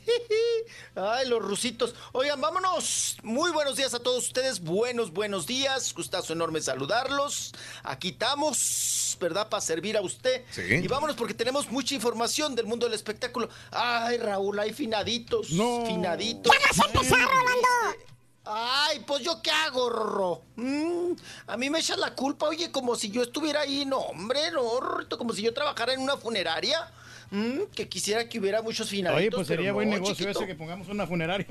Ay, 0.96 1.28
los 1.28 1.42
rusitos. 1.42 1.96
Oigan, 2.14 2.40
vámonos. 2.42 3.18
Muy 3.24 3.52
buenos 3.52 3.76
días 3.76 3.94
a 3.94 4.00
todos 4.00 4.28
ustedes. 4.28 4.62
Buenos, 4.62 5.12
buenos 5.12 5.46
días. 5.46 5.94
Gustazo 5.94 6.34
enorme 6.34 6.62
saludarlos. 6.62 7.54
Aquí 7.84 8.10
estamos, 8.10 9.18
¿verdad? 9.20 9.50
Para 9.50 9.62
servir 9.62 9.98
a 9.98 10.02
usted. 10.02 10.44
Sí. 10.52 10.62
Y 10.62 10.88
vámonos 10.88 11.16
porque 11.16 11.34
tenemos 11.34 11.70
mucha 11.72 11.94
información 11.96 12.56
del 12.56 12.66
mundo 12.66 12.86
del 12.86 12.96
espectáculo. 12.96 13.50
Ay, 13.72 14.18
Raúl, 14.18 14.58
hay 14.60 14.74
finaditos. 14.74 15.52
No. 15.52 15.86
Finaditos. 15.86 16.54
¡Ya 16.54 16.68
vas 16.68 16.80
a 16.80 16.86
empezar, 16.92 17.20
Rolando! 17.20 18.17
Ay, 18.50 19.02
pues 19.06 19.24
yo 19.24 19.42
qué 19.42 19.52
hago, 19.52 19.90
Rorro. 19.90 20.42
Mm, 20.56 21.14
a 21.48 21.58
mí 21.58 21.70
me 21.70 21.80
echas 21.80 21.98
la 21.98 22.16
culpa, 22.16 22.48
oye, 22.48 22.72
como 22.72 22.96
si 22.96 23.12
yo 23.12 23.22
estuviera 23.24 23.62
ahí. 23.62 23.86
No, 23.86 24.00
hombre, 24.00 24.52
no, 24.52 24.80
Rorrito, 24.80 25.18
como 25.18 25.34
si 25.34 25.42
yo 25.42 25.54
trabajara 25.54 25.94
en 25.94 26.00
una 26.00 26.18
funeraria. 26.18 26.92
Mm, 27.30 27.64
que 27.76 27.90
quisiera 27.90 28.30
que 28.30 28.40
hubiera 28.40 28.62
muchos 28.62 28.90
finaditos. 28.90 29.20
Oye, 29.20 29.32
pues 29.32 29.48
sería 29.48 29.74
buen 29.74 29.90
no, 29.90 29.96
negocio 29.96 30.16
chiquito. 30.16 30.40
ese 30.40 30.48
que 30.48 30.56
pongamos 30.56 30.88
una 30.88 31.06
funeraria. 31.06 31.46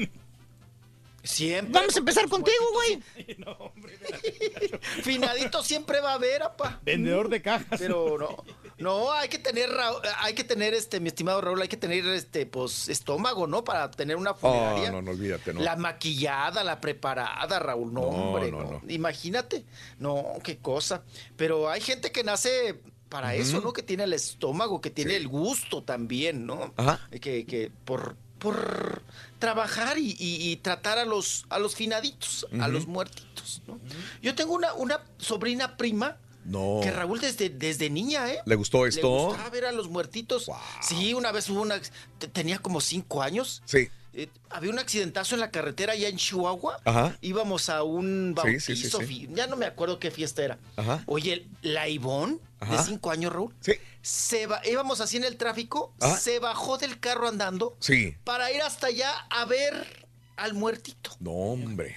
Siempre. 1.22 1.72
Vamos 1.72 1.96
a 1.96 1.98
empezar 1.98 2.28
contigo, 2.28 2.64
güey. 2.72 3.02
Finadito 5.02 5.62
siempre 5.62 6.00
va 6.00 6.12
a 6.12 6.14
haber, 6.14 6.44
apa. 6.44 6.80
Vendedor 6.84 7.28
de 7.28 7.42
cajas. 7.42 7.78
Pero 7.78 8.16
no. 8.16 8.44
No, 8.78 9.10
hay 9.12 9.28
que 9.28 9.38
tener, 9.38 9.70
hay 10.18 10.34
que 10.34 10.44
tener, 10.44 10.74
este, 10.74 11.00
mi 11.00 11.08
estimado 11.08 11.40
Raúl, 11.40 11.62
hay 11.62 11.68
que 11.68 11.78
tener, 11.78 12.06
este, 12.08 12.44
pues, 12.44 12.88
estómago, 12.90 13.46
¿no? 13.46 13.64
Para 13.64 13.90
tener 13.90 14.16
una 14.16 14.34
funeraria. 14.34 14.90
Oh, 14.90 14.92
no, 14.92 15.02
no, 15.02 15.10
olvídate, 15.12 15.54
no. 15.54 15.62
La 15.62 15.76
maquillada, 15.76 16.62
la 16.62 16.80
preparada, 16.80 17.58
Raúl. 17.58 17.92
No, 17.94 18.02
No, 18.02 18.06
hombre, 18.08 18.50
no, 18.52 18.62
no, 18.62 18.70
no. 18.72 18.82
Imagínate. 18.88 19.64
No, 19.98 20.24
qué 20.44 20.58
cosa. 20.58 21.02
Pero 21.36 21.70
hay 21.70 21.80
gente 21.80 22.12
que 22.12 22.22
nace 22.22 22.78
para 23.08 23.34
eso. 23.34 23.60
¿no? 23.60 23.72
Que 23.72 23.82
tiene 23.82 24.04
el 24.04 24.12
estómago, 24.12 24.80
que 24.80 24.90
tiene 24.90 25.16
el 25.16 25.26
gusto 25.28 25.82
también, 25.82 26.44
¿no? 26.44 26.74
Ajá. 26.76 27.00
Que, 27.20 27.46
que 27.46 27.70
por, 27.84 28.16
por 28.38 29.02
trabajar 29.38 29.96
y, 29.96 30.16
y- 30.18 30.50
y 30.50 30.56
tratar 30.56 30.98
a 30.98 31.04
los, 31.04 31.46
a 31.48 31.58
los 31.58 31.74
finaditos, 31.74 32.46
a 32.60 32.68
los 32.68 32.86
muertitos, 32.86 33.62
¿no? 33.66 33.78
Yo 34.22 34.34
tengo 34.34 34.54
una, 34.54 34.74
una 34.74 35.00
sobrina 35.18 35.76
prima 35.76 36.18
No. 36.46 36.80
que 36.82 36.90
Raúl 36.90 37.20
desde, 37.20 37.48
desde 37.50 37.90
niña, 37.90 38.30
¿eh? 38.32 38.38
¿Le 38.46 38.54
gustó 38.54 38.86
esto? 38.86 39.00
Le 39.18 39.24
gustaba 39.26 39.50
ver 39.50 39.64
a 39.66 39.72
los 39.72 39.88
muertitos. 39.88 40.50
Sí, 40.80 41.12
una 41.14 41.32
vez 41.32 41.48
hubo 41.50 41.60
una... 41.62 41.80
te- 42.18 42.28
Tenía 42.28 42.58
como 42.58 42.80
cinco 42.80 43.22
años. 43.22 43.62
Sí. 43.64 43.88
Eh, 44.18 44.28
había 44.48 44.70
un 44.70 44.78
accidentazo 44.78 45.34
en 45.34 45.42
la 45.42 45.50
carretera 45.50 45.92
allá 45.92 46.08
en 46.08 46.16
Chihuahua. 46.16 46.80
Ajá. 46.86 47.18
Íbamos 47.20 47.68
a 47.68 47.82
un 47.82 48.32
bautizo. 48.34 48.74
sí, 48.74 48.76
sí, 48.76 48.90
sí. 49.06 49.28
Ya 49.34 49.46
no 49.46 49.56
me 49.56 49.66
acuerdo 49.66 49.98
qué 49.98 50.10
fiesta 50.10 50.42
era. 50.42 50.58
Ajá. 50.76 51.02
Oye, 51.06 51.46
la 51.60 51.86
Ivonne, 51.88 52.38
de 52.70 52.78
cinco 52.84 53.10
años, 53.10 53.30
Raúl. 53.32 53.52
Sí. 53.60 53.72
Se 54.00 54.46
va, 54.46 54.62
íbamos 54.66 55.00
así 55.02 55.16
en 55.18 55.24
el 55.24 55.36
tráfico, 55.36 55.92
Ajá. 56.00 56.16
se 56.16 56.38
bajó 56.38 56.78
del 56.78 56.98
carro 56.98 57.28
andando 57.28 57.76
Sí. 57.80 58.14
para 58.24 58.50
ir 58.52 58.62
hasta 58.62 58.86
allá 58.86 59.10
a 59.28 59.44
ver 59.44 60.06
al 60.36 60.54
muertito. 60.54 61.10
No, 61.20 61.32
hombre. 61.32 61.94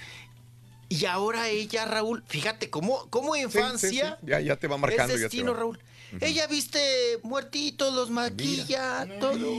Y 0.89 1.05
ahora 1.05 1.47
ella, 1.49 1.85
Raúl, 1.85 2.23
fíjate 2.27 2.69
cómo, 2.71 3.07
cómo 3.11 3.35
infancia 3.35 3.89
sí, 3.89 3.95
sí. 3.99 4.27
Ya, 4.27 4.39
ya 4.39 4.55
te 4.55 4.67
va 4.67 4.77
marcando. 4.77 5.13
es 5.13 5.19
ya 5.21 5.29
te 5.29 5.35
destino. 5.35 5.53
Raúl. 5.53 5.79
Ella 6.21 6.47
viste 6.47 6.79
muertitos, 7.21 7.93
los 7.93 8.09
maquilla, 8.09 9.07
todo. 9.19 9.57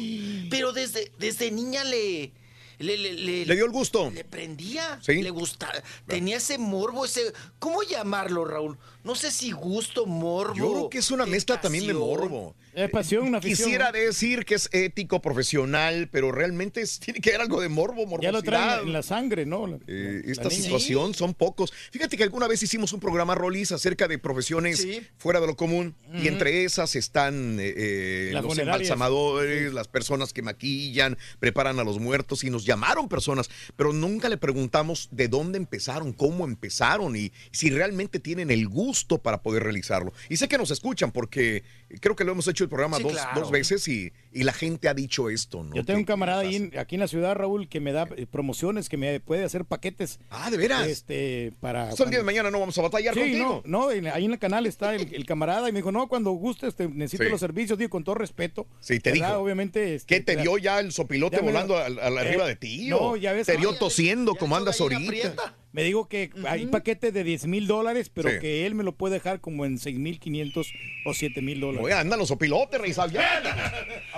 Pero 0.50 0.72
desde, 0.72 1.12
desde 1.18 1.50
niña 1.52 1.84
le. 1.84 2.32
Le, 2.80 2.96
le, 2.96 3.12
le- 3.12 3.44
¿Le 3.46 3.54
dio 3.56 3.66
el 3.66 3.70
gusto? 3.72 4.10
Le 4.10 4.24
prendía. 4.24 4.98
Sí. 5.02 5.20
Le 5.22 5.28
gustaba. 5.30 5.74
Tenía 6.06 6.38
ese 6.38 6.56
morbo, 6.56 7.04
ese. 7.04 7.32
¿Cómo 7.58 7.82
llamarlo, 7.82 8.44
Raúl? 8.46 8.78
No 9.02 9.14
sé 9.14 9.30
si 9.30 9.50
gusto, 9.52 10.04
morbo. 10.06 10.54
Yo 10.54 10.72
creo 10.72 10.90
que 10.90 10.98
es 10.98 11.10
una 11.10 11.24
mezcla 11.26 11.60
también 11.60 11.86
de 11.86 11.94
morbo. 11.94 12.54
Es 12.74 12.88
pasión, 12.90 13.26
una 13.26 13.38
afición. 13.38 13.66
Quisiera 13.66 13.90
decir 13.92 14.44
que 14.44 14.54
es 14.54 14.68
ético, 14.72 15.20
profesional, 15.22 16.08
pero 16.12 16.30
realmente 16.32 16.82
es- 16.82 17.00
tiene 17.04 17.20
que 17.20 17.30
haber 17.30 17.40
algo 17.40 17.60
de 17.60 17.68
morbo, 17.68 18.06
morbosidad. 18.06 18.22
Ya 18.22 18.32
lo 18.32 18.42
traen 18.42 18.86
en 18.86 18.92
la 18.92 19.02
sangre, 19.02 19.46
¿no? 19.46 19.66
La- 19.66 19.78
Eh, 19.86 20.22
la 20.24 20.32
esta 20.32 20.48
niña. 20.48 20.62
situación 20.62 21.14
son 21.14 21.34
pocos. 21.34 21.72
Fíjate 21.90 22.16
que 22.16 22.22
alguna 22.24 22.46
vez 22.46 22.62
hicimos 22.62 22.92
un 22.92 23.00
programa, 23.00 23.34
Rolis, 23.34 23.72
acerca 23.72 24.06
de 24.06 24.18
profesiones 24.18 24.80
Sí. 24.82 25.00
fuera 25.16 25.40
de 25.40 25.46
lo 25.46 25.56
común. 25.56 25.94
Y 26.14 26.28
entre 26.28 26.64
esas 26.64 26.94
están 26.94 27.58
eh, 27.58 27.72
eh, 27.76 28.30
los 28.34 28.58
embalsamadores, 28.58 29.72
las 29.72 29.88
personas 29.88 30.32
que 30.32 30.42
maquillan, 30.42 31.16
preparan 31.38 31.78
a 31.80 31.84
los 31.84 31.98
muertos. 31.98 32.44
Y 32.44 32.50
nos 32.50 32.64
llamaron 32.66 33.08
personas, 33.08 33.48
pero 33.76 33.92
nunca 33.92 34.28
le 34.28 34.36
preguntamos 34.36 35.08
de 35.10 35.28
dónde 35.28 35.56
empezaron, 35.58 36.12
cómo 36.12 36.44
empezaron 36.44 37.16
y 37.16 37.32
si 37.50 37.70
realmente 37.70 38.20
tienen 38.20 38.50
el 38.50 38.68
gusto 38.68 38.89
para 39.22 39.42
poder 39.42 39.62
realizarlo. 39.62 40.12
Y 40.28 40.36
sé 40.36 40.48
que 40.48 40.58
nos 40.58 40.70
escuchan 40.70 41.12
porque 41.12 41.62
creo 42.00 42.14
que 42.16 42.24
lo 42.24 42.32
hemos 42.32 42.46
hecho 42.48 42.64
el 42.64 42.70
programa 42.70 42.98
Sí, 42.98 43.02
dos, 43.02 43.12
claro. 43.12 43.40
dos 43.40 43.50
veces 43.50 43.86
y, 43.88 44.12
y 44.32 44.44
la 44.44 44.52
gente 44.52 44.88
ha 44.88 44.94
dicho 44.94 45.28
esto, 45.30 45.64
¿no? 45.64 45.74
Yo 45.74 45.84
tengo 45.84 45.98
un 45.98 46.04
camarada 46.04 46.42
ahí 46.42 46.56
en- 46.56 46.78
aquí 46.78 46.94
en 46.96 47.00
la 47.00 47.08
ciudad, 47.08 47.34
Raúl, 47.34 47.68
que 47.68 47.80
me 47.80 47.92
da 47.92 48.08
eh, 48.16 48.26
promociones, 48.30 48.88
que 48.88 48.96
me 48.96 49.18
puede 49.20 49.44
hacer 49.44 49.64
paquetes. 49.64 50.20
Ah, 50.30 50.50
¿de 50.50 50.56
veras? 50.56 50.86
Este, 50.86 51.52
para... 51.60 51.90
El 51.90 51.96
día 52.10 52.18
de 52.18 52.24
mañana 52.24 52.50
no 52.50 52.60
vamos 52.60 52.76
a 52.78 52.82
batallar 52.82 53.14
Sí, 53.14 53.20
contigo. 53.20 53.62
no, 53.64 53.86
no, 53.86 53.90
en- 53.92 54.06
ahí 54.08 54.24
en 54.24 54.32
el 54.32 54.38
canal 54.38 54.66
está 54.66 54.94
el, 54.94 55.14
el 55.14 55.26
camarada 55.26 55.68
y 55.68 55.72
me 55.72 55.78
dijo, 55.80 55.90
no, 55.92 56.08
cuando 56.08 56.30
gustes, 56.32 56.74
te 56.76 56.88
necesito 56.88 57.24
Sí. 57.24 57.30
los 57.30 57.40
servicios, 57.40 57.78
digo, 57.78 57.90
con 57.90 58.04
todo 58.04 58.14
respeto. 58.14 58.66
Sí, 58.80 59.00
te 59.00 59.10
¿verdad? 59.12 59.28
dijo. 59.30 59.40
Obviamente. 59.40 59.94
este, 59.96 60.14
¿Qué 60.14 60.20
te 60.22 60.36
dio 60.36 60.58
ya 60.58 60.80
el 60.80 60.92
sopilote 60.92 61.36
Ya 61.36 61.42
me- 61.42 61.48
volando 61.48 61.76
al, 61.76 61.98
al- 61.98 62.14
Eh, 62.18 62.20
arriba 62.20 62.46
de 62.46 62.56
ti? 62.56 62.86
no, 62.88 63.16
ya 63.16 63.32
ves- 63.32 63.46
Te 63.46 63.56
dio 63.56 63.70
Ay, 63.70 63.76
tosiendo 63.78 64.34
como 64.34 64.56
andas 64.56 64.80
ahorita. 64.80 65.56
Me 65.72 65.84
digo 65.84 66.08
que 66.08 66.30
hay 66.48 66.66
paquete 66.66 67.12
de 67.12 67.22
10 67.22 67.46
mil 67.46 67.68
dólares, 67.68 68.10
pero 68.12 68.28
Sí. 68.28 68.36
que 68.40 68.66
él 68.66 68.74
me 68.74 68.82
lo 68.82 68.92
puede 68.96 69.14
dejar 69.14 69.40
como 69.40 69.64
en 69.64 69.78
6 69.78 69.96
mil 70.00 70.18
500 70.18 70.72
o 71.04 71.14
7 71.14 71.42
mil 71.42 71.60
dólares. 71.60 71.79
Oye, 71.80 71.94
andan 71.94 72.18
los 72.18 72.28
sopilotes, 72.28 72.80
Rey 72.80 72.92
Sabián. 72.92 73.42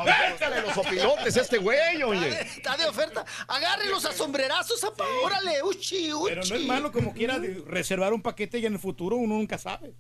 Véntale 0.05 0.63
los 0.63 0.75
sopilotes 0.75 1.37
a 1.37 1.41
este 1.41 1.59
güey, 1.59 2.03
oye. 2.03 2.41
Está 2.41 2.77
de 2.77 2.87
oferta. 2.87 3.25
Agárrenlos 3.49 4.05
a 4.05 4.13
sombrerazos, 4.13 4.83
apa. 4.85 5.05
Órale, 5.25 5.63
uchi, 5.63 6.13
uchi. 6.13 6.29
Pero 6.29 6.43
no 6.45 6.55
es 6.55 6.67
malo 6.67 6.93
como 6.93 7.13
quiera 7.13 7.41
reservar 7.67 8.13
un 8.13 8.23
paquete 8.23 8.59
y 8.59 8.67
en 8.67 8.75
el 8.75 8.79
futuro 8.79 9.17
uno 9.17 9.35
nunca 9.35 9.59
sabe. 9.59 9.93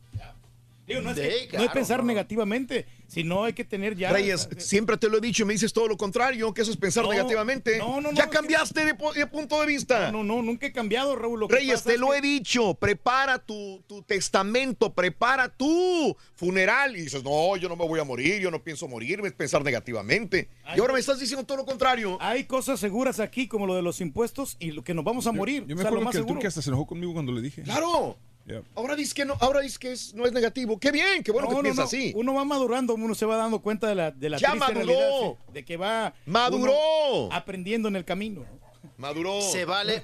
Digo, 0.87 1.01
no 1.01 1.11
es, 1.11 1.17
que- 1.17 1.23
Sí, 1.31 1.31
no 1.31 1.43
es 1.43 1.47
claro, 1.49 1.73
pensar 1.73 1.99
no. 2.01 2.07
negativamente, 2.07 2.87
sino 3.07 3.45
hay 3.45 3.53
que 3.53 3.65
tener 3.65 3.95
ya... 3.97 4.11
Reyes, 4.13 4.49
siempre 4.59 4.97
te 4.97 5.09
lo 5.09 5.19
he 5.19 5.21
dicho 5.21 5.45
y 5.45 5.47
me 5.47 5.53
dices 5.53 5.73
todo 5.73 5.87
lo 5.87 5.97
contrario, 5.97 6.53
que 6.53 6.63
eso 6.63 6.73
es 6.73 6.77
pensar 6.77 7.05
No, 7.05 7.11
negativamente. 7.13 7.79
no, 7.79 8.01
no, 8.01 8.11
no, 8.11 8.13
ya 8.13 8.29
cambiaste 8.29 8.85
de, 8.85 8.95
punto 9.27 9.61
de 9.61 9.67
vista. 9.69 10.11
No, 10.11 10.25
no, 10.25 10.43
nunca 10.43 10.67
he 10.67 10.73
cambiado, 10.73 11.15
Raúl. 11.15 11.39
Lo 11.39 11.47
que 11.49 11.55
Reyes, 11.55 11.75
pasa 11.83 11.91
te 11.91 11.99
lo 11.99 12.11
que- 12.11 12.17
he 12.19 12.21
dicho, 12.21 12.75
prepara 12.75 13.39
tu, 13.39 13.83
tu 13.87 14.03
testamento, 14.03 14.93
prepara 14.93 15.49
tu 15.49 16.17
funeral. 16.35 16.97
Y 16.97 17.03
dices, 17.03 17.23
no, 17.23 17.57
yo 17.57 17.69
no 17.69 17.77
me 17.77 17.87
voy 17.87 18.01
a 18.01 18.05
morir, 18.05 18.41
yo 18.41 18.51
no 18.51 18.63
pienso 18.65 18.89
morirme, 18.89 19.29
es 19.29 19.35
pensar 19.35 19.63
negativamente. 19.63 20.49
y 20.77 20.81
ahora 20.81 20.95
me 20.95 21.01
estás 21.01 21.21
diciendo 21.21 21.47
todo 21.47 21.59
lo 21.59 21.65
contrario. 21.65 22.19
Hay 22.21 22.45
cosas 22.45 22.81
seguras 22.81 23.21
aquí, 23.21 23.47
como 23.47 23.67
lo 23.69 23.77
de 23.77 23.83
los 23.83 24.01
impuestos 24.01 24.57
y 24.59 24.73
lo 24.73 24.83
que 24.83 24.95
nos 24.95 25.05
vamos 25.05 25.29
a 25.29 25.33
morir. 25.33 25.65
Yo 25.67 25.77
me 25.77 25.83
sea, 25.83 25.91
lo 25.93 25.99
acuerdo 25.99 26.05
más 26.07 26.13
que 26.13 26.19
el 26.19 26.23
seguro. 26.25 26.35
turque 26.35 26.47
hasta 26.49 26.61
se 26.61 26.71
enojó 26.71 26.87
conmigo 26.87 27.13
cuando 27.13 27.31
le 27.31 27.41
dije. 27.41 27.63
Claro. 27.63 28.19
Ahora 28.75 28.97
dices 28.97 29.15
que 29.15 29.25
no, 29.25 29.37
ahora 29.41 29.61
dices 29.61 29.79
que 29.79 29.93
es- 29.93 30.15
no 30.15 30.27
es 30.27 30.33
negativo. 30.33 30.79
Qué 30.79 30.91
bien, 30.91 31.23
qué 31.23 31.31
bueno 31.33 31.49
No, 31.51 31.63
que 31.63 31.73
no, 31.73 31.83
así. 31.83 32.13
Uno 32.17 32.35
va 32.35 32.45
madurando, 32.45 32.95
uno 32.95 33.15
se 33.15 33.25
va 33.25 33.37
dando 33.37 33.61
cuenta 33.63 33.87
de 33.89 33.95
la, 33.95 34.11
de 34.11 34.31
la 34.31 34.39
Ya 34.39 34.51
triste 34.51 34.75
maduró. 34.75 34.87
realidad, 34.87 35.35
de 35.53 35.65
que 35.65 35.77
va 35.77 36.15
Maduró. 36.27 37.33
aprendiendo 37.33 37.89
en 37.89 37.97
el 37.97 38.05
camino. 38.05 38.45
Maduró. 38.97 39.41
Se 39.41 39.65
vale. 39.65 40.03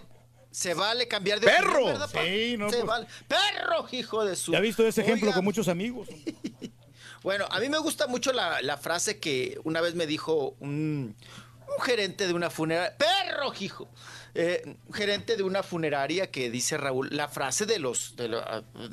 Se 0.51 0.73
vale 0.75 1.07
cambiar 1.07 1.41
de 1.41 1.47
¡Perro! 1.47 1.85
opinión. 1.87 2.09
Sí, 2.11 2.57
no, 2.57 2.71
Se 2.71 2.77
pues- 2.77 2.87
vale. 2.87 3.07
¡Perro, 3.29 3.87
hijo 3.93 4.25
de 4.25 4.35
su! 4.35 4.53
Ya 4.53 4.59
he 4.59 4.63
visto 4.63 4.87
ese 4.87 5.03
ejemplo 5.03 5.27
Oiga, 5.29 5.37
con 5.37 5.45
muchos 5.45 5.69
amigos. 5.69 6.09
Bueno, 7.23 7.47
a 7.51 7.59
mí 7.59 7.69
me 7.69 7.79
gusta 7.79 8.07
mucho 8.07 8.33
la, 8.33 8.63
la 8.63 8.77
frase 8.77 9.19
que 9.19 9.59
una 9.65 9.81
vez 9.81 9.97
me 9.97 10.07
dijo 10.07 10.55
un, 10.61 11.17
un 11.77 11.85
gerente 11.85 12.29
de 12.29 12.33
una 12.33 12.49
funeraria. 12.49 12.97
¡Perro, 12.97 13.53
hijo! 13.59 13.89
Eh, 14.35 14.77
gerente 14.93 15.37
de 15.37 15.43
una 15.43 15.63
funeraria 15.63 16.31
que 16.31 16.51
dice 16.51 16.77
Raúl, 16.77 17.09
la 17.11 17.29
frase 17.29 17.67
de 17.67 17.79
los 17.79 18.15
de, 18.17 18.29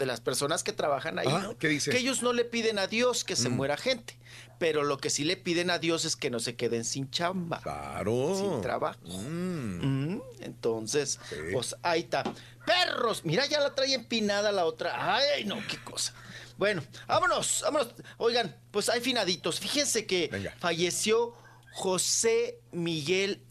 las 0.06 0.22
personas 0.22 0.64
que 0.64 0.72
trabajan 0.72 1.20
ahí, 1.20 1.28
Ah, 1.30 1.40
¿no? 1.44 1.57
¿qué 1.57 1.68
dice? 1.68 1.91
Que 1.91 1.98
ellos 1.98 2.24
no 2.24 2.34
le 2.34 2.45
piden 2.45 2.80
a 2.80 2.88
Dios 2.88 3.24
que 3.24 3.36
se 3.36 3.49
Mm. 3.49 3.53
muera 3.53 3.78
gente, 3.78 4.18
pero 4.60 4.84
lo 4.84 4.98
que 4.98 5.10
sí 5.10 5.24
le 5.24 5.36
piden 5.38 5.70
a 5.70 5.78
Dios 5.78 6.06
es 6.06 6.16
que 6.16 6.30
no 6.30 6.40
se 6.40 6.56
queden 6.56 6.86
sin 6.86 7.10
chamba. 7.12 7.60
Claro. 7.62 8.36
Sin 8.40 8.62
trabajo. 8.62 8.99
Mm. 9.03 10.14
Mm, 10.16 10.22
Entonces, 10.41 11.20
pues 11.52 11.76
ahí 11.84 12.02
está. 12.02 12.24
Perros, 12.66 13.26
mira, 13.26 13.45
ya 13.45 13.60
la 13.60 13.76
trae 13.76 13.94
empinada 13.94 14.52
la 14.52 14.66
otra. 14.66 15.16
Ay, 15.16 15.44
no, 15.45 15.57
qué 15.68 15.78
cosa. 15.84 16.14
Bueno, 16.57 16.82
vámonos, 17.07 17.60
vámonos. 17.64 17.94
Oigan, 18.18 18.56
pues 18.72 18.88
hay 18.90 19.02
finaditos. 19.02 19.60
Fíjense 19.60 20.06
que 20.06 20.30
Venga. 20.32 20.56
falleció 20.60 21.36
José 21.74 22.60
Miguel 22.72 23.41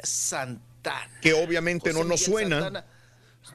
Santana. 0.85 1.21
Que 1.21 1.35
obviamente 1.35 1.91
José 1.93 2.03
no 2.03 2.09
nos 2.09 2.21
Miguel 2.29 2.33
suena. 2.33 2.61
Santana. 2.61 2.87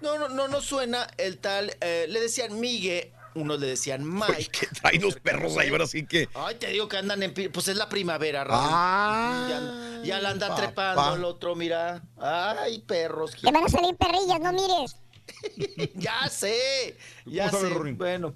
No, 0.01 0.17
no, 0.17 0.29
no 0.29 0.47
nos 0.47 0.65
suena 0.65 1.07
el 1.17 1.37
tal. 1.39 1.75
eh, 1.81 2.05
le 2.09 2.19
decían 2.19 2.59
Miguel, 2.59 3.11
unos 3.35 3.59
le 3.59 3.67
decían 3.67 4.03
Mike. 4.07 4.49
Que 4.51 4.67
trae 4.67 4.99
los 4.99 5.15
perros 5.15 5.57
ahí, 5.57 5.69
ahora 5.69 5.87
sí 5.87 6.05
que. 6.05 6.29
Ay, 6.33 6.55
te 6.55 6.67
digo 6.67 6.87
que 6.87 6.97
andan 6.97 7.23
en... 7.23 7.33
Pues 7.33 7.67
es 7.67 7.75
la 7.77 7.89
primavera, 7.89 8.43
Raúl. 8.43 8.61
Ah, 8.63 9.47
ya, 9.49 10.03
ya 10.03 10.19
la 10.21 10.29
anda 10.29 10.49
papá. 10.49 10.61
trepando 10.61 11.15
el 11.15 11.23
otro, 11.23 11.55
mira. 11.55 12.01
Ay, 12.17 12.79
perros. 12.79 13.31
Te 13.41 13.51
van 13.51 13.65
a 13.65 13.69
salir 13.69 13.95
perrillas, 13.95 14.39
no 14.39 14.53
mires. 14.53 14.95
ya 15.95 16.27
sé, 16.27 16.97
ya 17.25 17.49
¿Cómo 17.49 17.59
sabe, 17.59 17.69
sé. 17.71 17.77
Rorín? 17.77 17.97
Bueno. 17.97 18.33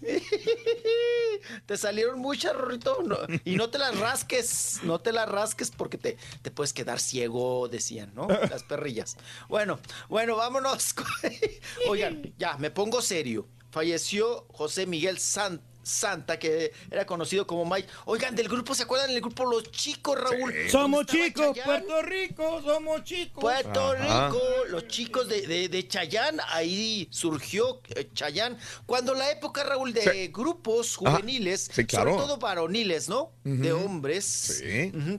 te 1.66 1.76
salieron 1.76 2.18
muchas, 2.18 2.54
Rorrito. 2.54 3.02
no- 3.02 3.18
y 3.44 3.56
no 3.56 3.70
te 3.70 3.78
las 3.78 3.98
rasques, 3.98 4.80
no 4.82 5.00
te 5.00 5.12
las 5.12 5.28
rasques 5.28 5.70
porque 5.70 5.98
te, 5.98 6.16
te 6.42 6.50
puedes 6.50 6.72
quedar 6.72 7.00
ciego, 7.00 7.68
decían, 7.68 8.12
¿no? 8.14 8.28
Las 8.50 8.62
perrillas. 8.62 9.16
Bueno, 9.48 9.78
bueno, 10.08 10.36
vámonos. 10.36 10.94
Oigan, 11.88 12.34
ya, 12.38 12.56
me 12.58 12.70
pongo 12.70 13.02
serio. 13.02 13.48
Falleció 13.70 14.46
José 14.52 14.86
Miguel 14.86 15.18
Sant- 15.18 15.60
Santa, 15.82 16.38
que 16.38 16.72
era 16.90 17.06
conocido 17.06 17.46
como 17.46 17.64
Mike. 17.64 17.88
Oigan, 18.04 18.34
del 18.36 18.48
grupo, 18.48 18.74
¿se 18.74 18.82
acuerdan 18.84 19.10
del 19.10 19.20
grupo 19.20 19.44
Los 19.46 19.70
Chicos, 19.70 20.18
Raúl? 20.20 20.52
Somos 20.70 21.06
¿Dónde 21.06 21.26
estaba 21.26 21.52
chicos, 21.52 21.56
Chayanne? 21.56 21.64
Puerto 21.84 22.02
Rico, 22.02 22.62
somos 22.62 23.04
chicos. 23.04 23.40
Puerto 23.40 23.80
Ajá. 23.92 24.26
Rico, 24.28 24.40
los 24.68 24.88
chicos 24.88 25.28
de, 25.28 25.46
de, 25.46 25.68
de 25.68 25.88
Chayán, 25.88 26.38
ahí 26.48 27.08
surgió 27.10 27.80
eh, 27.94 28.08
Chayán. 28.14 28.58
Cuando 28.86 29.14
la 29.14 29.30
época, 29.30 29.64
Raúl, 29.64 29.92
de 29.92 30.00
Sí. 30.02 30.28
grupos 30.28 30.96
juveniles, 30.96 31.70
Sí, 31.72 31.84
claro. 31.84 32.10
sobre 32.12 32.22
todo 32.24 32.36
varoniles, 32.38 33.08
¿no? 33.08 33.32
De 33.44 33.72
hombres 33.72 34.62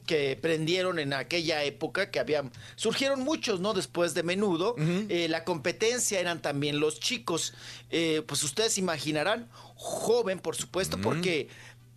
que 0.05 0.37
prendieron 0.41 0.99
en 0.99 1.13
aquella 1.13 1.63
época, 1.63 2.11
que 2.11 2.19
habían, 2.19 2.51
surgieron 2.75 3.21
muchos, 3.21 3.59
¿no? 3.59 3.73
Después 3.73 4.13
de 4.13 4.23
menudo. 4.23 4.75
Eh, 5.09 5.27
la 5.29 5.43
competencia 5.43 6.19
eran 6.19 6.41
también 6.41 6.79
los 6.79 6.99
chicos. 6.99 7.53
Eh, 7.89 8.23
pues 8.27 8.43
ustedes 8.43 8.77
imaginarán, 8.77 9.49
joven, 9.81 10.39
por 10.39 10.55
supuesto, 10.55 10.99
porque 11.01 11.47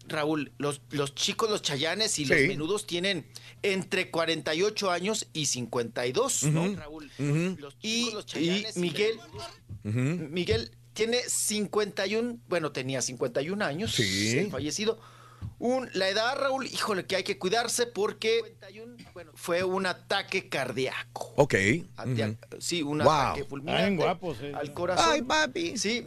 Raúl, 0.09 0.53
los, 0.59 0.81
los 0.91 1.15
chicos, 1.15 1.51
los 1.51 1.61
chayanes 1.63 2.19
y 2.19 2.25
los 2.25 2.39
menudos 2.41 2.87
tienen 2.87 3.27
entre 3.63 4.11
48 4.11 4.91
años 4.91 5.27
y 5.33 5.47
52, 5.47 6.45
¿no, 6.45 6.75
Raúl? 6.77 7.11
Los 7.59 7.79
chicos, 7.79 8.15
los 8.15 8.27
chayanes 8.27 8.77
y 8.77 8.81
Miguel, 8.81 9.19
Miguel 9.83 10.71
tiene 10.95 11.19
51, 11.27 12.39
bueno, 12.49 12.73
tenía 12.73 13.03
51 13.03 13.63
años, 13.65 13.93
Sí. 13.95 14.49
fallecido. 14.51 14.99
Un, 15.59 15.91
la 15.93 16.09
edad, 16.09 16.37
Raúl, 16.39 16.67
híjole, 16.67 17.05
que 17.07 17.17
hay 17.17 17.23
que 17.23 17.39
cuidarse 17.39 17.87
porque 17.87 18.57
bueno, 19.13 19.31
fue 19.35 19.63
un 19.63 19.85
ataque 19.87 20.49
cardíaco. 20.49 21.33
Ok. 21.37 21.55
Sí, 22.61 22.83
un 22.83 22.99
Wow. 22.99 23.11
ataque 23.11 23.45
fulminante 23.45 23.97
guapos, 24.03 24.39
eh. 24.41 24.53
al 24.55 24.73
corazón. 24.73 25.05
Ay, 25.09 25.23
papi. 25.23 25.77
Sí. 25.77 26.07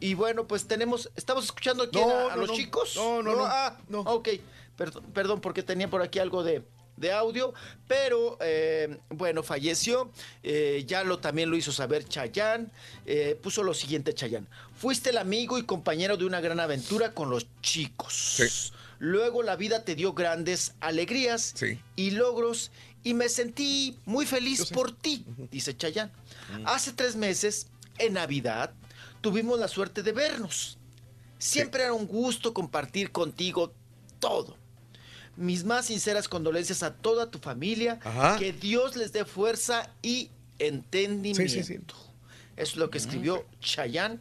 Y 0.00 0.14
bueno, 0.14 0.46
pues 0.46 0.66
tenemos, 0.66 1.10
estamos 1.16 1.44
escuchando 1.44 1.84
aquí 1.84 1.98
No, 1.98 2.08
a, 2.10 2.32
a 2.32 2.36
no, 2.36 2.42
los 2.42 2.48
no. 2.50 2.54
chicos. 2.56 2.94
No, 2.96 3.22
no, 3.22 3.34
no. 3.36 3.44
Ah, 3.46 3.76
Ok, 3.90 4.28
perdón, 4.76 5.04
perdón 5.12 5.40
porque 5.40 5.62
tenía 5.62 5.88
por 5.90 6.02
aquí 6.02 6.18
algo 6.20 6.44
de, 6.44 6.62
de 6.96 7.12
audio, 7.12 7.52
pero 7.88 8.38
eh, 8.40 8.98
bueno, 9.10 9.42
falleció. 9.42 10.10
eh, 10.42 10.84
ya 10.86 11.02
lo 11.04 11.18
también 11.18 11.50
lo 11.50 11.56
hizo 11.56 11.72
saber 11.72 12.04
Chayán. 12.08 12.70
eh, 13.06 13.38
puso 13.42 13.62
lo 13.64 13.74
siguiente, 13.74 14.14
Chayán. 14.14 14.46
Fuiste 14.76 15.10
el 15.10 15.18
amigo 15.18 15.58
y 15.58 15.64
compañero 15.64 16.16
de 16.16 16.24
una 16.24 16.40
gran 16.40 16.60
aventura 16.60 17.12
con 17.12 17.28
los 17.30 17.46
chicos. 17.60 18.72
Luego 19.00 19.42
la 19.42 19.56
vida 19.56 19.84
te 19.84 19.94
dio 19.94 20.12
grandes 20.12 20.74
alegrías 20.80 21.54
y 21.96 22.10
logros 22.12 22.70
y 23.04 23.14
me 23.14 23.28
sentí 23.28 23.96
muy 24.06 24.26
feliz 24.26 24.66
por 24.70 24.92
ti, 24.92 25.24
dice 25.52 25.76
Chayán. 25.76 26.10
Hace 26.64 26.92
tres 26.92 27.14
meses, 27.16 27.68
en 27.98 28.14
Navidad, 28.14 28.72
tuvimos 29.20 29.58
la 29.58 29.68
suerte 29.68 30.02
de 30.02 30.12
vernos. 30.12 30.78
Siempre 31.38 31.84
era 31.84 31.92
un 31.92 32.06
gusto 32.06 32.52
compartir 32.52 33.12
contigo 33.12 33.72
todo. 34.18 34.56
Mis 35.36 35.64
más 35.64 35.86
sinceras 35.86 36.28
condolencias 36.28 36.82
a 36.82 36.94
toda 36.94 37.30
tu 37.30 37.38
familia. 37.38 38.00
Ajá. 38.02 38.38
Que 38.38 38.52
Dios 38.52 38.96
les 38.96 39.12
dé 39.12 39.24
fuerza 39.24 39.90
y 40.02 40.30
entendimiento. 40.58 41.52
Sí, 41.52 41.62
sí, 41.62 41.78
sí. 41.78 41.80
Es 42.56 42.76
lo 42.76 42.90
que 42.90 42.98
escribió 42.98 43.46
Chayán 43.60 44.20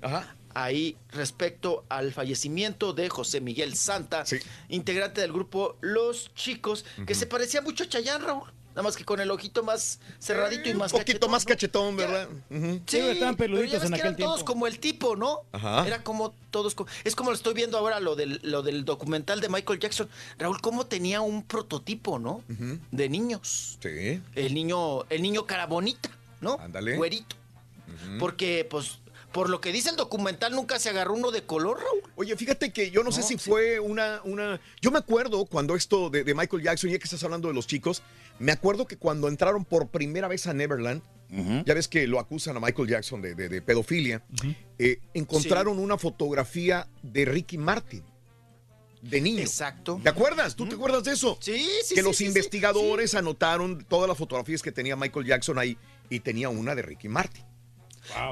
ahí 0.53 0.97
respecto 1.09 1.85
al 1.89 2.13
fallecimiento 2.13 2.93
de 2.93 3.09
José 3.09 3.41
Miguel 3.41 3.75
Santa, 3.75 4.23
integrante 4.69 5.21
del 5.21 5.31
grupo 5.31 5.77
Los 5.81 6.33
Chicos, 6.35 6.85
que 7.05 7.15
se 7.15 7.25
parecía 7.25 7.61
mucho 7.61 7.83
a 7.83 7.89
Chayán, 7.89 8.21
Raúl. 8.21 8.51
Nada 8.77 8.83
más 8.89 8.95
que 8.95 9.03
con 9.03 9.19
el 9.19 9.31
ojito 9.31 9.63
más 9.63 9.99
cerradito 10.19 10.69
y 10.69 10.75
más 10.75 10.93
Un 10.93 10.99
poquito 10.99 11.27
más 11.27 11.45
cachetón, 11.45 11.95
¿verdad? 11.97 12.29
Sí, 12.85 12.99
estaban 12.99 13.35
pero 13.35 13.55
peluditos 13.55 13.71
ya 13.71 13.79
ves 13.79 13.85
en 13.87 13.93
que 13.93 13.95
aquel 13.95 14.05
eran 14.09 14.15
todos 14.17 14.35
tiempo. 14.35 14.51
como 14.53 14.67
el 14.67 14.77
tipo, 14.79 15.15
¿no? 15.15 15.41
Ajá. 15.51 15.87
Era 15.87 16.03
como 16.03 16.35
todos. 16.51 16.75
co- 16.75 16.85
Es 17.03 17.15
como 17.15 17.31
lo 17.31 17.35
estoy 17.35 17.55
viendo 17.55 17.79
ahora 17.79 17.99
lo 17.99 18.15
del, 18.15 18.39
lo 18.43 18.61
del 18.61 18.85
documental 18.85 19.41
de 19.41 19.49
Michael 19.49 19.79
Jackson. 19.79 20.07
Raúl, 20.37 20.61
cómo 20.61 20.85
tenía 20.85 21.21
un 21.21 21.41
prototipo, 21.41 22.19
¿no? 22.19 22.43
De 22.91 23.09
niños. 23.09 23.79
Sí. 23.81 24.21
El 24.35 24.53
niño, 24.53 25.05
el 25.09 25.23
niño 25.23 25.47
cara 25.47 25.65
bonita, 25.65 26.11
¿no? 26.39 26.59
Ándale. 26.59 26.97
Güerito. 26.97 27.35
Porque, 28.19 28.67
pues, 28.69 28.99
por 29.31 29.49
lo 29.49 29.59
que 29.59 29.71
dice 29.71 29.89
el 29.89 29.95
documental, 29.95 30.53
nunca 30.53 30.79
se 30.79 30.89
agarró 30.89 31.13
uno 31.13 31.31
de 31.31 31.43
color, 31.43 31.79
Raúl. 31.79 32.01
Oye, 32.15 32.35
fíjate 32.35 32.71
que 32.71 32.91
yo 32.91 33.03
no, 33.03 33.11
sé 33.11 33.21
si 33.23 33.37
sí. 33.37 33.49
fue 33.49 33.79
una, 33.79 34.21
una... 34.23 34.59
Yo 34.81 34.91
me 34.91 34.99
acuerdo 34.99 35.45
cuando 35.45 35.75
esto 35.75 36.09
de, 36.09 36.23
de 36.23 36.33
Michael 36.33 36.63
Jackson, 36.63 36.89
ya 36.89 36.97
que 36.97 37.03
estás 37.05 37.23
hablando 37.23 37.47
de 37.47 37.53
los 37.53 37.67
chicos, 37.67 38.01
me 38.39 38.51
acuerdo 38.51 38.85
que 38.87 38.97
cuando 38.97 39.27
entraron 39.27 39.65
por 39.65 39.89
primera 39.89 40.27
vez 40.27 40.47
a 40.47 40.53
Neverland, 40.53 41.01
ya 41.65 41.73
ves 41.73 41.87
que 41.89 42.07
lo 42.07 42.19
acusan 42.19 42.55
a 42.55 42.59
Michael 42.61 42.87
Jackson 42.87 43.21
de, 43.21 43.35
de- 43.35 43.49
de 43.49 43.61
pedofilia, 43.61 44.23
eh, 44.79 44.99
encontraron 45.13 45.77
una 45.79 45.97
fotografía 45.97 46.87
de 47.03 47.25
Ricky 47.25 47.57
Martin. 47.57 48.03
De 49.01 49.21
niño. 49.21 49.41
Exacto. 49.41 49.99
¿Te 50.01 50.09
acuerdas? 50.09 50.55
¿Tú 50.55 50.67
te 50.67 50.75
acuerdas 50.75 51.03
de 51.03 51.11
eso? 51.13 51.37
Sí, 51.39 51.57
sí, 51.83 51.95
Que 51.95 52.01
sí, 52.01 52.07
los 52.07 52.15
sí, 52.17 52.23
sí, 52.23 52.27
investigadores 52.29 53.13
anotaron 53.13 53.85
todas 53.87 54.07
las 54.09 54.17
fotografías 54.17 54.61
que 54.61 54.71
tenía 54.71 54.95
Michael 54.95 55.25
Jackson 55.25 55.59
ahí 55.59 55.77
y 56.09 56.19
tenía 56.21 56.49
una 56.49 56.73
de 56.75 56.81
Ricky 56.81 57.07
Martin. 57.09 57.43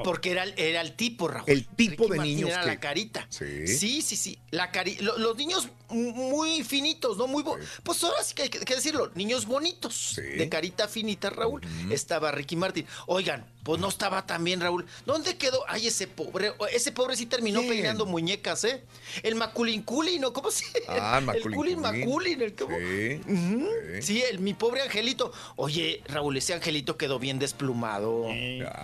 Porque 0.02 0.30
era, 0.30 0.42
el- 0.44 0.54
era 0.56 0.80
el 0.80 0.96
tipo, 0.96 1.28
Raúl. 1.28 1.44
El 1.46 1.66
tipo 1.66 2.04
Ricky 2.04 2.10
de 2.12 2.16
Martin 2.16 2.34
niños 2.36 2.50
Era 2.50 2.60
que- 2.62 2.66
la 2.66 2.80
carita. 2.80 3.26
Sí. 3.28 3.66
Sí, 3.68 4.00
sí, 4.02 4.16
sí. 4.16 4.38
La 4.50 4.70
cari 4.72 4.96
lo- 4.96 5.18
los 5.18 5.36
niños 5.36 5.68
muy 5.88 6.62
finitos, 6.64 7.16
¿no? 7.16 7.26
Muy 7.26 7.42
bo- 7.42 7.56
Pues 7.82 8.02
ahora 8.04 8.22
sí 8.22 8.34
que 8.34 8.42
hay 8.42 8.48
que, 8.50 8.74
decirlo. 8.74 9.10
Niños 9.14 9.46
bonitos. 9.46 10.14
De 10.16 10.48
carita 10.48 10.88
finita, 10.88 11.30
Raúl. 11.30 11.60
Estaba 11.90 12.30
Ricky 12.32 12.56
Martin. 12.56 12.86
Oigan, 13.06 13.46
pues 13.62 13.80
no 13.80 13.88
estaba 13.88 14.26
tan 14.26 14.44
bien, 14.44 14.60
Raúl. 14.60 14.86
¿Dónde 15.04 15.36
quedó? 15.36 15.64
Ay, 15.68 15.88
ese 15.88 16.06
pobre. 16.06 16.54
Ese 16.72 16.92
pobre 16.92 17.16
sí 17.16 17.26
terminó 17.26 17.60
¿Quién? 17.60 17.72
peinando 17.72 18.06
muñecas, 18.06 18.64
¿eh? 18.64 18.84
El 19.22 19.34
Maculin 19.34 19.82
Culin, 19.82 20.20
¿no? 20.20 20.32
¿Cómo 20.32 20.50
se 20.50 20.64
Ah, 20.88 21.18
El 21.18 21.24
Maculin 21.24 21.56
Culin 21.56 21.74
Culin. 21.82 22.00
Maculin. 22.00 22.42
El, 22.42 22.54
¿cómo? 22.54 22.76
Sí. 22.76 24.02
Sí, 24.02 24.22
el, 24.22 24.38
mi 24.40 24.54
pobre 24.54 24.82
angelito. 24.82 25.32
Oye, 25.56 26.02
Raúl, 26.06 26.36
ese 26.36 26.54
angelito 26.54 26.96
quedó 26.96 27.18
bien 27.18 27.38
desplumado. 27.38 28.26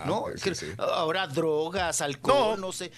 ¿No? 0.06 0.22
pues, 0.22 0.40
sí, 0.40 0.54
sí. 0.54 0.66
Ahora 0.78 1.26
drogas, 1.26 2.00
alcohol, 2.00 2.60
no, 2.60 2.72
sé. 2.72 2.90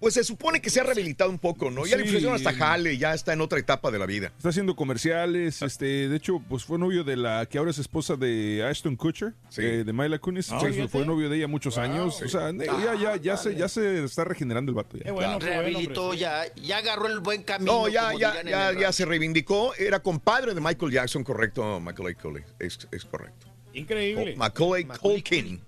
Pues 0.00 0.14
se 0.14 0.24
supone 0.24 0.60
que 0.60 0.70
se 0.70 0.80
ha 0.80 0.82
rehabilitado 0.82 1.30
un 1.30 1.38
poco, 1.38 1.70
¿no? 1.70 1.86
Ya 1.86 1.96
le 1.96 2.02
Sí. 2.04 2.08
ofrecieron 2.08 2.34
hasta 2.36 2.52
jale, 2.52 2.98
ya 2.98 3.14
está 3.14 3.32
en 3.32 3.40
otra 3.40 3.58
etapa 3.58 3.90
de 3.90 3.98
la 3.98 4.06
vida. 4.06 4.32
Está 4.36 4.48
haciendo 4.50 4.74
comerciales, 4.76 5.62
este, 5.62 6.08
de 6.08 6.16
hecho, 6.16 6.42
pues 6.48 6.64
fue 6.64 6.78
novio 6.78 7.04
de 7.04 7.16
la 7.16 7.46
que 7.46 7.58
ahora 7.58 7.70
es 7.70 7.78
esposa 7.78 8.16
de 8.16 8.64
Ashton 8.68 8.96
Kutcher, 8.96 9.34
eh, 9.56 9.82
de 9.86 9.92
Myla 9.92 10.18
Kunis, 10.18 10.50
Ah, 10.52 10.60
fue- 10.90 11.04
novio 11.06 11.28
de 11.28 11.36
ella 11.36 11.46
muchos 11.48 11.78
años, 11.78 12.20
o 12.22 12.28
sea, 12.28 12.50
ya, 12.52 12.94
ya, 12.94 13.16
ya 13.16 13.36
se, 13.36 13.54
ya 13.54 13.68
se 13.68 14.04
está 14.04 14.24
regenerando 14.24 14.70
el 14.70 14.76
vato 14.76 14.96
ya. 14.96 15.12
Rehabilitó, 15.38 16.14
ya, 16.14 16.42
ya 16.56 16.78
agarró 16.78 17.06
el 17.06 17.20
buen 17.20 17.42
camino. 17.42 17.72
No, 17.72 17.88
ya, 17.88 18.12
ya, 18.18 18.42
ya, 18.42 18.72
ya 18.72 18.92
se 18.92 19.04
reivindicó. 19.04 19.74
Era 19.76 20.00
compadre 20.00 20.54
de 20.54 20.60
Michael 20.60 20.92
Jackson, 20.92 21.24
correcto, 21.24 21.80
Michael 21.80 22.16
Culkin. 22.16 22.44
Es, 22.58 22.78
es 22.90 23.04
correcto. 23.04 23.46
Increíble. 23.74 24.32
Oh, 24.34 24.38
Macaulay 24.38 24.84
Culkin. 24.84 25.60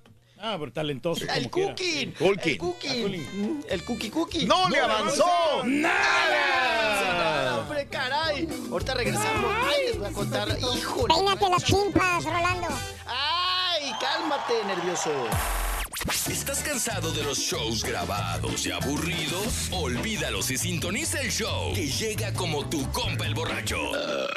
Ah, 0.42 0.56
pero 0.58 0.72
talentoso. 0.72 1.26
El 1.34 1.50
como 1.50 1.68
cooking. 1.68 2.14
El 2.18 2.58
cooking. 2.58 3.64
El 3.68 3.84
cookie 3.84 4.10
cookie. 4.10 4.46
¡No 4.46 4.70
le 4.70 4.80
avanzó! 4.80 5.62
¡Nada! 5.64 7.58
¡Hombre, 7.58 7.86
caray! 7.88 8.48
Ahorita 8.70 8.94
regresamos. 8.94 9.54
Ay, 9.66 9.86
les 9.88 9.98
voy 9.98 10.08
a 10.08 10.12
contar. 10.12 10.48
¡Híjole! 10.74 11.14
Peínate 11.14 11.50
las 11.50 11.64
chimpas, 11.64 12.24
Rolando. 12.24 12.68
¡Ay, 13.06 13.92
cálmate, 14.00 14.64
nervioso! 14.66 15.10
¿Estás 16.08 16.62
cansado 16.62 17.12
de 17.12 17.22
los 17.22 17.38
shows 17.38 17.84
grabados 17.84 18.64
y 18.64 18.72
aburridos? 18.72 19.68
Olvídalos 19.70 20.50
y 20.50 20.56
sintoniza 20.56 21.20
el 21.20 21.30
show 21.30 21.74
que 21.74 21.88
llega 21.88 22.32
como 22.32 22.66
tu 22.70 22.90
compa 22.90 23.26
el 23.26 23.34
borracho. 23.34 23.76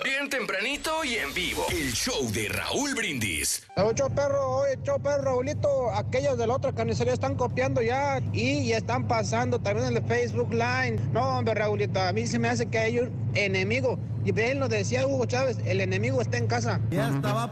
Bien 0.03 0.29
tempranito 0.29 1.05
y 1.05 1.15
en 1.15 1.33
vivo. 1.33 1.65
El 1.71 1.93
show 1.93 2.29
de 2.33 2.49
Raúl 2.49 2.93
Brindis. 2.95 3.63
Ocho 3.77 4.09
perro, 4.09 4.57
oye, 4.57 4.77
ocho 4.81 4.99
perro, 4.99 5.23
Raulito, 5.23 5.89
aquellos 5.93 6.37
de 6.37 6.47
la 6.47 6.55
otra 6.55 6.73
carnicería 6.73 7.13
están 7.13 7.35
copiando 7.35 7.81
ya 7.81 8.19
y 8.33 8.67
ya 8.67 8.77
están 8.77 9.07
pasando 9.07 9.59
también 9.59 9.87
en 9.87 9.97
el 9.97 10.03
Facebook 10.03 10.51
Line. 10.51 10.99
No, 11.13 11.37
hombre, 11.37 11.53
Raulito, 11.53 12.01
a 12.01 12.11
mí 12.11 12.27
se 12.27 12.39
me 12.39 12.49
hace 12.49 12.65
que 12.65 12.77
hay 12.77 12.99
un 12.99 13.31
enemigo. 13.35 13.97
Y 14.25 14.33
bien 14.33 14.59
lo 14.59 14.67
decía 14.67 15.07
Hugo 15.07 15.25
Chávez, 15.27 15.57
el 15.65 15.79
enemigo 15.79 16.21
está 16.21 16.37
en 16.37 16.47
casa. 16.47 16.81
Ya 16.91 17.07
estaba 17.07 17.49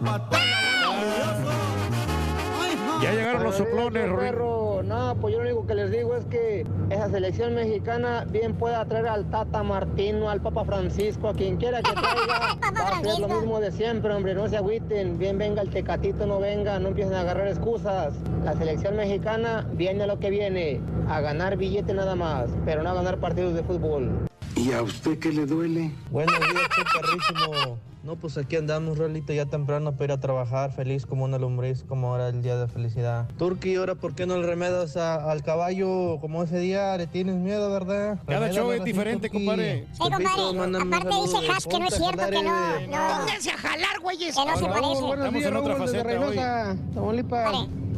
Ya 3.02 3.14
llegaron 3.14 3.44
los 3.44 3.56
soplones, 3.56 4.14
perro. 4.14 4.84
No, 4.84 5.16
pues 5.20 5.34
yo 5.34 5.42
lo 5.42 5.50
único 5.50 5.66
que 5.66 5.74
les 5.76 5.92
digo 5.92 6.16
es 6.16 6.26
que 6.26 6.66
esa 6.90 7.10
selección 7.10 7.56
mexicana 7.56 8.26
bien 8.30 8.54
puede 8.54 8.76
atraer 8.76 9.08
al 9.08 9.30
Tata 9.30 9.64
Martino, 9.64 10.30
al 10.30 10.42
Papa 10.42 10.66
Francisco, 10.66 11.30
a 11.30 11.34
quien 11.34 11.58
quiera 11.58 11.82
que 11.82 11.92
traiga. 11.94 12.58
Va 12.62 12.98
a 12.98 13.04
ser 13.04 13.20
lo 13.20 13.28
mismo 13.28 13.60
de 13.60 13.72
siempre, 13.72 14.14
hombre, 14.14 14.36
no 14.36 14.48
se 14.48 14.58
agüiten. 14.58 15.18
Bien 15.18 15.38
venga 15.38 15.62
el 15.62 15.70
tecatito, 15.70 16.26
no 16.28 16.40
venga, 16.40 16.78
no 16.80 16.90
empiecen 16.90 17.16
a 17.16 17.22
agarrar 17.22 17.48
excusas. 17.48 18.14
La 18.44 18.54
selección 18.54 18.96
mexicana 18.96 19.68
viene 19.74 20.06
lo 20.06 20.20
que 20.20 20.30
viene, 20.30 20.80
a 21.10 21.22
ganar 21.22 21.58
billete 21.58 21.94
nada 21.94 22.16
más, 22.16 22.50
pero 22.66 22.84
no 22.84 22.90
a 22.90 22.94
ganar 22.94 23.18
partidos 23.18 23.56
de 23.56 23.64
fútbol. 23.64 24.12
¿Y 24.56 24.74
a 24.74 24.84
usted 24.84 25.18
qué 25.18 25.32
le 25.32 25.46
duele? 25.48 25.92
Buenos 26.12 26.38
días, 26.40 26.70
qué 26.76 26.84
perrísimo. 27.00 27.80
No, 28.04 28.16
pues 28.16 28.36
aquí 28.40 28.56
andamos, 28.56 28.98
Rolito, 28.98 29.32
ya 29.32 29.46
temprano 29.46 29.92
para 29.92 30.06
ir 30.06 30.12
a 30.14 30.20
trabajar, 30.20 30.72
feliz 30.72 31.06
como 31.06 31.24
una 31.26 31.38
lombriz, 31.38 31.84
como 31.88 32.08
ahora 32.12 32.30
el 32.30 32.42
día 32.42 32.58
de 32.58 32.68
felicidad. 32.68 33.28
Turki, 33.38 33.76
ahora, 33.76 33.94
¿por 33.94 34.16
qué 34.16 34.26
no 34.26 34.38
le 34.38 34.48
remedas 34.48 34.98
a- 34.98 35.32
al 35.32 35.44
caballo 35.44 36.18
como 36.20 36.42
ese 36.42 36.58
día? 36.58 36.98
Le 36.98 37.06
tienes 37.06 37.36
miedo, 37.36 37.72
¿verdad? 37.72 38.18
Cada 38.28 38.52
show 38.52 38.72
es 38.72 38.84
diferente, 38.84 39.30
Turki. 39.30 39.46
compadre. 39.46 39.86
Sí, 39.92 40.00
compadre. 40.00 40.78
Aparte 40.82 41.16
dice. 41.22 41.52
Hash 41.52 41.66
que 41.68 41.80
no 41.80 41.88
es 41.88 41.94
cierto, 41.96 42.26
que 42.26 42.44
no, 42.44 42.80
no. 42.80 43.20
Pónganse 43.20 43.52
a 43.52 43.58
jalar, 43.58 44.00
güeyes. 44.02 44.36
Que 44.36 44.46
no 44.46 44.58
se 44.58 44.66
parece. 44.66 44.82
buenos 44.82 45.12
Estamos 45.12 45.34
días, 45.34 45.46
en 45.52 45.58
otra 45.58 45.74
Raúl, 45.76 45.86
faceta. 45.88 46.04
Reynosa. 46.04 46.76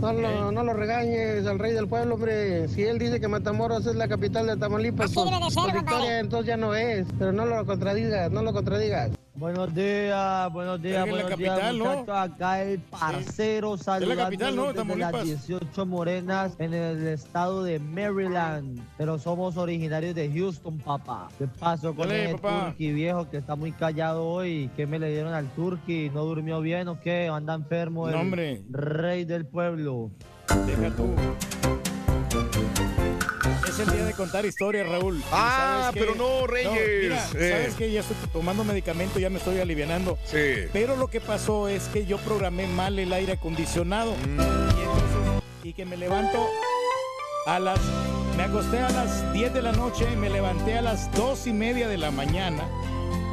No 0.03 0.11
lo, 0.11 0.52
no 0.52 0.64
lo 0.66 0.74
regañes 0.74 1.48
al 1.48 1.60
rey 1.60 1.72
del 1.72 1.88
pueblo, 1.88 2.16
hombre. 2.16 2.68
Si 2.68 2.84
él 2.84 3.00
dice 3.00 3.22
que 3.22 3.30
Matamoros 3.30 3.86
es 3.86 3.95
la 3.95 4.10
capital 4.10 4.45
de 4.48 4.58
Tamaulipas, 4.58 5.06
Así 5.06 5.16
pues, 5.16 5.30
debe 5.32 5.45
de 5.45 5.50
ser, 5.50 5.74
victoria, 5.74 6.19
entonces 6.19 6.48
ya 6.48 6.58
no 6.58 6.76
es. 6.76 7.08
Pero 7.18 7.32
no 7.32 7.45
lo 7.45 7.66
contradigas, 7.66 8.30
no 8.30 8.42
lo 8.42 8.52
contradigas. 8.52 9.11
Buenos 9.44 9.76
días, 9.76 10.54
buenos 10.54 10.82
días, 10.82 11.06
en 11.06 11.18
la 11.18 11.24
buenos 11.24 11.38
días, 11.38 11.52
capital, 11.60 11.78
¿no? 11.78 11.86
muchachos. 11.86 12.16
Acá 12.18 12.64
el 12.64 12.80
parcero 12.80 13.76
la 13.76 14.16
capital, 14.16 14.56
¿no? 14.56 14.74
saludándolos 14.74 14.88
desde 14.88 14.98
las 14.98 15.12
Tamaulipas. 15.12 15.48
18 15.48 15.86
morenas 15.86 16.56
en 16.60 16.74
el 16.74 17.08
estado 17.08 17.62
de 17.66 17.78
Maryland. 17.78 18.80
Pero 18.98 19.20
somos 19.20 19.58
originarios 19.58 20.16
de 20.16 20.32
Houston, 20.32 20.78
papá. 20.78 21.28
¿Qué 21.38 21.48
pasó 21.60 21.94
con 21.94 22.10
el 22.10 22.40
turqui 22.40 22.94
viejo 22.94 23.30
que 23.30 23.36
está 23.36 23.58
muy 23.58 23.74
callado 23.74 24.26
hoy? 24.30 24.72
¿Qué 24.78 24.88
me 24.88 24.98
le 24.98 25.12
dieron 25.12 25.34
al 25.34 25.50
turqui? 25.50 26.10
¿No 26.14 26.24
durmió 26.24 26.62
bien 26.62 26.88
o 26.88 27.02
qué? 27.02 27.28
¿Anda 27.28 27.54
enfermo 27.56 28.08
el 28.08 28.30
No, 28.30 28.38
rey 28.70 29.26
del 29.26 29.46
pueblo? 29.46 30.10
Deja 30.66 30.90
tú. 30.96 31.10
Es 33.74 33.80
el 33.80 33.92
día 33.92 34.06
de 34.06 34.14
contar 34.14 34.45
historias, 34.45 34.88
Raúl. 34.88 35.24
Ah, 35.32 35.90
pero 35.95 36.14
no, 36.14 36.45
Reyes. 36.45 36.72
mira, 37.03 37.27
Eh. 37.35 37.50
¿sabes 37.52 37.74
que 37.76 37.92
Ya 37.92 38.02
estoy 38.02 38.16
tomando 38.32 38.64
medicamento, 38.64 39.19
ya 39.19 39.30
me 39.32 39.38
estoy 39.40 39.60
alivianando. 39.60 40.18
Sí. 40.26 40.68
Pero 40.72 40.95
lo 40.95 41.08
que 41.08 41.19
pasó 41.19 41.68
es 41.68 41.84
que 41.88 42.06
yo 42.06 42.18
programé 42.19 42.68
mal 42.68 43.00
el 43.00 43.11
aire 43.14 43.34
acondicionado. 43.34 44.11
Mm. 44.11 44.40
Y, 44.40 44.82
entonces- 44.82 45.43
y 45.64 45.74
que 45.74 45.85
me 45.85 45.98
levanto 45.98 46.48
a 47.48 47.60
las... 47.60 47.80
Me 48.38 48.43
acosté 48.43 48.80
a 48.80 48.90
las 48.90 49.32
10 49.34 49.53
de 49.53 49.61
la 49.64 49.72
noche 49.72 50.08
y 50.11 50.16
me 50.16 50.30
levanté 50.30 50.77
a 50.77 50.82
las 50.82 51.11
2 51.14 51.45
y 51.48 51.53
media 51.53 51.88
de 51.88 51.98
la 51.98 52.10
mañana 52.11 52.64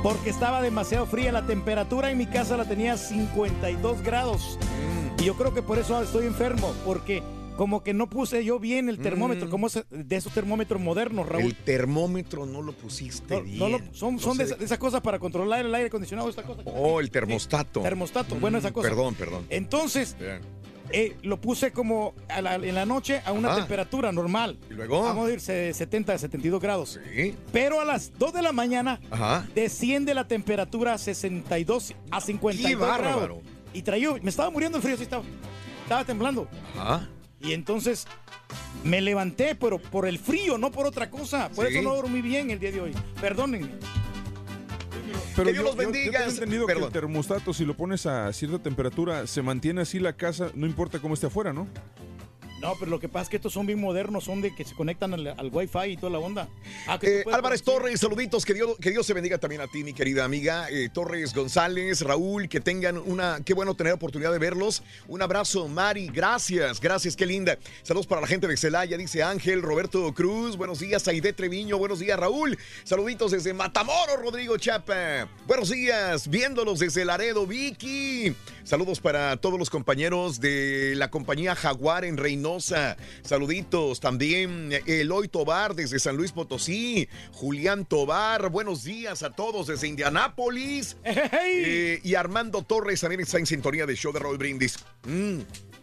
porque 0.03 0.29
estaba 0.31 0.61
demasiado 0.63 1.07
fría. 1.07 1.33
La 1.33 1.47
temperatura 1.47 2.11
en 2.11 2.19
mi 2.19 2.27
casa 2.27 2.57
la 2.57 2.65
tenía 2.65 2.97
52 2.97 4.03
grados. 4.03 4.59
Mm. 5.19 5.23
Y 5.23 5.25
yo 5.27 5.35
creo 5.37 5.53
que 5.53 5.63
por 5.63 5.79
eso 5.79 6.03
estoy 6.03 6.27
enfermo, 6.27 6.75
porque 6.85 7.23
como 7.61 7.83
que 7.83 7.93
no 7.93 8.09
puse 8.09 8.43
yo 8.43 8.59
bien 8.59 8.89
el 8.89 8.99
termómetro, 8.99 9.51
como 9.51 9.67
es 9.67 9.85
de 9.91 10.17
esos 10.17 10.33
termómetros 10.33 10.81
modernos, 10.81 11.29
Raúl. 11.29 11.43
Mm. 11.45 11.47
El 11.49 11.57
termómetro 11.57 12.47
no 12.47 12.63
lo 12.63 12.73
pusiste 12.73 13.35
No, 13.35 13.43
bien. 13.43 13.59
no 13.59 13.69
lo- 13.69 13.81
son 13.93 14.19
son 14.19 14.39
de, 14.39 14.45
esa- 14.45 14.55
de 14.57 14.65
esas 14.65 14.79
cosas 14.79 15.03
para 15.03 15.19
controlar 15.19 15.67
el 15.67 15.75
aire 15.75 15.89
acondicionado, 15.89 16.31
esta 16.31 16.43
cosa. 16.43 16.63
Oh, 16.65 17.01
el 17.01 17.11
termostato. 17.11 17.83
Termostato, 17.83 18.37
bueno, 18.37 18.57
esa 18.57 18.71
Mm, 18.71 18.73
cosa. 18.73 18.89
Perdón, 18.89 19.15
perdón. 19.15 19.45
Entonces, 19.51 20.17
eh, 20.91 21.17
lo 21.23 21.39
puse 21.39 21.71
como 21.71 22.15
a 22.31 22.41
la- 22.41 22.55
en 22.55 22.75
la 22.75 22.87
noche 22.87 23.21
a 23.27 23.33
una 23.33 23.55
temperatura 23.55 24.11
normal. 24.11 24.59
¿Y 24.71 24.73
luego? 24.73 25.03
Vamos 25.03 25.27
a 25.27 25.29
decir 25.29 25.55
de 25.55 25.75
70 25.75 26.15
a 26.15 26.19
72 26.19 26.63
grados. 26.63 26.99
Sí. 27.15 27.35
Pero 27.53 27.79
a 27.83 27.85
las 27.85 28.11
2 28.19 28.33
de 28.33 28.41
la 28.41 28.53
mañana 28.53 29.01
Ajá. 29.11 29.47
desciende 29.55 30.15
la 30.15 30.27
temperatura 30.27 30.95
a 30.95 30.99
62 30.99 31.95
a 32.11 32.23
52 32.23 32.71
¡Qué 32.71 32.75
bárbaro! 32.75 33.21
grados. 33.21 33.39
Y 33.75 33.83
traía, 33.83 34.13
me 34.23 34.31
estaba 34.31 34.49
muriendo 34.49 34.79
de 34.79 34.83
frío, 34.83 34.97
sí 34.97 35.03
estaba. 35.03 35.25
Estaba 35.83 36.07
temblando. 36.07 36.49
Ajá. 36.75 37.07
Y 37.41 37.53
entonces 37.53 38.07
me 38.85 39.01
levanté, 39.01 39.55
pero 39.55 39.79
por 39.79 40.07
el 40.07 40.19
frío, 40.19 40.59
no 40.59 40.71
por 40.71 40.87
otra 40.87 41.11
cosa. 41.11 41.49
Por 41.51 41.67
Sí. 41.69 41.75
eso 41.79 41.83
no 41.89 41.95
dormí 41.95 42.21
bien 42.21 42.51
el 42.51 42.59
día 42.59 42.71
de 42.73 42.81
hoy. 42.81 42.93
Perdónenme. 43.21 43.71
Pero 45.35 45.47
Que 45.47 45.53
Dios 45.53 45.65
yo, 45.65 45.71
los 45.71 45.77
yo- 45.77 45.83
yo 45.83 45.91
bendiga. 45.91 46.19
tengo 46.21 46.31
entendido 46.33 46.67
que 46.67 46.73
el 46.73 46.89
termostato, 46.91 47.55
si 47.55 47.65
lo 47.65 47.75
pones 47.77 48.05
a 48.07 48.33
cierta 48.33 48.59
temperatura, 48.59 49.27
se 49.27 49.43
mantiene 49.43 49.81
así 49.83 49.99
la 49.99 50.13
casa, 50.15 50.51
no 50.55 50.67
importa 50.67 50.99
cómo 50.99 51.15
esté 51.15 51.27
afuera, 51.29 51.53
¿no? 51.53 51.67
No, 52.61 52.75
pero 52.79 52.91
lo 52.91 53.01
que 53.01 53.09
pasa 53.09 53.23
es 53.25 53.29
que 53.31 53.37
estos 53.37 53.55
son 53.55 53.65
bien 53.65 53.81
modernos, 53.81 54.25
son 54.25 54.43
de 54.43 54.55
que 54.55 54.65
se 54.65 54.75
conectan 54.75 55.15
al, 55.15 55.27
al 55.29 55.51
Wi-Fi 55.51 55.93
y 55.93 55.97
toda 55.97 56.11
la 56.13 56.19
onda. 56.19 56.47
Ah, 56.87 56.99
Eh, 57.01 57.25
Álvarez 57.33 57.63
Torres, 57.63 57.99
saluditos, 57.99 58.45
que 58.45 58.53
Dios, 58.53 58.77
que 58.79 58.91
Dios 58.91 59.07
se 59.07 59.15
bendiga 59.15 59.39
también 59.39 59.63
a 59.63 59.67
ti, 59.67 59.83
mi 59.83 59.95
querida 59.95 60.25
amiga. 60.25 60.69
Eh, 60.71 60.91
Torres 60.93 61.33
González, 61.33 62.03
Raúl, 62.03 62.51
que 62.51 62.61
tengan 62.61 62.99
una, 62.99 63.41
qué 63.47 63.55
bueno 63.55 63.75
tener 63.75 63.95
oportunidad 63.95 64.31
de 64.31 64.39
verlos. 64.39 64.83
Un 65.09 65.23
abrazo, 65.23 65.69
Mari, 65.69 66.09
gracias, 66.09 66.81
gracias, 66.81 67.17
qué 67.17 67.25
linda. 67.25 67.59
Saludos 67.83 68.07
para 68.07 68.21
la 68.21 68.27
gente 68.27 68.47
de 68.47 68.59
Celaya, 68.59 68.99
dice 68.99 69.23
Ángel, 69.23 69.63
Roberto 69.63 70.13
Cruz, 70.13 70.59
buenos 70.59 70.81
días, 70.81 71.09
Aide 71.09 71.33
Treviño, 71.33 71.79
buenos 71.79 71.99
días, 71.99 72.19
Raúl. 72.19 72.59
Saluditos 72.85 73.31
desde 73.31 73.55
Matamoros, 73.55 74.21
Rodrigo 74.21 74.59
Chapa. 74.59 75.27
Buenos 75.47 75.71
días, 75.71 76.29
viéndolos 76.29 76.79
desde 76.79 77.07
Laredo, 77.07 77.47
Vicky. 77.47 78.37
Saludos 78.65 79.01
para 79.01 79.39
todos 79.39 79.59
los 79.59 79.71
compañeros 79.71 80.41
de 80.41 80.93
la 80.97 81.11
compañía 81.11 81.55
Jaguar 81.57 82.05
en 82.05 82.19
Reynosa. 82.19 82.50
Saluditos 83.23 84.01
también 84.01 84.71
Eloy 84.87 85.29
Tobar 85.29 85.75
desde 85.75 86.01
San 86.01 86.17
Luis 86.17 86.33
Potosí. 86.33 87.09
Julián 87.33 87.85
Tobar, 87.85 88.51
buenos 88.51 88.83
días 88.83 89.23
a 89.23 89.31
todos 89.31 89.69
desde 89.69 89.87
Indianápolis. 89.89 90.97
Eh, 91.53 92.01
y 92.03 92.15
Armando 92.15 92.63
Torres 92.63 93.01
también 93.01 93.21
está 93.21 93.39
en 93.39 93.47
sintonía 93.47 93.87
de 93.87 93.95
show 93.97 94.13
de 94.13 94.19
Roll 94.19 94.39
Brindis. 94.39 94.79
Mm. 95.07 95.41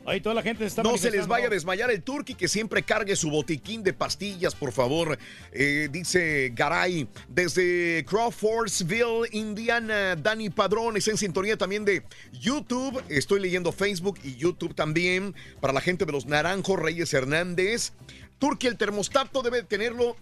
Ahí 0.08 0.22
toda 0.22 0.36
la 0.36 0.42
gente 0.42 0.66
está 0.66 0.84
No 0.84 0.98
se 0.98 1.12
les 1.12 1.28
vaya 1.28 1.48
a 1.48 1.50
desmayar 1.50 1.92
el 1.92 2.02
turqui, 2.02 2.34
que 2.34 2.48
siempre 2.48 2.82
cargue 2.82 3.18
su 3.18 3.30
botiquín 3.30 3.84
de 3.84 3.92
pastillas, 3.92 4.56
por 4.56 4.72
favor. 4.72 5.20
Eh, 5.52 5.90
dice 5.92 6.54
Garay, 6.56 7.10
desde 7.28 8.06
Crawfordsville, 8.06 9.28
Indiana. 9.34 10.16
Dani 10.16 10.50
Padrón 10.50 10.96
está 10.96 11.12
en 11.12 11.18
sintonía 11.18 11.58
también 11.58 11.84
de 11.84 12.04
YouTube. 12.32 13.04
Estoy 13.10 13.42
leyendo 13.42 13.74
Facebook 13.74 14.18
y 14.24 14.38
YouTube 14.38 14.74
también. 14.74 15.36
Para 15.60 15.74
la 15.74 15.82
gente 15.82 16.06
de 16.06 16.14
los 16.14 16.26
Naranjos, 16.26 16.80
Reyes 16.80 17.14
Hernández. 17.14 17.92
Turqui, 18.40 18.68
el 18.68 18.78
termostato 18.78 19.42
debe 19.42 19.64
tenerlo. 19.64 20.16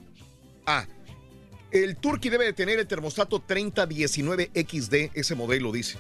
Ah. 0.66 0.88
El 1.70 1.96
Turqui 1.96 2.30
debe 2.30 2.46
de 2.46 2.54
tener 2.54 2.80
el 2.80 2.88
termostato 2.88 3.40
3019XD, 3.46 5.12
ese 5.14 5.36
modelo, 5.36 5.72
dice. 5.72 6.00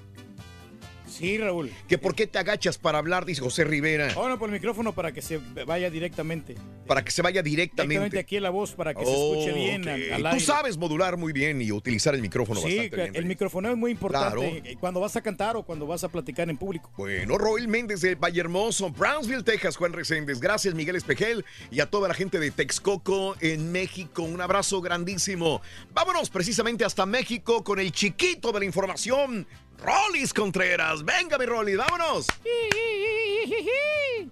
Sí, 1.17 1.37
Raúl. 1.37 1.71
Que 1.87 1.97
por 1.97 2.13
qué 2.15 2.27
te 2.27 2.37
agachas 2.39 2.77
para 2.77 2.97
hablar, 2.97 3.25
dice 3.25 3.41
José 3.41 3.63
Rivera. 3.63 4.11
Ahora 4.15 4.37
por 4.37 4.49
el 4.49 4.53
micrófono 4.53 4.93
para 4.93 5.11
que 5.11 5.21
se 5.21 5.39
vaya 5.65 5.89
directamente. 5.89 6.55
Para 6.87 7.03
que 7.03 7.11
se 7.11 7.21
vaya 7.21 7.41
Directamente 7.41 7.93
directamente. 7.93 8.19
aquí 8.19 8.37
en 8.37 8.43
la 8.43 8.49
voz 8.49 8.73
para 8.73 8.93
que 8.93 9.03
se 9.05 9.11
escuche 9.11 9.51
bien 9.53 9.87
al, 9.87 10.01
Ok. 10.01 10.25
al 10.25 10.37
Tú 10.37 10.39
sabes 10.39 10.77
modular 10.77 11.17
muy 11.17 11.33
bien 11.33 11.61
y 11.61 11.71
utilizar 11.71 12.13
el 12.15 12.21
micrófono 12.21 12.59
Sí, 12.61 12.77
bastante 12.77 12.95
bien. 12.95 13.15
el 13.15 13.25
micrófono 13.25 13.69
es 13.71 13.77
muy 13.77 13.91
importante 13.91 14.61
Claro. 14.61 14.79
cuando 14.79 14.99
vas 14.99 15.15
a 15.15 15.21
cantar 15.21 15.55
o 15.57 15.63
cuando 15.63 15.87
vas 15.87 16.03
a 16.03 16.09
platicar 16.09 16.49
en 16.49 16.57
público. 16.57 16.91
Bueno, 16.97 17.37
Roel 17.37 17.67
Méndez 17.67 18.01
de 18.01 18.15
Valle 18.15 18.39
Hermoso, 18.41 18.89
Brownsville, 18.91 19.43
Texas, 19.43 19.77
Juan 19.77 19.93
Reséndez. 19.93 20.39
Gracias, 20.39 20.73
Miguel 20.75 20.95
Espejel, 20.95 21.43
y 21.71 21.79
a 21.79 21.89
toda 21.89 22.07
la 22.07 22.13
gente 22.13 22.39
de 22.39 22.51
Texcoco 22.51 23.35
en 23.41 23.71
México. 23.71 24.23
Un 24.23 24.41
abrazo 24.41 24.81
grandísimo. 24.81 25.61
Vámonos 25.93 26.29
precisamente 26.29 26.85
hasta 26.85 27.05
México 27.05 27.63
con 27.63 27.79
el 27.79 27.91
chiquito 27.91 28.51
de 28.51 28.59
la 28.59 28.65
información, 28.65 29.47
Rolis 29.79 30.33
Contreras. 30.33 31.03
Venga, 31.03 31.37
mi 31.37 31.45
Rolis, 31.45 31.77
vámonos. 31.77 32.27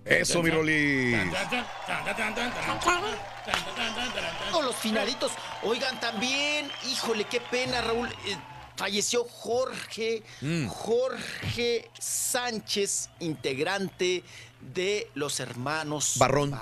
Eso, 0.05 0.41
mi 0.43 0.49
Rolis. 0.49 1.15
Con 4.51 4.65
los 4.65 4.75
finalitos. 4.75 5.31
Oigan, 5.63 5.99
también, 5.99 6.69
híjole, 6.91 7.25
qué 7.25 7.41
pena, 7.41 7.81
Raúl. 7.81 8.07
eh, 8.25 8.38
falleció 8.75 9.23
Jorge, 9.25 10.23
Mm. 10.41 10.67
Jorge 10.67 11.89
Sánchez, 11.99 13.09
integrante 13.19 14.23
de 14.61 15.09
los 15.15 15.39
hermanos 15.39 16.15
Barrón. 16.17 16.57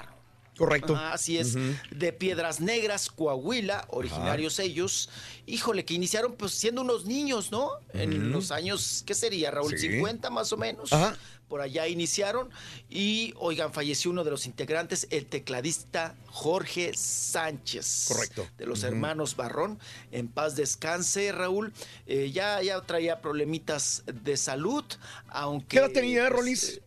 Correcto. 0.62 0.96
Así 0.96 1.40
es. 1.40 1.58
De 1.90 2.14
Piedras 2.14 2.60
Negras, 2.60 3.10
Coahuila, 3.10 3.86
originarios 3.90 4.60
ellos. 4.60 5.10
Híjole, 5.48 5.86
que 5.86 5.96
iniciaron 5.96 6.36
pues 6.36 6.52
siendo 6.54 6.82
unos 6.82 7.06
niños, 7.06 7.52
¿no? 7.52 7.72
En 7.94 8.32
los 8.32 8.52
años, 8.52 9.04
¿qué 9.06 9.16
sería, 9.16 9.50
Raúl? 9.50 9.72
Sí. 9.72 9.90
50 9.90 10.30
más 10.30 10.54
o 10.54 10.58
menos. 10.58 10.94
Ajá. 10.94 11.18
Por 11.48 11.62
allá 11.62 11.88
iniciaron. 11.88 12.50
Y, 12.90 13.34
oigan, 13.38 13.74
falleció 13.74 14.12
uno 14.12 14.24
de 14.24 14.30
los 14.30 14.46
integrantes, 14.46 15.08
el 15.10 15.26
tecladista 15.26 16.16
Jorge 16.28 16.92
Sánchez. 16.96 18.06
Correcto. 18.08 18.48
De 18.60 18.68
los 18.68 18.84
hermanos 18.84 19.36
Barrón. 19.36 19.80
En 20.12 20.28
paz 20.28 20.56
descanse, 20.56 21.32
Raúl. 21.32 21.74
Eh, 22.06 22.30
ya, 22.32 22.62
ya 22.62 22.80
traía 22.82 23.20
problemitas 23.20 24.04
de 24.06 24.38
salud, 24.38 24.86
aunque... 25.28 25.68
¿Qué 25.68 25.80
edad 25.80 25.92
tenía, 25.92 26.22
pues, 26.28 26.34
Rolis? 26.40 26.64
eh, 26.70 26.84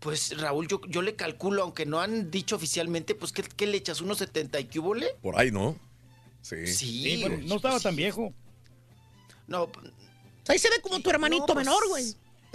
pues 0.00 0.38
Raúl, 0.40 0.68
yo, 0.68 0.80
yo 0.88 1.02
le 1.02 1.14
calculo, 1.16 1.62
aunque 1.62 1.86
no 1.86 2.00
han 2.00 2.30
dicho 2.30 2.56
oficialmente, 2.56 3.14
pues 3.14 3.32
¿qué, 3.32 3.42
qué 3.42 3.66
le 3.66 3.76
echas? 3.78 4.00
¿Unos 4.00 4.18
70 4.18 4.60
y 4.60 4.64
qué 4.66 4.78
hubo 4.78 4.94
le? 4.94 5.08
Por 5.22 5.38
ahí, 5.38 5.50
¿no? 5.50 5.76
Sí. 6.42 6.66
Sí, 6.66 7.02
Sí, 7.02 7.20
bueno, 7.20 7.38
no 7.44 7.56
estaba 7.56 7.80
tan 7.80 7.96
viejo. 7.96 8.32
No, 9.46 9.68
Ahí 10.46 10.58
se 10.58 10.70
ve 10.70 10.76
como 10.82 11.00
tu 11.00 11.10
hermanito 11.10 11.46
No, 11.48 11.54
pues, 11.54 11.66
menor, 11.66 11.88
güey. 11.88 12.04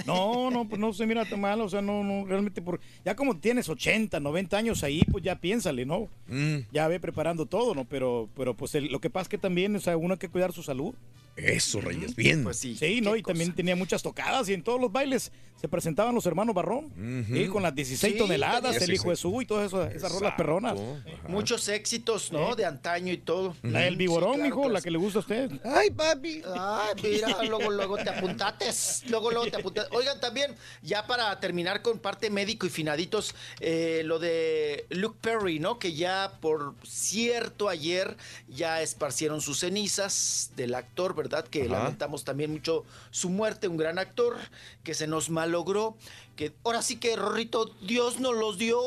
No, 0.05 0.49
no, 0.51 0.67
pues 0.67 0.79
no 0.79 0.93
se 0.93 1.05
mira 1.05 1.25
tan 1.25 1.39
mal, 1.41 1.61
o 1.61 1.69
sea, 1.69 1.81
no, 1.81 2.03
no, 2.03 2.25
realmente 2.25 2.61
por... 2.61 2.79
Ya 3.05 3.15
como 3.15 3.37
tienes 3.37 3.69
80, 3.69 4.19
90 4.19 4.57
años 4.57 4.83
ahí, 4.83 5.01
pues 5.11 5.23
ya 5.23 5.35
piénsale, 5.39 5.85
¿no? 5.85 6.07
Mm, 6.27 6.59
Ya 6.71 6.87
ve 6.87 6.99
preparando 6.99 7.45
todo, 7.45 7.75
¿no? 7.75 7.85
Pero, 7.85 8.29
pero 8.35 8.55
pues 8.55 8.73
el- 8.75 8.87
lo 8.87 8.99
que 8.99 9.09
pasa 9.11 9.23
es 9.23 9.29
que 9.29 9.37
también, 9.37 9.75
o 9.75 9.79
sea, 9.79 9.95
uno 9.97 10.13
hay 10.13 10.19
que 10.19 10.29
cuidar 10.29 10.53
su 10.53 10.63
salud. 10.63 10.95
Eso, 11.35 11.81
Reyes, 11.81 12.15
bien. 12.15 12.43
pues 12.43 12.57
sí. 12.57 12.75
Sí, 12.75 13.01
¿no? 13.01 13.15
Y 13.15 13.23
también 13.23 13.53
tenía 13.55 13.75
muchas 13.75 14.03
tocadas 14.03 14.47
y 14.49 14.53
en 14.53 14.63
todos 14.63 14.79
los 14.79 14.91
bailes 14.91 15.31
se 15.59 15.67
presentaban 15.69 16.13
los 16.13 16.25
hermanos 16.25 16.53
Barrón. 16.53 16.91
Y 17.29 17.47
con 17.47 17.63
las 17.63 17.73
16 17.73 18.13
Sí, 18.13 18.17
toneladas, 18.19 18.81
el 18.81 18.93
hijo 18.93 19.09
de 19.09 19.15
su 19.15 19.41
y 19.41 19.45
todas 19.45 19.67
esas, 19.71 19.95
esas 19.95 20.11
rolas 20.11 20.33
perronas. 20.35 20.73
Ajá. 20.77 21.27
Muchos 21.29 21.67
éxitos, 21.69 22.31
¿no? 22.33 22.55
De 22.55 22.65
antaño 22.65 23.13
y 23.13 23.17
todo. 23.17 23.55
La 23.63 23.79
del 23.81 23.95
Viborón, 23.95 24.33
Sí, 24.33 24.39
claro, 24.41 24.55
mijo, 24.57 24.69
la 24.69 24.81
que 24.81 24.91
le 24.91 24.97
gusta 24.97 25.19
a 25.19 25.21
usted. 25.21 25.51
Ay, 25.63 25.89
papi. 25.91 26.41
Ay, 26.53 26.93
mira, 27.01 27.43
luego, 27.43 27.71
luego 27.71 27.97
te 27.97 28.09
apuntates. 28.09 29.03
Luego, 29.07 29.31
luego 29.31 29.49
te 29.49 29.55
apuntates. 29.57 29.89
Oigan, 29.93 30.19
también, 30.19 30.53
ya 30.81 31.07
para 31.07 31.39
terminar 31.39 31.81
con 31.81 31.97
parte 31.99 32.29
médico 32.29 32.65
y 32.65 32.69
finaditos, 32.69 33.33
eh, 33.61 34.01
lo 34.03 34.19
de 34.19 34.85
Luke 34.89 35.17
Perry, 35.21 35.59
¿no? 35.59 35.79
Que 35.79 35.93
ya, 35.93 36.33
por 36.41 36.75
cierto, 36.85 37.69
ayer 37.69 38.17
ya 38.49 38.81
esparcieron 38.81 39.39
sus 39.39 39.59
cenizas 39.61 40.51
del 40.57 40.75
actor, 40.75 41.15
¿verdad? 41.23 41.47
Que 41.47 41.63
Ajá. 41.63 41.71
lamentamos 41.73 42.23
también 42.23 42.51
mucho 42.51 42.83
su 43.11 43.29
muerte, 43.29 43.67
un 43.67 43.77
gran 43.77 43.97
actor 43.97 44.37
que 44.83 44.93
se 44.93 45.07
nos 45.07 45.29
malogró, 45.29 45.95
que 46.35 46.53
ahora 46.63 46.81
sí 46.81 46.97
que 46.97 47.15
Rorrito, 47.15 47.65
Dios 47.81 48.19
nos 48.19 48.35
los 48.35 48.57
dio. 48.57 48.79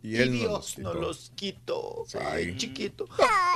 Y 0.00 0.10
Y, 0.14 0.16
él 0.18 0.30
nos 0.30 0.38
Dios 0.40 0.50
los 0.50 0.78
nos 0.78 0.94
los 0.94 1.32
quitó. 1.34 2.04
Ay. 2.20 2.50
Ay, 2.50 2.56
chiquito. 2.56 3.08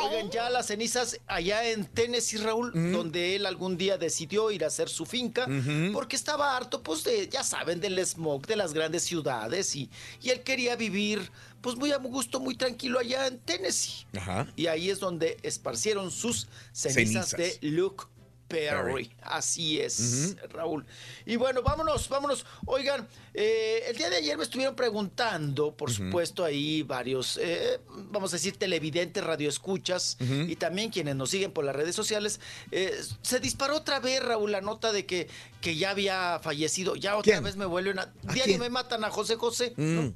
Oigan, 0.02 0.28
ya 0.33 0.51
las 0.51 0.67
cenizas 0.67 1.20
allá 1.28 1.70
en 1.70 1.85
Tennessee, 1.85 2.39
Raúl, 2.39 2.73
donde 2.93 3.36
él 3.36 3.47
algún 3.47 3.77
día 3.77 3.97
decidió 3.97 4.51
ir 4.51 4.65
a 4.65 4.67
hacer 4.67 4.89
su 4.89 5.07
finca, 5.07 5.47
porque 5.93 6.17
estaba 6.17 6.57
harto, 6.57 6.83
pues, 6.83 7.05
de, 7.05 7.28
ya 7.28 7.44
saben, 7.44 7.81
del 7.81 7.97
smog 8.05 8.44
de 8.49 8.57
las 8.57 8.73
grandes 8.75 9.05
ciudades 9.05 9.77
y, 9.77 9.89
y 10.20 10.31
él 10.31 10.43
quería 10.43 10.75
vivir, 10.75 11.31
pues, 11.61 11.77
muy 11.77 11.93
a 11.93 11.99
gusto, 11.99 12.41
muy 12.41 12.57
tranquilo 12.57 12.99
allá 12.99 13.28
en 13.28 13.39
Tennessee. 13.39 14.05
Ajá. 14.17 14.49
Y 14.57 14.67
ahí 14.67 14.91
es 14.91 14.99
donde 14.99 15.36
esparcieron 15.44 16.11
sus 16.11 16.49
cenizas, 16.73 17.31
Cenizas. 17.31 17.61
de 17.61 17.69
Luke 17.69 18.07
Perry. 18.52 19.10
Así 19.22 19.81
es, 19.81 20.36
Raúl. 20.50 20.84
Y 21.26 21.36
bueno, 21.36 21.62
vámonos, 21.62 22.08
vámonos. 22.08 22.44
Oigan, 22.66 23.08
eh, 23.34 23.84
el 23.89 23.97
día 23.97 24.10
de 24.10 24.16
ayer 24.16 24.36
me 24.36 24.44
estuvieron 24.44 24.76
preguntando, 24.76 25.74
por 25.74 25.90
supuesto, 25.90 26.44
ahí 26.44 26.82
varios, 26.82 27.39
eh, 27.42 27.81
vamos 28.10 28.32
a 28.32 28.36
decir, 28.36 28.56
televidentes, 28.56 29.24
radioescuchas 29.24 30.16
Ujú. 30.20 30.42
y 30.48 30.56
también 30.56 30.90
quienes 30.90 31.16
nos 31.16 31.31
siguen 31.31 31.52
por 31.52 31.64
las 31.64 31.74
redes 31.74 31.94
sociales. 31.97 32.40
eh, 32.70 33.00
se 33.22 33.40
disparó 33.40 33.76
otra 33.76 34.00
vez, 34.00 34.22
Raúl, 34.22 34.52
la 34.52 34.60
nota 34.60 34.92
de 34.92 35.06
que, 35.06 35.28
que 35.60 35.76
ya 35.76 35.90
había 35.90 36.39
fallecido. 36.42 36.94
Ya 36.97 37.16
otra 37.16 37.32
¿Quién? 37.34 37.44
vez 37.44 37.56
me 37.56 37.64
vuelven 37.66 37.98
a. 37.98 38.06
Diario 38.22 38.44
quién? 38.44 38.60
me 38.60 38.68
matan 38.70 39.02
a 39.05 39.10
José 39.10 39.36
José. 39.36 39.72
Mm. 39.76 39.94
¿no? 39.94 40.14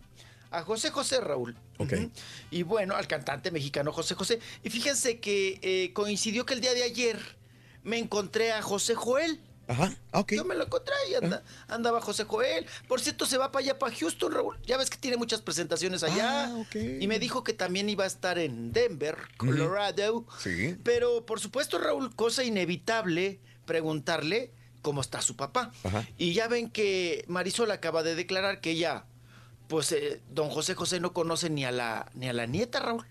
A 0.51 0.63
José 0.63 0.91
José 0.91 1.21
Raúl. 1.21 1.57
Ok. 1.79 1.93
Ujú. 1.93 2.11
Y 2.51 2.63
bueno, 2.63 2.95
al 2.95 3.07
cantante 3.07 3.51
mexicano 3.51 3.93
José 3.93 4.15
José. 4.15 4.39
Y 4.63 4.71
fíjense 4.71 5.19
que 5.21 5.59
eh, 5.63 5.93
coincidió 5.93 6.47
que 6.47 6.55
el 6.55 6.61
día 6.61 6.73
de 6.73 6.83
ayer 6.85 7.36
me 7.87 7.99
encontré 7.99 8.53
a 8.53 8.61
José 8.61 8.95
Joel. 8.95 9.41
Ajá, 9.69 9.93
ah, 10.13 10.21
ok. 10.21 10.33
Yo 10.35 10.45
me 10.45 10.55
lo 10.55 10.65
encontré 10.65 10.95
y 11.11 11.15
anda- 11.15 11.43
andaba 11.67 12.01
José 12.01 12.23
Joel. 12.25 12.67
Por 12.87 13.01
cierto, 13.01 13.27
se 13.27 13.37
va 13.37 13.51
para 13.51 13.65
allá, 13.65 13.79
para 13.81 13.95
Houston, 13.97 14.31
Raúl. 14.33 14.57
Ya 14.65 14.77
ves 14.77 14.91
que 14.91 14.97
tiene 14.97 15.17
muchas 15.17 15.41
presentaciones 15.43 16.05
allá. 16.05 16.45
Ah, 16.47 16.55
ok. 16.57 16.77
Y 17.01 17.07
me 17.09 17.19
dijo 17.19 17.43
que 17.43 17.53
también 17.53 17.89
iba 17.89 18.05
a 18.05 18.07
estar 18.07 18.39
en 18.39 18.73
Denver, 18.73 19.17
Colorado. 19.37 20.25
Sí. 20.39 20.77
Pero, 20.85 21.27
por 21.27 21.41
supuesto, 21.41 21.79
Raúl, 21.79 22.15
cosa 22.15 22.45
inevitable 22.45 23.41
preguntarle 23.65 24.53
cómo 24.83 25.01
está 25.01 25.21
su 25.21 25.35
papá. 25.35 25.73
Ajá. 25.83 26.07
Y 26.17 26.33
ya 26.33 26.47
ven 26.47 26.71
que 26.71 27.25
Marisol 27.27 27.73
acaba 27.73 28.05
de 28.05 28.15
declarar 28.15 28.61
que 28.61 28.71
ella, 28.71 29.05
pues, 29.69 29.91
eh, 29.93 30.21
don 30.31 30.49
José 30.51 30.75
José 30.75 31.01
no 31.01 31.13
conoce 31.13 31.51
ni 31.51 31.65
a 31.65 31.71
la, 31.73 32.11
ni 32.15 32.29
a 32.29 32.33
la 32.33 32.47
nieta, 32.47 32.81
Raúl. 32.81 33.05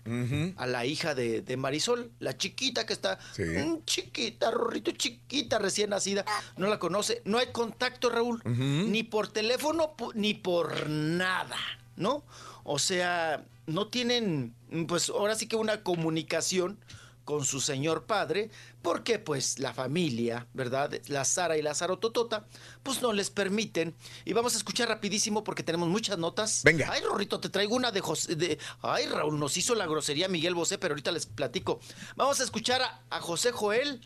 A 0.56 0.66
la 0.66 0.86
hija 0.86 1.14
de, 1.14 1.42
de 1.42 1.56
Marisol, 1.56 2.10
la 2.18 2.36
chiquita 2.36 2.86
que 2.86 2.92
está, 2.92 3.18
Sí. 3.32 3.42
mm, 3.42 3.84
chiquita, 3.84 4.50
Rorrito, 4.50 4.90
chiquita, 4.92 5.58
recién 5.58 5.90
nacida, 5.90 6.24
no 6.56 6.66
la 6.68 6.78
conoce, 6.78 7.22
no 7.24 7.38
hay 7.38 7.48
contacto, 7.52 8.08
Raúl, 8.10 8.40
ni 8.44 9.02
por 9.02 9.28
teléfono, 9.28 9.94
ni 10.14 10.34
por 10.34 10.88
nada, 10.88 11.56
¿no? 11.96 12.24
O 12.64 12.78
sea, 12.78 13.44
no 13.66 13.88
tienen, 13.88 14.54
pues 14.88 15.08
ahora 15.10 15.34
sí 15.34 15.46
que 15.46 15.56
una 15.56 15.82
comunicación 15.82 16.78
con 17.26 17.44
su 17.44 17.60
señor 17.60 18.06
padre, 18.06 18.50
porque 18.82 19.18
pues 19.18 19.58
la 19.58 19.74
familia, 19.74 20.46
¿verdad? 20.54 20.92
La 21.08 21.24
Sara 21.24 21.58
y 21.58 21.62
la 21.62 21.74
Totota, 21.74 22.46
pues 22.84 23.02
no 23.02 23.12
les 23.12 23.30
permiten. 23.30 23.94
Y 24.24 24.32
vamos 24.32 24.54
a 24.54 24.58
escuchar 24.58 24.88
rapidísimo 24.88 25.42
porque 25.42 25.64
tenemos 25.64 25.88
muchas 25.88 26.18
notas. 26.18 26.62
Venga. 26.64 26.88
Ay, 26.90 27.02
Rorrito, 27.02 27.40
te 27.40 27.48
traigo 27.48 27.74
una 27.74 27.90
de 27.90 28.00
José. 28.00 28.36
De... 28.36 28.58
Ay, 28.80 29.06
Raúl, 29.06 29.40
nos 29.40 29.56
hizo 29.56 29.74
la 29.74 29.86
grosería 29.86 30.28
Miguel 30.28 30.54
Bosé, 30.54 30.78
pero 30.78 30.92
ahorita 30.92 31.10
les 31.10 31.26
platico. 31.26 31.80
Vamos 32.14 32.40
a 32.40 32.44
escuchar 32.44 32.80
a, 32.80 33.02
a 33.10 33.20
José 33.20 33.50
Joel 33.50 34.00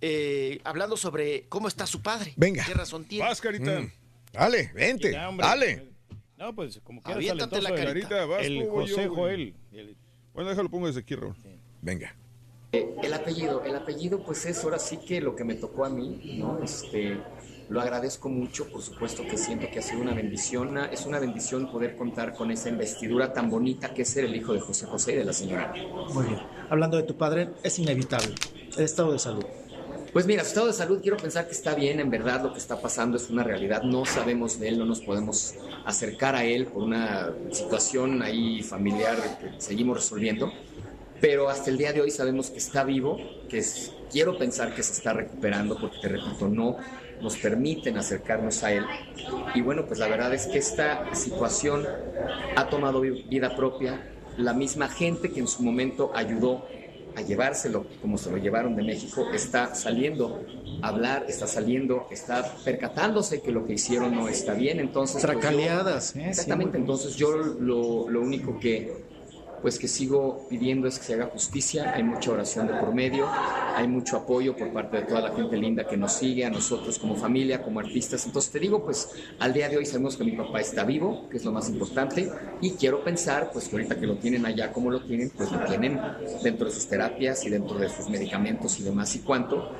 eh, 0.00 0.60
hablando 0.62 0.96
sobre 0.96 1.48
cómo 1.48 1.66
está 1.66 1.88
su 1.88 2.02
padre. 2.02 2.34
Venga. 2.36 2.64
¿Qué 2.64 2.72
razón 2.72 3.04
tiene? 3.04 3.24
Vas, 3.26 3.40
Carita. 3.40 3.80
Mm. 3.80 3.92
Dale, 4.32 4.70
vente, 4.72 5.10
Ya, 5.10 5.28
dale. 5.36 5.90
No, 6.38 6.54
pues 6.54 6.80
como 6.84 7.02
que 7.02 7.12
Aviéntate 7.12 7.60
la 7.60 7.74
carita. 7.74 8.26
Vas 8.26 8.46
El 8.46 8.68
José 8.68 9.04
yo. 9.06 9.14
Joel. 9.14 9.56
El- 9.72 9.96
Bueno, 10.32 10.50
déjalo 10.50 10.70
pongo 10.70 10.86
desde 10.86 11.00
aquí, 11.00 11.16
Raúl. 11.16 11.34
Venga. 11.82 12.14
Eh, 12.72 12.94
El 13.02 13.12
apellido, 13.14 13.64
el 13.64 13.74
apellido 13.74 14.22
pues 14.22 14.46
es 14.46 14.62
ahora 14.62 14.78
sí 14.78 14.98
que 14.98 15.20
lo 15.20 15.34
que 15.34 15.42
me 15.44 15.54
tocó 15.54 15.84
a 15.84 15.90
mí, 15.90 16.38
¿no? 16.38 16.62
Este, 16.62 17.18
lo 17.68 17.80
agradezco 17.80 18.28
mucho, 18.28 18.68
por 18.68 18.80
supuesto 18.80 19.24
que 19.24 19.36
siento 19.36 19.68
que 19.72 19.80
ha 19.80 19.82
sido 19.82 20.00
una 20.00 20.14
bendición, 20.14 20.78
es 20.78 21.04
una 21.04 21.18
bendición 21.18 21.70
poder 21.70 21.96
contar 21.96 22.34
con 22.34 22.50
esa 22.52 22.68
investidura 22.68 23.32
tan 23.32 23.50
bonita 23.50 23.92
que 23.92 24.02
es 24.02 24.08
ser 24.08 24.24
el 24.24 24.36
hijo 24.36 24.52
de 24.52 24.60
José 24.60 24.86
José 24.86 25.12
y 25.14 25.16
de 25.16 25.24
la 25.24 25.32
señora. 25.32 25.72
Muy 26.12 26.26
bien. 26.26 26.38
Hablando 26.68 26.96
de 26.96 27.02
tu 27.02 27.16
padre, 27.16 27.50
es 27.64 27.76
inevitable. 27.80 28.34
El 28.76 28.84
estado 28.84 29.12
de 29.12 29.18
salud. 29.18 29.44
Pues 30.12 30.26
mira, 30.26 30.42
su 30.42 30.48
estado 30.48 30.66
de 30.66 30.72
salud 30.72 31.00
quiero 31.00 31.16
pensar 31.16 31.46
que 31.46 31.52
está 31.52 31.74
bien, 31.74 32.00
en 32.00 32.10
verdad 32.10 32.42
lo 32.42 32.52
que 32.52 32.58
está 32.58 32.80
pasando 32.80 33.16
es 33.16 33.30
una 33.30 33.44
realidad, 33.44 33.82
no 33.82 34.04
sabemos 34.04 34.58
de 34.58 34.68
él, 34.68 34.78
no 34.78 34.84
nos 34.84 35.00
podemos 35.00 35.54
acercar 35.84 36.34
a 36.34 36.44
él 36.44 36.66
por 36.66 36.82
una 36.82 37.32
situación 37.52 38.20
ahí 38.20 38.60
familiar 38.64 39.16
que 39.38 39.60
seguimos 39.60 39.98
resolviendo, 39.98 40.52
pero 41.20 41.48
hasta 41.48 41.70
el 41.70 41.78
día 41.78 41.92
de 41.92 42.00
hoy 42.00 42.10
sabemos 42.10 42.50
que 42.50 42.58
está 42.58 42.84
vivo, 42.84 43.18
que 43.48 43.58
es- 43.58 43.92
quiero 44.10 44.36
pensar 44.38 44.74
que 44.74 44.82
se 44.82 44.92
está 44.92 45.12
recuperando, 45.12 45.78
porque 45.78 45.98
te 46.00 46.08
repito, 46.08 46.48
no 46.48 46.76
nos 47.20 47.36
permiten 47.36 47.98
acercarnos 47.98 48.62
a 48.64 48.72
él. 48.72 48.84
Y 49.54 49.60
bueno, 49.60 49.84
pues 49.86 49.98
la 50.00 50.08
verdad 50.08 50.32
es 50.32 50.46
que 50.46 50.58
esta 50.58 51.14
situación 51.14 51.86
ha 52.56 52.68
tomado 52.68 53.00
vi- 53.02 53.22
vida 53.28 53.54
propia, 53.54 54.00
la 54.38 54.54
misma 54.54 54.88
gente 54.88 55.30
que 55.30 55.40
en 55.40 55.46
su 55.48 55.62
momento 55.62 56.10
ayudó 56.14 56.64
a 57.16 57.22
llevárselo 57.22 57.84
como 58.00 58.16
se 58.16 58.30
lo 58.30 58.36
llevaron 58.38 58.74
de 58.76 58.84
México, 58.84 59.26
está 59.34 59.74
saliendo 59.74 60.42
a 60.80 60.88
hablar, 60.88 61.26
está 61.28 61.46
saliendo, 61.46 62.06
está 62.10 62.54
percatándose 62.64 63.42
que 63.42 63.50
lo 63.50 63.66
que 63.66 63.74
hicieron 63.74 64.14
no 64.14 64.28
está 64.28 64.54
bien, 64.54 64.78
entonces... 64.80 65.20
pues, 65.20 65.34
yo- 65.34 65.40
Tracaleadas, 65.40 66.16
¿eh? 66.16 66.26
Exactamente, 66.28 66.78
entonces 66.78 67.16
yo 67.16 67.32
lo, 67.32 68.08
lo 68.08 68.20
único 68.22 68.58
que 68.60 69.09
pues 69.62 69.78
que 69.78 69.88
sigo 69.88 70.46
pidiendo 70.48 70.88
es 70.88 70.98
que 70.98 71.04
se 71.04 71.14
haga 71.14 71.26
justicia, 71.26 71.92
hay 71.94 72.02
mucha 72.02 72.32
oración 72.32 72.66
de 72.66 72.74
por 72.74 72.94
medio, 72.94 73.28
hay 73.76 73.86
mucho 73.86 74.16
apoyo 74.16 74.56
por 74.56 74.72
parte 74.72 74.98
de 74.98 75.02
toda 75.04 75.20
la 75.20 75.34
gente 75.34 75.56
linda 75.56 75.86
que 75.86 75.96
nos 75.96 76.12
sigue, 76.12 76.44
a 76.44 76.50
nosotros 76.50 76.98
como 76.98 77.16
familia, 77.16 77.62
como 77.62 77.80
artistas, 77.80 78.24
entonces 78.26 78.50
te 78.50 78.58
digo, 78.58 78.84
pues 78.84 79.10
al 79.38 79.52
día 79.52 79.68
de 79.68 79.76
hoy 79.76 79.86
sabemos 79.86 80.16
que 80.16 80.24
mi 80.24 80.32
papá 80.32 80.60
está 80.60 80.84
vivo, 80.84 81.28
que 81.28 81.36
es 81.36 81.44
lo 81.44 81.52
más 81.52 81.68
importante, 81.68 82.30
y 82.60 82.72
quiero 82.72 83.04
pensar, 83.04 83.50
pues 83.52 83.68
que 83.68 83.76
ahorita 83.76 83.98
que 83.98 84.06
lo 84.06 84.16
tienen 84.16 84.46
allá 84.46 84.72
como 84.72 84.90
lo 84.90 85.02
tienen, 85.02 85.30
pues 85.30 85.50
lo 85.50 85.64
tienen 85.64 86.00
dentro 86.42 86.66
de 86.66 86.72
sus 86.72 86.86
terapias 86.86 87.44
y 87.44 87.50
dentro 87.50 87.78
de 87.78 87.88
sus 87.88 88.08
medicamentos 88.08 88.78
y 88.80 88.82
demás 88.82 89.14
y 89.16 89.20
cuánto, 89.20 89.70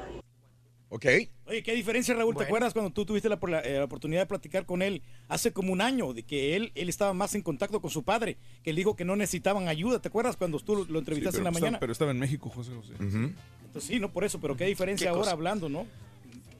Ok. 0.92 1.06
Oye, 1.46 1.62
qué 1.62 1.72
diferencia, 1.72 2.14
Raúl. 2.14 2.36
¿Te 2.36 2.44
acuerdas 2.44 2.72
cuando 2.72 2.90
tú 2.90 3.06
tuviste 3.06 3.28
la, 3.28 3.38
la, 3.40 3.60
eh, 3.60 3.78
la 3.78 3.84
oportunidad 3.84 4.22
de 4.22 4.26
platicar 4.26 4.66
con 4.66 4.82
él 4.82 5.02
hace 5.30 5.52
como 5.52 5.72
un 5.72 5.80
año? 5.80 6.12
De 6.12 6.22
que 6.24 6.56
él, 6.56 6.72
él 6.74 6.88
estaba 6.90 7.14
más 7.14 7.34
en 7.34 7.42
contacto 7.42 7.80
con 7.80 7.90
su 7.90 8.02
padre, 8.02 8.36
que 8.62 8.70
él 8.70 8.76
dijo 8.76 8.94
que 8.96 9.04
no 9.06 9.16
necesitaban 9.16 9.68
ayuda. 9.68 10.00
¿Te 10.00 10.08
acuerdas 10.08 10.36
cuando 10.36 10.58
tú 10.60 10.76
lo 10.76 10.84
Sí, 10.84 10.98
entrevistaste 10.98 11.38
pero, 11.38 11.40
en 11.40 11.44
la 11.44 11.50
estaba, 11.50 11.60
mañana? 11.60 11.80
pero 11.80 11.92
estaba 11.92 12.10
en 12.10 12.18
México, 12.18 12.50
José 12.50 12.72
José. 12.74 12.92
Entonces, 12.98 13.84
sí, 13.84 13.98
no 14.00 14.12
por 14.12 14.24
eso, 14.24 14.40
pero 14.40 14.56
qué 14.56 14.66
diferencia 14.66 15.04
¿Qué 15.06 15.08
ahora 15.08 15.20
cosa? 15.22 15.32
hablando, 15.32 15.68
¿no? 15.68 15.86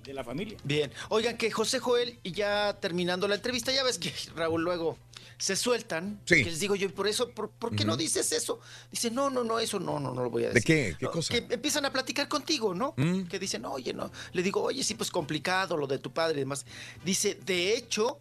De 0.04 0.14
la 0.14 0.24
familia. 0.24 0.56
Bien. 0.64 0.90
Oigan, 1.10 1.36
que 1.36 1.50
José 1.50 1.78
Joel, 1.78 2.18
y 2.22 2.32
ya 2.32 2.78
terminando 2.80 3.28
la 3.28 3.34
entrevista, 3.34 3.70
ya 3.72 3.82
ves 3.82 3.98
que 3.98 4.12
Raúl 4.34 4.62
luego 4.62 4.96
se 5.36 5.56
sueltan. 5.56 6.20
Sí. 6.24 6.36
Que 6.36 6.44
les 6.50 6.60
digo 6.60 6.74
yo, 6.74 6.86
¿y 6.86 6.92
por 6.92 7.06
eso, 7.06 7.30
por, 7.30 7.50
por 7.50 7.74
qué 7.76 7.84
no 7.84 7.96
dices 7.96 8.32
eso? 8.32 8.60
Dice, 8.90 9.10
no, 9.10 9.28
no, 9.30 9.44
no, 9.44 9.58
eso 9.58 9.78
no, 9.78 10.00
no, 10.00 10.14
no 10.14 10.22
lo 10.22 10.30
voy 10.30 10.44
a 10.44 10.48
¿De 10.48 10.54
decir. 10.54 10.66
qué? 10.66 10.96
¿Qué 10.98 11.04
No, 11.06 11.10
cosa? 11.10 11.32
Que 11.34 11.54
empiezan 11.54 11.84
a 11.84 11.92
platicar 11.92 12.28
contigo, 12.28 12.74
¿no? 12.74 12.94
Mm. 12.96 13.24
Que 13.24 13.38
dicen, 13.38 13.64
oye, 13.66 13.92
no. 13.92 14.10
Le 14.32 14.42
digo, 14.42 14.62
oye, 14.62 14.82
sí, 14.82 14.94
pues 14.94 15.10
complicado 15.10 15.76
lo 15.76 15.86
de 15.86 15.98
tu 15.98 16.10
padre 16.12 16.36
y 16.38 16.40
demás. 16.40 16.64
Dice, 17.04 17.38
de 17.44 17.74
hecho, 17.76 18.18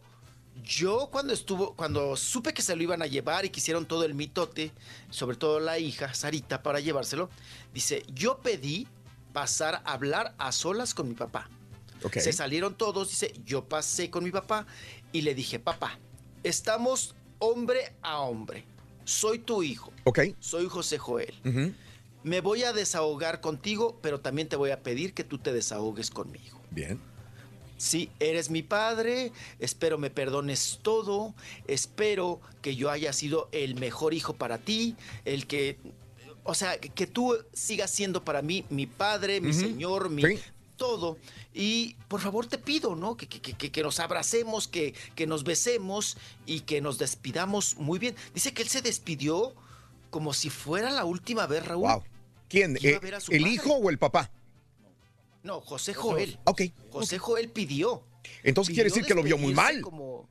yo 0.63 1.09
cuando 1.11 1.33
estuvo, 1.33 1.73
cuando 1.75 2.15
supe 2.15 2.53
que 2.53 2.61
se 2.61 2.75
lo 2.75 2.83
iban 2.83 3.01
a 3.01 3.07
llevar 3.07 3.45
y 3.45 3.49
que 3.49 3.59
hicieron 3.59 3.85
todo 3.85 4.03
el 4.03 4.13
mitote, 4.13 4.71
sobre 5.09 5.38
todo 5.38 5.59
la 5.59 5.79
hija, 5.79 6.13
Sarita, 6.13 6.63
para 6.63 6.79
llevárselo, 6.79 7.29
dice, 7.73 8.03
yo 8.13 8.39
pedí 8.39 8.88
pasar 9.33 9.81
a 9.85 9.93
hablar 9.93 10.35
a 10.38 10.51
solas 10.51 10.93
con 10.93 11.07
mi 11.07 11.15
papá. 11.15 11.49
Ok. 12.03 12.17
Se 12.17 12.33
salieron 12.33 12.75
todos, 12.75 13.09
dice, 13.09 13.33
yo 13.45 13.65
pasé 13.65 14.09
con 14.09 14.23
mi 14.23 14.31
papá 14.31 14.65
y 15.11 15.21
le 15.21 15.35
dije, 15.35 15.59
papá, 15.59 15.99
estamos 16.43 17.15
hombre 17.39 17.93
a 18.01 18.19
hombre. 18.19 18.65
Soy 19.05 19.39
tu 19.39 19.63
hijo. 19.63 19.91
Ok. 20.03 20.19
Soy 20.39 20.67
José 20.67 20.97
Joel. 20.97 21.33
Me 22.23 22.41
voy 22.41 22.63
a 22.63 22.73
desahogar 22.73 23.41
contigo, 23.41 23.97
pero 24.01 24.19
también 24.19 24.49
te 24.49 24.55
voy 24.55 24.71
a 24.71 24.83
pedir 24.83 25.13
que 25.13 25.23
tú 25.23 25.38
te 25.38 25.53
desahogues 25.53 26.11
conmigo. 26.11 26.59
Bien. 26.69 27.01
Sí, 27.80 28.09
eres 28.19 28.49
mi 28.49 28.61
padre, 28.61 29.32
espero 29.58 29.98
me 29.98 30.09
perdones 30.09 30.80
todo, 30.82 31.33
espero 31.66 32.41
que 32.61 32.75
yo 32.75 32.91
haya 32.91 33.14
sido 33.14 33.48
el 33.53 33.75
mejor 33.75 34.14
hijo 34.14 34.33
para 34.33 34.58
ti, 34.58 34.98
el 35.24 35.48
que, 35.48 35.77
o 36.43 36.53
sea, 36.56 36.77
que- 36.77 37.08
tú 37.08 37.38
sigas 37.53 37.90
siendo 37.90 38.25
para 38.25 38.41
mí 38.41 38.66
mi 38.69 38.85
padre, 38.85 39.40
mi 39.40 39.53
señor, 39.53 40.09
mi 40.09 40.24
Sí. 40.24 40.40
todo. 40.75 41.17
Y 41.53 41.95
por 42.09 42.19
favor 42.19 42.48
te 42.48 42.58
pido, 42.58 42.98
¿no? 42.98 43.16
Que, 43.16 43.27
que- 43.27 43.40
que- 43.41 43.72
que 43.72 43.82
nos 43.82 44.01
abracemos, 44.01 44.67
que, 44.67 44.93
que 45.16 45.25
nos 45.25 45.45
besemos 45.45 46.17
y 46.45 46.61
que 46.61 46.82
nos 46.82 46.98
despidamos 46.98 47.77
muy 47.77 47.98
bien. 47.98 48.14
Dice 48.33 48.53
que 48.53 48.61
él 48.61 48.67
se 48.67 48.82
despidió 48.82 49.53
como 50.09 50.33
si 50.33 50.49
fuera 50.49 50.91
la 50.91 51.06
última 51.06 51.48
vez, 51.48 51.66
Raúl. 51.66 51.88
Wow. 51.88 52.03
¿Quién? 52.49 52.75
Eh, 52.77 52.99
¿El 53.30 53.41
padre. 53.41 53.49
hijo 53.53 53.74
o 53.75 53.90
el 53.90 53.98
papá? 53.99 54.32
No, 55.43 55.61
José 55.61 55.93
Joel. 55.93 56.40
Ok. 56.45 56.61
José 56.92 57.18
Joel 57.18 57.50
pidió. 57.50 58.03
Entonces 58.43 58.74
quiere 58.74 58.90
decir 58.90 59.06
que 59.06 59.14
lo 59.16 59.24
vio 59.24 59.38
muy 59.38 59.53
mal. 59.53 59.82
como- 59.82 60.27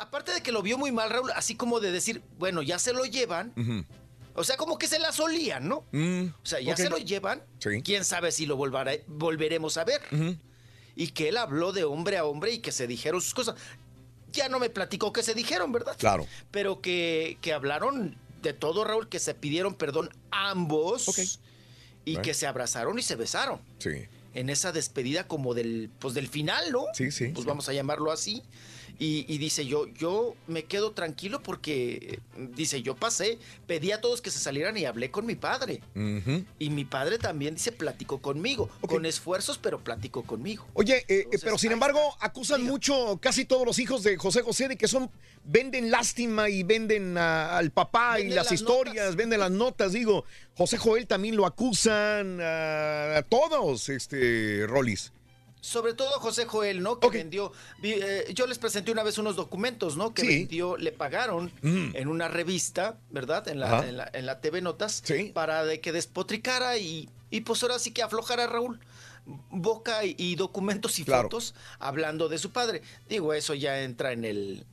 Aparte 0.00 0.32
de 0.34 0.42
que 0.42 0.52
lo 0.52 0.62
vio 0.62 0.76
muy 0.76 0.92
mal, 0.92 1.08
Raúl, 1.08 1.30
así 1.34 1.54
como 1.54 1.80
de 1.80 1.90
decir, 1.92 2.22
bueno, 2.38 2.60
ya 2.62 2.78
se 2.78 2.92
lo 2.92 3.04
llevan. 3.06 3.54
O 4.34 4.44
sea, 4.44 4.56
como 4.56 4.76
que 4.78 4.86
se 4.86 4.98
la 4.98 5.12
solían, 5.12 5.66
¿no? 5.66 5.84
Mm, 5.92 6.26
O 6.42 6.46
sea, 6.46 6.60
ya 6.60 6.76
se 6.76 6.90
lo 6.90 6.98
llevan. 6.98 7.42
Sí. 7.58 7.82
Quién 7.82 8.04
sabe 8.04 8.30
si 8.30 8.46
lo 8.46 8.56
volveremos 8.56 9.76
a 9.78 9.84
ver. 9.84 10.02
Y 10.94 11.08
que 11.08 11.28
él 11.28 11.36
habló 11.36 11.72
de 11.72 11.84
hombre 11.84 12.18
a 12.18 12.24
hombre 12.24 12.52
y 12.52 12.58
que 12.58 12.72
se 12.72 12.86
dijeron 12.86 13.20
sus 13.20 13.32
cosas. 13.34 13.54
Ya 14.32 14.48
no 14.50 14.58
me 14.58 14.68
platicó 14.68 15.12
que 15.12 15.22
se 15.22 15.32
dijeron, 15.32 15.72
¿verdad? 15.72 15.96
Claro. 15.98 16.26
Pero 16.50 16.82
que, 16.82 17.38
que 17.40 17.52
hablaron 17.54 18.18
de 18.42 18.52
todo, 18.52 18.84
Raúl, 18.84 19.08
que 19.08 19.18
se 19.18 19.34
pidieron 19.34 19.74
perdón 19.74 20.10
ambos. 20.30 21.38
Y 22.12 22.16
que 22.18 22.34
se 22.34 22.46
abrazaron 22.46 22.98
y 22.98 23.02
se 23.02 23.16
besaron. 23.16 23.60
Sí. 23.78 24.06
En 24.34 24.50
esa 24.50 24.72
despedida 24.72 25.26
como 25.26 25.54
del, 25.54 25.90
pues 25.98 26.14
del 26.14 26.28
final, 26.28 26.70
¿no? 26.70 26.86
Sí, 26.94 27.10
sí. 27.10 27.28
Pues 27.28 27.44
sí. 27.44 27.48
vamos 27.48 27.68
a 27.68 27.72
llamarlo 27.72 28.12
así. 28.12 28.42
Y, 29.00 29.24
y 29.32 29.38
dice 29.38 29.64
yo, 29.64 29.86
yo 29.86 30.34
me 30.48 30.64
quedo 30.64 30.90
tranquilo 30.90 31.40
porque, 31.40 32.18
dice, 32.36 32.82
yo 32.82 32.96
pasé, 32.96 33.38
pedí 33.68 33.92
a 33.92 34.00
todos 34.00 34.20
que 34.20 34.30
se 34.32 34.40
salieran 34.40 34.76
y 34.76 34.86
hablé 34.86 35.12
con 35.12 35.24
mi 35.24 35.36
padre. 35.36 35.80
Y 36.58 36.70
mi 36.70 36.84
padre 36.84 37.18
también 37.18 37.54
dice, 37.54 37.70
platicó 37.70 38.20
conmigo, 38.20 38.68
con 38.80 39.06
esfuerzos, 39.06 39.56
pero 39.58 39.78
platicó 39.84 40.24
conmigo. 40.24 40.66
Oye, 40.74 41.04
eh, 41.08 41.28
eh, 41.30 41.38
pero 41.42 41.58
sin 41.58 41.70
embargo, 41.70 42.00
acusan 42.20 42.64
mucho 42.64 43.18
casi 43.22 43.44
todos 43.44 43.64
los 43.64 43.78
hijos 43.78 44.02
de 44.02 44.16
José 44.16 44.42
José 44.42 44.66
de 44.66 44.76
que 44.76 44.88
son, 44.88 45.10
venden 45.44 45.90
lástima 45.92 46.48
y 46.48 46.64
venden 46.64 47.16
a- 47.18 47.56
al 47.56 47.70
papá 47.70 48.18
y 48.18 48.28
las, 48.30 48.46
las 48.46 48.52
historias, 48.52 49.14
venden 49.14 49.38
las 49.38 49.50
notas, 49.52 49.92
digo. 49.92 50.24
José 50.56 50.76
Joel 50.76 51.06
también 51.06 51.36
lo 51.36 51.46
acusan 51.46 52.40
a, 52.40 53.18
a 53.18 53.22
todos, 53.22 53.88
este, 53.90 54.66
Rolis. 54.66 55.12
Sobre 55.68 55.92
todo 55.94 56.10
José 56.20 56.46
Joel, 56.46 56.82
¿no? 56.82 56.98
Que 56.98 57.10
vendió, 57.10 57.52
vi- 57.80 57.92
eh, 58.00 58.32
yo 58.34 58.46
les 58.46 58.58
presenté 58.58 58.90
una 58.90 59.02
vez 59.02 59.18
unos 59.18 59.36
documentos, 59.36 59.96
¿no? 59.98 60.14
Que 60.14 60.22
Sí. 60.22 60.28
vendió, 60.28 60.76
le 60.78 60.92
pagaron 60.92 61.52
Mm. 61.62 61.94
en 61.94 62.08
una 62.08 62.28
revista, 62.28 62.96
¿verdad? 63.10 63.46
En 63.48 63.60
la, 63.60 63.86
en 63.86 63.96
la, 63.98 64.10
en 64.12 64.24
la 64.26 64.40
TV 64.40 64.62
Notas, 64.62 65.02
para 65.34 65.64
de 65.64 65.80
que 65.80 65.92
despotricara 65.92 66.78
y, 66.78 67.08
y 67.30 67.42
pues 67.42 67.62
ahora 67.62 67.78
sí 67.78 67.90
que 67.92 68.02
aflojara 68.02 68.46
Raúl. 68.46 68.80
Boca 69.50 70.06
y, 70.06 70.14
y 70.16 70.36
documentos 70.36 70.98
y 70.98 71.04
Claro. 71.04 71.24
fotos 71.24 71.54
hablando 71.78 72.30
de 72.30 72.38
su 72.38 72.50
padre. 72.50 72.80
Digo, 73.10 73.34
eso 73.34 73.52
ya 73.52 73.82
entra 73.82 74.12
en 74.12 74.24
el, 74.24 74.64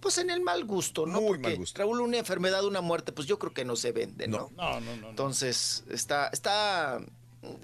pues 0.00 0.18
en 0.18 0.30
el 0.30 0.40
mal 0.40 0.64
gusto, 0.64 1.04
¿no? 1.04 1.20
Muy 1.20 1.28
Porque 1.30 1.42
mal 1.48 1.56
gusto. 1.56 1.78
Raúl, 1.80 2.00
una 2.00 2.18
enfermedad, 2.18 2.64
una 2.64 2.80
muerte, 2.80 3.10
pues 3.10 3.26
yo 3.26 3.40
creo 3.40 3.52
que 3.52 3.64
no 3.64 3.74
se 3.74 3.90
vende, 3.90 4.28
¿no? 4.28 4.52
No, 4.56 4.78
no, 4.80 4.96
no. 4.98 5.08
Entonces, 5.10 5.82
está, 5.90 6.28
está, 6.28 7.00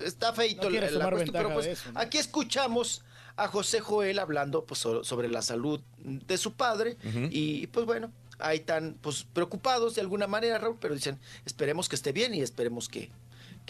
está 0.04 0.32
feito 0.32 0.68
No 0.70 0.76
el- 0.76 0.98
la 0.98 1.10
cuestión, 1.10 1.32
pero 1.32 1.52
pues 1.54 1.66
de 1.66 1.72
eso, 1.72 1.92
¿no? 1.92 2.00
aquí 2.00 2.18
escuchamos 2.18 3.02
a 3.36 3.48
José 3.48 3.80
Joel 3.80 4.18
hablando 4.18 4.64
pues 4.64 4.80
so- 4.80 5.04
sobre 5.04 5.28
la 5.28 5.42
salud 5.42 5.80
de 5.98 6.36
su 6.38 6.52
padre 6.54 6.96
y 7.30 7.66
pues 7.68 7.86
bueno, 7.86 8.12
ahí 8.38 8.58
están 8.58 8.96
pues 9.00 9.24
preocupados 9.32 9.94
de 9.94 10.00
alguna 10.00 10.26
manera, 10.26 10.58
Raúl, 10.58 10.76
pero 10.80 10.94
dicen, 10.94 11.18
esperemos 11.46 11.88
que 11.88 11.96
esté 11.96 12.12
bien 12.12 12.34
y 12.34 12.40
esperemos 12.42 12.88
que, 12.88 13.10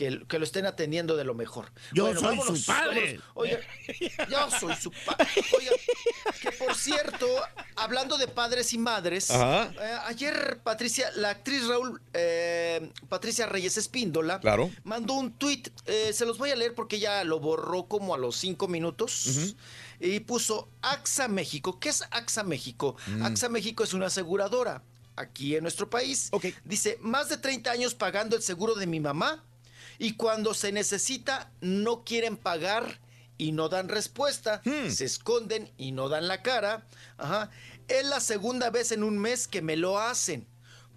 que, 0.00 0.24
que 0.26 0.38
lo 0.38 0.44
estén 0.44 0.64
atendiendo 0.64 1.14
de 1.14 1.24
lo 1.24 1.34
mejor. 1.34 1.70
Yo 1.92 2.04
Bueno, 2.04 2.20
soy 2.20 2.38
vámonos, 2.38 2.58
su 2.60 2.64
padre. 2.66 3.20
Oiga, 3.34 3.58
yo 4.30 4.50
soy 4.58 4.74
su 4.76 4.90
padre. 5.04 5.28
Oiga, 5.58 5.72
que 6.40 6.52
por 6.52 6.74
cierto, 6.74 7.26
hablando 7.76 8.16
de 8.16 8.26
padres 8.26 8.72
y 8.72 8.78
madres, 8.78 9.28
eh, 9.28 9.70
ayer 10.06 10.60
Patricia, 10.64 11.10
la 11.16 11.28
actriz 11.28 11.66
Raúl, 11.66 12.00
eh, 12.14 12.90
Patricia 13.10 13.44
Reyes 13.44 13.76
Espíndola, 13.76 14.40
Claro. 14.40 14.70
mandó 14.84 15.12
un 15.12 15.34
tuit, 15.34 15.68
eh, 15.84 16.14
se 16.14 16.24
los 16.24 16.38
voy 16.38 16.48
a 16.50 16.56
leer 16.56 16.74
porque 16.74 16.96
ella 16.96 17.22
lo 17.24 17.38
borró 17.38 17.84
como 17.86 18.14
a 18.14 18.18
los 18.18 18.36
cinco 18.36 18.68
minutos. 18.68 19.54
Y 20.02 20.20
puso 20.20 20.70
AXA 20.80 21.28
México. 21.28 21.78
¿Qué 21.78 21.90
es 21.90 22.04
AXA 22.10 22.42
México? 22.42 22.96
Mm. 23.06 23.22
AXA 23.22 23.50
México 23.50 23.84
es 23.84 23.92
una 23.92 24.06
aseguradora 24.06 24.82
aquí 25.16 25.56
en 25.56 25.62
nuestro 25.62 25.90
país. 25.90 26.30
Dice, 26.64 26.96
más 27.02 27.28
de 27.28 27.36
30 27.36 27.70
años 27.70 27.94
pagando 27.94 28.34
el 28.34 28.42
seguro 28.42 28.74
de 28.76 28.86
mi 28.86 28.98
mamá 28.98 29.44
y 30.00 30.14
cuando 30.14 30.54
se 30.54 30.72
necesita 30.72 31.52
no 31.60 32.04
quieren 32.04 32.38
pagar 32.38 33.00
y 33.36 33.52
no 33.52 33.68
dan 33.68 33.90
respuesta, 33.90 34.62
se 34.88 35.04
esconden 35.04 35.70
y 35.76 35.92
no 35.92 36.08
dan 36.08 36.26
la 36.26 36.40
cara. 36.42 36.86
Ajá. 37.18 37.50
Es 37.86 38.06
la 38.06 38.20
segunda 38.20 38.70
vez 38.70 38.92
en 38.92 39.04
un 39.04 39.18
mes 39.18 39.46
que 39.46 39.60
me 39.60 39.76
lo 39.76 39.98
hacen. 39.98 40.46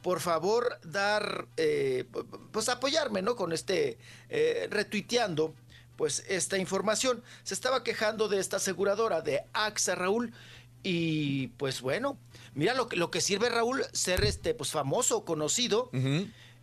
Por 0.02 0.22
favor, 0.22 0.80
dar, 0.84 1.50
eh, 1.58 2.06
pues 2.54 2.70
apoyarme, 2.70 3.22
¿no? 3.22 3.36
Con 3.36 3.52
este, 3.52 3.98
eh, 4.30 4.68
retuiteando, 4.72 5.54
pues 5.98 6.24
esta 6.30 6.58
información. 6.58 7.22
Se 7.44 7.54
estaba 7.54 7.84
quejando 7.84 8.30
de 8.30 8.40
esta 8.40 8.56
aseguradora, 8.56 9.22
de 9.22 9.44
AXA 9.52 9.96
Raúl, 9.96 10.34
y 10.82 11.48
pues 11.58 11.82
bueno, 11.82 12.18
mira 12.54 12.74
lo 12.74 12.88
que, 12.88 12.96
lo 12.96 13.12
que 13.12 13.20
sirve 13.20 13.50
Raúl 13.50 13.84
ser 13.92 14.24
este, 14.24 14.54
pues 14.54 14.72
famoso, 14.72 15.26
conocido. 15.26 15.90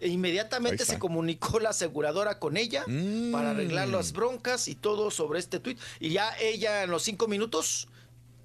E 0.01 0.09
inmediatamente 0.09 0.85
se 0.87 0.99
comunicó 0.99 1.61
la 1.61 1.71
aseguradora 1.71 2.39
con 2.39 2.57
ella 2.57 2.85
para 3.33 3.51
arreglar 3.51 3.89
Mm. 3.89 3.93
las 3.93 4.13
broncas 4.13 4.67
y 4.69 4.75
todo 4.75 5.11
sobre 5.11 5.39
este 5.39 5.61
tuit. 5.61 5.79
Y 6.01 6.11
ya 6.11 6.33
ella 6.41 6.83
en 6.85 6.91
los 6.91 7.03
cinco 7.03 7.29
minutos 7.29 7.87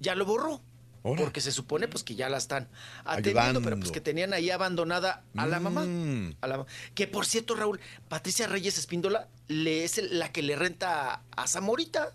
ya 0.00 0.14
lo 0.14 0.24
borró. 0.26 0.60
Porque 1.02 1.40
se 1.40 1.52
supone 1.52 1.86
pues 1.86 2.02
que 2.02 2.16
ya 2.16 2.28
la 2.28 2.36
están 2.36 2.68
atendiendo, 3.04 3.62
pero 3.62 3.78
pues 3.78 3.92
que 3.92 4.00
tenían 4.00 4.32
ahí 4.34 4.50
abandonada 4.50 5.22
a 5.36 5.46
la 5.46 5.60
mamá. 5.60 5.84
Mm. 5.86 6.34
A 6.40 6.46
la 6.48 6.58
ma- 6.58 6.66
que 6.96 7.06
por 7.06 7.24
cierto, 7.26 7.54
Raúl, 7.54 7.78
Patricia 8.08 8.48
Reyes 8.48 8.76
Espíndola 8.76 9.28
le 9.48 9.84
es 9.84 9.98
la 10.12 10.32
que 10.32 10.42
le 10.42 10.56
renta 10.56 11.22
a, 11.36 11.46
Zamorita. 11.46 12.12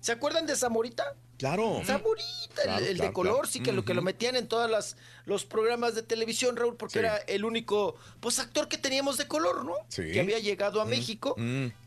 ¿Se 0.00 0.12
acuerdan 0.12 0.46
de 0.46 0.56
Zamorita? 0.56 1.14
Claro. 1.38 1.82
Zamorita, 1.84 2.62
el- 2.62 2.62
Claro, 2.64 2.78
el, 2.84 2.92
de 2.92 2.94
claro, 2.94 3.12
color, 3.12 3.32
claro. 3.40 3.48
sí, 3.48 3.60
que 3.60 3.72
lo 3.72 3.84
que 3.84 3.94
lo 3.94 4.02
metían 4.02 4.36
en 4.36 4.46
todas 4.46 4.70
las 4.70 4.96
los 5.24 5.44
programas 5.44 5.94
de 5.96 6.02
televisión, 6.02 6.56
Raúl, 6.56 6.76
porque 6.76 6.94
Sí. 6.94 6.98
era 7.00 7.16
el 7.16 7.44
único 7.44 7.96
pues 8.20 8.38
actor 8.38 8.68
que 8.68 8.78
teníamos 8.78 9.16
de 9.18 9.26
color, 9.26 9.64
¿no? 9.64 9.74
Sí. 9.88 10.10
Que 10.12 10.20
había 10.20 10.38
llegado 10.38 10.80
a 10.80 10.84
México. 10.84 11.34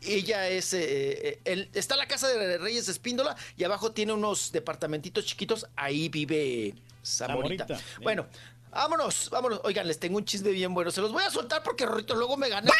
Ella 0.02 0.48
es 0.48 0.72
eh, 0.74 0.80
eh, 0.82 1.40
el- 1.44 1.70
está 1.74 1.96
la 1.96 2.06
casa 2.06 2.28
de 2.28 2.58
Reyes 2.58 2.88
Espíndola 2.88 3.34
y 3.56 3.64
abajo 3.64 3.92
tiene 3.92 4.12
unos 4.12 4.52
departamentitos 4.52 5.24
chiquitos, 5.24 5.66
ahí 5.76 6.08
vive 6.10 6.74
Zamorita. 7.04 7.66
Zamorita, 7.66 7.80
Bueno, 8.02 8.26
vámonos, 8.70 9.30
vámonos. 9.30 9.60
Oigan, 9.64 9.86
les 9.86 9.98
tengo 9.98 10.16
un 10.18 10.24
chisme 10.24 10.50
bien 10.50 10.74
bueno. 10.74 10.90
Se 10.90 11.00
los 11.00 11.12
voy 11.12 11.22
a 11.22 11.30
soltar 11.30 11.62
porque 11.62 11.86
Rorrito 11.86 12.14
luego 12.14 12.36
me 12.36 12.48
gana. 12.48 12.70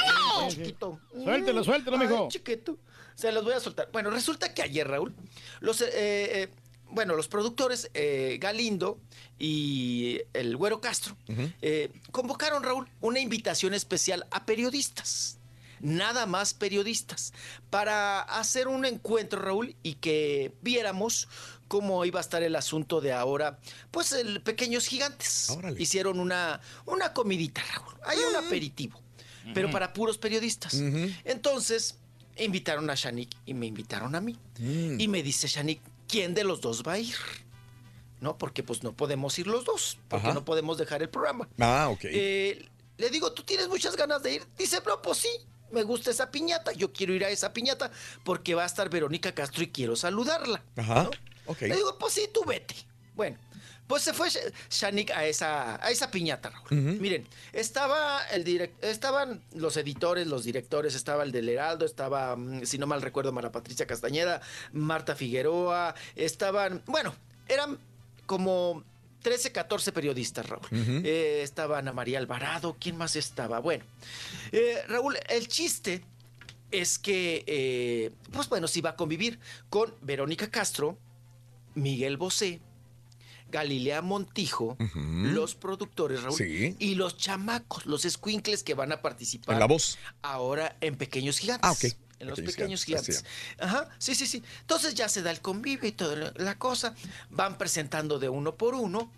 Chiquito. 0.49 1.01
Suéltelo, 1.13 1.65
suéltelo, 1.65 1.99
mijo. 1.99 2.29
Chiquito. 2.29 2.79
Se 3.15 3.33
los 3.33 3.45
voy 3.45 3.55
a 3.55 3.61
soltar. 3.61 3.89
Bueno, 3.93 4.11
resulta 4.11 4.53
que 4.53 4.63
ayer, 4.63 4.87
Raúl, 4.87 5.15
los, 5.61 5.81
eh, 5.81 5.89
eh, 5.95 6.49
bueno, 6.91 7.15
los 7.15 7.29
productores 7.29 7.91
eh, 7.95 8.39
Galindo 8.41 8.99
y 9.39 10.21
el 10.33 10.57
Güero 10.57 10.81
Castro 10.81 11.17
eh, 11.63 11.91
convocaron, 12.13 12.63
Raúl, 12.63 12.89
una 13.01 13.21
invitación 13.21 13.75
especial 13.75 14.27
a 14.31 14.47
periodistas. 14.47 15.39
Nada 15.81 16.25
más 16.25 16.55
periodistas. 16.55 17.35
Para 17.69 18.23
hacer 18.23 18.67
un 18.67 18.87
encuentro, 18.87 19.41
Raúl, 19.43 19.77
y 19.83 19.95
que 19.95 20.55
viéramos 20.63 21.29
cómo 21.69 22.05
iba 22.05 22.21
a 22.21 22.23
estar 22.23 22.43
el 22.43 22.57
asunto 22.57 23.01
de 23.01 23.13
ahora. 23.13 23.59
Pues 23.91 24.13
el 24.13 24.41
Pequeños 24.43 24.87
Gigantes. 24.87 25.57
Hicieron 25.79 26.21
una, 26.21 26.61
una 26.85 27.13
comidita, 27.13 27.63
Raúl. 27.73 27.95
Hay 28.05 28.19
un 28.19 28.37
aperitivo. 28.37 29.01
Pero 29.55 29.71
para 29.71 29.93
puros 29.93 30.19
periodistas. 30.19 30.75
Entonces, 31.25 31.99
invitaron 32.37 32.91
a 32.91 32.95
Shanik 32.95 33.31
y 33.47 33.55
me 33.55 33.67
invitaron 33.67 34.15
a 34.15 34.21
mí. 34.21 34.37
Mm. 34.59 35.01
Y 35.01 35.09
me 35.09 35.23
dice 35.23 35.47
Shanik, 35.47 35.81
¿quién 36.09 36.35
de 36.35 36.45
los 36.45 36.61
dos 36.61 36.83
va 36.87 36.93
a 36.93 36.99
ir? 36.99 37.17
¿No? 38.21 38.39
Porque 38.39 38.63
pues 38.63 38.83
no 38.83 38.93
podemos 38.93 39.39
ir 39.39 39.47
los 39.47 39.65
dos, 39.65 39.99
porque 40.09 40.27
Ajá. 40.27 40.35
no 40.35 40.45
podemos 40.45 40.79
dejar 40.79 41.03
el 41.03 41.09
programa. 41.09 41.49
Ah, 41.59 41.89
ok. 41.91 42.01
Eh, 42.05 42.69
le 42.97 43.11
digo, 43.11 43.33
¿tú 43.33 43.43
tienes 43.43 43.69
muchas 43.69 43.97
ganas 43.97 44.23
de 44.23 44.35
ir? 44.35 44.43
Dice, 44.59 44.81
no, 44.87 45.03
pues 45.03 45.19
sí, 45.19 45.29
me 45.71 45.83
gusta 45.83 46.11
esa 46.11 46.31
piñata, 46.31 46.73
yo 46.73 46.93
quiero 46.93 47.13
ir 47.13 47.25
a 47.25 47.29
esa 47.29 47.53
piñata 47.53 47.91
porque 48.25 48.55
va 48.55 48.63
a 48.63 48.67
estar 48.67 48.89
Verónica 48.89 49.35
Castro 49.35 49.63
y 49.63 49.69
quiero 49.69 49.97
saludarla. 49.97 50.63
Ajá. 50.77 51.11
Ok. 51.47 51.63
Le 51.63 51.77
digo, 51.77 51.97
pues 51.99 52.15
sí, 52.15 52.29
tú 52.33 52.45
vete. 52.45 52.75
Bueno, 53.15 53.37
pues 53.87 54.03
se 54.03 54.13
fue 54.13 54.29
Sh- 54.29 54.53
Shanik 54.69 55.11
a 55.13 55.25
esa, 55.27 55.77
a 55.85 55.91
esa 55.91 56.11
piñata, 56.11 56.51
Raúl. 56.51 56.67
Miren, 57.01 57.27
estaba 57.53 58.27
el 58.29 58.45
direct, 58.45 58.83
estaban 58.85 59.41
los 59.55 59.77
editores, 59.77 60.27
los 60.27 60.45
directores, 60.45 60.95
estaba 60.95 61.23
el 61.23 61.33
del 61.33 61.49
Heraldo, 61.49 61.87
estaba, 61.87 62.37
mm, 62.37 62.65
si 62.67 62.79
no 62.79 62.87
mal 62.87 63.01
recuerdo, 63.01 63.33
Mara 63.33 63.53
Patricia 63.53 63.87
Castañeda, 63.87 64.41
Marta 64.73 65.15
Figueroa, 65.15 65.95
estaban, 66.17 66.83
bueno, 66.87 67.15
eran 67.49 67.79
como 68.27 68.83
13, 69.23 69.53
14 69.53 69.93
periodistas, 69.93 70.47
Raúl. 70.47 70.67
Ujú. 70.67 71.01
Eh, 71.05 71.41
estaba 71.43 71.79
Ana 71.79 71.93
María 71.93 72.19
Alvarado, 72.19 72.77
¿quién 72.81 72.97
más 72.97 73.17
estaba? 73.17 73.61
Bueno, 73.61 73.85
eh, 74.53 74.83
Raúl, 74.89 75.17
el 75.29 75.49
chiste 75.49 76.03
es 76.71 76.99
que, 76.99 77.45
eh, 77.47 78.11
pues 78.33 78.49
bueno, 78.49 78.67
sí 78.69 78.81
va 78.81 78.91
a 78.91 78.97
convivir 78.97 79.39
con 79.71 79.95
Verónica 80.03 80.51
Castro, 80.51 80.99
Miguel 81.77 82.17
Bosé, 82.17 82.61
Galilea 83.49 84.03
Montijo, 84.03 84.77
los 84.97 85.55
productores, 85.55 86.23
Raúl, 86.25 86.37
Sí. 86.37 86.75
y 86.81 86.97
los 86.97 87.17
chamacos, 87.17 87.87
los 87.87 88.03
squinkles 88.03 88.65
que 88.65 88.75
van 88.75 88.91
a 88.91 89.01
participar 89.03 89.53
En 89.55 89.61
La 89.61 89.67
Voz. 89.67 89.99
ahora 90.23 90.77
en 90.81 90.97
Pequeños 90.97 91.39
Gigantes. 91.39 91.69
Ah, 91.69 91.71
ok. 91.73 91.85
En 92.19 92.29
los 92.29 92.41
Pequeños 92.41 92.83
gigantes, 92.85 93.19
gigantes. 93.19 93.59
Ajá, 93.61 93.91
sí, 93.99 94.15
sí, 94.15 94.27
sí. 94.27 94.43
Entonces 94.63 94.95
ya 94.95 95.07
se 95.07 95.21
da 95.23 95.31
el 95.31 95.43
convivio 95.43 95.87
y 95.87 95.93
toda 95.93 96.17
la- 96.17 96.33
la 96.37 96.59
cosa. 96.59 96.95
Van 97.29 97.59
presentando 97.59 98.19
de 98.19 98.31
uno 98.31 98.57
por 98.57 98.75
uno. 98.75 99.13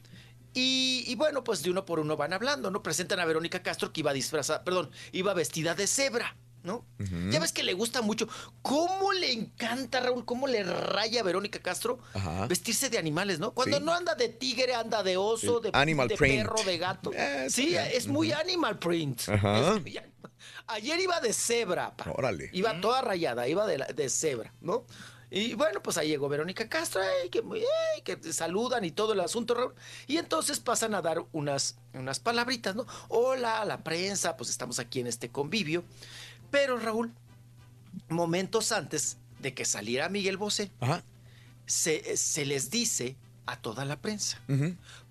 Y, 0.52 1.04
y 1.06 1.14
bueno, 1.14 1.44
pues 1.44 1.62
de 1.62 1.70
uno 1.70 1.84
por 1.86 2.00
uno 2.00 2.16
van 2.16 2.32
hablando, 2.32 2.72
¿no? 2.72 2.82
Presentan 2.82 3.20
a 3.20 3.24
Verónica 3.24 3.62
Castro 3.62 3.92
que 3.92 4.00
iba 4.00 4.12
disfrazada, 4.12 4.64
perdón, 4.64 4.90
iba 5.12 5.32
vestida 5.32 5.76
de 5.76 5.86
cebra, 5.86 6.36
¿no? 6.62 6.84
Ya 7.30 7.40
ves 7.40 7.52
que 7.52 7.62
le 7.62 7.72
gusta 7.74 8.02
mucho. 8.02 8.28
¿Cómo 8.62 9.12
le 9.12 9.32
encanta, 9.32 10.00
Raúl? 10.00 10.24
¿Cómo 10.24 10.46
le 10.46 10.62
raya 10.64 11.20
a 11.20 11.24
Verónica 11.24 11.60
Castro 11.60 11.98
Ajá. 12.14 12.46
vestirse 12.46 12.90
de 12.90 12.98
animales, 12.98 13.38
¿no? 13.38 13.52
Cuando 13.52 13.78
Sí. 13.78 13.82
no 13.84 13.92
anda 13.94 14.14
de 14.14 14.28
tigre, 14.28 14.74
anda 14.74 15.02
de 15.02 15.16
oso, 15.16 15.58
Sí. 15.62 15.64
de, 15.64 15.70
Animal 15.78 16.08
de 16.08 16.16
print. 16.16 16.42
perro, 16.42 16.62
de 16.64 16.78
gato. 16.78 17.10
Eh, 17.14 17.46
sí, 17.50 17.66
bien. 17.66 17.88
es 17.92 18.06
muy 18.08 18.32
animal 18.32 18.78
print. 18.78 19.28
Ajá. 19.28 19.76
Es 19.84 20.02
Ayer 20.66 21.00
iba 21.00 21.18
de 21.20 21.32
cebra, 21.32 21.96
pa. 21.96 22.10
Órale. 22.14 22.50
Iba 22.52 22.78
toda 22.80 23.00
rayada, 23.00 23.48
iba 23.48 23.66
de, 23.66 23.78
la- 23.78 23.86
de 23.86 24.08
cebra, 24.10 24.52
¿no? 24.60 24.84
Y 25.30 25.52
bueno, 25.54 25.82
pues 25.82 25.98
ahí 25.98 26.08
llegó 26.08 26.28
Verónica 26.30 26.68
Castro, 26.70 27.02
que, 27.30 27.42
que 28.02 28.16
te 28.16 28.32
saludan 28.32 28.82
y 28.86 28.90
todo 28.90 29.12
el 29.12 29.20
asunto, 29.20 29.54
Raúl. 29.54 29.74
Y 30.06 30.16
entonces 30.16 30.58
pasan 30.58 30.94
a 30.94 31.02
dar 31.02 31.22
unas, 31.32 31.76
unas 31.92 32.18
palabritas, 32.18 32.74
¿no? 32.74 32.86
Hola, 33.08 33.60
a 33.60 33.64
la 33.66 33.84
prensa, 33.84 34.38
pues 34.38 34.48
estamos 34.48 34.78
aquí 34.78 35.00
en 35.00 35.06
este 35.06 35.30
convivio. 35.30 35.84
Pero, 36.50 36.78
Raúl, 36.78 37.12
momentos 38.08 38.72
antes 38.72 39.16
de 39.40 39.54
que 39.54 39.64
saliera 39.64 40.08
Miguel 40.08 40.36
Bosé, 40.36 40.70
Ajá. 40.80 41.02
se, 41.66 42.16
se 42.16 42.44
les 42.46 42.70
dice 42.70 43.16
a 43.46 43.60
toda 43.60 43.84
la 43.84 44.00
prensa, 44.00 44.38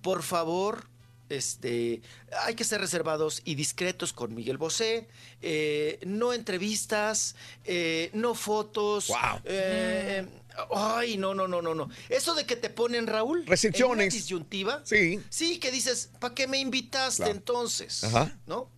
por 0.02 0.22
favor, 0.24 0.88
este, 1.30 2.02
hay 2.46 2.56
que 2.56 2.64
ser 2.64 2.80
reservados 2.82 3.42
y 3.46 3.56
discretos 3.56 4.14
con 4.14 4.34
Miguel 4.36 4.58
Bosé, 4.58 5.08
eh, 5.42 6.00
no 6.06 6.34
entrevistas, 6.34 7.36
eh, 7.66 8.10
no 8.14 8.34
fotos. 8.36 9.08
Wow. 9.08 9.42
eh, 9.46 10.26
ay, 10.74 11.18
no, 11.18 11.34
no, 11.34 11.48
no, 11.48 11.62
no, 11.62 11.74
no. 11.76 11.90
Eso 12.10 12.34
de 12.36 12.46
que 12.46 12.56
te 12.56 12.70
ponen, 12.70 13.08
Raúl, 13.08 13.46
Restricciones. 13.46 13.92
en 13.92 13.98
una 14.08 14.14
disyuntiva. 14.14 14.82
Sí. 14.86 15.20
Sí, 15.30 15.60
que 15.60 15.72
dices, 15.72 16.10
¿para 16.20 16.34
qué 16.36 16.48
me 16.48 16.60
invitaste 16.60 17.24
Claro. 17.24 17.32
entonces? 17.38 18.04
Ajá. 18.04 18.38
¿No? 18.46 18.70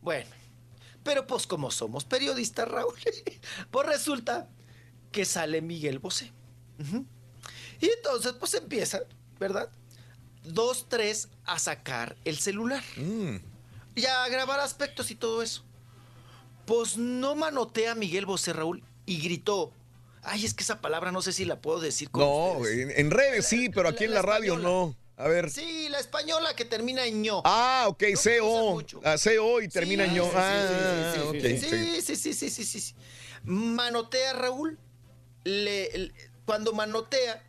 Bueno, 0.00 0.30
pero 1.10 1.26
pues 1.26 1.44
como 1.48 1.72
somos 1.72 2.04
periodistas, 2.04 2.68
Raúl, 2.68 2.94
pues 3.72 3.86
resulta 3.88 4.48
que 5.10 5.24
sale 5.24 5.60
Miguel 5.60 5.98
Bosé. 5.98 6.30
Y 7.80 7.86
entonces 7.88 8.34
pues 8.38 8.54
empieza, 8.54 9.00
¿verdad? 9.40 9.68
Dos, 10.44 10.86
tres 10.88 11.28
a 11.46 11.58
sacar 11.58 12.16
el 12.24 12.38
celular. 12.38 12.84
Mm. 12.96 13.38
Y 13.96 14.06
a 14.06 14.28
grabar 14.28 14.60
aspectos 14.60 15.10
y 15.10 15.16
todo 15.16 15.42
eso. 15.42 15.64
Pues 16.64 16.96
no 16.96 17.34
manotea 17.34 17.90
a 17.90 17.94
Miguel 17.96 18.24
Bosé, 18.24 18.52
Raúl, 18.52 18.84
y 19.04 19.18
gritó. 19.20 19.72
Ay, 20.22 20.44
es 20.44 20.54
que 20.54 20.62
esa 20.62 20.80
palabra 20.80 21.10
no 21.10 21.22
sé 21.22 21.32
si 21.32 21.44
la 21.44 21.60
puedo 21.60 21.80
decir 21.80 22.08
con 22.08 22.22
No, 22.22 22.52
ustedes. 22.58 22.96
en, 22.96 23.06
en 23.06 23.10
redes 23.10 23.48
sí, 23.48 23.68
pero 23.68 23.88
aquí 23.88 24.04
en 24.04 24.14
la 24.14 24.22
radio 24.22 24.52
española. 24.52 24.68
no. 24.86 24.96
A 25.20 25.28
ver. 25.28 25.50
Sí, 25.50 25.88
la 25.90 25.98
española 25.98 26.54
que 26.56 26.64
termina 26.64 27.04
en 27.04 27.20
ño. 27.22 27.42
Ah, 27.44 27.84
ok, 27.88 28.02
CO. 28.22 28.82
Ah, 29.04 29.16
CO 29.22 29.60
y 29.60 29.68
termina 29.68 30.04
en 30.04 30.10
Sí, 30.10 30.16
yo. 30.16 30.24
sí, 30.24 30.30
sí, 30.32 30.36
Ah, 30.36 32.00
sí, 32.02 32.16
sí, 32.16 32.50
sí, 32.50 32.64
sí. 32.64 32.80
sí. 32.80 32.94
Manotea 33.44 34.30
a 34.30 34.32
Raúl. 34.34 34.78
Le, 35.44 35.90
le- 35.98 36.12
cuando 36.44 36.72
manotea, 36.72 37.42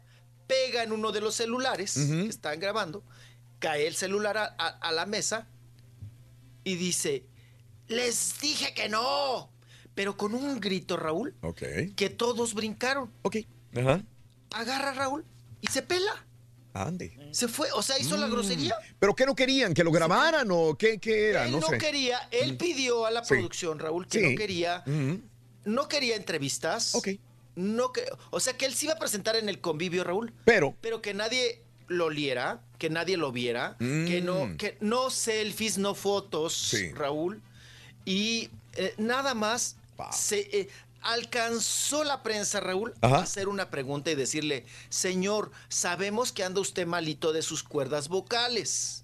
pega 0.47 0.83
en 0.83 0.91
uno 0.91 1.11
de 1.11 1.21
los 1.21 1.35
celulares 1.35 1.93
que 1.95 2.27
están 2.27 2.59
grabando, 2.59 3.03
cae 3.59 3.87
el 3.87 3.95
celular 3.95 4.37
a, 4.37 4.55
a- 4.57 4.67
a 4.67 4.91
la 4.91 5.05
mesa 5.05 5.47
y 6.63 6.75
dice, 6.75 7.25
les 7.87 8.39
dije 8.41 8.73
que 8.73 8.89
no. 8.89 9.49
Pero 9.95 10.15
con 10.17 10.33
un 10.35 10.59
grito, 10.61 10.95
Raúl, 10.97 11.35
Ok. 11.41 11.61
que 11.95 12.09
todos 12.09 12.53
brincaron. 12.53 13.11
Ok. 13.23 13.37
Ajá. 13.75 14.01
Agarra 14.51 14.89
a 14.91 14.93
Raúl 14.93 15.25
y 15.61 15.67
se 15.67 15.81
pela. 15.81 16.25
Ande. 16.73 17.17
Se 17.31 17.47
fue, 17.47 17.69
o 17.73 17.81
sea, 17.81 17.99
hizo 17.99 18.15
la 18.17 18.27
Mm. 18.27 18.31
grosería. 18.31 18.75
¿Pero 18.99 19.13
qué 19.15 19.25
no 19.25 19.35
querían? 19.35 19.73
¿Que 19.73 19.83
lo 19.83 19.91
grabaran 19.91 20.47
o 20.51 20.77
qué, 20.77 20.99
qué 20.99 21.29
era? 21.29 21.45
Él 21.45 21.51
No 21.51 21.59
no, 21.59 21.67
sé. 21.67 21.77
quería, 21.77 22.27
él 22.31 22.57
pidió 22.57 23.05
a 23.05 23.11
la 23.11 23.23
Sí. 23.23 23.33
producción, 23.33 23.79
Raúl, 23.79 24.07
que 24.07 24.19
Sí. 24.19 24.29
no 24.31 24.37
quería, 24.37 24.83
Ujú. 24.87 25.19
no 25.65 25.87
quería 25.87 26.15
entrevistas. 26.15 26.95
Ok. 26.95 27.09
No 27.55 27.91
que, 27.91 28.05
o 28.29 28.39
sea 28.39 28.53
que 28.57 28.65
él 28.65 28.73
se 28.73 28.85
iba 28.85 28.93
a 28.93 28.99
presentar 28.99 29.35
en 29.35 29.49
el 29.49 29.59
convivio, 29.59 30.03
Raúl, 30.05 30.33
Pero. 30.45 30.73
pero 30.79 31.01
que 31.01 31.13
nadie 31.13 31.61
lo 31.87 32.05
oliera, 32.05 32.61
que 32.77 32.89
nadie 32.89 33.17
lo 33.17 33.33
viera, 33.33 33.75
que 33.77 34.21
no, 34.23 34.45
Mm. 34.45 34.57
que 34.57 34.77
no 34.79 35.09
selfies, 35.09 35.77
no 35.77 35.93
fotos. 35.93 36.73
Raúl, 36.93 37.41
y 38.05 38.49
eh, 38.77 38.93
nada 38.97 39.33
más 39.33 39.75
se 40.13 40.39
eh, 40.57 40.69
alcanzó 41.01 42.03
la 42.03 42.23
prensa, 42.23 42.59
Raúl, 42.59 42.93
Ajá. 43.01 43.17
a 43.17 43.21
hacer 43.21 43.47
una 43.47 43.69
pregunta 43.69 44.11
y 44.11 44.15
decirle, 44.15 44.65
señor, 44.89 45.51
sabemos 45.69 46.31
que 46.31 46.43
anda 46.43 46.61
usted 46.61 46.85
malito 46.87 47.33
de 47.33 47.41
sus 47.41 47.63
cuerdas 47.63 48.07
vocales. 48.07 49.03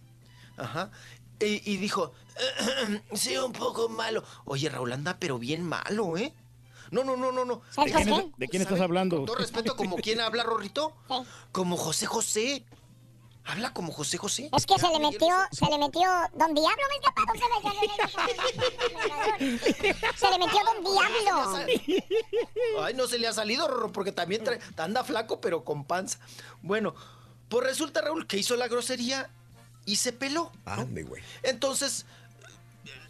Ajá. 0.58 0.92
Y, 1.40 1.61
y 1.72 1.77
dijo, 1.77 2.14
sí, 3.14 3.38
un 3.38 3.53
poco 3.53 3.90
malo. 3.90 4.24
Oye, 4.45 4.69
Raúl 4.69 4.93
anda 4.93 5.17
pero 5.19 5.38
bien 5.40 5.64
malo, 5.64 6.17
¿eh? 6.17 6.34
No, 6.92 7.03
no, 7.03 7.17
no, 7.17 7.32
no, 7.32 7.45
no. 7.45 7.61
¿De 7.84 7.92
quién, 7.92 8.34
de 8.38 8.48
quién 8.48 8.61
estás 8.61 8.80
hablando? 8.80 9.17
Con 9.17 9.26
todo 9.26 9.35
respeto, 9.35 9.76
como 9.76 9.95
quién 10.03 10.22
habla, 10.22 10.43
Rorrito. 10.43 10.93
Como 11.51 11.77
José 11.77 12.06
José. 12.06 12.64
Habla 13.48 13.74
como 13.74 13.93
José 13.93 14.17
José. 14.17 14.50
Es 14.56 14.66
que 14.66 14.77
se 14.77 14.90
le 14.90 15.00
metió, 15.00 15.27
se 15.51 15.66
le 15.67 15.77
metió 15.77 16.01
Don 16.34 16.53
Diablo, 16.53 16.84
¿ves 16.90 17.00
capaz? 17.06 17.34
Se 20.17 20.30
le 20.30 20.38
metió 20.40 20.59
Don 20.66 20.84
Diablo. 20.84 21.66
Ay, 22.82 22.93
no 22.93 23.08
se 23.08 23.17
le 23.19 23.27
ha 23.27 23.34
salido, 23.34 23.67
Rorro, 23.67 23.92
porque 23.92 24.11
también 24.11 24.43
trae- 24.43 24.59
anda 24.77 25.03
flaco, 25.03 25.40
pero 25.40 25.64
con 25.64 25.85
panza. 25.85 26.19
Bueno, 26.61 26.93
pues 27.50 27.66
resulta, 27.66 28.01
Raúl, 28.01 28.27
que 28.27 28.38
hizo 28.38 28.56
la 28.56 28.67
grosería 28.67 29.30
y 29.85 29.95
se 29.95 30.11
peló. 30.14 30.51
Ande, 30.66 31.03
güey. 31.03 31.24
Entonces, 31.43 32.06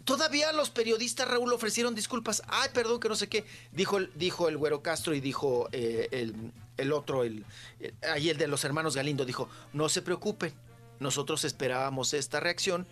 todavía 0.08 0.52
los 0.52 0.70
periodistas, 0.70 1.28
Raúl, 1.28 1.52
ofrecieron 1.52 1.94
disculpas. 1.94 2.42
Ay, 2.48 2.70
perdón, 2.72 2.98
que 2.98 3.10
no 3.10 3.14
sé 3.14 3.28
qué. 3.28 3.44
Dijo 3.72 3.98
el, 3.98 4.10
dijo 4.14 4.48
el 4.48 4.56
güero 4.56 4.82
Castro 4.82 5.12
y 5.14 5.20
dijo 5.20 5.68
eh, 5.70 6.08
el, 6.12 6.50
el 6.78 6.92
otro, 6.94 7.24
el, 7.24 7.44
eh, 7.78 7.92
ahí 8.10 8.30
el 8.30 8.38
de 8.38 8.48
los 8.48 8.64
hermanos 8.64 8.96
Galindo, 8.96 9.26
dijo, 9.26 9.50
no 9.74 9.90
se 9.90 10.00
preocupen, 10.00 10.54
nosotros 10.98 11.44
esperábamos 11.44 12.14
esta 12.14 12.40
reacción 12.40 12.86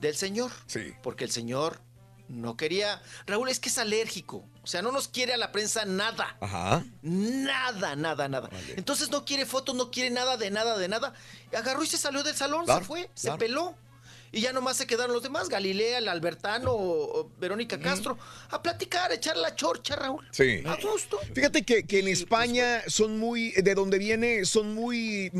del 0.00 0.16
señor. 0.16 0.52
Sí. 0.66 0.94
Porque 1.02 1.24
el 1.24 1.30
señor 1.30 1.82
no 2.28 2.56
quería... 2.56 3.02
Raúl, 3.26 3.50
es 3.50 3.60
que 3.60 3.68
es 3.68 3.76
alérgico. 3.76 4.42
O 4.62 4.66
sea, 4.66 4.80
no 4.80 4.90
nos 4.90 5.08
quiere 5.08 5.34
a 5.34 5.36
la 5.36 5.52
prensa 5.52 5.84
nada. 5.84 6.38
Ajá. 6.40 6.82
Nada, 7.02 7.94
nada, 7.94 8.26
nada. 8.26 8.48
Entonces 8.74 9.10
no 9.10 9.26
quiere 9.26 9.44
fotos, 9.44 9.74
no 9.74 9.90
quiere 9.90 10.08
nada 10.08 10.38
de 10.38 10.50
nada, 10.50 10.78
de 10.78 10.88
nada. 10.88 11.12
Agarró 11.54 11.84
y 11.84 11.88
se 11.88 11.98
salió 11.98 12.22
del 12.22 12.34
salón, 12.34 12.64
Claro, 12.64 12.80
se 12.80 12.86
fue, 12.86 13.10
se 13.12 13.30
peló. 13.32 13.76
Y 14.34 14.40
ya 14.40 14.52
nomás 14.52 14.76
se 14.76 14.86
quedaron 14.86 15.12
los 15.14 15.22
demás, 15.22 15.48
Galilea, 15.48 15.98
el 15.98 16.08
Albertano, 16.08 16.72
o- 16.72 17.20
o 17.20 17.30
Verónica 17.38 17.78
Castro, 17.78 18.18
a 18.50 18.60
platicar, 18.62 19.10
a 19.10 19.14
echar 19.14 19.36
la 19.36 19.54
chorcha, 19.54 19.94
Raúl. 19.96 20.26
Sí. 20.32 20.62
A 20.66 20.76
gusto. 20.76 21.18
Fíjate 21.34 21.62
que, 21.62 21.84
que 21.84 22.00
en 22.00 22.08
España 22.08 22.82
son 22.88 23.18
muy, 23.18 23.52
de 23.52 23.74
donde 23.74 23.98
viene, 23.98 24.44
son 24.44 24.74
muy, 24.74 25.30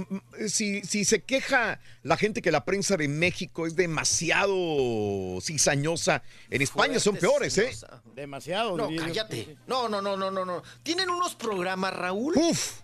si, 0.48 0.82
si 0.82 1.04
se 1.04 1.22
queja 1.22 1.80
la 2.04 2.16
gente 2.16 2.40
que 2.40 2.52
la 2.52 2.64
prensa 2.64 2.96
de 2.96 3.08
México 3.08 3.66
es 3.66 3.74
demasiado 3.74 4.54
cizañosa, 5.40 6.22
en 6.50 6.62
España 6.62 6.98
son 7.00 7.16
peores, 7.16 7.56
¿eh? 7.58 7.68
cizañosa. 7.72 8.02
Demasiado. 8.14 8.76
No, 8.76 8.88
cállate. 8.96 9.56
No, 9.66 9.88
no, 9.88 10.00
no, 10.00 10.16
no, 10.16 10.30
no, 10.30 10.44
no. 10.44 10.62
Tienen 10.82 11.10
unos 11.10 11.34
programas, 11.34 11.92
Raúl. 11.94 12.34
Uf. 12.36 12.80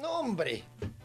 No, 0.00 0.20
hombre. 0.20 0.64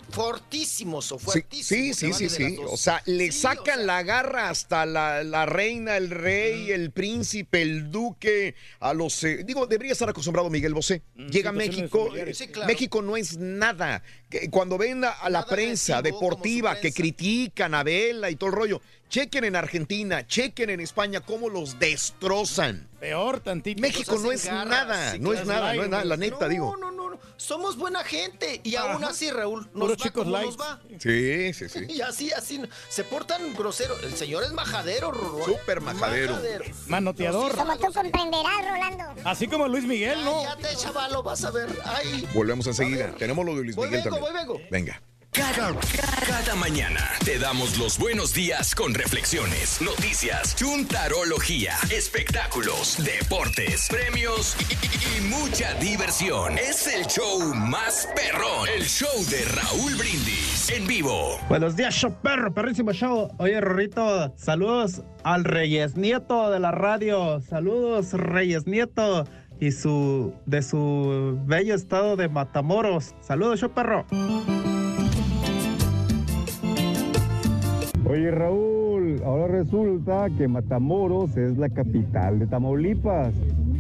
Fortísimos 0.10 1.12
o 1.12 1.20
fuertísimos. 1.20 1.68
sí, 1.98 2.14
sí, 2.14 2.14
sí, 2.14 2.30
sí. 2.30 2.58
O 2.68 2.78
sea, 2.78 3.02
le 3.06 3.32
Sí, 3.32 3.40
sacan 3.42 3.62
o 3.62 3.64
sea, 3.78 3.86
la 3.86 4.04
garra 4.04 4.50
hasta 4.50 4.86
la, 4.86 5.24
la 5.24 5.46
reina, 5.46 5.98
el 5.98 6.10
rey, 6.10 6.72
el 6.72 6.92
príncipe, 6.92 7.62
el 7.62 7.92
duque, 7.92 8.56
a 8.80 8.94
los... 8.94 9.24
eh, 9.24 9.44
digo, 9.46 9.68
debería 9.68 9.92
estar 9.94 10.10
acostumbrado 10.10 10.50
Miguel 10.50 10.74
Bosé. 10.74 11.02
Llega 11.16 11.50
a 11.50 11.54
México, 11.54 12.06
familiares. 12.06 12.38
Sí, 12.38 12.48
claro. 12.48 12.68
México 12.68 13.02
no 13.02 13.18
es 13.18 13.38
nada. 13.38 14.04
Que 14.30 14.50
Cuando 14.50 14.78
ven 14.78 15.04
a, 15.04 15.10
a 15.10 15.30
la 15.30 15.46
prensa 15.46 16.02
deportiva 16.02 16.80
que 16.80 16.92
critican 16.94 17.74
a 17.74 17.84
Vela 17.84 18.30
y 18.30 18.36
todo 18.36 18.50
el 18.50 18.56
rollo, 18.56 18.82
chequen 19.10 19.44
en 19.44 19.56
Argentina, 19.56 20.26
chequen 20.26 20.70
en 20.70 20.80
España 20.80 21.22
cómo 21.22 21.50
los 21.50 21.78
destrozan. 21.80 22.88
Peor 23.00 23.40
tantito. 23.40 23.82
México 23.82 24.18
no 24.20 24.32
es 24.32 24.46
nada, 24.46 25.14
sí, 25.14 25.20
no 25.20 25.34
es 25.34 25.46
nada, 25.46 25.74
no 25.74 25.84
es 25.84 25.90
nada, 25.90 26.06
la 26.06 26.18
neta 26.18 26.38
no, 26.42 26.50
digo. 26.50 26.78
No, 26.78 26.92
no, 26.92 27.05
Somos 27.38 27.78
buena 27.78 28.04
gente. 28.04 28.62
Y 28.64 28.76
aún 28.76 29.04
Ajá. 29.04 29.08
así, 29.08 29.30
Raúl, 29.32 29.62
nos 29.62 29.72
Puros 29.74 29.92
va 29.98 30.04
chicos 30.04 30.24
como 30.26 30.38
nos 30.38 30.60
va. 30.60 30.80
Sí, 31.00 31.54
sí, 31.54 31.70
sí. 31.70 31.86
Y 31.90 32.02
así, 32.02 32.32
así, 32.32 32.62
se 32.90 33.04
portan 33.04 33.54
groseros. 33.54 34.02
El 34.04 34.16
señor 34.16 34.44
es 34.44 34.52
majadero, 34.52 35.12
Rorro. 35.12 35.46
Súper 35.46 35.82
majadero. 35.82 36.38
Manoteador. 36.88 37.56
Como 37.56 37.78
tú 37.78 37.94
comprenderás, 37.94 38.68
Rolando. 38.70 39.04
Así 39.24 39.48
como 39.48 39.68
Luis 39.68 39.86
Miguel, 39.86 40.24
¿no? 40.24 40.44
Cállate, 40.44 40.76
chavalo, 40.76 41.24
vas 41.24 41.44
a 41.46 41.52
ver. 41.52 41.70
Ay. 41.86 42.28
Volvemos 42.34 42.68
enseguida. 42.68 43.14
Tenemos 43.18 43.46
lo 43.46 43.56
de 43.56 43.64
Luis 43.64 43.76
Voy 43.76 43.88
Miguel 43.88 44.04
vengo, 44.04 44.16
también. 44.18 44.34
voy 44.34 44.58
vengo. 44.58 44.62
Venga. 44.70 45.02
Cada, 45.36 45.74
cada 46.26 46.56
mañana 46.56 47.02
te 47.26 47.38
damos 47.38 47.78
los 47.78 48.00
buenos 48.00 48.34
días 48.34 48.74
con 48.74 48.94
reflexiones, 48.94 49.82
noticias, 49.82 50.56
chuntarología, 50.56 51.74
espectáculos, 51.92 53.04
deportes, 53.04 53.90
premios 53.90 54.56
y, 54.62 55.22
mucha 55.28 55.74
diversión. 55.74 56.58
Es 56.58 56.88
el 56.88 57.06
show 57.08 57.54
más 57.54 58.08
perrón, 58.16 58.70
el 58.78 58.86
show 58.86 59.12
de 59.30 59.44
Raúl 59.44 59.96
Brindis 59.96 60.70
en 60.70 60.88
vivo. 60.88 61.38
Buenos 61.50 61.76
días, 61.76 61.94
show 61.94 62.16
perro, 62.22 62.54
perrísimo 62.54 62.94
show. 62.94 63.28
Oye, 63.38 63.60
Rorrito, 63.60 64.34
saludos 64.38 65.02
al 65.26 65.44
Reyes 65.44 65.98
Nieto 65.98 66.50
de 66.50 66.62
la 66.62 66.72
radio. 66.72 67.42
Saludos, 67.42 68.14
Reyes 68.14 68.68
Nieto. 68.68 69.28
Y 69.60 69.72
su 69.72 70.34
de 70.46 70.62
su 70.62 71.40
bello 71.46 71.76
estado 71.76 72.16
de 72.16 72.30
Matamoros. 72.30 73.16
Saludos, 73.22 73.60
show 73.60 73.72
perro. 73.72 74.06
Oye 78.08 78.30
Raúl, 78.30 79.20
ahora 79.26 79.48
resulta 79.48 80.28
que 80.38 80.48
Matamoros 80.48 81.36
es 81.38 81.58
la 81.58 81.70
capital 81.70 82.38
de 82.38 82.46
Tamaulipas. 82.46 83.34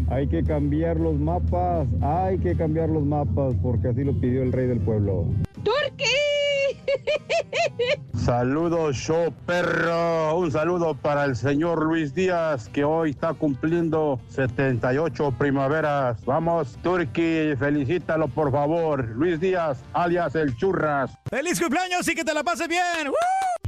Hay 0.10 0.28
que 0.28 0.44
cambiar 0.44 1.00
los 1.00 1.20
mapas, 1.20 1.88
hay 2.02 2.40
que 2.40 2.56
cambiar 2.56 2.90
los 2.90 3.06
mapas 3.06 3.54
porque 3.62 3.90
así 3.90 4.04
lo 4.04 4.20
pidió 4.20 4.42
el 4.42 4.52
rey 4.52 4.68
del 4.68 4.80
pueblo. 4.80 5.26
Saludos, 8.16 8.95
show 8.95 9.32
perro. 9.45 10.40
Un 10.40 10.52
saludo 10.52 10.95
para 10.95 11.26
el 11.26 11.36
señor 11.36 11.86
Luis 11.86 12.16
Díaz, 12.16 12.68
que 12.70 12.84
hoy 12.84 13.12
está 13.12 13.34
cumpliendo 13.34 14.20
78 14.30 15.36
primaveras. 15.38 16.26
Vamos, 16.26 16.80
Turki, 16.82 17.56
felicítalo 17.60 18.28
por 18.28 18.52
favor. 18.52 19.08
Luis 19.10 19.40
Díaz, 19.40 19.84
alias 19.94 20.34
el 20.34 20.58
Churras. 20.58 21.12
¡Feliz 21.30 21.60
cumpleaños 21.60 22.08
y 22.08 22.16
que 22.16 22.24
te 22.24 22.34
la 22.34 22.44
pases 22.44 22.68
bien! 22.68 22.82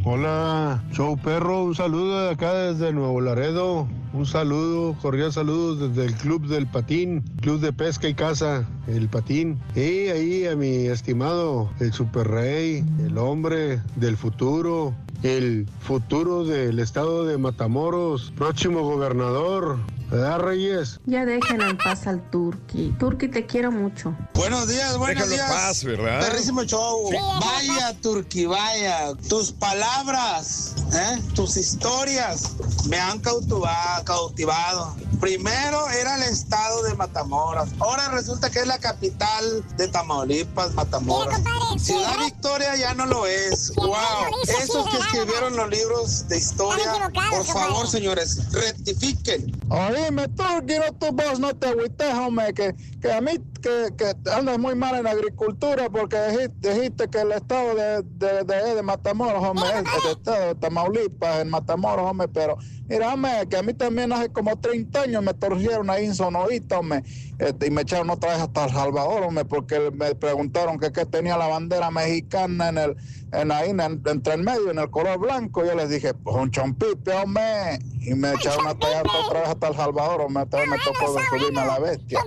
Hola, 0.03 0.83
show 0.91 1.17
perro, 1.17 1.63
un 1.63 1.75
saludo 1.75 2.25
de 2.25 2.29
acá 2.31 2.53
desde 2.53 2.93
Nuevo 2.93 3.19
Laredo, 3.19 3.87
un 4.13 4.25
saludo, 4.25 4.95
cordial 5.01 5.33
saludos 5.33 5.79
desde 5.79 6.05
el 6.05 6.15
Club 6.15 6.47
del 6.47 6.65
Patín, 6.67 7.23
Club 7.41 7.59
de 7.59 7.73
Pesca 7.73 8.07
y 8.07 8.13
Caza, 8.13 8.65
el 8.87 9.09
Patín. 9.09 9.59
Y 9.75 10.07
ahí 10.09 10.45
a 10.45 10.55
mi 10.55 10.87
estimado, 10.87 11.69
el 11.79 11.91
Super 11.91 12.27
Rey, 12.27 12.85
el 13.03 13.17
hombre 13.17 13.81
del 13.95 14.15
futuro, 14.15 14.93
el 15.23 15.67
futuro 15.81 16.45
del 16.45 16.79
estado 16.79 17.25
de 17.25 17.37
Matamoros, 17.37 18.31
próximo 18.37 18.83
gobernador, 18.83 19.77
¿verdad 20.09 20.39
Reyes? 20.39 20.99
Ya 21.05 21.25
déjenlo 21.25 21.69
en 21.69 21.77
paz 21.77 22.07
al 22.07 22.21
Turqui. 22.29 22.95
Turqui, 22.99 23.27
te 23.27 23.45
quiero 23.45 23.71
mucho. 23.71 24.15
Buenos 24.33 24.67
días, 24.67 24.97
buenos 24.97 25.27
Déjalo 25.29 25.31
en 25.43 25.47
días. 25.47 25.51
paz, 25.51 25.83
¿verdad? 25.83 26.19
Perrísimo 26.21 26.63
show. 26.63 27.09
Sí. 27.11 27.17
Vaya, 27.41 27.93
Turqui, 28.01 28.45
vaya. 28.45 29.13
Tus 29.29 29.51
palabras, 29.51 30.75
¿eh? 30.93 31.21
tus 31.35 31.57
historias 31.57 32.51
me 32.87 32.97
han 32.99 33.19
cautiva- 33.19 34.01
cautivado. 34.05 34.95
Primero 35.19 35.89
era 35.89 36.15
el 36.15 36.23
estado 36.23 36.83
de 36.83 36.93
Matamoros. 36.95 37.69
Ahora 37.79 38.09
resulta 38.09 38.49
que 38.49 38.59
es 38.59 38.67
la 38.67 38.77
capital 38.77 39.63
de 39.75 39.87
Tamaulipas, 39.87 40.73
Matamoros. 40.73 41.33
Ciudad 41.77 42.17
Victoria 42.23 42.75
ya 42.75 42.93
no 42.93 43.05
lo 43.05 43.25
es. 43.25 43.73
Wow. 43.75 43.95
Esos 44.43 44.87
que 44.89 44.97
escribieron 44.97 45.55
los 45.55 45.69
libros 45.69 46.27
de 46.27 46.37
historia, 46.37 47.11
por 47.13 47.45
favor, 47.45 47.87
señores, 47.87 48.51
rectifiquen. 48.51 49.59
Oíme, 49.69 50.27
tú, 50.29 50.43
quiero 50.65 50.91
tu 50.93 51.11
voz, 51.11 51.39
no 51.39 51.55
te 51.55 51.67
agüites, 51.67 52.13
hombre, 52.13 52.53
que, 52.53 52.75
que 53.01 53.11
a 53.11 53.21
mí 53.21 53.31
que, 53.61 53.93
que 53.97 54.31
andas 54.31 54.59
muy 54.59 54.75
mal 54.75 54.95
en 54.95 55.03
la 55.03 55.11
agricultura 55.11 55.89
porque 55.89 56.17
dijiste, 56.27 56.73
dijiste 56.73 57.09
que 57.09 57.21
el 57.21 57.31
estado 57.31 57.75
de, 57.75 58.03
de, 58.03 58.43
de, 58.43 58.75
de 58.75 58.81
Matamoros, 58.83 59.43
hombre, 59.43 59.67
es 59.69 60.05
el 60.05 60.11
estado 60.11 60.47
de 60.47 60.55
Tamaulipas, 60.55 61.41
en 61.41 61.49
Matamoros, 61.49 62.09
hombre, 62.09 62.27
pero 62.27 62.57
mira, 62.87 63.13
hombre, 63.13 63.31
que 63.49 63.57
a 63.57 63.63
mí 63.63 63.73
también 63.73 64.11
hace 64.11 64.29
como 64.29 64.57
30 64.57 65.01
años 65.01 65.23
me 65.23 65.33
torcieron 65.33 65.89
ahí 65.89 66.05
en 66.05 66.15
Sonorita, 66.15 66.79
hombre, 66.79 67.03
este, 67.39 67.67
y 67.67 67.71
me 67.71 67.81
echaron 67.81 68.09
otra 68.09 68.31
vez 68.31 68.41
hasta 68.41 68.65
El 68.65 68.71
Salvador, 68.71 69.23
hombre, 69.23 69.45
porque 69.45 69.91
me 69.91 70.15
preguntaron 70.15 70.79
que 70.79 70.91
qué 70.91 71.05
tenía 71.05 71.37
la 71.37 71.47
bandera 71.47 71.91
mexicana 71.91 72.69
en 72.69 72.77
el, 72.77 72.95
en 73.33 73.51
ahí, 73.51 73.69
en, 73.69 73.79
entre 73.81 74.33
el 74.33 74.43
medio, 74.43 74.71
en 74.71 74.79
el 74.79 74.89
color 74.89 75.19
blanco, 75.19 75.65
yo 75.65 75.75
les 75.75 75.89
dije, 75.89 76.13
pues 76.13 76.35
un 76.35 76.51
chompipe, 76.51 77.13
hombre, 77.13 77.79
y 77.99 78.13
me 78.13 78.33
echaron 78.33 78.67
hasta 78.67 78.87
otra 79.01 79.41
vez 79.41 79.49
hasta 79.49 79.67
El 79.67 79.75
Salvador, 79.75 80.21
vez 80.57 80.67
me 80.67 80.77
tocó 80.79 81.19
subirme 81.29 81.61
a 81.61 81.65
la 81.65 81.79
bestia. 81.79 82.21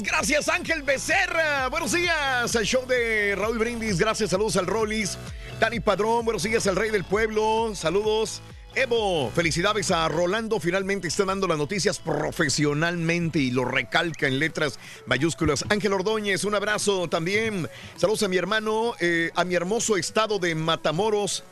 Gracias 0.00 0.48
Ángel 0.48 0.82
Becerra. 0.82 1.68
Buenos 1.68 1.92
días 1.92 2.54
al 2.54 2.64
show 2.64 2.86
de 2.86 3.34
Raúl 3.36 3.58
Brindis. 3.58 3.98
Gracias, 3.98 4.30
saludos 4.30 4.56
al 4.56 4.66
Rollis. 4.66 5.16
Dani 5.58 5.80
Padrón, 5.80 6.24
buenos 6.24 6.42
días 6.42 6.66
al 6.66 6.76
Rey 6.76 6.90
del 6.90 7.04
Pueblo. 7.04 7.72
Saludos. 7.74 8.42
Evo, 8.74 9.30
felicidades 9.30 9.90
a 9.90 10.06
Rolando. 10.08 10.60
Finalmente 10.60 11.08
está 11.08 11.24
dando 11.24 11.46
las 11.46 11.56
noticias 11.56 11.98
profesionalmente 11.98 13.38
y 13.38 13.50
lo 13.50 13.64
recalca 13.64 14.26
en 14.26 14.38
letras 14.38 14.78
mayúsculas. 15.06 15.64
Ángel 15.70 15.94
Ordóñez, 15.94 16.44
un 16.44 16.54
abrazo 16.54 17.08
también. 17.08 17.68
Saludos 17.96 18.22
a 18.22 18.28
mi 18.28 18.36
hermano, 18.36 18.94
eh, 19.00 19.30
a 19.34 19.44
mi 19.44 19.54
hermoso 19.54 19.96
estado 19.96 20.38
de 20.38 20.54
Matamoros, 20.54 21.42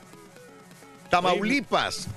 Tamaulipas. 1.10 2.08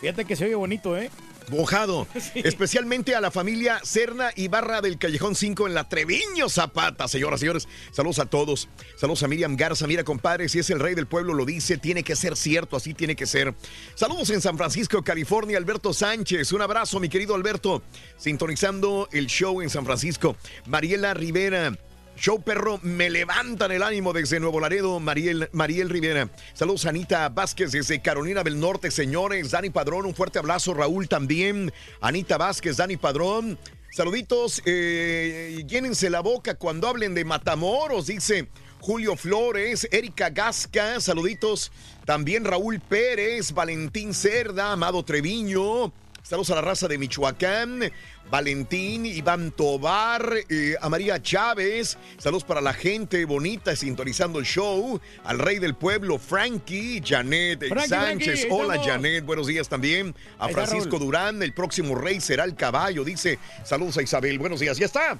Fíjate 0.00 0.26
que 0.26 0.36
se 0.36 0.44
oye 0.44 0.54
bonito, 0.54 0.96
¿eh? 0.96 1.10
Mojado. 1.50 2.06
Especialmente 2.34 3.14
a 3.14 3.20
la 3.20 3.30
familia 3.30 3.80
Serna 3.82 4.30
Ibarra 4.36 4.80
del 4.80 4.98
Callejón 4.98 5.34
5 5.34 5.66
en 5.66 5.74
la 5.74 5.88
Treviño 5.88 6.48
Zapata, 6.48 7.08
señoras 7.08 7.40
y 7.40 7.42
señores. 7.42 7.68
Saludos 7.90 8.18
a 8.20 8.26
todos. 8.26 8.68
Saludos 8.96 9.22
a 9.22 9.28
Miriam 9.28 9.56
Garza. 9.56 9.86
Mira, 9.86 10.04
compadre, 10.04 10.48
si 10.48 10.58
es 10.58 10.70
el 10.70 10.80
rey 10.80 10.94
del 10.94 11.06
pueblo, 11.06 11.34
lo 11.34 11.44
dice, 11.44 11.76
tiene 11.76 12.02
que 12.02 12.16
ser 12.16 12.36
cierto, 12.36 12.76
así 12.76 12.94
tiene 12.94 13.16
que 13.16 13.26
ser. 13.26 13.54
Saludos 13.94 14.30
en 14.30 14.40
San 14.40 14.56
Francisco, 14.56 15.02
California, 15.02 15.58
Alberto 15.58 15.92
Sánchez. 15.92 16.52
Un 16.52 16.62
abrazo, 16.62 17.00
mi 17.00 17.08
querido 17.08 17.34
Alberto. 17.34 17.82
Sintonizando 18.16 19.08
el 19.12 19.26
show 19.26 19.60
en 19.60 19.70
San 19.70 19.84
Francisco. 19.84 20.36
Mariela 20.66 21.14
Rivera. 21.14 21.76
Show 22.16 22.42
perro, 22.42 22.78
me 22.82 23.08
levantan 23.08 23.72
el 23.72 23.82
ánimo 23.82 24.12
desde 24.12 24.40
Nuevo 24.40 24.60
Laredo, 24.60 25.00
Mariel, 25.00 25.48
Mariel 25.52 25.88
Rivera. 25.88 26.28
Saludos 26.52 26.84
Anita 26.86 27.28
Vázquez 27.30 27.72
desde 27.72 28.02
Carolina 28.02 28.42
del 28.42 28.60
Norte, 28.60 28.90
señores. 28.90 29.50
Dani 29.50 29.70
Padrón, 29.70 30.04
un 30.04 30.14
fuerte 30.14 30.38
abrazo. 30.38 30.74
Raúl 30.74 31.08
también. 31.08 31.72
Anita 32.00 32.36
Vázquez, 32.36 32.76
Dani 32.76 32.96
Padrón. 32.96 33.58
Saluditos, 33.90 34.62
eh, 34.66 35.64
llénense 35.66 36.10
la 36.10 36.20
boca 36.20 36.54
cuando 36.54 36.86
hablen 36.86 37.12
de 37.12 37.24
Matamoros, 37.24 38.06
dice 38.06 38.48
Julio 38.80 39.16
Flores, 39.16 39.88
Erika 39.90 40.30
Gasca, 40.30 41.00
saluditos. 41.00 41.72
También 42.04 42.44
Raúl 42.44 42.80
Pérez, 42.80 43.52
Valentín 43.52 44.14
Cerda, 44.14 44.72
Amado 44.72 45.04
Treviño. 45.04 45.92
Saludos 46.22 46.50
a 46.50 46.54
la 46.56 46.60
raza 46.60 46.86
de 46.86 46.98
Michoacán. 46.98 47.90
Valentín, 48.30 49.06
Iván 49.06 49.50
Tobar, 49.50 50.32
eh, 50.48 50.76
a 50.80 50.88
María 50.88 51.20
Chávez. 51.20 51.98
Saludos 52.18 52.44
para 52.44 52.60
la 52.60 52.72
gente 52.72 53.24
bonita 53.24 53.74
sintonizando 53.74 54.38
el 54.38 54.44
show. 54.44 55.00
Al 55.24 55.38
rey 55.38 55.58
del 55.58 55.74
pueblo, 55.74 56.18
Frankie, 56.18 57.02
Janet 57.04 57.66
Frankie, 57.68 57.88
Sánchez. 57.88 58.40
Frankie, 58.46 58.48
Hola. 58.50 58.80
Janet. 58.82 59.24
Buenos 59.24 59.48
días 59.48 59.68
también. 59.68 60.14
A 60.38 60.48
está, 60.48 60.64
Francisco 60.64 60.96
Raúl. 60.98 61.06
Durán. 61.06 61.42
El 61.42 61.52
próximo 61.52 61.96
rey 61.96 62.20
será 62.20 62.44
el 62.44 62.54
caballo. 62.54 63.02
Dice, 63.02 63.38
saludos 63.64 63.98
a 63.98 64.02
Isabel. 64.02 64.38
Buenos 64.38 64.60
días. 64.60 64.76
Ya 64.78 64.86
está. 64.86 65.18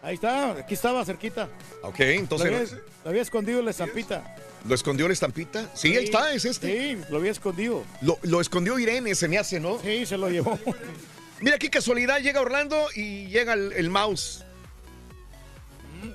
Ahí 0.00 0.14
está, 0.14 0.52
aquí 0.52 0.74
estaba 0.74 1.04
cerquita. 1.04 1.48
Ok, 1.82 1.98
Lo 1.98 2.04
había, 2.04 2.14
entonces, 2.14 2.76
lo 3.04 3.10
había 3.10 3.22
escondido 3.22 3.58
en 3.58 3.64
la 3.66 3.72
estampita. 3.72 4.36
¿Lo 4.66 4.74
escondió 4.74 5.06
la 5.06 5.14
estampita? 5.14 5.70
Sí, 5.74 5.96
ahí 5.96 6.04
está, 6.04 6.32
es 6.32 6.44
este. 6.44 6.96
Sí, 6.96 7.02
lo 7.10 7.18
había 7.18 7.30
escondido. 7.30 7.84
Lo, 8.02 8.18
lo 8.22 8.40
escondió 8.40 8.78
Irene, 8.78 9.14
se 9.14 9.28
me 9.28 9.38
hace, 9.38 9.60
¿no? 9.60 9.78
Sí, 9.80 10.06
se 10.06 10.16
lo 10.16 10.28
llevó. 10.30 10.58
Mira 11.40 11.58
qué 11.58 11.70
casualidad, 11.70 12.20
llega 12.20 12.40
Orlando 12.40 12.88
y 12.94 13.26
llega 13.26 13.52
el, 13.54 13.72
el 13.72 13.90
mouse. 13.90 14.44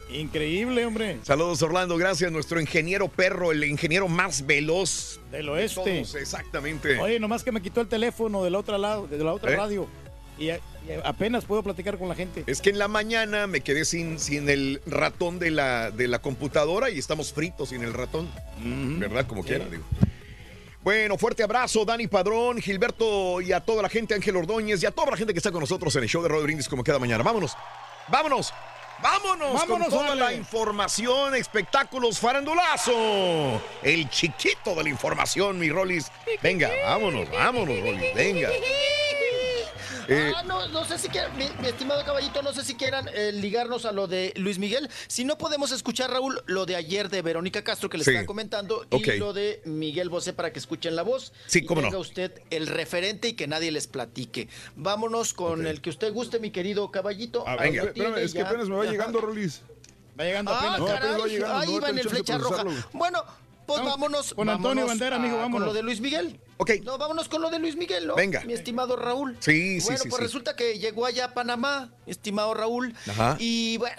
Increíble, 0.09 0.85
hombre. 0.85 1.19
Saludos 1.23 1.61
Orlando, 1.61 1.97
gracias. 1.97 2.31
Nuestro 2.31 2.61
ingeniero 2.61 3.07
perro, 3.07 3.51
el 3.51 3.63
ingeniero 3.63 4.07
más 4.07 4.45
veloz. 4.45 5.19
Del 5.31 5.49
oeste. 5.49 5.81
todos, 6.01 6.15
exactamente. 6.15 6.99
Oye, 6.99 7.19
nomás 7.19 7.43
que 7.43 7.51
me 7.51 7.61
quitó 7.61 7.81
el 7.81 7.87
teléfono 7.87 8.43
del 8.43 8.55
otro 8.55 8.77
lado, 8.77 9.07
de 9.07 9.17
la 9.17 9.33
otra 9.33 9.51
¿Eh? 9.51 9.55
radio. 9.55 9.87
Y 10.37 10.49
apenas 11.03 11.45
puedo 11.45 11.63
platicar 11.63 11.97
con 11.97 12.09
la 12.09 12.15
gente. 12.15 12.43
Es 12.47 12.61
que 12.61 12.69
en 12.69 12.79
la 12.79 12.87
mañana 12.87 13.47
me 13.47 13.61
quedé 13.61 13.85
sin, 13.85 14.19
sin 14.19 14.49
el 14.49 14.81
ratón 14.85 15.39
de 15.39 15.51
la, 15.51 15.91
de 15.91 16.07
la 16.07 16.19
computadora 16.19 16.89
y 16.89 16.99
estamos 16.99 17.33
fritos 17.33 17.69
sin 17.69 17.83
el 17.83 17.93
ratón. 17.93 18.29
¿Verdad? 18.59 19.25
Como 19.27 19.43
quiera, 19.43 19.65
digo. 19.65 19.83
Bueno, 20.83 21.17
fuerte 21.17 21.43
abrazo, 21.43 21.85
Dani 21.85 22.07
Padrón, 22.07 22.59
Gilberto 22.61 23.39
y 23.39 23.53
a 23.53 23.61
toda 23.61 23.81
la 23.81 23.87
gente, 23.87 24.15
Ángel 24.15 24.35
Ordóñez 24.35 24.83
y 24.83 24.85
a 24.85 24.91
toda 24.91 25.11
la 25.11 25.17
gente 25.17 25.33
que 25.33 25.39
está 25.39 25.49
con 25.49 25.61
nosotros 25.61 25.95
en 25.95 26.03
el 26.03 26.09
show 26.09 26.21
de 26.21 26.27
Rodo 26.27 26.43
Brindis 26.43 26.67
como 26.67 26.83
cada 26.83 26.99
mañana. 26.99 27.23
Vámonos, 27.23 27.55
vámonos, 28.09 28.53
vámonos, 29.01 29.53
Vámonos, 29.53 29.87
con 29.87 30.05
toda 30.05 30.15
la 30.15 30.33
información, 30.33 31.35
espectáculos, 31.35 32.19
farandulazo. 32.19 33.61
El 33.81 34.09
chiquito 34.09 34.75
de 34.75 34.83
la 34.83 34.89
información, 34.89 35.57
mi 35.57 35.69
Rolis. 35.69 36.11
Venga, 36.41 36.69
vámonos, 36.85 37.31
vámonos, 37.31 37.79
Rolis, 37.79 38.13
venga. 38.13 38.49
Eh, 40.07 40.31
Ah, 40.35 40.43
no, 40.43 40.67
no 40.69 40.83
sé 40.85 40.97
si 40.97 41.07
quieran, 41.09 41.35
mi, 41.37 41.45
mi 41.61 41.67
estimado 41.67 42.03
caballito, 42.03 42.41
no 42.41 42.53
sé 42.53 42.63
si 42.63 42.75
quieran 42.75 43.07
eh, 43.13 43.31
ligarnos 43.31 43.85
a 43.85 43.91
lo 43.91 44.07
de 44.07 44.33
Luis 44.35 44.59
Miguel. 44.59 44.89
Si 45.07 45.23
no 45.23 45.37
podemos 45.37 45.71
escuchar, 45.71 46.11
Raúl, 46.11 46.41
lo 46.45 46.65
de 46.65 46.75
ayer 46.75 47.09
de 47.09 47.21
Verónica 47.21 47.63
Castro 47.63 47.89
que 47.89 47.97
les 47.97 48.05
Sí. 48.05 48.11
estaba 48.11 48.25
comentando 48.25 48.85
y 48.91 49.03
lo 49.17 49.33
de 49.33 49.61
Miguel 49.65 50.09
Bosé 50.09 50.33
para 50.33 50.51
que 50.51 50.59
escuchen 50.59 50.95
la 50.95 51.03
voz. 51.03 51.33
Sí, 51.47 51.59
y 51.59 51.65
cómo 51.65 51.81
no. 51.81 51.87
tenga 51.87 51.99
usted 51.99 52.41
el 52.49 52.67
referente 52.67 53.29
y 53.29 53.33
que 53.33 53.47
nadie 53.47 53.71
les 53.71 53.87
platique. 53.87 54.49
Vámonos 54.75 55.33
con 55.33 55.65
el 55.67 55.81
que 55.81 55.89
usted 55.89 56.11
guste, 56.13 56.39
mi 56.39 56.51
querido 56.51 56.91
caballito. 56.91 57.43
Ah, 57.47 57.55
Ahí 57.59 57.69
venga. 57.71 57.83
lo 57.83 57.89
Espérame, 57.89 58.13
tiene 58.13 58.25
es 58.25 58.33
que 58.33 58.41
apenas 58.41 58.67
me 58.69 58.75
va 58.75 58.85
llegando, 58.85 59.21
Rolis. 59.21 59.61
Va 60.19 60.25
llegando 60.25 60.51
Ah, 60.51 60.57
apenas. 60.59 60.79
No, 60.79 60.87
apenas 60.89 61.21
va 61.21 61.27
llegando, 61.27 61.57
ahí 61.57 61.73
no 61.75 61.81
va 61.81 61.89
en 61.89 61.97
el 61.99 62.09
flecha 62.09 62.37
roja. 62.37 62.63
Bueno, 62.91 63.23
pues 63.65 63.83
vámonos. 63.83 64.33
con 64.33 64.49
Antonio 64.49 64.85
vámonos 64.85 64.99
Bandera, 64.99 65.49
Con 65.51 65.65
lo 65.65 65.73
de 65.73 65.83
Luis 65.83 65.99
Miguel. 66.01 66.39
Ok. 66.57 66.71
No, 66.83 66.97
vámonos 66.97 67.27
con 67.29 67.41
lo 67.41 67.49
de 67.49 67.59
Luis 67.59 67.75
Miguel, 67.75 68.07
¿no? 68.07 68.15
Venga. 68.15 68.41
Mi 68.45 68.53
estimado 68.53 68.95
Raúl. 68.95 69.37
Sí, 69.39 69.79
sí, 69.81 69.85
Bueno, 69.87 70.03
sí, 70.03 70.09
pues 70.09 70.19
sí. 70.19 70.23
resulta 70.23 70.55
que 70.55 70.79
llegó 70.79 71.05
allá 71.05 71.25
a 71.25 71.33
Panamá, 71.33 71.91
mi 72.05 72.11
estimado 72.11 72.53
Raúl. 72.53 72.93
Ajá. 73.07 73.35
Y 73.39 73.77
bueno, 73.77 73.95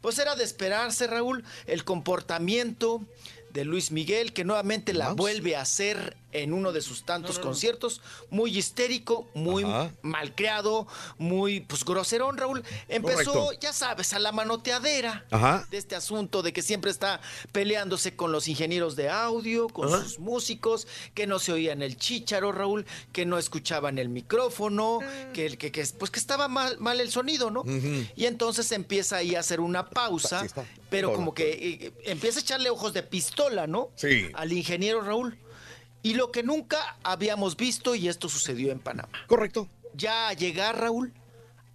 pues 0.00 0.18
era 0.18 0.34
de 0.36 0.44
esperarse, 0.44 1.06
Raúl, 1.06 1.44
el 1.66 1.84
comportamiento 1.84 3.02
de 3.50 3.64
Luis 3.64 3.90
Miguel, 3.90 4.32
que 4.32 4.44
nuevamente 4.44 4.92
la 4.92 5.06
Vamos. 5.06 5.16
vuelve 5.18 5.56
a 5.56 5.62
hacer 5.62 6.16
en 6.32 6.52
uno 6.52 6.72
de 6.72 6.82
sus 6.82 7.04
tantos 7.04 7.38
conciertos, 7.38 8.02
muy 8.30 8.56
histérico, 8.58 9.26
muy 9.34 9.64
Ajá. 9.64 9.90
malcriado, 10.02 10.86
muy 11.18 11.60
pues 11.60 11.84
groserón, 11.84 12.36
Raúl. 12.36 12.62
Empezó, 12.88 13.32
Correcto. 13.32 13.60
ya 13.60 13.72
sabes, 13.72 14.12
a 14.12 14.18
la 14.18 14.32
manoteadera 14.32 15.24
Ajá. 15.30 15.66
de 15.70 15.78
este 15.78 15.96
asunto 15.96 16.42
de 16.42 16.52
que 16.52 16.62
siempre 16.62 16.90
está 16.90 17.20
peleándose 17.52 18.16
con 18.16 18.32
los 18.32 18.48
ingenieros 18.48 18.96
de 18.96 19.08
audio, 19.08 19.68
con 19.68 19.88
Ajá. 19.88 20.02
sus 20.02 20.18
músicos, 20.18 20.86
que 21.14 21.26
no 21.26 21.38
se 21.38 21.52
oían 21.52 21.80
el 21.82 21.96
chícharo, 21.96 22.52
Raúl, 22.52 22.84
que 23.12 23.24
no 23.24 23.38
escuchaban 23.38 23.98
el 23.98 24.08
micrófono, 24.08 24.98
que, 25.32 25.46
el- 25.46 25.58
que, 25.58 25.72
que- 25.72 25.86
pues 25.98 26.10
que 26.10 26.18
estaba 26.18 26.48
mal, 26.48 26.76
mal 26.78 27.00
el 27.00 27.10
sonido, 27.10 27.50
¿no? 27.50 27.62
Y 28.16 28.26
entonces 28.26 28.72
empieza 28.72 29.16
ahí 29.16 29.34
a 29.34 29.40
hacer 29.40 29.60
una 29.60 29.88
pausa, 29.88 30.40
Sí, 30.40 30.46
está. 30.46 30.64
pero 30.90 31.12
como 31.14 31.32
que 31.32 31.52
eh, 31.52 31.92
empieza 32.04 32.40
a 32.40 32.42
echarle 32.42 32.68
ojos 32.68 32.92
de 32.92 33.02
pistola, 33.02 33.66
¿no? 33.66 33.90
Sí. 33.96 34.28
Al 34.34 34.52
ingeniero 34.52 35.00
Raúl. 35.00 35.38
Y 36.06 36.14
lo 36.14 36.30
que 36.30 36.44
nunca 36.44 36.96
habíamos 37.02 37.56
visto, 37.56 37.94
y 37.96 38.06
esto 38.08 38.28
sucedió 38.28 38.70
en 38.70 38.78
Panamá. 38.78 39.08
Correcto. 39.26 39.68
Ya 39.94 40.28
a 40.28 40.34
llegar, 40.34 40.78
Raúl, 40.80 41.12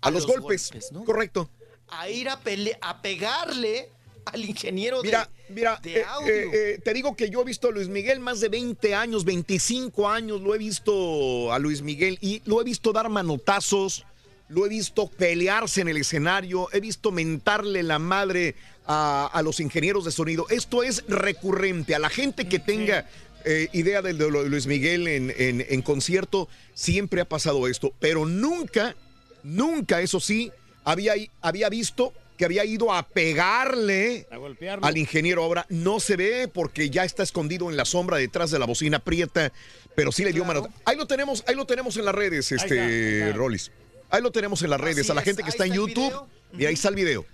A, 0.02 0.10
los, 0.10 0.26
golpes. 0.26 0.72
¿no? 0.94 1.04
Correcto. 1.04 1.50
a 1.90 2.10
ir 2.10 2.30
a, 2.30 2.40
pele- 2.40 2.78
a 2.80 3.02
pegarle 3.02 3.90
al 4.24 4.46
ingeniero 4.46 5.02
Mira, 5.04 5.28
de, 5.50 5.54
mira, 5.54 5.80
de 5.84 6.00
eh, 6.00 6.06
audio. 6.08 6.34
eh, 6.34 6.50
eh, 6.76 6.80
te 6.82 6.94
digo 6.94 7.14
que 7.16 7.30
yo 7.30 7.42
he 7.42 7.44
visto 7.44 7.68
a 7.68 7.72
Luis 7.72 7.90
Miguel 7.90 8.22
más 8.22 8.40
de 8.40 8.48
20 8.48 8.96
años, 8.96 9.26
25 9.26 10.08
años, 10.08 10.40
lo 10.40 10.56
he 10.56 10.58
visto 10.60 11.52
a 11.52 11.60
Luis 11.60 11.82
Miguel 11.82 12.18
y 12.22 12.42
lo 12.46 12.62
he 12.62 12.64
visto 12.64 12.94
dar 12.94 13.10
manotazos, 13.10 14.06
lo 14.48 14.66
he 14.66 14.70
visto 14.70 15.08
pelearse 15.08 15.82
en 15.82 15.90
el 15.90 15.98
escenario, 15.98 16.70
he 16.72 16.80
visto 16.80 17.12
mentarle 17.12 17.84
la 17.84 18.00
madre 18.00 18.56
a, 18.86 19.26
a 19.34 19.42
los 19.42 19.60
ingenieros 19.60 20.06
de 20.06 20.12
sonido. 20.12 20.46
Esto 20.50 20.84
es 20.84 21.04
recurrente. 21.10 21.96
A 21.96 22.00
la 22.00 22.10
gente 22.10 22.48
que 22.48 22.60
tenga 22.60 23.10
eh, 23.46 23.68
idea 23.74 24.02
de, 24.02 24.14
lo 24.14 24.44
de 24.44 24.50
Luis 24.50 24.68
Miguel 24.68 25.08
en, 25.08 25.34
en- 25.38 25.66
en 25.68 25.82
concierto, 25.82 26.48
siempre 26.74 27.22
ha 27.22 27.26
pasado 27.26 27.68
esto, 27.68 27.94
pero 28.00 28.26
nunca, 28.26 28.96
nunca, 29.44 30.02
eso 30.02 30.20
sí, 30.20 30.52
había, 30.84 31.14
había 31.42 31.70
visto 31.70 32.14
que 32.38 32.46
había 32.46 32.66
ido 32.66 32.92
a 32.92 33.08
pegarle 33.08 34.26
A 34.32 34.88
al 34.88 34.98
ingeniero 34.98 35.44
ahora 35.44 35.68
no 35.70 36.00
se 36.00 36.16
ve 36.16 36.48
porque 36.52 36.90
ya 36.90 37.04
está 37.06 37.22
escondido 37.22 37.70
en 37.70 37.78
la 37.78 37.86
sombra 37.86 38.18
detrás 38.18 38.50
de 38.50 38.58
la 38.58 38.66
bocina 38.66 38.98
prieta, 38.98 39.54
pero 39.96 40.12
sí 40.12 40.24
le 40.24 40.34
dio 40.34 40.44
mano. 40.44 40.68
Ahí 40.86 40.98
lo 40.98 41.06
tenemos, 41.06 41.44
ahí 41.48 41.54
lo 41.56 41.66
tenemos 41.66 41.98
en 41.98 42.06
las 42.06 42.16
redes, 42.16 42.52
este 42.52 42.80
ahí 42.80 43.20
está. 43.28 43.38
Rolis. 43.38 43.72
Ahí 44.10 44.24
lo 44.24 44.32
tenemos 44.32 44.62
en 44.64 44.72
las 44.72 44.82
redes. 44.82 45.02
Así 45.02 45.12
a 45.12 45.14
la 45.14 45.22
es, 45.22 45.26
gente 45.26 45.44
que 45.44 45.50
está 45.50 45.66
en 45.66 45.74
YouTube, 45.74 46.08
video. 46.10 46.28
mira, 46.54 46.70
ahí 46.70 46.74
está 46.74 46.90
el 46.90 46.96
video. 46.96 47.26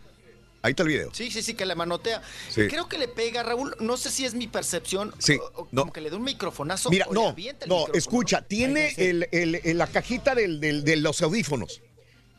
Ahí 0.63 0.71
está 0.71 0.83
el 0.83 0.89
video. 0.89 1.09
Sí, 1.13 1.29
sí, 1.31 1.41
sí, 1.41 1.53
que 1.53 1.65
le 1.65 1.75
manotea. 1.75 2.21
Sí. 2.49 2.67
Creo 2.67 2.89
que 2.89 2.97
le 2.97 3.07
pega, 3.07 3.43
Raúl. 3.43 3.75
No 3.79 3.95
sé 3.95 4.09
si 4.11 4.25
es 4.25 4.33
mi 4.33 4.47
percepción. 4.47 5.13
Sí, 5.19 5.35
o- 5.35 5.61
o 5.61 5.67
no. 5.71 5.81
Como 5.83 5.93
que 5.93 6.01
le 6.01 6.09
da 6.09 6.17
un 6.17 6.23
microfonazo. 6.23 6.89
Mira, 6.89 7.05
o 7.07 7.13
no, 7.13 7.35
el 7.37 7.55
no, 7.67 7.85
escucha, 7.93 8.41
tiene 8.41 8.93
el- 8.97 9.27
el- 9.31 9.55
el- 9.63 9.77
la 9.77 9.87
cajita 9.87 10.35
del- 10.35 10.59
del- 10.59 10.83
de 10.83 10.95
los 10.97 11.21
audífonos. 11.21 11.81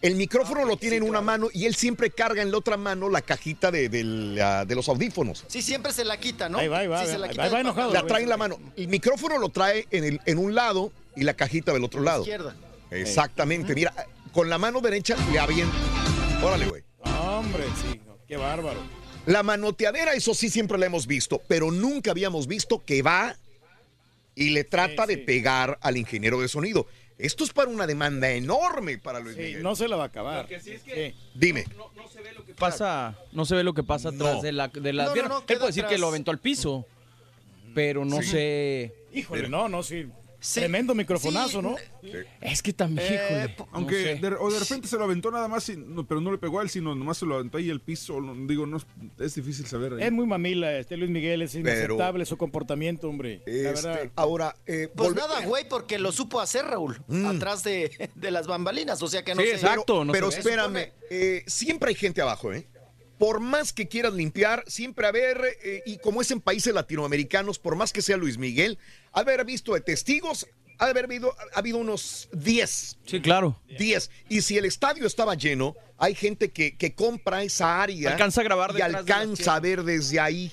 El 0.00 0.14
micrófono 0.14 0.64
lo 0.64 0.76
tiene 0.76 0.96
en 0.96 1.02
una 1.02 1.20
mano 1.20 1.48
y 1.52 1.66
él 1.66 1.74
siempre 1.74 2.10
carga 2.10 2.40
en 2.42 2.52
la 2.52 2.58
otra 2.58 2.76
mano 2.76 3.08
la 3.08 3.20
cajita 3.20 3.70
de, 3.72 4.38
ah, 4.40 4.64
los 4.68 4.88
audífonos. 4.88 5.44
Sí, 5.48 5.60
siempre 5.60 5.92
se 5.92 6.04
la 6.04 6.18
quita, 6.20 6.48
¿no? 6.48 6.58
Ahí 6.58 6.68
va, 6.68 6.78
ahí 6.78 6.86
va, 6.86 7.00
Sí, 7.00 7.06
se 7.06 7.12
ahí 7.14 7.18
la 7.18 7.26
va, 7.26 7.32
quita 7.32 7.42
ahí 7.44 7.50
va 7.50 7.60
enojado. 7.60 7.92
La 7.92 8.06
trae 8.06 8.22
en 8.22 8.28
la 8.28 8.36
mano. 8.36 8.58
El 8.76 8.86
micrófono 8.88 9.38
lo 9.38 9.48
trae 9.48 9.88
en, 9.90 10.04
el- 10.04 10.20
en 10.24 10.38
un 10.38 10.54
lado 10.54 10.92
y 11.16 11.22
la 11.24 11.34
cajita 11.34 11.72
del 11.72 11.82
otro 11.82 12.00
lado. 12.00 12.20
Izquierda. 12.22 12.54
Exactamente. 12.92 13.74
Mira, 13.74 13.92
con 14.32 14.48
la 14.48 14.58
mano 14.58 14.80
derecha 14.80 15.16
le 15.32 15.38
avienta. 15.38 15.74
Órale, 16.44 16.66
güey. 16.66 16.82
Hombre, 17.20 17.64
sí, 17.82 18.00
qué 18.28 18.36
bárbaro. 18.36 18.80
La 19.26 19.42
manoteadera, 19.42 20.12
eso 20.14 20.32
sí 20.34 20.48
siempre 20.48 20.78
la 20.78 20.86
hemos 20.86 21.06
visto, 21.06 21.42
pero 21.48 21.70
nunca 21.70 22.10
habíamos 22.12 22.46
visto 22.46 22.84
que 22.84 23.02
va 23.02 23.36
y 24.34 24.50
le 24.50 24.64
trata 24.64 25.06
de 25.06 25.18
pegar 25.18 25.78
al 25.82 25.96
ingeniero 25.96 26.40
de 26.40 26.48
sonido. 26.48 26.86
Esto 27.18 27.42
es 27.42 27.50
para 27.52 27.68
una 27.68 27.86
demanda 27.86 28.30
enorme 28.30 28.96
para 28.98 29.18
Luis 29.18 29.34
Sí, 29.34 29.42
Miguel. 29.42 29.62
no 29.62 29.74
se 29.74 29.88
la 29.88 29.96
va 29.96 30.04
a 30.04 30.06
acabar. 30.06 30.48
Dime. 31.34 31.64
pasa, 32.58 33.18
no 33.32 33.44
se 33.44 33.54
ve 33.56 33.64
lo 33.64 33.74
que 33.74 33.82
pasa 33.82 34.08
atrás 34.10 34.36
No. 34.36 34.42
de 34.42 34.52
la 34.52 34.68
de 34.68 34.92
la 34.92 35.02
No, 35.04 35.08
no, 35.08 35.14
pierna. 35.14 35.28
no, 35.30 35.38
Él 35.40 35.44
puede 35.46 35.66
decir 35.66 35.82
que 35.82 35.86
atrás. 35.86 36.00
lo 36.00 36.08
aventó 36.08 36.30
al 36.30 36.38
piso, 36.38 36.86
pero 37.74 38.04
no 38.04 38.22
Sí. 38.22 38.28
sé. 38.30 38.94
Híjole, 39.12 39.48
no, 39.48 39.68
no, 39.68 39.82
sí. 39.82 40.06
Tremendo 40.40 40.94
microfonazo, 40.94 41.60
¿no? 41.60 41.74
Es 42.40 42.62
que 42.62 42.72
también, 42.72 43.12
Eh, 43.12 43.14
híjole. 43.16 43.54
no 43.58 43.68
Aunque 43.72 43.94
sé. 44.02 44.14
de, 44.16 44.28
o 44.38 44.50
de 44.52 44.60
repente 44.60 44.86
se 44.86 44.96
lo 44.96 45.04
aventó 45.04 45.30
nada 45.32 45.48
más, 45.48 45.68
y- 45.68 45.76
no, 45.76 46.06
pero 46.06 46.20
no 46.20 46.30
le 46.30 46.38
pegó 46.38 46.60
a 46.60 46.62
él, 46.62 46.70
sino 46.70 46.94
nomás 46.94 47.18
se 47.18 47.26
lo 47.26 47.34
aventó 47.36 47.58
ahí 47.58 47.68
el 47.70 47.80
piso. 47.80 48.20
no- 48.20 48.34
digo, 48.46 48.64
no 48.66 48.76
es, 49.18 49.34
difícil 49.34 49.66
saber. 49.66 49.94
ahí. 49.94 50.02
Es 50.04 50.12
muy 50.12 50.26
mamila 50.26 50.72
este 50.78 50.96
Luis 50.96 51.10
Miguel, 51.10 51.42
es 51.42 51.52
Pero- 51.52 51.70
inaceptable 51.70 52.24
su 52.24 52.36
comportamiento, 52.36 53.08
hombre. 53.08 53.42
La 53.46 53.70
Este, 53.70 53.88
verdad. 53.88 54.10
ahora, 54.14 54.56
eh, 54.66 54.88
Pues 54.94 55.14
nada, 55.14 55.44
güey, 55.44 55.68
porque 55.68 55.98
lo 55.98 56.12
supo 56.12 56.40
hacer, 56.40 56.64
Raúl. 56.66 57.00
Mm. 57.08 57.26
Atrás 57.26 57.64
de, 57.64 58.10
de 58.14 58.30
las 58.30 58.46
bambalinas. 58.46 59.02
O 59.02 59.08
sea 59.08 59.24
que 59.24 59.34
no 59.34 59.42
Sí, 59.42 59.48
sé. 59.48 59.54
exacto. 59.54 60.04
no 60.04 60.12
pero 60.12 60.28
ve. 60.30 60.36
espérame, 60.36 60.92
eh, 61.10 61.42
siempre 61.46 61.88
hay 61.90 61.94
gente 61.96 62.22
abajo, 62.22 62.52
¿eh? 62.52 62.66
Por 63.18 63.40
más 63.40 63.72
que 63.72 63.88
quieras 63.88 64.14
limpiar, 64.14 64.64
siempre 64.66 65.06
haber, 65.06 65.40
eh, 65.62 65.82
y 65.86 65.98
como 65.98 66.22
es 66.22 66.30
en 66.30 66.40
países 66.40 66.72
latinoamericanos, 66.72 67.58
por 67.58 67.74
más 67.74 67.92
que 67.92 68.02
sea 68.02 68.16
Luis 68.16 68.38
Miguel, 68.38 68.78
haber 69.12 69.44
visto 69.44 69.74
de 69.74 69.80
testigos, 69.80 70.46
haber 70.78 71.04
habido, 71.04 71.34
ha 71.54 71.58
habido 71.58 71.78
unos 71.78 72.28
10. 72.32 72.98
Sí, 73.04 73.20
claro. 73.20 73.60
10. 73.78 74.10
Y 74.28 74.42
si 74.42 74.56
el 74.56 74.64
estadio 74.64 75.06
estaba 75.06 75.34
lleno, 75.34 75.74
hay 75.96 76.14
gente 76.14 76.50
que, 76.50 76.76
que 76.76 76.94
compra 76.94 77.42
esa 77.42 77.82
área 77.82 78.12
Alcanza 78.12 78.40
a 78.40 78.44
grabar 78.44 78.70
y 78.72 78.76
de 78.76 78.82
alcanza 78.84 79.56
a 79.56 79.60
ver 79.60 79.82
desde 79.82 80.20
ahí. 80.20 80.52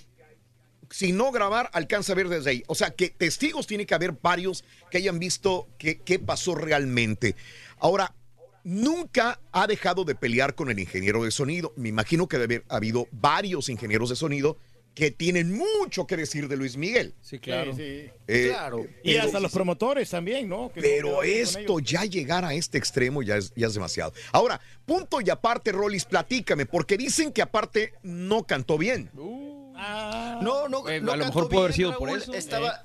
Si 0.90 1.12
no 1.12 1.32
grabar, 1.32 1.70
alcanza 1.74 2.14
a 2.14 2.16
ver 2.16 2.30
desde 2.30 2.50
ahí. 2.50 2.64
O 2.68 2.76
sea 2.76 2.92
que 2.92 3.10
testigos 3.10 3.68
tiene 3.68 3.86
que 3.86 3.94
haber 3.94 4.14
varios 4.14 4.64
que 4.90 4.98
hayan 4.98 5.20
visto 5.20 5.68
qué 5.78 6.20
pasó 6.20 6.56
realmente. 6.56 7.36
Ahora, 7.78 8.16
nunca 8.66 9.40
ha 9.54 9.68
dejado 9.68 10.04
de 10.04 10.16
pelear 10.16 10.56
con 10.56 10.70
el 10.70 10.80
ingeniero 10.80 11.24
de 11.24 11.32
sonido. 11.32 11.72
Me 11.78 11.88
imagino 11.90 12.28
que 12.28 12.38
debe 12.38 12.56
haber 12.56 12.66
habido 12.68 13.08
varios 13.12 13.70
ingenieros 13.70 14.10
de 14.10 14.18
sonido 14.18 14.58
que 14.96 15.12
tienen 15.12 15.52
mucho 15.54 16.08
que 16.08 16.16
decir 16.18 16.48
de 16.48 16.56
Luis 16.58 16.78
Miguel. 16.78 17.14
Sí, 17.22 17.38
claro. 17.40 17.74
Sí, 17.76 18.06
sí. 18.06 18.10
Eh, 18.28 18.48
Claro. 18.50 18.86
Y 19.04 19.12
pero- 19.14 19.24
hasta 19.26 19.40
los 19.42 19.52
promotores 19.52 20.10
también, 20.10 20.48
¿no? 20.50 20.72
Que 20.74 20.82
pero 20.82 21.22
esto 21.22 21.80
ya 21.80 22.06
llegar 22.06 22.44
a 22.46 22.54
este 22.54 22.78
extremo 22.78 23.22
ya 23.22 23.36
es, 23.38 23.52
ya 23.56 23.68
es 23.68 23.74
demasiado. 23.74 24.14
Ahora, 24.32 24.60
punto 24.86 25.20
y 25.22 25.30
aparte, 25.30 25.72
Rolis, 25.74 26.06
platícame, 26.06 26.66
porque 26.66 26.98
dicen 26.98 27.32
que 27.34 27.42
aparte 27.42 27.94
no 28.04 28.44
cantó 28.46 28.78
bien. 28.78 29.10
Ah, 29.76 30.40
No, 30.42 30.68
no, 30.70 30.88
Eh, 30.90 31.02
no 31.02 31.12
a 31.12 31.18
lo 31.18 31.26
mejor 31.26 31.50
puede 31.50 31.64
haber 31.64 31.74
sido 31.74 31.98
por 31.98 32.10
eso. 32.10 32.34
Estaba, 32.34 32.82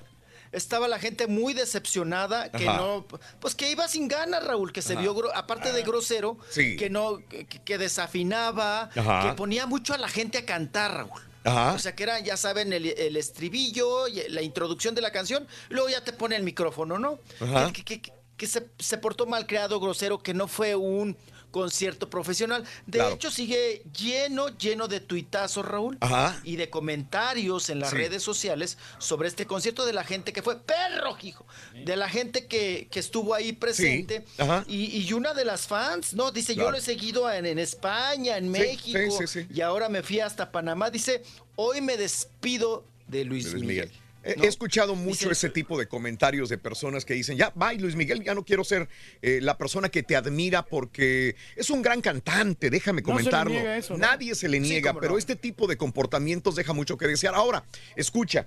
estaba 0.53 0.89
la 0.89 0.99
gente 0.99 1.27
muy 1.27 1.55
decepcionada, 1.55 2.51
que 2.51 2.69
Ajá. 2.69 2.79
no, 2.79 3.07
pues 3.41 3.55
que 3.55 3.71
iba 3.71 3.87
sin 3.89 4.09
ganas, 4.09 4.45
Raúl, 4.45 4.73
que 4.73 4.83
se 4.83 4.97
vio, 4.97 5.15
aparte 5.35 5.73
de 5.73 5.83
grosero, 5.83 6.39
Sí. 6.51 6.77
que 6.77 6.91
no, 6.91 7.19
que, 7.29 7.47
que 7.47 7.79
desafinaba, 7.79 8.91
Ajá. 8.97 9.29
que 9.31 9.35
ponía 9.37 9.67
mucho 9.67 9.95
a 9.95 9.99
la 9.99 10.09
gente 10.09 10.39
a 10.39 10.45
cantar, 10.47 10.93
Raúl. 10.95 11.21
Ajá. 11.45 11.73
O 11.75 11.79
sea, 11.79 11.95
que 11.95 12.03
era, 12.03 12.19
ya 12.21 12.37
saben, 12.37 12.73
el, 12.73 12.87
el 12.87 13.17
estribillo, 13.17 14.09
y 14.09 14.29
la 14.29 14.43
introducción 14.43 14.95
de 14.95 15.01
la 15.03 15.11
canción, 15.11 15.47
luego 15.71 15.89
ya 15.89 16.05
te 16.05 16.13
pone 16.13 16.37
el 16.37 16.43
micrófono, 16.43 16.99
¿no? 16.99 17.19
Ajá. 17.41 17.73
Que, 17.73 17.85
que- 17.85 18.03
que- 18.03 18.13
que 18.37 18.47
se, 18.47 18.71
se 18.79 18.97
portó 18.97 19.27
mal 19.27 19.47
creado, 19.47 19.79
grosero, 19.81 20.19
que 20.23 20.33
no 20.33 20.49
fue 20.49 20.75
un 20.75 21.15
concierto 21.51 22.09
profesional. 22.11 22.65
De 22.87 22.99
Claro. 22.99 23.15
hecho, 23.15 23.31
sigue 23.31 23.83
lleno, 23.99 24.49
lleno 24.57 24.89
de 24.89 25.01
tuitazos, 25.01 25.65
Raúl 25.67 25.97
Ajá. 26.01 26.41
y 26.45 26.57
de 26.57 26.71
comentarios 26.71 27.71
en 27.71 27.81
las 27.81 27.91
Sí. 27.91 27.97
redes 27.97 28.23
sociales 28.23 28.79
sobre 28.99 29.29
este 29.29 29.47
concierto 29.47 29.85
de 29.87 29.93
la 29.93 30.05
gente 30.05 30.33
que 30.33 30.43
fue 30.43 30.59
perro, 30.61 31.17
hijo, 31.23 31.45
de 31.85 31.97
la 31.97 32.09
gente 32.09 32.47
que, 32.47 32.89
que 32.91 33.01
estuvo 33.01 33.35
ahí 33.35 33.53
presente. 33.53 34.25
Ajá. 34.39 34.65
Y, 34.69 34.97
y 35.07 35.13
una 35.13 35.35
de 35.35 35.45
las 35.45 35.67
fans, 35.67 36.15
¿no? 36.15 36.31
Dice, 36.33 36.55
yo 36.55 36.71
lo 36.71 36.77
he 36.77 36.81
seguido 36.81 37.31
en, 37.31 37.47
en 37.47 37.59
España, 37.59 38.37
en 38.37 38.45
Sí, 38.45 38.51
México, 38.51 38.99
sí, 39.19 39.27
sí, 39.27 39.41
sí. 39.43 39.47
y 39.53 39.61
ahora 39.61 39.89
me 39.89 40.03
fui 40.03 40.21
hasta 40.21 40.51
Panamá. 40.53 40.91
Dice, 40.91 41.23
hoy 41.57 41.81
me 41.81 41.97
despido 41.97 42.85
de 43.09 43.25
Luis, 43.25 43.47
De 43.47 43.53
Luis 43.53 43.65
Miguel. 43.65 43.87
Miguel. 43.89 44.00
He, 44.23 44.37
¿no? 44.37 44.45
he 44.45 44.47
escuchado 44.47 44.95
mucho 44.95 45.31
ese 45.31 45.49
tipo 45.49 45.79
de 45.79 45.89
comentarios 45.89 46.49
de 46.49 46.59
personas 46.59 47.05
que 47.05 47.15
dicen, 47.15 47.39
ya, 47.39 47.53
bye 47.55 47.79
Luis 47.79 47.97
Miguel, 47.97 48.23
ya 48.23 48.35
no 48.35 48.45
quiero 48.45 48.65
ser 48.65 48.89
eh, 49.23 49.41
la 49.41 49.57
persona 49.57 49.89
que 49.89 50.03
te 50.03 50.15
admira 50.17 50.65
porque 50.67 51.37
es 51.57 51.71
un 51.71 51.81
gran 51.81 52.01
cantante, 52.03 52.69
déjame 52.69 53.01
No 53.01 53.07
se 53.07 53.13
comentarlo. 53.13 53.53
niega 53.55 53.77
eso, 53.79 53.95
¿no? 53.95 54.01
Nadie 54.01 54.35
se 54.35 54.49
le 54.49 54.61
niega, 54.61 54.93
pero 54.95 55.13
no. 55.13 55.19
este 55.19 55.37
tipo 55.37 55.67
de 55.67 55.77
comportamientos 55.77 56.55
deja 56.57 56.73
mucho 56.73 56.99
que 56.99 57.07
desear. 57.07 57.35
Ahora, 57.35 57.65
escucha, 57.97 58.47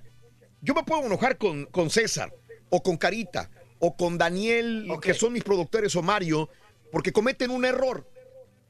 yo 0.60 0.74
me 0.74 0.84
puedo 0.84 1.04
enojar 1.06 1.38
con, 1.38 1.66
con 1.66 1.90
César 1.90 2.32
o 2.70 2.82
con 2.82 2.96
Carita 2.96 3.50
o 3.80 3.96
con 3.96 4.16
Daniel, 4.16 4.88
que 5.02 5.12
son 5.12 5.32
mis 5.32 5.42
productores 5.44 5.94
o 5.96 6.02
Mario, 6.02 6.48
porque 6.90 7.12
cometen 7.12 7.50
un 7.50 7.64
error. 7.64 8.08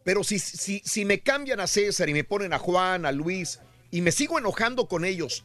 Pero 0.02 0.24
si, 0.24 0.38
si, 0.38 0.82
si 0.84 1.04
me 1.04 1.20
cambian 1.20 1.60
a 1.60 1.66
César 1.66 2.08
y 2.08 2.14
me 2.14 2.24
ponen 2.24 2.52
a 2.52 2.58
Juan, 2.58 3.06
a 3.06 3.12
Luis, 3.12 3.60
y 3.90 4.00
me 4.00 4.10
sigo 4.10 4.38
enojando 4.38 4.88
con 4.88 5.04
ellos, 5.04 5.44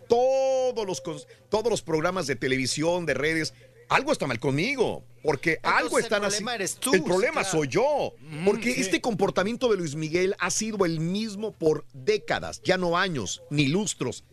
todos 0.73 0.85
los, 0.85 1.27
todos 1.49 1.69
los 1.69 1.81
programas 1.81 2.27
de 2.27 2.35
televisión, 2.35 3.05
de 3.05 3.13
redes, 3.13 3.53
algo 3.89 4.11
está 4.11 4.27
mal 4.27 4.39
conmigo. 4.39 5.03
Porque 5.21 5.59
algo 5.63 5.97
el 5.97 6.05
están 6.05 6.21
problema 6.21 6.51
así. 6.51 6.55
eres 6.55 6.75
tú, 6.75 6.93
el 6.93 7.03
problema 7.03 7.41
claro. 7.41 7.49
soy 7.49 7.67
yo. 7.67 8.13
Porque 8.45 8.73
sí. 8.73 8.81
este 8.81 9.01
comportamiento 9.01 9.69
de 9.69 9.77
Luis 9.77 9.95
Miguel 9.95 10.35
ha 10.39 10.49
sido 10.49 10.85
el 10.85 10.99
mismo 11.01 11.51
por 11.51 11.85
décadas, 11.93 12.61
ya 12.63 12.77
no 12.77 12.97
años, 12.97 13.43
ni 13.49 13.67
lustros. 13.67 14.23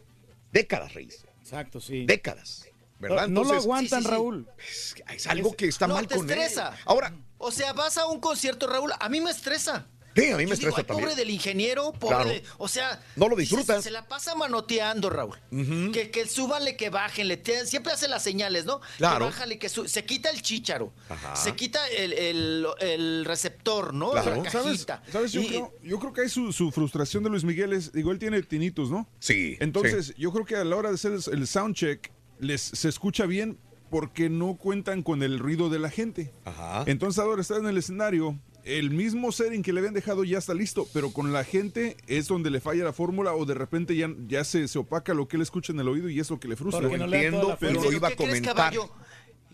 Décadas, 0.52 0.94
Reyes. 0.94 1.26
Exacto, 1.40 1.80
sí. 1.80 2.06
Décadas. 2.06 2.66
¿Verdad? 2.98 3.28
No 3.28 3.44
lo 3.44 3.54
aguantan, 3.54 4.02
sí, 4.02 4.08
sí. 4.08 4.10
Raúl. 4.10 4.48
es, 4.58 4.94
es 5.14 5.26
algo 5.26 5.54
que 5.54 5.66
está 5.66 5.86
no, 5.86 5.94
mal 5.94 6.06
te 6.06 6.16
con 6.16 6.30
él. 6.30 6.38
estresa. 6.38 6.76
Ahora, 6.84 7.14
O 7.38 7.50
sea, 7.50 7.72
vas 7.72 7.98
a 7.98 8.06
un 8.06 8.20
concierto, 8.20 8.66
Raúl, 8.66 8.92
a 8.98 9.08
mí 9.08 9.20
me 9.20 9.30
estresa. 9.30 9.86
Sí, 10.16 10.24
a 10.24 10.30
mí 10.30 10.32
me 10.32 10.38
digo, 10.44 10.52
estresa 10.54 10.76
"Ay, 10.78 10.84
también. 10.84 11.08
Pobre 11.08 11.16
del 11.20 11.30
ingeniero, 11.30 11.92
pobre 11.92 12.16
Claro. 12.16 12.30
de- 12.30 12.42
O 12.58 12.68
sea. 12.68 13.02
No 13.16 13.28
lo 13.28 13.36
disfrutas. 13.36 13.84
Se, 13.84 13.90
la 13.90 14.06
pasa 14.08 14.34
manoteando, 14.34 15.10
Raúl. 15.10 15.38
Ujú. 15.52 15.92
Que, 15.92 16.10
que 16.10 16.26
súbanle, 16.26 16.76
que 16.76 16.90
bájenle. 16.90 17.36
te- 17.36 17.66
siempre 17.66 17.92
hace 17.92 18.08
las 18.08 18.22
señales, 18.22 18.64
¿no? 18.64 18.80
Claro. 18.96 19.26
Que 19.26 19.30
bájale, 19.32 19.58
que 19.58 19.68
su- 19.68 19.86
se 19.88 20.04
quita 20.04 20.30
el 20.30 20.42
chícharo. 20.42 20.92
Ajá. 21.08 21.36
Se 21.36 21.54
quita 21.54 21.86
el, 21.88 22.12
el- 22.14 22.66
el 22.80 23.24
receptor, 23.24 23.94
¿no? 23.94 24.10
Claro. 24.12 24.42
La 24.42 24.50
¿Sabes? 24.50 24.66
cajita. 24.86 25.02
¿Sabes? 25.12 25.32
Yo, 25.32 25.40
Y- 25.42 25.48
creo, 25.48 25.74
yo 25.82 25.98
creo 25.98 26.12
que 26.12 26.20
hay 26.22 26.28
su, 26.28 26.52
su 26.52 26.70
frustración 26.72 27.22
de 27.22 27.30
Luis 27.30 27.44
Miguel 27.44 27.72
es, 27.72 27.92
digo, 27.92 28.10
él 28.12 28.18
tiene 28.18 28.42
tinitos, 28.42 28.90
¿no? 28.90 29.08
Sí. 29.18 29.56
Entonces, 29.60 30.14
yo 30.16 30.32
creo 30.32 30.44
que 30.44 30.56
a 30.56 30.64
la 30.64 30.76
hora 30.76 30.88
de 30.88 30.94
hacer 30.96 31.12
el, 31.12 31.46
soundcheck, 31.46 32.10
les, 32.38 32.60
se 32.62 32.88
escucha 32.88 33.26
bien 33.26 33.58
porque 33.90 34.28
no 34.28 34.56
cuentan 34.56 35.02
con 35.02 35.22
el 35.22 35.38
ruido 35.38 35.68
de 35.70 35.78
la 35.78 35.90
gente. 35.90 36.32
Ajá. 36.44 36.84
Entonces 36.86 37.18
ahora 37.22 37.40
está 37.40 37.56
en 37.56 37.66
el 37.66 37.78
escenario, 37.78 38.38
el 38.66 38.90
mismo 38.90 39.32
setting 39.32 39.62
que 39.62 39.72
le 39.72 39.80
habían 39.80 39.94
dejado 39.94 40.24
ya 40.24 40.38
está 40.38 40.52
listo, 40.54 40.88
pero 40.92 41.12
con 41.12 41.32
la 41.32 41.44
gente 41.44 41.96
es 42.06 42.26
donde 42.28 42.50
le 42.50 42.60
falla 42.60 42.84
la 42.84 42.92
fórmula 42.92 43.32
o 43.34 43.44
de 43.46 43.54
repente 43.54 43.96
ya, 43.96 44.08
ya 44.26 44.44
se, 44.44 44.68
se 44.68 44.78
opaca 44.78 45.14
lo 45.14 45.28
que 45.28 45.36
él 45.36 45.42
escucha 45.42 45.72
en 45.72 45.80
el 45.80 45.88
oído 45.88 46.08
y 46.08 46.20
es 46.20 46.28
lo 46.30 46.38
que 46.40 46.48
le 46.48 46.56
frustra. 46.56 46.80
Porque 46.82 46.98
toda 46.98 47.16
entiendo, 47.16 47.56
pero 47.60 47.80
lo 47.82 47.92
iba 47.92 48.08
a 48.08 48.10
¿Qué 48.10 48.16
crees, 48.16 48.30
comentar. 48.30 48.54
caballo? 48.56 48.90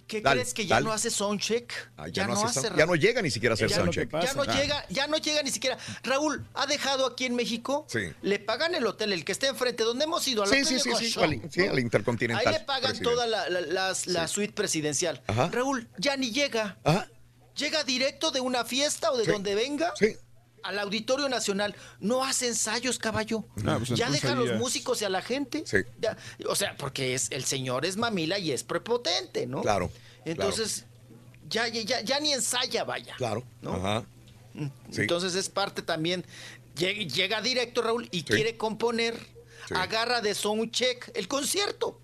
¿Qué 0.06 0.20
Dale, 0.20 0.40
crees 0.42 0.52
que 0.52 0.66
ya 0.66 0.74
dale. 0.76 0.86
no 0.86 0.92
hace 0.92 1.08
soundcheck? 1.10 1.72
Ah, 1.96 2.06
ya, 2.08 2.26
no 2.26 2.34
hace 2.44 2.60
sound- 2.60 2.76
ya 2.76 2.84
no 2.84 2.96
llega 2.96 3.22
ni 3.22 3.30
siquiera 3.30 3.52
a 3.52 3.54
hacer 3.54 3.68
Ya 3.70 3.76
no- 3.78 3.82
soundcheck. 3.84 4.10
pasa. 4.10 4.26
Ya 4.26 4.34
no 4.34 4.42
Ah. 4.42 4.60
llega, 4.60 4.86
ya 4.90 5.06
no 5.06 5.16
llega 5.16 5.42
ni 5.42 5.50
siquiera. 5.50 5.78
Raúl, 6.02 6.44
¿ha 6.52 6.66
dejado 6.66 7.06
aquí 7.06 7.24
en 7.24 7.34
México? 7.34 7.86
Sí. 7.88 8.00
Le 8.20 8.38
pagan 8.38 8.74
el 8.74 8.86
hotel, 8.86 9.12
el 9.14 9.24
que 9.24 9.32
está 9.32 9.46
enfrente, 9.48 9.84
donde 9.84 10.04
hemos 10.04 10.26
ido, 10.28 10.42
al 10.42 10.48
Sí, 10.50 10.54
hotel 10.56 10.66
sí, 10.66 10.74
de 10.74 10.80
sí, 10.80 10.88
sí, 11.12 11.20
al, 11.20 11.50
sí, 11.50 11.60
¿no? 11.64 11.70
al 11.72 11.78
Intercontinental. 11.78 12.46
Ahí 12.46 12.52
le 12.52 12.60
pagan 12.64 12.90
presidente. 12.90 13.10
toda 13.10 13.26
la, 13.26 13.48
la- 13.48 13.60
las- 13.62 14.06
la 14.06 14.28
suite 14.28 14.52
presidencial. 14.52 15.22
Ajá. 15.28 15.48
Raúl, 15.50 15.88
ya 15.96 16.16
ni 16.18 16.30
llega. 16.30 16.76
Ajá. 16.84 17.08
Llega 17.56 17.84
directo 17.84 18.30
de 18.30 18.40
una 18.40 18.64
fiesta 18.64 19.10
o 19.12 19.16
de 19.16 19.24
Sí. 19.24 19.30
donde 19.30 19.54
venga. 19.54 19.92
Sí. 19.96 20.16
Al 20.62 20.78
Auditorio 20.78 21.28
Nacional. 21.28 21.74
No 22.00 22.24
hace 22.24 22.46
ensayos, 22.48 22.98
caballo. 22.98 23.44
Pues 23.54 23.88
ya 23.90 24.10
deja 24.10 24.32
a 24.32 24.34
los 24.34 24.52
músicos 24.58 25.02
y 25.02 25.04
a 25.04 25.08
la 25.08 25.20
gente. 25.22 25.64
Sí. 25.66 25.78
Ya, 26.00 26.16
o 26.48 26.54
sea, 26.54 26.76
porque 26.76 27.14
es 27.14 27.28
el 27.30 27.44
señor 27.44 27.84
es 27.84 27.96
mamila 27.96 28.38
y 28.38 28.52
es 28.52 28.62
prepotente, 28.62 29.46
¿no? 29.46 29.62
Claro, 29.62 29.90
Entonces, 30.24 30.84
ya, 31.48 31.66
ya, 31.66 31.82
ya, 31.82 32.00
ya 32.02 32.20
ni 32.20 32.32
ensaya, 32.32 32.84
vaya. 32.84 33.14
Claro. 33.16 33.44
¿no? 33.60 33.74
Ajá. 33.74 34.04
Sí. 34.90 35.00
Entonces 35.00 35.34
es 35.34 35.48
parte 35.48 35.82
también. 35.82 36.24
Llega, 36.76 37.02
llega 37.02 37.42
directo, 37.42 37.82
Raúl, 37.82 38.08
y 38.12 38.22
quiere 38.22 38.56
componer. 38.56 39.18
Agarra 39.74 40.20
de 40.20 40.34
soundcheck 40.34 41.10
el 41.14 41.28
concierto. 41.28 41.98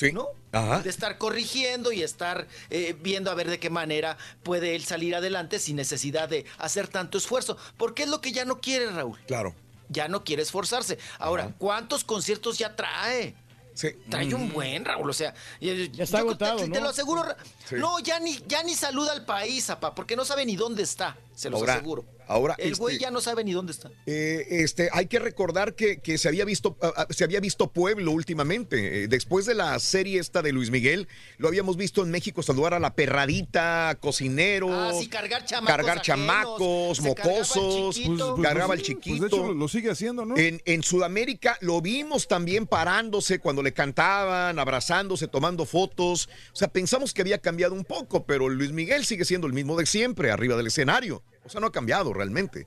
Sí. 0.00 0.12
¿No? 0.12 0.28
Ajá. 0.52 0.80
De 0.80 0.88
estar 0.88 1.18
corrigiendo 1.18 1.92
y 1.92 2.02
estar 2.02 2.48
eh, 2.70 2.96
viendo 2.98 3.30
a 3.30 3.34
ver 3.34 3.50
de 3.50 3.58
qué 3.58 3.68
manera 3.68 4.16
puede 4.42 4.74
él 4.74 4.82
salir 4.82 5.14
adelante 5.14 5.58
sin 5.58 5.76
necesidad 5.76 6.26
de 6.26 6.46
hacer 6.56 6.88
tanto 6.88 7.18
esfuerzo. 7.18 7.58
Porque 7.76 8.04
es 8.04 8.08
lo 8.08 8.22
que 8.22 8.32
ya 8.32 8.46
no 8.46 8.62
quiere, 8.62 8.86
Raúl. 8.86 9.18
Claro. 9.26 9.54
Ya 9.90 10.08
no 10.08 10.24
quiere 10.24 10.42
esforzarse. 10.42 10.98
Ahora, 11.18 11.52
¿cuántos 11.58 12.02
conciertos 12.02 12.56
ya 12.56 12.74
trae? 12.74 13.34
Sí. 13.74 13.88
Trae 14.08 14.34
un 14.34 14.50
buen, 14.50 14.86
Raúl, 14.86 15.10
o 15.10 15.12
sea, 15.12 15.34
ya 15.60 15.72
está 16.02 16.18
agotado, 16.18 16.60
te, 16.60 16.64
te 16.64 16.78
¿no? 16.78 16.80
lo 16.80 16.88
aseguro. 16.88 17.22
Sí. 17.68 17.76
No, 17.76 17.98
ya 17.98 18.18
ni, 18.20 18.38
ya 18.46 18.62
ni 18.62 18.74
saluda 18.74 19.12
al 19.12 19.26
país, 19.26 19.66
papá, 19.66 19.94
porque 19.94 20.16
no 20.16 20.24
sabe 20.24 20.46
ni 20.46 20.56
dónde 20.56 20.82
está, 20.82 21.16
se 21.40 21.48
los 21.50 21.60
Ahora- 21.60 21.74
aseguro. 21.74 22.04
ahora, 22.28 22.54
El 22.58 22.74
güey 22.76 22.94
este- 22.96 23.04
ya 23.04 23.10
no 23.10 23.20
sabe 23.20 23.42
ni 23.44 23.52
dónde 23.52 23.72
está. 23.72 23.90
Eh, 24.06 24.46
este, 24.50 24.88
hay 24.92 25.06
que 25.06 25.18
recordar 25.18 25.74
que, 25.74 26.00
que 26.00 26.18
se 26.18 26.28
había 26.28 26.44
visto 26.44 26.76
ah, 26.82 26.92
ah, 26.96 27.06
se 27.10 27.24
había 27.24 27.40
visto 27.40 27.72
Pueblo 27.72 28.12
últimamente. 28.12 29.04
Eh, 29.04 29.08
después 29.08 29.46
de 29.46 29.54
la 29.54 29.78
serie 29.78 30.20
esta 30.20 30.42
de 30.42 30.52
Luis 30.52 30.70
Miguel, 30.70 31.08
lo 31.38 31.48
habíamos 31.48 31.76
visto 31.76 32.02
en 32.02 32.10
México 32.10 32.42
saludar 32.42 32.74
a 32.74 32.78
la 32.78 32.94
perradita, 32.94 33.96
cocinero, 34.00 34.68
Ah, 34.72 34.92
sí, 34.98 35.08
cargar 35.08 35.44
chamacos 35.44 35.74
cargar 35.76 35.98
ajenos, 35.98 36.06
chamacos, 36.06 36.96
se 36.98 37.14
cargaba 37.14 37.30
el 37.32 37.38
mocosos, 37.38 37.94
chiquito. 37.96 38.34
Pues- 38.36 38.46
cargaba 38.48 38.66
pues- 38.74 38.80
pues 38.80 38.86
chiquito. 38.88 39.20
de 39.22 39.26
hecho 39.28 39.46
lo, 39.48 39.54
lo 39.54 39.68
sigue 39.68 39.90
haciendo, 39.90 40.24
¿no? 40.26 40.36
En, 40.36 40.60
en 40.66 40.82
Sudamérica 40.82 41.56
lo 41.62 41.80
vimos 41.80 42.28
también 42.28 42.66
parándose 42.66 43.38
cuando 43.38 43.62
le 43.62 43.72
cantaban, 43.72 44.58
abrazándose, 44.58 45.26
tomando 45.26 45.64
fotos. 45.64 46.28
O 46.52 46.56
sea, 46.56 46.68
pensamos 46.68 47.14
que 47.14 47.22
había 47.22 47.38
cambiado 47.38 47.74
un 47.74 47.84
poco, 47.84 48.24
pero 48.26 48.48
Luis 48.48 48.72
Miguel 48.72 49.04
sigue 49.04 49.24
siendo 49.24 49.46
el 49.46 49.52
mismo 49.52 49.76
de 49.76 49.86
siempre, 49.86 50.30
arriba 50.30 50.56
del 50.56 50.66
escenario. 50.66 51.22
O 51.44 51.48
sea, 51.48 51.60
no 51.60 51.66
ha 51.68 51.72
cambiado 51.72 52.12
realmente. 52.12 52.66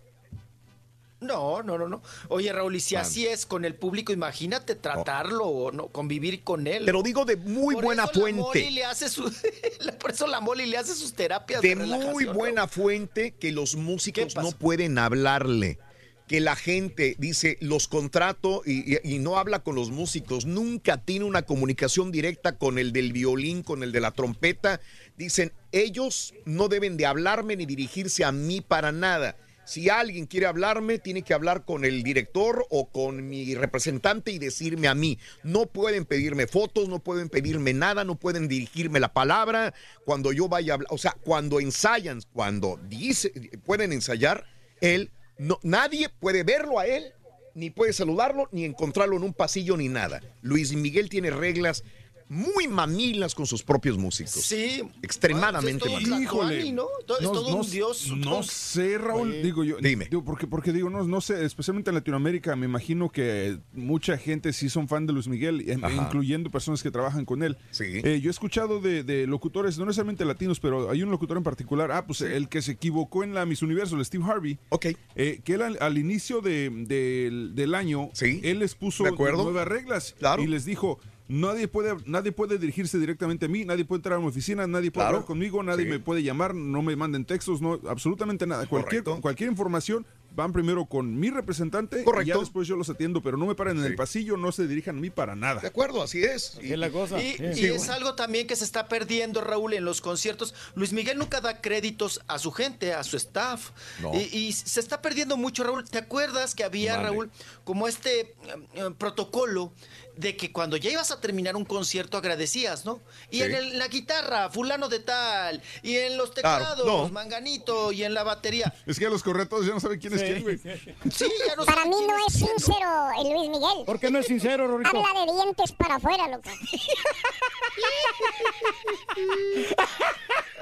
No, 1.21 1.63
no, 1.63 1.77
no, 1.77 1.87
no. 1.87 2.01
Oye, 2.27 2.51
Raúl, 2.51 2.75
y 2.75 2.81
si 2.81 2.97
así 2.97 3.25
es 3.25 3.45
con 3.45 3.63
el 3.63 3.75
público, 3.75 4.11
imagínate 4.11 4.75
tratarlo 4.75 5.45
o 5.45 5.71
no, 5.71 5.87
convivir 5.87 6.43
con 6.43 6.67
él. 6.67 6.83
Pero 6.85 7.01
digo 7.01 7.23
de 7.23 7.37
muy 7.37 7.75
Por 7.75 7.85
buena 7.85 8.03
eso 8.03 8.11
la 8.13 8.19
fuente. 8.19 8.41
Moli 8.41 8.71
le 8.71 8.83
hace 8.83 9.07
su- 9.07 9.31
por 10.01 10.11
eso 10.11 10.27
la 10.27 10.41
Moli 10.41 10.65
le 10.65 10.77
hace 10.77 10.93
sus 10.93 11.13
terapias 11.13 11.61
de 11.61 11.69
de, 11.69 11.75
muy 11.77 12.25
buena 12.25 12.67
fuente 12.67 13.31
que 13.39 13.53
los 13.53 13.77
músicos 13.77 14.33
¿Qué 14.33 14.41
no 14.41 14.51
pueden 14.51 14.97
hablarle. 14.97 15.79
Que 16.27 16.41
la 16.41 16.57
gente 16.57 17.15
dice, 17.19 17.57
los 17.61 17.87
contrato 17.87 18.61
y, 18.65 18.93
y- 18.95 18.99
y 19.15 19.19
no 19.19 19.37
habla 19.37 19.59
con 19.59 19.75
los 19.75 19.91
músicos, 19.91 20.45
nunca 20.45 20.97
tiene 20.97 21.23
una 21.23 21.43
comunicación 21.43 22.11
directa 22.11 22.57
con 22.57 22.77
el 22.77 22.91
del 22.91 23.13
violín, 23.13 23.63
con 23.63 23.81
el 23.83 23.93
de 23.93 24.01
la 24.01 24.11
trompeta. 24.11 24.81
Dicen, 25.15 25.53
ellos 25.73 26.33
no 26.45 26.69
deben 26.69 26.95
de 26.95 27.05
hablarme 27.05 27.57
ni 27.57 27.65
dirigirse 27.65 28.23
a 28.23 28.31
mí 28.31 28.61
para 28.61 28.91
nada. 28.93 29.35
Si 29.65 29.89
alguien 29.89 30.27
quiere 30.27 30.45
hablarme, 30.45 30.99
tiene 30.99 31.21
que 31.21 31.33
hablar 31.33 31.65
con 31.65 31.85
el 31.85 32.03
director 32.03 32.65
o 32.69 32.89
con 32.89 33.29
mi 33.29 33.55
representante 33.55 34.31
y 34.31 34.37
decirme 34.37 34.87
a 34.87 34.93
mí. 34.93 35.17
No 35.41 35.65
pueden 35.65 36.05
pedirme 36.05 36.47
fotos, 36.47 36.89
no 36.89 36.99
pueden 36.99 37.29
pedirme 37.29 37.73
nada, 37.73 38.03
no 38.03 38.15
pueden 38.15 38.47
dirigirme 38.47 38.99
la 38.99 39.13
palabra 39.13 39.73
cuando 40.05 40.33
yo 40.33 40.49
vaya 40.49 40.73
a 40.73 40.75
hablar. 40.75 40.87
O 40.91 40.97
sea, 40.97 41.15
cuando 41.23 41.59
ensayan, 41.59 42.21
cuando 42.33 42.77
dice, 42.89 43.31
pueden 43.65 43.93
ensayar, 43.93 44.45
él, 44.81 45.11
no, 45.37 45.59
nadie 45.63 46.09
puede 46.09 46.43
verlo 46.43 46.77
a 46.77 46.85
él, 46.85 47.13
ni 47.55 47.69
puede 47.69 47.93
saludarlo, 47.93 48.49
ni 48.51 48.65
encontrarlo 48.65 49.15
en 49.15 49.23
un 49.23 49.33
pasillo, 49.33 49.77
ni 49.77 49.87
nada. 49.87 50.21
Luis 50.41 50.73
Miguel 50.73 51.07
tiene 51.07 51.29
reglas 51.29 51.83
muy 52.29 52.67
mamilas 52.67 53.35
con 53.35 53.45
sus 53.45 53.63
propios 53.63 53.97
músicos. 53.97 54.33
Sí. 54.33 54.81
Extremadamente 55.01 55.87
Bueno, 55.87 55.97
es 55.99 56.03
todo 56.03 56.13
un 56.15 56.25
mamilas. 56.25 56.31
Tlatoani, 56.33 56.71
¿no? 56.71 56.85
To- 57.05 57.19
es 57.19 57.23
todo 57.31 57.55
un 57.55 57.69
dios. 57.69 58.11
No 58.17 58.43
sé, 58.43 58.97
Raúl, 58.97 59.41
digo 59.41 59.63
yo. 59.63 59.77
Dime. 59.79 60.05
Digo, 60.09 60.23
porque, 60.23 60.47
porque 60.47 60.71
digo, 60.73 60.89
no, 60.89 61.03
no 61.03 61.21
sé, 61.21 61.45
especialmente 61.45 61.89
en 61.91 61.95
Latinoamérica, 61.95 62.55
me 62.55 62.65
imagino 62.65 63.09
que 63.09 63.59
mucha 63.73 64.17
gente 64.17 64.53
sí 64.53 64.69
son 64.69 64.87
fan 64.87 65.05
de 65.05 65.13
Luis 65.13 65.27
Miguel, 65.27 65.65
Ajá. 65.81 65.93
incluyendo 65.93 66.49
personas 66.49 66.81
que 66.83 66.91
trabajan 66.91 67.25
con 67.25 67.43
él. 67.43 67.57
Sí. 67.71 67.85
Eh, 68.03 68.19
yo 68.21 68.29
he 68.29 68.31
escuchado 68.31 68.79
de, 68.79 69.03
de 69.03 69.27
locutores, 69.27 69.77
no 69.77 69.85
necesariamente 69.85 70.25
latinos, 70.25 70.59
pero 70.59 70.89
hay 70.89 71.03
un 71.03 71.11
locutor 71.11 71.37
en 71.37 71.43
particular, 71.43 71.91
ah, 71.91 72.05
pues 72.05 72.21
el 72.21 72.49
que 72.49 72.61
se 72.61 72.73
equivocó 72.73 73.23
en 73.23 73.33
la 73.33 73.45
Miss 73.45 73.61
Universo, 73.61 73.95
el 73.95 74.05
Steve 74.05 74.23
Harvey. 74.27 74.57
Ok. 74.69 74.87
eh, 75.15 75.41
que 75.43 75.53
él 75.53 75.61
al, 75.61 75.77
al 75.81 75.97
inicio 75.97 76.41
de- 76.41 76.69
del- 76.69 77.53
del 77.55 77.75
año, 77.75 78.09
él 78.21 78.59
les 78.59 78.75
puso 78.75 79.03
nuevas 79.03 79.67
reglas 79.67 80.15
Claro. 80.17 80.41
y 80.43 80.47
les 80.47 80.65
dijo, 80.65 80.99
nadie 81.27 81.67
puede, 81.67 81.95
nadie 82.05 82.31
puede 82.31 82.57
dirigirse 82.57 82.99
directamente 82.99 83.45
a 83.45 83.49
mí, 83.49 83.65
nadie 83.65 83.85
puede 83.85 83.99
entrar 83.99 84.17
a 84.17 84.19
mi 84.21 84.27
oficina, 84.27 84.67
nadie 84.67 84.91
puede 84.91 85.03
Claro. 85.05 85.17
hablar 85.17 85.27
conmigo, 85.27 85.63
nadie 85.63 85.85
Sí. 85.85 85.91
me 85.91 85.99
puede 85.99 86.23
llamar, 86.23 86.53
no 86.53 86.81
me 86.81 86.95
manden 86.95 87.25
textos, 87.25 87.61
no, 87.61 87.79
absolutamente 87.87 88.45
nada. 88.45 88.65
Cualquier, 88.67 89.03
Correcto. 89.03 89.21
cualquier 89.21 89.49
información 89.49 90.05
van 90.35 90.51
primero 90.51 90.85
con 90.85 91.19
mi 91.19 91.29
representante 91.29 92.01
y 92.01 92.03
Correcto. 92.03 92.33
ya 92.33 92.39
después 92.39 92.67
yo 92.67 92.75
los 92.75 92.89
atiendo, 92.89 93.21
pero 93.21 93.37
no 93.37 93.45
me 93.45 93.53
paren 93.53 93.77
en 93.77 93.83
Sí. 93.83 93.89
el 93.89 93.95
pasillo, 93.95 94.35
no 94.35 94.51
se 94.51 94.67
dirijan 94.67 94.97
a 94.97 94.99
mí 94.99 95.11
para 95.11 95.35
nada. 95.35 95.61
De 95.61 95.67
acuerdo, 95.67 96.01
así 96.01 96.23
es. 96.23 96.55
Así 96.57 96.73
es 96.73 96.79
la 96.79 96.89
cosa. 96.89 97.21
Y, 97.21 97.33
Sí. 97.37 97.43
y 97.43 97.53
Sí, 97.53 97.65
es 97.67 97.77
bueno. 97.77 97.93
algo 97.93 98.15
también 98.15 98.47
que 98.47 98.55
se 98.55 98.63
está 98.65 98.87
perdiendo, 98.87 99.41
Raúl, 99.41 99.73
en 99.73 99.85
los 99.85 100.01
conciertos. 100.01 100.55
Luis 100.73 100.91
Miguel 100.91 101.19
nunca 101.19 101.39
da 101.39 101.61
créditos 101.61 102.19
a 102.27 102.39
su 102.39 102.51
gente, 102.51 102.93
a 102.93 103.03
su 103.03 103.15
staff. 103.15 103.69
No. 104.01 104.11
Y, 104.15 104.23
y 104.35 104.53
se 104.53 104.79
está 104.79 105.03
perdiendo 105.03 105.37
mucho, 105.37 105.63
Raúl. 105.63 105.83
¿Te 105.87 105.99
acuerdas 105.99 106.55
que 106.55 106.63
había, 106.63 106.95
Vale. 106.97 107.09
Raúl, 107.09 107.31
como 107.63 107.87
este 107.87 108.21
eh, 108.21 108.35
eh, 108.73 108.89
protocolo 108.97 109.71
de 110.15 110.37
que 110.37 110.51
cuando 110.51 110.77
ya 110.77 110.91
ibas 110.91 111.09
a 111.11 111.19
terminar 111.19 111.55
un 111.55 111.65
concierto 111.65 112.17
agradecías, 112.17 112.85
¿no? 112.85 113.01
Y 113.31 113.37
Sí. 113.37 113.43
en 113.43 113.55
el- 113.55 113.77
la 113.79 113.87
guitarra, 113.87 114.49
fulano 114.49 114.87
de 114.89 114.99
tal, 114.99 115.61
y 115.81 115.97
en 115.97 116.17
los 116.17 116.31
Claro, 116.31 116.65
teclados, 116.65 116.85
no. 116.85 117.09
manganito, 117.09 117.91
y 117.91 118.03
en 118.03 118.13
la 118.13 118.23
batería. 118.23 118.73
Es 118.85 118.99
que 118.99 119.05
a 119.07 119.09
los 119.09 119.23
corretos 119.23 119.65
ya 119.65 119.73
no 119.73 119.79
saben 119.79 119.99
quién 119.99 120.13
es 120.13 120.21
quién, 120.21 120.43
güey. 120.43 120.57
Sí, 120.57 121.25
ya 121.47 121.55
no 121.55 121.65
Para 121.65 121.85
mí 121.85 121.95
no 122.07 122.15
es 122.27 122.33
sincero 122.33 123.09
el 123.19 123.31
Luis 123.33 123.49
Miguel. 123.49 123.85
¿Por 123.85 123.99
qué 123.99 124.11
no 124.11 124.19
es 124.19 124.27
sincero, 124.27 124.67
Rorrito? 124.67 124.89
Habla 124.89 125.25
de 125.25 125.33
dientes 125.33 125.71
para 125.71 125.95
afuera, 125.95 126.27
loco. 126.27 126.49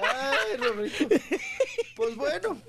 Ay, 0.01 0.57
Rorrito. 0.57 1.07
Pues 1.95 2.15
bueno, 2.15 2.61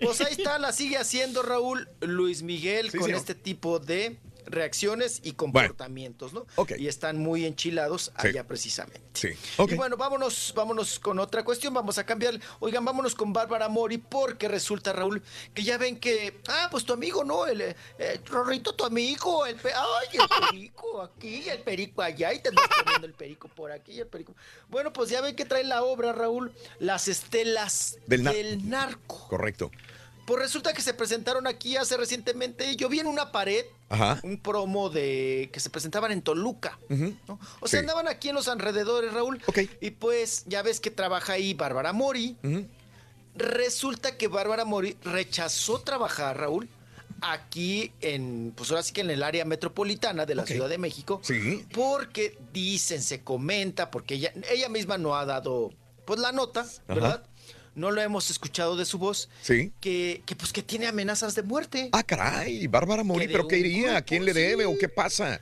pues 0.00 0.20
ahí 0.20 0.32
está, 0.38 0.58
la 0.58 0.72
sigue 0.72 0.96
haciendo 0.98 1.42
Raúl 1.42 1.88
Luis 2.00 2.42
Miguel 2.42 2.90
Sí, 2.90 2.98
con 2.98 3.06
señor. 3.06 3.18
este 3.20 3.34
tipo 3.34 3.78
de 3.78 4.18
reacciones 4.50 5.20
y 5.22 5.32
comportamientos, 5.32 6.32
¿no? 6.32 6.46
Ok. 6.56 6.72
Y 6.78 6.88
están 6.88 7.18
muy 7.18 7.44
enchilados 7.44 8.12
Sí. 8.20 8.28
allá 8.28 8.46
precisamente. 8.46 9.00
Sí. 9.14 9.28
Y 9.68 9.74
bueno, 9.74 9.96
vámonos, 9.96 10.52
vámonos 10.54 10.98
con 10.98 11.18
otra 11.18 11.44
cuestión, 11.44 11.74
vamos 11.74 11.98
a 11.98 12.04
cambiar. 12.06 12.38
Oigan, 12.60 12.84
vámonos 12.84 13.14
con 13.14 13.32
Bárbara 13.32 13.68
Mori, 13.68 13.98
porque 13.98 14.48
resulta, 14.48 14.92
Raúl, 14.92 15.22
que 15.54 15.62
ya 15.64 15.76
ven 15.78 15.98
que, 15.98 16.40
ah, 16.48 16.68
pues 16.70 16.84
tu 16.84 16.92
amigo, 16.92 17.24
¿no? 17.24 17.46
El 17.46 17.60
eh, 17.60 17.76
eh, 17.98 18.20
Rorrito, 18.26 18.74
tu 18.74 18.84
amigo, 18.84 19.44
el 19.46 19.56
pe- 19.56 19.72
ay, 19.74 20.18
el 20.18 20.28
perico 20.50 21.02
aquí, 21.02 21.48
el 21.48 21.60
perico 21.60 22.02
allá, 22.02 22.32
y 22.32 22.40
te 22.40 22.48
andas 22.50 22.64
poniendo 22.84 23.06
el 23.06 23.14
perico 23.14 23.48
por 23.48 23.72
aquí, 23.72 23.92
y 23.92 24.00
el 24.00 24.06
perico. 24.06 24.34
Bueno, 24.68 24.92
pues 24.92 25.10
ya 25.10 25.20
ven 25.20 25.34
que 25.34 25.44
trae 25.44 25.64
la 25.64 25.82
obra, 25.82 26.12
Raúl, 26.12 26.52
Las 26.78 27.08
Estelas 27.08 27.98
Del 28.06 28.24
del, 28.24 28.62
nar- 28.62 28.88
Narco. 28.88 29.26
Correcto. 29.28 29.70
Pues 30.28 30.42
resulta 30.42 30.74
que 30.74 30.82
se 30.82 30.92
presentaron 30.92 31.46
aquí 31.46 31.78
hace 31.78 31.96
recientemente, 31.96 32.76
yo 32.76 32.90
vi 32.90 33.00
en 33.00 33.06
una 33.06 33.32
pared 33.32 33.64
Ajá. 33.88 34.20
un 34.22 34.38
promo 34.38 34.90
de 34.90 35.48
que 35.50 35.58
se 35.58 35.70
presentaban 35.70 36.12
en 36.12 36.20
Toluca. 36.20 36.78
O 37.60 37.66
sea, 37.66 37.78
Sí. 37.80 37.84
andaban 37.84 38.06
aquí 38.08 38.28
en 38.28 38.34
los 38.34 38.46
alrededores, 38.46 39.10
Raúl. 39.14 39.40
Y 39.80 39.90
pues 39.92 40.44
ya 40.46 40.60
ves 40.60 40.80
que 40.80 40.90
trabaja 40.90 41.32
ahí 41.32 41.54
Bárbara 41.54 41.94
Mori. 41.94 42.36
Resulta 43.34 44.18
que 44.18 44.28
Bárbara 44.28 44.66
Mori 44.66 44.98
rechazó 45.02 45.80
trabajar, 45.80 46.36
Raúl, 46.38 46.68
aquí 47.22 47.90
en, 48.02 48.52
pues 48.54 48.70
ahora 48.70 48.82
sí 48.82 48.92
que 48.92 49.00
en 49.00 49.10
el 49.10 49.22
área 49.22 49.46
metropolitana 49.46 50.26
de 50.26 50.34
la. 50.34 50.44
Ciudad 50.44 50.68
de 50.68 50.76
México. 50.76 51.20
Sí. 51.22 51.64
Porque 51.72 52.36
dicen, 52.52 53.00
se 53.02 53.22
comenta, 53.24 53.90
porque 53.90 54.16
ella, 54.16 54.32
ella 54.50 54.68
misma 54.68 54.98
no 54.98 55.14
ha 55.16 55.24
dado, 55.24 55.72
pues 56.04 56.20
la 56.20 56.32
nota, 56.32 56.66
¿verdad? 56.86 57.22
No 57.78 57.90
lo 57.90 58.00
hemos 58.02 58.28
escuchado 58.30 58.76
de 58.76 58.84
su 58.84 58.98
voz. 58.98 59.28
Sí. 59.40 59.72
Que, 59.80 60.22
que 60.26 60.34
pues 60.36 60.52
que 60.52 60.62
tiene 60.62 60.86
amenazas 60.86 61.34
de 61.34 61.42
muerte. 61.42 61.88
Ah, 61.92 62.02
caray, 62.02 62.66
Bárbara 62.66 63.04
Mori, 63.04 63.28
¿pero 63.28 63.46
qué 63.46 63.58
iría? 63.58 63.96
¿A 63.96 64.02
quién 64.02 64.24
le 64.24 64.32
debe 64.34 64.64
sí. 64.64 64.70
o 64.72 64.76
qué 64.78 64.88
pasa? 64.88 65.40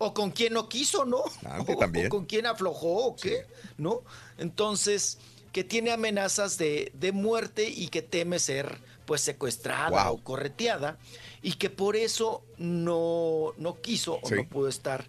o 0.00 0.14
con 0.14 0.30
quién 0.30 0.52
no 0.52 0.68
quiso, 0.68 1.04
¿no? 1.04 1.24
Ah, 1.44 1.58
o, 1.66 1.76
también. 1.76 2.06
o 2.06 2.10
con 2.10 2.24
quién 2.26 2.46
aflojó 2.46 3.06
o 3.06 3.16
qué, 3.16 3.46
¿no? 3.76 4.02
Entonces, 4.38 5.18
que 5.52 5.64
tiene 5.64 5.90
amenazas 5.90 6.56
de, 6.56 6.92
de 6.94 7.10
muerte 7.10 7.68
y 7.68 7.88
que 7.88 8.02
teme 8.02 8.38
ser 8.38 8.78
pues 9.06 9.22
secuestrada 9.22 10.04
Wow. 10.04 10.14
o 10.14 10.22
correteada 10.22 10.98
y 11.42 11.54
que 11.54 11.70
por 11.70 11.96
eso 11.96 12.44
no, 12.58 13.54
no 13.56 13.80
quiso 13.80 14.20
o 14.22 14.30
no 14.30 14.46
pudo 14.48 14.68
estar 14.68 15.06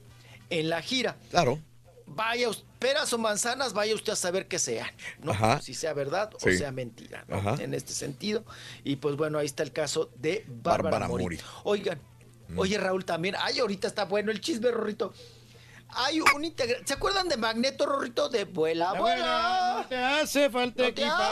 en 0.49 0.69
la 0.69 0.81
gira. 0.81 1.17
Claro. 1.29 1.59
Vaya, 2.15 2.49
peras 2.79 3.13
o 3.13 3.17
manzanas, 3.17 3.73
vaya 3.73 3.93
usted 3.95 4.13
a 4.13 4.15
saber 4.15 4.47
qué 4.47 4.59
sean, 4.59 4.89
¿no? 5.21 5.31
Ajá. 5.31 5.61
Si 5.61 5.73
sea 5.73 5.93
verdad 5.93 6.31
o 6.33 6.39
sea 6.39 6.71
mentira, 6.71 7.23
¿no? 7.27 7.37
Ajá. 7.37 7.55
En 7.59 7.73
este 7.73 7.93
sentido. 7.93 8.43
Y 8.83 8.97
pues 8.97 9.15
bueno, 9.15 9.37
ahí 9.37 9.45
está 9.45 9.63
el 9.63 9.71
caso 9.71 10.09
de 10.15 10.43
Bárbara, 10.47 10.83
Bárbara 10.83 11.07
Mori. 11.07 11.23
Mori. 11.23 11.37
Mm. 11.37 11.41
Oigan, 11.63 12.01
oye 12.57 12.77
Raúl 12.77 13.05
también, 13.05 13.35
ay, 13.39 13.59
ahorita 13.59 13.87
está 13.87 14.05
bueno 14.05 14.31
el 14.31 14.41
chisme, 14.41 14.71
Rorrito. 14.71 15.13
Hay 15.91 16.21
un 16.21 16.45
integrante, 16.45 16.85
¿se 16.87 16.93
acuerdan 16.93 17.27
de 17.29 17.35
Magneto, 17.37 17.85
Rorrito? 17.87 18.29
De 18.29 18.43
vuela, 18.45 18.93
La 18.93 18.99
vuela. 18.99 19.15
vuela, 19.15 19.75
no 19.81 19.87
te 19.87 19.95
hace 19.97 20.49
falta 20.51 20.83
No 20.83 20.93
te 20.93 21.01
equipaje. 21.01 21.23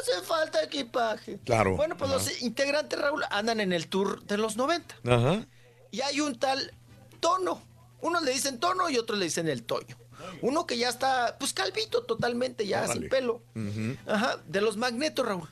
hace 0.00 0.26
falta 0.26 0.62
equipaje. 0.62 1.38
Claro. 1.46 1.76
Bueno, 1.76 1.96
pues 1.96 2.10
Ajá. 2.10 2.18
los 2.18 2.42
integrantes, 2.42 2.98
Raúl, 3.00 3.24
andan 3.30 3.60
en 3.60 3.72
el 3.72 3.88
tour 3.88 4.22
de 4.24 4.36
los 4.36 4.56
90. 4.56 4.96
Ajá. 5.08 5.46
Y 5.90 6.02
hay 6.02 6.20
un 6.20 6.38
tal 6.38 6.74
Tono. 7.20 7.62
Unos 8.02 8.22
le 8.22 8.32
dicen 8.32 8.58
Tono 8.60 8.90
y 8.90 8.98
otros 8.98 9.18
le 9.18 9.24
dicen 9.26 9.48
el 9.48 9.62
Toño. 9.62 9.96
Uno 10.40 10.66
que 10.66 10.76
ya 10.78 10.88
está, 10.88 11.36
pues 11.38 11.52
calvito 11.52 12.02
totalmente, 12.02 12.66
ya 12.66 12.82
Órale. 12.84 13.00
sin 13.00 13.08
pelo. 13.08 13.42
Ajá, 14.06 14.40
de 14.46 14.60
los 14.60 14.76
magnetos, 14.76 15.26
Raúl. 15.26 15.48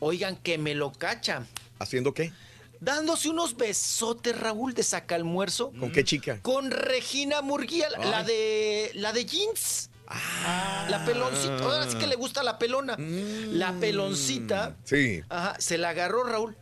Oigan, 0.00 0.36
que 0.36 0.58
me 0.58 0.74
lo 0.74 0.92
cachan. 0.92 1.46
¿Haciendo 1.78 2.12
qué? 2.14 2.32
Dándose 2.80 3.28
unos 3.30 3.56
besotes, 3.56 4.38
Raúl, 4.38 4.74
de 4.74 4.82
saca 4.82 5.14
almuerzo. 5.14 5.72
¿Con 5.78 5.90
qué 5.92 6.04
chica? 6.04 6.38
Con 6.42 6.70
Regina 6.70 7.40
Murguía, 7.40 7.88
la- 7.90 8.22
de 8.24 8.90
la 8.94 9.12
de 9.12 9.24
jeans. 9.24 9.90
La 10.90 11.02
peloncita. 11.06 11.56
Ahora 11.64 11.90
sí 11.90 11.96
que 11.96 12.06
le 12.06 12.14
gusta 12.16 12.42
la 12.42 12.58
pelona. 12.58 12.94
La 12.98 13.72
peloncita. 13.80 14.76
Sí. 14.84 15.22
Ajá, 15.30 15.56
se 15.58 15.78
la 15.78 15.90
agarró 15.90 16.24
Raúl. 16.24 16.56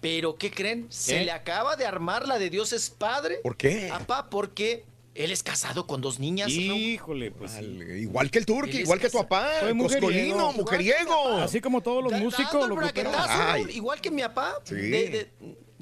Pero 0.00 0.36
¿qué 0.36 0.50
creen? 0.50 0.86
Se 0.90 1.18
¿Qué? 1.18 1.24
le 1.26 1.30
acaba 1.32 1.76
de 1.76 1.86
armar 1.86 2.26
la 2.26 2.38
de 2.40 2.50
Dios 2.50 2.72
es 2.72 2.90
padre. 2.90 3.38
¿Por 3.44 3.56
qué? 3.56 3.86
Papá, 3.88 4.28
porque 4.30 4.84
él 5.24 5.32
es 5.32 5.42
casado 5.42 5.86
con 5.86 6.00
dos 6.00 6.18
niñas. 6.18 6.48
Híjole, 6.50 7.30
pues. 7.30 7.52
Igual 7.60 8.30
que 8.30 8.38
el 8.38 8.44
es 8.44 8.74
igual 8.80 9.00
que 9.00 9.10
tu 9.10 9.18
papá. 9.18 9.50
Soy 9.60 9.76
Coscolino, 9.78 10.52
mujeriego. 10.52 11.36
Así 11.38 11.60
como 11.60 11.80
todos 11.82 12.02
los 12.02 12.12
Da- 12.12 12.18
músicos. 12.18 12.68
Raúl, 12.68 13.70
igual 13.70 14.00
que 14.00 14.10
mi 14.10 14.22
papá. 14.22 14.54
Sí. 14.64 14.74
De- 14.74 15.08
de- 15.10 15.30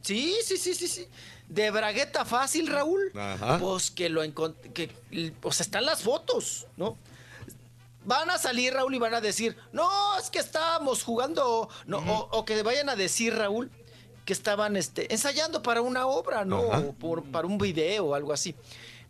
sí, 0.03 0.37
sí, 0.45 0.57
sí, 0.57 0.75
sí, 0.75 0.89
sí. 0.89 1.07
De 1.49 1.71
bragueta 1.71 2.25
fácil, 2.25 2.67
Raúl. 2.67 3.13
Ajá. 3.15 3.59
Pues 3.59 3.91
que 3.91 4.09
lo 4.09 4.23
encontré. 4.25 4.73
Que, 4.73 4.91
o 5.43 5.53
sea, 5.53 5.65
están 5.65 5.85
las 5.85 6.03
fotos, 6.03 6.67
¿no? 6.77 6.97
Van 8.05 8.31
a 8.31 8.39
salir, 8.39 8.73
Raúl, 8.73 8.95
y 8.95 8.99
van 8.99 9.15
a 9.15 9.21
decir, 9.21 9.57
no, 9.73 9.89
es 10.19 10.31
que 10.31 10.39
estábamos 10.39 11.03
jugando. 11.03 11.69
No, 11.87 11.99
o, 11.99 12.39
o 12.39 12.45
que 12.45 12.63
vayan 12.63 12.89
a 12.89 12.95
decir, 12.97 13.35
Raúl, 13.35 13.71
que 14.25 14.33
estaban 14.33 14.77
este, 14.77 15.13
ensayando 15.13 15.63
para 15.63 15.83
una 15.83 16.07
obra, 16.07 16.45
¿no? 16.45 16.61
O 16.63 16.93
por- 16.93 17.25
para 17.25 17.47
un 17.47 17.59
video 17.59 18.07
o 18.07 18.15
algo 18.15 18.33
así. 18.33 18.55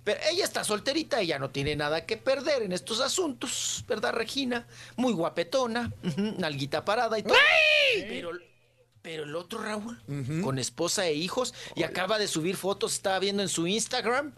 Pero 0.06 0.20
ella 0.30 0.44
está 0.44 0.62
solterita, 0.62 1.20
ella 1.20 1.40
no 1.40 1.50
tiene 1.50 1.74
nada 1.74 2.06
que 2.06 2.16
perder 2.16 2.62
en 2.62 2.70
estos 2.70 3.00
asuntos, 3.00 3.84
¿verdad, 3.88 4.12
Regina? 4.12 4.64
Muy 4.94 5.12
guapetona, 5.12 5.92
nalguita 6.38 6.84
parada 6.84 7.18
y 7.18 7.24
todo. 7.24 7.34
Pero, 8.06 8.30
pero 9.02 9.24
el 9.24 9.34
otro 9.34 9.60
Raúl, 9.60 10.00
con 10.44 10.60
esposa 10.60 11.04
e 11.08 11.14
hijos, 11.14 11.54
y 11.74 11.82
acaba 11.82 12.20
de 12.20 12.28
subir 12.28 12.54
fotos, 12.56 12.92
estaba 12.94 13.18
viendo 13.18 13.42
en 13.42 13.48
su 13.48 13.66
Instagram. 13.66 14.32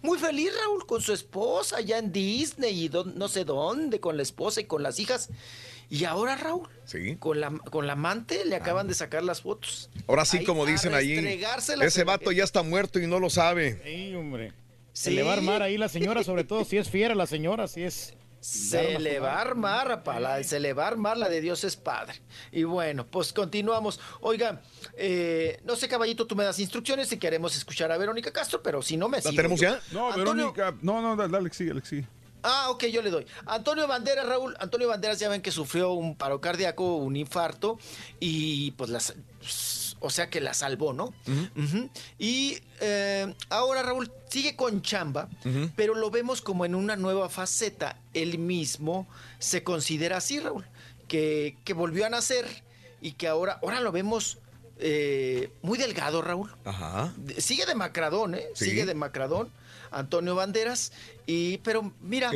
Muy 0.00 0.18
feliz 0.18 0.50
Raúl 0.60 0.84
con 0.86 1.00
su 1.00 1.12
esposa, 1.12 1.76
allá 1.76 1.98
en 1.98 2.10
Disney 2.10 2.82
y 2.82 2.88
don- 2.88 3.16
no 3.16 3.28
sé 3.28 3.44
dónde, 3.44 4.00
con 4.00 4.16
la 4.16 4.24
esposa 4.24 4.60
y 4.60 4.64
con 4.64 4.82
las 4.82 4.98
hijas. 4.98 5.28
Y 5.88 6.04
ahora 6.04 6.34
Raúl, 6.34 6.68
Sí. 6.84 7.14
con 7.20 7.40
la, 7.40 7.50
con 7.70 7.86
la 7.86 7.92
amante, 7.92 8.44
le 8.44 8.56
acaban 8.56 8.88
de 8.88 8.94
sacar 8.94 9.22
las 9.22 9.42
fotos. 9.42 9.88
Ahora 10.08 10.24
sí, 10.24 10.38
Ahí, 10.38 10.44
como 10.44 10.66
dicen 10.66 10.94
ahí, 10.94 11.14
restregárselas 11.14 11.86
ese 11.86 12.02
vato 12.02 12.32
ya 12.32 12.42
está 12.42 12.64
muerto 12.64 12.98
y 12.98 13.06
no 13.06 13.20
lo 13.20 13.30
sabe. 13.30 13.80
Sí, 13.84 14.12
hombre. 14.16 14.52
Se 14.92 15.10
Sí. 15.10 15.16
le 15.16 15.22
va 15.22 15.30
a 15.30 15.34
armar 15.34 15.62
ahí 15.62 15.78
la 15.78 15.88
señora, 15.88 16.22
sobre 16.24 16.44
todo 16.44 16.64
si 16.64 16.76
es 16.78 16.90
fiera 16.90 17.14
la 17.14 17.26
señora, 17.26 17.66
si 17.68 17.82
es... 17.82 18.14
Se 18.40 18.98
le 18.98 19.20
va 19.20 19.34
a 19.34 19.40
armar, 19.40 20.02
se 20.42 20.58
le 20.58 20.72
va 20.72 20.84
a 20.84 20.88
armar 20.88 21.16
la 21.16 21.28
de 21.28 21.40
Dios 21.40 21.62
es 21.62 21.76
Padre. 21.76 22.14
Y 22.50 22.64
bueno, 22.64 23.06
pues 23.06 23.32
continuamos. 23.32 24.00
Oiga, 24.20 24.62
eh, 24.96 25.60
no 25.64 25.76
sé, 25.76 25.86
caballito, 25.88 26.26
tú 26.26 26.34
me 26.34 26.42
das 26.42 26.58
instrucciones 26.58 27.06
si 27.08 27.18
queremos 27.18 27.54
escuchar 27.56 27.92
a 27.92 27.96
Verónica 27.98 28.32
Castro, 28.32 28.60
pero 28.60 28.82
si 28.82 28.96
no 28.96 29.08
me 29.08 29.18
¿La 29.18 29.22
sigo 29.22 29.36
tenemos 29.36 29.60
yo. 29.60 29.68
ya? 29.70 29.80
No, 29.92 30.08
Antonio- 30.12 30.34
Verónica. 30.52 30.74
No, 30.82 31.00
no, 31.00 31.14
dale, 31.14 31.32
dale, 31.32 31.50
sigue, 31.52 31.70
Alex, 31.70 31.88
sigue. 31.88 32.08
Ah, 32.42 32.66
ok, 32.70 32.86
yo 32.86 33.00
le 33.02 33.10
doy. 33.10 33.24
Antonio 33.46 33.86
Banderas, 33.86 34.26
Raúl. 34.26 34.56
Antonio 34.58 34.88
Banderas 34.88 35.20
ya 35.20 35.28
ven 35.28 35.40
que 35.40 35.52
sufrió 35.52 35.92
un 35.92 36.16
paro 36.16 36.40
cardíaco, 36.40 36.96
un 36.96 37.14
infarto, 37.14 37.78
y 38.18 38.72
pues 38.72 38.90
las. 38.90 39.14
O 40.02 40.10
sea 40.10 40.28
que 40.28 40.40
la 40.40 40.52
salvó, 40.52 40.92
¿no? 40.92 41.14
Y 42.18 42.58
eh, 42.80 43.32
ahora 43.48 43.82
Raúl 43.82 44.12
sigue 44.28 44.56
con 44.56 44.82
chamba, 44.82 45.28
pero 45.76 45.94
lo 45.94 46.10
vemos 46.10 46.42
como 46.42 46.64
en 46.64 46.74
una 46.74 46.96
nueva 46.96 47.28
faceta. 47.28 47.98
Él 48.12 48.38
mismo 48.38 49.06
se 49.38 49.62
considera 49.62 50.16
así, 50.18 50.40
Raúl, 50.40 50.66
que, 51.08 51.56
que 51.64 51.72
volvió 51.72 52.04
a 52.04 52.10
nacer 52.10 52.46
y 53.00 53.12
que 53.12 53.28
ahora, 53.28 53.58
ahora 53.62 53.80
lo 53.80 53.92
vemos 53.92 54.38
eh, 54.78 55.50
muy 55.62 55.78
delgado, 55.78 56.22
Raúl. 56.22 56.52
Ajá. 56.64 57.14
Sigue 57.38 57.64
de 57.66 57.74
Macradón, 57.74 58.34
¿eh? 58.34 58.46
Sí. 58.54 58.66
Sigue 58.66 58.84
de 58.84 58.94
Macradón, 58.94 59.50
Antonio 59.92 60.34
Banderas. 60.34 60.92
Y, 61.26 61.58
pero 61.58 61.92
mira, 62.00 62.32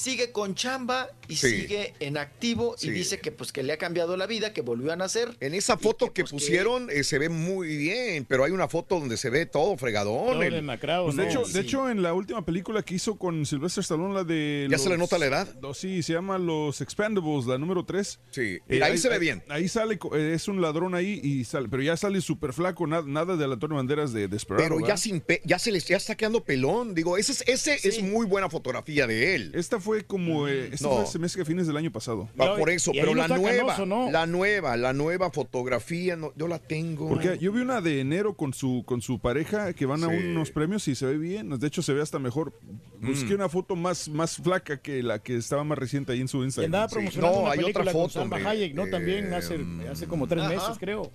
sigue 0.00 0.32
con 0.32 0.54
chamba 0.54 1.08
y 1.28 1.36
Sí. 1.36 1.50
sigue 1.60 1.94
en 2.00 2.16
activo 2.16 2.74
Sí. 2.78 2.88
y 2.88 2.90
dice 2.90 3.20
que 3.20 3.30
pues 3.32 3.52
que 3.52 3.62
le 3.62 3.72
ha 3.72 3.76
cambiado 3.78 4.16
la 4.16 4.26
vida, 4.26 4.52
que 4.52 4.62
volvió 4.62 4.92
a 4.92 4.96
nacer. 4.96 5.36
En 5.40 5.54
esa 5.54 5.76
foto 5.76 6.12
que, 6.12 6.24
pusieron 6.24 6.88
eh, 6.90 7.04
se 7.04 7.18
ve 7.18 7.28
muy 7.28 7.76
bien, 7.76 8.24
pero 8.24 8.44
hay 8.44 8.52
una 8.52 8.66
foto 8.68 8.98
donde 8.98 9.16
se 9.16 9.28
ve 9.30 9.46
todo 9.46 9.76
fregadón. 9.76 10.42
el- 10.42 10.64
Pues 11.04 11.16
de, 11.16 11.28
hecho, 11.28 11.42
de 11.44 11.60
hecho, 11.60 11.90
en 11.90 12.02
la 12.02 12.14
última 12.14 12.44
película 12.44 12.82
que 12.82 12.94
hizo 12.94 13.16
con 13.18 13.44
Sylvester 13.44 13.82
Stallone, 13.82 14.14
la 14.14 14.24
de. 14.24 14.66
¿Ya 14.70 14.78
se 14.78 14.88
le 14.88 14.96
nota 14.96 15.18
la 15.18 15.26
edad? 15.26 15.48
Sí, 15.74 16.02
se 16.02 16.12
llama 16.14 16.38
Los 16.38 16.80
Expendables, 16.80 17.46
la 17.46 17.58
número 17.58 17.84
3. 17.84 18.18
Sí, 18.30 18.58
mira, 18.68 18.86
ahí 18.86 18.96
se 18.98 19.08
ve 19.08 19.18
bien. 19.18 19.42
Ahí 19.48 19.68
sale, 19.68 19.98
co- 19.98 20.16
eh, 20.16 20.34
es 20.34 20.48
un 20.48 20.60
ladrón 20.60 20.94
ahí, 20.94 21.20
y 21.22 21.44
sale, 21.44 21.68
pero 21.68 21.82
ya 21.82 21.96
sale 21.96 22.20
súper 22.20 22.52
flaco, 22.52 22.86
nada, 22.86 23.04
nada 23.06 23.36
de 23.36 23.44
Antonio 23.44 23.76
Banderas 23.76 24.12
de 24.12 24.28
Desperado. 24.28 24.68
Pero 24.76 24.86
ya 24.86 24.96
sin 24.96 25.20
pe- 25.20 25.42
ya 25.44 25.58
se 25.58 25.70
les 25.72 25.84
ya 25.86 25.96
está 25.96 26.14
quedando 26.14 26.42
pelón. 26.44 26.94
Digo, 26.94 27.16
ese 27.18 27.32
es, 27.32 27.44
ese 27.46 27.88
es 27.88 28.02
muy 28.02 28.26
buena 28.26 28.48
fotografía 28.48 29.06
de 29.06 29.34
él. 29.34 29.52
Esta 29.54 29.80
fue 29.80 29.89
como. 30.06 30.48
eh, 30.48 30.70
esta 30.72 30.88
No. 30.88 30.96
fue, 30.96 31.06
se 31.06 31.18
me 31.18 31.26
hace 31.26 31.36
que 31.36 31.42
a 31.42 31.44
fines 31.44 31.66
del 31.66 31.76
año 31.76 31.90
pasado. 31.92 32.28
Va 32.40 32.56
por 32.56 32.70
eso, 32.70 32.92
pero 32.92 33.14
la 33.14 33.28
nueva, 33.28 33.76
la 34.10 34.26
nueva, 34.26 34.76
la 34.76 34.92
nueva 34.92 35.30
fotografía, 35.30 36.16
no, 36.16 36.32
yo 36.36 36.48
la 36.48 36.58
tengo. 36.58 37.08
Porque 37.08 37.38
yo 37.38 37.52
vi 37.52 37.60
una 37.60 37.80
de 37.80 38.00
enero 38.00 38.34
con 38.34 38.54
su 38.54 38.82
con 38.86 39.02
su 39.02 39.18
pareja 39.18 39.72
que 39.72 39.86
van 39.86 40.02
a 40.04 40.08
unos 40.08 40.50
premios 40.50 40.86
y 40.88 40.94
se 40.94 41.06
ve 41.06 41.18
bien. 41.18 41.58
De 41.58 41.66
hecho, 41.66 41.82
se 41.82 41.92
ve 41.92 42.00
hasta 42.02 42.18
mejor. 42.18 42.52
Busqué 43.00 43.32
Mm. 43.32 43.36
una 43.36 43.48
foto 43.48 43.76
más, 43.76 44.08
más 44.08 44.36
flaca 44.36 44.76
que 44.78 45.02
la 45.02 45.18
que 45.18 45.36
estaba 45.36 45.64
más 45.64 45.78
reciente 45.78 46.12
ahí 46.12 46.20
en 46.20 46.28
su 46.28 46.42
Y 46.42 46.44
Instagram. 46.44 46.66
andaba 46.74 46.88
promocionando 46.88 47.36
No, 47.38 47.42
una 47.44 47.52
hay 47.52 47.64
otra 47.64 47.84
con 47.84 47.92
foto, 47.92 48.08
Salma 48.10 48.36
hombre. 48.36 48.50
Hayek, 48.50 48.74
¿no? 48.74 48.86
También 48.88 49.32
Eh, 49.32 49.36
hace, 49.36 49.58
hace 49.90 50.06
como 50.06 50.26
tres 50.26 50.42
Ajá. 50.44 50.50
meses, 50.54 50.76
creo. 50.78 51.10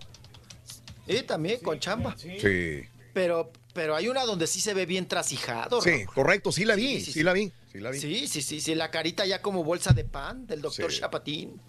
Y 1.08 1.22
también 1.24 1.60
con 1.62 1.80
chamba. 1.80 2.16
Sí. 2.18 2.82
Pero, 3.14 3.52
pero 3.76 3.94
hay 3.94 4.08
una 4.08 4.24
donde 4.24 4.48
sí 4.48 4.62
se 4.62 4.74
ve 4.74 4.86
bien 4.86 5.06
trasijado. 5.06 5.82
Sí, 5.82 6.06
correcto, 6.06 6.54
sí 6.54 6.64
la 6.64 6.76
vi, 6.76 7.02
sí, 7.02 7.24
la 7.24 7.34
vi, 7.34 7.52
sí 7.74 7.80
la 7.82 7.92
vi. 7.92 8.00
Sí, 8.00 8.26
sí, 8.26 8.42
sí, 8.42 8.62
sí, 8.62 8.74
la 8.74 8.90
carita 8.90 9.26
ya 9.26 9.42
como 9.42 9.66
bolsa 9.66 9.92
de 9.92 10.06
pan 10.06 10.48
del 10.48 10.62
doctor 10.62 10.90
Sí. 10.94 11.02
Chapatín. 11.02 11.60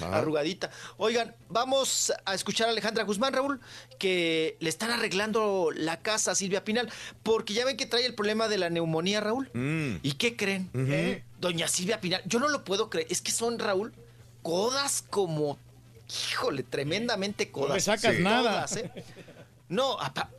Ajá. 0.00 0.16
Arrugadita. 0.16 0.70
Oigan, 0.96 1.36
vamos 1.50 2.10
a 2.24 2.34
escuchar 2.34 2.68
a 2.68 2.70
Alejandra 2.70 3.04
Guzmán, 3.04 3.34
Raúl, 3.34 3.60
que 3.98 4.56
le 4.60 4.70
están 4.70 4.90
arreglando 4.90 5.68
la 5.76 6.00
casa 6.00 6.30
a 6.30 6.34
Silvia 6.34 6.64
Pinal, 6.64 6.90
porque 7.22 7.52
ya 7.52 7.66
ven 7.66 7.76
que 7.76 7.84
trae 7.84 8.06
el 8.06 8.14
problema 8.14 8.48
de 8.48 8.56
la 8.56 8.70
neumonía, 8.70 9.20
Raúl. 9.20 9.50
Mm. 9.52 9.96
¿Y 10.02 10.12
qué 10.12 10.36
creen? 10.36 10.70
Eh, 10.74 11.22
Doña 11.38 11.68
Silvia 11.68 12.00
Pinal, 12.00 12.22
yo 12.24 12.38
no 12.40 12.48
lo 12.48 12.64
puedo 12.64 12.88
creer, 12.88 13.08
es 13.10 13.20
que 13.20 13.30
son, 13.30 13.58
Raúl, 13.58 13.92
codas 14.40 15.04
como, 15.10 15.58
híjole, 16.30 16.62
tremendamente 16.62 17.50
codas. 17.50 17.74
le 17.74 17.80
sacas 17.82 18.18
nada. 18.20 18.64
¿eh? 18.74 18.90
No, 19.68 20.00
apa- 20.00 20.30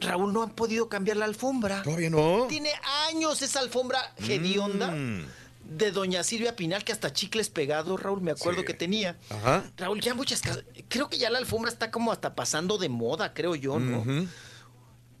Raúl, 0.00 0.32
no 0.32 0.42
han 0.42 0.50
podido 0.50 0.88
cambiar 0.88 1.16
la 1.18 1.24
alfombra. 1.26 1.82
¿Todavía 1.82 2.10
no? 2.10 2.46
Tiene 2.48 2.70
años 3.08 3.42
esa 3.42 3.60
alfombra 3.60 4.14
hedionda 4.18 4.88
Mm. 4.90 5.26
de 5.76 5.92
doña 5.92 6.24
Silvia 6.24 6.56
Pinal, 6.56 6.82
que 6.84 6.92
hasta 6.92 7.12
chicles 7.12 7.48
pegados, 7.50 8.00
Raúl, 8.02 8.20
me 8.22 8.30
acuerdo 8.32 8.64
que 8.64 8.74
tenía. 8.74 9.16
Ajá. 9.28 9.64
Raúl, 9.76 10.00
ya 10.00 10.14
muchas 10.14 10.40
casas. 10.40 10.64
Creo 10.88 11.08
que 11.08 11.18
ya 11.18 11.30
la 11.30 11.38
alfombra 11.38 11.70
está 11.70 11.90
como 11.90 12.10
hasta 12.12 12.34
pasando 12.34 12.76
de 12.78 12.88
moda, 12.88 13.34
creo 13.34 13.54
yo, 13.54 13.78
¿no? 13.78 14.04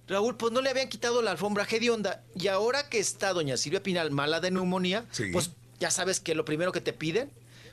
Raúl, 0.08 0.36
pues 0.36 0.52
no 0.52 0.60
le 0.60 0.70
habían 0.70 0.88
quitado 0.88 1.22
la 1.22 1.30
alfombra 1.30 1.66
hedionda. 1.70 2.24
Y 2.34 2.48
ahora 2.48 2.88
que 2.88 2.98
está 2.98 3.32
doña 3.32 3.56
Silvia 3.56 3.82
Pinal 3.82 4.10
mala 4.10 4.40
de 4.40 4.50
neumonía, 4.50 5.04
Sí. 5.12 5.26
pues 5.32 5.50
ya 5.78 5.90
sabes 5.92 6.18
que 6.18 6.34
lo 6.34 6.44
primero 6.44 6.72
que 6.72 6.80
te 6.80 6.92
piden 6.92 7.30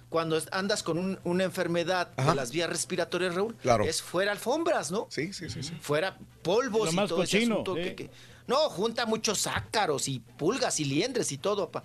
cuando 0.10 0.42
andas 0.52 0.84
con 0.84 0.98
un- 0.98 1.20
una 1.24 1.44
enfermedad 1.44 2.10
Ajá. 2.18 2.30
de 2.30 2.36
las 2.36 2.52
vías 2.52 2.70
respiratorias, 2.70 3.36
Raúl, 3.36 3.56
Claro. 3.56 3.84
es 3.84 4.02
fuera 4.02 4.32
alfombras, 4.32 4.90
¿no? 4.92 5.08
Sí, 5.10 5.34
sí, 5.34 5.50
sí, 5.50 5.64
sí. 5.64 5.74
Fuera 5.82 6.18
polvos 6.44 6.94
Lo 6.94 7.04
y 7.04 7.08
todo 7.08 7.24
ese 7.24 7.38
cochino, 7.38 7.56
asunto 7.56 7.76
sí. 7.76 7.82
que- 7.82 7.96
que- 7.96 8.12
No, 8.48 8.70
junta 8.70 9.06
muchos 9.06 9.46
ácaros 9.46 10.08
y 10.08 10.20
pulgas 10.20 10.80
y 10.80 10.86
liendres 10.86 11.34
y 11.34 11.38
todo, 11.38 11.70
pa. 11.70 11.84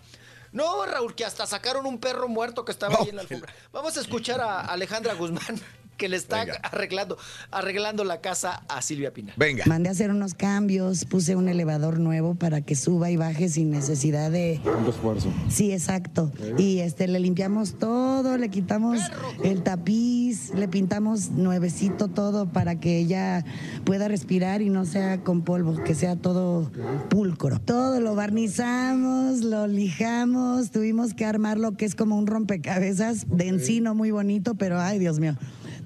No, 0.52 0.86
Raúl, 0.86 1.15
que 1.17 1.25
hasta 1.25 1.44
sacaron 1.47 1.86
un 1.86 1.99
perro 1.99 2.28
muerto 2.28 2.65
que 2.65 2.70
estaba 2.70 2.97
ahí 3.01 3.09
en 3.09 3.17
la 3.17 3.23
alfombra. 3.23 3.52
Vamos 3.73 3.97
a 3.97 4.01
escuchar 4.01 4.41
a 4.41 4.60
Alejandra 4.60 5.15
Guzmán, 5.15 5.60
que 6.02 6.08
le 6.08 6.16
está 6.16 6.44
arreglando, 6.64 7.16
arreglando 7.52 8.02
la 8.02 8.20
casa 8.20 8.64
a 8.68 8.82
Silvia 8.82 9.12
Pinal. 9.12 9.34
Venga. 9.36 9.62
Mandé 9.68 9.89
a 9.89 9.92
hacer 9.92 10.10
unos 10.10 10.34
cambios, 10.34 11.05
puse 11.05 11.36
un 11.36 11.48
elevador 11.48 12.00
nuevo 12.00 12.34
para 12.34 12.60
que 12.60 12.74
suba 12.74 13.12
y 13.12 13.16
baje 13.16 13.48
sin 13.48 13.70
necesidad 13.70 14.32
de... 14.32 14.60
Un 14.64 14.89
esfuerzo. 14.89 15.32
Sí, 15.48 15.70
exacto. 15.70 16.32
Y 16.58 16.81
este 16.81 17.06
le 17.06 17.20
limpiamos 17.20 17.78
todo, 17.78 18.36
le 18.36 18.48
quitamos 18.48 18.98
el 19.44 19.62
tapiz, 19.62 20.52
le 20.56 20.66
pintamos 20.66 21.31
nuevecito 21.31 22.08
todo 22.08 22.50
para 22.50 22.81
que 22.81 22.98
ella 22.98 23.44
pueda 23.84 24.08
respirar 24.08 24.60
y 24.60 24.70
no 24.70 24.86
sea 24.86 25.22
con 25.22 25.42
polvo, 25.42 25.84
que 25.84 25.94
sea 25.94 26.16
todo 26.16 26.68
pulcro. 27.10 27.60
Todo 27.60 28.00
lo 28.00 28.16
barnizamos, 28.16 29.42
lo 29.42 29.68
lijamos, 29.68 30.72
tuvimos 30.72 31.14
que 31.14 31.26
armar 31.26 31.58
lo 31.58 31.76
que 31.76 31.84
es 31.84 31.94
como 31.94 32.18
un 32.18 32.26
rompecabezas 32.26 33.26
de 33.28 33.47
encino 33.47 33.94
muy 33.94 34.10
bonito, 34.10 34.56
pero 34.56 34.81
ay, 34.81 34.98
Dios 34.98 35.20
mío. 35.20 35.36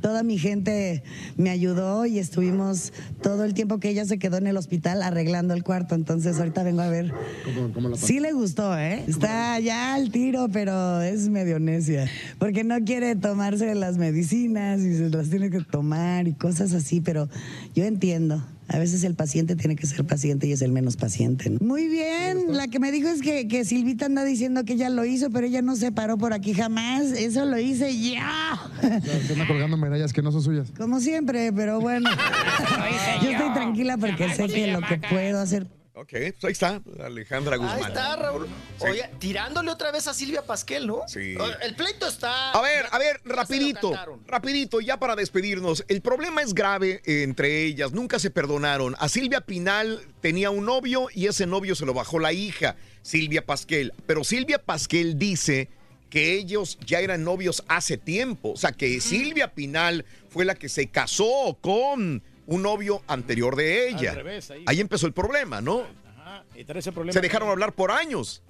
Toda 0.01 0.23
mi 0.23 0.39
gente 0.39 1.03
me 1.37 1.51
ayudó 1.51 2.07
y 2.07 2.19
estuvimos 2.19 2.93
todo 3.23 3.45
el 3.45 3.55
tiempo 3.55 3.79
que 3.79 3.89
ella 3.89 4.05
se 4.05 4.19
quedó 4.19 4.37
en 4.37 4.47
el 4.47 4.57
hospital 4.57 5.03
arreglando 5.03 5.55
el 5.55 5.63
cuarto. 5.63 5.95
Entonces 5.95 6.39
ahorita 6.39 6.63
vengo 6.63 6.83
a 6.83 6.89
ver 6.89 7.13
¿Cómo, 7.45 7.73
cómo 7.73 7.89
la 7.89 7.97
Sí 7.97 8.21
le 8.21 8.33
gustó, 8.33 8.77
¿eh? 8.79 9.05
Está 9.07 9.59
ya 9.59 9.95
al 9.95 10.11
tiro, 10.11 10.49
pero 10.53 11.01
es 11.01 11.29
medio 11.29 11.59
necia. 11.59 12.09
Porque 12.39 12.65
no 12.65 12.79
quiere 12.85 13.17
tomarse 13.17 13.75
las 13.75 13.97
medicinas 13.99 14.81
y 14.81 14.97
se 14.97 15.11
las 15.11 15.31
tiene 15.31 15.51
que 15.51 15.61
tomar 15.61 16.29
y 16.29 16.33
cosas 16.33 16.73
así, 16.73 17.01
pero 17.01 17.29
yo 17.75 17.85
entiendo. 17.85 18.43
A 18.69 18.79
veces 18.79 19.05
el 19.05 19.15
paciente 19.15 19.55
tiene 19.55 19.77
que 19.77 19.87
ser 19.87 20.05
paciente 20.05 20.47
y 20.47 20.53
es 20.53 20.63
el 20.63 20.73
menos 20.73 20.97
paciente. 20.97 21.51
¿no? 21.51 21.59
Muy 21.61 21.87
bien, 21.89 22.57
la 22.57 22.67
que 22.67 22.81
me 22.81 22.91
dijo 22.91 23.09
es 23.09 23.23
que, 23.23 23.47
que 23.47 23.65
Silvita 23.65 24.07
anda 24.07 24.25
diciendo 24.25 24.65
que 24.65 24.73
ella 24.73 24.91
lo 24.91 25.05
hizo, 25.05 25.31
pero 25.31 25.47
ella 25.47 25.63
no 25.63 25.77
se 25.77 25.93
paró 25.93 26.19
por 26.19 26.33
aquí 26.33 26.53
jamás. 26.53 27.13
Eso 27.13 27.45
lo 27.45 27.59
hice 27.59 27.97
ya. 27.99 28.59
Se 28.81 29.33
anda 29.33 29.47
colgando 29.47 29.77
medallas 29.77 30.13
que 30.13 30.23
no 30.23 30.33
son 30.33 30.43
suyas. 30.43 30.73
Como 30.77 31.01
siempre, 31.01 31.53
pero 31.53 31.81
bueno. 31.81 32.11
yo 33.23 33.31
estoy 33.31 33.53
tranquila 33.53 33.97
porque 33.99 34.35
sé 34.35 34.47
que 34.49 34.73
lo 34.73 34.81
que 34.81 34.99
puedo 34.99 35.41
hacer 35.41 35.69
Ok, 35.99 36.11
pues 36.11 36.45
ahí 36.45 36.53
está, 36.53 36.83
Alejandra 37.03 37.57
Guzmán. 37.57 37.79
Ahí 37.79 37.89
está, 37.89 38.17
Raúl. 38.17 38.47
Sí. 38.79 38.87
Oye, 38.87 39.11
tirándole 39.19 39.71
otra 39.71 39.91
vez 39.91 40.07
a 40.07 40.13
Silvia 40.13 40.43
Pasquel, 40.43 40.87
¿no? 40.87 41.01
Sí. 41.09 41.35
El 41.63 41.75
pleito 41.75 42.07
está. 42.07 42.51
A 42.51 42.61
ver, 42.61 42.85
a 42.91 42.99
ver, 42.99 43.19
rapidito, 43.25 43.95
rapidito, 44.27 44.83
ya 44.83 44.99
para 44.99 45.17
despedirnos. 45.17 45.87
El 45.89 46.03
problema 46.03 46.43
es 46.43 46.53
grave 46.53 47.01
entre 47.07 47.65
ellas, 47.65 47.93
nunca 47.93 48.19
se 48.19 48.31
perdonaron. 48.31 48.95
A 48.99 49.09
Silvia 49.09 49.41
Pinal 49.41 50.03
tenía 50.21 50.51
un 50.51 50.67
novio 50.67 51.09
y 51.15 51.29
ese 51.29 51.47
novio 51.47 51.75
se 51.75 51.87
lo 51.87 51.95
bajó 51.95 52.19
la 52.19 52.35
hija, 52.35 52.77
Silvia 53.01 53.47
Pasquel. 53.47 53.95
Pero 54.07 54.23
Silvia 54.23 54.63
Pasquel 54.63 55.19
dice 55.19 55.71
que 56.11 56.35
ellos 56.35 56.79
ya 56.85 57.01
eran 57.01 57.25
novios 57.25 57.65
hace 57.69 57.97
tiempo. 57.97 58.51
O 58.51 58.57
sea, 58.59 58.73
que 58.73 59.01
Silvia 59.01 59.55
Pinal 59.55 60.05
fue 60.29 60.45
la 60.45 60.57
que 60.57 60.69
se 60.69 60.89
casó 60.89 61.57
con 61.63 62.23
un 62.47 62.63
novio 62.63 63.03
anterior 63.07 63.57
de 63.57 63.89
ella. 63.89 64.11
Al 64.11 64.17
revés, 64.17 64.51
ahí. 64.51 64.65
ahí 64.67 64.81
empezó 64.81 65.07
el 65.07 65.13
problema, 65.13 65.61
¿no? 65.61 65.87
Ajá, 66.19 66.45
y 66.55 66.65
trae 66.65 66.79
ese 66.81 66.93
problema. 66.93 67.13
Se 67.13 67.21
dejaron 67.21 67.49
hablar 67.49 67.73
por 67.73 67.91
años. 67.91 68.43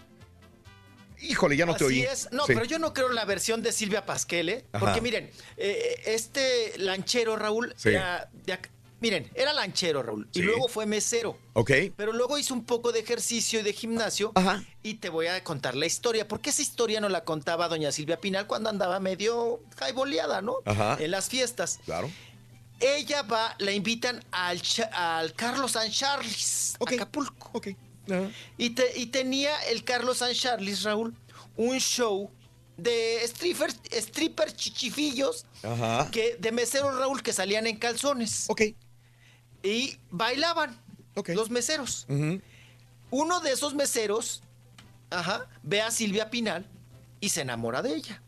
Híjole, 1.21 1.57
ya 1.57 1.65
no 1.65 1.75
te 1.75 1.85
Así 1.87 1.95
oí. 1.95 2.03
es. 2.03 2.29
No, 2.31 2.45
Sí. 2.47 2.53
pero 2.53 2.67
yo 2.67 2.79
no 2.79 2.93
creo 2.93 3.09
la 3.09 3.25
versión 3.25 3.63
de 3.63 3.73
Silvia 3.73 4.05
Pasquel, 4.05 4.49
¿eh? 4.51 4.65
Ajá. 4.73 4.85
Porque 4.85 5.01
miren, 5.01 5.31
eh, 5.57 6.03
este 6.07 6.75
lanchero, 6.79 7.37
Raúl, 7.37 7.73
Sí. 7.77 7.89
era 7.91 8.29
de 8.45 8.59
miren, 9.01 9.31
era 9.35 9.55
lanchero, 9.55 10.03
Raúl, 10.03 10.29
y 10.35 10.43
luego 10.43 10.69
fue 10.69 10.85
mesero. 10.85 11.39
Ok. 11.55 11.71
Pero 11.97 12.13
luego 12.13 12.37
hizo 12.39 12.53
un 12.53 12.65
poco 12.67 12.93
de 12.93 13.01
ejercicio 13.01 13.61
y 13.61 13.63
de 13.63 13.73
gimnasio. 13.73 14.33
Y 14.83 14.95
te 14.95 15.09
voy 15.09 15.27
a 15.29 15.43
contar 15.43 15.75
la 15.75 15.87
historia. 15.87 16.29
Porque 16.29 16.51
esa 16.51 16.61
historia 16.61 17.01
no 17.01 17.09
la 17.09 17.25
contaba 17.25 17.69
doña 17.69 17.93
Silvia 17.93 18.21
Pinal 18.21 18.47
cuando 18.47 18.69
andaba 18.69 19.01
medio 19.01 19.61
jaiboleada, 19.79 20.43
¿no? 20.43 20.57
Ajá. 20.67 20.99
En 21.01 21.11
las 21.11 21.29
fiestas. 21.31 21.81
Claro. 21.87 22.11
Ella 22.81 23.23
va, 23.23 23.55
la 23.59 23.73
invitan 23.73 24.23
al, 24.31 24.61
al 24.93 25.33
Carlos 25.35 25.73
San 25.73 25.91
Charles, 25.91 26.77
Acapulco. 26.95 27.51
Y, 28.59 28.71
te- 28.71 28.99
y 28.99 29.07
tenía 29.07 29.57
el 29.71 29.83
Carlos 29.85 30.19
San 30.19 30.33
Charles, 30.35 30.83
Raúl, 30.83 31.15
un 31.57 31.79
show 31.79 32.31
de 32.77 33.25
stripper, 33.25 33.71
stripper 33.91 34.53
chichifillos 34.55 35.47
que, 36.13 36.37
de 36.39 36.53
meseros, 36.53 36.97
Raúl, 36.99 37.23
que 37.23 37.33
salían 37.33 37.67
en 37.67 37.77
calzones. 37.79 38.45
Ok. 38.49 38.63
Y 39.63 39.97
bailaban 40.11 40.79
los 41.35 41.51
meseros. 41.51 42.05
Uno 43.11 43.41
de 43.41 43.53
esos 43.53 43.75
meseros, 43.75 44.43
ajá, 45.11 45.49
ve 45.63 45.81
a 45.81 45.91
Silvia 45.91 46.29
Pinal 46.31 46.67
y 47.21 47.31
se 47.31 47.41
enamora 47.41 47.81
de 47.83 47.95
ella. 47.97 48.23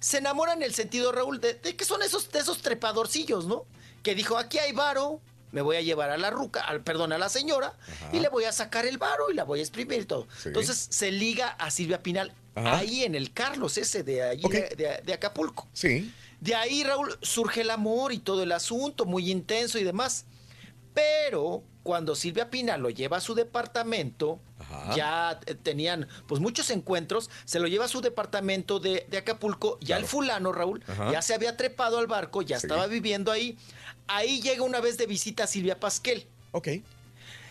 Se 0.00 0.18
enamora 0.18 0.52
en 0.54 0.62
el 0.62 0.74
sentido, 0.74 1.12
Raúl, 1.12 1.40
de, 1.40 1.54
de 1.54 1.76
que 1.76 1.84
son 1.84 2.02
esos, 2.02 2.30
de 2.32 2.38
esos 2.40 2.58
trepadorcillos, 2.62 3.46
¿no? 3.46 3.66
Que 4.02 4.14
dijo, 4.14 4.38
aquí 4.38 4.58
hay 4.58 4.72
varo, 4.72 5.20
me 5.52 5.60
voy 5.62 5.76
a 5.76 5.82
llevar 5.82 6.10
a 6.10 6.16
la 6.16 6.30
ruca, 6.30 6.62
al, 6.62 6.82
perdón, 6.82 7.12
a 7.12 7.18
la 7.18 7.28
señora, 7.28 7.74
y 8.12 8.20
le 8.20 8.28
voy 8.30 8.44
a 8.44 8.52
sacar 8.52 8.86
el 8.86 8.96
varo 8.98 9.30
y 9.30 9.34
la 9.34 9.44
voy 9.44 9.58
a 9.60 9.62
exprimir 9.62 10.00
y 10.00 10.04
todo. 10.06 10.26
Sí. 10.38 10.48
Entonces 10.48 10.86
se 10.90 11.10
liga 11.12 11.48
a 11.50 11.70
Silvia 11.70 12.02
Pinal 12.02 12.32
Ajá. 12.54 12.78
ahí 12.78 13.04
en 13.04 13.14
el 13.14 13.32
Carlos 13.32 13.76
ese 13.78 14.02
de 14.02 14.22
allí 14.22 14.48
de, 14.48 14.68
de- 14.76 15.02
de 15.04 15.12
Acapulco. 15.12 15.68
Sí. 15.74 16.12
De 16.40 16.54
ahí, 16.54 16.82
Raúl, 16.82 17.18
surge 17.20 17.60
el 17.60 17.70
amor 17.70 18.12
y 18.14 18.18
todo 18.18 18.42
el 18.42 18.52
asunto, 18.52 19.04
muy 19.04 19.30
intenso 19.30 19.78
y 19.78 19.84
demás. 19.84 20.24
Pero 20.94 21.62
cuando 21.82 22.14
Silvia 22.14 22.48
Pinal 22.50 22.80
lo 22.80 22.90
lleva 22.90 23.18
a 23.18 23.20
su 23.20 23.34
departamento, 23.34 24.40
ya 24.94 25.38
eh, 25.46 25.54
tenían 25.54 26.08
pues 26.26 26.40
muchos 26.40 26.70
encuentros, 26.70 27.30
se 27.44 27.60
lo 27.60 27.68
lleva 27.68 27.84
a 27.86 27.88
su 27.88 28.00
departamento 28.00 28.80
de, 28.80 29.06
de 29.08 29.18
Acapulco, 29.18 29.78
ya 29.80 29.96
el 29.96 30.04
fulano, 30.04 30.52
Raúl, 30.52 30.82
Ajá. 30.86 31.12
ya 31.12 31.22
se 31.22 31.34
había 31.34 31.56
trepado 31.56 31.98
al 31.98 32.06
barco, 32.06 32.42
ya 32.42 32.56
estaba 32.56 32.86
viviendo 32.86 33.32
ahí. 33.32 33.56
Ahí 34.06 34.40
llega 34.40 34.62
una 34.62 34.80
vez 34.80 34.98
de 34.98 35.06
visita 35.06 35.46
Silvia 35.46 35.78
Pasquel. 35.78 36.26
Ok. 36.52 36.68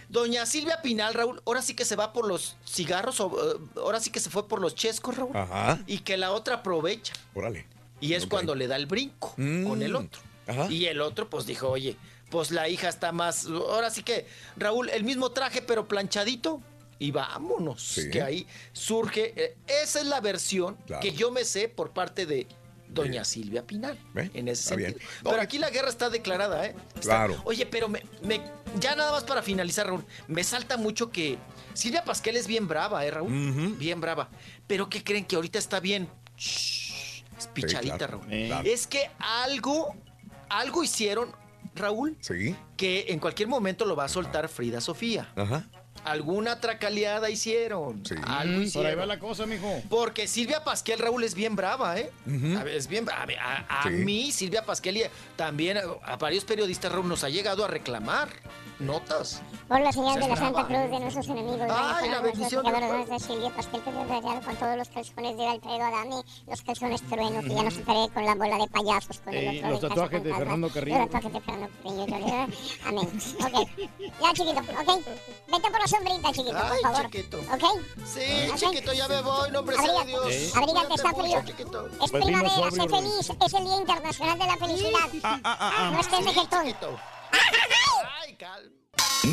Doña 0.10 0.46
Silvia 0.48 0.82
Pinal, 0.82 1.14
Raúl, 1.14 1.42
ahora 1.46 1.62
sí 1.62 1.76
que 1.76 1.86
se 1.86 1.96
va 1.96 2.14
por 2.14 2.28
los 2.28 2.58
cigarros, 2.66 3.20
o, 3.20 3.28
eh, 3.30 3.60
ahora 3.78 4.00
sí 4.00 4.10
que 4.10 4.20
se 4.20 4.30
fue 4.32 4.48
por 4.48 4.60
los 4.60 4.74
chescos, 4.74 5.16
Raúl. 5.16 5.38
Ajá. 5.38 5.80
Y 5.86 6.00
que 6.00 6.18
la 6.18 6.32
otra 6.32 6.56
aprovecha. 6.56 7.14
Órale. 7.36 7.68
Y 8.02 8.14
es 8.14 8.26
cuando 8.26 8.56
le 8.56 8.68
da 8.68 8.76
el 8.76 8.88
brinco 8.88 9.36
con 9.36 9.82
el 9.82 9.96
otro. 9.96 10.22
Y 10.70 10.86
el 10.86 11.02
otro 11.02 11.30
pues 11.30 11.46
dijo, 11.46 11.70
oye, 11.70 11.96
pues 12.32 12.50
la 12.50 12.68
hija 12.70 12.90
está 12.90 13.12
más... 13.12 13.46
Ahora 13.46 13.92
sí 13.92 14.04
que, 14.04 14.26
Raúl, 14.58 14.90
el 14.90 15.04
mismo 15.04 15.32
traje 15.32 15.62
pero 15.62 15.88
planchadito. 15.88 16.62
Y 17.00 17.12
vámonos, 17.12 17.82
Sí. 17.82 18.10
que 18.12 18.22
ahí 18.22 18.46
surge... 18.74 19.34
eh, 19.36 19.58
esa 19.82 20.00
es 20.00 20.06
la 20.06 20.20
versión 20.20 20.76
Claro. 20.86 21.02
que 21.02 21.12
yo 21.14 21.32
me 21.32 21.46
sé 21.46 21.70
por 21.70 21.92
parte 21.92 22.26
de 22.26 22.46
doña 22.90 23.24
Silvia 23.24 23.66
Pinal. 23.66 23.98
¿Ve? 24.14 24.30
En 24.34 24.48
ese 24.50 24.64
sentido. 24.64 24.98
Pero 25.24 25.40
aquí 25.42 25.60
la 25.60 25.70
guerra 25.70 25.90
está 25.90 26.10
declarada, 26.10 26.66
¿eh? 26.66 26.76
Está- 26.90 27.00
Claro. 27.02 27.42
Oye, 27.46 27.66
pero 27.66 27.88
me, 27.88 28.04
me- 28.24 28.42
ya 28.80 28.96
nada 28.96 29.12
más 29.12 29.24
para 29.24 29.42
finalizar, 29.42 29.88
Raúl, 29.88 30.04
me 30.28 30.44
salta 30.44 30.76
mucho 30.76 31.10
que 31.12 31.38
Silvia 31.74 32.04
Pasquel 32.04 32.36
es 32.36 32.48
bien 32.48 32.68
brava, 32.68 33.06
¿eh, 33.06 33.12
Raúl? 33.12 33.76
Bien 33.78 34.02
brava. 34.02 34.28
Pero 34.68 34.90
¿qué 34.90 35.04
creen 35.04 35.24
que 35.26 35.36
ahorita 35.38 35.58
está 35.60 35.80
bien? 35.80 36.10
Shh, 36.38 37.24
es 37.38 37.48
pichadita, 37.48 37.98
claro, 37.98 38.20
Raúl. 38.22 38.46
claro. 38.48 38.68
Es 38.70 38.88
que 38.88 39.10
algo, 39.20 39.96
algo 40.50 40.84
hicieron, 40.84 41.32
Raúl, 41.76 42.18
Sí. 42.22 42.56
que 42.76 43.06
en 43.10 43.20
cualquier 43.20 43.48
momento 43.48 43.86
lo 43.86 43.96
va 43.96 44.06
a 44.06 44.10
soltar 44.10 44.50
Frida 44.50 44.82
Sofía. 44.82 45.32
Ajá. 45.36 45.70
Alguna 46.06 46.60
tracaleada 46.60 47.30
hicieron. 47.30 48.02
Algo 48.28 48.54
Por 48.56 48.64
hicieron. 48.64 48.90
ahí 48.92 48.96
va 48.96 49.06
la 49.06 49.20
cosa, 49.20 49.46
mijo. 49.46 49.82
Porque 49.90 50.28
Silvia 50.28 50.64
Pasquel, 50.64 51.00
Raúl, 51.00 51.24
es 51.24 51.36
bien 51.36 51.56
brava, 51.56 51.98
¿eh? 52.00 52.12
A 52.60 52.64
ver, 52.64 52.76
es 52.76 52.88
bien 52.88 53.06
brava. 53.06 53.26
A, 53.42 53.58
a- 53.58 53.80
a 53.82 53.84
Sí. 53.84 53.90
mí, 53.90 54.32
Silvia 54.32 54.66
Pasquel, 54.66 54.98
y 54.98 55.04
también 55.36 55.78
a, 55.78 55.82
a 56.04 56.16
varios 56.18 56.46
periodistas, 56.46 56.92
Raúl, 56.92 57.08
nos 57.08 57.24
ha 57.24 57.30
llegado 57.30 57.66
a 57.66 57.68
reclamar 57.68 58.30
notas. 58.80 59.42
Por 59.68 59.82
la 59.82 59.92
señal 59.92 60.14
Se 60.16 60.22
de 60.22 60.28
la. 60.30 60.36
Santa 60.38 60.66
Cruz 60.66 60.90
de 60.90 61.00
nuestros 61.00 61.28
enemigos. 61.28 61.68
Ay, 61.70 62.10
la 62.10 62.22
bendición 62.22 62.64
de 62.64 63.20
Silvia 63.20 63.50
Pastel, 63.54 63.82
que 63.84 63.92
desgraciado 63.92 64.42
con 64.42 64.56
todos 64.56 64.78
los 64.78 64.88
calzones 64.88 65.38
de 65.38 65.48
Alfredo 65.48 65.84
Adame, 65.84 66.16
los 66.48 66.62
calzones 66.62 67.02
trueno, 67.04 67.42
que 67.42 67.50
ya 67.50 67.64
no 67.64 67.72
superé 67.72 68.08
con 68.14 68.26
la 68.26 68.36
bola 68.36 68.58
de 68.58 68.68
payasos. 68.68 69.20
Con 69.20 69.34
el 69.34 69.58
otro 69.58 69.70
los 69.70 69.82
tatuajes 69.82 70.24
de. 70.24 70.34
Fernando 70.34 70.70
Carrillo. 70.70 70.98
Los 71.00 71.10
tatuajes 71.10 71.34
de 71.34 71.42
Fernando 71.42 71.76
Carrillo. 71.84 72.48
Amén. 72.86 73.10
Ok. 73.42 73.70
Ya, 74.00 74.34
chiquito, 74.34 74.60
ok. 74.60 75.06
Vete 75.52 75.72
por 75.72 75.80
la 75.82 75.88
sombrita, 75.90 76.32
chiquito, 76.32 76.52
por 76.52 76.72
Ay, 76.72 76.82
favor. 76.82 77.02
chiquito. 77.10 77.38
Ok. 77.40 77.64
Sí, 78.06 78.50
Ok. 78.52 78.56
chiquito, 78.58 78.94
ya 78.94 79.08
me 79.08 79.22
voy, 79.22 79.52
nombre 79.52 79.76
sea 79.76 80.04
de 80.04 80.06
Dios. 80.06 80.56
abrígate, 80.56 80.94
está 80.96 81.14
frío. 81.14 81.44
chiquito. 81.46 81.90
Es 82.04 82.12
primavera, 82.12 82.72
sé 82.72 82.90
feliz. 82.90 83.32
Es 83.46 83.54
el 83.54 83.64
Día 83.66 83.76
Internacional 83.78 84.40
de 84.40 84.46
la 84.46 84.58
Felicidad. 84.58 85.92
No 85.92 86.00
estés 86.00 86.26
vegetón. 86.26 86.76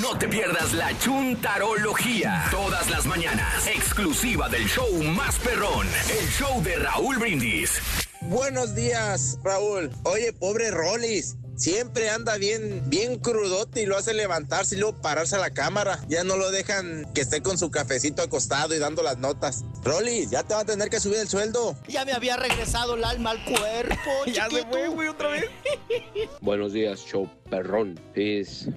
No 0.00 0.18
te 0.18 0.28
pierdas 0.28 0.72
la 0.72 0.96
chuntarología. 0.98 2.44
Todas 2.50 2.90
las 2.90 3.06
mañanas. 3.06 3.66
Exclusiva 3.66 4.48
del 4.48 4.66
show 4.68 4.90
más 5.14 5.38
perrón. 5.38 5.86
El 6.10 6.28
show 6.28 6.62
de 6.62 6.76
Raúl 6.76 7.18
Brindis. 7.18 7.80
Buenos 8.22 8.74
días, 8.74 9.38
Raúl. 9.44 9.90
Oye, 10.04 10.32
pobre 10.32 10.70
Rollis. 10.70 11.36
Siempre 11.56 12.10
anda 12.10 12.36
bien, 12.36 12.82
bien 12.86 13.18
crudote 13.18 13.82
y 13.82 13.86
lo 13.86 13.96
hace 13.96 14.12
levantarse 14.12 14.76
y 14.76 14.78
luego 14.78 15.00
pararse 15.00 15.36
a 15.36 15.38
la 15.38 15.50
cámara. 15.50 15.98
Ya 16.06 16.22
no 16.22 16.36
lo 16.36 16.50
dejan 16.50 17.10
que 17.14 17.22
esté 17.22 17.42
con 17.42 17.56
su 17.56 17.70
cafecito 17.70 18.22
acostado 18.22 18.74
y 18.74 18.78
dando 18.78 19.02
las 19.02 19.16
notas. 19.16 19.64
Rollis, 19.82 20.30
ya 20.30 20.42
te 20.42 20.52
va 20.52 20.60
a 20.60 20.64
tener 20.66 20.90
que 20.90 21.00
subir 21.00 21.18
el 21.18 21.28
sueldo. 21.28 21.74
Ya 21.88 22.04
me 22.04 22.12
había 22.12 22.36
regresado 22.36 22.96
el 22.96 23.04
alma 23.04 23.30
al 23.30 23.44
cuerpo, 23.44 24.10
Ya 24.26 24.50
se 24.50 24.66
fue, 24.66 24.88
güey, 24.88 25.08
otra 25.08 25.30
vez. 25.30 25.46
Buenos 26.42 26.74
días, 26.74 27.00
show 27.00 27.26
perrón. 27.48 27.98
Es 28.14 28.68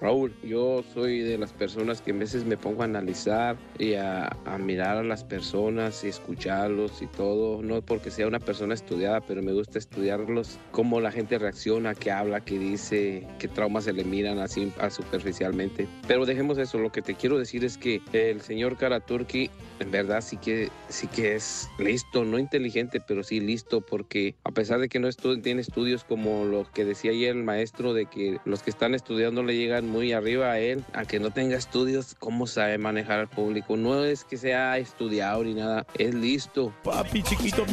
Raúl, 0.00 0.32
yo 0.42 0.82
soy 0.94 1.20
de 1.20 1.38
las 1.38 1.52
personas 1.52 2.00
que 2.02 2.10
a 2.10 2.14
veces 2.14 2.44
me 2.44 2.56
pongo 2.56 2.82
a 2.82 2.84
analizar 2.84 3.56
y 3.78 3.94
a, 3.94 4.26
a 4.44 4.58
mirar 4.58 4.96
a 4.98 5.02
las 5.02 5.24
personas 5.24 6.04
y 6.04 6.08
escucharlos 6.08 7.00
y 7.02 7.06
todo. 7.06 7.62
No 7.62 7.80
porque 7.82 8.10
sea 8.10 8.26
una 8.26 8.38
persona 8.40 8.74
estudiada, 8.74 9.20
pero 9.20 9.42
me 9.42 9.52
gusta 9.52 9.78
estudiarlos, 9.78 10.58
cómo 10.70 11.00
la 11.00 11.10
gente 11.12 11.38
reacciona, 11.38 11.94
qué 11.94 12.10
habla, 12.10 12.40
qué 12.40 12.58
dice, 12.58 13.26
qué 13.38 13.48
traumas 13.48 13.84
se 13.84 13.92
le 13.92 14.04
miran 14.04 14.38
así 14.38 14.70
a 14.80 14.90
superficialmente. 14.90 15.86
Pero 16.06 16.26
dejemos 16.26 16.58
eso, 16.58 16.78
lo 16.78 16.90
que 16.92 17.02
te 17.02 17.14
quiero 17.14 17.38
decir 17.38 17.64
es 17.64 17.78
que 17.78 18.00
el 18.12 18.40
señor 18.40 18.76
Karaturki 18.76 19.50
en 19.80 19.90
verdad 19.90 20.20
sí 20.20 20.36
que, 20.36 20.70
sí 20.88 21.08
que 21.08 21.34
es 21.34 21.68
listo, 21.78 22.24
no 22.24 22.38
inteligente, 22.38 23.00
pero 23.00 23.22
sí 23.24 23.40
listo, 23.40 23.80
porque 23.80 24.34
a 24.44 24.52
pesar 24.52 24.78
de 24.80 24.88
que 24.88 25.00
no 25.00 25.08
estu- 25.08 25.40
tiene 25.42 25.60
estudios 25.62 26.04
como 26.04 26.44
lo 26.44 26.64
que 26.72 26.84
decía 26.84 27.10
ayer 27.10 27.36
el 27.36 27.42
maestro, 27.42 27.92
de 27.92 28.06
que 28.06 28.38
los 28.44 28.62
que 28.62 28.70
están 28.70 28.94
estudiando 28.94 29.42
le 29.42 29.56
llegan 29.56 29.88
muy 29.94 30.12
arriba 30.12 30.50
a 30.50 30.58
él, 30.58 30.84
a 30.92 31.04
que 31.04 31.20
no 31.20 31.30
tenga 31.30 31.56
estudios, 31.56 32.16
¿cómo 32.18 32.48
sabe 32.48 32.78
manejar 32.78 33.20
al 33.20 33.28
público? 33.28 33.76
No 33.76 34.04
es 34.04 34.24
que 34.24 34.36
sea 34.36 34.76
estudiado 34.76 35.44
ni 35.44 35.54
nada, 35.54 35.86
es 35.96 36.12
listo. 36.12 36.72
Papi 36.82 37.22
chiquito. 37.22 37.64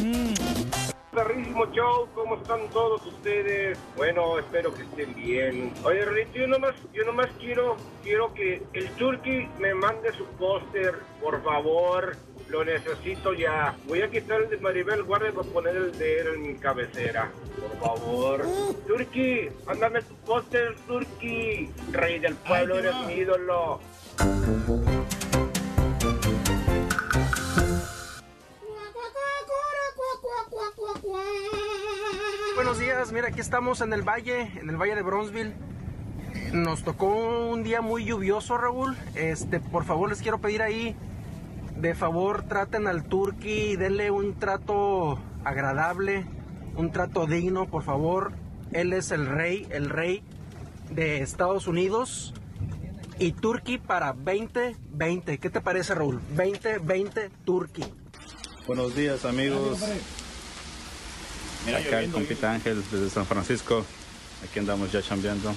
Perrísimo 1.10 1.66
show, 1.72 2.08
¿cómo 2.14 2.36
están 2.36 2.60
todos 2.70 3.04
ustedes? 3.04 3.76
Bueno, 3.96 4.38
espero 4.38 4.72
que 4.72 4.82
estén 4.82 5.14
bien. 5.16 5.72
Oye, 5.84 6.04
Rolito, 6.04 6.32
yo 6.32 6.46
nomás, 6.46 6.74
yo 6.94 7.04
nomás 7.04 7.26
quiero, 7.40 7.76
quiero 8.04 8.32
que 8.32 8.62
el 8.72 8.88
Turkey 8.92 9.48
me 9.58 9.74
mande 9.74 10.12
su 10.12 10.24
póster, 10.38 10.94
por 11.20 11.42
favor. 11.42 12.16
Lo 12.52 12.66
necesito 12.66 13.32
ya. 13.32 13.74
Voy 13.88 14.02
a 14.02 14.10
quitar 14.10 14.42
el 14.42 14.50
de 14.50 14.58
Maribel 14.58 15.04
Guardia 15.04 15.32
para 15.32 15.48
poner 15.48 15.74
el 15.74 15.98
de 15.98 16.20
él 16.20 16.26
en 16.34 16.42
mi 16.42 16.54
cabecera. 16.56 17.32
Por 17.58 17.80
favor. 17.80 18.46
Turkey, 18.86 19.48
mándame 19.66 20.02
tu 20.02 20.14
póster, 20.16 20.76
Turkey. 20.86 21.70
Rey 21.92 22.18
del 22.18 22.34
pueblo, 22.34 22.78
eres 22.78 22.94
mi 23.06 23.14
ídolo. 23.14 23.80
Buenos 32.54 32.78
días, 32.78 33.12
mira, 33.12 33.28
aquí 33.28 33.40
estamos 33.40 33.80
en 33.80 33.94
el 33.94 34.02
valle, 34.02 34.52
en 34.60 34.68
el 34.68 34.76
valle 34.76 34.94
de 34.94 35.00
Bronzeville. 35.00 35.54
Nos 36.52 36.84
tocó 36.84 37.06
un 37.48 37.62
día 37.62 37.80
muy 37.80 38.04
lluvioso, 38.04 38.58
Raúl. 38.58 38.94
Este, 39.14 39.58
por 39.58 39.84
favor, 39.84 40.10
les 40.10 40.20
quiero 40.20 40.36
pedir 40.36 40.60
ahí, 40.60 40.94
de 41.76 41.94
favor, 41.94 42.44
traten 42.44 42.86
al 42.86 43.04
turqui, 43.04 43.76
denle 43.76 44.10
un 44.10 44.38
trato 44.38 45.18
agradable, 45.44 46.24
un 46.76 46.92
trato 46.92 47.26
digno, 47.26 47.66
por 47.66 47.82
favor. 47.82 48.32
Él 48.72 48.92
es 48.92 49.10
el 49.10 49.26
rey, 49.26 49.66
el 49.70 49.90
rey 49.90 50.22
de 50.90 51.22
Estados 51.22 51.66
Unidos. 51.66 52.34
Y 53.18 53.32
Turqui 53.32 53.78
para 53.78 54.14
2020. 54.14 55.38
¿Qué 55.38 55.50
te 55.50 55.60
parece, 55.60 55.94
Raúl? 55.94 56.20
2020 56.36 57.30
Turqui. 57.44 57.84
Buenos 58.66 58.94
días 58.94 59.24
amigos. 59.24 59.78
Mira, 61.66 61.78
Acá 61.78 62.00
el 62.00 62.10
compita 62.10 62.52
Ángel 62.52 62.82
desde 62.90 63.10
San 63.10 63.26
Francisco. 63.26 63.84
Aquí 64.42 64.58
andamos 64.58 64.90
ya 64.90 65.02
chambeando. 65.02 65.54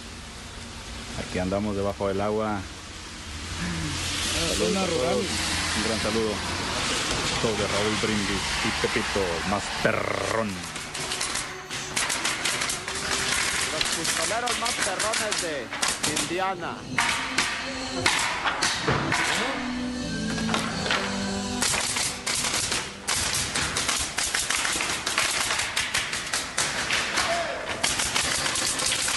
Aquí 1.20 1.40
andamos 1.40 1.76
debajo 1.76 2.08
del 2.08 2.22
agua. 2.22 2.60
Saludos 4.58 5.55
Un 5.78 5.84
gran 5.84 6.00
saludo. 6.00 6.32
Show 7.42 7.52
de 7.58 7.68
Raúl 7.68 7.96
Brindis 8.02 8.42
y 8.64 8.70
Pepito, 8.82 9.22
perrón. 9.84 10.50
Los 13.74 13.84
pistoleros 13.98 14.60
más 14.60 14.72
perrones 14.72 15.42
de 15.42 15.68
Indiana. 16.22 16.78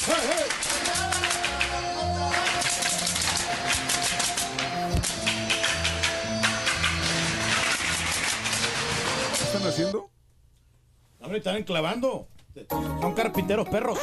¿Qué 0.08 0.14
están 0.14 0.47
haciendo? 9.68 10.10
Hombre, 11.20 11.38
están 11.38 11.56
enclavando. 11.56 12.28
Son 13.00 13.14
carpinteros 13.14 13.68
perros. 13.68 13.98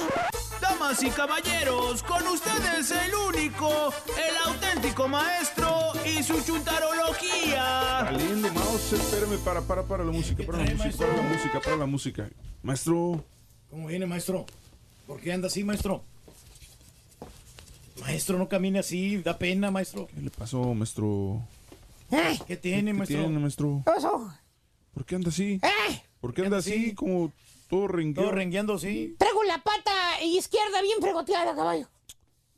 Damas 0.61 1.01
y 1.03 1.09
caballeros, 1.09 2.01
con 2.03 2.25
ustedes 2.27 2.91
el 2.91 3.13
único, 3.13 3.93
el 4.17 4.37
auténtico 4.53 5.07
maestro 5.07 5.91
y 6.05 6.23
su 6.23 6.41
chuntarología. 6.43 7.99
Saliendo, 8.05 8.51
mouse, 8.53 8.93
espérame, 8.93 9.37
para, 9.43 9.61
para, 9.61 9.83
para 9.83 10.03
la 10.03 10.11
música, 10.11 10.43
para 10.45 10.59
la 10.59 10.71
música, 10.71 10.97
para 10.97 11.15
la 11.15 11.21
música, 11.23 11.59
para 11.59 11.75
la 11.77 11.85
música. 11.85 12.29
Maestro, 12.63 13.23
¿Cómo 13.69 13.87
viene, 13.87 14.05
maestro? 14.05 14.45
¿Por 15.05 15.19
qué 15.19 15.33
anda 15.33 15.47
así, 15.47 15.63
maestro? 15.63 16.03
Maestro, 18.01 18.37
no 18.37 18.47
camine 18.47 18.79
así, 18.79 19.17
da 19.17 19.37
pena, 19.37 19.71
maestro. 19.71 20.07
¿qué 20.07 20.21
le 20.21 20.29
pasó, 20.29 20.73
maestro? 20.73 21.41
¿Qué 22.47 22.55
tiene, 22.55 22.91
¿Qué 22.91 22.97
maestro? 22.97 23.19
tiene, 23.19 23.39
maestro? 23.39 23.81
¿Qué 23.85 23.91
pasó? 23.91 24.33
¿Por 24.95 25.05
qué 25.05 25.15
anda 25.15 25.29
así? 25.29 25.59
¿Eh? 25.61 26.03
¿Por 26.21 26.33
qué 26.33 26.41
anda 26.43 26.57
así 26.57 26.95
como 26.95 27.31
todo 27.69 27.87
rengueado? 27.87 28.29
Todo 28.29 28.35
rengueando, 28.35 28.79
sí. 28.79 29.15
Traigo 29.19 29.43
la 29.43 29.61
pata 29.61 30.23
izquierda 30.23 30.81
bien 30.81 30.99
fregoteada, 31.01 31.53
caballo. 31.55 31.87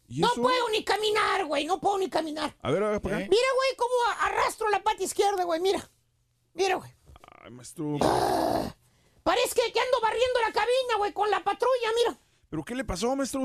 ¿Y 0.08 0.22
No 0.22 0.28
eso? 0.32 0.42
puedo 0.42 0.70
ni 0.70 0.86
caminar, 0.86 1.46
güey. 1.46 1.66
No 1.66 1.82
puedo 1.82 1.98
ni 1.98 2.10
caminar. 2.10 2.56
A 2.62 2.72
ver, 2.72 2.82
a 2.84 2.92
ver, 2.92 3.02
para 3.02 3.16
¿Eh? 3.20 3.24
acá. 3.24 3.30
Mira, 3.30 3.48
güey, 3.56 3.76
cómo 3.76 3.94
arrastro 4.22 4.70
la 4.70 4.82
pata 4.84 5.04
izquierda, 5.04 5.44
güey. 5.44 5.60
Mira. 5.60 5.90
Mira, 6.54 6.76
güey. 6.76 6.92
Ay, 7.44 7.52
maestro. 7.52 7.98
Parece 9.24 9.56
que, 9.56 9.74
que 9.74 9.80
ando 9.80 10.00
barriendo 10.02 10.40
la 10.46 10.54
cabina, 10.54 10.98
güey, 10.98 11.12
con 11.12 11.30
la 11.30 11.44
patrulla, 11.44 11.90
mira. 11.98 12.18
¿Pero 12.50 12.64
qué 12.64 12.76
le 12.76 12.86
pasó, 12.86 13.14
maestro? 13.16 13.42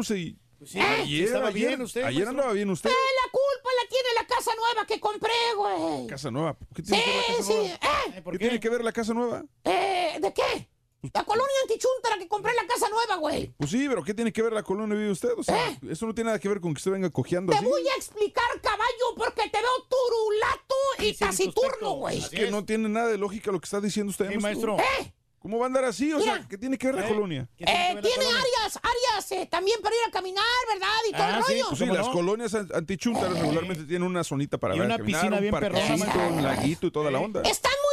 Si... 0.67 0.73
sí, 0.75 0.81
ayer, 0.81 1.07
sí 1.07 1.25
estaba 1.25 1.49
ayer, 1.49 1.69
bien 1.69 1.83
usted, 1.83 2.01
ayer 2.03 2.13
maestro. 2.15 2.31
andaba 2.31 2.53
bien 2.53 2.71
usted. 2.71 2.91
Eh, 2.91 2.93
la 2.93 3.31
culpa 3.31 3.71
la 3.83 3.89
tiene 3.89 4.09
la 4.15 4.27
casa 4.27 4.51
nueva 4.55 4.87
que 4.87 5.01
compré, 5.01 5.33
güey. 5.57 6.07
Casa 6.07 6.31
nueva. 6.31 6.57
¿Qué 6.75 6.83
Sí, 6.83 6.93
tiene 6.93 7.03
que 7.03 7.09
ver 7.09 7.25
la 7.25 7.33
casa 7.33 7.43
sí. 7.43 7.55
nueva? 7.55 7.75
¿Eh? 7.75 8.23
¿Qué, 8.33 8.39
tiene 8.39 8.61
que 8.61 8.69
ver 8.71 8.85
la 8.85 8.93
casa 8.93 9.15
nueva? 9.15 9.45
Eh, 9.65 10.19
¿De 10.21 10.33
qué? 10.33 10.69
La 11.13 11.25
colonia 11.25 11.53
antichuntara 11.63 12.17
que 12.17 12.29
compré 12.29 12.53
en 12.53 12.57
la 12.59 12.67
casa 12.67 12.89
nueva, 12.89 13.17
güey. 13.17 13.53
Pues 13.59 13.71
sí, 13.73 13.87
pero 13.89 14.05
¿qué 14.05 14.15
tiene 14.15 14.33
que 14.33 14.41
ver 14.41 14.53
la 14.53 14.63
colonia 14.63 14.97
vive 14.97 15.11
usted? 15.11 15.31
O 15.37 15.43
sea, 15.43 15.77
eso 15.91 16.07
no 16.07 16.15
tiene 16.15 16.29
nada 16.29 16.39
que 16.39 16.49
ver 16.49 16.61
con 16.61 16.73
que 16.75 16.79
usted 16.79 16.93
venga 16.93 17.11
cojeando 17.11 17.53
¿Eh? 17.53 17.57
Te 17.57 17.59
así. 17.59 17.69
voy 17.69 17.89
a 17.89 17.95
explicar, 17.97 18.45
caballo, 18.61 19.15
porque 19.17 19.51
te 19.51 19.59
veo 19.59 19.89
turulato 19.89 20.75
y 21.01 21.13
taciturno, 21.15 21.95
güey. 21.95 22.19
Es 22.19 22.29
que 22.29 22.51
no 22.53 22.65
tiene 22.65 22.89
nada 22.89 23.09
de 23.09 23.19
lógica 23.19 23.51
lo 23.51 23.59
que 23.61 23.65
está 23.65 23.81
diciendo 23.81 24.11
usted, 24.11 24.31
Sí, 24.31 24.39
maestro. 24.39 24.77
¿Eh? 24.79 25.13
¿Cómo 25.43 25.59
va 25.59 25.65
a 25.65 25.67
andar 25.67 25.85
así? 25.85 26.13
O 26.13 26.21
sea, 26.21 26.35
Mira. 26.35 26.49
¿qué 26.49 26.57
tiene 26.57 26.79
que 26.79 26.87
ver 26.87 26.95
la 26.95 27.05
¿Eh? 27.05 27.09
colonia? 27.09 27.49
¿Qué 27.59 27.65
tiene 27.65 27.81
que 27.81 27.99
Eh, 27.99 28.01
tiene 28.03 28.17
colonia? 28.27 28.41
áreas, 28.61 28.79
áreas 28.83 29.33
eh, 29.33 29.49
también 29.51 29.81
para 29.83 29.95
ir 29.97 30.01
a 30.07 30.11
caminar, 30.13 30.45
¿verdad? 30.73 30.89
Y 31.09 31.13
todo 31.13 31.23
Ah, 31.25 31.39
el 31.39 31.45
sí, 31.45 31.53
rollo. 31.55 31.65
Pues 31.71 31.79
sí, 31.81 31.85
¿Cómo 31.87 31.95
las 31.99 32.07
no? 32.07 32.13
colonias 32.13 32.55
an- 32.55 32.69
antichuntaras 32.73 33.39
regularmente 33.41 33.83
tienen 33.85 34.07
una 34.07 34.23
zonita 34.23 34.57
para 34.59 34.77
Y 34.77 34.79
ver 34.79 34.85
a 34.85 34.95
una 34.95 34.99
caminar, 34.99 35.21
piscina 35.21 35.37
un 35.37 35.43
bien 35.43 35.51
parquecito, 35.53 36.19
un 36.31 36.43
laguito 36.45 36.87
y 36.87 36.91
toda 36.93 37.11
la 37.11 37.19
onda. 37.19 37.43
Están 37.43 37.73
muy 37.73 37.92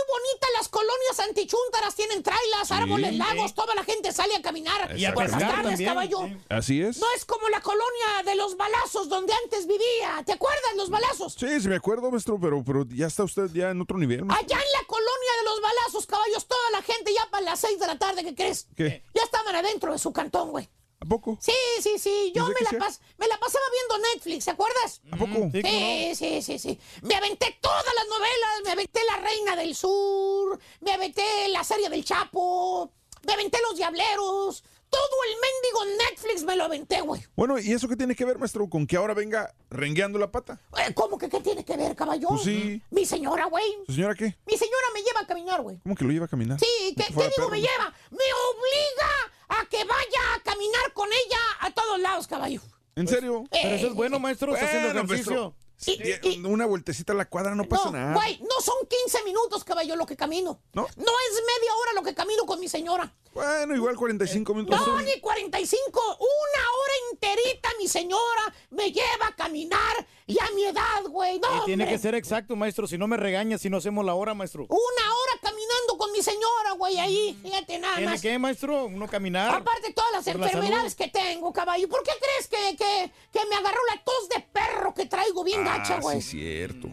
las 1.10 1.20
antichúntaras, 1.20 1.96
tienen 1.96 2.22
trailas, 2.24 2.72
árboles, 2.72 3.16
lagos, 3.16 3.54
toda 3.54 3.74
la 3.76 3.84
gente 3.84 4.12
sale 4.12 4.36
a 4.36 4.42
caminar 4.42 4.96
Y 4.98 5.06
a 5.06 5.14
pescar 5.14 5.64
caballo. 5.84 6.20
sí. 6.28 6.38
Así 6.50 6.82
es. 6.82 6.98
No 7.00 7.08
es 7.16 7.26
como 7.26 7.50
la 7.50 7.62
colonia 7.62 8.24
de 8.26 8.36
los 8.36 8.56
balazos 8.56 9.10
donde 9.10 9.34
antes 9.44 9.66
vivía. 9.68 10.24
¿Te 10.26 10.34
acuerdas 10.34 10.76
los 10.76 10.90
balazos? 10.90 11.34
Sí, 11.34 11.60
sí 11.60 11.68
me 11.68 11.76
acuerdo, 11.76 12.12
maestro, 12.12 12.40
pero, 12.40 12.64
pero 12.64 12.86
ya 12.90 13.08
está 13.08 13.24
usted 13.24 13.50
ya 13.54 13.72
en 13.72 13.82
otro 13.82 13.98
nivel. 13.98 14.26
maestro. 14.26 14.46
Allá 14.56 14.64
en 14.64 14.72
la 14.80 14.88
colonia 14.88 15.32
de 15.40 15.44
los 15.46 15.62
balazos, 15.62 16.06
caballos, 16.06 16.48
toda 16.48 16.70
la 16.72 16.82
gente 16.82 17.14
ya 17.14 17.28
para 17.32 17.44
las 17.44 17.60
6 17.60 17.80
de 17.80 17.88
la 17.88 17.98
tarde, 17.98 18.24
¿qué 18.24 18.36
crees? 18.36 18.68
¿Qué? 18.76 19.04
Ya 19.16 19.24
estaban 19.24 19.56
adentro 19.56 19.92
de 19.92 20.00
su 20.00 20.12
cantón, 20.14 20.52
güey. 20.52 20.70
¿A 21.02 21.06
poco? 21.06 21.38
Sí, 21.40 21.54
sí, 21.82 21.98
sí. 21.98 22.32
Yo 22.36 22.46
¿Desde 22.48 22.60
me 22.72 22.78
la, 22.80 22.86
pas- 22.86 23.00
me 23.18 23.28
la 23.28 23.38
pasaba 23.40 23.64
viendo 23.72 24.08
Netflix, 24.14 24.46
¿te 24.46 24.52
acuerdas? 24.52 25.02
¿A 25.12 25.16
poco? 25.18 25.50
Sí, 25.52 25.62
¿cómo 25.62 25.80
Sí, 25.80 26.12
sí, 26.16 26.42
sí, 26.42 26.60
sí. 26.60 26.80
Me 27.04 27.16
aventé 27.16 27.58
todas 27.62 27.86
las 27.96 28.08
novelas, 28.08 28.62
me 28.66 28.72
aventé 28.72 29.00
La 29.06 29.18
Reina 29.18 29.56
del 29.56 29.76
Sur, 29.76 30.60
me 30.82 30.92
aventé 30.92 31.48
la 31.50 31.64
serie 31.64 31.90
del 31.90 32.04
Chapo, 32.04 32.92
me 33.26 33.34
aventé 33.34 33.60
Los 33.62 33.78
Diableros, 33.78 34.64
todo 34.90 35.16
el 35.28 35.36
mendigo 35.36 36.04
Netflix 36.10 36.44
me 36.44 36.56
lo 36.56 36.64
aventé, 36.66 37.02
güey. 37.02 37.22
Bueno, 37.36 37.60
¿y 37.60 37.72
eso 37.72 37.88
qué 37.88 37.96
tiene 37.96 38.16
que 38.16 38.26
ver, 38.26 38.38
maestro, 38.38 38.70
con 38.70 38.88
que 38.88 38.98
ahora 38.98 39.14
venga 39.14 39.54
rengueando 39.70 40.18
la 40.20 40.32
pata? 40.32 40.60
Eh, 40.78 40.94
¿Cómo 40.94 41.18
que 41.18 41.30
qué 41.30 41.40
tiene 41.40 41.64
que 41.64 41.78
ver, 41.78 41.96
caballo? 41.96 42.30
Pues 42.30 42.44
sí. 42.44 42.82
Mi 42.90 43.06
señora, 43.06 43.46
güey. 43.46 43.66
¿Su 43.86 43.94
señora 43.94 44.16
qué? 44.16 44.36
Mi 44.46 44.58
señora 44.58 44.88
me 44.94 45.02
lleva 45.02 45.22
a 45.22 45.28
caminar, 45.28 45.62
güey. 45.62 45.78
¿Cómo 45.84 45.96
que 45.96 46.04
lo 46.04 46.12
lleva 46.12 46.26
a 46.26 46.30
caminar? 46.30 46.60
Sí, 46.60 46.94
¿qué, 46.96 47.04
que 47.04 47.14
qué 47.14 47.14
digo 47.14 47.32
perro. 47.36 47.50
me 47.50 47.62
lleva? 47.62 47.94
Me 48.12 48.18
obliga 48.18 49.62
a 49.62 49.66
que 49.66 49.84
vaya 49.84 50.36
a 50.36 50.40
caminar 50.44 50.94
con 50.94 51.10
ella 51.10 51.40
a 51.62 51.72
todos 51.72 52.00
lados, 52.00 52.28
caballo. 52.28 52.62
¿En 52.96 53.08
serio? 53.08 53.46
Pero 53.52 53.76
eso 53.76 53.88
es 53.88 53.94
bueno, 53.94 54.20
maestro. 54.20 54.54
Está 54.54 54.66
haciendo 54.66 54.90
ejercicio. 54.90 55.56
Sí, 55.80 55.98
una 56.46 56.66
vueltecita 56.66 57.14
a 57.14 57.16
la 57.16 57.30
cuadra 57.30 57.56
no 57.56 57.64
pasa 57.64 57.86
no, 57.86 57.92
nada. 57.92 58.14
güey, 58.14 58.38
no 58.42 58.62
son 58.62 58.76
15 58.88 59.24
minutos, 59.24 59.64
caballo, 59.64 59.96
lo 59.96 60.06
que 60.06 60.18
camino. 60.18 60.60
¿No? 60.74 60.82
No 60.82 60.88
es 60.88 61.34
media 61.36 61.76
hora 61.82 61.94
lo 61.96 62.04
que 62.04 62.14
camino 62.14 62.46
con 62.46 62.60
mi 62.60 62.68
señora. 62.68 63.14
Bueno, 63.34 63.76
igual 63.76 63.96
45 63.96 64.54
minutos. 64.54 64.78
No, 64.78 64.86
son. 64.86 65.06
ni 65.06 65.20
45, 65.22 66.02
una 66.02 66.64
hora 66.72 66.94
enterita 67.14 67.70
mi 67.78 67.88
señora 67.88 68.54
me 68.72 68.92
lleva 68.92 69.28
a 69.28 69.36
caminar 69.36 70.06
y 70.26 70.38
a 70.40 70.50
mi 70.56 70.66
edad, 70.66 71.04
güey. 71.10 71.40
No, 71.40 71.48
Y 71.62 71.66
tiene 71.66 71.84
hombre. 71.86 71.96
que 71.96 72.02
ser 72.02 72.16
exacto, 72.16 72.56
maestro. 72.56 72.88
Si 72.88 72.98
no 72.98 73.08
me 73.08 73.18
regaña 73.18 73.58
si 73.58 73.70
no 73.70 73.78
hacemos 73.78 74.04
la 74.04 74.16
hora, 74.16 74.34
maestro. 74.34 74.64
Una 74.68 75.14
hora 75.14 75.40
caminando 75.42 75.98
con 75.98 76.12
mi 76.12 76.22
señora, 76.24 76.72
güey, 76.78 76.98
ahí. 77.00 77.40
Fíjate 77.42 77.78
nada 77.80 77.96
¿Tiene 77.98 78.12
más. 78.12 78.22
qué, 78.22 78.38
maestro? 78.38 78.86
Uno 78.86 79.08
caminar. 79.08 79.56
Aparte 79.56 79.88
de 79.88 79.94
todas 79.94 80.12
las 80.12 80.26
la 80.26 80.32
enfermedades 80.34 80.96
que 80.96 81.08
tengo, 81.08 81.54
caballo. 81.54 81.88
¿Por 81.88 82.04
qué 82.04 82.12
crees 82.20 82.48
que, 82.48 82.76
que, 82.78 83.12
que 83.32 83.46
me 83.46 83.56
agarró 83.56 83.80
la 83.94 84.04
tos 84.04 84.28
de 84.30 84.40
perro 84.52 84.94
que 84.94 85.06
traigo 85.06 85.44
bien 85.44 85.64
gacha, 85.78 85.96
Ah, 85.96 86.00
güey? 86.02 86.22
sí, 86.22 86.40
cierto. 86.40 86.88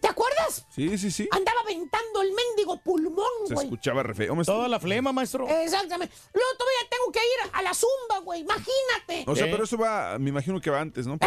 ¿Te 0.00 0.08
acuerdas? 0.08 0.66
Sí, 0.74 0.98
sí, 0.98 1.12
sí. 1.12 1.28
Andaba 1.30 1.60
aventando 1.60 2.22
el 2.22 2.32
mendigo 2.32 2.76
pulmón, 2.82 3.24
Se 3.46 3.54
güey. 3.54 3.66
escuchaba 3.68 4.02
re 4.02 4.14
feo, 4.14 4.34
maestro. 4.34 4.56
Toda 4.56 4.66
la 4.68 4.80
flema, 4.80 5.12
maestro. 5.12 5.46
Exactamente. 5.48 6.12
Luego 6.34 6.50
todavía 6.58 6.88
tengo 6.90 7.12
que 7.12 7.20
ir 7.20 7.50
a 7.52 7.62
la 7.62 7.72
zumba, 7.72 8.18
güey. 8.24 8.40
Imagínate. 8.40 9.24
O 9.30 9.36
sea, 9.36 9.46
Eh. 9.46 9.50
pero 9.52 9.62
eso 9.62 9.78
va, 9.78 10.18
me 10.18 10.30
imagino 10.30 10.60
que 10.60 10.70
va 10.70 10.80
antes, 10.80 11.06
¿no? 11.06 11.18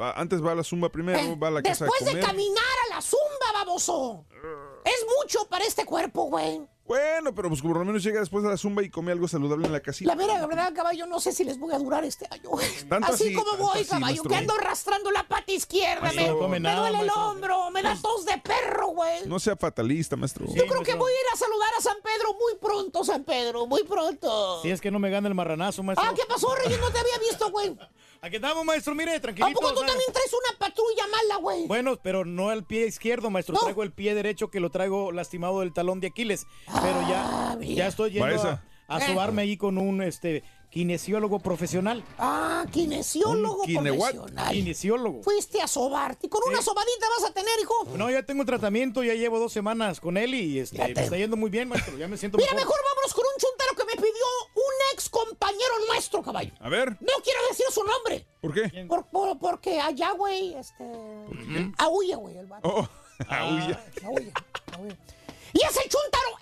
Va- 0.00 0.12
antes 0.16 0.44
va 0.44 0.50
a 0.50 0.54
la 0.56 0.64
zumba 0.64 0.88
primero, 0.88 1.20
Eh, 1.20 1.36
va 1.40 1.46
a 1.46 1.50
la 1.52 1.62
casa 1.62 1.84
Después 1.84 2.02
a 2.02 2.04
de 2.06 2.10
comer. 2.10 2.24
caminar 2.26 2.64
a 2.90 2.94
la 2.96 3.00
zumba, 3.02 3.52
baboso. 3.54 4.24
Es 4.84 5.06
mucho 5.16 5.46
para 5.48 5.64
este 5.64 5.84
cuerpo, 5.86 6.24
güey. 6.24 6.60
Bueno, 6.86 7.34
pero 7.34 7.48
pues 7.48 7.62
por 7.62 7.78
lo 7.78 7.84
menos 7.84 8.02
llega 8.02 8.20
después 8.20 8.44
de 8.44 8.50
la 8.50 8.58
zumba 8.58 8.82
y 8.82 8.90
come 8.90 9.10
algo 9.10 9.26
saludable 9.26 9.66
en 9.66 9.72
la 9.72 9.80
casita. 9.80 10.14
La 10.14 10.26
verdad, 10.26 10.72
caballo, 10.74 11.06
no 11.06 11.18
sé 11.18 11.32
si 11.32 11.42
les 11.42 11.58
voy 11.58 11.72
a 11.72 11.78
durar 11.78 12.04
este 12.04 12.26
año. 12.30 12.50
Tanto 12.88 13.12
Así 13.12 13.24
así, 13.24 13.34
como 13.34 13.50
tanto 13.52 13.64
voy, 13.64 13.80
así, 13.80 13.88
caballo, 13.90 14.22
que 14.22 14.36
ando 14.36 14.52
arrastrando 14.54 15.10
la 15.10 15.26
pata 15.26 15.50
izquierda. 15.50 16.02
Maestro, 16.02 16.24
me 16.24 16.30
no 16.32 16.38
come 16.38 16.60
me 16.60 16.60
nada, 16.60 16.80
duele 16.80 16.98
el 17.00 17.06
maestro. 17.06 17.30
hombro, 17.30 17.70
me 17.70 17.82
da 17.82 17.96
tos 18.00 18.26
de 18.26 18.36
perro, 18.38 18.88
güey. 18.88 19.26
No 19.26 19.38
sea 19.40 19.56
fatalista, 19.56 20.16
maestro. 20.16 20.46
Yo 20.46 20.66
creo 20.66 20.82
que 20.82 20.94
voy 20.94 21.10
a 21.10 21.14
ir 21.14 21.26
a 21.32 21.36
saludar 21.38 21.70
a 21.78 21.80
San 21.80 21.96
Pedro 22.02 22.34
muy 22.34 22.54
pronto, 22.60 23.02
San 23.02 23.24
Pedro, 23.24 23.66
muy 23.66 23.82
pronto. 23.84 24.60
Si 24.60 24.70
es 24.70 24.80
que 24.82 24.90
no 24.90 24.98
me 24.98 25.08
gana 25.08 25.28
el 25.28 25.34
marranazo, 25.34 25.82
maestro. 25.82 26.06
Ah, 26.06 26.12
¿qué 26.14 26.22
pasó, 26.28 26.54
Reyes? 26.54 26.78
No 26.80 26.90
te 26.90 26.98
había 26.98 27.18
visto, 27.18 27.50
güey. 27.50 27.74
Aquí 28.24 28.36
estamos, 28.36 28.64
maestro. 28.64 28.94
Mire, 28.94 29.16
¿A 29.16 29.20
tranquilito. 29.20 29.60
poco 29.60 29.74
tú 29.74 29.80
también 29.80 30.10
traes 30.10 30.32
una 30.32 30.58
patrulla 30.58 31.06
mala, 31.08 31.36
güey? 31.42 31.66
Bueno, 31.66 31.98
pero 32.02 32.24
no 32.24 32.52
el 32.52 32.64
pie 32.64 32.86
izquierdo, 32.86 33.28
maestro. 33.28 33.54
No. 33.54 33.60
Traigo 33.60 33.82
el 33.82 33.92
pie 33.92 34.14
derecho 34.14 34.48
que 34.50 34.60
lo 34.60 34.70
traigo 34.70 35.12
lastimado 35.12 35.60
del 35.60 35.74
talón 35.74 36.00
de 36.00 36.06
Aquiles. 36.06 36.46
Pero 36.66 37.02
ya, 37.06 37.22
Ah, 37.26 37.58
ya 37.60 37.86
estoy 37.86 38.12
yendo 38.12 38.42
a, 38.42 38.62
a 38.88 38.98
Eh. 38.98 39.06
sobarme 39.06 39.42
ahí 39.42 39.58
con 39.58 39.76
un 39.76 40.00
este 40.02 40.42
kinesiólogo 40.74 41.38
profesional. 41.38 42.02
Ah, 42.18 42.66
kinesiólogo 42.72 43.60
¿Un 43.60 43.66
kine 43.66 43.92
profesional. 43.92 44.52
Kinesiólogo. 44.52 45.22
Fuiste 45.22 45.62
a 45.62 45.68
sobarte. 45.68 46.28
Con 46.28 46.42
una 46.48 46.60
sobadita 46.60 47.06
vas 47.16 47.30
a 47.30 47.32
tener, 47.32 47.52
hijo. 47.62 47.96
No, 47.96 48.10
ya 48.10 48.24
tengo 48.24 48.44
tratamiento, 48.44 49.04
ya 49.04 49.14
llevo 49.14 49.38
dos 49.38 49.52
semanas 49.52 50.00
con 50.00 50.16
él 50.16 50.34
y 50.34 50.58
este, 50.58 50.78
me 50.78 51.00
está 51.00 51.16
yendo 51.16 51.36
muy 51.36 51.48
bien, 51.48 51.68
maestro. 51.68 51.96
Ya 51.96 52.08
me 52.08 52.16
siento 52.16 52.38
Mira, 52.38 52.50
mejor. 52.54 52.66
mejor 52.66 52.80
vámonos 52.88 53.14
con 53.14 53.24
un 53.24 53.40
chuntaro 53.40 53.76
que 53.76 53.84
me 53.84 54.02
pidió 54.02 54.26
un 54.56 54.74
ex 54.92 55.08
compañero 55.08 55.74
nuestro, 55.86 56.22
caballo. 56.22 56.50
A 56.58 56.68
ver, 56.68 56.90
No 57.00 57.12
quiero 57.22 57.38
decir 57.50 57.66
su 57.70 57.84
nombre. 57.84 58.26
¿por 58.40 58.52
qué? 58.52 58.84
Por, 58.88 59.06
por- 59.06 59.38
porque 59.38 59.80
allá, 59.80 60.10
güey, 60.10 60.54
este. 60.54 60.84
Aúlla, 61.78 62.16
güey, 62.16 62.36
el 62.36 62.46
vato. 62.46 62.68
Oh, 62.68 62.88
aulla. 63.28 63.80
Aúlla, 64.04 64.32
aúlla. 64.76 64.96
Y 65.52 65.58
es 65.64 65.76
el 65.76 65.88
chuntaro 65.88 66.33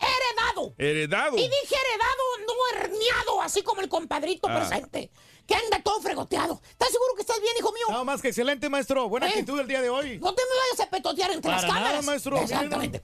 heredado. 0.52 0.74
Heredado. 0.78 1.36
Y 1.36 1.42
dije 1.42 1.74
heredado, 1.74 2.22
no 2.46 2.78
herniado, 2.78 3.42
así 3.42 3.62
como 3.62 3.80
el 3.80 3.88
compadrito 3.88 4.48
Ah. 4.48 4.56
presente. 4.56 5.10
Que 5.46 5.54
anda 5.56 5.82
todo 5.82 6.00
fregoteado. 6.00 6.60
¿Estás 6.70 6.90
seguro 6.90 7.14
que 7.16 7.22
estás 7.22 7.40
bien, 7.40 7.52
hijo 7.58 7.72
mío? 7.72 7.86
No, 7.90 8.04
más 8.04 8.22
que 8.22 8.28
excelente, 8.28 8.68
maestro. 8.68 9.08
Buena 9.08 9.26
¿Eh? 9.26 9.30
actitud 9.30 9.58
el 9.58 9.66
día 9.66 9.82
de 9.82 9.90
hoy. 9.90 10.18
No 10.20 10.32
te 10.34 10.42
me 10.44 10.56
vayas 10.70 10.86
a 10.86 10.90
petotear 10.90 11.30
entre 11.32 11.50
Para 11.50 11.56
las 11.62 11.68
nada, 11.68 11.80
cámaras. 11.80 12.04
maestro. 12.04 12.38
Exactamente. 12.38 13.02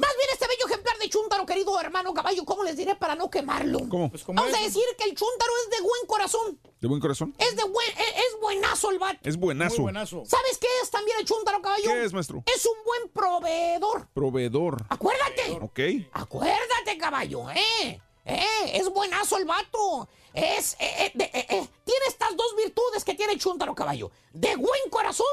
Más 0.00 0.16
bien 0.16 0.28
este 0.32 0.46
bello 0.46 0.66
ejemplar 0.66 0.98
de 0.98 1.08
chúntaro, 1.10 1.44
querido 1.44 1.78
hermano 1.80 2.14
caballo, 2.14 2.44
¿cómo 2.44 2.62
les 2.64 2.76
diré 2.76 2.94
para 2.96 3.14
no 3.14 3.28
quemarlo? 3.30 3.80
¿Cómo? 3.88 4.10
Pues 4.10 4.24
como 4.24 4.40
Vamos 4.40 4.58
a 4.58 4.62
decir 4.62 4.82
que 4.96 5.04
el 5.04 5.14
chúntaro 5.16 5.52
es 5.64 5.70
de 5.76 5.82
buen 5.82 6.06
corazón. 6.06 6.58
¿De 6.80 6.88
buen 6.88 7.00
corazón? 7.00 7.34
Es 7.38 7.54
de 7.56 7.64
buen, 7.64 7.88
es, 7.90 8.24
es 8.32 8.40
buenazo 8.40 8.90
el 8.90 8.98
vato. 8.98 9.18
Es 9.22 9.36
buenazo. 9.36 9.74
Muy 9.76 9.82
buenazo. 9.84 10.22
¿Sabes 10.26 10.58
qué 10.58 10.68
es 10.82 10.90
también 10.90 11.18
el 11.20 11.26
chúntaro, 11.26 11.60
caballo? 11.60 11.84
¿Qué 11.90 12.04
es, 12.04 12.12
maestro? 12.12 12.42
Es 12.46 12.64
un 12.66 12.82
buen 12.84 13.08
proveedor. 13.10 14.08
Proveedor. 14.14 14.84
Acuérdate. 14.88 15.58
Ok. 15.60 15.80
Acuérdate, 16.12 16.96
caballo, 16.98 17.50
¿eh? 17.50 18.00
¿Eh? 18.24 18.46
Es 18.74 18.88
buenazo 18.88 19.36
el 19.38 19.44
vato. 19.44 20.08
Es, 20.32 20.74
eh, 20.74 21.06
eh, 21.06 21.12
de- 21.14 21.24
eh, 21.24 21.46
eh, 21.50 21.68
tiene 21.84 22.04
estas 22.06 22.36
dos 22.36 22.54
virtudes 22.56 23.04
que 23.04 23.14
tiene 23.14 23.32
el 23.32 23.38
chúntaro, 23.40 23.74
caballo. 23.74 24.10
De 24.32 24.54
buen 24.56 24.80
corazón 24.90 25.26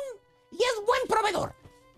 y 0.51 0.55
es 0.57 0.85
buen 0.85 1.01
proveedor. 1.07 1.53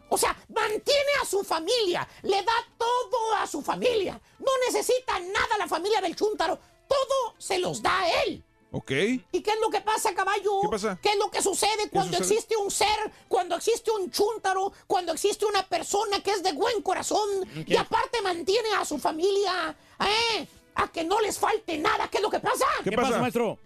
O 0.10 0.18
sea, 0.18 0.36
mantiene 0.50 1.12
a 1.22 1.26
su 1.26 1.44
familia, 1.44 2.08
le 2.24 2.42
da 2.44 2.54
todo 2.78 3.36
a 3.36 3.48
su 3.48 3.62
familia. 3.62 4.20
No 4.40 4.52
necesita 4.68 5.20
nada 5.20 5.58
la 5.58 5.68
familia 5.68 6.02
del 6.02 6.16
chúntaro. 6.16 6.58
Todo 6.88 7.36
se 7.38 7.60
los 7.60 7.82
da 7.82 8.02
a 8.02 8.24
él. 8.24 8.44
Ok. 8.72 8.92
¿Y 8.92 9.42
qué 9.42 9.52
es 9.52 9.60
lo 9.62 9.70
que 9.70 9.82
pasa, 9.82 10.14
caballo? 10.14 10.62
¿Qué 10.62 10.70
pasa? 10.70 11.00
¿Qué 11.02 11.10
es 11.10 11.18
lo 11.18 11.32
que 11.32 11.42
sucede 11.42 11.90
cuando 11.92 12.18
sucede? 12.18 12.36
existe 12.36 12.56
un 12.58 12.70
ser, 12.70 13.12
cuando 13.28 13.56
existe 13.56 13.90
un 13.92 14.12
chúntaro, 14.12 14.72
cuando 14.86 15.12
existe 15.12 15.46
una 15.46 15.64
persona 15.68 16.22
que 16.22 16.32
es 16.32 16.44
de 16.44 16.54
buen 16.54 16.82
corazón 16.82 17.28
y 17.66 17.76
aparte 17.76 18.22
mantiene 18.22 18.70
a 18.78 18.86
su 18.86 19.00
familia, 19.00 19.76
¿eh? 20.00 20.48
A 20.76 20.88
que 20.92 21.04
no 21.04 21.20
les 21.20 21.40
falte 21.40 21.78
nada. 21.78 22.08
¿Qué 22.10 22.18
es 22.18 22.24
lo 22.24 22.30
que 22.30 22.40
pasa? 22.40 22.66
¿Qué 22.84 22.92
¿Qué 22.92 22.96
pasa? 22.96 23.20
maestro? 23.20 23.58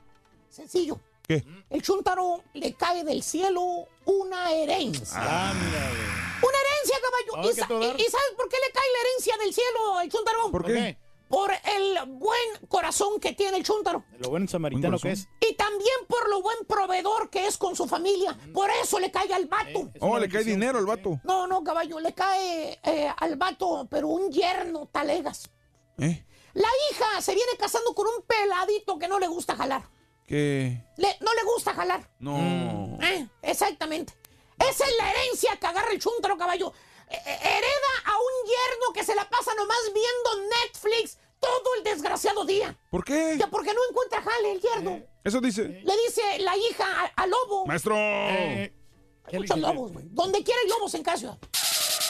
Sencillo. 0.49 0.99
¿Qué? 1.27 1.43
El 1.69 1.81
chúntaro 1.81 2.41
le 2.53 2.73
cae 2.73 3.03
del 3.03 3.23
cielo 3.23 3.87
una 4.05 4.51
herencia. 4.51 5.49
Ándale. 5.49 6.23
Una 6.23 6.32
herencia, 6.83 6.97
caballo. 7.01 7.43
Ay, 7.43 7.49
¿Y, 7.51 7.55
¿qué 7.55 7.61
sa- 7.61 8.01
y- 8.03 8.11
sabes 8.11 8.31
por 8.35 8.49
qué 8.49 8.57
le 8.65 8.71
cae 8.73 8.83
la 8.93 8.99
herencia 9.09 9.37
del 9.37 9.53
cielo 9.53 9.97
al 9.99 10.09
chúntaro? 10.09 10.51
¿Por 10.51 10.65
qué? 10.65 10.97
Por 11.29 11.51
el 11.51 11.97
buen 12.09 12.67
corazón 12.67 13.19
que 13.19 13.33
tiene 13.33 13.57
el 13.57 13.63
chúntaro. 13.63 14.03
Lo 14.19 14.29
buen 14.29 14.47
samaritano 14.47 14.99
que 14.99 15.13
es. 15.13 15.27
Y 15.41 15.55
también 15.55 15.95
por 16.07 16.29
lo 16.29 16.43
buen 16.43 16.57
proveedor 16.67 17.31
que 17.31 17.47
es 17.47 17.57
con 17.57 17.75
su 17.75 17.87
familia. 17.87 18.37
Por 18.53 18.69
eso 18.69 18.99
le 18.99 19.09
cae 19.09 19.33
al 19.33 19.47
vato. 19.47 19.89
Oh, 19.99 20.19
le 20.19 20.29
cae 20.29 20.43
dinero 20.43 20.77
al 20.77 20.85
vato. 20.85 21.19
No, 21.23 21.47
no, 21.47 21.63
caballo, 21.63 21.99
le 21.99 22.13
cae 22.13 22.79
eh, 22.83 23.11
al 23.17 23.35
vato, 23.35 23.87
pero 23.89 24.09
un 24.09 24.31
yerno 24.31 24.87
talegas. 24.91 25.49
¿Eh? 25.97 26.23
La 26.53 26.67
hija 26.91 27.19
se 27.21 27.33
viene 27.33 27.53
casando 27.57 27.95
con 27.95 28.05
un 28.05 28.21
peladito 28.27 28.99
que 28.99 29.07
no 29.07 29.17
le 29.17 29.27
gusta 29.27 29.55
jalar. 29.55 29.89
Que. 30.27 30.83
Le- 30.97 31.17
no 31.21 31.33
le 31.33 31.43
gusta 31.45 31.73
jalar. 31.73 32.11
No. 32.19 32.99
Eh, 33.01 33.27
exactamente. 33.41 34.13
Esa 34.69 34.85
es 34.85 34.93
la 34.97 35.11
herencia 35.11 35.57
que 35.57 35.67
agarra 35.67 35.91
el 35.91 35.99
chuntaro, 35.99 36.37
caballo. 36.37 36.73
Eh, 37.09 37.15
eh, 37.25 37.39
hereda 37.43 37.93
a 38.05 38.17
un 38.17 38.47
yerno 38.49 38.93
que 38.93 39.03
se 39.03 39.13
la 39.15 39.29
pasa 39.29 39.53
nomás 39.55 39.77
viendo 39.93 40.49
Netflix 40.63 41.17
todo 41.39 41.75
el 41.77 41.83
desgraciado 41.83 42.45
día. 42.45 42.75
¿Por 42.89 43.03
qué? 43.03 43.35
Que 43.37 43.47
porque 43.47 43.73
no 43.73 43.81
encuentra 43.89 44.21
jale 44.21 44.51
el 44.53 44.61
yerno. 44.61 45.01
Eso 45.23 45.41
dice. 45.41 45.63
Le 45.63 45.97
dice 46.07 46.39
la 46.39 46.55
hija 46.57 46.85
a- 46.85 47.21
al 47.23 47.29
lobo. 47.29 47.65
Maestro. 47.65 47.95
Hay 47.95 48.71
muchos 49.33 49.57
lobos, 49.57 49.91
güey. 49.93 50.05
Donde 50.09 50.43
quiera 50.43 50.59
hay 50.61 50.67
lobos 50.69 50.93
en 50.95 51.03
casa. 51.03 51.37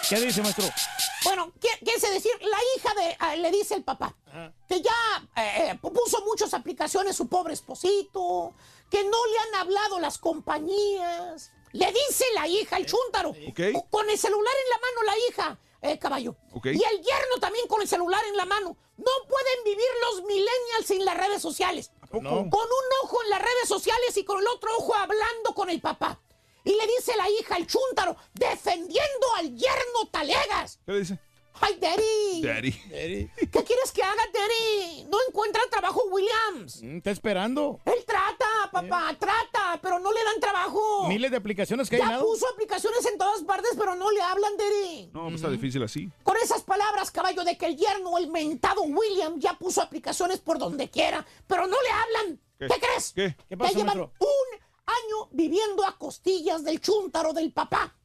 ¿Qué 0.09 0.19
dice, 0.19 0.41
maestro? 0.41 0.65
Bueno, 1.23 1.51
¿qué- 1.59 1.69
¿qué 1.85 1.93
quiere 1.93 2.11
decir? 2.15 2.31
La 2.41 2.57
hija 2.75 2.93
de, 2.95 3.15
ah, 3.19 3.35
le 3.35 3.51
dice 3.51 3.75
el 3.75 3.83
papá 3.83 4.15
que 4.67 4.81
ya 4.81 4.91
eh, 5.37 5.69
eh, 5.71 5.79
puso 5.81 6.23
muchas 6.25 6.53
aplicaciones 6.53 7.15
su 7.15 7.27
pobre 7.27 7.53
esposito, 7.53 8.53
que 8.89 9.03
no 9.03 9.25
le 9.27 9.37
han 9.39 9.55
hablado 9.61 9.99
las 9.99 10.17
compañías. 10.17 11.51
Le 11.73 11.87
dice 11.87 12.25
la 12.35 12.47
hija, 12.47 12.77
el 12.77 12.85
chúntaro, 12.85 13.33
con 13.89 14.09
el 14.09 14.17
celular 14.17 14.53
en 14.63 14.69
la 14.69 14.77
mano 14.77 15.03
la 15.03 15.17
hija, 15.27 15.59
eh, 15.81 15.99
caballo. 15.99 16.35
Y 16.63 16.69
el 16.69 17.01
yerno 17.01 17.39
también 17.39 17.67
con 17.67 17.81
el 17.81 17.87
celular 17.87 18.23
en 18.25 18.37
la 18.37 18.45
mano. 18.45 18.77
No 18.95 19.11
pueden 19.27 19.63
vivir 19.65 19.87
los 20.01 20.23
millennials 20.23 20.85
sin 20.85 21.03
las 21.03 21.17
redes 21.17 21.41
sociales. 21.41 21.91
No. 22.11 22.29
Con 22.29 22.65
un 22.65 22.87
ojo 23.03 23.23
en 23.23 23.29
las 23.31 23.39
redes 23.39 23.67
sociales 23.67 24.15
y 24.15 24.23
con 24.23 24.39
el 24.39 24.47
otro 24.47 24.69
ojo 24.77 24.93
hablando 24.93 25.55
con 25.55 25.69
el 25.69 25.81
papá. 25.81 26.21
Y 26.63 26.69
le 26.75 26.87
dice 26.87 27.17
la 27.17 27.29
hija, 27.29 27.57
el 27.57 27.67
chúntaro, 27.67 28.15
defendiendo 28.33 29.27
al 29.37 29.55
yerno 29.55 30.07
Talegas. 30.11 30.79
¿Qué 30.85 30.91
le 30.91 30.99
dice? 30.99 31.19
¡Ay, 31.61 31.77
Daddy! 31.79 32.41
Daddy. 32.41 32.71
¿Qué 33.37 33.63
quieres 33.63 33.91
que 33.93 34.01
haga, 34.03 34.21
Daddy? 34.33 35.05
No 35.09 35.17
encuentra 35.27 35.61
trabajo, 35.69 36.03
Williams. 36.11 36.81
Mm, 36.81 36.97
Está 36.97 37.11
esperando. 37.11 37.79
Él 37.85 38.03
trata, 38.05 38.45
papá, 38.71 39.15
trata, 39.19 39.79
pero 39.81 39.99
no 39.99 40.11
le 40.11 40.23
dan 40.23 40.39
trabajo. 40.39 41.07
Miles 41.07 41.31
de 41.31 41.37
aplicaciones 41.37 41.89
que 41.89 41.97
hay 41.97 42.01
Ya 42.01 42.19
puso 42.19 42.47
aplicaciones 42.49 43.05
en 43.05 43.17
todas 43.17 43.43
partes, 43.43 43.71
pero 43.77 43.95
no 43.95 44.11
le 44.11 44.21
hablan, 44.21 44.57
Daddy. 44.57 45.09
No, 45.13 45.23
pues 45.23 45.35
está 45.35 45.49
difícil 45.49 45.83
así. 45.83 46.09
Con 46.23 46.35
esas 46.37 46.63
palabras, 46.63 47.11
caballo, 47.11 47.43
de 47.43 47.57
que 47.57 47.67
el 47.67 47.77
yerno, 47.77 48.17
el 48.17 48.29
mentado 48.29 48.81
William, 48.83 49.39
ya 49.39 49.53
puso 49.57 49.81
aplicaciones 49.81 50.39
por 50.39 50.57
donde 50.57 50.89
quiera, 50.89 51.25
pero 51.47 51.67
no 51.67 51.77
le 51.81 51.89
hablan. 51.89 52.39
¿Qué? 52.59 52.67
¿Qué, 52.67 52.79
crees? 52.79 53.13
¿Qué? 53.13 53.35
¿Qué 53.37 53.45
Ya 53.51 53.57
pasó, 53.57 53.77
llevan 53.77 53.99
un 53.99 54.59
año 54.85 55.29
viviendo 55.31 55.85
a 55.85 55.97
costillas 55.97 56.63
del 56.63 56.81
chúntaro 56.81 57.33
del 57.33 57.51
papá. 57.53 57.95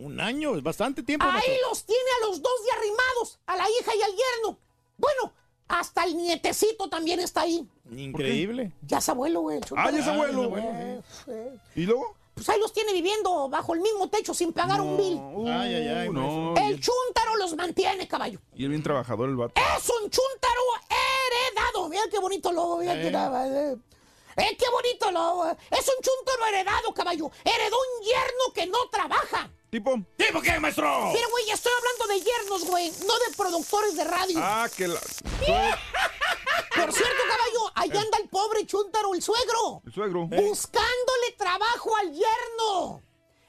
Un 0.00 0.18
año, 0.18 0.56
es 0.56 0.62
bastante 0.62 1.02
tiempo. 1.02 1.26
Ahí 1.26 1.32
maestro. 1.32 1.68
los 1.68 1.84
tiene 1.84 2.10
a 2.16 2.26
los 2.26 2.40
dos 2.40 2.52
de 2.64 2.70
arrimados, 2.72 3.38
a 3.46 3.54
la 3.56 3.64
hija 3.68 3.94
y 3.94 4.00
al 4.00 4.10
yerno. 4.10 4.58
Bueno, 4.96 5.32
hasta 5.68 6.04
el 6.04 6.16
nietecito 6.16 6.88
también 6.88 7.20
está 7.20 7.42
ahí. 7.42 7.68
Increíble. 7.90 8.72
Ya 8.80 8.96
es 8.98 9.08
abuelo, 9.10 9.42
güey. 9.42 9.60
Ah, 9.76 9.90
ya 9.90 9.98
es 9.98 10.06
abuelo. 10.06 10.56
Eh, 10.56 11.02
eh. 11.28 11.58
¿Y 11.76 11.82
luego? 11.82 12.16
Pues 12.32 12.48
ahí 12.48 12.58
los 12.58 12.72
tiene 12.72 12.94
viviendo 12.94 13.50
bajo 13.50 13.74
el 13.74 13.80
mismo 13.80 14.08
techo 14.08 14.32
sin 14.32 14.54
pagar 14.54 14.80
un 14.80 14.96
bill. 14.96 15.20
Ay, 15.52 15.74
ay, 15.74 15.88
ay, 15.88 16.08
Uh, 16.08 16.12
no. 16.14 16.54
El 16.56 16.80
chúntaro 16.80 17.36
los 17.36 17.54
mantiene, 17.54 18.08
caballo. 18.08 18.40
Y 18.56 18.64
el 18.64 18.70
bien 18.70 18.82
trabajador 18.82 19.28
el 19.28 19.36
vato. 19.36 19.60
Es 19.76 19.86
un 19.90 20.08
chúntaro 20.08 20.62
heredado. 20.88 21.90
Mira 21.90 22.04
qué 22.10 22.18
bonito 22.18 22.50
lobo. 22.52 22.78
Mira 22.78 22.94
qué 22.94 23.10
nada, 23.10 23.46
eh. 23.46 23.76
Eh, 24.36 24.56
qué 24.58 24.70
bonito 24.70 25.10
lobo. 25.10 25.44
Es 25.44 25.88
un 25.88 26.02
chúntaro 26.02 26.46
heredado, 26.48 26.94
caballo. 26.94 27.30
Heredó 27.44 27.76
un 27.76 28.06
yerno 28.06 28.54
que 28.54 28.66
no 28.66 28.78
trabaja. 28.90 29.50
¿Tipo? 29.70 30.02
¿Tipo 30.16 30.42
qué, 30.42 30.58
maestro? 30.58 31.12
Mira, 31.12 31.26
güey, 31.30 31.50
estoy 31.50 31.72
hablando 31.78 32.14
de 32.14 32.20
yernos, 32.20 32.64
güey, 32.64 32.90
no 33.06 33.18
de 33.18 33.36
productores 33.36 33.96
de 33.96 34.04
radio. 34.04 34.38
Ah, 34.42 34.68
que 34.76 34.88
la. 34.88 35.00
Por 36.74 36.92
cierto, 36.92 37.22
caballo, 37.28 37.72
ahí 37.76 37.90
anda 37.90 38.18
el 38.18 38.28
pobre 38.28 38.66
chúntaro, 38.66 39.14
el 39.14 39.22
suegro. 39.22 39.82
El 39.86 39.92
suegro. 39.92 40.26
Buscándole 40.26 41.32
trabajo 41.36 41.96
al 41.96 42.12
yerno. 42.12 43.02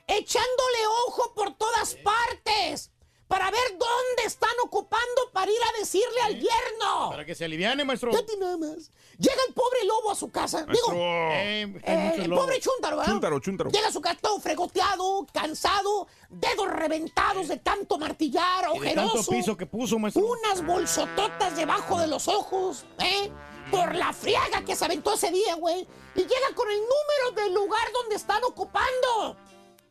Echándole 0.07 0.87
ojo 1.07 1.33
por 1.33 1.55
todas 1.55 1.95
partes. 2.03 2.90
Para 3.31 3.49
ver 3.49 3.77
dónde 3.77 4.23
están 4.25 4.51
ocupando 4.65 5.29
para 5.31 5.49
ir 5.49 5.57
a 5.73 5.79
decirle 5.79 6.21
al 6.25 6.33
yerno. 6.33 7.11
Para 7.11 7.23
que 7.23 7.33
se 7.33 7.45
aliviane, 7.45 7.85
maestro. 7.85 8.11
Fíjate 8.11 8.35
nada 8.35 8.57
más. 8.57 8.91
Llega 9.17 9.41
el 9.47 9.53
pobre 9.53 9.85
lobo 9.85 10.11
a 10.11 10.15
su 10.15 10.29
casa. 10.29 10.65
Maestro. 10.65 10.91
Digo, 10.93 11.01
Eh, 11.31 11.81
eh, 11.81 12.13
el 12.17 12.29
pobre 12.29 12.59
chúntaro, 12.59 12.97
¿verdad? 12.97 13.13
Chúntaro, 13.13 13.39
chúntaro. 13.39 13.69
Llega 13.71 13.87
a 13.87 13.91
su 13.93 14.01
casa 14.01 14.19
todo 14.21 14.37
fregoteado, 14.41 15.25
cansado, 15.33 16.07
dedos 16.29 16.67
reventados 16.67 17.47
de 17.47 17.55
tanto 17.55 17.97
martillar, 17.97 18.65
de 18.73 18.93
tanto 18.93 19.11
ojeroso. 19.13 19.31
piso 19.31 19.55
que 19.55 19.65
puso, 19.65 19.97
maestro. 19.97 20.25
Unas 20.25 20.65
bolsototas 20.65 21.55
debajo 21.55 21.99
de 22.01 22.07
los 22.07 22.27
ojos, 22.27 22.83
¿eh? 22.99 23.31
Por 23.71 23.95
la 23.95 24.11
friaga 24.11 24.65
que 24.65 24.75
se 24.75 24.83
aventó 24.83 25.13
ese 25.13 25.31
día, 25.31 25.55
güey. 25.55 25.87
Y 26.15 26.19
llega 26.19 26.53
con 26.53 26.69
el 26.69 26.79
número 26.79 27.41
del 27.41 27.53
lugar 27.53 27.89
donde 27.93 28.15
están 28.15 28.43
ocupando. 28.43 29.37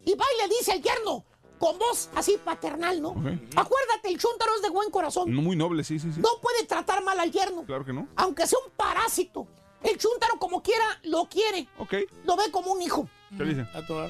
Y 0.05 0.15
va 0.15 0.27
y 0.37 0.43
le 0.43 0.55
dice 0.59 0.73
al 0.73 0.83
yerno, 0.83 1.25
con 1.61 1.79
voz 1.79 2.09
así 2.17 2.41
paternal, 2.43 3.01
¿no? 3.03 3.11
Acuérdate, 3.11 4.09
el 4.09 4.19
chúntaro 4.19 4.53
es 4.57 4.63
de 4.63 4.71
buen 4.71 4.91
corazón. 4.91 5.33
No, 5.33 5.43
muy 5.43 5.55
noble, 5.55 5.85
sí, 5.85 6.01
sí, 6.01 6.11
sí. 6.13 6.21
No 6.21 6.31
puede 6.43 6.65
tratar 6.65 7.05
mal 7.05 7.21
al 7.21 7.31
yerno. 7.31 7.65
Claro 7.65 7.85
que 7.85 7.93
no. 7.93 8.09
Aunque 8.17 8.47
sea 8.47 8.59
un 8.65 8.73
parásito. 8.73 9.47
El 9.83 9.97
chúntaro, 9.99 10.39
como 10.39 10.63
quiera, 10.63 10.85
lo 11.05 11.29
quiere. 11.29 11.69
Ok. 11.79 11.95
Lo 12.25 12.37
ve 12.37 12.51
como 12.51 12.73
un 12.73 12.81
hijo. 12.83 13.09
¿Qué 13.37 13.45
dice? 13.45 13.67
A 13.75 13.87
toda. 13.87 14.09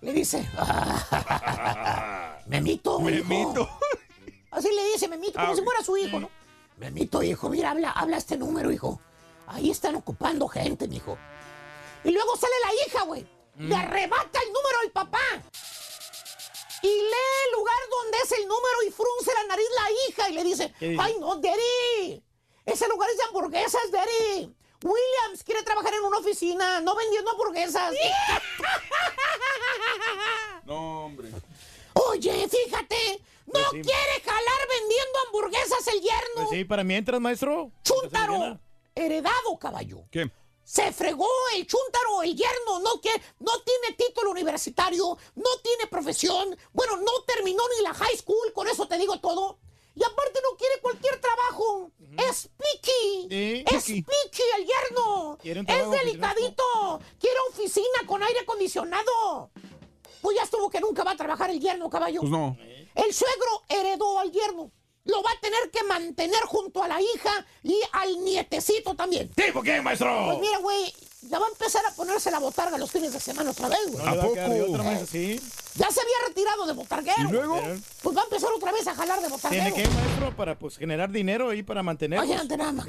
Le 0.00 0.12
dice, 0.12 0.48
Memito, 2.46 2.98
hijo". 3.10 3.24
Memito. 3.28 3.68
Así 4.50 4.68
le 4.72 4.84
dice 4.92 5.08
Memito, 5.08 5.38
como 5.40 5.52
Ah, 5.52 5.56
si 5.56 5.62
fuera 5.62 5.82
su 5.82 5.96
hijo, 5.96 6.20
¿no? 6.20 6.30
Memito, 6.78 7.22
hijo, 7.22 7.48
mira, 7.48 7.70
habla, 7.72 7.90
habla 7.90 8.16
este 8.18 8.36
número, 8.36 8.70
hijo. 8.70 9.00
Ahí 9.46 9.70
están 9.70 9.94
ocupando 9.96 10.46
gente, 10.48 10.86
mijo. 10.88 11.18
Y 12.04 12.10
luego 12.12 12.36
sale 12.36 12.52
la 12.64 12.86
hija, 12.86 13.04
güey. 13.04 13.22
Mm. 13.56 13.68
Le 13.68 13.74
arrebata 13.76 14.38
el 14.46 14.52
número 14.52 14.78
al 14.84 14.90
papá. 14.90 15.18
Y 16.84 16.86
lee 16.86 17.34
el 17.46 17.52
lugar 17.58 17.76
donde 17.90 18.18
es 18.18 18.32
el 18.32 18.46
número 18.46 18.82
y 18.86 18.90
frunce 18.90 19.32
la 19.34 19.44
nariz 19.48 19.66
la 19.74 19.90
hija 20.08 20.28
y 20.28 20.34
le 20.34 20.44
dice, 20.44 20.74
ay 21.00 21.16
no, 21.18 21.36
Daddy, 21.36 22.22
ese 22.66 22.86
lugar 22.88 23.08
es 23.10 23.16
de 23.16 23.22
hamburguesas, 23.24 23.90
Daddy. 23.90 24.54
Williams 24.82 25.42
quiere 25.44 25.62
trabajar 25.62 25.94
en 25.94 26.04
una 26.04 26.18
oficina, 26.18 26.80
no 26.82 26.94
vendiendo 26.94 27.30
hamburguesas. 27.30 27.94
No, 30.64 31.04
hombre. 31.04 31.28
Oye, 31.94 32.48
fíjate, 32.48 33.20
no 33.46 33.52
Pues 33.52 33.66
sí. 33.72 33.80
quiere 33.82 34.20
jalar 34.24 34.68
vendiendo 34.68 35.18
hamburguesas 35.26 35.86
el 35.88 36.00
yerno. 36.00 36.34
Pues 36.36 36.48
sí, 36.50 36.64
para 36.64 36.82
mientras, 36.84 37.20
maestro. 37.20 37.70
Chúntaro, 37.82 38.58
heredado, 38.94 39.58
caballo. 39.58 40.04
¿Qué? 40.10 40.30
Se 40.64 40.92
fregó 40.92 41.28
el 41.54 41.66
chúntaro, 41.66 42.22
el 42.22 42.34
yerno, 42.34 42.80
no, 42.80 43.00
que, 43.00 43.10
no 43.40 43.52
tiene 43.62 43.96
título 43.96 44.30
universitario, 44.30 45.18
no 45.34 45.50
tiene 45.62 45.86
profesión, 45.86 46.56
bueno, 46.72 46.96
no 46.96 47.12
terminó 47.26 47.62
ni 47.76 47.82
la 47.82 47.92
high 47.92 48.16
school, 48.16 48.52
con 48.54 48.66
eso 48.66 48.88
te 48.88 48.98
digo 48.98 49.18
todo. 49.20 49.58
Y 49.96 50.02
aparte 50.02 50.40
no 50.42 50.56
quiere 50.56 50.80
cualquier 50.80 51.20
trabajo. 51.20 51.92
Es 52.28 52.48
picky. 52.58 53.28
Sí, 53.30 53.64
es 53.64 53.84
picky. 53.84 54.02
picky 54.02 54.42
el 54.58 54.66
yerno. 54.66 55.38
Es 55.42 55.90
delicadito. 55.90 57.00
Quiere 57.20 57.36
oficina 57.50 58.00
con 58.06 58.20
aire 58.22 58.40
acondicionado. 58.40 59.50
Pues 60.20 60.36
ya 60.36 60.42
estuvo 60.42 60.68
que 60.68 60.80
nunca 60.80 61.04
va 61.04 61.12
a 61.12 61.16
trabajar 61.16 61.50
el 61.50 61.60
yerno, 61.60 61.88
caballo. 61.88 62.20
Pues 62.20 62.32
no. 62.32 62.56
El 62.94 63.14
suegro 63.14 63.62
heredó 63.68 64.18
al 64.18 64.32
yerno. 64.32 64.72
Lo 65.04 65.22
va 65.22 65.30
a 65.30 65.40
tener 65.40 65.70
que 65.70 65.82
mantener 65.84 66.42
junto 66.44 66.82
a 66.82 66.88
la 66.88 67.00
hija 67.00 67.46
y 67.62 67.78
al 67.92 68.24
nietecito 68.24 68.94
también. 68.94 69.28
¿Tipo 69.34 69.62
qué, 69.62 69.80
maestro? 69.82 70.24
Pues 70.26 70.38
mira, 70.40 70.58
güey, 70.58 70.94
ya 71.22 71.38
va 71.38 71.46
a 71.46 71.50
empezar 71.50 71.84
a 71.84 71.90
ponerse 71.94 72.30
la 72.30 72.38
botarga 72.38 72.78
los 72.78 72.90
fines 72.90 73.12
de 73.12 73.20
semana 73.20 73.50
otra 73.50 73.68
vez, 73.68 73.80
güey. 73.88 74.02
No 74.04 74.10
le 74.12 74.16
va 74.16 74.24
a 74.24 74.32
quedar 74.32 74.50
de 74.50 74.62
otra, 74.62 74.82
maestro, 74.82 75.06
sí. 75.06 75.38
Ya 75.76 75.90
se 75.90 76.00
había 76.00 76.28
retirado 76.28 76.66
de 76.66 76.72
botarguero. 76.72 77.28
¿Y 77.28 77.32
luego? 77.32 77.60
Pues 78.02 78.16
va 78.16 78.22
a 78.22 78.24
empezar 78.24 78.50
otra 78.52 78.72
vez 78.72 78.86
a 78.86 78.94
jalar 78.94 79.20
de 79.20 79.28
botarguero. 79.28 79.74
Tiene 79.74 79.82
que, 79.88 79.94
maestro, 79.94 80.36
para 80.36 80.58
pues 80.58 80.78
generar 80.78 81.10
dinero 81.10 81.50
ahí 81.50 81.62
para 81.62 81.82
mantener. 81.82 82.18
Imagínate 82.24 82.56
nada 82.56 82.72
más. 82.72 82.86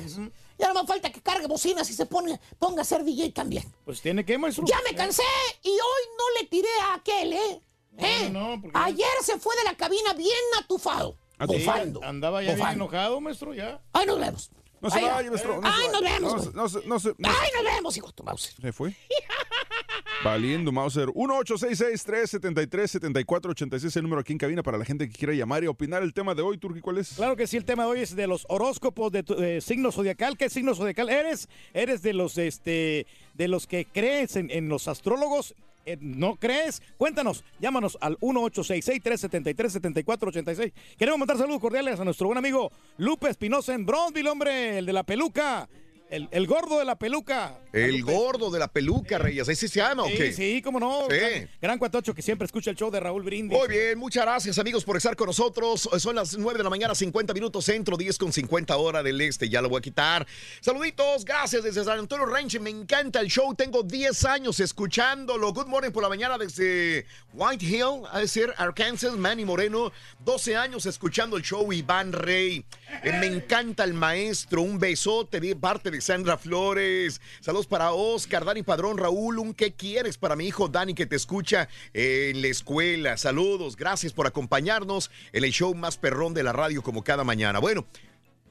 Ya 0.57 0.67
no 0.69 0.73
más 0.75 0.87
falta 0.87 1.11
que 1.11 1.21
cargue 1.21 1.47
bocinas 1.47 1.89
y 1.89 1.93
se 1.93 2.05
pone, 2.05 2.39
ponga 2.59 2.83
a 2.83 2.85
ser 2.85 3.03
DJ 3.03 3.31
también. 3.31 3.63
Pues 3.83 4.01
tiene 4.01 4.23
que, 4.23 4.37
maestro. 4.37 4.63
Ya 4.67 4.79
me 4.89 4.95
cansé 4.95 5.23
y 5.63 5.69
hoy 5.71 6.03
no 6.17 6.39
le 6.39 6.47
tiré 6.47 6.69
a 6.81 6.93
aquel, 6.93 7.33
¿eh? 7.33 7.61
¿Eh? 7.97 8.29
no, 8.31 8.59
porque- 8.61 8.77
Ayer 8.77 9.07
se 9.23 9.37
fue 9.39 9.55
de 9.57 9.63
la 9.65 9.75
cabina 9.75 10.13
bien 10.13 10.31
atufado. 10.61 11.17
¿Ah, 11.37 11.45
sí? 11.47 11.55
Bufando. 11.57 12.03
Andaba 12.03 12.41
ya 12.43 12.55
bien 12.55 12.67
enojado, 12.69 13.19
maestro, 13.21 13.53
ya. 13.53 13.81
Ay, 13.93 14.05
nos 14.05 14.19
vemos. 14.19 14.51
No 14.81 14.89
se 14.89 14.99
Ay, 14.99 15.05
vaya, 15.05 15.29
maestro. 15.31 15.61
No 15.61 15.67
Ay, 15.67 15.87
nos 15.91 16.01
vemos, 16.01 16.21
No 16.21 16.29
güey. 16.37 16.43
se- 16.43 16.53
No 16.55 16.69
se. 16.69 16.87
No 16.87 16.99
se. 16.99 17.09
no 17.17 17.29
Ay, 17.29 17.49
nos 17.55 17.63
vemos, 17.75 17.97
hijo 17.97 18.07
de 18.07 18.13
tu 18.13 18.23
mouse. 18.23 18.53
se- 18.55 18.61
¿Se 18.61 18.71
fue? 18.73 18.93
Valiendo, 20.23 20.71
Mauser. 20.71 21.09
1-866-373-7486, 21.09 23.95
el 23.97 24.03
número 24.03 24.21
aquí 24.21 24.33
en 24.33 24.37
cabina 24.39 24.63
para 24.63 24.77
la 24.77 24.85
gente 24.85 25.07
que 25.09 25.15
quiera 25.15 25.33
llamar 25.33 25.63
y 25.63 25.67
opinar 25.67 26.03
el 26.03 26.13
tema 26.13 26.33
de 26.35 26.41
hoy, 26.41 26.57
Turki, 26.57 26.81
¿cuál 26.81 26.97
es? 26.97 27.13
Claro 27.15 27.35
que 27.35 27.47
sí, 27.47 27.57
el 27.57 27.65
tema 27.65 27.83
de 27.83 27.89
hoy 27.89 27.99
es 28.01 28.15
de 28.15 28.27
los 28.27 28.45
horóscopos 28.49 29.11
de, 29.11 29.23
tu, 29.23 29.35
de 29.35 29.61
signo 29.61 29.91
zodiacal. 29.91 30.37
¿Qué 30.37 30.49
signo 30.49 30.75
zodiacal 30.75 31.09
eres? 31.09 31.47
¿Eres 31.73 32.01
de 32.01 32.13
los 32.13 32.37
este 32.37 33.07
de 33.33 33.47
los 33.47 33.67
que 33.67 33.85
crees 33.85 34.35
en, 34.35 34.49
en 34.51 34.69
los 34.69 34.87
astrólogos? 34.87 35.55
Eh, 35.85 35.97
¿No 36.01 36.37
crees? 36.37 36.81
Cuéntanos, 36.97 37.43
llámanos 37.59 37.99
al 38.01 38.17
1866-373-7486. 38.17 40.73
Queremos 40.97 41.19
mandar 41.19 41.37
saludos 41.37 41.61
cordiales 41.61 41.99
a 41.99 42.03
nuestro 42.03 42.25
buen 42.25 42.39
amigo 42.39 42.71
Lupe 42.97 43.29
Espinosa 43.29 43.75
en 43.75 43.85
Bronzeville, 43.85 44.29
hombre, 44.29 44.79
el 44.79 44.87
de 44.87 44.93
la 44.93 45.03
peluca. 45.03 45.69
El, 46.07 46.29
el 46.31 46.45
gordo 46.45 46.77
de 46.77 46.85
la 46.85 46.97
peluca. 46.99 47.59
El 47.73 48.03
gordo 48.03 48.51
de 48.51 48.59
la 48.59 48.67
peluca, 48.67 49.17
Reyes. 49.17 49.47
¿Ese 49.49 49.67
se 49.67 49.79
llama 49.79 50.03
o 50.03 50.07
Sí, 50.07 50.13
qué? 50.15 50.33
sí, 50.33 50.61
cómo 50.61 50.79
no. 50.79 51.07
Sí. 51.09 51.15
Gran, 51.17 51.49
gran 51.59 51.79
cuatocho 51.79 52.13
que 52.13 52.21
siempre 52.21 52.45
escucha 52.45 52.69
el 52.69 52.77
show 52.77 52.91
de 52.91 52.99
Raúl 52.99 53.23
Brindis. 53.23 53.57
Muy 53.57 53.67
bien, 53.67 53.97
muchas 53.97 54.23
gracias 54.23 54.59
amigos 54.59 54.83
por 54.85 54.95
estar 54.97 55.15
con 55.15 55.25
nosotros. 55.27 55.89
Son 55.97 56.15
las 56.15 56.37
9 56.37 56.59
de 56.59 56.63
la 56.63 56.69
mañana, 56.69 56.93
50 56.93 57.33
minutos 57.33 57.65
centro, 57.65 57.97
10 57.97 58.17
con 58.19 58.31
50 58.31 58.77
hora 58.77 59.01
del 59.01 59.19
este. 59.19 59.49
Ya 59.49 59.61
lo 59.63 59.67
voy 59.69 59.79
a 59.79 59.81
quitar. 59.81 60.27
Saluditos, 60.61 61.25
gracias 61.25 61.63
desde 61.63 61.83
San 61.83 61.97
Antonio 61.97 62.27
Ranch. 62.27 62.59
Me 62.59 62.69
encanta 62.69 63.19
el 63.19 63.27
show. 63.27 63.53
Tengo 63.55 63.81
10 63.81 64.25
años 64.25 64.59
escuchándolo. 64.59 65.53
Good 65.53 65.67
morning 65.67 65.89
por 65.91 66.03
la 66.03 66.09
mañana 66.09 66.37
desde 66.37 67.07
White 67.33 67.65
Hill, 67.65 68.03
a 68.11 68.19
decir 68.19 68.53
Arkansas, 68.57 69.13
Manny 69.17 69.43
Moreno. 69.43 69.91
12 70.23 70.55
años 70.55 70.85
escuchando 70.85 71.35
el 71.35 71.43
show. 71.43 71.73
Iván 71.73 72.13
Rey. 72.13 72.63
Eh, 73.03 73.11
me 73.19 73.25
encanta 73.25 73.83
el 73.83 73.93
maestro. 73.95 74.61
Un 74.61 74.77
besote 74.79 75.39
de 75.39 75.55
parte 75.55 75.89
de 75.91 75.94
Sandra 76.01 76.37
Flores. 76.37 77.21
Saludos 77.39 77.67
para 77.67 77.91
Oscar, 77.91 78.45
Dani 78.45 78.63
Padrón, 78.63 78.97
Raúl. 78.97 79.39
Un 79.39 79.53
qué 79.53 79.73
quieres 79.73 80.17
para 80.17 80.35
mi 80.35 80.47
hijo 80.47 80.67
Dani 80.67 80.93
que 80.93 81.05
te 81.05 81.15
escucha 81.15 81.69
en 81.93 82.41
la 82.41 82.47
escuela. 82.47 83.17
Saludos, 83.17 83.75
gracias 83.75 84.13
por 84.13 84.27
acompañarnos 84.27 85.11
en 85.31 85.43
el 85.43 85.51
show 85.51 85.73
más 85.75 85.97
perrón 85.97 86.33
de 86.33 86.43
la 86.43 86.53
radio 86.53 86.81
como 86.81 87.03
cada 87.03 87.23
mañana. 87.23 87.59
Bueno, 87.59 87.85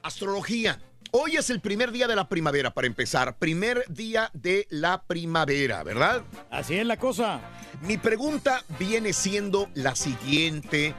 astrología. 0.02 0.80
Hoy 1.10 1.36
es 1.36 1.48
el 1.50 1.60
primer 1.60 1.92
día 1.92 2.08
de 2.08 2.16
la 2.16 2.28
primavera 2.28 2.74
para 2.74 2.88
empezar. 2.88 3.36
Primer 3.38 3.84
día 3.88 4.30
de 4.32 4.66
la 4.70 5.04
primavera, 5.04 5.84
¿verdad? 5.84 6.24
Así 6.50 6.74
es 6.74 6.84
la 6.84 6.96
cosa. 6.96 7.40
Mi 7.82 7.98
pregunta 7.98 8.64
viene 8.80 9.12
siendo 9.12 9.68
la 9.74 9.94
siguiente. 9.94 10.92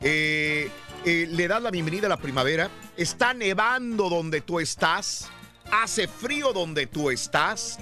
Eh, 0.00 0.70
eh, 1.04 1.28
¿Le 1.30 1.48
das 1.48 1.62
la 1.62 1.70
bienvenida 1.70 2.06
a 2.06 2.08
la 2.08 2.16
primavera? 2.16 2.70
¿Está 2.96 3.34
nevando 3.34 4.08
donde 4.08 4.40
tú 4.40 4.60
estás? 4.60 5.28
¿Hace 5.70 6.08
frío 6.08 6.52
donde 6.52 6.86
tú 6.86 7.10
estás? 7.10 7.78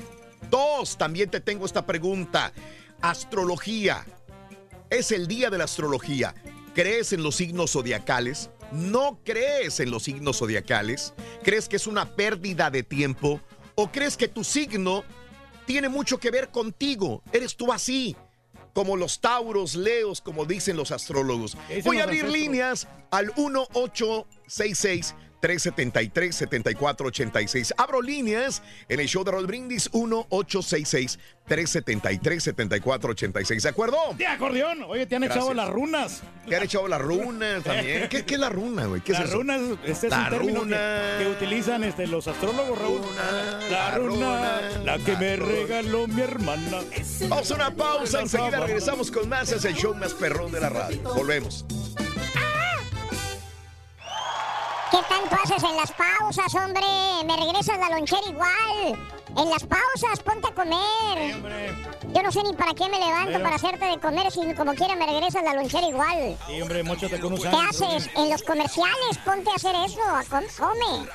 Dos, 0.51 0.97
también 0.97 1.31
te 1.31 1.41
tengo 1.41 1.67
esta 1.67 1.87
pregunta. 1.87 2.53
Astrología. 3.01 4.05
Es 4.91 5.13
el 5.13 5.27
día 5.27 5.51
de 5.51 5.59
la 5.59 5.65
astrología. 5.65 6.35
¿Crees 6.75 7.13
en 7.13 7.23
los 7.23 7.37
signos 7.37 7.73
zodiacales? 7.73 8.51
¿No 8.73 9.19
crees 9.25 9.81
en 9.81 9.91
los 9.91 10.05
signos 10.05 10.39
zodiacales? 10.39 11.13
¿Crees 11.43 11.69
que 11.69 11.77
es 11.77 11.87
una 11.87 12.15
pérdida 12.15 12.71
de 12.71 12.83
tiempo? 12.83 13.41
¿O 13.75 13.91
crees 13.91 14.17
que 14.17 14.29
tu 14.29 14.45
signo 14.45 15.05
tiene 15.67 15.89
mucho 15.89 16.19
que 16.19 16.31
ver 16.31 16.51
contigo? 16.51 17.23
¿Eres 17.33 17.57
tú 17.57 17.73
así? 17.73 18.17
Como 18.73 18.97
los 18.97 19.21
tauros, 19.21 19.75
leos, 19.75 20.23
como 20.23 20.47
dicen 20.47 20.77
los 20.77 20.93
astrólogos. 20.93 21.57
Voy 21.85 21.99
a 21.99 22.05
abrir 22.05 22.27
líneas 22.27 22.89
al 23.11 23.33
1866 23.37 25.15
373 25.43 26.35
7486. 26.37 27.75
Abro 27.77 28.01
líneas 28.01 28.63
en 28.89 29.01
el 29.01 29.09
show 29.09 29.25
de 29.25 29.33
Roll 29.33 29.47
Brindis 29.49 29.91
1866 29.93 31.19
373 31.49 32.43
7486. 32.45 33.63
¿De 33.65 33.69
acuerdo? 33.69 33.97
De 34.17 34.25
acordeón. 34.27 34.85
Oye, 34.85 35.05
te 35.07 35.17
han 35.17 35.25
echado 35.25 35.53
las 35.53 35.69
runas. 35.69 36.23
Te 36.49 36.55
han 36.57 36.63
echado 36.63 36.87
las 36.87 37.01
runas 37.03 37.65
también. 37.65 38.09
¿Qué, 38.09 38.25
qué 38.25 38.35
es 38.35 38.41
la 38.41 38.51
runa, 38.51 38.87
güey? 38.87 39.01
¿Qué 39.01 39.11
es 39.13 39.19
Las 39.19 39.29
eso? 39.31 39.39
runas, 39.39 39.61
este 39.85 40.07
es 40.07 40.13
La 40.13 40.19
un 40.25 40.31
término 40.31 40.61
que- 40.61 40.65
runa. 40.67 41.19
que, 41.19 41.27
utilizan 41.27 41.83
este, 41.83 42.07
los 42.07 42.29
astrólogos, 42.29 42.79
Raúl. 42.79 43.01
la 43.69 43.69
la 43.91 43.99
runa, 43.99 44.61
runa, 44.71 44.85
la 44.85 44.99
que 44.99 45.13
la 45.15 45.19
me 45.19 45.37
regaló 45.37 46.07
mi 46.07 46.21
hermana. 46.23 46.79
Vamos 47.29 47.51
a 47.51 47.55
una 47.57 47.75
pausa. 47.75 48.21
Enseguida 48.21 48.61
regresamos 48.61 49.11
con 49.11 49.29
más. 49.29 49.51
Es 49.51 49.65
el 49.65 49.75
show 49.75 49.93
más 49.97 50.15
perrón 50.15 50.53
de 50.53 50.61
la 50.61 50.69
radio. 50.69 51.03
Volvemos. 51.17 51.65
¿Qué 54.93 54.99
tanto 55.09 55.35
haces 55.43 55.63
en 55.63 55.77
las 55.77 55.91
pausas, 55.93 56.55
hombre? 56.55 56.83
Me 57.25 57.37
regresas 57.37 57.79
la 57.79 57.89
lonchera 57.97 58.29
igual. 58.29 58.99
En 59.37 59.49
las 59.51 59.65
pausas, 59.65 60.21
ponte 60.23 60.47
a 60.49 60.55
comer. 60.55 61.35
Yo 62.15 62.23
no 62.23 62.31
sé 62.31 62.43
ni 62.43 62.53
para 62.53 62.75
qué 62.75 62.85
me 62.91 62.99
levanto 62.99 63.31
Pero- 63.33 63.43
para 63.43 63.57
hacerte 63.57 63.85
de 63.87 63.99
comer 63.99 64.31
si 64.31 64.55
como 64.55 64.75
quiera 64.75 64.95
me 64.95 65.07
regresas 65.07 65.43
la 65.43 65.55
lonchera 65.55 65.89
igual. 65.89 66.37
Sí, 66.47 66.61
hombre, 66.61 66.83
mochate 66.83 67.19
con 67.19 67.33
un 67.33 67.41
¿Qué 67.41 67.49
haces? 67.49 68.11
En 68.15 68.29
los 68.31 68.43
comerciales, 68.43 69.19
ponte 69.25 69.51
a 69.51 69.55
hacer 69.55 69.75
eso. 69.87 70.03
a 70.05 70.23
com- 70.25 70.45
Come. 70.59 71.09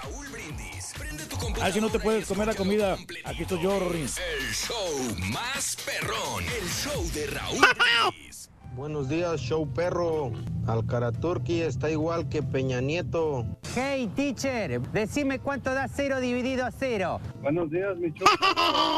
A 1.62 1.66
ver 1.66 1.74
si 1.74 1.82
no 1.82 1.90
te 1.90 2.00
puedes 2.00 2.26
comer 2.28 2.48
la 2.48 2.56
comida. 2.56 2.98
Aquí 3.26 3.44
estoy 3.44 3.62
yo, 3.62 3.80
Rory. 3.80 4.02
El 4.02 4.54
show 4.56 5.16
más 5.32 5.78
perrón. 5.86 6.44
El 6.46 6.68
show 6.70 7.04
de 7.14 7.28
Raúl 7.28 7.60
Brindis. 8.12 8.47
Buenos 8.78 9.10
días, 9.10 9.42
show 9.42 9.68
perro. 9.68 10.32
Alcaraturki 10.68 11.62
está 11.62 11.90
igual 11.90 12.30
que 12.30 12.44
Peña 12.44 12.80
Nieto. 12.80 13.44
Hey, 13.74 14.08
teacher, 14.16 14.80
decime 14.92 15.40
cuánto 15.40 15.74
da 15.74 15.88
cero 15.88 16.20
dividido 16.20 16.64
a 16.64 16.70
cero. 16.70 17.20
Buenos 17.42 17.72
días, 17.72 17.98
mi 17.98 18.14
chulo. 18.14 18.30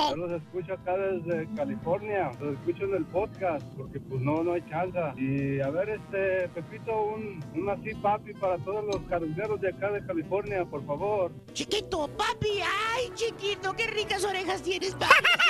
Yo 0.09 0.15
los 0.17 0.31
escucho 0.31 0.73
acá 0.73 0.97
desde 0.97 1.47
California. 1.55 2.29
Los 2.41 2.55
escucho 2.55 2.83
en 2.83 2.95
el 2.95 3.05
podcast 3.05 3.65
porque 3.77 4.01
pues 4.01 4.19
no, 4.21 4.43
no 4.43 4.51
hay 4.51 4.65
chance. 4.69 4.99
Y 5.15 5.61
a 5.61 5.69
ver, 5.69 5.91
este, 5.91 6.49
Pepito, 6.49 6.91
un, 7.15 7.41
un 7.55 7.69
así 7.69 7.93
papi 8.01 8.33
para 8.33 8.57
todos 8.57 8.83
los 8.83 8.97
carniceros 9.07 9.61
de 9.61 9.69
acá 9.69 9.91
de 9.91 10.05
California, 10.05 10.65
por 10.65 10.85
favor. 10.85 11.31
Chiquito, 11.53 12.09
papi, 12.17 12.59
ay, 12.59 13.11
chiquito, 13.13 13.73
qué 13.77 13.87
ricas 13.87 14.25
orejas 14.25 14.61
tienes, 14.61 14.93
papi. 14.95 15.13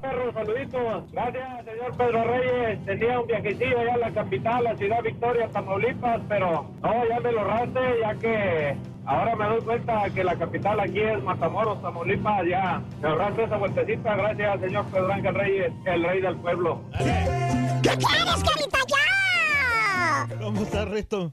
Perro, 0.00 0.32
saluditos. 0.32 1.12
Gracias, 1.12 1.64
señor 1.64 1.96
Pedro 1.96 2.24
Reyes. 2.24 2.55
Tenía 2.84 3.20
un 3.20 3.26
viajecillo 3.26 3.78
allá 3.80 3.94
a 3.94 3.98
la 3.98 4.10
capital, 4.10 4.64
la 4.64 4.76
ciudad 4.76 5.02
Victoria, 5.02 5.48
Tamaulipas, 5.48 6.20
pero 6.28 6.66
no, 6.82 7.08
ya 7.08 7.20
me 7.20 7.32
lo 7.32 7.44
raste, 7.44 7.80
ya 8.00 8.14
que 8.14 8.76
ahora 9.04 9.36
me 9.36 9.46
doy 9.46 9.60
cuenta 9.62 10.10
que 10.10 10.24
la 10.24 10.36
capital 10.36 10.80
aquí 10.80 11.00
es 11.00 11.22
Matamoros, 11.22 11.82
Tamaulipas, 11.82 12.46
ya. 12.48 12.82
Me 13.00 13.08
ahorraste 13.08 13.44
esa 13.44 13.56
vueltecita, 13.56 14.16
gracias, 14.16 14.60
señor 14.60 14.84
Pedro 14.86 15.12
Ángel 15.12 15.34
Reyes, 15.34 15.72
el 15.84 16.04
rey 16.04 16.20
del 16.20 16.36
pueblo. 16.36 16.80
¿Qué 16.98 17.90
quieres, 17.90 18.44
carita? 18.44 18.78
¡Ya! 18.88 20.36
¿Cómo 20.40 20.62
está, 20.62 20.84
Resto? 20.84 21.32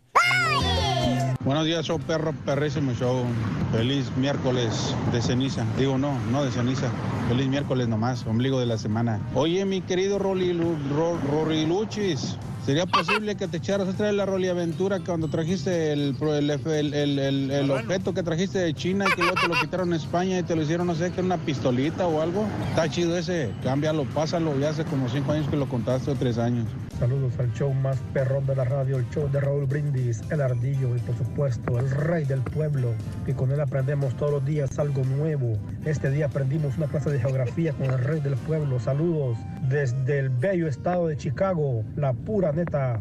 Buenos 1.45 1.65
días, 1.65 1.85
show 1.85 1.99
perro, 1.99 2.33
perrísimo 2.45 2.93
show. 2.93 3.23
Feliz 3.71 4.09
miércoles 4.17 4.95
de 5.11 5.21
ceniza. 5.21 5.65
Digo, 5.77 5.97
no, 5.97 6.17
no 6.31 6.43
de 6.43 6.51
ceniza. 6.51 6.87
Feliz 7.27 7.47
miércoles 7.47 7.87
nomás, 7.87 8.25
ombligo 8.25 8.59
de 8.59 8.65
la 8.65 8.77
semana. 8.77 9.19
Oye, 9.35 9.65
mi 9.65 9.81
querido 9.81 10.19
Roli, 10.19 10.53
Lu- 10.53 10.77
Ro- 10.95 11.17
Roriluchis, 11.31 12.37
¿sería 12.65 12.85
posible 12.85 13.35
que 13.35 13.47
te 13.47 13.57
echaras 13.57 13.87
otra 13.87 14.07
vez 14.07 14.15
la 14.15 14.25
Roli 14.25 14.47
Aventura 14.49 14.99
cuando 14.99 15.27
trajiste 15.27 15.91
el, 15.93 16.15
pro- 16.15 16.35
el, 16.35 16.49
el, 16.49 16.93
el- 16.93 17.19
el- 17.19 17.51
el 17.51 17.71
objeto 17.71 18.13
que 18.13 18.23
trajiste 18.23 18.59
de 18.59 18.73
China 18.73 19.05
y 19.09 19.15
que 19.15 19.21
luego 19.21 19.35
te 19.41 19.47
lo 19.47 19.55
quitaron 19.59 19.89
en 19.89 19.95
España 19.95 20.37
y 20.39 20.43
te 20.43 20.55
lo 20.55 20.61
hicieron, 20.61 20.87
no 20.87 20.95
sé, 20.95 21.11
que 21.11 21.21
una 21.21 21.37
pistolita 21.37 22.07
o 22.07 22.21
algo? 22.21 22.45
Está 22.69 22.87
chido 22.89 23.17
ese, 23.17 23.51
cámbialo, 23.63 24.05
pásalo. 24.05 24.57
Ya 24.59 24.69
hace 24.69 24.83
como 24.85 25.09
cinco 25.09 25.31
años 25.31 25.47
que 25.49 25.55
lo 25.57 25.67
contaste 25.67 26.11
o 26.11 26.15
tres 26.15 26.37
años. 26.37 26.65
Saludos 26.99 27.33
al 27.39 27.51
show 27.53 27.73
más 27.73 27.97
perrón 28.13 28.45
de 28.45 28.55
la 28.55 28.63
radio, 28.65 28.97
el 28.97 29.09
show 29.09 29.29
de 29.29 29.39
Raúl 29.39 29.65
Brindis, 29.65 30.21
el 30.29 30.41
ardillo 30.41 30.92
y 30.95 30.99
por 30.99 31.17
supuesto 31.17 31.79
el 31.79 31.89
rey 31.89 32.25
del 32.25 32.41
pueblo, 32.41 32.89
que 33.25 33.33
con 33.33 33.51
él 33.51 33.61
aprendemos 33.61 34.15
todos 34.15 34.31
los 34.31 34.45
días 34.45 34.77
algo 34.79 35.03
nuevo. 35.03 35.57
Este 35.85 36.09
día 36.09 36.27
aprendimos 36.27 36.77
una 36.77 36.87
clase 36.87 37.09
de 37.09 37.19
geografía 37.19 37.73
con 37.73 37.87
el 37.87 37.99
rey 37.99 38.19
del 38.19 38.35
pueblo. 38.35 38.79
Saludos 38.79 39.37
desde 39.69 40.19
el 40.19 40.29
bello 40.29 40.67
estado 40.67 41.07
de 41.07 41.17
Chicago, 41.17 41.83
la 41.95 42.13
pura 42.13 42.51
neta. 42.51 42.99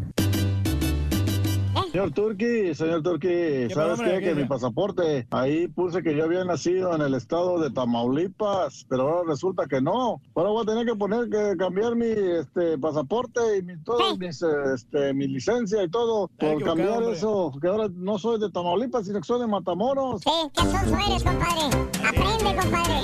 Señor 1.90 2.10
Turki, 2.12 2.74
señor 2.74 3.02
Turki, 3.02 3.68
¿sabes 3.72 4.00
qué? 4.00 4.20
¿Qué 4.20 4.20
Que 4.20 4.34
mi 4.34 4.44
pasaporte, 4.44 5.26
ahí 5.30 5.68
puse 5.68 6.02
que 6.02 6.14
yo 6.14 6.24
había 6.24 6.44
nacido 6.44 6.94
en 6.94 7.02
el 7.02 7.14
estado 7.14 7.58
de 7.60 7.70
Tamaulipas, 7.70 8.86
pero 8.88 9.02
ahora 9.08 9.30
resulta 9.30 9.66
que 9.66 9.80
no. 9.80 10.20
Ahora 10.34 10.50
voy 10.50 10.62
a 10.62 10.66
tener 10.66 10.86
que 10.86 10.94
poner 10.94 11.28
que 11.28 11.56
cambiar 11.58 11.94
mi 11.94 12.06
este 12.06 12.78
pasaporte 12.78 13.40
y 13.58 13.62
mi, 13.62 13.76
todo, 13.84 14.16
mis, 14.16 14.42
este, 14.42 15.12
mi 15.14 15.26
licencia 15.28 15.82
y 15.82 15.90
todo 15.90 16.28
por 16.38 16.62
cambiar 16.64 17.02
hombre. 17.02 17.12
eso, 17.12 17.52
que 17.60 17.68
ahora 17.68 17.88
no 17.94 18.18
soy 18.18 18.40
de 18.40 18.50
Tamaulipas, 18.50 19.06
sino 19.06 19.20
que 19.20 19.26
soy 19.26 19.40
de 19.40 19.46
Matamoros. 19.46 20.22
Sí, 20.22 20.30
qué 20.54 20.62
sonso 20.62 20.96
eres, 20.96 21.22
compadre. 21.22 21.76
Aprende, 22.06 22.60
compadre. 22.60 23.00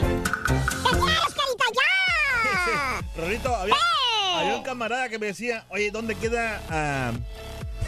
¿Qué 0.83 0.91
quieres, 0.91 1.35
carita? 1.35 1.65
¡Ya! 1.75 3.05
Rorito, 3.23 3.55
había, 3.55 3.75
¡Eh! 3.75 4.37
había 4.37 4.57
un 4.57 4.63
camarada 4.63 5.09
que 5.09 5.19
me 5.19 5.27
decía, 5.27 5.65
oye, 5.71 5.91
¿dónde 5.91 6.15
queda? 6.15 6.63
ah, 6.71 7.13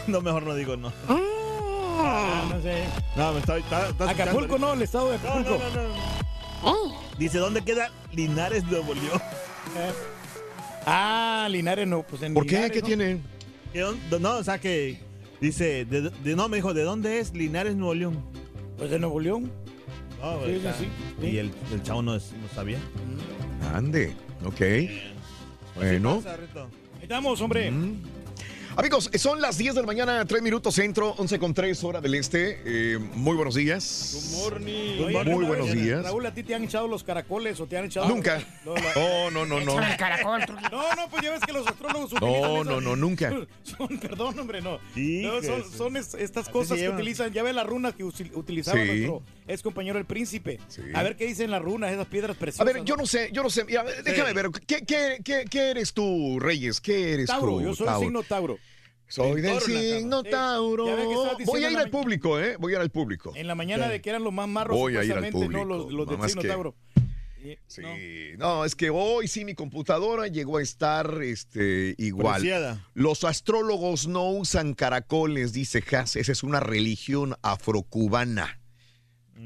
No, 0.07 0.21
mejor 0.21 0.43
no 0.43 0.55
digo 0.55 0.75
no. 0.77 0.91
Ah, 1.07 2.45
no 2.49 2.61
sé. 2.61 2.83
No, 3.15 3.33
me 3.33 3.39
está, 3.39 3.57
está- 3.57 3.89
está 3.89 4.09
Acapulco, 4.09 4.57
no, 4.57 4.73
el 4.73 4.81
estado 4.81 5.11
de 5.11 5.17
No, 5.19 5.29
Acapulco. 5.29 5.59
no, 5.59 5.69
no, 5.81 6.87
no. 6.89 7.01
Dice, 7.17 7.37
¿dónde 7.37 7.61
queda 7.63 7.91
Linares, 8.11 8.63
Nuevo 8.65 8.93
León? 8.93 9.21
Eh. 9.77 9.91
Ah, 10.85 11.47
Linares 11.51 11.87
no, 11.87 12.01
pues 12.03 12.21
en 12.23 12.33
¿Por 12.33 12.45
qué? 12.45 12.53
Linares, 12.55 12.71
¿Qué 12.71 12.81
¿no? 12.81 12.87
tiene? 12.87 13.19
¿Qué 13.71 13.79
dónde- 13.81 14.19
No, 14.19 14.37
o 14.37 14.43
sea 14.43 14.59
que 14.59 14.99
dice, 15.39 15.85
de, 15.85 16.09
de- 16.09 16.35
no, 16.35 16.49
me 16.49 16.57
dijo, 16.57 16.73
¿de 16.73 16.83
dónde 16.83 17.19
es 17.19 17.33
Linares, 17.33 17.75
Nuevo 17.75 17.93
León? 17.93 18.23
Pues 18.77 18.89
de 18.89 18.97
Nuevo 18.99 19.19
León. 19.19 19.51
No, 20.19 20.43
Sí, 20.45 20.51
está- 20.53 20.73
sí, 20.73 20.87
sí. 21.19 21.27
Y 21.27 21.37
el, 21.37 21.51
el 21.71 21.83
chavo 21.83 22.01
no, 22.01 22.15
es- 22.15 22.31
no 22.33 22.47
sabía. 22.55 22.79
Ande, 23.73 24.15
ok. 24.45 24.61
Así 24.61 24.89
Bueno. 25.75 26.17
pasa. 26.21 26.35
Ahí 26.35 27.03
estamos, 27.03 27.39
hombre. 27.41 27.71
Amigos, 28.77 29.09
son 29.15 29.41
las 29.41 29.57
10 29.57 29.75
de 29.75 29.81
la 29.81 29.87
mañana, 29.87 30.25
3 30.25 30.41
minutos 30.41 30.73
centro, 30.75 31.13
11 31.17 31.39
con 31.39 31.53
3 31.53 31.83
hora 31.83 31.99
del 31.99 32.15
este. 32.15 32.61
Eh, 32.65 32.97
muy 33.15 33.35
buenos 33.35 33.53
días. 33.53 34.39
Oye, 34.45 34.99
Muy 34.99 35.13
una 35.15 35.47
buenos 35.47 35.67
vez, 35.67 35.75
días. 35.83 36.03
Raúl, 36.03 36.25
¿a 36.25 36.33
ti 36.33 36.41
te 36.43 36.55
han 36.55 36.63
echado 36.63 36.87
los 36.87 37.03
caracoles 37.03 37.59
o 37.59 37.67
te 37.67 37.77
han 37.77 37.85
echado? 37.85 38.07
Nunca. 38.07 38.41
No, 38.65 38.73
la- 38.75 38.91
Oh, 38.95 39.29
no, 39.29 39.45
no, 39.45 39.59
no. 39.59 39.73
Échame 39.73 39.91
el 39.91 39.97
caracol. 39.97 40.41
No, 40.71 40.95
no, 40.95 41.09
pues 41.09 41.21
ya 41.21 41.31
ves 41.31 41.41
que 41.45 41.51
los 41.51 41.67
astrólogos 41.67 42.13
utilizan 42.13 42.41
No, 42.41 42.55
esas- 42.61 42.65
no, 42.65 42.81
no, 42.81 42.95
nunca. 42.95 43.29
Son, 43.63 43.99
perdón, 43.99 44.39
hombre, 44.39 44.61
no. 44.61 44.79
No, 44.95 45.41
son, 45.43 45.63
sí. 45.63 45.77
son 45.77 45.97
es- 45.97 46.13
estas 46.13 46.47
cosas 46.49 46.77
que 46.77 46.87
utilizan. 46.89 47.33
Ya 47.33 47.43
ve 47.43 47.51
las 47.53 47.65
runas 47.67 47.93
que 47.93 48.05
usi- 48.05 48.31
utilizaba 48.33 48.79
Sí. 48.81 48.87
nuestro 48.87 49.21
ex 49.53 49.61
compañero 49.61 49.99
el 49.99 50.05
príncipe. 50.05 50.59
A 50.93 51.03
ver 51.03 51.15
qué 51.15 51.25
dicen 51.25 51.51
las 51.51 51.61
runas, 51.61 51.91
esas 51.91 52.07
piedras 52.07 52.35
A 52.35 52.39
preciosas. 52.39 52.73
ver, 52.73 52.83
yo 52.83 52.95
no 52.95 53.05
sé, 53.05 53.29
yo 53.33 53.43
no 53.43 53.49
sé. 53.49 53.63
Mira, 53.65 53.83
déjame 54.03 54.33
ver. 54.33 54.49
¿Qué, 54.67 54.85
qué, 54.85 55.19
qué, 55.23 55.45
qué 55.49 55.71
eres 55.71 55.93
tú, 55.93 56.39
Reyes? 56.39 56.81
¿Qué 56.81 57.13
eres 57.13 57.27
Tauro, 57.27 57.53
tú? 57.57 57.61
yo 57.61 57.75
soy 57.75 57.85
Tauro? 57.87 58.05
signo 58.05 58.23
Tauro. 58.23 58.57
Soy 59.07 59.31
El 59.31 59.41
del 59.41 59.59
signo. 59.59 60.23
Tauro. 60.23 60.85
Voy 61.45 61.65
a 61.65 61.69
ir 61.69 61.77
al 61.77 61.89
público, 61.89 62.39
¿eh? 62.39 62.55
Voy 62.57 62.71
a 62.73 62.75
ir 62.77 62.81
al 62.81 62.91
público. 62.91 63.33
En 63.35 63.45
la 63.47 63.55
mañana 63.55 63.89
de 63.89 64.01
que 64.01 64.09
eran 64.09 64.23
los 64.23 64.31
más 64.31 64.47
marros, 64.47 64.77
Voy 64.77 64.95
a 64.95 65.03
ir 65.03 65.11
al 65.11 65.17
supuestamente, 65.25 65.37
no 65.39 65.45
público, 65.63 65.65
los, 65.65 65.91
los 66.07 66.07
del 66.19 66.29
signo 66.29 66.41
que- 66.41 66.47
Tauro. 66.47 66.75
Sí, 67.65 67.81
no. 68.37 68.63
es 68.65 68.75
que 68.75 68.91
hoy 68.91 69.27
sí 69.27 69.45
mi 69.45 69.55
computadora 69.55 70.27
llegó 70.27 70.57
a 70.57 70.61
estar 70.61 71.23
este, 71.23 71.95
igual. 71.97 72.39
Preciada. 72.39 72.87
Los 72.93 73.23
astrólogos 73.23 74.07
no 74.07 74.29
usan 74.29 74.75
caracoles, 74.75 75.51
dice 75.51 75.83
Haas. 75.91 76.15
Esa 76.15 76.31
es 76.31 76.43
una 76.43 76.59
religión 76.59 77.35
afrocubana. 77.41 78.59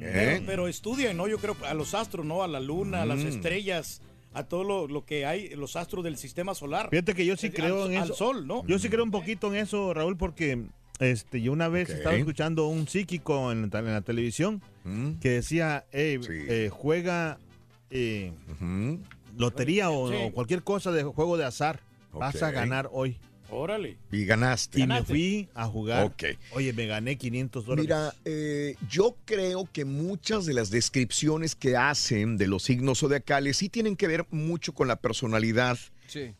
¿Eh? 0.01 0.11
Pero, 0.13 0.45
pero 0.45 0.67
estudian, 0.67 1.17
¿no? 1.17 1.27
Yo 1.27 1.37
creo 1.37 1.55
a 1.67 1.73
los 1.73 1.93
astros, 1.93 2.25
¿no? 2.25 2.43
A 2.43 2.47
la 2.47 2.59
luna, 2.59 3.01
a 3.03 3.05
las 3.05 3.19
estrellas, 3.19 4.01
a 4.33 4.43
todo 4.43 4.63
lo, 4.63 4.87
lo 4.87 5.05
que 5.05 5.25
hay, 5.25 5.49
los 5.55 5.75
astros 5.75 6.03
del 6.03 6.17
sistema 6.17 6.53
solar. 6.55 6.89
Fíjate 6.89 7.13
que 7.13 7.25
yo 7.25 7.37
sí 7.37 7.47
Al- 7.47 7.53
creo 7.53 7.85
en 7.89 7.97
al 7.97 8.03
eso. 8.05 8.13
sol, 8.15 8.45
¿no? 8.47 8.65
Yo 8.67 8.77
sí 8.79 8.89
creo 8.89 9.03
un 9.03 9.11
poquito 9.11 9.47
en 9.47 9.55
eso, 9.61 9.93
Raúl, 9.93 10.17
porque 10.17 10.63
este, 10.99 11.41
yo 11.41 11.51
una 11.51 11.67
vez 11.67 11.89
estaba 11.89 12.15
escuchando 12.15 12.67
un 12.67 12.87
psíquico 12.87 13.51
en, 13.51 13.69
la- 13.71 13.79
en 13.79 13.85
la 13.93 14.01
televisión 14.01 14.61
Mm. 14.83 15.13
que 15.19 15.29
decía, 15.29 15.85
"Ey, 15.91 16.19
eh, 16.29 16.69
juega 16.71 17.37
eh, 17.89 18.33
lotería 19.37 19.89
o, 19.89 20.09
Sí. 20.09 20.15
o 20.21 20.31
cualquier 20.31 20.63
cosa 20.63 20.91
de 20.91 21.03
juego 21.03 21.37
de 21.37 21.45
azar. 21.45 21.79
Vas 22.11 22.41
a 22.41 22.51
ganar 22.51 22.89
hoy. 22.91 23.17
Órale. 23.49 23.97
Y 24.11 24.25
ganaste. 24.25 24.81
Y 24.81 24.87
me 24.87 25.03
fui 25.03 25.47
a 25.53 25.65
jugar. 25.65 26.05
Ok. 26.05 26.23
Oye, 26.51 26.73
me 26.73 26.87
gané 26.87 27.17
500 27.17 27.65
dólares. 27.65 27.85
Mira, 27.85 28.13
eh, 28.25 28.75
yo 28.89 29.15
creo 29.25 29.69
que 29.71 29.85
muchas 29.85 30.45
de 30.45 30.53
las 30.53 30.69
descripciones 30.69 31.55
que 31.55 31.77
hacen 31.77 32.37
de 32.37 32.47
los 32.47 32.63
signos 32.63 32.99
zodiacales 32.99 33.57
sí 33.57 33.69
tienen 33.69 33.95
que 33.95 34.07
ver 34.07 34.25
mucho 34.31 34.73
con 34.73 34.87
la 34.87 34.95
personalidad. 34.95 35.77
Sí. 36.07 36.33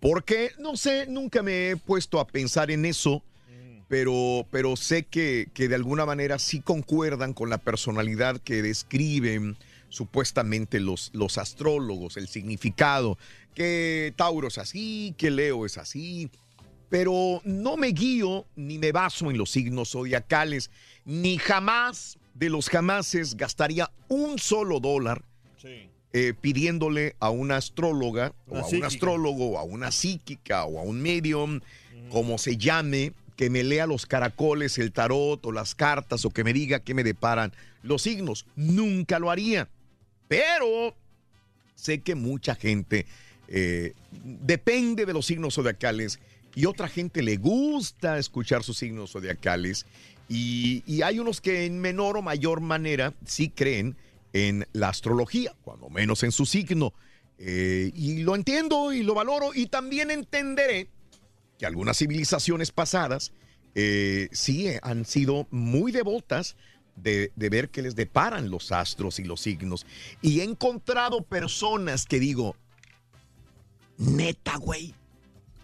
Porque, 0.00 0.52
no 0.58 0.76
sé, 0.76 1.06
nunca 1.06 1.42
me 1.42 1.70
he 1.70 1.76
puesto 1.76 2.18
a 2.18 2.26
pensar 2.26 2.70
en 2.70 2.84
eso, 2.84 3.22
pero, 3.86 4.46
pero 4.50 4.76
sé 4.76 5.04
que, 5.04 5.48
que 5.54 5.68
de 5.68 5.76
alguna 5.76 6.04
manera 6.04 6.38
sí 6.38 6.60
concuerdan 6.60 7.32
con 7.32 7.48
la 7.48 7.58
personalidad 7.58 8.40
que 8.40 8.60
describen 8.60 9.56
supuestamente 9.88 10.80
los, 10.80 11.10
los 11.14 11.38
astrólogos, 11.38 12.16
el 12.16 12.28
significado, 12.28 13.18
que 13.54 14.12
Tauro 14.16 14.48
es 14.48 14.58
así, 14.58 15.14
que 15.16 15.30
Leo 15.30 15.64
es 15.66 15.78
así, 15.78 16.30
pero 16.88 17.40
no 17.44 17.76
me 17.76 17.88
guío 17.88 18.46
ni 18.56 18.78
me 18.78 18.92
baso 18.92 19.30
en 19.30 19.38
los 19.38 19.50
signos 19.50 19.90
zodiacales, 19.90 20.70
ni 21.04 21.38
jamás 21.38 22.18
de 22.34 22.50
los 22.50 22.68
jamases 22.68 23.36
gastaría 23.36 23.90
un 24.08 24.38
solo 24.38 24.80
dólar 24.80 25.22
eh, 26.14 26.32
pidiéndole 26.40 27.16
a 27.20 27.28
una 27.28 27.56
astróloga 27.56 28.32
o 28.48 28.56
a 28.56 28.66
un 28.66 28.84
astrólogo 28.84 29.50
o 29.50 29.58
a 29.58 29.62
una 29.62 29.92
psíquica 29.92 30.64
o 30.64 30.78
a 30.78 30.82
un 30.82 31.02
medium, 31.02 31.60
como 32.10 32.38
se 32.38 32.56
llame, 32.56 33.12
que 33.36 33.50
me 33.50 33.62
lea 33.62 33.86
los 33.86 34.06
caracoles, 34.06 34.78
el 34.78 34.90
tarot 34.90 35.44
o 35.44 35.52
las 35.52 35.74
cartas 35.74 36.24
o 36.24 36.30
que 36.30 36.44
me 36.44 36.52
diga 36.52 36.80
qué 36.80 36.94
me 36.94 37.04
deparan 37.04 37.52
los 37.82 38.02
signos. 38.02 38.46
Nunca 38.56 39.18
lo 39.18 39.30
haría. 39.30 39.68
Pero 40.28 40.94
sé 41.74 42.00
que 42.00 42.14
mucha 42.14 42.54
gente 42.54 43.06
eh, 43.48 43.92
depende 44.10 45.06
de 45.06 45.12
los 45.12 45.26
signos 45.26 45.54
zodiacales 45.54 46.20
y 46.54 46.66
otra 46.66 46.88
gente 46.88 47.22
le 47.22 47.36
gusta 47.36 48.18
escuchar 48.18 48.62
sus 48.62 48.78
signos 48.78 49.12
zodiacales 49.12 49.86
y, 50.28 51.02
hay 51.02 51.18
unos 51.18 51.40
que 51.40 51.64
en 51.64 51.78
menor 51.80 52.18
o 52.18 52.22
mayor 52.22 52.60
manera 52.60 53.14
sí 53.24 53.48
creen 53.48 53.96
en 54.32 54.66
la 54.72 54.90
astrología, 54.90 55.54
cuando 55.62 55.88
menos 55.88 56.22
en 56.22 56.32
su 56.32 56.44
signo. 56.44 56.92
Eh, 57.38 57.90
y 57.94 58.22
lo 58.22 58.34
entiendo 58.34 58.92
y 58.92 59.02
lo 59.02 59.14
valoro 59.14 59.54
y 59.54 59.66
también 59.66 60.10
entenderé 60.10 60.88
que 61.56 61.66
algunas 61.66 61.96
civilizaciones 61.96 62.72
pasadas 62.72 63.32
eh, 63.74 64.28
sí 64.32 64.66
han 64.82 65.04
sido 65.04 65.46
muy 65.50 65.92
devotas 65.92 66.56
de, 66.96 67.32
de 67.36 67.48
ver 67.48 67.70
qué 67.70 67.80
les 67.80 67.94
deparan 67.94 68.50
los 68.50 68.72
astros 68.72 69.20
y 69.20 69.24
los 69.24 69.40
signos. 69.40 69.86
Y 70.20 70.40
he 70.40 70.44
encontrado 70.44 71.22
personas 71.22 72.06
que 72.06 72.18
digo, 72.18 72.56
neta, 73.96 74.56
güey, 74.56 74.94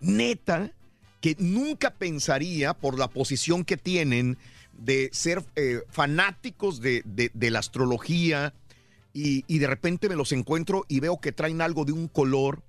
neta, 0.04 0.70
que 1.20 1.36
nunca 1.38 1.90
pensaría 1.90 2.74
por 2.74 2.98
la 2.98 3.08
posición 3.08 3.64
que 3.64 3.76
tienen 3.76 4.36
de 4.72 5.08
ser 5.12 5.42
eh, 5.56 5.80
fanáticos 5.88 6.80
de, 6.80 7.02
de- 7.04 7.30
de 7.32 7.50
la 7.50 7.60
astrología 7.60 8.52
y, 9.12 9.44
y 9.46 9.58
de 9.58 9.66
repente 9.68 10.08
me 10.08 10.16
los 10.16 10.32
encuentro 10.32 10.84
y 10.88 11.00
veo 11.00 11.18
que 11.20 11.32
traen 11.32 11.60
algo 11.60 11.84
de 11.84 11.92
un 11.92 12.08
color 12.08 12.62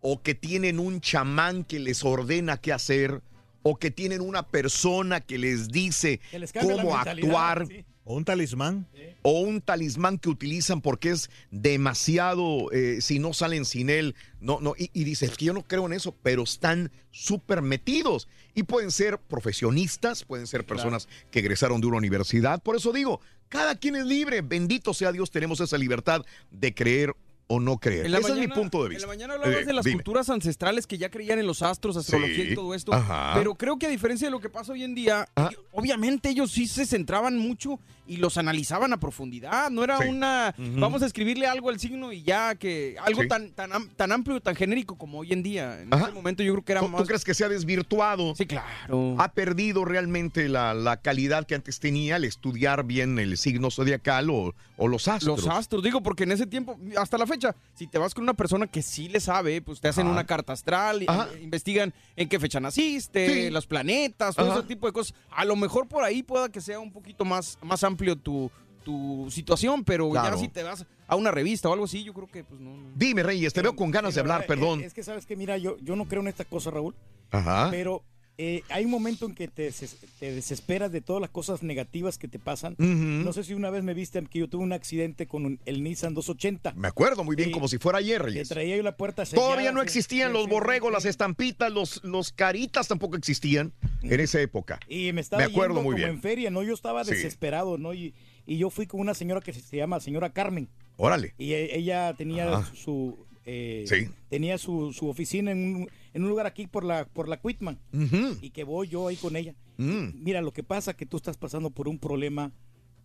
o 0.00 0.22
que 0.22 0.34
tienen 0.34 0.78
un 0.80 1.00
chamán 1.00 1.64
que 1.64 1.78
les 1.78 2.02
ordena 2.04 2.56
qué 2.56 2.72
hacer 2.72 3.22
o 3.62 3.76
que 3.76 3.90
tienen 3.90 4.20
una 4.20 4.42
persona 4.48 5.20
que 5.20 5.38
les 5.38 5.68
dice 5.68 6.18
Que 6.30 6.38
les 6.40 6.52
cómo 6.52 6.96
actuar 6.96 7.66
sí. 7.68 7.84
O 8.04 8.16
un 8.16 8.24
talismán. 8.24 8.88
o 9.22 9.40
un 9.40 9.60
talismán 9.60 10.18
que 10.18 10.28
utilizan 10.28 10.80
porque 10.80 11.10
es 11.10 11.30
demasiado, 11.50 12.72
eh, 12.72 13.00
si 13.00 13.20
no 13.20 13.32
salen 13.32 13.64
sin 13.64 13.90
él, 13.90 14.16
no, 14.40 14.58
no, 14.60 14.74
y, 14.76 14.90
y 14.92 15.04
dices 15.04 15.36
que 15.36 15.44
yo 15.44 15.52
no 15.52 15.62
creo 15.62 15.86
en 15.86 15.92
eso, 15.92 16.16
pero 16.22 16.42
están 16.42 16.90
súper 17.12 17.62
metidos. 17.62 18.28
Y 18.54 18.64
pueden 18.64 18.90
ser 18.90 19.18
profesionistas, 19.18 20.24
pueden 20.24 20.48
ser 20.48 20.66
personas 20.66 21.08
que 21.30 21.38
egresaron 21.38 21.80
de 21.80 21.86
una 21.86 21.98
universidad, 21.98 22.62
por 22.62 22.76
eso 22.76 22.92
digo, 22.92 23.20
cada 23.48 23.76
quien 23.76 23.96
es 23.96 24.06
libre, 24.06 24.40
bendito 24.40 24.94
sea 24.94 25.12
Dios, 25.12 25.30
tenemos 25.30 25.60
esa 25.60 25.78
libertad 25.78 26.24
de 26.50 26.74
creer 26.74 27.14
o 27.48 27.60
no 27.60 27.78
creer. 27.78 28.06
Ese 28.06 28.32
es 28.32 28.38
mi 28.38 28.48
punto 28.48 28.82
de 28.82 28.88
vista. 28.90 29.04
En 29.04 29.08
la 29.10 29.14
mañana 29.14 29.34
hablabas 29.34 29.62
Eh, 29.62 29.64
de 29.66 29.72
las 29.72 29.84
dime. 29.84 29.96
culturas 29.96 30.30
ancestrales 30.30 30.86
que 30.86 30.96
ya 30.98 31.10
creían 31.10 31.38
en 31.38 31.46
los 31.46 31.60
astros, 31.62 31.96
astrología 31.96 32.44
Sí, 32.44 32.50
y 32.52 32.54
todo 32.54 32.74
esto. 32.74 32.92
ajá. 32.94 33.32
Pero 33.34 33.54
creo 33.54 33.78
que 33.78 33.86
a 33.86 33.90
diferencia 33.90 34.26
de 34.28 34.30
lo 34.30 34.40
que 34.40 34.48
pasa 34.48 34.72
hoy 34.72 34.84
en 34.84 34.94
día, 34.94 35.26
ellos- 35.36 35.60
obviamente 35.72 36.30
ellos 36.30 36.50
sí 36.50 36.66
se 36.66 36.86
centraban 36.86 37.36
mucho 37.36 37.78
y 38.06 38.16
los 38.16 38.36
analizaban 38.38 38.92
a 38.92 38.98
profundidad. 38.98 39.70
No 39.70 39.84
era 39.84 39.98
Sí. 39.98 40.08
una, 40.08 40.54
vamos 40.58 41.02
a 41.02 41.06
escribirle 41.06 41.46
algo 41.46 41.68
al 41.68 41.78
signo 41.78 42.12
y 42.12 42.22
ya, 42.22 42.54
que 42.54 42.96
algo 43.02 43.22
Sí. 43.22 43.28
tan, 43.28 43.50
tan, 43.52 43.88
tan 43.90 44.12
amplio, 44.12 44.40
tan 44.40 44.54
genérico 44.56 44.96
como 44.96 45.18
hoy 45.18 45.32
en 45.32 45.42
día. 45.42 45.80
En 45.82 45.92
Ajá. 45.92 46.04
ese 46.06 46.12
momento 46.14 46.42
yo 46.42 46.52
creo 46.54 46.64
que 46.64 46.72
era 46.72 46.80
¿Tú, 46.80 46.88
más... 46.88 47.00
tú 47.02 47.06
crees 47.06 47.24
que 47.24 47.34
se 47.34 47.44
ha 47.44 47.48
desvirtuado? 47.48 48.34
Sí, 48.34 48.46
claro. 48.46 49.16
¿Ha 49.18 49.32
perdido 49.32 49.84
realmente 49.84 50.48
la, 50.48 50.74
la 50.74 50.96
calidad 50.98 51.46
que 51.46 51.54
antes 51.54 51.80
tenía 51.80 52.16
al 52.16 52.24
estudiar 52.24 52.84
bien 52.84 53.18
el 53.18 53.36
signo 53.38 53.70
zodiacal 53.70 54.30
o, 54.30 54.54
o 54.76 54.88
los 54.88 55.08
astros? 55.08 55.44
Los 55.44 55.48
astros, 55.54 55.82
digo, 55.82 56.02
porque 56.02 56.24
en 56.24 56.32
ese 56.32 56.46
tiempo, 56.46 56.78
hasta 56.96 57.18
la 57.18 57.26
fecha, 57.32 57.54
si 57.74 57.86
te 57.86 57.98
vas 57.98 58.14
con 58.14 58.22
una 58.24 58.34
persona 58.34 58.66
que 58.66 58.82
sí 58.82 59.08
le 59.08 59.20
sabe, 59.20 59.60
pues 59.62 59.80
te 59.80 59.88
hacen 59.88 60.06
Ajá. 60.06 60.12
una 60.12 60.24
carta 60.26 60.52
astral, 60.52 61.04
investigan 61.40 61.92
en 62.16 62.28
qué 62.28 62.38
fecha 62.38 62.60
naciste, 62.60 63.44
Sí. 63.44 63.50
los 63.50 63.66
planetas, 63.66 64.34
todo 64.36 64.50
Ajá. 64.50 64.58
ese 64.60 64.68
tipo 64.68 64.86
de 64.86 64.92
cosas. 64.92 65.14
A 65.30 65.44
lo 65.44 65.56
mejor 65.56 65.88
por 65.88 66.04
ahí 66.04 66.22
pueda 66.22 66.48
que 66.50 66.60
sea 66.60 66.78
un 66.78 66.92
poquito 66.92 67.24
más, 67.24 67.58
más 67.62 67.82
amplio 67.84 68.16
tu, 68.16 68.50
tu 68.84 69.28
situación, 69.30 69.84
pero 69.84 70.10
Claro. 70.10 70.36
ya 70.36 70.40
si 70.40 70.48
te 70.48 70.62
vas 70.62 70.84
a 71.06 71.16
una 71.16 71.30
revista 71.30 71.68
o 71.68 71.72
algo 71.72 71.84
así, 71.84 72.02
yo 72.04 72.12
creo 72.14 72.26
que 72.30 72.42
pues 72.44 72.60
no. 72.60 72.76
no. 72.76 72.90
Dime, 72.94 73.22
Reyes, 73.22 73.52
te 73.52 73.62
veo 73.62 73.76
con 73.76 73.90
ganas 73.90 74.14
de 74.14 74.20
la 74.20 74.34
hablar, 74.36 74.40
verdad, 74.48 74.54
perdón. 74.54 74.80
Es, 74.80 74.86
es 74.86 74.94
que 74.94 75.02
sabes 75.02 75.26
que, 75.26 75.36
mira, 75.36 75.56
yo, 75.58 75.76
yo 75.80 75.94
no 75.96 76.06
creo 76.06 76.20
en 76.22 76.28
esta 76.28 76.44
cosa, 76.44 76.70
Raúl. 76.70 76.94
Ajá. 77.30 77.68
Pero 77.70 78.02
eh, 78.38 78.62
hay 78.70 78.84
un 78.86 78.90
momento 78.90 79.26
en 79.26 79.34
que 79.34 79.46
te, 79.46 79.62
des- 79.64 79.96
te 80.18 80.32
desesperas 80.32 80.90
de 80.90 81.00
todas 81.00 81.20
las 81.20 81.30
cosas 81.30 81.62
negativas 81.62 82.18
que 82.18 82.28
te 82.28 82.38
pasan. 82.38 82.74
No 82.78 83.32
sé 83.32 83.44
si 83.44 83.54
una 83.54 83.70
vez 83.70 83.84
me 83.84 83.94
viste 83.94 84.22
que 84.24 84.38
yo 84.40 84.48
tuve 84.48 84.62
un 84.64 84.72
accidente 84.72 85.26
con 85.26 85.44
un- 85.46 85.60
el 85.66 85.82
Nissan 85.82 86.14
280. 86.14 86.72
Me 86.74 86.88
acuerdo 86.88 87.24
muy 87.24 87.36
bien, 87.36 87.50
Sí. 87.50 87.52
como 87.52 87.68
si 87.68 87.78
fuera 87.78 87.98
ayer, 87.98 88.20
Que 88.22 88.26
Reyes. 88.28 88.48
traía 88.48 88.76
yo 88.76 88.82
la 88.82 88.96
puerta 88.96 89.24
sellada. 89.26 89.46
Todavía 89.48 89.70
no 89.72 89.82
existían 89.82 90.28
sí, 90.30 90.32
los 90.34 90.44
sí, 90.44 90.50
borregos, 90.50 90.88
sí. 90.90 90.94
las 90.94 91.04
estampitas, 91.04 91.70
los, 91.70 92.02
los 92.04 92.32
caritas 92.32 92.88
tampoco 92.88 93.16
existían 93.16 93.72
en 94.02 94.18
esa 94.20 94.40
época. 94.40 94.80
Y 94.88 95.12
me 95.12 95.20
estaba 95.20 95.40
Me 95.44 95.50
acuerdo 95.50 95.74
yendo 95.74 95.82
muy 95.82 95.92
como 95.94 95.96
bien. 96.06 96.10
en 96.16 96.20
feria, 96.22 96.50
¿no? 96.50 96.62
Yo 96.62 96.74
estaba 96.74 97.04
desesperado, 97.04 97.76
¿no? 97.78 97.92
Y, 97.94 98.14
y 98.46 98.56
yo 98.58 98.70
fui 98.70 98.86
con 98.86 99.00
una 99.00 99.14
señora 99.14 99.40
que 99.40 99.52
se, 99.52 99.76
llama 99.76 100.00
señora 100.00 100.32
Carmen. 100.32 100.68
Órale. 100.96 101.34
Y 101.38 101.52
e- 101.52 101.76
ella 101.78 102.14
tenía 102.16 102.50
Ajá. 102.56 102.74
su 102.74 103.26
eh, 103.44 103.84
Sí. 103.88 104.08
tenía 104.30 104.56
su, 104.56 104.92
su 104.92 105.08
oficina 105.08 105.50
en 105.50 105.74
un, 105.76 105.90
en 106.14 106.22
un 106.22 106.28
lugar 106.28 106.46
aquí 106.46 106.66
por 106.66 106.84
la, 106.84 107.04
por 107.06 107.28
la 107.28 107.40
Quitman. 107.40 107.78
Ujú. 107.92 108.38
Y 108.40 108.50
que 108.50 108.64
voy 108.64 108.88
yo 108.88 109.08
ahí 109.08 109.16
con 109.16 109.36
ella. 109.36 109.54
Mm. 109.78 110.22
Mira, 110.22 110.40
lo 110.42 110.52
que 110.52 110.62
pasa 110.62 110.92
es 110.92 110.96
que 110.96 111.06
tú 111.06 111.16
estás 111.16 111.36
pasando 111.36 111.70
por 111.70 111.88
un 111.88 111.98
problema 111.98 112.52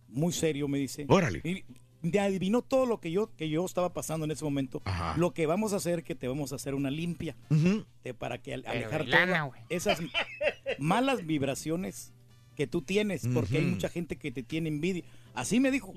muy 0.08 0.32
serio, 0.32 0.68
me 0.68 0.78
dice. 0.78 1.06
Órale. 1.08 1.40
Y 1.44 1.64
me 2.00 2.18
adivinó 2.20 2.62
todo 2.62 2.86
lo 2.86 3.00
que 3.00 3.10
yo, 3.10 3.34
que 3.36 3.48
yo 3.48 3.64
estaba 3.64 3.92
pasando 3.92 4.24
en 4.24 4.30
ese 4.30 4.44
momento. 4.44 4.80
Ajá. 4.84 5.16
Lo 5.16 5.32
que 5.34 5.46
vamos 5.46 5.72
a 5.72 5.76
hacer 5.76 6.04
que 6.04 6.14
te 6.14 6.28
vamos 6.28 6.52
a 6.52 6.56
hacer 6.56 6.74
una 6.74 6.90
limpia. 6.90 7.36
Ujú. 7.50 7.84
de- 8.04 8.14
para 8.14 8.38
que 8.38 8.54
alejar 8.54 9.06
lana, 9.08 9.50
esas 9.68 9.98
malas 10.78 11.26
vibraciones 11.26 12.12
que 12.54 12.66
tú 12.66 12.82
tienes, 12.82 13.26
porque 13.34 13.58
hay 13.58 13.64
Ujú. 13.64 13.74
mucha 13.74 13.88
gente 13.88 14.16
que 14.16 14.30
te 14.32 14.42
tiene 14.42 14.68
envidia. 14.68 15.04
Así 15.34 15.60
me 15.60 15.70
dijo. 15.70 15.92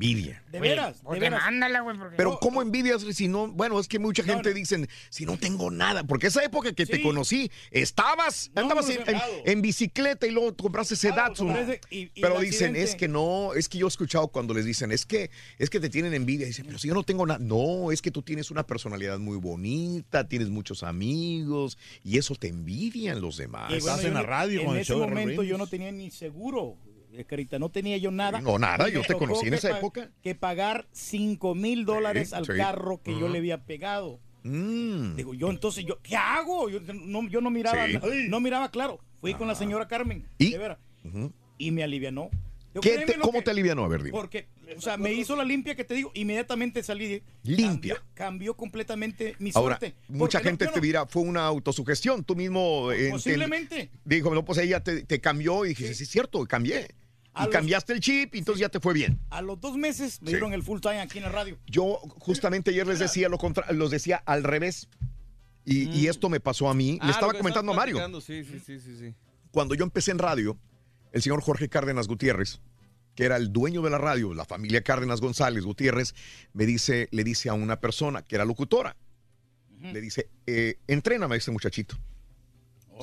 Envidia. 0.00 0.42
De 0.50 0.60
veras, 0.60 0.96
de 0.98 1.04
Pues 1.04 1.20
veras. 1.20 1.40
demándala, 1.40 1.80
güey, 1.82 1.98
porque... 1.98 2.16
Pero 2.16 2.38
¿cómo 2.40 2.62
envidias 2.62 3.02
si 3.12 3.28
no? 3.28 3.48
Bueno, 3.48 3.78
es 3.78 3.86
que 3.86 3.98
mucha 3.98 4.22
gente 4.24 4.48
no. 4.48 4.54
dicen, 4.54 4.88
si 5.10 5.26
no 5.26 5.36
tengo 5.36 5.70
nada, 5.70 6.04
porque 6.04 6.28
esa 6.28 6.42
época 6.42 6.72
que 6.72 6.86
te 6.86 7.02
conocí, 7.02 7.50
estabas, 7.70 8.50
No, 8.54 8.62
andabas 8.62 8.88
en, 8.88 9.02
en- 9.06 9.20
en 9.44 9.62
bicicleta 9.62 10.26
y 10.26 10.30
luego 10.30 10.56
compraste 10.56 10.94
ese 10.94 11.08
Claro, 11.12 11.28
Datsun. 11.28 11.46
compré 11.48 11.62
ese- 11.62 11.80
y- 11.90 11.98
y 12.14 12.20
Pero 12.22 12.40
dicen, 12.40 12.70
accidente. 12.70 12.82
es 12.82 12.94
que 12.96 13.08
no, 13.08 13.52
es 13.54 13.68
que 13.68 13.76
yo 13.78 13.86
he 13.86 13.88
escuchado 13.88 14.28
cuando 14.28 14.54
les 14.54 14.64
dicen, 14.64 14.90
es 14.90 15.04
que, 15.04 15.30
es 15.58 15.68
que 15.68 15.80
te 15.80 15.90
tienen 15.90 16.14
envidia. 16.14 16.46
Dicen, 16.46 16.64
pero 16.66 16.78
si 16.78 16.88
yo 16.88 16.94
no 16.94 17.02
tengo 17.02 17.26
nada. 17.26 17.38
No, 17.40 17.92
es 17.92 18.00
que 18.00 18.10
tú 18.10 18.22
tienes 18.22 18.50
una 18.50 18.66
personalidad 18.66 19.18
muy 19.18 19.36
bonita, 19.36 20.26
tienes 20.28 20.48
muchos 20.48 20.82
amigos 20.82 21.76
y 22.04 22.16
eso 22.18 22.34
te 22.36 22.48
envidian 22.48 23.20
los 23.20 23.36
demás. 23.36 23.70
Y 23.70 23.80
bueno, 23.80 23.96
Estás 23.96 24.04
en 24.04 24.14
la 24.14 24.22
radio 24.22 24.60
En 24.60 24.66
con 24.66 24.76
el 24.76 24.82
ese 24.82 24.94
de 24.94 24.98
momento 25.00 25.42
yo 25.42 25.58
no 25.58 25.66
tenía 25.66 25.92
ni 25.92 26.10
seguro, 26.10 26.76
Carita, 27.24 27.58
no 27.58 27.68
tenía 27.70 27.96
yo 27.96 28.10
nada. 28.10 28.40
No, 28.40 28.58
nada, 28.58 28.88
yo 28.88 29.02
te 29.02 29.14
conocí 29.14 29.46
en 29.48 29.54
esa 29.54 29.76
época. 29.78 30.10
Que 30.22 30.34
pagar 30.34 30.86
5 30.92 31.54
mil 31.54 31.84
dólares 31.84 32.30
Sí, 32.30 32.34
al 32.34 32.46
sí. 32.46 32.52
carro 32.56 33.00
que 33.02 33.18
yo 33.18 33.28
le 33.28 33.38
había 33.38 33.64
pegado. 33.64 34.20
Mm. 34.42 35.16
Digo, 35.16 35.34
yo 35.34 35.50
entonces, 35.50 35.84
yo, 35.84 36.00
¿qué 36.02 36.16
hago? 36.16 36.68
Yo 36.70 36.80
no, 36.94 37.28
yo 37.28 37.40
no 37.40 37.50
miraba, 37.50 37.86
Sí. 37.86 37.98
no 38.28 38.40
miraba 38.40 38.70
claro. 38.70 38.98
Fui 39.20 39.34
con 39.34 39.46
la 39.48 39.54
señora 39.54 39.86
Carmen, 39.86 40.26
¿Y? 40.38 40.50
de 40.52 40.58
veras, 40.58 40.78
y 41.58 41.70
me 41.72 41.82
alivianó. 41.82 42.30
Yo, 42.72 42.80
¿Qué 42.80 42.90
créeme 42.94 43.06
te- 43.12 43.18
lo 43.18 43.24
¿Cómo 43.24 43.40
que- 43.40 43.46
te 43.46 43.50
alivianó? 43.50 43.84
A 43.84 43.88
ver, 43.88 43.98
dime. 44.02 44.12
Porque, 44.12 44.46
o 44.76 44.80
sea, 44.80 44.96
me 44.96 45.12
hizo 45.12 45.34
la 45.34 45.42
limpia 45.44 45.74
que 45.74 45.84
te 45.84 45.92
digo, 45.94 46.12
inmediatamente 46.14 46.82
salí. 46.84 47.20
Limpia. 47.42 47.96
Cambió, 47.96 47.96
cambió 48.14 48.56
completamente 48.56 49.34
mi 49.40 49.50
Ahora, 49.54 49.76
suerte. 49.78 49.96
mucha 50.08 50.38
Porque 50.38 50.48
gente 50.50 50.66
te 50.68 50.80
dirá, 50.80 51.04
fue 51.06 51.22
una 51.22 51.44
autosugestión. 51.46 52.22
Tú 52.22 52.36
mismo. 52.36 52.92
eh, 52.92 53.08
Posiblemente. 53.10 53.86
te- 53.86 53.90
dijo, 54.04 54.32
no, 54.34 54.44
pues 54.44 54.58
ella 54.58 54.84
te, 54.84 55.02
te 55.04 55.20
cambió 55.20 55.64
y 55.64 55.70
dijiste, 55.70 55.94
sí. 55.94 56.04
es 56.04 56.10
cierto, 56.10 56.46
cambié. 56.46 56.94
Y 57.36 57.40
los- 57.44 57.48
cambiaste 57.50 57.92
el 57.92 58.00
chip 58.00 58.34
y 58.34 58.38
entonces 58.38 58.60
ya 58.60 58.68
te 58.68 58.80
fue 58.80 58.92
bien. 58.92 59.20
A 59.30 59.40
los 59.42 59.60
dos 59.60 59.76
meses 59.76 60.20
me 60.20 60.28
Sí. 60.28 60.32
dieron 60.34 60.52
el 60.52 60.62
full 60.62 60.80
time 60.80 61.00
aquí 61.00 61.18
en 61.18 61.24
la 61.24 61.30
radio. 61.30 61.58
Yo 61.66 61.98
justamente 62.18 62.70
ayer 62.70 62.86
les 62.86 62.98
decía 62.98 63.28
lo 63.28 63.38
contra, 63.38 63.70
los 63.72 63.90
decía 63.90 64.16
al 64.26 64.42
revés. 64.44 64.88
Y, 65.64 65.88
y 65.90 66.06
esto 66.08 66.28
me 66.28 66.40
pasó 66.40 66.68
a 66.68 66.74
mí. 66.74 66.98
Ah, 67.00 67.06
Le 67.06 67.12
estaba 67.12 67.32
comentando 67.34 67.72
a 67.72 67.76
Mario. 67.76 68.20
Sí, 68.20 68.42
sí, 68.44 68.58
sí, 68.64 68.80
sí, 68.80 68.96
sí. 68.98 69.14
Cuando 69.52 69.74
yo 69.74 69.84
empecé 69.84 70.10
en 70.10 70.18
radio, 70.18 70.58
el 71.12 71.22
señor 71.22 71.40
Jorge 71.42 71.68
Cárdenas 71.68 72.08
Gutiérrez, 72.08 72.60
que 73.14 73.24
era 73.24 73.36
el 73.36 73.52
dueño 73.52 73.82
de 73.82 73.90
la 73.90 73.98
radio, 73.98 74.32
la 74.34 74.44
familia 74.44 74.82
Cárdenas 74.82 75.20
González 75.20 75.64
Gutiérrez, 75.64 76.14
me 76.54 76.66
dice, 76.66 77.08
le 77.12 77.22
dice 77.24 77.48
a 77.50 77.54
una 77.54 77.78
persona 77.80 78.22
que 78.22 78.36
era 78.36 78.44
locutora, 78.44 78.96
le 79.80 80.00
dice, 80.00 80.28
eh, 80.46 80.78
entréname 80.88 81.34
a 81.34 81.38
ese 81.38 81.50
muchachito. 81.50 81.96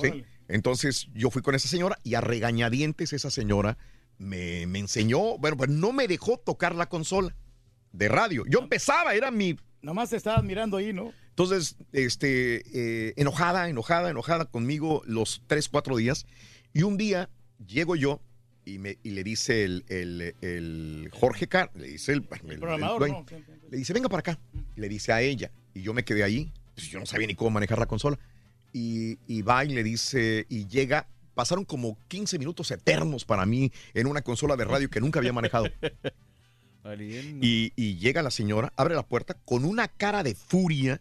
¿Sí? 0.02 0.24
Entonces 0.48 1.08
yo 1.14 1.30
fui 1.30 1.42
con 1.42 1.54
esa 1.54 1.68
señora 1.68 1.98
y 2.04 2.14
a 2.14 2.20
regañadientes 2.20 3.12
esa 3.12 3.30
señora 3.30 3.78
me, 4.18 4.66
me 4.66 4.78
enseñó, 4.80 5.38
bueno, 5.38 5.56
pues 5.56 5.70
no 5.70 5.92
me 5.92 6.08
dejó 6.08 6.38
tocar 6.38 6.74
la 6.74 6.88
consola 6.88 7.34
de 7.92 8.08
radio. 8.08 8.44
Yo 8.48 8.58
empezaba, 8.60 9.14
era 9.14 9.30
mi... 9.30 9.56
Nomás 9.80 10.10
te 10.10 10.16
estabas 10.16 10.42
mirando 10.44 10.76
ahí, 10.76 10.92
¿no? 10.92 11.12
Entonces, 11.30 11.76
este, 11.92 12.62
eh, 12.74 13.14
enojada, 13.16 13.68
enojada, 13.68 14.10
enojada 14.10 14.46
conmigo 14.46 15.02
los 15.06 15.42
tres, 15.46 15.68
cuatro 15.68 15.96
días. 15.96 16.26
Y 16.72 16.82
un 16.82 16.96
día 16.96 17.30
llego 17.64 17.94
yo 17.94 18.20
y, 18.64 18.78
me, 18.78 18.98
y 19.04 19.10
le 19.10 19.22
dice 19.22 19.64
el, 19.64 19.84
el- 19.88 20.34
el 20.40 21.10
Jorge 21.12 21.46
Car, 21.46 21.70
le 21.76 21.86
dice 21.88 22.12
el, 22.12 22.26
el- 22.48 22.58
programador, 22.58 23.08
¿no? 23.08 23.24
le 23.70 23.76
dice, 23.78 23.92
venga 23.92 24.08
para 24.08 24.20
acá. 24.20 24.38
Le 24.74 24.88
dice 24.88 25.12
a 25.12 25.22
ella. 25.22 25.52
Y 25.74 25.82
yo 25.82 25.94
me 25.94 26.04
quedé 26.04 26.24
ahí. 26.24 26.52
Pues 26.74 26.88
yo 26.88 26.98
no 26.98 27.06
sabía 27.06 27.28
ni 27.28 27.36
cómo 27.36 27.50
manejar 27.50 27.78
la 27.78 27.86
consola. 27.86 28.18
Y, 28.72 29.18
y 29.28 29.42
va 29.42 29.64
y 29.64 29.68
le 29.68 29.84
dice, 29.84 30.44
y 30.48 30.66
llega. 30.66 31.06
Pasaron 31.38 31.64
como 31.64 31.96
15 32.08 32.36
minutos 32.36 32.68
eternos 32.72 33.24
para 33.24 33.46
mí 33.46 33.70
en 33.94 34.08
una 34.08 34.22
consola 34.22 34.56
de 34.56 34.64
radio 34.64 34.90
que 34.90 35.00
nunca 35.00 35.20
había 35.20 35.32
manejado. 35.32 35.66
Y, 37.40 37.72
y 37.76 37.96
llega 37.98 38.22
la 38.22 38.30
señora, 38.32 38.72
abre 38.74 38.96
la 38.96 39.04
puerta 39.04 39.34
con 39.44 39.64
una 39.64 39.86
cara 39.86 40.22
de 40.22 40.34
furia, 40.34 41.00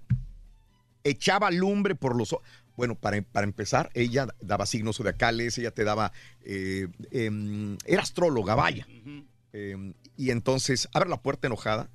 echaba 1.03 1.49
lumbre 1.49 1.95
por 1.95 2.15
los 2.15 2.33
ojos. 2.33 2.45
Bueno, 2.75 2.93
para, 2.95 3.19
para 3.21 3.45
empezar, 3.45 3.89
ella 3.95 4.27
daba 4.41 4.67
signos 4.67 4.97
zodiacales, 4.97 5.57
ella 5.57 5.71
te 5.71 5.83
daba. 5.83 6.11
eh, 6.43 6.87
em, 7.09 7.77
era 7.85 8.03
astróloga, 8.03 8.53
vaya. 8.53 8.85
Em, 9.53 9.93
y 10.17 10.29
entonces 10.29 10.87
abre 10.93 11.09
la 11.09 11.21
puerta 11.21 11.47
enojada 11.47 11.89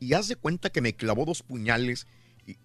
y 0.00 0.14
haz 0.14 0.26
de 0.26 0.36
cuenta 0.36 0.70
que 0.70 0.80
me 0.80 0.96
clavó 0.96 1.26
dos 1.26 1.42
puñales 1.42 2.08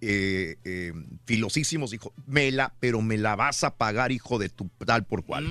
eh, 0.02 0.56
eh, 0.64 0.94
filosísimos. 1.26 1.92
Dijo, 1.92 2.14
me 2.26 2.52
la, 2.52 2.74
pero 2.80 3.02
me 3.02 3.18
la 3.18 3.36
vas 3.36 3.64
a 3.64 3.76
pagar, 3.76 4.12
hijo 4.12 4.38
de 4.40 4.50
tu 4.50 4.70
tal 4.86 5.06
por 5.06 5.24
cual. 5.26 5.46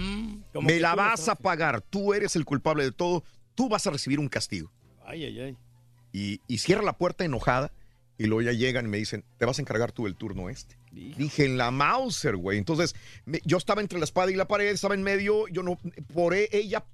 como 0.52 0.66
me 0.66 0.80
la 0.80 0.94
vas 0.94 1.28
a 1.28 1.34
pagar. 1.34 1.80
Tú 1.82 2.14
eres 2.14 2.36
el 2.36 2.44
culpable 2.44 2.84
de 2.84 2.92
todo. 2.92 3.24
Tú 3.54 3.68
vas 3.68 3.86
a 3.86 3.90
recibir 3.90 4.20
un 4.20 4.28
castigo 4.28 4.70
Ay, 5.04 5.24
ay, 5.24 5.40
ay. 5.40 5.56
y, 6.12 6.40
y 6.46 6.58
cierra 6.58 6.82
la 6.82 6.92
puerta 6.92 7.24
enojada 7.24 7.72
y 8.16 8.24
luego 8.26 8.42
ya 8.42 8.52
llegan 8.52 8.84
y 8.86 8.88
me 8.88 8.98
dicen, 8.98 9.24
te 9.38 9.46
vas 9.46 9.58
a 9.58 9.62
encargar 9.62 9.92
tú 9.92 10.06
el 10.06 10.14
turno 10.16 10.48
este. 10.48 10.76
Dije, 10.92 11.44
en 11.44 11.56
la 11.58 11.70
Mauser, 11.70 12.36
güey. 12.36 12.58
Entonces, 12.58 12.94
me- 13.24 13.40
yo 13.44 13.56
estaba 13.58 13.80
entre 13.80 13.98
la 13.98 14.04
espada 14.04 14.30
y 14.30 14.34
la 14.34 14.48
pared, 14.48 14.66
estaba 14.68 14.94
en 14.94 15.02
medio, 15.02 15.46
yo 15.48 15.62
no, 15.62 15.78
por 16.12 16.34
e- 16.34 16.48
ella, 16.52 16.84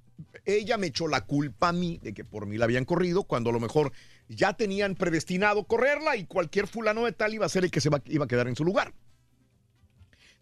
ella 0.45 0.77
me 0.77 0.87
echó 0.87 1.07
la 1.07 1.21
culpa 1.21 1.69
a 1.69 1.73
mí 1.73 1.99
de 2.03 2.13
que 2.13 2.23
por 2.23 2.45
mí 2.45 2.57
la 2.57 2.65
habían 2.65 2.85
corrido, 2.85 3.23
cuando 3.23 3.49
a 3.49 3.53
lo 3.53 3.59
mejor 3.59 3.91
ya 4.29 4.53
tenían 4.53 4.95
predestinado 4.95 5.63
correrla 5.65 6.15
y 6.17 6.25
cualquier 6.25 6.67
fulano 6.67 7.05
de 7.05 7.11
tal 7.11 7.33
iba 7.33 7.45
a 7.45 7.49
ser 7.49 7.63
el 7.63 7.71
que 7.71 7.81
se 7.81 7.89
va- 7.89 8.01
iba 8.05 8.25
a 8.25 8.27
quedar 8.27 8.47
en 8.47 8.55
su 8.55 8.63
lugar. 8.65 8.93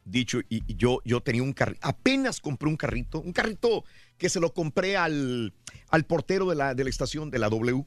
Dicho, 0.06 0.42
y, 0.50 0.64
y 0.68 0.76
yo, 0.76 1.00
yo 1.06 1.22
tenía 1.22 1.44
un 1.44 1.53
carrito, 1.53 1.80
apenas 1.88 2.42
compré 2.42 2.68
un 2.68 2.76
carrito, 2.76 3.22
un 3.22 3.32
carrito 3.32 3.86
que 4.18 4.28
se 4.28 4.42
lo 4.42 4.53
compré 4.53 4.98
al, 4.98 5.53
al 5.90 6.06
portero 6.06 6.50
de 6.50 6.56
la, 6.56 6.76
de 6.76 6.84
la 6.84 6.90
estación 6.90 7.32
de 7.32 7.40
la 7.40 7.48
W. 7.50 7.86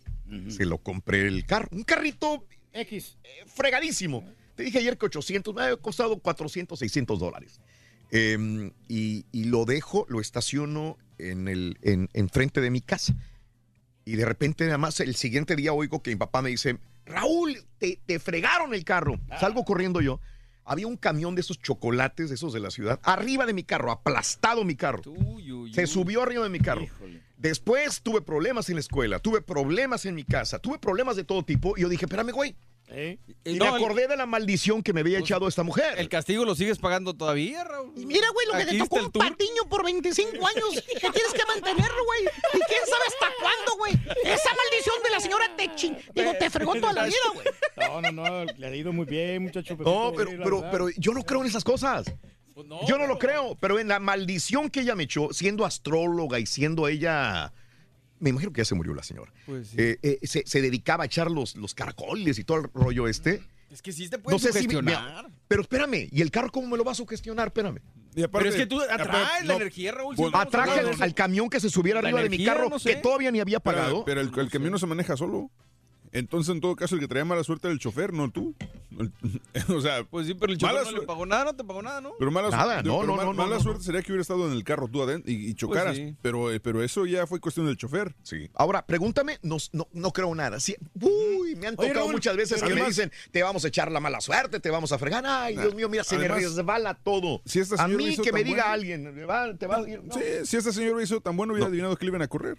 Se 0.48 0.64
lo 0.64 0.78
compré 0.78 1.26
el 1.28 1.44
carro, 1.44 1.68
un 1.72 1.82
carrito 1.82 2.46
X. 2.72 3.18
eh, 3.22 3.28
fregadísimo. 3.46 4.24
Te 4.54 4.62
dije 4.62 4.78
ayer 4.78 4.96
que 4.96 5.06
800, 5.06 5.54
me 5.54 5.62
ha 5.62 5.76
costado 5.76 6.18
400, 6.18 6.78
600 6.78 7.18
dólares. 7.18 7.60
Eh, 8.10 8.70
y, 8.88 9.26
y 9.30 9.44
lo 9.44 9.66
dejo, 9.66 10.06
lo 10.08 10.20
estaciono 10.22 10.96
en 11.18 11.48
el 11.48 11.76
en, 11.82 12.08
enfrente 12.14 12.62
de 12.62 12.70
mi 12.70 12.80
casa. 12.80 13.14
Y 14.06 14.14
de 14.14 14.24
repente, 14.24 14.64
nada 14.64 14.78
más, 14.78 15.00
el 15.00 15.16
siguiente 15.16 15.56
día 15.56 15.72
oigo 15.72 16.00
que 16.00 16.10
mi 16.10 16.16
papá 16.16 16.40
me 16.40 16.48
dice, 16.48 16.78
Raúl, 17.06 17.58
te, 17.78 17.98
te 18.06 18.20
fregaron 18.20 18.72
el 18.72 18.84
carro. 18.84 19.18
Salgo 19.40 19.64
corriendo 19.64 20.00
yo. 20.00 20.20
Había 20.64 20.86
un 20.86 20.96
camión 20.96 21.34
de 21.34 21.40
esos 21.40 21.60
chocolates, 21.60 22.28
de 22.28 22.36
esos 22.36 22.52
de 22.52 22.60
la 22.60 22.70
ciudad, 22.70 23.00
arriba 23.02 23.46
de 23.46 23.52
mi 23.52 23.64
carro, 23.64 23.90
aplastado 23.90 24.64
mi 24.64 24.76
carro. 24.76 25.02
Se 25.72 25.88
subió 25.88 26.22
arriba 26.22 26.44
de 26.44 26.50
mi 26.50 26.60
carro. 26.60 26.86
Después 27.36 28.00
tuve 28.00 28.22
problemas 28.22 28.68
en 28.68 28.76
la 28.76 28.80
escuela, 28.80 29.18
tuve 29.18 29.42
problemas 29.42 30.06
en 30.06 30.14
mi 30.14 30.24
casa, 30.24 30.60
tuve 30.60 30.78
problemas 30.78 31.16
de 31.16 31.24
todo 31.24 31.44
tipo. 31.44 31.76
Y 31.76 31.82
yo 31.82 31.88
dije, 31.88 32.06
espérame, 32.06 32.30
güey. 32.30 32.54
Y 32.88 33.54
No, 33.54 33.64
me 33.64 33.70
el- 33.78 33.84
acordé 33.84 34.06
de 34.08 34.16
la 34.16 34.26
maldición 34.26 34.82
que 34.82 34.92
me 34.92 35.00
había 35.00 35.18
echado 35.18 35.48
esta 35.48 35.62
mujer. 35.64 35.94
El 35.98 36.08
castigo 36.08 36.44
lo 36.44 36.54
sigues 36.54 36.78
pagando 36.78 37.14
todavía, 37.14 37.64
Raúl. 37.64 37.92
Y 37.96 38.06
mira, 38.06 38.28
güey, 38.32 38.46
lo 38.46 38.52
que 38.54 38.64
te 38.72 38.78
tocó 38.78 38.96
un 38.96 39.10
tour. 39.12 39.28
patiño 39.28 39.64
por 39.68 39.84
25 39.84 40.46
años 40.46 40.68
que 40.86 41.10
tienes 41.10 41.32
que 41.32 41.44
mantenerlo, 41.46 42.04
güey. 42.04 42.20
Y 42.54 42.58
quién 42.68 42.80
sabe 42.84 43.02
hasta 43.08 43.26
cuándo, 43.40 43.76
güey. 43.78 43.92
Esa 44.24 44.50
maldición 44.54 45.02
de 45.02 45.10
la 45.10 45.20
señora 45.20 45.56
te 45.56 45.74
chin- 45.74 45.98
digo, 46.14 46.32
te 46.38 46.48
fregó 46.48 46.74
toda 46.76 46.92
la 46.92 47.04
vida, 47.06 47.16
güey. 47.34 47.46
No, 47.76 48.00
no, 48.12 48.12
no, 48.44 48.44
le 48.56 48.66
ha 48.66 48.74
ido 48.76 48.92
muy 48.92 49.04
bien, 49.06 49.42
muchacho. 49.42 49.76
No, 49.78 50.12
pero, 50.16 50.30
pero, 50.42 50.64
pero 50.70 50.88
yo 50.96 51.12
no 51.12 51.22
creo 51.24 51.40
en 51.40 51.48
esas 51.48 51.64
cosas. 51.64 52.06
yo 52.86 52.96
no 52.98 53.06
lo 53.06 53.18
creo, 53.18 53.56
pero 53.60 53.78
en 53.80 53.88
la 53.88 53.98
maldición 53.98 54.70
que 54.70 54.80
ella 54.80 54.94
me 54.94 55.02
echó, 55.04 55.28
siendo 55.32 55.64
astróloga 55.64 56.38
y 56.38 56.46
siendo 56.46 56.86
ella. 56.88 57.52
Me 58.18 58.30
imagino 58.30 58.52
que 58.52 58.60
ya 58.60 58.64
se 58.64 58.74
murió 58.74 58.94
la 58.94 59.02
señora. 59.02 59.32
Pues 59.44 59.68
sí. 59.68 59.76
Eh, 59.78 59.98
eh, 60.02 60.18
se, 60.22 60.42
se 60.46 60.62
dedicaba 60.62 61.04
a 61.04 61.06
echar 61.06 61.30
los, 61.30 61.56
los 61.56 61.74
caracoles 61.74 62.38
y 62.38 62.44
todo 62.44 62.58
el 62.58 62.64
rollo 62.72 63.08
este. 63.08 63.42
Es 63.70 63.82
que 63.82 63.92
sí 63.92 64.08
te 64.08 64.18
puedes 64.18 64.40
si 64.40 64.48
sugestionar. 64.48 65.28
pero 65.48 65.62
espérame, 65.62 66.08
¿y 66.10 66.22
el 66.22 66.30
carro 66.30 66.50
cómo 66.50 66.68
me 66.68 66.76
lo 66.76 66.84
va 66.84 66.92
a 66.92 66.94
sugestionar? 66.94 67.48
Espérame. 67.48 67.80
Pero 68.14 68.48
es 68.48 68.54
que 68.54 68.66
tú 68.66 68.80
atraes 68.80 69.44
la 69.44 69.56
energía, 69.56 69.92
Raúl. 69.92 70.16
Atraje 70.32 70.80
al, 71.00 71.14
camión 71.14 71.50
que 71.50 71.60
se 71.60 71.68
subiera 71.68 71.98
arriba 71.98 72.22
de 72.22 72.30
mi 72.30 72.42
carro 72.44 72.70
no 72.70 72.78
sé. 72.78 72.94
que 72.94 72.96
todavía 72.96 73.30
ni 73.30 73.40
había 73.40 73.60
Pero- 73.60 73.76
pagado. 73.76 74.04
Pero, 74.06 74.20
el, 74.22 74.30
el 74.38 74.50
camión 74.50 74.72
no 74.72 74.78
se 74.78 74.86
maneja 74.86 75.16
solo. 75.16 75.50
Entonces, 76.16 76.54
en 76.54 76.60
todo 76.60 76.74
caso, 76.76 76.94
el 76.94 77.00
que 77.00 77.08
traía 77.08 77.24
mala 77.24 77.44
suerte 77.44 77.66
era 77.68 77.72
el 77.72 77.78
chofer, 77.78 78.12
no 78.12 78.30
tú. 78.30 78.54
O 79.68 79.80
sea, 79.80 80.04
Pues 80.04 80.26
sí, 80.26 80.34
pero 80.34 80.52
el 80.52 80.58
chofer 80.58 80.82
no 80.84 80.90
le 81.00 81.02
pagó 81.02 81.26
nada, 81.26 81.44
no 81.44 81.54
te 81.54 81.62
pagó 81.64 81.82
nada, 81.82 82.00
¿no? 82.00 82.12
Pero 82.18 82.30
mala, 82.30 82.48
Nada, 82.50 82.80
su- 82.80 82.86
no, 82.88 83.00
pero 83.00 83.16
no, 83.16 83.24
no, 83.24 83.32
mala 83.34 83.56
no, 83.56 83.62
suerte 83.62 83.82
sería 83.84 84.00
que 84.02 84.10
hubiera 84.12 84.22
estado 84.22 84.46
en 84.46 84.52
el 84.52 84.64
carro 84.64 84.88
tú 84.88 85.02
adentro 85.02 85.30
y, 85.30 85.48
y 85.50 85.54
chocaras. 85.54 85.96
sí. 85.96 86.14
pero, 86.22 86.50
eh, 86.50 86.60
pero 86.60 86.82
eso 86.82 87.04
ya 87.06 87.26
fue 87.26 87.38
cuestión 87.40 87.66
del 87.66 87.76
chofer. 87.76 88.14
Sí. 88.22 88.48
Ahora, 88.54 88.86
pregúntame, 88.86 89.38
no, 89.42 89.56
no, 89.72 89.86
no 89.92 90.10
creo 90.12 90.34
nada. 90.34 90.60
Sí, 90.60 90.76
uy, 91.00 91.56
me 91.56 91.66
han 91.66 91.76
tocado 91.76 92.08
muchas 92.08 92.36
veces 92.36 92.62
que 92.62 92.74
me 92.74 92.86
dicen, 92.86 93.12
te 93.30 93.42
vamos 93.42 93.64
a 93.64 93.68
echar 93.68 93.90
la 93.92 94.00
mala 94.00 94.20
suerte, 94.20 94.60
te 94.60 94.70
vamos 94.70 94.92
a 94.92 94.98
fregar. 94.98 95.24
Ay, 95.26 95.56
Dios 95.56 95.74
mío, 95.74 95.88
mira, 95.88 96.04
se 96.04 96.16
me 96.18 96.28
resbala 96.28 96.94
todo. 96.94 97.42
Si 97.44 97.60
esta 97.60 97.74
a 97.74 97.86
señora 97.86 98.02
mí 98.04 98.16
que 98.16 98.32
me 98.32 98.44
diga 98.44 98.72
alguien, 98.72 99.14
"Me 99.14 99.24
va- 99.24 99.54
te 99.54 99.66
va 99.66 99.76
a 99.78 99.88
ir. 99.88 100.02
No. 100.02 100.14
Sí, 100.14 100.20
si 100.44 100.56
este 100.56 100.72
señor 100.72 101.00
hizo 101.02 101.20
tan 101.20 101.36
bueno, 101.36 101.52
hubiera 101.52 101.68
adivinado 101.68 101.96
que 101.96 102.04
le 102.06 102.10
iban 102.10 102.22
a 102.22 102.28
correr. 102.28 102.56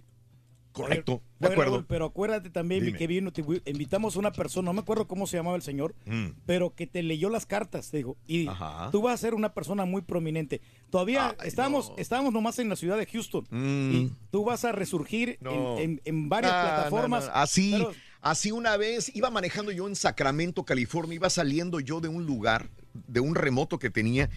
Correcto, 0.83 1.21
de 1.39 1.47
Oye, 1.47 1.53
acuerdo. 1.53 1.71
Raúl, 1.73 1.85
pero 1.87 2.05
acuérdate 2.05 2.49
también 2.49 2.85
Dime. 2.85 2.97
que 2.97 3.07
vino, 3.07 3.31
te- 3.31 3.43
invitamos 3.65 4.15
a 4.15 4.19
una 4.19 4.31
persona, 4.31 4.65
no 4.67 4.73
me 4.73 4.81
acuerdo 4.81 5.07
cómo 5.07 5.27
se 5.27 5.37
llamaba 5.37 5.55
el 5.55 5.61
señor, 5.61 5.95
Mm. 6.05 6.27
pero 6.45 6.73
que 6.75 6.87
te 6.87 7.03
leyó 7.03 7.29
las 7.29 7.45
cartas, 7.45 7.89
te 7.91 7.97
digo, 7.97 8.17
y 8.27 8.47
Ajá. 8.47 8.89
tú 8.91 9.01
vas 9.01 9.15
a 9.15 9.17
ser 9.17 9.33
una 9.33 9.53
persona 9.53 9.85
muy 9.85 10.01
prominente. 10.01 10.61
Todavía 10.89 11.35
estábamos, 11.43 11.91
estábamos 11.97 12.33
nomás 12.33 12.59
en 12.59 12.69
la 12.69 12.75
ciudad 12.75 12.97
de 12.97 13.05
Houston 13.05 13.45
Mm. 13.49 13.91
y 13.93 14.11
tú 14.31 14.43
vas 14.45 14.63
a 14.65 14.71
resurgir 14.71 15.37
No. 15.41 15.77
en, 15.77 15.83
en- 15.91 16.01
en 16.05 16.29
varias 16.29 16.53
Ah, 16.53 16.63
plataformas. 16.75 17.25
no, 17.25 17.31
no, 17.31 17.35
Así, 17.37 17.71
pero- 17.73 17.91
así 18.21 18.51
una 18.51 18.77
vez 18.77 19.13
iba 19.15 19.29
manejando 19.29 19.71
yo 19.71 19.87
en 19.87 19.95
Sacramento, 19.95 20.63
California, 20.63 21.15
iba 21.15 21.29
saliendo 21.29 21.79
yo 21.79 21.99
de 22.01 22.07
un 22.07 22.25
lugar, 22.25 22.69
de 22.93 23.19
un 23.19 23.35
remoto 23.35 23.79
que 23.79 23.89
tenía, 23.89 24.29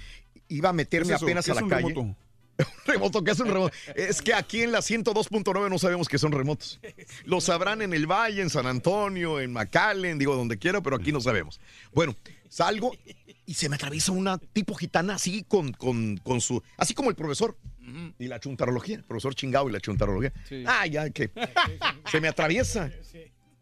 iba 0.48 0.70
a 0.70 0.72
meterme 0.72 1.14
apenas 1.14 1.44
¿Qué 1.44 1.52
a 1.52 1.54
la 1.54 1.66
calle. 1.68 1.88
remoto? 1.94 2.16
Un 2.60 2.84
remoto, 2.86 3.22
¿qué 3.24 3.30
es 3.32 3.40
un 3.40 3.48
remoto? 3.48 3.74
Es 3.94 4.22
que 4.22 4.34
aquí 4.34 4.62
en 4.62 4.72
la 4.72 4.78
102.9 4.80 5.68
no 5.70 5.78
sabemos 5.78 6.08
que 6.08 6.18
son 6.18 6.32
remotos. 6.32 6.80
Lo 7.24 7.40
sabrán 7.40 7.82
en 7.82 7.92
el 7.94 8.06
Valle, 8.06 8.42
en 8.42 8.50
San 8.50 8.66
Antonio, 8.66 9.40
en 9.40 9.52
McAllen, 9.52 10.18
digo 10.18 10.36
donde 10.36 10.58
quiera, 10.58 10.80
pero 10.80 10.96
aquí 10.96 11.12
no 11.12 11.20
sabemos. 11.20 11.60
Bueno, 11.92 12.16
salgo 12.48 12.92
y 13.46 13.54
se 13.54 13.68
me 13.68 13.76
atraviesa 13.76 14.12
una 14.12 14.38
tipo 14.38 14.74
gitana 14.74 15.14
así 15.14 15.44
con, 15.46 15.72
con, 15.72 16.16
con 16.18 16.40
su, 16.40 16.62
así 16.76 16.94
como 16.94 17.10
el 17.10 17.16
profesor 17.16 17.56
y 18.18 18.28
la 18.28 18.38
chuntarología, 18.38 18.96
el 18.96 19.04
profesor 19.04 19.34
chingado 19.34 19.68
y 19.68 19.72
la 19.72 19.80
chuntarología. 19.80 20.32
Sí. 20.48 20.62
Ah, 20.66 20.86
ya 20.86 21.10
que 21.10 21.30
se 22.10 22.20
me 22.20 22.28
atraviesa 22.28 22.90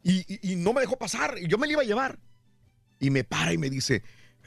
y, 0.02 0.18
y- 0.34 0.52
y 0.52 0.56
no 0.56 0.72
me 0.74 0.80
dejó 0.82 0.96
pasar. 0.98 1.36
y 1.40 1.48
Yo 1.48 1.56
me 1.58 1.66
la 1.66 1.72
iba 1.74 1.82
a 1.82 1.86
llevar 1.86 2.18
y 3.00 3.10
me 3.10 3.24
para 3.24 3.52
y 3.52 3.58
me 3.58 3.70
dice, 3.70 4.02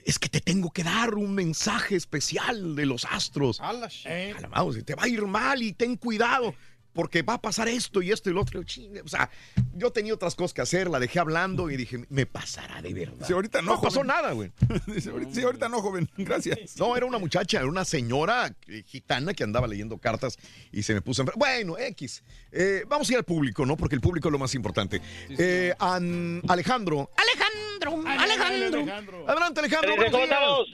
es 0.05 0.19
que 0.19 0.29
te 0.29 0.39
tengo 0.41 0.71
que 0.71 0.83
dar 0.83 1.15
un 1.15 1.33
mensaje 1.33 1.95
especial 1.95 2.75
de 2.75 2.85
los 2.85 3.05
astros. 3.05 3.59
A 3.61 3.73
la 3.73 3.87
sh- 3.87 4.35
A 4.35 4.41
la 4.41 4.47
mouse, 4.49 4.83
te 4.85 4.95
va 4.95 5.03
a 5.03 5.07
ir 5.07 5.25
mal 5.25 5.61
y 5.61 5.73
ten 5.73 5.95
cuidado 5.97 6.53
porque 6.93 7.21
va 7.21 7.35
a 7.35 7.41
pasar 7.41 7.69
esto 7.69 8.01
y 8.01 8.11
esto 8.11 8.29
y 8.29 8.33
lo 8.33 8.41
otro. 8.41 8.59
O 8.59 9.07
sea, 9.07 9.29
yo 9.75 9.91
tenía 9.91 10.13
otras 10.13 10.35
cosas 10.35 10.53
que 10.53 10.59
hacer, 10.61 10.89
la 10.89 10.99
dejé 10.99 11.19
hablando 11.19 11.69
y 11.71 11.77
dije, 11.77 12.05
me 12.09 12.25
pasará 12.25 12.81
de 12.81 12.93
verdad. 12.93 13.25
Sí, 13.25 13.31
ahorita 13.31 13.61
no, 13.61 13.75
No 13.75 13.81
pasó 13.81 14.03
nada, 14.03 14.33
güey. 14.33 14.51
Sí, 15.31 15.41
ahorita 15.41 15.69
no, 15.69 15.81
joven. 15.81 16.09
Gracias. 16.17 16.75
No, 16.75 16.97
era 16.97 17.05
una 17.05 17.17
muchacha, 17.17 17.59
era 17.59 17.67
una 17.67 17.85
señora 17.85 18.53
eh, 18.67 18.83
gitana 18.85 19.33
que 19.33 19.45
andaba 19.45 19.67
leyendo 19.67 19.99
cartas 19.99 20.37
y 20.73 20.83
se 20.83 20.93
me 20.93 21.01
puso 21.01 21.21
en... 21.21 21.29
Bueno, 21.37 21.77
X. 21.77 22.23
Eh, 22.51 22.83
vamos 22.89 23.09
a 23.09 23.13
ir 23.13 23.17
al 23.19 23.23
público, 23.23 23.65
¿no? 23.65 23.77
Porque 23.77 23.95
el 23.95 24.01
público 24.01 24.27
es 24.27 24.33
lo 24.33 24.39
más 24.39 24.53
importante. 24.53 25.01
Eh, 25.29 25.73
An- 25.79 26.41
Alejandro. 26.49 27.09
Alejandro, 27.15 27.40
Alejandro. 27.85 29.25
Adelante, 29.27 29.59
Alejandro. 29.59 29.93
Eh, 29.93 29.95
buenos 29.95 30.11
¿cómo 30.11 30.25
días. 30.25 30.31
estamos? 30.31 30.67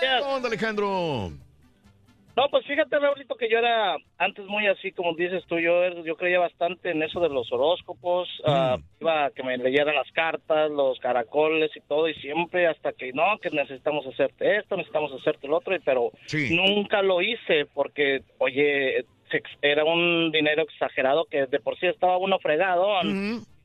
¿Qué 0.00 0.24
onda, 0.24 0.48
Alejandro? 0.48 1.30
No, 2.34 2.48
pues 2.50 2.64
fíjate, 2.66 2.98
Raulito, 2.98 3.34
que 3.34 3.50
yo 3.50 3.58
era 3.58 3.94
antes 4.16 4.46
muy 4.46 4.66
así, 4.66 4.90
como 4.92 5.14
dices 5.14 5.44
tú, 5.48 5.58
yo, 5.58 5.84
er- 5.84 6.02
yo 6.02 6.16
creía 6.16 6.38
bastante 6.38 6.90
en 6.90 7.02
eso 7.02 7.20
de 7.20 7.28
los 7.28 7.52
horóscopos, 7.52 8.26
ah, 8.46 8.78
iba 9.02 9.26
a 9.26 9.30
que 9.32 9.42
me 9.42 9.58
leyeran 9.58 9.94
las 9.94 10.10
cartas, 10.12 10.70
los 10.70 10.98
caracoles 10.98 11.70
y 11.76 11.80
todo, 11.82 12.08
y 12.08 12.14
siempre 12.14 12.66
hasta 12.68 12.94
que 12.94 13.12
no, 13.12 13.36
que 13.42 13.50
necesitamos 13.50 14.06
hacerte 14.06 14.56
esto, 14.56 14.78
necesitamos 14.78 15.12
hacerte 15.12 15.46
el 15.46 15.52
otro, 15.52 15.76
y 15.76 15.80
pero 15.80 16.10
Sí. 16.24 16.56
nunca 16.56 17.02
lo 17.02 17.20
hice 17.20 17.66
porque, 17.74 18.22
oye, 18.38 19.04
era 19.60 19.84
un 19.84 20.30
dinero 20.32 20.62
exagerado 20.62 21.26
que 21.26 21.44
de 21.44 21.60
por 21.60 21.78
sí 21.78 21.86
estaba 21.86 22.16
uno 22.16 22.38
fregado, 22.38 22.98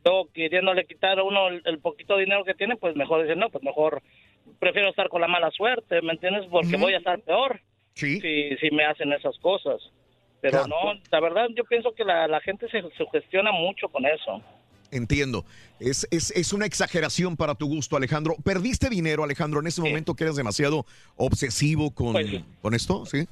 luego 0.06 0.30
queriéndole 0.34 0.86
quitar 0.86 1.20
a 1.20 1.24
uno 1.24 1.48
el, 1.50 1.62
el 1.66 1.80
poquito 1.80 2.18
dinero 2.18 2.44
que 2.46 2.54
tiene, 2.54 2.76
pues 2.78 2.96
mejor 2.96 3.24
dice, 3.24 3.36
no, 3.36 3.50
pues 3.50 3.64
mejor 3.64 4.02
prefiero 4.60 4.90
estar 4.90 5.10
con 5.10 5.22
la 5.22 5.28
mala 5.28 5.52
suerte, 5.52 6.02
¿me 6.02 6.14
entiendes? 6.14 6.46
Porque 6.50 6.78
voy 6.78 6.94
a 6.94 6.98
estar 7.00 7.20
peor 7.22 7.62
Sí. 7.94 8.22
si, 8.22 8.56
si 8.58 8.72
me 8.72 8.86
hacen 8.86 9.12
esas 9.12 9.38
cosas. 9.40 9.82
Pero 10.40 10.64
Claro. 10.64 10.68
no, 10.94 11.02
la 11.12 11.20
verdad 11.20 11.48
yo 11.56 11.64
pienso 11.66 11.94
que 11.94 12.04
la, 12.06 12.28
la 12.28 12.40
gente 12.42 12.70
se 12.70 12.82
sugestiona 12.96 13.52
mucho 13.52 13.90
con 13.90 14.06
eso. 14.06 14.42
Entiendo. 14.92 15.44
Es, 15.80 16.08
es, 16.12 16.32
es 16.32 16.54
una 16.54 16.66
exageración 16.66 17.36
para 17.36 17.56
tu 17.56 17.68
gusto, 17.68 17.98
Alejandro. 17.98 18.36
¿Perdiste 18.46 18.88
dinero, 18.90 19.24
Alejandro, 19.24 19.60
en 19.60 19.68
ese 19.68 19.82
momento 19.82 20.14
que 20.16 20.24
eras 20.24 20.36
demasiado 20.38 20.86
obsesivo 21.18 21.92
con, 21.94 22.14
Pues 22.14 22.28
sí. 22.30 22.46
con 22.62 22.74
esto? 22.74 23.06
¿Sí? 23.06 23.28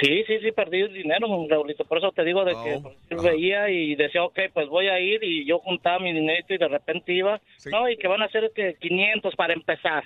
Sí, 0.00 0.24
sí, 0.26 0.38
sí, 0.40 0.52
perdí 0.52 0.86
dinero, 0.88 1.26
Raulito. 1.48 1.84
Por 1.84 1.98
eso 1.98 2.12
te 2.12 2.24
digo 2.24 2.44
de 2.44 2.52
que 2.52 2.74
Oh, 2.74 2.92
decir, 3.08 3.18
veía 3.22 3.68
y 3.70 3.94
decía, 3.96 4.22
ok, 4.22 4.38
pues 4.52 4.68
voy 4.68 4.88
a 4.88 5.00
ir 5.00 5.22
y 5.24 5.44
yo 5.44 5.58
juntaba 5.58 5.98
mi 5.98 6.12
dinero 6.12 6.44
y 6.48 6.58
de 6.58 6.68
repente 6.68 7.12
iba. 7.12 7.40
No, 7.70 7.88
y 7.88 7.96
que 7.96 8.06
van 8.06 8.22
a 8.22 8.28
ser 8.28 8.50
que 8.54 8.74
500 8.74 9.34
para 9.34 9.54
empezar. 9.54 10.04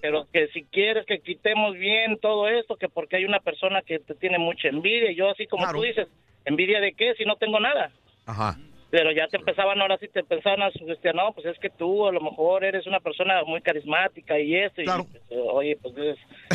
Pero 0.00 0.26
que 0.32 0.48
si 0.48 0.64
quieres 0.64 1.06
que 1.06 1.20
quitemos 1.20 1.74
bien 1.76 2.18
todo 2.18 2.48
esto, 2.48 2.76
que 2.76 2.88
porque 2.88 3.16
hay 3.16 3.24
una 3.24 3.38
persona 3.38 3.82
que 3.82 4.00
te 4.00 4.14
tiene 4.14 4.38
mucha 4.38 4.68
envidia. 4.68 5.12
Y 5.12 5.14
yo 5.14 5.30
así 5.30 5.46
como 5.46 5.70
tú 5.72 5.82
dices, 5.82 6.08
¿envidia 6.44 6.80
de 6.80 6.94
qué 6.94 7.14
si 7.14 7.24
no 7.24 7.36
tengo 7.36 7.60
nada? 7.60 7.92
Ajá. 8.26 8.56
Pero 8.90 9.12
ya 9.12 9.26
te 9.28 9.36
empezaban, 9.36 9.80
ahora 9.80 9.98
sí 9.98 10.08
te 10.08 10.20
empezaban 10.20 10.62
a 10.62 10.70
sugestionar, 10.70 11.26
no, 11.26 11.32
pues 11.32 11.46
es 11.46 11.58
que 11.58 11.68
tú 11.68 12.06
a 12.06 12.12
lo 12.12 12.20
mejor 12.20 12.64
eres 12.64 12.86
una 12.86 13.00
persona 13.00 13.42
muy 13.44 13.60
carismática 13.60 14.38
y 14.38 14.54
esto, 14.54 14.80
y 14.80 14.86
pues, 14.86 15.22
oye, 15.30 15.76
pues 15.82 15.94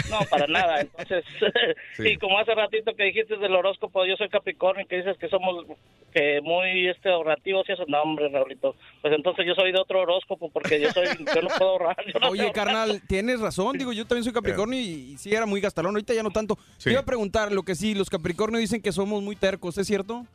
no, 0.10 0.20
para 0.30 0.48
nada. 0.48 0.82
Entonces, 0.82 1.24
y 2.00 2.18
como 2.18 2.40
hace 2.40 2.56
ratito 2.56 2.95
que 2.95 3.03
dijiste 3.03 3.38
del 3.38 3.53
horóscopo, 3.53 4.06
yo 4.06 4.16
soy 4.16 4.30
Capricornio, 4.30 4.88
que 4.88 4.98
dices 4.98 5.18
que 5.18 5.30
somos 5.30 5.66
que 6.12 6.42
muy 6.42 6.88
este 6.88 7.10
ahorrativos 7.10 7.68
y 7.68 7.74
eso, 7.74 7.86
no, 7.88 8.02
hombre, 8.02 8.30
Raulito, 8.30 8.76
pues 9.02 9.14
entonces 9.14 9.45
yo 9.48 9.56
soy 9.56 9.72
de 9.72 9.80
otro 9.80 10.02
horóscopo 10.02 10.50
porque 10.50 10.80
yo 10.80 10.92
soy, 10.92 11.08
yo 11.08 11.42
no 11.42 11.50
puedo 11.58 11.72
ahorrar. 11.72 11.98
no 12.20 12.30
Oye, 12.30 12.52
carnal, 12.52 13.02
tienes 13.08 13.40
razón. 13.40 13.78
Digo, 13.78 13.94
yo 13.94 14.06
también 14.06 14.24
soy 14.24 14.34
Capricornio 14.34 14.80
y, 14.80 15.14
y 15.14 15.18
sí 15.18 15.34
era 15.34 15.45
muy 15.45 15.60
gastalón. 15.60 15.95
Ahorita 15.95 16.14
ya 16.14 16.24
no 16.24 16.32
tanto. 16.32 16.58
Te 16.82 16.92
iba 16.92 17.02
a 17.02 17.06
preguntar, 17.06 17.52
lo 17.52 17.64
que 17.64 17.76
sí, 17.76 17.95
los 17.95 18.10
Capricornios 18.10 18.62
dicen 18.62 18.82
que 18.82 18.92
somos 18.92 19.22
muy 19.22 19.36
tercos, 19.36 19.78
¿es 19.78 19.88
cierto? 19.88 20.26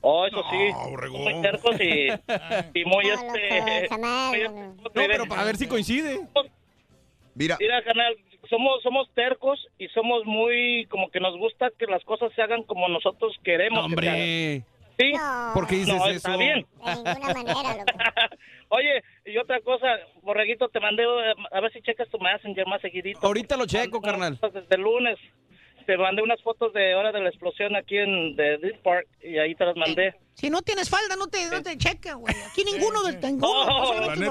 Oh, 0.00 0.26
eso 0.26 0.42
sí, 0.50 1.08
muy 1.10 1.42
tercos 1.42 1.80
y, 1.80 2.08
y 2.78 2.84
muy 2.84 3.08
este... 3.08 3.88
No, 3.98 4.32
pero 4.94 5.26
para 5.26 5.44
ver 5.44 5.56
si 5.56 5.66
coincide. 5.66 6.20
Mira. 7.34 7.56
Mira, 7.60 7.82
canal, 7.82 8.16
somos 8.48 8.82
somos 8.82 9.08
tercos 9.14 9.66
y 9.78 9.88
somos 9.88 10.24
muy 10.24 10.86
como 10.86 11.10
que 11.10 11.20
nos 11.20 11.36
gusta 11.36 11.70
que 11.78 11.86
las 11.86 12.04
cosas 12.04 12.32
se 12.34 12.42
hagan 12.42 12.62
como 12.62 12.88
nosotros 12.88 13.34
queremos. 13.42 13.84
Hombre. 13.84 14.62
Sí. 14.98 15.12
¿Por 15.52 15.66
qué 15.66 15.76
dices 15.76 15.94
no, 15.94 16.06
eso? 16.06 16.16
Está 16.16 16.36
bien. 16.36 16.66
De 16.84 16.94
ninguna 16.94 17.34
manera, 17.34 17.62
loco. 17.74 17.84
Oye, 18.68 19.04
y 19.26 19.36
otra 19.36 19.60
cosa, 19.60 19.86
Borreguito, 20.22 20.68
te 20.68 20.80
mandé, 20.80 21.02
eh, 21.02 21.34
a 21.52 21.60
ver 21.60 21.72
si 21.72 21.82
checas 21.82 22.08
tu 22.08 22.18
Messenger 22.18 22.66
más 22.66 22.80
seguidito. 22.80 23.20
Ahorita 23.22 23.56
lo 23.56 23.66
checo, 23.66 24.00
carnal. 24.00 24.38
Desde 24.40 24.74
el 24.74 24.80
lunes. 24.80 25.18
Te 25.86 25.96
mandé 25.96 26.20
unas 26.22 26.42
fotos 26.42 26.72
de 26.72 26.94
hora 26.96 27.12
de 27.12 27.20
la 27.20 27.28
explosión 27.28 27.76
aquí 27.76 27.96
en 27.96 28.34
de 28.34 28.58
Deer 28.58 28.80
Park 28.82 29.06
y 29.22 29.38
ahí 29.38 29.54
te 29.54 29.64
las 29.64 29.76
mandé. 29.76 30.14
Si 30.34 30.50
no 30.50 30.60
tienes 30.60 30.90
falda, 30.90 31.14
no 31.16 31.28
te, 31.28 31.48
no 31.48 31.62
te 31.62 31.78
checa, 31.78 32.14
güey. 32.14 32.34
Aquí 32.50 32.64
ninguno 32.64 33.02
del 33.04 33.20
ninguno. 33.20 33.46
Oh, 33.52 33.86
solamente 33.86 34.06
la 34.06 34.12
el 34.14 34.20
neta, 34.20 34.30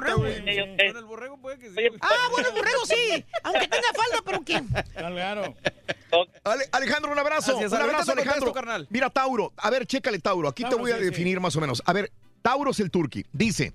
borrego. 1.06 1.38
güey. 1.38 1.96
Ah, 2.02 2.28
bueno, 2.32 2.50
el 2.50 2.56
borrego 2.56 2.86
sí. 2.86 3.26
Aunque 3.44 3.68
tenga 3.70 3.88
falda, 3.96 4.22
pero 4.26 4.42
¿quién? 4.44 4.68
Claro. 4.94 5.56
Ale- 6.44 6.66
Alejandro, 6.74 7.12
un 7.12 7.20
abrazo. 7.20 7.52
Gracias, 7.58 7.72
un 7.72 7.78
abrazo, 7.82 7.98
te 7.98 8.06
contesto, 8.06 8.22
Alejandro. 8.22 8.54
carnal. 8.54 8.88
Mira, 8.90 9.10
Tauro. 9.10 9.54
A 9.58 9.70
ver, 9.70 9.86
chécale, 9.88 10.20
Tauro. 10.20 10.50
Aquí 10.50 10.64
te 10.64 10.70
Tauro, 10.70 10.84
voy 10.84 10.92
a 10.92 10.96
sí, 10.98 11.04
sí. 11.04 11.10
definir 11.10 11.40
más 11.40 11.56
o 11.56 11.62
menos. 11.62 11.82
A 11.86 11.94
ver, 11.94 12.12
Tauro 12.42 12.72
es 12.72 12.80
el 12.82 12.92
turqui. 12.92 13.26
Dice, 13.32 13.74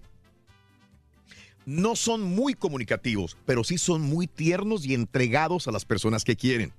no 1.67 1.97
son 1.97 2.23
muy 2.23 2.55
comunicativos, 2.55 3.36
pero 3.47 3.65
sí 3.65 3.78
son 3.78 4.02
muy 4.02 4.26
tiernos 4.26 4.84
y 4.86 4.94
entregados 4.94 5.67
a 5.67 5.73
las 5.73 5.84
personas 5.84 6.25
que 6.25 6.36
quieren. 6.36 6.73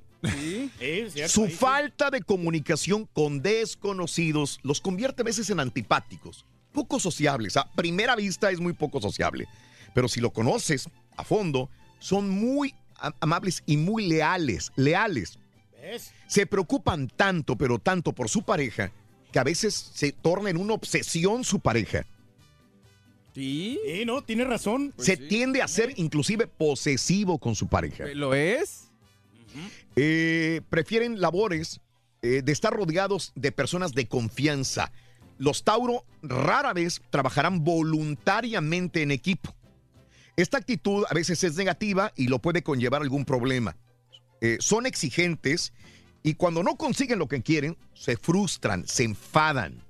Su 1.27 1.47
falta 1.47 2.09
de 2.09 2.21
comunicación 2.21 3.07
con 3.13 3.41
desconocidos 3.41 4.59
los 4.63 4.81
convierte 4.81 5.21
a 5.21 5.25
veces 5.25 5.49
en 5.49 5.59
antipáticos, 5.59 6.45
poco 6.71 6.99
sociables. 6.99 7.57
A 7.57 7.71
primera 7.71 8.15
vista 8.15 8.51
es 8.51 8.59
muy 8.59 8.73
poco 8.73 9.01
sociable, 9.01 9.47
pero 9.93 10.07
si 10.07 10.21
lo 10.21 10.31
conoces 10.31 10.89
a 11.17 11.23
fondo, 11.23 11.69
son 11.99 12.29
muy 12.29 12.73
amables 13.19 13.63
y 13.65 13.77
muy 13.77 14.07
leales, 14.07 14.71
leales. 14.75 15.37
Se 16.27 16.45
preocupan 16.45 17.07
tanto, 17.07 17.55
pero 17.57 17.79
tanto 17.79 18.13
por 18.13 18.29
su 18.29 18.43
pareja, 18.43 18.91
que 19.31 19.39
a 19.39 19.43
veces 19.43 19.73
se 19.73 20.11
torna 20.11 20.49
en 20.49 20.57
una 20.57 20.73
obsesión 20.73 21.43
su 21.43 21.59
pareja. 21.59 22.05
Sí. 23.33 23.79
no, 24.05 24.21
tiene 24.23 24.43
razón. 24.43 24.93
se 24.97 25.15
tiende 25.15 25.61
a 25.61 25.67
ser 25.67 25.93
inclusive 25.95 26.47
posesivo 26.47 27.39
con 27.39 27.55
su 27.55 27.67
pareja. 27.67 28.05
¿Lo 28.13 28.33
es? 28.33 28.90
Eh, 29.95 30.61
prefieren 30.69 31.21
labores 31.21 31.81
eh, 32.21 32.41
de 32.43 32.51
estar 32.51 32.73
rodeados 32.73 33.31
de 33.35 33.51
personas 33.51 33.93
de 33.93 34.07
confianza. 34.07 34.91
Los 35.37 35.63
Tauro 35.63 36.05
rara 36.21 36.73
vez 36.73 37.01
trabajarán 37.09 37.63
voluntariamente 37.63 39.01
en 39.01 39.11
equipo. 39.11 39.55
Esta 40.37 40.57
actitud 40.57 41.03
a 41.09 41.13
veces 41.13 41.43
es 41.43 41.55
negativa 41.55 42.13
y 42.15 42.27
lo 42.27 42.39
puede 42.39 42.63
conllevar 42.63 43.01
algún 43.01 43.25
problema. 43.25 43.75
Eh, 44.39 44.57
son 44.59 44.85
exigentes 44.85 45.73
y 46.23 46.35
cuando 46.35 46.63
no 46.63 46.77
consiguen 46.77 47.19
lo 47.19 47.27
que 47.27 47.41
quieren, 47.41 47.77
se 47.93 48.17
frustran, 48.17 48.87
se 48.87 49.03
enfadan. 49.03 49.83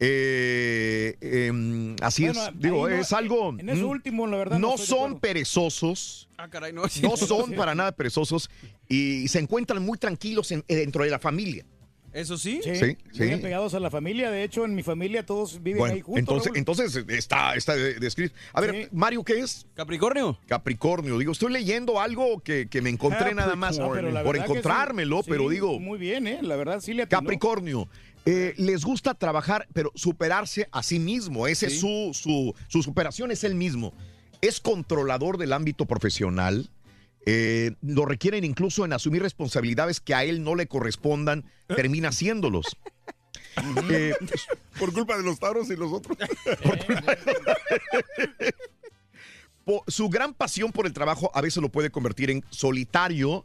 Eh, 0.00 1.16
em, 1.20 1.96
así 2.02 2.24
Bueno, 2.24 2.46
es, 2.46 2.50
digo, 2.58 2.88
no- 2.88 2.94
es 2.94 3.12
algo. 3.12 3.54
en 3.58 3.68
eso 3.68 3.86
último, 3.88 4.26
la 4.26 4.36
verdad, 4.36 4.58
no 4.58 4.76
son 4.76 5.18
perezosos. 5.20 6.28
Ah, 6.36 6.48
caray, 6.48 6.72
no. 6.72 6.82
No 7.02 7.16
son 7.16 7.52
para 7.52 7.74
nada 7.74 7.92
perezosos 7.92 8.50
y 8.88 9.28
se 9.28 9.38
encuentran 9.38 9.82
muy 9.82 9.98
tranquilos 9.98 10.50
en- 10.52 10.64
dentro 10.68 11.04
de 11.04 11.10
la 11.10 11.18
familia. 11.18 11.64
Eso 12.12 12.38
sí. 12.38 12.60
Sí, 12.62 12.76
Sí, 12.76 12.96
muy 13.18 13.26
sí. 13.28 13.32
apegados 13.32 13.74
a 13.74 13.80
la 13.80 13.90
familia. 13.90 14.30
De 14.30 14.44
hecho, 14.44 14.64
en 14.64 14.76
mi 14.76 14.84
familia 14.84 15.26
todos 15.26 15.60
viven 15.60 15.84
ahí 15.84 16.00
juntos. 16.00 16.20
entonces, 16.20 16.46
Raúl. 16.46 16.58
entonces 16.58 17.04
está, 17.08 17.56
está 17.56 17.74
de- 17.74 17.94
descrito. 17.94 18.36
A 18.52 18.60
ver, 18.60 18.88
Mario, 18.92 19.24
¿qué 19.24 19.40
es? 19.40 19.66
Capricornio. 19.74 20.38
Capricornio. 20.46 21.18
Digo, 21.18 21.32
estoy 21.32 21.52
leyendo 21.52 22.00
algo 22.00 22.38
que, 22.38 22.68
que 22.68 22.80
me 22.82 22.90
encontré 22.90 23.34
nada 23.34 23.56
más 23.56 23.80
No, 23.80 23.88
por 24.22 24.36
encontrármelo, 24.36 25.24
Sí, 25.24 25.30
pero 25.30 25.48
digo, 25.48 25.80
Muy 25.80 25.98
bien, 25.98 26.28
¿eh? 26.28 26.38
La 26.42 26.54
verdad, 26.54 26.80
sí 26.80 26.94
le 26.94 27.02
atinó. 27.02 27.20
Capricornio. 27.20 27.88
Eh, 28.26 28.54
les 28.56 28.84
gusta 28.84 29.14
trabajar, 29.14 29.66
pero 29.72 29.92
superarse 29.94 30.68
a 30.72 30.82
sí 30.82 30.98
mismo. 30.98 31.46
Ese 31.46 31.66
es 31.66 31.80
su, 31.80 32.10
su, 32.14 32.54
su 32.68 32.82
superación 32.82 33.30
es 33.30 33.44
el 33.44 33.54
mismo. 33.54 33.92
Es 34.40 34.60
controlador 34.60 35.38
del 35.38 35.52
ámbito 35.52 35.86
profesional. 35.86 36.70
eh, 37.26 37.72
lo 37.82 38.04
requieren 38.04 38.44
incluso 38.44 38.84
en 38.84 38.92
asumir 38.92 39.22
responsabilidades 39.22 40.00
que 40.00 40.14
a 40.14 40.24
él 40.24 40.42
no 40.44 40.54
le 40.54 40.66
correspondan, 40.66 41.44
termina 41.68 42.08
haciéndolos. 42.10 42.76
Eh, 43.90 44.14
Por 44.78 44.92
culpa 44.92 45.16
de 45.16 45.22
los 45.22 45.38
taros 45.38 45.70
y 45.70 45.76
los 45.76 45.92
otros. 45.92 46.16
su 49.86 50.08
gran 50.08 50.34
pasión 50.34 50.72
por 50.72 50.86
el 50.86 50.92
trabajo 50.92 51.30
a 51.34 51.40
veces 51.40 51.62
lo 51.62 51.70
puede 51.70 51.90
convertir 51.90 52.30
en 52.30 52.44
solitario. 52.50 53.44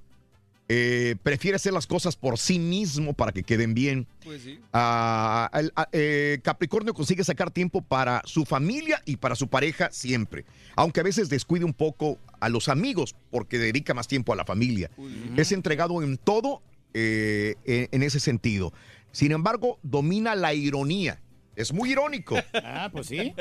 Eh, 0.71 1.15
prefiere 1.23 1.55
hacer 1.55 1.73
las 1.73 1.87
cosas 1.87 2.15
por 2.15 2.37
sí 2.37 2.59
mismo 2.59 3.13
para 3.13 3.31
que 3.31 3.41
queden 3.43 3.73
bien. 3.73 4.05
Pues 4.23 4.43
sí. 4.43 4.59
Ah, 4.71 5.49
el- 5.53 5.73
ah, 5.75 5.87
eh, 5.91 6.39
Capricornio 6.43 6.93
consigue 6.93 7.23
sacar 7.23 7.49
tiempo 7.49 7.81
para 7.81 8.21
su 8.25 8.45
familia 8.45 9.01
y 9.05 9.17
para 9.17 9.35
su 9.35 9.47
pareja 9.47 9.89
siempre, 9.91 10.45
aunque 10.75 10.99
a 10.99 11.03
veces 11.03 11.27
descuide 11.27 11.65
un 11.65 11.73
poco 11.73 12.19
a 12.39 12.49
los 12.49 12.69
amigos 12.69 13.15
porque 13.31 13.57
dedica 13.57 13.93
más 13.95 14.07
tiempo 14.07 14.31
a 14.31 14.35
la 14.35 14.45
familia. 14.45 14.91
Es 15.35 15.51
entregado 15.51 16.01
en 16.03 16.17
todo 16.17 16.61
eh, 16.93 17.55
en, 17.65 17.89
en 17.91 18.03
ese 18.03 18.19
sentido. 18.19 18.71
Sin 19.11 19.31
embargo, 19.31 19.79
domina 19.81 20.35
la 20.35 20.53
ironía. 20.53 21.19
Es 21.55 21.73
muy 21.73 21.91
irónico. 21.91 22.35
Ah, 22.63 22.89
pues 22.91 23.07
sí. 23.07 23.33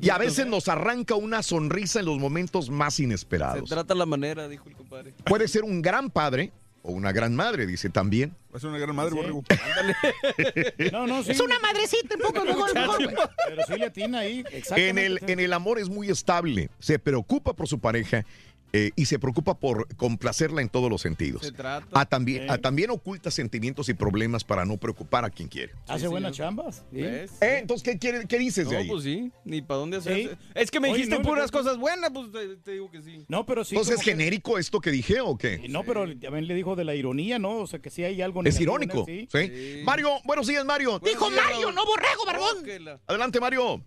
Y 0.00 0.08
a 0.10 0.18
veces 0.18 0.46
nos 0.46 0.68
arranca 0.68 1.14
una 1.16 1.42
sonrisa 1.42 1.98
en 2.00 2.06
los 2.06 2.18
momentos 2.18 2.70
más 2.70 2.94
Se 2.94 3.02
inesperados. 3.02 3.68
trata 3.68 3.94
la 3.94 4.06
manera, 4.06 4.48
dijo 4.48 4.68
el 4.68 4.76
compadre. 4.76 5.12
Puede 5.24 5.48
ser 5.48 5.64
un 5.64 5.82
gran 5.82 6.10
padre 6.10 6.52
o 6.86 6.92
una 6.92 7.10
gran 7.10 7.34
madre, 7.34 7.66
dice 7.66 7.90
también. 7.90 8.36
Va 8.52 8.58
a 8.58 8.60
ser 8.60 8.70
una 8.70 8.78
gran 8.78 8.94
madre, 8.94 9.14
borrego. 9.14 9.42
No, 10.92 11.06
no, 11.06 11.22
sí. 11.24 11.32
Es 11.32 11.40
una 11.40 11.58
madrecita, 11.58 12.14
un 12.14 12.22
poco 12.22 12.44
mejor, 12.44 12.72
mejor, 12.74 13.04
güey. 13.04 13.16
Pero 13.48 13.62
sí 13.66 13.74
le 13.76 13.86
atina 13.86 14.20
ahí. 14.20 14.38
En 14.38 14.56
Exactamente. 14.56 15.06
el, 15.06 15.20
en 15.26 15.40
el 15.40 15.52
amor 15.52 15.80
es 15.80 15.88
muy 15.88 16.08
estable, 16.10 16.70
se 16.78 16.98
preocupa 17.00 17.54
por 17.54 17.66
su 17.66 17.80
pareja 17.80 18.24
eh, 18.72 18.90
y 18.96 19.06
se 19.06 19.18
preocupa 19.18 19.54
por 19.58 19.86
complacerla 19.96 20.60
en 20.60 20.68
todos 20.68 20.90
los 20.90 21.00
sentidos. 21.00 21.42
Se 21.42 21.52
trata. 21.52 21.86
Ah, 21.92 22.04
también, 22.04 22.50
ah, 22.50 22.58
también 22.58 22.90
oculta 22.90 23.30
sentimientos 23.30 23.88
y 23.88 23.94
problemas 23.94 24.44
para 24.44 24.64
no 24.64 24.76
preocupar 24.76 25.24
a 25.24 25.30
quien 25.30 25.48
quiere. 25.48 25.72
Hace 25.88 26.08
buenas 26.08 26.32
chambas. 26.36 26.84
Eh, 26.92 27.26
entonces, 27.40 27.82
¿qué, 27.84 27.98
quiere- 27.98 28.26
qué 28.26 28.38
dices 28.38 28.68
de 28.68 28.74
No, 28.74 28.80
ahí? 28.80 28.88
pues 28.88 29.04
sí, 29.04 29.30
ni 29.44 29.62
para 29.62 29.78
dónde 29.80 30.00
Sí. 30.00 30.08
hacerse. 30.10 30.36
Es 30.54 30.70
que 30.70 30.80
me 30.80 30.88
Oye, 30.88 30.96
dijiste 30.98 31.16
no, 31.18 31.22
puras 31.24 31.50
no, 31.52 31.58
cosas 31.58 31.78
buenas, 31.78 32.10
pues 32.12 32.30
te, 32.32 32.56
te 32.56 32.72
digo 32.72 32.90
que 32.90 33.00
sí. 33.02 33.24
No, 33.28 33.46
pero 33.46 33.64
sí. 33.64 33.74
Entonces, 33.74 33.98
¿es 33.98 34.04
que- 34.04 34.10
genérico 34.10 34.58
esto 34.58 34.80
que 34.80 34.90
dije 34.90 35.20
o 35.20 35.36
qué? 35.38 35.66
No, 35.68 35.84
pero 35.84 36.04
también 36.18 36.46
le 36.46 36.54
dijo 36.54 36.76
de 36.76 36.84
la 36.84 36.94
ironía, 36.94 37.38
¿no? 37.38 37.58
O 37.58 37.66
sea, 37.66 37.78
que 37.78 37.90
sí 37.90 38.04
hay 38.04 38.20
algo 38.20 38.42
Es 38.44 38.56
él, 38.56 38.62
irónico. 38.62 39.04
sí. 39.06 39.28
¿sí? 39.30 39.82
Mario, 39.84 40.10
buenos 40.24 40.46
días, 40.46 40.64
Mario. 40.64 40.98
Dijo 40.98 41.30
Mario, 41.30 41.72
no 41.72 41.84
borrego, 41.86 42.24
barbón. 42.26 42.98
Adelante, 43.06 43.40
Mario. 43.40 43.80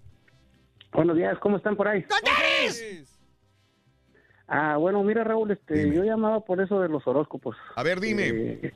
Buenos 0.93 1.15
días, 1.15 1.37
¿cómo 1.41 1.57
están 1.57 1.75
por 1.75 1.87
ahí? 1.87 2.03
Ah, 4.49 4.77
bueno, 4.77 5.03
mira 5.03 5.23
Raúl, 5.23 5.51
este, 5.51 5.93
yo 5.93 6.03
llamaba 6.03 6.39
por 6.41 6.59
eso 6.61 6.81
de 6.81 6.89
los 6.89 7.05
horóscopos. 7.07 7.55
A 7.75 7.83
ver, 7.83 7.99
dime. 7.99 8.27
Eh, 8.29 8.73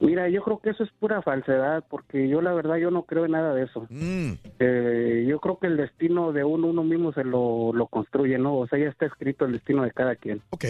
mira, 0.00 0.28
yo 0.28 0.42
creo 0.42 0.58
que 0.58 0.70
eso 0.70 0.84
es 0.84 0.90
pura 1.00 1.22
falsedad, 1.22 1.84
porque 1.88 2.28
yo 2.28 2.42
la 2.42 2.52
verdad 2.52 2.76
yo 2.76 2.90
no 2.90 3.04
creo 3.04 3.24
en 3.24 3.32
nada 3.32 3.54
de 3.54 3.64
eso. 3.64 3.86
Mm, 3.88 4.32
Eh, 4.58 5.24
yo 5.28 5.40
creo 5.40 5.58
que 5.58 5.68
el 5.68 5.76
destino 5.78 6.32
de 6.32 6.44
uno, 6.44 6.66
uno 6.68 6.84
mismo 6.84 7.12
se 7.12 7.24
lo, 7.24 7.72
lo 7.72 7.86
construye, 7.86 8.38
¿no? 8.38 8.56
O 8.58 8.66
sea, 8.68 8.78
ya 8.78 8.88
está 8.88 9.06
escrito 9.06 9.44
el 9.46 9.52
destino 9.52 9.82
de 9.84 9.90
cada 9.90 10.16
quien. 10.16 10.42
ok. 10.50 10.64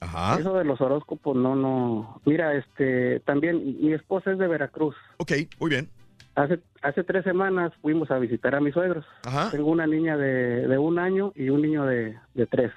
Ajá. 0.00 0.38
Eso 0.38 0.54
de 0.56 0.64
los 0.64 0.80
horóscopos, 0.80 1.36
no, 1.36 1.56
no. 1.56 2.20
Mira, 2.24 2.54
este, 2.54 3.18
también 3.20 3.80
mi 3.80 3.92
esposa 3.92 4.30
es 4.30 4.38
de 4.38 4.46
Veracruz. 4.46 4.94
Ok, 5.16 5.32
muy 5.58 5.70
bien. 5.70 5.88
Hace, 6.36 6.60
hace 6.82 7.02
tres 7.02 7.24
semanas 7.24 7.72
fuimos 7.82 8.08
a 8.12 8.18
visitar 8.20 8.54
a 8.54 8.60
mis 8.60 8.74
suegros. 8.74 9.04
Ajá. 9.24 9.50
Tengo 9.50 9.68
una 9.70 9.88
niña 9.88 10.16
de, 10.16 10.68
de 10.68 10.78
un 10.78 11.00
año 11.00 11.32
y 11.34 11.48
un 11.50 11.62
niño 11.62 11.84
de, 11.84 12.16
de 12.34 12.46
tres. 12.46 12.70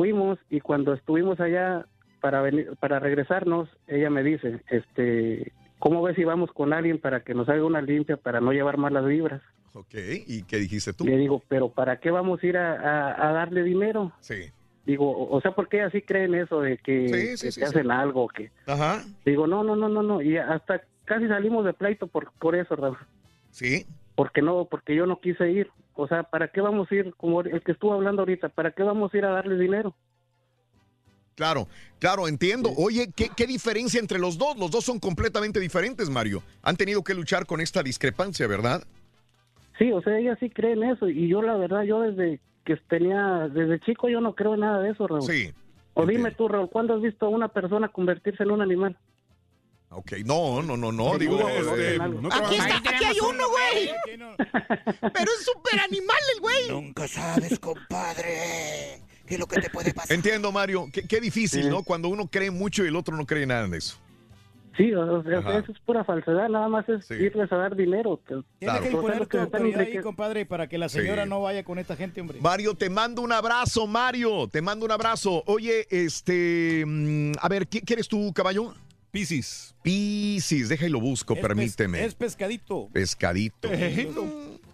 Fuimos 0.00 0.38
y 0.50 0.60
cuando 0.60 0.92
estuvimos 0.92 1.40
allá 1.40 1.86
para 2.20 2.42
venir, 2.42 2.76
para 2.78 2.98
regresarnos, 3.00 3.66
ella 3.88 4.10
me 4.10 4.22
dice, 4.22 4.60
este, 4.68 5.52
¿cómo 5.78 6.02
ves 6.02 6.16
si 6.16 6.22
vamos 6.24 6.52
con 6.52 6.74
alguien 6.74 7.00
para 7.00 7.20
que 7.20 7.32
nos 7.32 7.48
haga 7.48 7.64
una 7.64 7.80
limpia 7.80 8.18
para 8.18 8.42
no 8.42 8.52
llevar 8.52 8.76
malas 8.76 9.06
vibras? 9.06 9.40
Ok, 9.72 9.94
¿y 10.26 10.42
qué 10.42 10.58
dijiste 10.58 10.92
tú? 10.92 11.06
Le 11.06 11.16
digo, 11.16 11.42
pero 11.48 11.70
¿para 11.70 11.96
qué 11.98 12.10
vamos 12.10 12.42
a 12.42 12.46
ir 12.46 12.58
a, 12.58 12.72
a- 12.74 13.30
a 13.30 13.32
darle 13.32 13.62
dinero? 13.62 14.12
Sí. 14.20 14.50
Digo, 14.84 15.30
o 15.30 15.40
sea, 15.40 15.52
¿por 15.52 15.66
qué 15.70 15.80
así 15.80 16.02
creen 16.02 16.34
eso 16.34 16.60
de 16.60 16.76
que, 16.76 17.08
Sí, 17.08 17.36
sí, 17.38 17.46
que 17.46 17.52
sí, 17.52 17.60
te 17.60 17.66
sí. 17.66 17.72
hacen 17.72 17.90
algo? 17.90 18.28
que 18.28 18.50
Ajá. 18.66 19.02
Digo, 19.24 19.46
no, 19.46 19.64
no, 19.64 19.76
no, 19.76 19.88
no, 19.88 20.02
no. 20.02 20.20
Y 20.20 20.36
hasta 20.36 20.82
casi 21.06 21.26
salimos 21.26 21.64
de 21.64 21.72
pleito 21.72 22.06
por, 22.06 22.32
por 22.38 22.54
eso, 22.54 22.76
Raúl. 22.76 22.98
Sí. 23.50 23.86
Porque 24.14 24.42
no, 24.42 24.66
porque 24.70 24.94
yo 24.94 25.06
no 25.06 25.20
quise 25.20 25.50
ir. 25.50 25.70
O 25.96 26.08
sea, 26.08 26.22
¿para 26.22 26.48
qué 26.48 26.60
vamos 26.60 26.90
a 26.90 26.94
ir, 26.94 27.14
como 27.16 27.40
el 27.40 27.62
que 27.62 27.72
estuvo 27.72 27.92
hablando 27.92 28.22
ahorita, 28.22 28.48
¿para 28.50 28.70
qué 28.70 28.82
vamos 28.82 29.12
a 29.12 29.16
ir 29.16 29.24
a 29.24 29.30
darle 29.30 29.58
dinero? 29.58 29.94
Claro, 31.34 31.68
claro, 31.98 32.28
entiendo. 32.28 32.70
Oye, 32.76 33.12
¿qué, 33.14 33.28
qué 33.36 33.46
diferencia 33.46 34.00
entre 34.00 34.18
los 34.18 34.38
dos? 34.38 34.56
Los 34.58 34.70
dos 34.70 34.84
son 34.84 34.98
completamente 34.98 35.60
diferentes, 35.60 36.08
Mario. 36.08 36.42
Han 36.62 36.76
tenido 36.76 37.04
que 37.04 37.14
luchar 37.14 37.44
con 37.44 37.60
esta 37.60 37.82
discrepancia, 37.82 38.46
¿verdad? 38.46 38.82
Sí, 39.78 39.92
o 39.92 40.00
sea, 40.00 40.18
ella 40.18 40.36
sí 40.40 40.48
cree 40.48 40.72
en 40.72 40.84
eso. 40.84 41.08
Y 41.08 41.28
yo, 41.28 41.42
la 41.42 41.56
verdad, 41.56 41.82
yo 41.82 42.00
desde 42.00 42.40
que 42.64 42.76
tenía, 42.88 43.48
desde 43.48 43.80
chico, 43.80 44.08
yo 44.08 44.20
no 44.20 44.34
creo 44.34 44.54
en 44.54 44.60
nada 44.60 44.80
de 44.80 44.90
eso, 44.90 45.06
Raúl. 45.06 45.22
Sí. 45.22 45.52
O 45.94 46.06
dime 46.06 46.30
tú, 46.30 46.48
Raúl, 46.48 46.70
¿cuándo 46.70 46.94
has 46.94 47.02
visto 47.02 47.26
a 47.26 47.30
una 47.30 47.48
persona 47.48 47.88
convertirse 47.88 48.42
en 48.42 48.50
un 48.50 48.62
animal? 48.62 48.96
Ok, 49.98 50.12
no, 50.26 50.60
no, 50.62 50.76
no, 50.76 50.92
no, 50.92 51.12
Sí, 51.14 51.20
digo, 51.20 51.48
este, 51.48 51.96
no, 51.98 52.08
no, 52.08 52.28
Aquí 52.30 52.56
está, 52.56 52.76
aquí 52.76 53.04
hay 53.04 53.16
uno, 53.18 53.44
güey. 53.48 53.90
Pero 55.00 55.30
es 55.38 55.44
súper 55.44 55.80
animal 55.80 56.16
el 56.34 56.40
güey. 56.42 56.68
Nunca 56.70 57.08
sabes, 57.08 57.58
compadre, 57.58 59.00
qué 59.26 59.34
es 59.34 59.38
lo 59.40 59.46
que 59.46 59.60
te 59.60 59.70
puede 59.70 59.94
pasar. 59.94 60.14
Entiendo, 60.14 60.52
Mario. 60.52 60.88
Qué, 60.92 61.02
qué 61.08 61.18
difícil, 61.20 61.70
¿no? 61.70 61.82
Cuando 61.82 62.08
uno 62.08 62.28
cree 62.28 62.50
mucho 62.50 62.84
y 62.84 62.88
el 62.88 62.96
otro 62.96 63.16
no 63.16 63.24
cree 63.24 63.46
nada 63.46 63.64
en 63.64 63.72
eso. 63.74 63.96
Sí, 64.76 64.92
o 64.92 65.22
sea, 65.22 65.38
Ajá. 65.38 65.58
eso 65.60 65.72
es 65.72 65.78
pura 65.86 66.04
falsedad, 66.04 66.50
nada 66.50 66.68
más 66.68 66.86
es 66.90 67.10
irles 67.10 67.50
a 67.50 67.56
dar 67.56 67.74
dinero. 67.74 68.20
que- 68.28 68.42
Tiene 68.58 68.78
o 68.78 68.82
que 68.82 68.88
imponer 68.90 69.20
que 69.20 69.26
tu 69.38 69.38
están 69.38 69.62
autoridad 69.62 69.80
ahí, 69.80 70.02
compadre, 70.02 70.44
para 70.44 70.68
que 70.68 70.76
la 70.76 70.90
señora 70.90 71.22
Sí. 71.24 71.30
no 71.30 71.40
vaya 71.40 71.64
con 71.64 71.78
esta 71.78 71.96
gente, 71.96 72.20
hombre. 72.20 72.38
Mario, 72.42 72.74
te 72.74 72.90
mando 72.90 73.22
un 73.22 73.32
abrazo, 73.32 73.86
Mario. 73.86 74.46
Te 74.48 74.60
mando 74.60 74.84
un 74.84 74.92
abrazo. 74.92 75.42
Oye, 75.46 75.86
este. 75.88 76.84
mm, 76.86 77.32
A 77.40 77.48
ver, 77.48 77.66
¿qué 77.68 77.80
quieres 77.80 78.06
tú, 78.06 78.30
caballo? 78.34 78.74
Piscis. 79.20 79.74
Piscis, 79.82 80.68
deja 80.68 80.86
y 80.86 80.90
lo 80.90 81.00
busco, 81.00 81.32
Es 81.32 81.38
pes- 81.40 81.46
permíteme. 81.48 82.04
Es 82.04 82.14
pescadito. 82.14 82.90
Pescadito. 82.92 83.70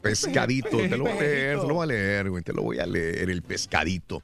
Pescadito, 0.00 0.78
te 0.78 0.96
lo 0.96 1.04
voy 1.04 1.12
a 1.12 1.20
leer, 1.20 1.60
te 1.60 1.66
lo 1.68 1.74
voy 1.74 1.84
a 1.84 1.86
leer, 1.86 2.30
güey, 2.30 2.42
te 2.42 2.52
lo 2.52 2.62
voy 2.62 2.78
a 2.80 2.86
leer, 2.86 3.30
el 3.30 3.42
pescadito. 3.42 4.22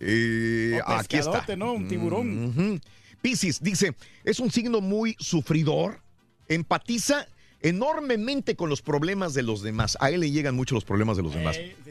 Eh, 0.00 0.80
O 0.84 0.90
aquí 0.92 1.16
está. 1.18 1.30
pescadote, 1.30 1.56
¿no? 1.56 1.74
Un 1.74 1.86
tiburón. 1.86 2.46
Ujú. 2.48 2.80
Piscis 3.22 3.62
dice, 3.62 3.94
es 4.24 4.40
un 4.40 4.50
signo 4.50 4.80
muy 4.80 5.14
sufridor, 5.20 6.00
empatiza 6.48 7.28
enormemente 7.60 8.56
con 8.56 8.68
los 8.68 8.82
problemas 8.82 9.32
de 9.32 9.44
los 9.44 9.62
demás. 9.62 9.96
A 10.00 10.10
él 10.10 10.20
le 10.22 10.30
llegan 10.32 10.56
mucho 10.56 10.74
los 10.74 10.84
problemas 10.84 11.16
de 11.16 11.22
los 11.22 11.34
demás. 11.34 11.56
Eh, 11.56 11.76
sí. 11.84 11.90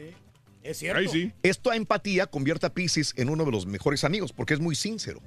Es 0.62 0.76
cierto. 0.78 1.10
Esta 1.42 1.74
empatía 1.74 2.26
convierte 2.26 2.66
a 2.66 2.74
Piscis 2.74 3.14
en 3.16 3.30
uno 3.30 3.44
de 3.46 3.50
los 3.52 3.64
mejores 3.66 4.04
amigos 4.04 4.32
porque 4.34 4.52
es 4.52 4.60
muy 4.60 4.74
sincero. 4.74 5.20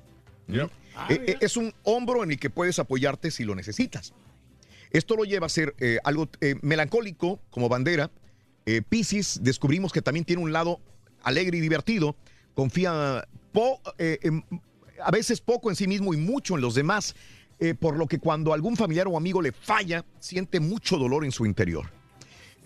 Ah, 0.95 1.08
Eh, 1.10 1.24
eh, 1.28 1.38
es 1.42 1.56
un 1.58 1.74
hombro 1.84 2.24
en 2.24 2.32
el 2.32 2.40
que 2.40 2.50
puedes 2.50 2.80
apoyarte 2.80 3.32
si 3.32 3.44
lo 3.44 3.56
necesitas. 3.56 4.14
Esto 4.92 5.16
lo 5.16 5.24
lleva 5.24 5.45
a 5.45 5.50
ser 5.50 5.76
eh, 5.80 6.00
algo 6.03 6.28
eh, 6.42 6.56
melancólico 6.61 7.40
como 7.52 7.69
bandera. 7.69 8.10
Eh, 8.66 8.82
Piscis 8.88 9.40
descubrimos 9.44 9.92
que 9.94 10.02
también 10.02 10.26
tiene 10.26 10.42
un 10.42 10.52
lado 10.52 10.80
alegre 11.24 11.58
y 11.58 11.61
divertido. 11.61 12.16
Confía 12.56 13.28
po- 13.52 13.82
en- 13.98 14.44
a 15.03 15.11
veces 15.11 15.40
poco 15.42 15.69
en 15.69 15.76
sí 15.76 15.88
mismo 15.88 16.14
y 16.14 16.18
mucho 16.18 16.56
en 16.56 16.61
los 16.61 16.76
demás. 16.76 17.16
por 17.82 17.98
lo 17.98 18.08
que 18.08 18.19
cuando 18.19 18.53
algún 18.53 18.78
familiar 18.78 19.06
o 19.10 19.18
amigo 19.18 19.42
le 19.42 19.52
falla, 19.52 20.06
siente 20.22 20.61
mucho 20.61 20.95
dolor 20.98 21.26
en 21.26 21.32
su 21.34 21.45
interior. 21.45 21.92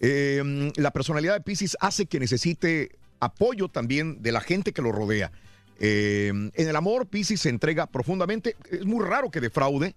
Eh, 0.01 0.71
la 0.75 0.91
personalidad 0.91 1.33
de 1.33 1.41
Pisces 1.41 1.75
hace 1.79 2.05
que 2.05 2.19
necesite 2.19 2.91
apoyo 3.19 3.69
también 3.69 4.21
de 4.21 4.31
la 4.31 4.39
gente 4.39 4.71
que 4.71 4.83
lo 4.83 4.91
rodea. 4.91 5.31
Eh, 5.79 6.27
en 6.29 6.51
el 6.55 6.75
amor, 6.75 7.07
Pisces 7.07 7.41
se 7.41 7.49
entrega 7.49 7.87
profundamente. 7.87 8.55
Es 8.69 8.85
muy 8.85 9.05
raro 9.05 9.31
que 9.31 9.41
defraude. 9.41 9.95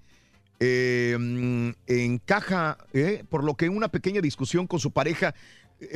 eh, 0.58 1.74
encaja, 1.86 2.78
eh, 2.94 3.24
por 3.28 3.44
lo 3.44 3.55
que 3.55 3.68
una 3.68 3.88
pequeña 3.88 4.22
discusión 4.22 4.66
con 4.66 4.80
su 4.80 4.90
pareja 4.90 5.34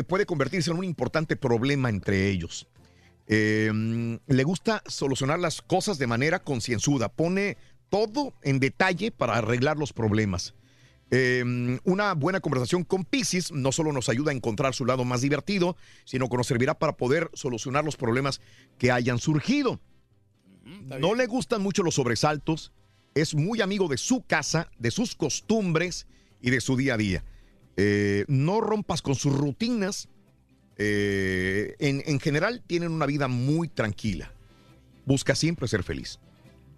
puede 0.07 0.27
convertirse 0.27 0.71
en 0.71 0.77
un 0.77 0.85
importante 0.85 1.35
problema 1.35 1.89
entre 1.89 2.29
ellos. 2.29 2.69
Le 3.27 4.45
gusta 4.45 4.83
solucionar 4.87 5.39
las 5.39 5.63
cosas 5.63 5.97
de 5.97 6.07
manera 6.07 6.41
concienzuda, 6.41 7.09
pone 7.09 7.57
todo 7.89 8.35
en 8.43 8.61
detalle 8.61 9.11
para 9.11 9.37
arreglar 9.37 9.79
los 9.79 9.95
problemas. 9.95 10.53
Eh, 11.13 11.79
una 11.85 12.15
buena 12.15 12.41
conversación 12.41 12.85
con 12.85 13.05
Pisces 13.05 13.51
no 13.51 13.73
solo 13.73 13.93
nos 13.93 14.09
ayuda 14.09 14.31
a 14.31 14.35
encontrar 14.35 14.75
su 14.75 14.87
lado 14.87 15.05
más 15.05 15.21
divertido, 15.21 15.77
sino 16.05 16.29
que 16.29 16.37
nos 16.37 16.47
servirá 16.47 16.79
para 16.79 16.97
poder 16.97 17.31
solucionar 17.35 17.85
los 17.85 17.97
problemas 17.97 18.41
que 18.79 18.93
hayan 18.93 19.19
surgido. 19.19 19.81
No 20.65 21.15
le 21.15 21.27
gustan 21.27 21.63
mucho 21.63 21.83
los 21.83 21.97
sobresaltos, 21.97 22.73
es 23.15 23.35
muy 23.35 23.61
amigo 23.61 23.89
de 23.89 23.99
su 23.99 24.23
casa, 24.23 24.71
de 24.79 24.91
sus 24.91 25.15
costumbres 25.15 26.07
y 26.41 26.51
de 26.51 26.61
su 26.61 26.77
día 26.77 26.95
a 26.95 26.97
día. 26.97 27.25
Eh, 27.77 28.25
no 28.29 28.61
rompas 28.61 29.03
con 29.03 29.15
sus 29.15 29.37
rutinas. 29.37 30.09
Eh, 30.77 31.75
en, 31.79 32.03
en 32.07 32.21
general 32.21 32.63
tienen 32.67 32.93
una 32.93 33.07
vida 33.07 33.27
muy 33.27 33.69
tranquila. 33.69 34.33
Busca 35.07 35.35
siempre 35.35 35.67
ser 35.67 35.83
feliz. 35.83 36.21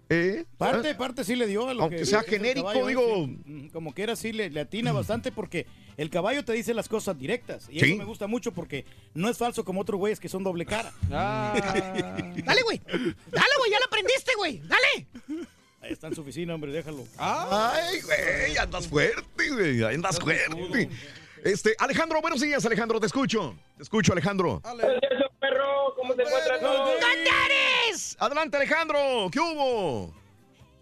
Eh, 0.09 0.45
Parte, 0.57 0.91
¿eh? 0.91 0.95
parte 0.95 1.23
sí 1.23 1.35
le 1.35 1.47
dio 1.47 1.67
a 1.69 1.73
lo 1.73 1.83
Aunque 1.83 1.97
que 1.97 2.05
sea 2.05 2.21
genérico, 2.23 2.67
caballo, 2.67 2.85
digo- 2.87 3.25
sí. 3.25 3.39
Mm, 3.45 3.67
Como 3.69 3.93
que 3.95 4.03
era 4.03 4.13
así, 4.13 4.31
le, 4.33 4.49
le 4.49 4.59
atina 4.59 4.91
bastante 4.91 5.31
porque 5.31 5.65
el 5.97 6.09
caballo 6.09 6.43
te 6.45 6.53
dice 6.53 6.73
las 6.73 6.87
cosas 6.89 7.17
directas. 7.17 7.67
Y 7.71 7.79
Sí. 7.79 7.85
eso 7.87 7.97
me 7.97 8.03
gusta 8.05 8.27
mucho 8.27 8.51
porque 8.51 8.85
no 9.13 9.29
es 9.29 9.37
falso 9.37 9.63
como 9.65 9.81
otros 9.81 9.97
güeyes 9.99 10.19
que 10.19 10.29
son 10.29 10.43
doble 10.43 10.65
cara. 10.65 10.91
Dale, 11.09 12.61
güey. 12.63 12.81
Dale, 12.85 13.53
güey, 13.57 13.71
ya 13.71 13.79
lo 13.79 13.85
aprendiste, 13.85 14.31
güey. 14.37 14.61
Dale. 14.67 15.07
Ahí 15.81 15.91
está 15.91 16.07
en 16.07 16.15
su 16.15 16.21
oficina, 16.21 16.53
hombre, 16.55 16.71
déjalo. 16.71 17.05
Ay, 17.17 17.99
güey, 18.01 18.57
andas 18.57 18.87
fuerte, 18.87 19.49
güey, 19.49 19.83
andas 19.83 20.19
fuerte. 20.19 20.89
Este, 21.43 21.75
Alejandro, 21.77 22.21
buenos 22.21 22.39
días, 22.39 22.65
Alejandro, 22.65 22.99
te 23.01 23.07
escucho. 23.07 23.55
Te 23.77 23.83
escucho, 23.83 24.13
Alejandro. 24.13 24.61
¿Cómo 25.95 26.13
se 26.15 26.21
encuentran 26.23 26.59
todos? 26.61 26.89
Adelante, 28.19 28.57
Alejandro, 28.57 28.99
¿qué 29.31 29.39
hubo? 29.39 30.13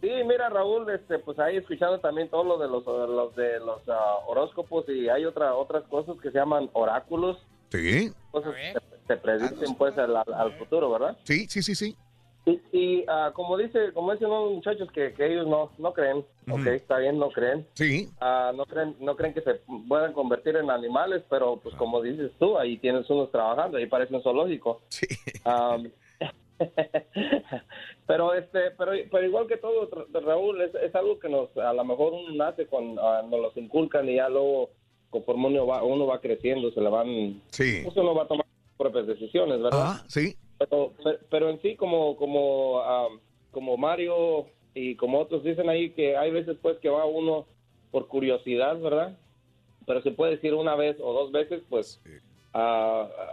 Sí, 0.02 0.10
mira, 0.26 0.50
Raúl, 0.50 0.90
este, 0.90 1.20
pues 1.20 1.38
ahí 1.40 1.58
escuchando 1.58 2.00
también 2.00 2.28
todo 2.30 2.44
lo 2.44 2.58
de 2.58 2.68
los, 2.68 2.84
los 2.86 3.36
de 3.36 3.60
los 3.60 3.82
ah, 3.88 4.18
horóscopos 4.28 4.86
y 4.90 5.10
hay 5.10 5.26
otra, 5.26 5.54
otras 5.56 5.84
cosas 5.84 6.16
que 6.22 6.32
se 6.32 6.38
llaman 6.38 6.70
oráculos, 6.74 7.38
Sí, 7.72 8.12
cosas 8.32 8.54
que 8.56 8.74
te 9.08 9.18
predicen 9.18 9.76
pues 9.76 9.98
al, 9.98 10.16
al- 10.18 10.34
al 10.34 10.54
futuro, 10.58 10.90
¿verdad? 10.92 11.18
sí, 11.24 11.48
sí, 11.48 11.62
sí, 11.62 11.76
sí. 11.76 11.96
Y, 12.46 12.60
y, 12.72 13.06
ah, 13.08 13.32
como 13.36 13.56
dice, 13.56 13.94
como 13.94 14.12
dicen 14.14 14.28
unos 14.30 14.54
muchachos 14.54 14.92
que, 14.92 15.14
que 15.14 15.32
ellos 15.32 15.46
no, 15.48 15.70
no 15.78 15.94
creen, 15.94 16.26
ok, 16.50 16.66
está 16.68 16.98
bien, 16.98 17.20
no 17.20 17.30
creen. 17.30 17.68
Sí. 17.74 18.10
Ah, 18.20 18.52
no 18.56 18.66
creen, 18.66 18.96
no 19.00 19.16
creen 19.16 19.34
que 19.36 19.42
se 19.42 19.62
puedan 19.88 20.12
convertir 20.14 20.56
en 20.56 20.72
animales, 20.72 21.24
pero 21.30 21.58
pues 21.58 21.76
como 21.76 22.02
dices 22.02 22.32
tú, 22.40 22.58
ahí 22.58 22.78
tienes 22.80 23.08
unos 23.12 23.32
trabajando, 23.32 23.78
ahí 23.78 23.86
parece 23.86 24.16
un 24.16 24.24
zoológico. 24.24 24.82
Am, 25.46 25.92
pero 28.08 28.34
este, 28.34 28.72
pero, 28.78 28.92
pero 29.12 29.26
igual 29.26 29.48
que 29.48 29.58
todo, 29.58 29.90
Ra- 29.92 30.20
Raúl, 30.22 30.62
es, 30.62 30.74
es 30.76 30.94
algo 30.96 31.20
que 31.20 31.30
nos, 31.30 31.56
a 31.58 31.74
lo 31.74 31.84
mejor 31.86 32.14
uno 32.14 32.34
nace 32.36 32.66
con, 32.68 32.98
ah, 33.00 33.22
nos 33.30 33.40
los 33.40 33.58
inculcan 33.58 34.08
y 34.10 34.16
ya 34.16 34.30
luego, 34.30 34.70
conforme 35.10 35.48
uno 35.48 35.66
va, 35.68 35.84
uno 35.84 36.06
va 36.08 36.20
creciendo, 36.22 36.72
se 36.72 36.82
le 36.82 36.90
van, 36.90 37.42
Sí. 37.52 37.82
pues 37.84 37.96
uno 37.98 38.16
va 38.16 38.24
a 38.24 38.28
tomar 38.28 38.46
sus 38.46 38.78
propias 38.78 39.08
decisiones, 39.08 39.62
¿verdad? 39.62 39.80
Ah, 39.84 40.04
sí. 40.08 40.36
Pero, 40.70 40.94
pero, 41.04 41.18
pero 41.30 41.50
en 41.50 41.62
sí, 41.62 41.76
como, 41.76 42.16
como, 42.18 42.80
ah, 42.84 43.08
como 43.52 43.78
Mario 43.78 44.46
y 44.74 44.96
como 44.96 45.20
otros 45.20 45.44
dicen 45.44 45.70
ahí 45.70 45.90
que 45.92 46.16
hay 46.16 46.32
veces 46.32 46.58
pues 46.62 46.78
que 46.80 46.90
va 46.90 47.06
uno 47.06 47.46
por 47.92 48.08
curiosidad, 48.08 48.80
¿verdad? 48.80 49.18
Pero 49.86 50.02
se 50.04 50.12
puede 50.12 50.36
decir 50.36 50.54
una 50.54 50.76
vez 50.76 50.98
o 51.02 51.14
dos 51.14 51.32
veces, 51.32 51.64
pues 51.70 52.00
ah, 52.54 53.10
ah, 53.18 53.28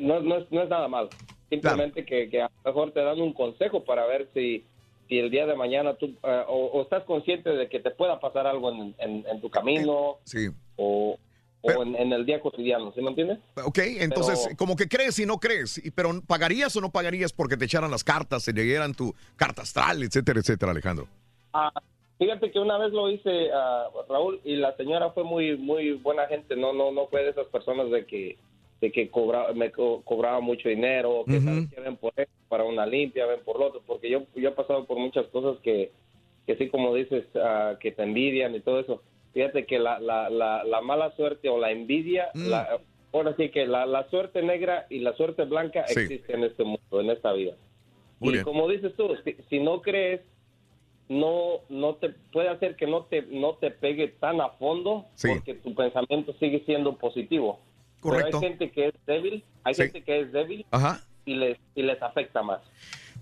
no, 0.00 0.20
no, 0.20 0.38
es, 0.38 0.50
no 0.50 0.62
es 0.62 0.68
nada 0.68 0.88
malo. 0.88 1.10
Simplemente 1.48 2.04
que, 2.04 2.28
que 2.28 2.42
a 2.42 2.50
lo 2.64 2.72
mejor 2.72 2.92
te 2.92 3.00
dan 3.02 3.20
un 3.20 3.32
consejo 3.34 3.84
para 3.84 4.06
ver 4.06 4.28
si, 4.34 4.64
si 5.08 5.18
el 5.18 5.30
día 5.30 5.46
de 5.46 5.54
mañana 5.54 5.94
tú 5.94 6.14
o, 6.22 6.54
o 6.72 6.82
estás 6.82 7.04
consciente 7.04 7.50
de 7.50 7.68
que 7.68 7.78
te 7.78 7.90
pueda 7.90 8.18
pasar 8.18 8.46
algo 8.46 8.70
en, 8.72 8.94
en- 8.98 9.24
en 9.28 9.40
tu 9.40 9.48
camino 9.50 10.16
Sí. 10.24 10.48
o, 10.76 11.18
o 11.62 11.82
en, 11.82 11.94
en 11.96 12.12
el 12.12 12.26
día 12.26 12.40
cotidiano, 12.40 12.92
¿sí 12.92 13.00
me 13.00 13.10
entiendes? 13.10 13.38
Ok, 13.64 13.78
entonces, 14.00 14.40
Pero- 14.44 14.56
como 14.56 14.76
que 14.76 14.88
crees 14.88 15.18
y 15.18 15.26
no 15.26 15.38
crees, 15.38 15.78
y- 15.84 15.90
pero 15.90 16.10
¿pagarías 16.26 16.74
o 16.76 16.80
no 16.80 16.90
pagarías 16.90 17.32
porque 17.32 17.56
te 17.56 17.64
echaran 17.66 17.90
las 17.90 18.02
cartas, 18.04 18.42
se 18.42 18.52
leyeran 18.52 18.94
tu 18.94 19.14
carta 19.36 19.62
astral, 19.62 20.02
etcétera, 20.02 20.40
etcétera, 20.40 20.72
Alejandro? 20.72 21.06
Ah, 21.52 21.72
fíjate 22.18 22.50
que 22.50 22.58
una 22.58 22.78
vez 22.78 22.92
lo 22.92 23.08
hice, 23.10 23.50
ah, 23.54 23.86
Raúl, 24.08 24.40
y 24.44 24.56
la 24.56 24.76
señora 24.76 25.10
fue 25.12 25.22
muy 25.24 25.56
muy 25.56 25.92
buena 25.92 26.26
gente, 26.26 26.56
no 26.56 26.72
no 26.72 26.90
no 26.90 27.06
fue 27.06 27.22
de 27.22 27.30
esas 27.30 27.46
personas 27.46 27.90
de 27.90 28.06
que 28.06 28.38
de 28.80 28.90
que 28.90 29.08
cobra, 29.10 29.52
me 29.52 29.70
co- 29.70 30.02
cobraba 30.04 30.40
mucho 30.40 30.68
dinero, 30.68 31.22
que 31.28 31.40
sabes 31.40 31.68
que 31.70 31.80
ven 31.80 31.96
por 31.96 32.12
esto, 32.16 32.32
para 32.48 32.64
una 32.64 32.84
limpia, 32.84 33.26
ven 33.26 33.38
por 33.44 33.56
lo 33.60 33.66
otro, 33.68 33.80
porque 33.86 34.10
yo, 34.10 34.24
yo 34.34 34.48
he 34.48 34.52
pasado 34.52 34.84
por 34.86 34.98
muchas 34.98 35.26
cosas 35.28 35.60
que, 35.62 35.92
que 36.48 36.56
sí, 36.56 36.68
como 36.68 36.92
dices, 36.92 37.24
ah, 37.36 37.76
que 37.78 37.92
te 37.92 38.02
envidian 38.02 38.56
y 38.56 38.60
todo 38.60 38.80
eso. 38.80 39.00
Fíjate 39.34 39.64
que 39.66 39.78
la, 39.78 39.98
la, 39.98 40.28
la, 40.30 40.62
la 40.64 40.80
mala 40.80 41.14
suerte 41.16 41.48
o 41.48 41.58
la 41.58 41.70
envidia, 41.70 42.28
Mm. 42.34 42.48
la, 42.48 42.78
ahora 43.12 43.34
sí 43.36 43.50
que 43.50 43.66
la, 43.66 43.86
la 43.86 44.08
suerte 44.10 44.42
negra 44.42 44.86
y 44.90 44.98
la 45.00 45.14
suerte 45.16 45.44
blanca 45.44 45.86
Sí. 45.88 46.00
existe 46.00 46.34
en 46.34 46.44
este 46.44 46.64
mundo, 46.64 47.00
en 47.00 47.10
esta 47.10 47.32
vida. 47.32 47.54
Muy 48.20 48.30
y 48.30 48.32
bien. 48.34 48.44
como 48.44 48.68
dices 48.68 48.94
tú, 48.96 49.08
si, 49.24 49.36
si 49.50 49.58
no 49.58 49.80
crees, 49.82 50.20
no 51.08 51.60
no 51.68 51.96
te 51.96 52.10
puede 52.32 52.48
hacer 52.48 52.76
que 52.76 52.86
no 52.86 53.04
te 53.04 53.22
no 53.22 53.54
te 53.56 53.70
pegue 53.70 54.08
tan 54.08 54.40
a 54.40 54.50
fondo 54.50 55.06
Sí. 55.14 55.28
porque 55.28 55.54
tu 55.54 55.74
pensamiento 55.74 56.32
sigue 56.38 56.62
siendo 56.64 56.96
positivo. 56.96 57.60
Correcto. 58.00 58.26
Pero 58.32 58.38
hay 58.38 58.48
gente 58.48 58.70
que 58.70 58.86
es 58.88 58.94
débil, 59.06 59.44
hay 59.64 59.74
Sí. 59.74 59.82
gente 59.84 60.02
que 60.04 60.20
es 60.20 60.32
débil 60.32 60.64
Ajá. 60.70 61.00
y 61.24 61.34
les 61.34 61.58
y 61.74 61.82
les 61.82 62.00
afecta 62.02 62.42
más. 62.42 62.60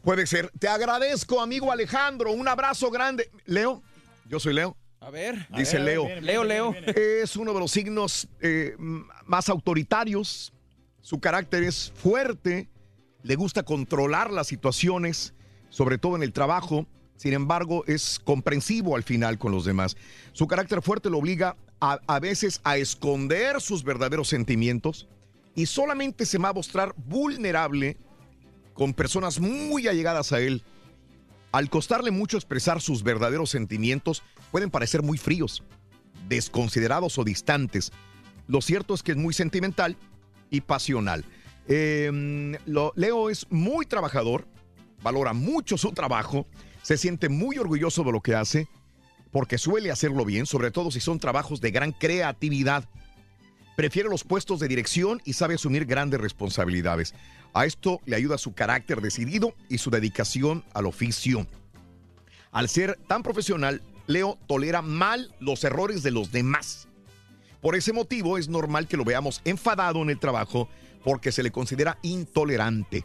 Puede 0.04 0.26
ser. 0.26 0.50
Te 0.58 0.68
agradezco, 0.68 1.40
amigo 1.40 1.70
Alejandro. 1.72 2.32
Un 2.32 2.48
abrazo 2.48 2.90
grande. 2.90 3.28
Leo, 3.46 3.82
yo 4.28 4.38
soy 4.40 4.54
Leo. 4.54 4.76
A 5.00 5.10
ver. 5.10 5.46
Dice 5.56 5.76
A 5.78 5.80
ver, 5.80 5.86
Leo. 5.86 6.04
viene, 6.04 6.20
viene, 6.20 6.26
Leo, 6.26 6.44
Leo. 6.44 6.72
viene, 6.72 6.94
Es 7.22 7.36
uno 7.36 7.54
de 7.54 7.60
los 7.60 7.70
signos 7.70 8.28
eh, 8.40 8.76
más 9.26 9.48
autoritarios. 9.48 10.52
Su 11.00 11.20
carácter 11.20 11.62
es 11.62 11.90
fuerte. 11.96 12.68
Le 13.22 13.34
gusta 13.34 13.62
controlar 13.62 14.30
las 14.30 14.46
situaciones, 14.46 15.34
sobre 15.70 15.96
todo 15.98 16.16
en 16.16 16.22
el 16.22 16.32
trabajo. 16.32 16.86
Sin 17.16 17.32
embargo, 17.32 17.84
es 17.86 18.18
comprensivo 18.22 18.94
al 18.96 19.02
final 19.02 19.38
con 19.38 19.52
los 19.52 19.64
demás. 19.64 19.96
Su 20.32 20.46
carácter 20.46 20.82
fuerte 20.82 21.10
lo 21.10 21.18
obliga 21.18 21.56
a, 21.80 21.98
a 22.06 22.20
veces 22.20 22.60
a 22.64 22.76
esconder 22.76 23.60
sus 23.60 23.84
verdaderos 23.84 24.28
sentimientos 24.28 25.08
y 25.54 25.66
solamente 25.66 26.24
se 26.26 26.38
va 26.38 26.50
a 26.50 26.52
mostrar 26.54 26.94
vulnerable 26.96 27.96
con 28.74 28.94
personas 28.94 29.40
muy 29.40 29.88
allegadas 29.88 30.32
a 30.32 30.40
él. 30.40 30.62
Al 31.52 31.68
costarle 31.68 32.10
mucho 32.10 32.36
expresar 32.36 32.80
sus 32.80 33.02
verdaderos 33.02 33.50
sentimientos, 33.50 34.22
pueden 34.52 34.70
parecer 34.70 35.02
muy 35.02 35.18
fríos, 35.18 35.64
desconsiderados 36.28 37.18
o 37.18 37.24
distantes. 37.24 37.92
Lo 38.46 38.60
cierto 38.60 38.94
es 38.94 39.02
que 39.02 39.12
es 39.12 39.18
muy 39.18 39.34
sentimental 39.34 39.96
y 40.50 40.60
pasional. 40.60 41.24
Lo- 42.66 42.92
Leo 42.96 43.30
es 43.30 43.46
muy 43.50 43.86
trabajador, 43.86 44.46
valora 45.02 45.32
mucho 45.32 45.76
su 45.76 45.92
trabajo, 45.92 46.46
se 46.82 46.96
siente 46.96 47.28
muy 47.28 47.58
orgulloso 47.58 48.04
de 48.04 48.12
lo 48.12 48.20
que 48.20 48.34
hace, 48.34 48.68
porque 49.30 49.58
suele 49.58 49.90
hacerlo 49.90 50.24
bien, 50.24 50.46
sobre 50.46 50.70
todo 50.70 50.90
si 50.90 51.00
son 51.00 51.18
trabajos 51.20 51.60
de 51.60 51.70
gran 51.70 51.92
creatividad. 51.92 52.88
Prefiere 53.76 54.08
los 54.08 54.24
puestos 54.24 54.60
de 54.60 54.68
dirección 54.68 55.22
y 55.24 55.32
sabe 55.34 55.54
asumir 55.54 55.84
grandes 55.86 56.20
responsabilidades. 56.20 57.14
A 57.52 57.66
esto 57.66 58.00
le 58.06 58.16
ayuda 58.16 58.38
su 58.38 58.52
carácter 58.54 59.00
decidido 59.00 59.54
y 59.68 59.78
su 59.78 59.90
dedicación 59.90 60.64
al 60.72 60.86
oficio. 60.86 61.46
Al 62.52 62.68
ser 62.68 62.98
tan 63.06 63.22
profesional, 63.22 63.82
Leo 64.06 64.38
tolera 64.46 64.82
mal 64.82 65.34
los 65.40 65.62
errores 65.64 66.02
de 66.02 66.10
los 66.10 66.32
demás. 66.32 66.88
Por 67.60 67.76
ese 67.76 67.92
motivo 67.92 68.38
es 68.38 68.48
normal 68.48 68.88
que 68.88 68.96
lo 68.96 69.04
veamos 69.04 69.40
enfadado 69.44 70.02
en 70.02 70.10
el 70.10 70.18
trabajo 70.18 70.68
porque 71.04 71.32
se 71.32 71.42
le 71.42 71.50
considera 71.50 71.98
intolerante. 72.02 73.04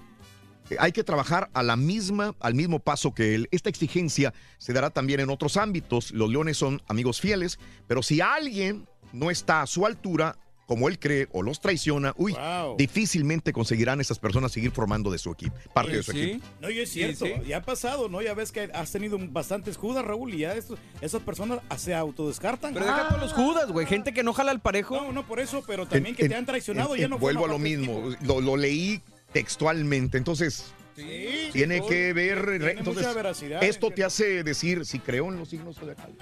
Eh, 0.69 0.77
Hay 0.80 0.91
que 0.91 1.03
trabajar 1.03 1.49
a 1.53 1.61
la 1.61 1.75
misma, 1.75 2.35
al 2.40 2.56
mismo 2.56 2.80
paso 2.80 3.14
que 3.14 3.35
él. 3.35 3.48
Esta 3.51 3.69
exigencia 3.69 4.33
se 4.57 4.74
dará 4.74 4.90
también 4.90 5.19
en 5.19 5.30
otros 5.30 5.57
ámbitos. 5.57 6.11
Los 6.11 6.30
leones 6.30 6.57
son 6.57 6.82
amigos 6.88 7.22
fieles, 7.22 7.59
pero 7.88 8.01
si 8.01 8.22
alguien 8.22 8.88
no 9.14 9.30
está 9.30 9.61
a 9.61 9.67
su 9.67 9.85
altura, 9.85 10.38
como 10.65 10.87
él 10.89 10.97
cree, 10.99 11.27
o 11.31 11.41
los 11.43 11.59
traiciona, 11.59 12.13
uy, 12.17 12.35
difícilmente 12.77 13.53
conseguirán 13.53 14.01
esas 14.01 14.17
personas 14.19 14.51
seguir 14.51 14.71
formando 14.71 15.11
de 15.11 15.17
su 15.17 15.31
equipo, 15.31 15.55
parte 15.73 15.95
de 15.97 16.03
su 16.03 16.11
equipo. 16.11 16.45
No, 16.61 16.69
y 16.69 16.79
es 16.79 16.89
cierto, 16.91 17.25
ya 17.43 17.57
ha 17.57 17.61
pasado, 17.61 18.09
¿no? 18.09 18.21
Ya 18.21 18.33
ves 18.33 18.51
que 18.51 18.69
has 18.73 18.91
tenido 18.91 19.17
bastantes 19.29 19.77
judas, 19.77 20.03
Raúl, 20.05 20.33
y 20.33 20.39
ya 20.39 20.53
estos- 20.55 20.79
esas 21.01 21.21
personas 21.21 21.59
se 21.77 21.93
autodescartan. 21.93 22.73
Pero 22.73 22.85
deja 22.85 23.07
todos 23.09 23.21
los 23.21 23.33
judas, 23.33 23.71
güey. 23.71 23.85
Gente 23.85 24.13
que 24.13 24.23
no 24.23 24.33
jala 24.33 24.51
al 24.51 24.61
parejo. 24.61 24.95
No, 24.95 25.11
no, 25.11 25.27
por 25.27 25.39
eso, 25.39 25.63
pero 25.67 25.85
también 25.87 26.15
que 26.15 26.23
En- 26.23 26.29
te 26.29 26.35
han 26.35 26.45
traicionado, 26.45 26.95
en- 26.95 26.99
ya 27.01 27.05
en- 27.05 27.11
no 27.11 27.19
Vuelvo 27.19 27.45
a 27.45 27.47
lo 27.47 27.59
mismo, 27.59 28.11
lo, 28.21 28.41
lo 28.41 28.57
leí 28.57 29.01
textualmente, 29.33 30.17
entonces 30.17 30.71
Tiene 30.95 31.79
sí, 31.81 31.87
que 31.89 32.13
ver. 32.13 32.45
tiene 32.57 32.71
entonces, 32.79 33.03
mucha 33.03 33.13
veracidad. 33.13 33.63
esto 33.63 33.91
te 33.91 34.03
hace 34.03 34.43
decir 34.43 34.85
si 34.85 34.99
creo 34.99 35.27
en 35.29 35.37
los 35.37 35.49
signos 35.49 35.75
zodiacales. 35.77 36.15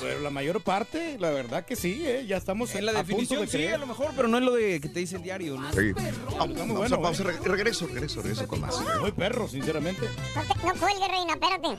Pero 0.00 0.20
la 0.20 0.30
mayor 0.30 0.62
parte, 0.62 1.16
la 1.18 1.30
verdad 1.30 1.64
que 1.66 1.76
sí, 1.76 2.02
¿eh? 2.06 2.24
ya 2.26 2.36
estamos 2.38 2.74
En 2.74 2.86
la 2.86 2.92
a 2.92 2.94
punto 2.96 3.08
definición 3.08 3.40
de 3.42 3.46
sí, 3.48 3.52
creer. 3.58 3.74
a 3.74 3.78
lo 3.78 3.86
mejor, 3.86 4.12
pero 4.16 4.26
no 4.28 4.38
es 4.38 4.44
lo 4.44 4.52
de 4.54 4.80
que 4.80 4.88
te 4.88 5.00
dice 5.00 5.16
el 5.16 5.22
diario, 5.22 5.56
¿no? 5.60 5.70
Sí. 5.72 5.92
Vamos, 6.38 6.56
vamos 6.56 6.76
a 6.76 6.78
bueno, 6.78 7.02
pausa, 7.02 7.22
¿eh? 7.24 7.38
regreso, 7.44 7.86
regreso, 7.86 8.22
regreso 8.22 8.48
con 8.48 8.60
más. 8.60 8.76
Muy 9.00 9.12
perro, 9.12 9.46
sinceramente. 9.48 10.06
No, 10.34 10.42
te- 10.42 10.66
no 10.66 10.74
cuelgue, 10.80 11.08
reina, 11.08 11.34
espérate. 11.34 11.78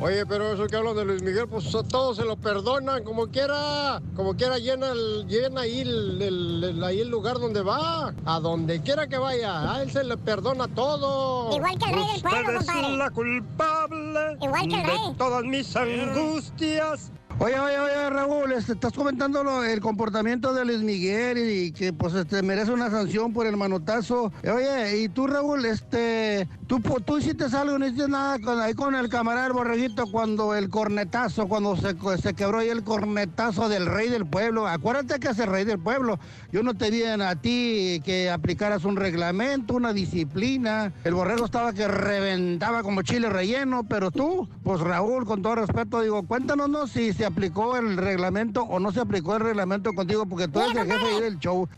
Oye, 0.00 0.24
pero 0.26 0.52
eso 0.52 0.68
que 0.68 0.76
hablan 0.76 0.94
de 0.94 1.04
Luis 1.04 1.22
Miguel, 1.22 1.48
pues 1.48 1.64
todos 1.88 2.16
se 2.18 2.24
lo 2.24 2.36
perdonan, 2.36 3.02
como 3.02 3.26
quiera, 3.26 4.00
como 4.14 4.36
quiera 4.36 4.56
llena, 4.58 4.92
el- 4.92 5.26
llena 5.26 5.62
ahí, 5.62 5.80
el, 5.80 6.22
el- 6.22 6.64
el- 6.64 6.84
ahí 6.84 7.00
el 7.00 7.08
lugar 7.08 7.40
donde 7.40 7.62
va, 7.62 8.14
a 8.24 8.38
donde 8.40 8.80
quiera 8.80 9.08
que 9.08 9.18
vaya, 9.18 9.72
a 9.74 9.82
él 9.82 9.90
se 9.90 10.04
le 10.04 10.16
perdona 10.16 10.68
todo. 10.68 11.54
Igual 11.56 11.76
que 11.78 11.84
el 11.86 11.94
rey 11.96 12.06
del 12.12 12.22
pueblo, 12.22 12.38
Usted 12.38 12.54
es 12.54 12.66
compadre. 12.66 12.96
la 12.96 13.10
culpable 13.10 14.36
Igual 14.40 14.68
que 14.68 14.74
el 14.76 14.86
de 14.86 15.14
todas 15.18 15.42
mis 15.42 15.74
angustias. 15.74 17.10
Oye, 17.40 17.56
oye, 17.60 17.78
oye, 17.78 18.10
Raúl, 18.10 18.50
este, 18.50 18.72
estás 18.72 18.92
comentando 18.92 19.62
el 19.62 19.78
comportamiento 19.78 20.52
de 20.52 20.64
Luis 20.64 20.80
Miguel 20.80 21.38
y, 21.38 21.70
que 21.70 21.92
pues 21.92 22.12
este 22.14 22.42
merece 22.42 22.72
una 22.72 22.90
sanción 22.90 23.32
por 23.32 23.46
el 23.46 23.56
manotazo. 23.56 24.32
Eh, 24.42 24.50
Oye, 24.50 25.02
y 25.02 25.08
tú, 25.08 25.28
Raúl, 25.28 25.64
este, 25.64 26.48
tú, 26.66 26.80
tú 26.80 27.18
hiciste 27.18 27.44
algo, 27.56 27.78
no 27.78 27.86
hiciste 27.86 28.08
nada 28.08 28.38
ahí 28.64 28.74
con 28.74 28.96
el 28.96 29.08
camarada 29.08 29.44
del 29.44 29.52
borreguito 29.52 30.06
cuando 30.10 30.52
el 30.56 30.68
cornetazo, 30.68 31.46
cuando 31.46 31.76
se, 31.76 31.94
se 32.20 32.34
quebró 32.34 32.58
ahí 32.58 32.70
el 32.70 32.82
cornetazo 32.82 33.68
del 33.68 33.86
rey 33.86 34.08
del 34.08 34.26
pueblo. 34.26 34.66
Acuérdate 34.66 35.20
que 35.20 35.28
es 35.28 35.38
el 35.38 35.46
rey 35.46 35.64
del 35.64 35.78
pueblo. 35.78 36.18
Yo 36.50 36.64
no 36.64 36.74
te 36.74 36.88
en- 36.88 37.22
a 37.22 37.40
ti 37.40 38.02
que 38.04 38.30
aplicaras 38.30 38.84
un 38.84 38.96
reglamento, 38.96 39.74
una 39.74 39.92
disciplina. 39.92 40.92
El 41.04 41.14
borrego 41.14 41.44
estaba 41.44 41.72
que 41.72 41.86
reventaba 41.86 42.82
como 42.82 43.02
chile 43.02 43.28
relleno, 43.28 43.84
pero 43.88 44.10
tú, 44.10 44.48
pues 44.64 44.80
Raúl, 44.80 45.24
con 45.24 45.40
todo 45.40 45.54
respeto, 45.54 46.00
digo, 46.00 46.24
cuéntanos 46.26 46.68
¿no? 46.68 46.88
si 46.88 47.12
se 47.12 47.27
aplicó 47.28 47.76
el 47.76 47.96
reglamento 47.96 48.62
o 48.62 48.80
no 48.80 48.92
se 48.92 49.00
aplicó 49.00 49.36
el 49.36 49.42
reglamento 49.42 49.92
contigo, 49.94 50.26
porque 50.26 50.48
tú 50.48 50.60
eres 50.60 50.76
el 50.76 50.92
jefe 50.92 51.06
ahí 51.06 51.20
del 51.20 51.38
show. 51.38 51.68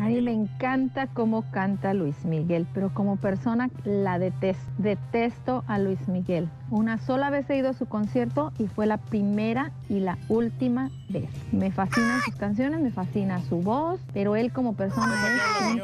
A 0.00 0.04
mí 0.04 0.20
me 0.20 0.32
encanta 0.32 1.06
cómo 1.08 1.50
canta 1.50 1.94
Luis 1.94 2.24
Miguel, 2.24 2.66
pero 2.72 2.92
como 2.94 3.16
persona 3.16 3.70
la 3.84 4.18
detesto. 4.18 4.62
Detesto 4.78 5.64
a 5.66 5.78
Luis 5.78 6.06
Miguel. 6.08 6.48
Una 6.70 6.98
sola 6.98 7.30
vez 7.30 7.48
he 7.50 7.56
ido 7.56 7.70
a 7.70 7.72
su 7.72 7.86
concierto 7.86 8.52
y 8.58 8.66
fue 8.66 8.86
la 8.86 8.98
primera 8.98 9.72
y 9.88 10.00
la 10.00 10.18
última 10.28 10.90
vez. 11.08 11.30
Me 11.52 11.72
fascinan 11.72 12.20
sus 12.20 12.36
canciones, 12.36 12.80
me 12.80 12.90
fascina 12.90 13.42
su 13.48 13.56
voz, 13.56 14.00
pero 14.12 14.36
él 14.36 14.52
como 14.52 14.74
persona 14.74 15.14
es 15.26 15.72
un 15.72 15.82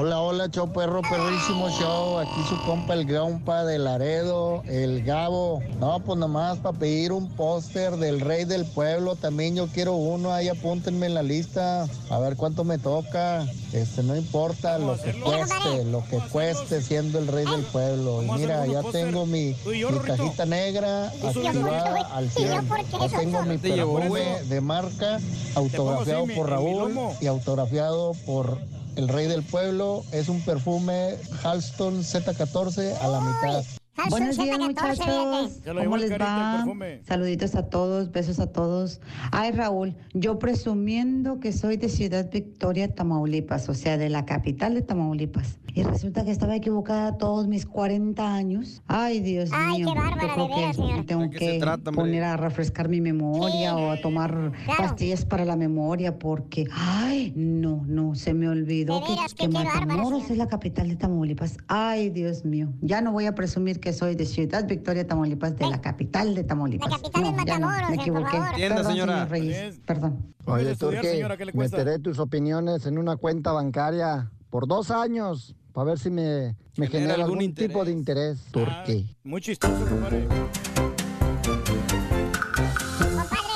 Hola, 0.00 0.20
hola, 0.20 0.48
show 0.48 0.72
perro, 0.72 1.02
perrísimo 1.02 1.68
show. 1.70 2.18
Aquí 2.20 2.40
su 2.48 2.56
compa 2.64 2.94
el 2.94 3.04
Gampa 3.04 3.64
de 3.64 3.80
Laredo, 3.80 4.62
el 4.68 5.02
Gabo. 5.02 5.60
No, 5.80 5.98
pues 5.98 6.16
nomás 6.16 6.58
para 6.58 6.78
pedir 6.78 7.10
un 7.10 7.28
póster 7.30 7.96
del 7.96 8.20
rey 8.20 8.44
del 8.44 8.64
pueblo. 8.64 9.16
También 9.16 9.56
yo 9.56 9.66
quiero 9.66 9.94
uno, 9.94 10.32
ahí 10.32 10.48
apúntenme 10.48 11.06
en 11.06 11.14
la 11.14 11.24
lista. 11.24 11.88
A 12.10 12.18
ver 12.20 12.36
cuánto 12.36 12.62
me 12.62 12.78
toca. 12.78 13.44
Este, 13.72 14.04
no 14.04 14.14
importa 14.14 14.78
lo 14.78 14.96
que 15.02 15.18
cueste, 15.20 15.84
lo 15.86 16.04
que 16.08 16.18
cueste 16.30 16.80
siendo 16.80 17.18
el 17.18 17.26
rey 17.26 17.44
del 17.46 17.62
pueblo. 17.62 18.22
Y 18.22 18.30
mira, 18.30 18.66
ya 18.66 18.84
tengo 18.92 19.26
mi, 19.26 19.56
mi 19.66 19.98
cajita 20.06 20.46
negra 20.46 21.08
activada 21.08 22.06
al 22.14 22.26
¿Y 22.26 22.28
yo 22.28 22.52
100. 22.52 22.68
por 22.68 22.84
qué 22.84 22.98
Ya 23.00 23.06
eso? 23.06 23.16
tengo 23.16 23.42
mi 23.42 23.58
perfume 23.58 24.42
de 24.48 24.60
marca 24.60 25.18
autografiado 25.56 26.24
por 26.36 26.50
Raúl 26.50 26.94
y 27.20 27.26
autografiado 27.26 28.12
por 28.24 28.58
el 28.98 29.08
rey 29.08 29.28
del 29.28 29.42
pueblo. 29.44 30.04
Es 30.12 30.28
un 30.28 30.40
perfume 30.40 31.14
Halston 31.42 32.02
Z14 32.02 33.00
a 33.00 33.08
la 33.08 33.20
mitad. 33.20 33.64
Buenos 34.10 34.36
días 34.36 34.58
muchachos, 34.58 35.50
¿cómo 35.64 35.96
les 35.96 36.12
va? 36.12 36.64
Saluditos 37.04 37.56
a 37.56 37.68
todos, 37.68 38.12
besos 38.12 38.38
a 38.38 38.46
todos. 38.46 39.00
Ay 39.32 39.50
Raúl, 39.50 39.96
yo 40.14 40.38
presumiendo 40.38 41.40
que 41.40 41.52
soy 41.52 41.76
de 41.76 41.88
Ciudad 41.88 42.30
Victoria, 42.30 42.94
Tamaulipas, 42.94 43.68
o 43.68 43.74
sea, 43.74 43.98
de 43.98 44.08
la 44.08 44.24
capital 44.24 44.74
de 44.74 44.82
Tamaulipas. 44.82 45.58
Y 45.78 45.84
resulta 45.84 46.24
que 46.24 46.32
estaba 46.32 46.56
equivocada 46.56 47.18
todos 47.18 47.46
mis 47.46 47.64
40 47.64 48.34
años. 48.34 48.82
Ay 48.88 49.20
Dios 49.20 49.50
Ay, 49.52 49.76
mío, 49.84 49.92
qué 49.92 50.00
bárbara, 50.00 50.26
yo 50.26 50.34
creo 50.34 50.48
de 50.48 50.54
veras, 50.56 50.76
que 50.76 50.82
señora. 50.82 51.04
tengo 51.06 51.22
¿De 51.22 51.30
que 51.30 51.58
trata, 51.60 51.92
poner 51.92 52.24
a 52.24 52.36
refrescar 52.36 52.88
mi 52.88 53.00
memoria 53.00 53.76
o 53.76 53.92
a 53.92 54.00
tomar 54.00 54.50
pastillas 54.76 55.24
para 55.24 55.44
la 55.44 55.54
memoria 55.54 56.18
porque, 56.18 56.66
ay, 56.72 57.32
no, 57.36 57.84
no, 57.86 58.16
se 58.16 58.34
me 58.34 58.48
olvidó 58.48 58.98
De 58.98 59.06
que, 59.06 59.14
que 59.14 59.26
que 59.28 59.34
qué 59.36 59.54
bárbara, 59.54 59.86
Matamoros 59.86 60.28
es 60.28 60.36
la 60.36 60.48
capital 60.48 60.88
de 60.88 60.96
Tamaulipas. 60.96 61.58
Ay, 61.68 62.10
Dios 62.10 62.44
mío. 62.44 62.72
Ya 62.80 63.00
no 63.00 63.12
voy 63.12 63.26
a 63.26 63.36
presumir 63.36 63.78
que 63.78 63.92
soy 63.92 64.16
de 64.16 64.26
Ciudad 64.26 64.66
Victoria, 64.66 65.06
Tamaulipas, 65.06 65.56
de 65.58 65.70
la 65.70 65.80
capital 65.80 66.34
de 66.34 66.42
Tamaulipas. 66.42 66.90
La 66.90 66.96
capital 66.96 67.22
no, 67.22 67.28
es 67.38 67.44
ya 67.46 67.58
no, 67.60 67.66
Matamoros, 67.68 67.88
me 67.90 67.94
eh, 67.94 67.98
por 67.98 68.00
equivoqué. 68.02 68.30
favor. 68.32 68.48
Entienda, 68.48 68.74
Perdón, 68.78 68.92
señora. 68.92 69.12
señor 69.14 69.30
Reyes. 69.30 69.80
Perdón. 69.86 70.34
Oye, 70.44 70.70
estudiar, 70.72 71.02
Turqui, 71.02 71.16
señora, 71.16 71.36
¿qué 71.36 71.44
le 71.44 71.52
cuesta? 71.52 71.76
meteré 71.76 72.00
tus 72.00 72.18
opiniones 72.18 72.84
en 72.86 72.98
una 72.98 73.16
cuenta 73.16 73.52
bancaria 73.52 74.32
por 74.50 74.66
dos 74.66 74.90
años 74.90 75.54
para 75.78 75.90
ver 75.90 75.98
si 76.00 76.10
me, 76.10 76.56
me 76.76 76.88
Genera 76.88 76.90
genera 76.90 77.14
algún 77.22 77.38
algún, 77.38 77.54
tipo 77.54 77.84
de 77.84 77.92
interés. 77.92 78.40
Turqui. 78.50 79.14
Muy 79.22 79.40
chistoso, 79.40 79.78
compadre. 79.88 80.26
Compadre, 80.26 80.48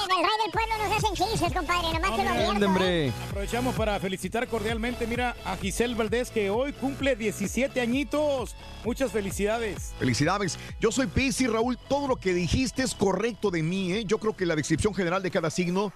del 0.07 0.23
rey 0.23 0.36
del 0.41 0.52
pueblo 0.52 0.78
nos 0.78 0.97
hacen 0.97 1.15
chistes, 1.17 1.52
compadre. 1.52 1.92
Nomás 1.92 2.17
te 2.17 2.23
lo 2.23 2.31
Hombre, 2.49 2.67
advierto, 2.68 2.84
¿eh? 2.84 3.12
Aprovechamos 3.28 3.75
para 3.75 3.99
felicitar 3.99 4.47
cordialmente, 4.47 5.05
mira, 5.09 5.34
a 5.44 5.57
Giselle 5.57 5.97
Valdés, 5.97 6.31
que 6.31 6.49
hoy 6.49 6.73
cumple 6.75 7.17
17 7.17 7.81
añitos. 7.81 8.55
Muchas 8.84 9.10
felicidades. 9.10 9.92
Felicidades. 9.99 10.60
Yo 10.81 10.92
soy 10.92 11.09
Pisi, 11.09 11.49
Raúl. 11.49 11.76
Todo 11.89 12.07
lo 12.07 12.15
que 12.15 12.34
dijiste 12.34 12.84
es 12.84 12.94
correcto 12.94 13.51
de 13.51 13.65
mí, 13.65 13.94
¿eh? 13.94 14.05
Yo 14.05 14.18
creo 14.18 14.36
que 14.36 14.47
la 14.47 14.55
descripción 14.55 14.94
general 14.94 15.25
de 15.25 15.33
cada 15.33 15.51
signo 15.51 15.92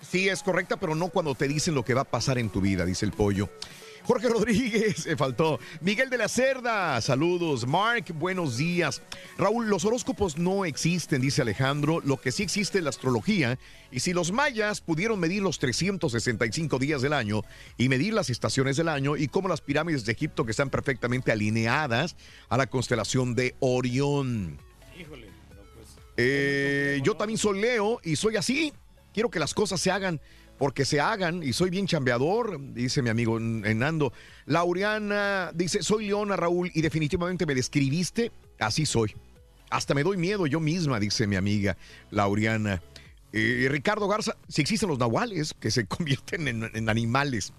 sí 0.00 0.28
es 0.28 0.44
correcta, 0.44 0.76
pero 0.76 0.94
no 0.94 1.08
cuando 1.08 1.34
te 1.34 1.48
dicen 1.48 1.74
lo 1.74 1.84
que 1.84 1.94
va 1.94 2.02
a 2.02 2.04
pasar 2.04 2.38
en 2.38 2.50
tu 2.50 2.60
vida, 2.60 2.84
dice 2.84 3.04
el 3.04 3.10
pollo. 3.10 3.48
Jorge 4.06 4.28
Rodríguez, 4.28 4.98
se 4.98 5.16
faltó. 5.16 5.58
Miguel 5.80 6.10
de 6.10 6.18
la 6.18 6.28
Cerda, 6.28 7.00
saludos. 7.00 7.66
Mark, 7.66 8.04
buenos 8.14 8.56
días. 8.56 9.02
Raúl, 9.36 9.68
los 9.68 9.84
horóscopos 9.84 10.38
no 10.38 10.64
existen, 10.64 11.20
dice 11.20 11.42
Alejandro. 11.42 12.00
Lo 12.04 12.20
que 12.20 12.30
sí 12.30 12.44
existe 12.44 12.78
es 12.78 12.84
la 12.84 12.90
astrología. 12.90 13.58
Y 13.90 13.98
si 14.00 14.12
los 14.12 14.30
mayas 14.30 14.80
pudieron 14.80 15.18
medir 15.18 15.42
los 15.42 15.58
365 15.58 16.78
días 16.78 17.02
del 17.02 17.14
año 17.14 17.42
y 17.76 17.88
medir 17.88 18.14
las 18.14 18.30
estaciones 18.30 18.76
del 18.76 18.88
año 18.88 19.16
y 19.16 19.26
cómo 19.26 19.48
las 19.48 19.60
pirámides 19.60 20.04
de 20.04 20.12
Egipto 20.12 20.44
que 20.44 20.52
están 20.52 20.70
perfectamente 20.70 21.32
alineadas 21.32 22.14
a 22.48 22.56
la 22.56 22.68
constelación 22.68 23.34
de 23.34 23.56
Orión. 23.58 24.56
Eh, 26.16 27.00
yo 27.02 27.16
también 27.16 27.38
soy 27.38 27.60
Leo 27.60 28.00
y 28.04 28.14
soy 28.14 28.36
así. 28.36 28.72
Quiero 29.12 29.30
que 29.30 29.40
las 29.40 29.52
cosas 29.52 29.80
se 29.80 29.90
hagan 29.90 30.20
porque 30.58 30.84
se 30.84 31.00
hagan 31.00 31.42
y 31.42 31.52
soy 31.52 31.70
bien 31.70 31.86
chambeador, 31.86 32.58
dice 32.72 33.02
mi 33.02 33.10
amigo 33.10 33.38
Nando. 33.38 34.12
Laureana 34.46 35.50
dice, 35.54 35.82
soy 35.82 36.06
Leona 36.06 36.36
Raúl 36.36 36.70
y 36.74 36.82
definitivamente 36.82 37.46
me 37.46 37.54
describiste, 37.54 38.32
así 38.58 38.86
soy. 38.86 39.14
Hasta 39.70 39.94
me 39.94 40.02
doy 40.02 40.16
miedo 40.16 40.46
yo 40.46 40.60
misma, 40.60 41.00
dice 41.00 41.26
mi 41.26 41.36
amiga 41.36 41.76
Laureana. 42.10 42.82
Eh, 43.32 43.68
Ricardo 43.70 44.08
Garza, 44.08 44.36
si 44.48 44.62
existen 44.62 44.88
los 44.88 44.98
nahuales 44.98 45.54
que 45.58 45.70
se 45.70 45.86
convierten 45.88 46.48
en, 46.48 46.70
en 46.72 46.88
animales. 46.88 47.52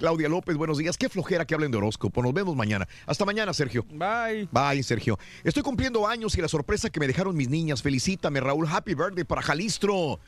Claudia 0.00 0.30
López, 0.30 0.56
buenos 0.56 0.78
días. 0.78 0.96
Qué 0.96 1.10
flojera 1.10 1.44
que 1.44 1.54
hablen 1.54 1.70
de 1.70 1.76
horóscopo. 1.76 2.22
Nos 2.22 2.32
vemos 2.32 2.56
mañana. 2.56 2.88
Hasta 3.04 3.26
mañana, 3.26 3.52
Sergio. 3.52 3.84
Bye. 3.90 4.48
Bye, 4.50 4.82
Sergio. 4.82 5.18
Estoy 5.44 5.62
cumpliendo 5.62 6.08
años 6.08 6.38
y 6.38 6.40
la 6.40 6.48
sorpresa 6.48 6.88
que 6.88 7.00
me 7.00 7.06
dejaron 7.06 7.36
mis 7.36 7.50
niñas. 7.50 7.82
Felicítame, 7.82 8.40
Raúl. 8.40 8.66
Happy 8.66 8.94
birthday 8.94 9.24
para 9.24 9.42
Jalistro. 9.42 10.18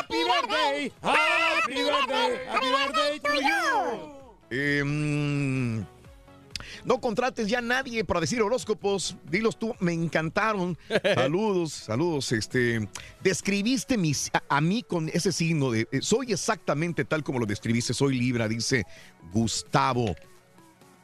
Happy 0.00 0.24
birthday, 0.24 0.92
happy 1.02 1.74
birthday, 1.74 2.40
happy 2.48 2.70
birthday 2.72 3.18
to 3.18 3.34
you. 3.34 4.10
Eh, 4.50 4.82
mm, 4.82 5.84
no 6.86 6.98
contrates 7.02 7.46
ya 7.48 7.58
a 7.58 7.60
nadie 7.60 8.02
para 8.02 8.20
decir 8.20 8.40
horóscopos. 8.40 9.14
Dilos 9.30 9.58
tú, 9.58 9.74
me 9.78 9.92
encantaron. 9.92 10.78
Saludos, 11.14 11.74
saludos. 11.74 12.32
Este, 12.32 12.88
describiste 13.22 13.98
mis, 13.98 14.30
a, 14.32 14.42
a 14.48 14.62
mí 14.62 14.82
con 14.82 15.10
ese 15.10 15.32
signo 15.32 15.70
de 15.70 15.86
eh, 15.92 16.00
soy 16.00 16.32
exactamente 16.32 17.04
tal 17.04 17.22
como 17.22 17.38
lo 17.38 17.44
describiste. 17.44 17.92
Soy 17.92 18.18
Libra, 18.18 18.48
dice 18.48 18.86
Gustavo. 19.34 20.16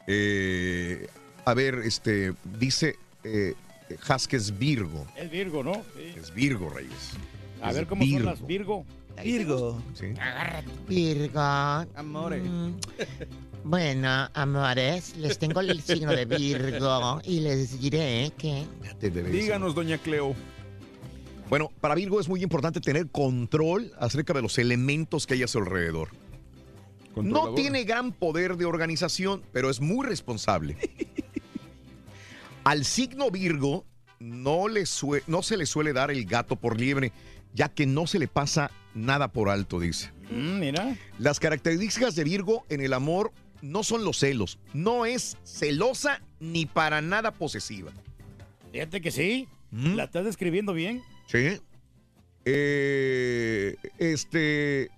Eh, 0.06 1.06
a 1.44 1.52
ver, 1.52 1.80
este, 1.84 2.32
dice, 2.58 2.96
eh, 3.24 3.52
Haas 4.08 4.26
que 4.26 4.36
es 4.36 4.58
Virgo. 4.58 5.06
Es 5.16 5.30
Virgo, 5.30 5.62
¿no? 5.62 5.84
Sí. 5.94 6.14
Es 6.16 6.32
Virgo, 6.32 6.70
Reyes. 6.70 7.12
A 7.62 7.72
ver 7.72 7.86
cómo 7.86 8.02
Virgo. 8.04 8.18
son 8.18 8.26
las 8.26 8.46
Virgo. 8.46 8.84
Virgo. 9.22 9.82
Sí. 9.94 10.06
Virgo. 10.88 11.40
Amores. 11.40 12.42
Mm, 12.44 12.72
Bueno, 13.64 14.28
amores, 14.34 15.16
les 15.16 15.38
tengo 15.38 15.60
el 15.60 15.80
signo 15.82 16.12
de 16.12 16.24
Virgo 16.26 17.20
y 17.24 17.40
les 17.40 17.80
diré 17.80 18.30
que... 18.38 18.64
Díganos, 19.00 19.74
doña 19.74 19.98
Cleo. 19.98 20.34
Bueno, 21.48 21.70
para 21.80 21.94
Virgo 21.94 22.20
es 22.20 22.28
muy 22.28 22.42
importante 22.42 22.80
tener 22.80 23.08
control 23.10 23.92
acerca 23.98 24.32
de 24.34 24.42
los 24.42 24.58
elementos 24.58 25.26
que 25.26 25.34
hay 25.34 25.42
a 25.44 25.48
su 25.48 25.58
alrededor. 25.58 26.08
No 27.16 27.54
tiene 27.54 27.84
gran 27.84 28.12
poder 28.12 28.56
de 28.56 28.66
organización, 28.66 29.42
pero 29.52 29.70
es 29.70 29.80
muy 29.80 30.04
responsable. 30.06 30.76
Al 32.64 32.84
signo 32.84 33.30
Virgo 33.30 33.84
no, 34.18 34.68
le 34.68 34.86
sue- 34.86 35.22
no 35.26 35.42
se 35.42 35.56
le 35.56 35.66
suele 35.66 35.92
dar 35.92 36.10
el 36.10 36.24
gato 36.26 36.56
por 36.56 36.78
liebre, 36.78 37.12
ya 37.56 37.70
que 37.70 37.86
no 37.86 38.06
se 38.06 38.18
le 38.18 38.28
pasa 38.28 38.70
nada 38.94 39.28
por 39.28 39.48
alto, 39.48 39.80
dice. 39.80 40.12
Mm, 40.30 40.60
mira. 40.60 40.96
Las 41.18 41.40
características 41.40 42.14
de 42.14 42.22
Virgo 42.22 42.66
en 42.68 42.82
el 42.82 42.92
amor 42.92 43.32
no 43.62 43.82
son 43.82 44.04
los 44.04 44.18
celos. 44.18 44.58
No 44.74 45.06
es 45.06 45.38
celosa 45.42 46.20
ni 46.38 46.66
para 46.66 47.00
nada 47.00 47.32
posesiva. 47.32 47.90
Fíjate 48.72 49.00
que 49.00 49.10
sí. 49.10 49.48
¿Mm? 49.70 49.94
La 49.94 50.04
estás 50.04 50.26
describiendo 50.26 50.74
bien. 50.74 51.02
Sí. 51.26 51.58
Eh, 52.44 53.76
este. 53.98 54.90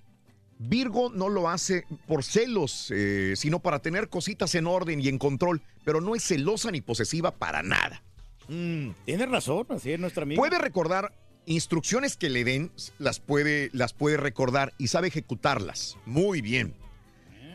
Virgo 0.60 1.10
no 1.10 1.28
lo 1.28 1.48
hace 1.48 1.84
por 2.08 2.24
celos, 2.24 2.92
eh, 2.92 3.34
sino 3.36 3.60
para 3.60 3.78
tener 3.78 4.08
cositas 4.08 4.56
en 4.56 4.66
orden 4.66 5.00
y 5.00 5.06
en 5.06 5.16
control, 5.16 5.62
pero 5.84 6.00
no 6.00 6.16
es 6.16 6.24
celosa 6.24 6.72
ni 6.72 6.80
posesiva 6.80 7.30
para 7.30 7.62
nada. 7.62 8.02
Mm. 8.48 8.88
Tienes 9.04 9.30
razón, 9.30 9.66
así 9.68 9.92
es 9.92 10.00
nuestra 10.00 10.24
amiga. 10.24 10.40
Puede 10.40 10.58
recordar 10.58 11.12
instrucciones 11.48 12.16
que 12.16 12.28
le 12.28 12.44
den, 12.44 12.70
las 12.98 13.20
puede, 13.20 13.70
las 13.72 13.92
puede 13.92 14.16
recordar 14.16 14.74
y 14.78 14.88
sabe 14.88 15.08
ejecutarlas. 15.08 15.96
Muy 16.04 16.40
bien. 16.42 16.74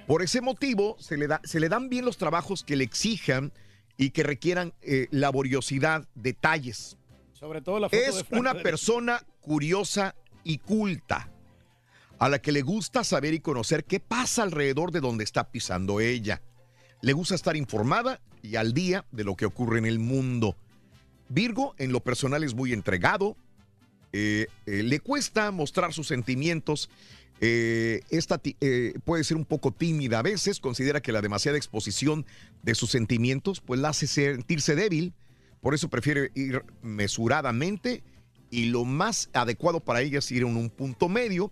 Por 0.08 0.22
ese 0.22 0.42
motivo, 0.42 0.98
se 1.00 1.16
le, 1.16 1.28
da, 1.28 1.40
se 1.44 1.60
le 1.60 1.70
dan 1.70 1.90
bien 1.90 2.04
los 2.04 2.18
trabajos 2.18 2.64
que 2.64 2.76
le 2.76 2.84
exijan 2.84 3.54
y 3.96 4.10
que 4.10 4.24
requieran 4.24 4.74
eh, 4.82 5.08
laboriosidad, 5.12 6.08
detalles. 6.16 6.98
Sobre 7.34 7.62
todo 7.62 7.80
la 7.80 7.90
foto 7.90 8.02
de 8.02 8.10
Es 8.10 8.24
Frank 8.24 8.40
una 8.40 8.54
persona 8.56 9.22
curiosa 9.42 10.16
y 10.44 10.58
culta, 10.58 11.30
a 12.20 12.30
la 12.30 12.42
que 12.42 12.52
le 12.52 12.62
gusta 12.62 13.04
saber 13.04 13.34
y 13.34 13.40
conocer 13.40 13.86
qué 13.86 14.00
pasa 14.00 14.44
alrededor 14.44 14.92
de 14.92 15.02
donde 15.02 15.24
está 15.24 15.52
pisando 15.52 16.00
ella. 16.00 16.42
Le 17.02 17.14
gusta 17.14 17.36
estar 17.36 17.56
informada 17.56 18.22
y 18.42 18.56
al 18.56 18.74
día 18.74 19.06
de 19.12 19.24
lo 19.24 19.36
que 19.36 19.46
ocurre 19.46 19.78
en 19.78 19.86
el 19.86 20.00
mundo. 20.00 20.58
Virgo, 21.30 21.76
en 21.78 21.92
lo 21.92 22.02
personal, 22.02 22.44
es 22.44 22.54
muy 22.54 22.74
entregado. 22.74 23.38
Eh, 24.14 24.48
eh, 24.66 24.84
le 24.84 25.00
cuesta 25.00 25.52
mostrar 25.52 25.92
sus 25.94 26.08
sentimientos. 26.08 26.90
eh, 27.42 28.00
esta 28.10 28.40
puede 29.04 29.24
ser 29.26 29.36
un 29.36 29.44
poco 29.46 29.72
tímida 29.72 30.20
a 30.20 30.22
veces. 30.22 30.60
Considera 30.62 31.02
que 31.02 31.12
la 31.12 31.22
demasiada 31.22 31.58
exposición 31.58 32.26
de 32.62 32.74
sus 32.76 32.92
sentimientos 32.92 33.60
pues 33.60 33.80
la 33.82 33.90
hace 33.90 34.08
sentirse 34.08 34.76
débil. 34.76 35.14
Por 35.60 35.74
eso 35.74 35.90
prefiere 35.90 36.32
ir 36.36 36.64
mesuradamente 36.82 38.04
y 38.50 38.66
lo 38.66 38.86
más 38.86 39.30
adecuado 39.34 39.80
para 39.80 40.02
ella 40.02 40.20
es 40.20 40.32
ir 40.32 40.44
en 40.44 40.56
un 40.56 40.70
punto 40.70 41.10
medio. 41.10 41.52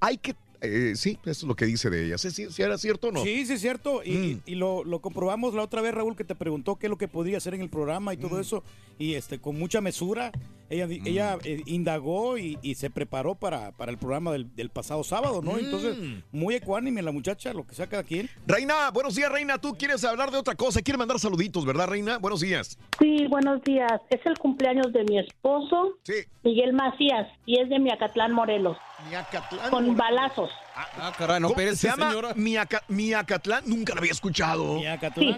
Hay 0.00 0.18
que, 0.18 0.36
eh, 0.60 0.92
sí, 0.94 1.18
eso 1.22 1.30
es 1.30 1.42
lo 1.42 1.56
que 1.56 1.66
dice 1.66 1.90
de 1.90 2.06
ella. 2.06 2.18
¿Sí, 2.18 2.30
sí, 2.30 2.46
sí 2.50 2.62
era 2.62 2.78
cierto 2.78 3.08
o 3.08 3.12
no? 3.12 3.24
Sí, 3.24 3.44
sí, 3.46 3.54
es 3.54 3.60
cierto. 3.60 4.02
Y, 4.04 4.16
Mm. 4.16 4.42
y 4.46 4.54
lo, 4.54 4.84
lo 4.84 5.00
comprobamos 5.00 5.54
la 5.54 5.62
otra 5.62 5.80
vez, 5.82 5.92
Raúl, 5.92 6.14
que 6.14 6.24
te 6.24 6.34
preguntó 6.36 6.76
qué 6.76 6.86
es 6.86 6.90
lo 6.90 6.98
que 6.98 7.08
podría 7.08 7.38
hacer 7.38 7.54
en 7.54 7.62
el 7.62 7.68
programa 7.70 8.14
y 8.14 8.16
Mm. 8.16 8.20
todo 8.20 8.38
eso. 8.40 8.62
Y 8.98 9.14
este 9.14 9.40
con 9.40 9.58
mucha 9.58 9.80
mesura, 9.80 10.30
ella, 10.72 10.86
ella 11.04 11.38
eh, 11.44 11.62
indagó 11.66 12.38
y, 12.38 12.58
y 12.62 12.74
se 12.74 12.90
preparó 12.90 13.34
para, 13.34 13.72
para 13.72 13.90
el 13.92 13.98
programa 13.98 14.32
del, 14.32 14.54
del 14.56 14.70
pasado 14.70 15.04
sábado, 15.04 15.40
¿no? 15.42 15.58
Entonces, 15.58 15.96
Mm. 15.96 16.22
muy 16.32 16.54
ecuánime 16.54 17.02
la 17.02 17.12
muchacha, 17.12 17.52
lo 17.52 17.66
que 17.66 17.74
sea 17.74 17.86
cada 17.86 18.02
quien. 18.02 18.28
Reina, 18.46 18.90
buenos 18.90 19.14
días, 19.14 19.30
Reina. 19.30 19.58
Tú 19.58 19.74
quieres 19.78 20.02
hablar 20.04 20.30
de 20.30 20.38
otra 20.38 20.54
cosa. 20.54 20.80
Quieres 20.82 20.98
mandar 20.98 21.18
saluditos, 21.18 21.64
¿verdad, 21.66 21.86
Reina? 21.88 22.18
Buenos 22.18 22.40
días. 22.40 22.78
Sí, 22.98 23.26
buenos 23.28 23.62
días. 23.62 23.92
Es 24.10 24.24
el 24.24 24.38
cumpleaños 24.38 24.92
de 24.92 25.04
mi 25.04 25.18
esposo, 25.18 25.98
Miguel 26.42 26.72
Macías, 26.72 27.28
y 27.46 27.60
es 27.60 27.68
de 27.68 27.78
Miacatlán, 27.78 28.32
Morelos. 28.32 28.76
Miacatlán. 29.08 29.70
Con 29.70 29.96
balazos. 29.96 30.50
Ah, 30.74 31.12
caray, 31.18 31.40
no, 31.40 31.48
¿Cómo 31.48 31.60
espérese, 31.60 31.82
se 31.82 31.88
llama 31.88 32.08
señora. 32.10 32.34
Miaca- 32.34 32.82
Miacatlán? 32.88 33.64
Nunca 33.66 33.92
lo 33.94 33.98
había 34.00 34.12
escuchado. 34.12 34.78
Sí, 35.14 35.36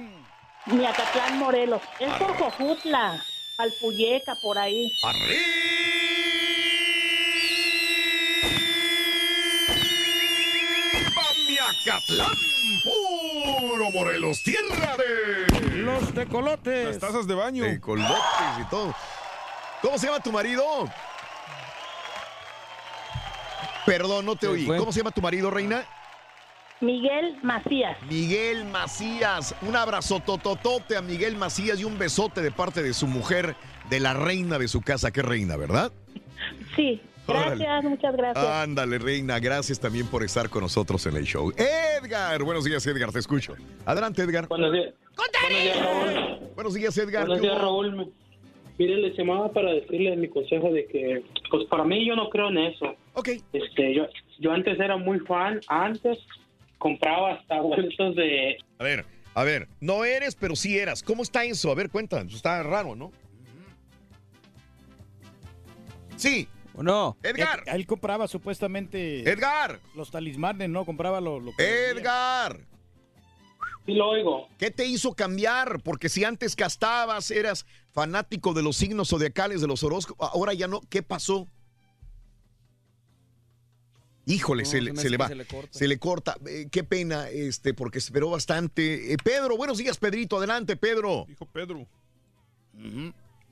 Miacatlán, 0.67 1.39
Morelos. 1.39 1.83
Es 2.01 2.13
por 2.15 2.35
Jojutla, 2.37 3.23
Alpuyeca, 3.57 4.34
por 4.36 4.58
ahí. 4.58 4.91
Miacatlán, 11.49 12.36
puro 12.83 13.91
Morelos, 13.91 14.42
tierra 14.42 14.97
de... 14.97 15.76
Los 15.76 16.12
tecolotes. 16.15 16.86
Las 16.86 16.99
tazas 16.99 17.26
de 17.26 17.34
baño. 17.34 17.65
Tecolotes 17.65 18.58
y 18.60 18.65
todo. 18.70 18.94
¿Cómo 19.83 19.99
se 19.99 20.07
llama 20.07 20.20
tu 20.20 20.33
marido? 20.33 20.65
Perdón, 23.86 24.24
no 24.24 24.36
te 24.36 24.47
oí. 24.47 24.65
fue? 24.65 24.78
¿Cómo 24.78 24.92
se 24.92 25.00
llama 25.00 25.10
tu 25.10 25.20
marido, 25.20 25.50
Reina? 25.50 25.84
Miguel 26.81 27.36
Macías. 27.43 27.97
Miguel 28.09 28.65
Macías. 28.67 29.55
Un 29.62 29.77
abrazo 29.77 30.20
tototote 30.20 30.97
a 30.97 31.03
Miguel 31.03 31.36
Macías 31.36 31.81
y 31.81 31.85
un 31.85 31.99
besote 31.99 32.43
de 32.43 32.51
parte 32.51 32.83
de 32.83 32.93
su 32.93 33.07
mujer, 33.07 33.55
de 33.89 34.01
la 34.01 34.15
reina 34.15 34.59
de 34.59 34.69
su 34.69 34.81
casa. 34.83 35.11
¿Qué 35.11 35.23
reina, 35.23 35.57
verdad? 35.57 35.93
Sí, 36.77 37.01
gracias, 37.27 37.61
Órale. 37.61 37.89
muchas 37.89 38.17
gracias. 38.17 38.44
Ándale, 38.44 38.99
reina. 38.99 39.39
Gracias 39.39 39.81
también 39.81 40.07
por 40.09 40.23
estar 40.23 40.51
con 40.51 40.62
nosotros 40.62 41.07
en 41.07 41.17
el 41.17 41.25
show. 41.25 41.53
Edgar, 41.57 42.43
buenos 42.43 42.65
días, 42.65 42.86
Edgar. 42.86 43.12
Te 43.12 43.20
escucho. 43.20 43.55
Adelante, 43.86 44.23
Edgar. 44.23 44.49
Buenos 44.49 44.73
días. 44.73 44.94
Buenos 45.17 45.62
días, 45.62 45.81
Raúl. 45.81 46.39
Buenos 46.55 46.75
días, 46.75 46.99
Edgar. 46.99 47.27
Buenos 47.27 47.41
¿Qué 47.41 47.49
días? 47.49 47.61
Raúl. 47.61 48.12
Mire, 48.77 48.97
les 48.97 49.17
llamaba 49.17 49.53
para 49.53 49.70
decirles 49.73 50.19
mi 50.19 50.28
consejo 50.28 50.73
de 50.73 50.86
que, 50.86 51.23
pues 51.49 51.65
para 51.70 51.85
mí 51.85 52.05
yo 52.05 52.17
no 52.17 52.28
creo 52.28 52.49
en 52.49 52.59
eso. 52.59 52.97
Ok. 53.15 53.28
Este, 53.53 53.94
yo, 53.94 54.07
yo 54.41 54.51
antes 54.51 54.78
era 54.81 54.97
muy 54.97 55.20
fan, 55.20 55.61
antes 55.69 56.19
compraba 56.85 57.33
hasta 57.33 57.63
bolsos 57.63 58.15
de... 58.15 58.59
A 58.79 58.85
ver, 58.85 59.07
a 59.33 59.43
ver. 59.43 59.69
No 59.81 60.05
eres, 60.05 60.35
pero 60.35 60.55
sí 60.55 60.79
eras. 60.79 61.03
¿Cómo 61.03 61.23
está 61.23 61.43
eso? 61.45 61.71
A 61.71 61.75
ver, 61.75 61.89
cuenta. 61.89 62.21
Está 62.21 62.63
raro, 62.63 62.95
¿no? 62.95 63.11
Sí. 66.17 66.47
No. 66.75 67.17
Edgar. 67.23 67.63
Él, 67.65 67.77
él 67.77 67.87
compraba 67.87 68.29
supuestamente. 68.29 69.21
Edgar. 69.23 69.81
Los 69.95 70.11
talismanes, 70.11 70.69
¿no? 70.69 70.85
Compraba 70.85 71.23
lo, 71.23 71.41
lo 71.41 71.53
que. 71.57 71.89
Edgar. 71.89 72.61
Sí 73.87 73.93
lo 73.95 74.11
oigo. 74.11 74.49
¿Qué 74.59 74.71
te 74.71 74.85
hizo 74.85 75.15
cambiar? 75.15 75.81
Porque 75.83 76.11
si 76.11 76.23
antes 76.25 76.55
gastabas, 76.55 77.31
eras 77.31 77.65
fanático 77.93 78.53
de 78.53 78.63
los 78.63 78.77
signos 78.77 79.09
zodiacales, 79.09 79.63
de 79.63 79.69
los 79.69 79.83
horóscopos, 79.85 80.29
ahora 80.35 80.53
ya 80.53 80.69
no. 80.69 80.83
¿Qué 80.91 81.03
pasó? 81.03 81.49
Híjole, 84.27 84.62
No, 84.62 84.69
se, 84.70 84.77
se 84.78 84.83
le, 84.83 84.97
se 84.97 85.17
va. 85.17 85.28
se 85.28 85.35
le 85.35 85.44
corta. 85.47 85.78
Se 85.78 85.89
le 85.89 85.99
corta. 85.99 86.36
Eh, 86.47 86.67
qué 86.70 86.83
pena, 86.85 87.28
este, 87.28 87.75
porque 87.75 87.99
esperó 87.99 88.31
bastante. 88.31 89.12
Eh, 89.12 89.17
Pedro, 89.23 89.57
buenos 89.57 89.78
días, 89.78 89.99
Pedrito. 89.99 90.39
Adelante, 90.39 90.77
Pedro. 90.77 91.27
Dijo 91.28 91.47
Pedro. 91.47 91.86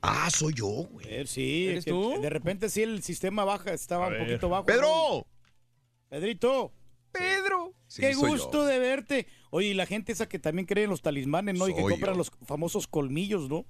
Ah, 0.01 0.29
soy 0.31 0.53
yo, 0.53 0.65
güey. 0.67 1.05
Eh, 1.09 1.25
sí, 1.27 1.67
¿Eres 1.67 1.85
que 1.85 1.91
tú? 1.91 2.19
de 2.21 2.29
repente 2.29 2.69
sí 2.69 2.81
el 2.81 3.01
sistema 3.03 3.45
baja, 3.45 3.71
estaba 3.73 4.05
A 4.05 4.07
un 4.09 4.13
ver. 4.15 4.23
poquito 4.27 4.49
bajo. 4.49 4.65
¡Pedro! 4.65 5.25
Pedrito. 6.09 6.73
Pedro. 7.11 7.73
Sí, 7.87 8.01
Qué 8.01 8.13
gusto 8.15 8.51
yo. 8.51 8.65
de 8.65 8.79
verte. 8.79 9.27
Oye, 9.51 9.67
y 9.67 9.73
la 9.75 9.85
gente 9.85 10.11
esa 10.11 10.27
que 10.27 10.39
también 10.39 10.65
cree 10.65 10.85
en 10.85 10.89
los 10.89 11.01
talismanes, 11.03 11.57
¿no? 11.57 11.69
y 11.69 11.75
que 11.75 11.81
compran 11.81 12.13
yo. 12.13 12.17
los 12.17 12.31
famosos 12.45 12.87
colmillos, 12.87 13.47
¿no? 13.49 13.65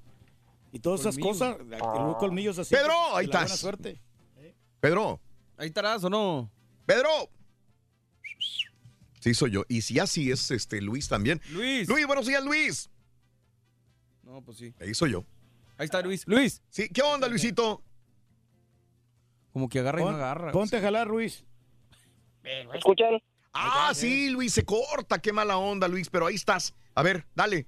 Y 0.71 0.79
todas 0.79 1.01
esas 1.01 1.17
Colmillos. 1.17 1.37
cosas, 1.37 1.57
los 1.67 2.15
colmillos 2.17 2.57
así. 2.57 2.73
Pedro, 2.73 2.93
ahí 3.15 3.27
la 3.27 3.31
buena 3.33 3.43
estás. 3.45 3.59
suerte. 3.59 4.01
Pedro. 4.79 5.19
Ahí 5.57 5.67
estarás 5.67 6.03
o 6.05 6.09
no. 6.09 6.49
Pedro. 6.85 7.09
Sí, 9.19 9.33
soy 9.33 9.51
yo. 9.51 9.63
Y 9.69 9.81
si 9.81 9.99
así 9.99 10.31
es, 10.31 10.51
este, 10.51 10.81
Luis 10.81 11.07
también. 11.07 11.41
Luis. 11.51 11.87
Luis, 11.87 12.05
buenos 12.05 12.27
días, 12.27 12.43
Luis. 12.43 12.89
No, 14.23 14.41
pues 14.41 14.57
sí. 14.57 14.73
Ahí 14.79 14.93
soy 14.93 15.11
yo. 15.11 15.25
Ahí 15.77 15.85
está 15.85 16.01
Luis. 16.01 16.27
Luis. 16.27 16.61
Sí, 16.69 16.89
¿qué 16.89 17.01
onda, 17.01 17.27
Luisito? 17.27 17.81
Como 19.53 19.69
que 19.69 19.79
agarra 19.79 20.01
y 20.01 20.03
no 20.03 20.09
agarra. 20.09 20.51
ponte 20.51 20.77
a 20.77 20.81
jalar, 20.81 21.07
Luis. 21.07 21.45
¿Escuchan? 22.73 23.21
Ah, 23.53 23.91
sí, 23.93 24.29
Luis, 24.29 24.53
se 24.53 24.65
corta. 24.65 25.19
Qué 25.19 25.31
mala 25.31 25.57
onda, 25.57 25.87
Luis, 25.87 26.09
pero 26.09 26.25
ahí 26.25 26.35
estás. 26.35 26.75
A 26.95 27.03
ver, 27.03 27.25
dale. 27.35 27.67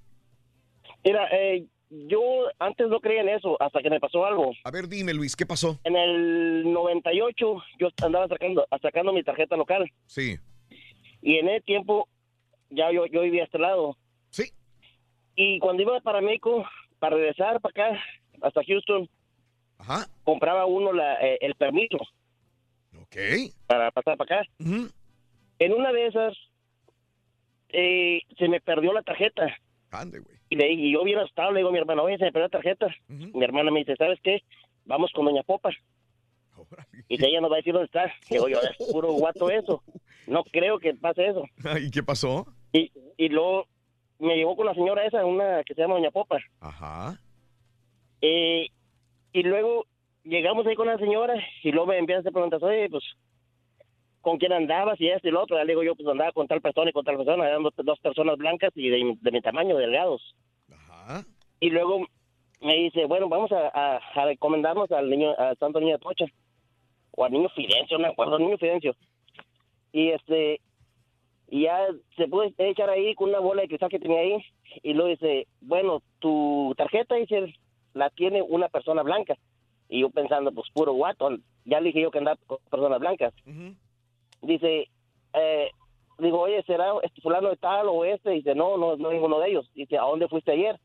Mira, 1.04 1.28
eh, 1.32 1.68
yo 1.90 2.20
antes 2.60 2.88
no 2.88 3.00
creía 3.00 3.22
en 3.22 3.30
eso 3.30 3.62
hasta 3.62 3.82
que 3.82 3.90
me 3.90 4.00
pasó 4.00 4.26
algo. 4.26 4.52
A 4.64 4.72
ver, 4.72 4.88
dime, 4.88 5.14
Luis, 5.14 5.36
¿qué 5.36 5.46
pasó? 5.46 5.80
En 5.84 5.96
el 5.96 6.72
98 6.74 7.64
yo 7.80 7.88
andaba 8.04 8.28
sacando, 8.28 8.66
sacando 8.82 9.14
mi 9.14 9.24
tarjeta 9.24 9.56
local 9.56 9.90
Sí. 10.08 10.36
y 11.22 11.38
en 11.38 11.48
ese 11.50 11.62
tiempo 11.62 12.08
ya 12.70 12.92
yo, 12.92 13.06
yo 13.06 13.22
vivía 13.22 13.44
a 13.44 13.46
este 13.46 13.60
lado. 13.60 13.98
Sí. 14.30 14.52
Y 15.36 15.60
cuando 15.60 15.84
iba 15.84 16.00
para 16.02 16.22
México, 16.22 16.66
para 17.00 17.16
regresar 17.18 17.62
para 17.62 17.72
acá, 17.90 18.04
hasta 18.42 18.64
Houston, 18.64 19.08
compraba 20.24 20.66
uno 20.66 20.92
la, 20.94 21.16
eh, 21.22 21.38
el 21.42 21.56
permiso. 21.56 21.98
Ok. 23.02 23.16
Para 23.68 23.92
pasar 23.92 24.18
para 24.18 24.40
acá. 24.42 24.50
En 25.60 25.74
una 25.74 25.92
de 25.94 26.08
esas, 26.08 26.34
eh, 27.70 28.22
se 28.38 28.48
me 28.48 28.60
perdió 28.62 28.94
la 28.94 29.04
tarjeta. 29.04 29.56
Ande, 29.92 30.20
güey. 30.20 30.35
Y 30.56 30.58
le 30.58 30.68
dije, 30.70 30.90
yo 30.92 31.04
bien 31.04 31.20
asustado, 31.20 31.52
le 31.52 31.60
digo 31.60 31.68
a 31.68 31.72
mi 31.74 31.80
hermana, 31.80 32.02
oye, 32.02 32.18
se 32.18 32.24
me 32.24 32.32
perdió 32.32 32.46
la 32.46 32.50
tarjeta. 32.50 32.88
Mi 33.10 33.44
hermana 33.44 33.72
me 33.72 33.80
dice, 33.80 33.98
¿sabes 33.98 34.22
qué? 34.24 34.42
Vamos 34.86 35.12
con 35.12 35.26
Doña 35.26 35.44
Popa. 35.44 35.70
Y 37.10 37.22
ella 37.26 37.42
nos 37.42 37.52
va 37.52 37.56
a 37.56 37.58
decir 37.58 37.74
dónde 37.74 37.88
está. 37.88 38.10
Digo 38.30 38.48
yo, 38.48 38.62
es 38.62 38.90
puro 38.90 39.12
guato 39.12 39.50
eso. 39.50 39.84
No 40.28 40.46
creo 40.46 40.80
que 40.80 40.94
pase 40.94 41.28
eso. 41.28 41.44
¿Y 41.86 41.92
qué 41.92 42.04
pasó? 42.04 42.48
Y, 42.72 42.90
y 43.18 43.28
luego 43.28 43.68
me 44.18 44.38
llevó 44.38 44.56
con 44.56 44.66
la 44.66 44.74
señora 44.76 45.06
esa, 45.06 45.26
una 45.26 45.62
que 45.66 45.74
se 45.74 45.82
llama 45.82 45.96
Doña 45.96 46.12
Popa. 46.12 46.38
Ajá. 46.62 47.20
Eh, 48.22 48.70
y 49.34 49.44
luego 49.44 49.88
llegamos 50.24 50.66
ahí 50.68 50.76
con 50.76 50.88
la 50.88 50.98
señora 50.98 51.36
y 51.64 51.72
luego 51.74 51.88
me 51.88 51.98
empiezan 51.98 52.20
a 52.20 52.22
hacer 52.22 52.32
preguntas, 52.32 52.64
oye, 52.64 52.90
pues, 52.90 53.04
¿con 54.22 54.38
quién 54.38 54.54
andabas? 54.54 55.02
Y 55.02 55.10
esto 55.10 55.28
y 55.28 55.32
lo 55.32 55.44
otro. 55.44 55.58
Ya 55.58 55.66
le 55.66 55.74
digo 55.74 55.84
yo, 55.84 55.96
pues 55.98 56.08
andaba 56.08 56.32
con 56.32 56.48
tal 56.48 56.62
persona 56.62 56.92
y 56.92 56.94
con 56.94 57.04
tal 57.04 57.18
persona. 57.18 57.46
Eran 57.46 57.62
dos, 57.62 57.74
dos 57.76 58.00
personas 58.00 58.38
blancas 58.38 58.72
y 58.74 58.88
de, 58.88 59.18
de 59.20 59.32
mi 59.32 59.42
tamaño, 59.42 59.76
delgados. 59.76 60.34
Ajá. 61.06 61.26
Y 61.60 61.70
luego 61.70 62.06
me 62.62 62.76
dice, 62.76 63.06
bueno, 63.06 63.30
vamos 63.30 63.52
a, 63.52 63.68
a, 63.68 63.98
a 63.98 64.26
recomendarnos 64.26 64.92
al 64.92 65.10
niño, 65.10 65.36
al 65.38 65.58
santo 65.58 65.80
niño 65.80 65.94
de 65.94 66.00
Pocha. 66.00 66.26
O 67.12 67.24
al 67.24 67.32
niño 67.32 67.48
Fidencio, 67.50 67.98
no 67.98 68.04
me 68.04 68.10
acuerdo, 68.10 68.36
al 68.36 68.42
niño 68.42 68.58
Fidencio. 68.58 68.96
Y 69.92 70.10
este, 70.10 70.60
y 71.48 71.64
ya 71.64 71.88
se 72.18 72.28
puede 72.28 72.54
echar 72.58 72.90
ahí 72.90 73.14
con 73.16 73.30
una 73.30 73.40
bola 73.40 73.62
de 73.62 73.68
cristal 73.68 73.90
que 73.90 74.00
tenía 74.00 74.20
ahí. 74.20 74.44
Y 74.84 74.94
luego 74.94 75.10
dice, 75.10 75.48
bueno, 75.62 76.02
tu 76.20 76.74
tarjeta, 76.76 77.16
dice, 77.16 77.54
la 77.94 78.10
tiene 78.10 78.42
una 78.42 78.68
persona 78.68 79.04
blanca. 79.04 79.36
Y 79.88 80.02
yo 80.02 80.10
pensando, 80.10 80.52
pues 80.52 80.70
puro 80.74 80.94
guato. 80.94 81.30
Ya 81.64 81.80
le 81.80 81.88
dije 81.88 82.02
yo 82.02 82.12
que 82.12 82.18
andaba 82.18 82.40
con 82.48 82.58
personas 82.70 83.00
blancas. 83.00 83.34
Dice, 84.42 84.90
eh, 85.34 85.70
digo, 86.20 86.42
oye, 86.42 86.64
¿será 86.64 86.94
este 87.04 87.22
fulano 87.22 87.50
de 87.50 87.58
tal 87.58 87.88
o 87.88 88.04
este? 88.04 88.32
Dice, 88.32 88.56
no, 88.56 88.78
no, 88.78 88.98
no 88.98 89.12
ninguno 89.12 89.40
de 89.40 89.50
ellos. 89.50 89.72
Dice, 89.74 89.98
¿a 89.98 90.02
dónde 90.02 90.28
fuiste 90.28 90.52
ayer? 90.52 90.80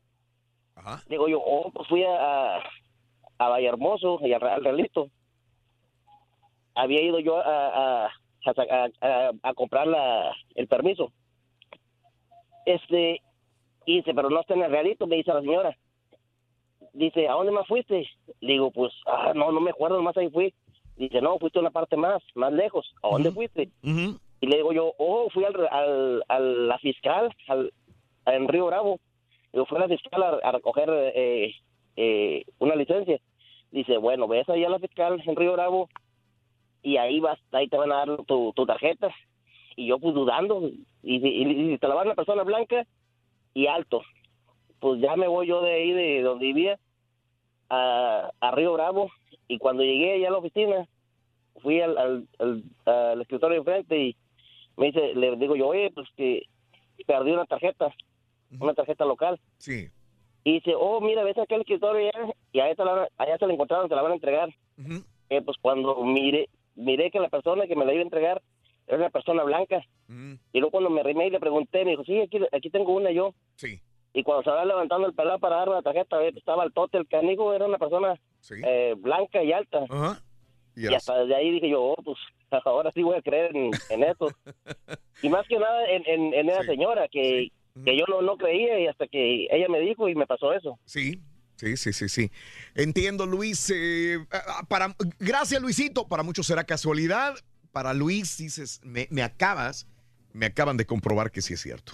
Digo 1.07 1.27
yo, 1.27 1.41
oh, 1.43 1.71
pues 1.71 1.87
fui 1.87 2.03
a, 2.03 2.57
a 2.57 3.49
Vallehermoso 3.49 4.19
y 4.21 4.33
al, 4.33 4.43
al 4.43 4.63
Realito. 4.63 5.09
Había 6.75 7.01
ido 7.01 7.19
yo 7.19 7.37
a, 7.37 8.05
a, 8.05 8.11
a, 9.43 9.53
comprar 9.53 9.87
la, 9.87 10.33
el 10.55 10.67
permiso. 10.67 11.11
Este, 12.65 13.21
y 13.85 13.97
dice, 13.97 14.13
pero 14.13 14.29
no 14.29 14.39
está 14.41 14.53
en 14.53 14.63
el 14.63 14.71
Realito, 14.71 15.07
me 15.07 15.17
dice 15.17 15.33
la 15.33 15.41
señora. 15.41 15.77
Dice, 16.93 17.27
¿a 17.27 17.33
dónde 17.33 17.51
más 17.51 17.67
fuiste? 17.67 18.07
Le 18.39 18.53
digo, 18.53 18.71
pues, 18.71 18.93
ah, 19.05 19.33
no, 19.35 19.51
no 19.51 19.59
me 19.61 19.71
acuerdo, 19.71 19.97
nomás 19.97 20.17
ahí 20.17 20.29
fui. 20.29 20.53
Dice, 20.95 21.21
no, 21.21 21.39
fuiste 21.39 21.59
a 21.59 21.61
una 21.61 21.71
parte 21.71 21.97
más, 21.97 22.21
más 22.35 22.51
lejos. 22.53 22.93
¿A 23.01 23.09
dónde 23.09 23.31
fuiste? 23.31 23.69
Y 24.41 24.47
le 24.47 24.57
digo 24.57 24.73
yo, 24.73 24.93
oh, 24.97 25.29
fui 25.29 25.43
al, 25.45 25.55
al, 25.69 26.23
a 26.27 26.39
la 26.39 26.77
fiscal, 26.79 27.33
al, 27.47 27.71
en 28.25 28.47
Río 28.47 28.67
Bravo. 28.67 28.99
Fui 29.51 29.77
a 29.77 29.81
la 29.81 29.87
fiscal 29.87 30.23
a, 30.23 30.29
a 30.47 30.51
recoger 30.51 30.89
eh, 31.15 31.53
eh, 31.95 32.45
una 32.59 32.75
licencia. 32.75 33.19
Dice, 33.71 33.97
bueno, 33.97 34.27
ves 34.27 34.47
ahí 34.49 34.63
a 34.63 34.69
la 34.69 34.79
fiscal 34.79 35.21
en 35.25 35.35
Río 35.35 35.53
Bravo 35.53 35.89
y 36.83 36.97
ahí 36.97 37.19
vas, 37.19 37.39
ahí 37.51 37.67
te 37.67 37.77
van 37.77 37.91
a 37.91 38.05
dar 38.05 38.23
tu, 38.25 38.53
tu 38.53 38.65
tarjeta. 38.65 39.09
Y 39.75 39.87
yo 39.87 39.99
pues 39.99 40.13
dudando, 40.13 40.69
y, 41.03 41.15
y- 41.73 41.77
te 41.77 41.87
la 41.87 41.95
van 41.95 42.09
a 42.11 42.15
persona 42.15 42.43
blanca 42.43 42.85
y 43.53 43.67
alto. 43.67 44.01
Pues 44.79 44.99
ya 45.01 45.15
me 45.15 45.27
voy 45.27 45.47
yo 45.47 45.61
de 45.61 45.71
ahí, 45.73 45.91
de 45.91 46.21
donde 46.21 46.45
vivía, 46.45 46.79
a, 47.69 48.31
a 48.39 48.51
Río 48.51 48.73
Bravo. 48.73 49.09
Y 49.47 49.57
cuando 49.57 49.83
llegué 49.83 50.13
allá 50.13 50.27
a 50.29 50.31
la 50.31 50.37
oficina, 50.37 50.87
fui 51.61 51.81
al, 51.81 51.97
al, 51.97 52.27
al- 52.39 52.63
al 52.85 53.21
escritorio 53.21 53.55
de 53.55 53.59
enfrente 53.59 53.97
y 53.97 54.15
me 54.77 54.87
dice, 54.87 55.13
le 55.15 55.35
digo 55.35 55.55
yo, 55.55 55.67
oye, 55.67 55.91
pues 55.93 56.07
que 56.15 56.43
perdí 57.05 57.31
una 57.31 57.45
tarjeta, 57.45 57.93
una 58.59 58.73
tarjeta 58.73 59.05
local. 59.05 59.39
Sí. 59.57 59.89
Y 60.43 60.53
dice, 60.53 60.73
oh, 60.75 61.01
mira, 61.01 61.23
ves 61.23 61.37
aquel 61.37 61.61
escritorio 61.61 62.09
allá, 62.09 62.33
y 62.51 62.59
allá, 62.59 62.75
te 62.75 62.85
la, 62.85 63.07
allá 63.17 63.37
se 63.37 63.47
la 63.47 63.53
encontraron, 63.53 63.89
te 63.89 63.95
la 63.95 64.01
van 64.01 64.11
a 64.11 64.15
entregar. 64.15 64.49
Eh, 65.29 65.41
pues 65.41 65.57
cuando 65.61 66.03
miré, 66.03 66.49
miré 66.75 67.11
que 67.11 67.19
la 67.19 67.29
persona 67.29 67.67
que 67.67 67.75
me 67.75 67.85
la 67.85 67.93
iba 67.93 68.01
a 68.01 68.05
entregar 68.05 68.41
era 68.87 68.97
una 68.97 69.09
persona 69.09 69.43
blanca. 69.43 69.85
Y 70.51 70.59
luego 70.59 70.71
cuando 70.71 70.89
me 70.89 71.01
arrimé 71.01 71.27
y 71.27 71.29
le 71.29 71.39
pregunté, 71.39 71.85
me 71.85 71.91
dijo, 71.91 72.03
sí, 72.03 72.19
aquí, 72.19 72.39
aquí 72.51 72.69
tengo 72.69 72.93
una 72.93 73.11
yo. 73.11 73.33
Sí. 73.55 73.79
Y 74.13 74.23
cuando 74.23 74.43
se 74.43 74.49
va 74.49 74.65
levantando 74.65 75.07
el 75.07 75.13
pelado 75.13 75.39
para 75.39 75.57
darme 75.57 75.75
la 75.75 75.81
tarjeta, 75.81 76.21
eh, 76.21 76.33
estaba 76.35 76.65
el 76.65 76.73
tote, 76.73 76.97
el 76.97 77.07
canijo, 77.07 77.53
era 77.53 77.65
una 77.65 77.77
persona 77.77 78.19
eh, 78.65 78.95
blanca 78.97 79.41
y 79.43 79.53
alta. 79.53 79.85
Y, 80.75 80.87
hasta 80.93 81.19
desde 81.19 81.35
ahí 81.35 81.51
dije 81.51 81.69
yo, 81.69 81.81
oh, 81.83 81.95
pues 82.03 82.17
ahora 82.65 82.91
sí 82.91 83.03
voy 83.03 83.17
a 83.17 83.21
creer 83.21 83.55
en, 83.55 83.71
en 83.89 84.03
eso. 84.03 84.27
y 85.21 85.29
más 85.29 85.47
que 85.47 85.59
nada 85.59 85.87
en, 85.87 86.03
en, 86.07 86.33
en 86.33 86.49
esa 86.49 86.63
señora, 86.63 87.07
que, 87.07 87.51
que 87.85 87.97
yo 87.97 88.05
no, 88.07 88.21
no 88.21 88.37
creía 88.37 88.79
y 88.79 88.87
hasta 88.87 89.07
que 89.07 89.47
ella 89.51 89.67
me 89.69 89.79
dijo 89.79 90.07
y 90.09 90.15
me 90.15 90.25
pasó 90.27 90.53
eso. 90.53 90.79
Sí, 90.85 91.21
sí, 91.55 91.77
sí, 91.77 91.93
sí, 91.93 92.09
sí. 92.09 92.31
Entiendo, 92.75 93.25
Luis. 93.25 93.71
eh, 93.75 94.19
para, 94.67 94.95
gracias, 95.19 95.61
Luisito. 95.61 96.07
Para 96.07 96.23
muchos 96.23 96.47
será 96.47 96.63
casualidad. 96.63 97.35
Para 97.71 97.93
Luis, 97.93 98.37
dices, 98.37 98.81
me, 98.83 99.07
me 99.11 99.23
acabas, 99.23 99.87
me 100.33 100.45
acaban 100.47 100.75
de 100.77 100.85
comprobar 100.85 101.31
que 101.31 101.41
sí 101.41 101.53
es 101.53 101.61
cierto. 101.61 101.93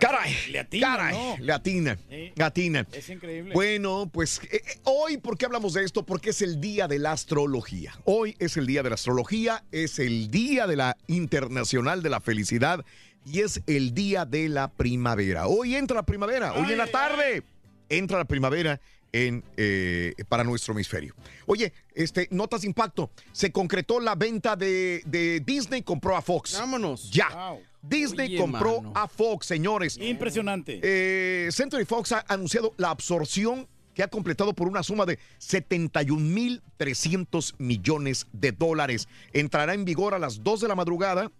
Caray, 0.00 0.34
Le 0.50 0.58
atina, 0.58 0.86
caray, 0.96 1.14
¿no? 1.16 1.36
le 1.44 1.52
atina, 1.52 1.98
Sí. 2.08 2.32
atina. 2.42 2.86
Es 2.92 3.08
increíble. 3.08 3.52
Bueno, 3.54 4.10
pues 4.12 4.40
eh, 4.44 4.56
eh, 4.56 4.78
hoy, 4.84 5.18
¿por 5.18 5.38
qué 5.38 5.44
hablamos 5.46 5.72
de 5.74 5.84
esto? 5.84 6.04
Porque 6.04 6.30
es 6.30 6.42
el 6.42 6.60
día 6.60 6.88
de 6.88 6.98
la 6.98 7.12
astrología. 7.12 7.94
Hoy 8.04 8.34
es 8.38 8.56
el 8.56 8.66
día 8.66 8.82
de 8.82 8.88
la 8.90 8.94
astrología, 8.96 9.64
es 9.70 9.98
el 9.98 10.30
día 10.30 10.66
de 10.66 10.76
la 10.76 10.96
internacional 11.06 12.02
de 12.02 12.10
la 12.10 12.20
felicidad 12.20 12.84
y 13.24 13.40
es 13.40 13.60
el 13.66 13.94
día 13.94 14.24
de 14.24 14.48
la 14.48 14.68
primavera. 14.68 15.46
Hoy 15.46 15.74
entra 15.74 15.96
la 15.96 16.06
primavera, 16.06 16.54
hoy 16.54 16.72
en 16.72 16.78
la 16.78 16.86
tarde 16.86 17.42
entra 17.88 18.18
la 18.18 18.24
primavera 18.24 18.80
en, 19.12 19.44
eh, 19.56 20.14
para 20.28 20.44
nuestro 20.44 20.74
hemisferio. 20.74 21.14
Oye, 21.46 21.72
este, 21.94 22.28
notas 22.30 22.62
de 22.62 22.66
impacto. 22.66 23.10
Se 23.32 23.52
concretó 23.52 24.00
la 24.00 24.16
venta 24.16 24.56
de, 24.56 25.02
de 25.06 25.40
Disney, 25.40 25.82
compró 25.82 26.16
a 26.16 26.22
Fox. 26.22 26.58
Vámonos. 26.58 27.10
Ya. 27.10 27.56
Disney 27.80 28.28
Oye, 28.28 28.38
compró 28.38 28.82
mano. 28.82 28.92
a 28.96 29.06
Fox, 29.06 29.46
señores. 29.46 29.96
Impresionante. 29.98 30.80
Eh, 30.82 31.48
Century 31.52 31.84
Fox 31.84 32.12
ha 32.12 32.24
anunciado 32.28 32.74
la 32.76 32.90
absorción 32.90 33.68
que 33.94 34.02
ha 34.02 34.08
completado 34.08 34.52
por 34.54 34.66
una 34.66 34.82
suma 34.82 35.06
de 35.06 35.20
71.300 35.38 37.54
millones 37.58 38.26
de 38.32 38.50
dólares. 38.52 39.06
Entrará 39.32 39.74
en 39.74 39.84
vigor 39.84 40.14
a 40.14 40.18
las 40.18 40.42
2 40.42 40.62
de 40.62 40.68
la 40.68 40.74
madrugada, 40.74 41.30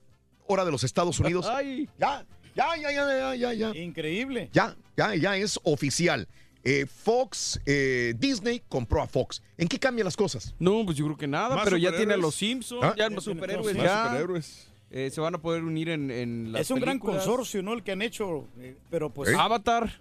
hora 0.47 0.64
de 0.64 0.70
los 0.70 0.84
Estados 0.84 1.18
Unidos. 1.20 1.47
Ay. 1.50 1.89
Ya, 1.98 2.24
ya, 2.55 2.76
ya, 2.76 2.92
ya, 2.92 3.06
ya, 3.06 3.34
ya, 3.34 3.52
ya. 3.73 3.81
Increíble. 3.81 4.50
Ya, 4.52 4.76
ya, 4.97 5.14
ya 5.14 5.36
es 5.36 5.58
oficial. 5.64 6.28
Eh, 6.66 6.86
Fox, 6.86 7.60
eh, 7.66 8.14
Disney 8.16 8.62
compró 8.68 9.02
a 9.02 9.06
Fox. 9.06 9.42
¿En 9.58 9.68
qué 9.68 9.78
cambian 9.78 10.06
las 10.06 10.16
cosas? 10.16 10.55
No, 10.58 10.82
pues 10.84 10.97
yo 10.97 11.05
creo 11.05 11.16
que 11.18 11.26
nada, 11.26 11.55
Más 11.56 11.64
pero 11.64 11.76
ya 11.76 11.94
tiene 11.94 12.14
a 12.14 12.16
los 12.16 12.34
Simpsons, 12.34 12.82
¿Ah? 12.82 12.94
ya 12.97 13.08
los 13.10 13.24
superhéroes, 13.24 13.76
Más 13.76 13.84
ya. 13.84 14.05
superhéroes. 14.06 14.68
Eh, 14.90 15.10
se 15.10 15.20
van 15.20 15.34
a 15.34 15.39
poder 15.39 15.64
unir 15.64 15.89
en, 15.89 16.10
en 16.10 16.52
las 16.52 16.62
es 16.62 16.70
un 16.70 16.78
gran 16.81 16.98
consorcio, 17.00 17.62
¿no? 17.62 17.73
El 17.74 17.82
que 17.82 17.92
han 17.92 18.00
hecho. 18.00 18.47
eh, 18.60 18.76
pero 18.90 19.10
pues. 19.10 19.28
¿Eh? 19.31 19.34
Avatar. 19.36 20.00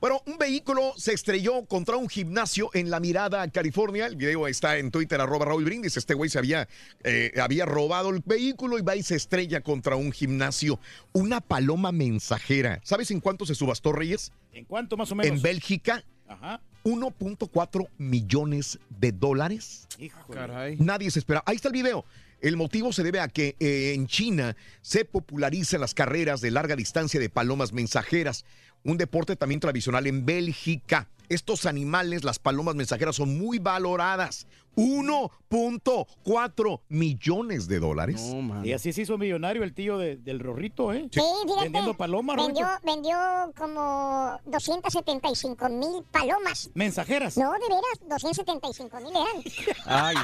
Bueno, 0.00 0.22
un 0.26 0.38
vehículo 0.38 0.92
se 0.96 1.12
estrelló 1.12 1.64
contra 1.64 1.96
un 1.96 2.08
gimnasio 2.08 2.70
en 2.72 2.88
La 2.88 3.00
Mirada, 3.00 3.48
California. 3.50 4.06
El 4.06 4.14
video 4.14 4.46
está 4.46 4.78
en 4.78 4.92
Twitter, 4.92 5.20
arroba 5.20 5.46
Raúl 5.46 5.64
Brindis. 5.64 5.96
Este 5.96 6.14
güey 6.14 6.30
se 6.30 6.38
había, 6.38 6.68
eh, 7.02 7.32
había 7.40 7.66
robado 7.66 8.10
el 8.10 8.22
vehículo 8.24 8.78
y 8.78 8.82
va 8.82 8.94
y 8.94 9.02
se 9.02 9.16
estrella 9.16 9.60
contra 9.60 9.96
un 9.96 10.12
gimnasio. 10.12 10.78
Una 11.12 11.40
paloma 11.40 11.90
mensajera. 11.90 12.80
¿Sabes 12.84 13.10
en 13.10 13.20
cuánto 13.20 13.44
se 13.44 13.56
subastó, 13.56 13.90
Reyes? 13.90 14.30
¿En 14.52 14.66
cuánto 14.66 14.96
más 14.96 15.10
o 15.10 15.16
menos? 15.16 15.36
En 15.36 15.42
Bélgica, 15.42 16.04
Ajá. 16.28 16.60
1.4 16.84 17.88
millones 17.98 18.78
de 19.00 19.10
dólares. 19.10 19.88
Híjole. 19.98 20.38
Caray. 20.38 20.76
Nadie 20.78 21.10
se 21.10 21.18
espera. 21.18 21.42
Ahí 21.44 21.56
está 21.56 21.68
el 21.68 21.74
video. 21.74 22.04
El 22.40 22.56
motivo 22.56 22.92
se 22.92 23.02
debe 23.02 23.18
a 23.18 23.26
que 23.26 23.56
eh, 23.58 23.94
en 23.94 24.06
China 24.06 24.56
se 24.80 25.04
popularizan 25.04 25.80
las 25.80 25.92
carreras 25.92 26.40
de 26.40 26.52
larga 26.52 26.76
distancia 26.76 27.18
de 27.18 27.28
palomas 27.28 27.72
mensajeras, 27.72 28.44
un 28.84 28.96
deporte 28.96 29.36
también 29.36 29.60
tradicional 29.60 30.06
en 30.06 30.24
Bélgica. 30.26 31.08
Estos 31.28 31.66
animales, 31.66 32.24
las 32.24 32.38
palomas 32.38 32.74
mensajeras, 32.74 33.16
son 33.16 33.38
muy 33.38 33.58
valoradas. 33.58 34.46
1.4 34.76 36.80
millones 36.88 37.66
de 37.68 37.80
dólares. 37.80 38.22
Y 38.64 38.72
así 38.72 38.92
se 38.92 39.02
hizo 39.02 39.18
millonario 39.18 39.62
el 39.64 39.74
tío 39.74 39.98
de- 39.98 40.16
del 40.16 40.38
Rorrito, 40.40 40.92
¿eh? 40.92 41.08
Sí, 41.10 41.20
fíjate. 41.44 41.64
Vendiendo 41.64 41.94
palomas, 41.94 42.36
vendió, 42.36 42.66
vendió 42.84 43.18
como 43.58 44.38
275 44.46 45.68
mil 45.68 46.02
palomas. 46.10 46.70
Mensajeras. 46.74 47.36
No, 47.36 47.50
de 47.52 47.58
veras, 47.68 48.00
275 48.08 49.00
mil 49.00 49.10
eran. 49.10 49.42
Ay, 49.84 50.16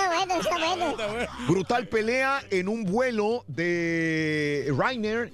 Está 0.00 0.56
bueno, 0.56 0.90
está 0.90 1.06
bueno. 1.06 1.26
Brutal 1.48 1.86
pelea 1.88 2.42
en 2.50 2.68
un 2.68 2.84
vuelo 2.84 3.44
de 3.48 4.72
Ryanair. 4.76 5.32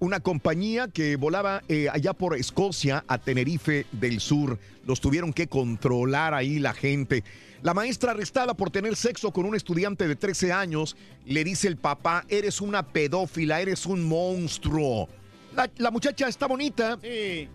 una 0.00 0.20
compañía 0.20 0.88
que 0.88 1.16
volaba 1.16 1.62
eh, 1.68 1.88
allá 1.90 2.12
por 2.12 2.36
Escocia 2.36 3.04
a 3.06 3.18
Tenerife 3.18 3.86
del 3.92 4.20
Sur. 4.20 4.58
Los 4.84 5.00
tuvieron 5.00 5.32
que 5.32 5.46
controlar 5.46 6.34
ahí 6.34 6.58
la 6.58 6.74
gente. 6.74 7.22
La 7.62 7.72
maestra 7.72 8.10
arrestada 8.10 8.54
por 8.54 8.70
tener 8.70 8.96
sexo 8.96 9.32
con 9.32 9.46
un 9.46 9.54
estudiante 9.54 10.08
de 10.08 10.16
13 10.16 10.52
años 10.52 10.96
le 11.24 11.44
dice 11.44 11.68
el 11.68 11.76
papá, 11.76 12.24
eres 12.28 12.60
una 12.60 12.88
pedófila, 12.88 13.60
eres 13.60 13.86
un 13.86 14.02
monstruo. 14.02 15.08
La, 15.54 15.70
la 15.76 15.90
muchacha 15.92 16.26
está 16.26 16.48
bonita, 16.48 16.98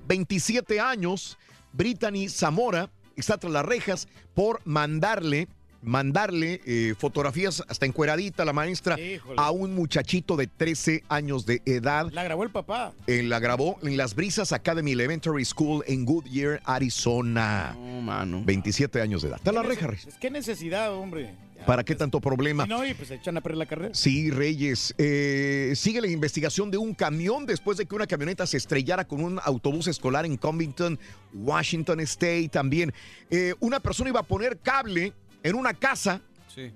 27 0.07 0.79
años, 0.79 1.37
Brittany 1.73 2.29
Zamora, 2.29 2.89
está 3.17 3.37
tras 3.37 3.51
las 3.51 3.65
rejas 3.65 4.07
por 4.33 4.61
mandarle 4.63 5.49
mandarle 5.81 6.61
eh, 6.65 6.95
fotografías 6.97 7.63
hasta 7.67 7.85
encueradita 7.85 8.45
la 8.45 8.53
maestra 8.53 8.99
Híjole. 8.99 9.35
a 9.37 9.51
un 9.51 9.73
muchachito 9.75 10.35
de 10.35 10.47
13 10.47 11.03
años 11.09 11.45
de 11.45 11.61
edad. 11.65 12.09
La 12.11 12.23
grabó 12.23 12.43
el 12.43 12.49
papá. 12.49 12.93
Eh, 13.07 13.23
la 13.23 13.39
grabó 13.39 13.77
en 13.83 13.97
las 13.97 14.15
Brisas 14.15 14.51
Academy 14.51 14.91
Elementary 14.91 15.45
School 15.45 15.83
en 15.87 16.05
Goodyear, 16.05 16.61
Arizona. 16.65 17.75
No, 17.77 18.01
mano. 18.01 18.43
27 18.45 19.01
años 19.01 19.21
de 19.21 19.29
edad. 19.29 19.37
Está 19.37 19.51
la 19.51 19.63
reja, 19.63 19.87
Reyes. 19.87 20.07
Es 20.07 20.15
que 20.17 20.29
necesidad, 20.31 20.93
hombre. 20.93 21.33
¿Para 21.65 21.83
qué 21.83 21.95
tanto 21.95 22.21
problema? 22.21 22.65
Y 22.65 22.69
no, 22.69 22.85
y 22.85 22.93
pues 22.93 23.09
echan 23.09 23.35
a 23.35 23.41
perder 23.41 23.57
la 23.57 23.65
carrera. 23.65 23.93
Sí, 23.93 24.29
Reyes. 24.29 24.93
Eh, 24.99 25.73
sigue 25.75 25.99
la 26.01 26.07
investigación 26.07 26.69
de 26.69 26.77
un 26.77 26.93
camión 26.93 27.45
después 27.47 27.77
de 27.77 27.85
que 27.87 27.95
una 27.95 28.05
camioneta 28.05 28.45
se 28.45 28.57
estrellara 28.57 29.05
con 29.07 29.23
un 29.23 29.39
autobús 29.43 29.87
escolar 29.87 30.25
en 30.25 30.37
Covington, 30.37 30.99
Washington 31.33 31.99
State. 32.01 32.49
También 32.49 32.93
Eh, 33.29 33.53
una 33.59 33.79
persona 33.79 34.09
iba 34.09 34.19
a 34.21 34.23
poner 34.23 34.57
cable 34.59 35.11
en 35.43 35.55
una 35.55 35.73
casa 35.73 36.21
Sí. 36.53 36.71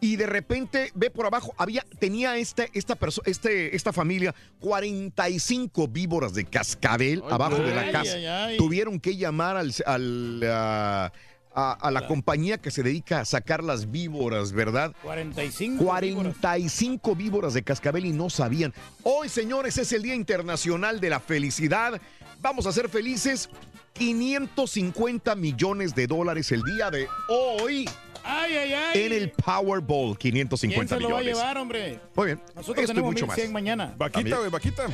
y 0.00 0.16
de 0.16 0.26
repente 0.26 0.90
ve 0.94 1.10
por 1.10 1.26
abajo, 1.26 1.54
había, 1.58 1.84
tenía 1.98 2.36
este, 2.36 2.70
esta, 2.74 2.96
este, 3.26 3.74
esta 3.76 3.92
familia 3.92 4.34
45 4.60 5.88
víboras 5.88 6.34
de 6.34 6.44
cascabel 6.44 7.22
Ay, 7.26 7.32
abajo 7.32 7.56
de 7.56 7.74
la 7.74 7.90
casa. 7.92 8.44
ay. 8.46 8.56
Tuvieron 8.56 8.98
que 9.00 9.16
llamar 9.16 9.56
al, 9.56 9.72
al, 9.86 10.42
ah, 10.46 11.12
a, 11.54 11.72
a 11.72 11.90
la 11.90 12.06
compañía 12.06 12.58
que 12.58 12.70
se 12.70 12.82
dedica 12.82 13.20
a 13.20 13.24
sacar 13.24 13.62
las 13.62 13.90
víboras, 13.90 14.52
¿verdad? 14.52 14.92
45. 15.02 15.84
45 15.84 17.14
víboras 17.14 17.54
de 17.54 17.62
cascabel 17.62 18.06
y 18.06 18.12
no 18.12 18.28
sabían. 18.30 18.74
Hoy, 19.02 19.28
señores, 19.28 19.78
es 19.78 19.92
el 19.92 20.02
Día 20.02 20.14
Internacional 20.14 21.00
de 21.00 21.10
la 21.10 21.20
Felicidad. 21.20 22.00
Vamos 22.44 22.66
a 22.66 22.72
ser 22.72 22.90
felices. 22.90 23.48
550 23.94 25.34
millones 25.34 25.94
de 25.94 26.06
dólares 26.06 26.52
el 26.52 26.62
día 26.62 26.90
de 26.90 27.08
hoy 27.30 27.88
Ay, 28.22 28.54
ay, 28.56 28.72
ay. 28.74 29.02
en 29.02 29.12
el 29.12 29.30
Powerball. 29.30 30.18
¿Quién 30.18 30.34
550 30.34 30.94
se 30.96 31.00
lo 31.00 31.08
va 31.08 31.16
a 31.16 31.20
millones. 31.20 31.38
llevar, 31.38 31.56
hombre? 31.58 32.00
Muy 32.14 32.26
bien. 32.26 32.42
Nosotros 32.54 32.78
Esto 32.82 32.92
tenemos 32.92 33.12
mucho 33.12 33.26
más. 33.26 33.36
1100 33.36 33.52
mañana. 33.52 33.94
Vaquita, 33.96 34.36
güey, 34.36 34.50
vaquita. 34.50 34.88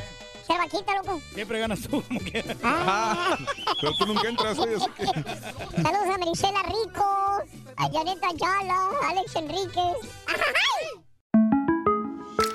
Ser 0.47 0.57
vaquita, 0.57 0.95
loco. 0.95 1.21
Siempre 1.33 1.59
ganas 1.59 1.81
tú, 1.81 2.01
como 2.01 2.19
quieras. 2.21 2.55
Pero 3.81 3.93
tú 3.97 4.05
nunca 4.05 4.29
entras, 4.29 4.57
güey, 4.57 4.75
así 4.75 4.85
que... 4.97 5.05
Saludos 5.05 6.15
a 6.15 6.17
Marisela 6.19 6.63
Rico, 6.63 7.43
a 7.75 7.83
Janeta 7.91 8.27
Ayala, 8.29 8.79
a 9.03 9.09
Alex 9.09 9.35
Enríquez. 9.35 9.97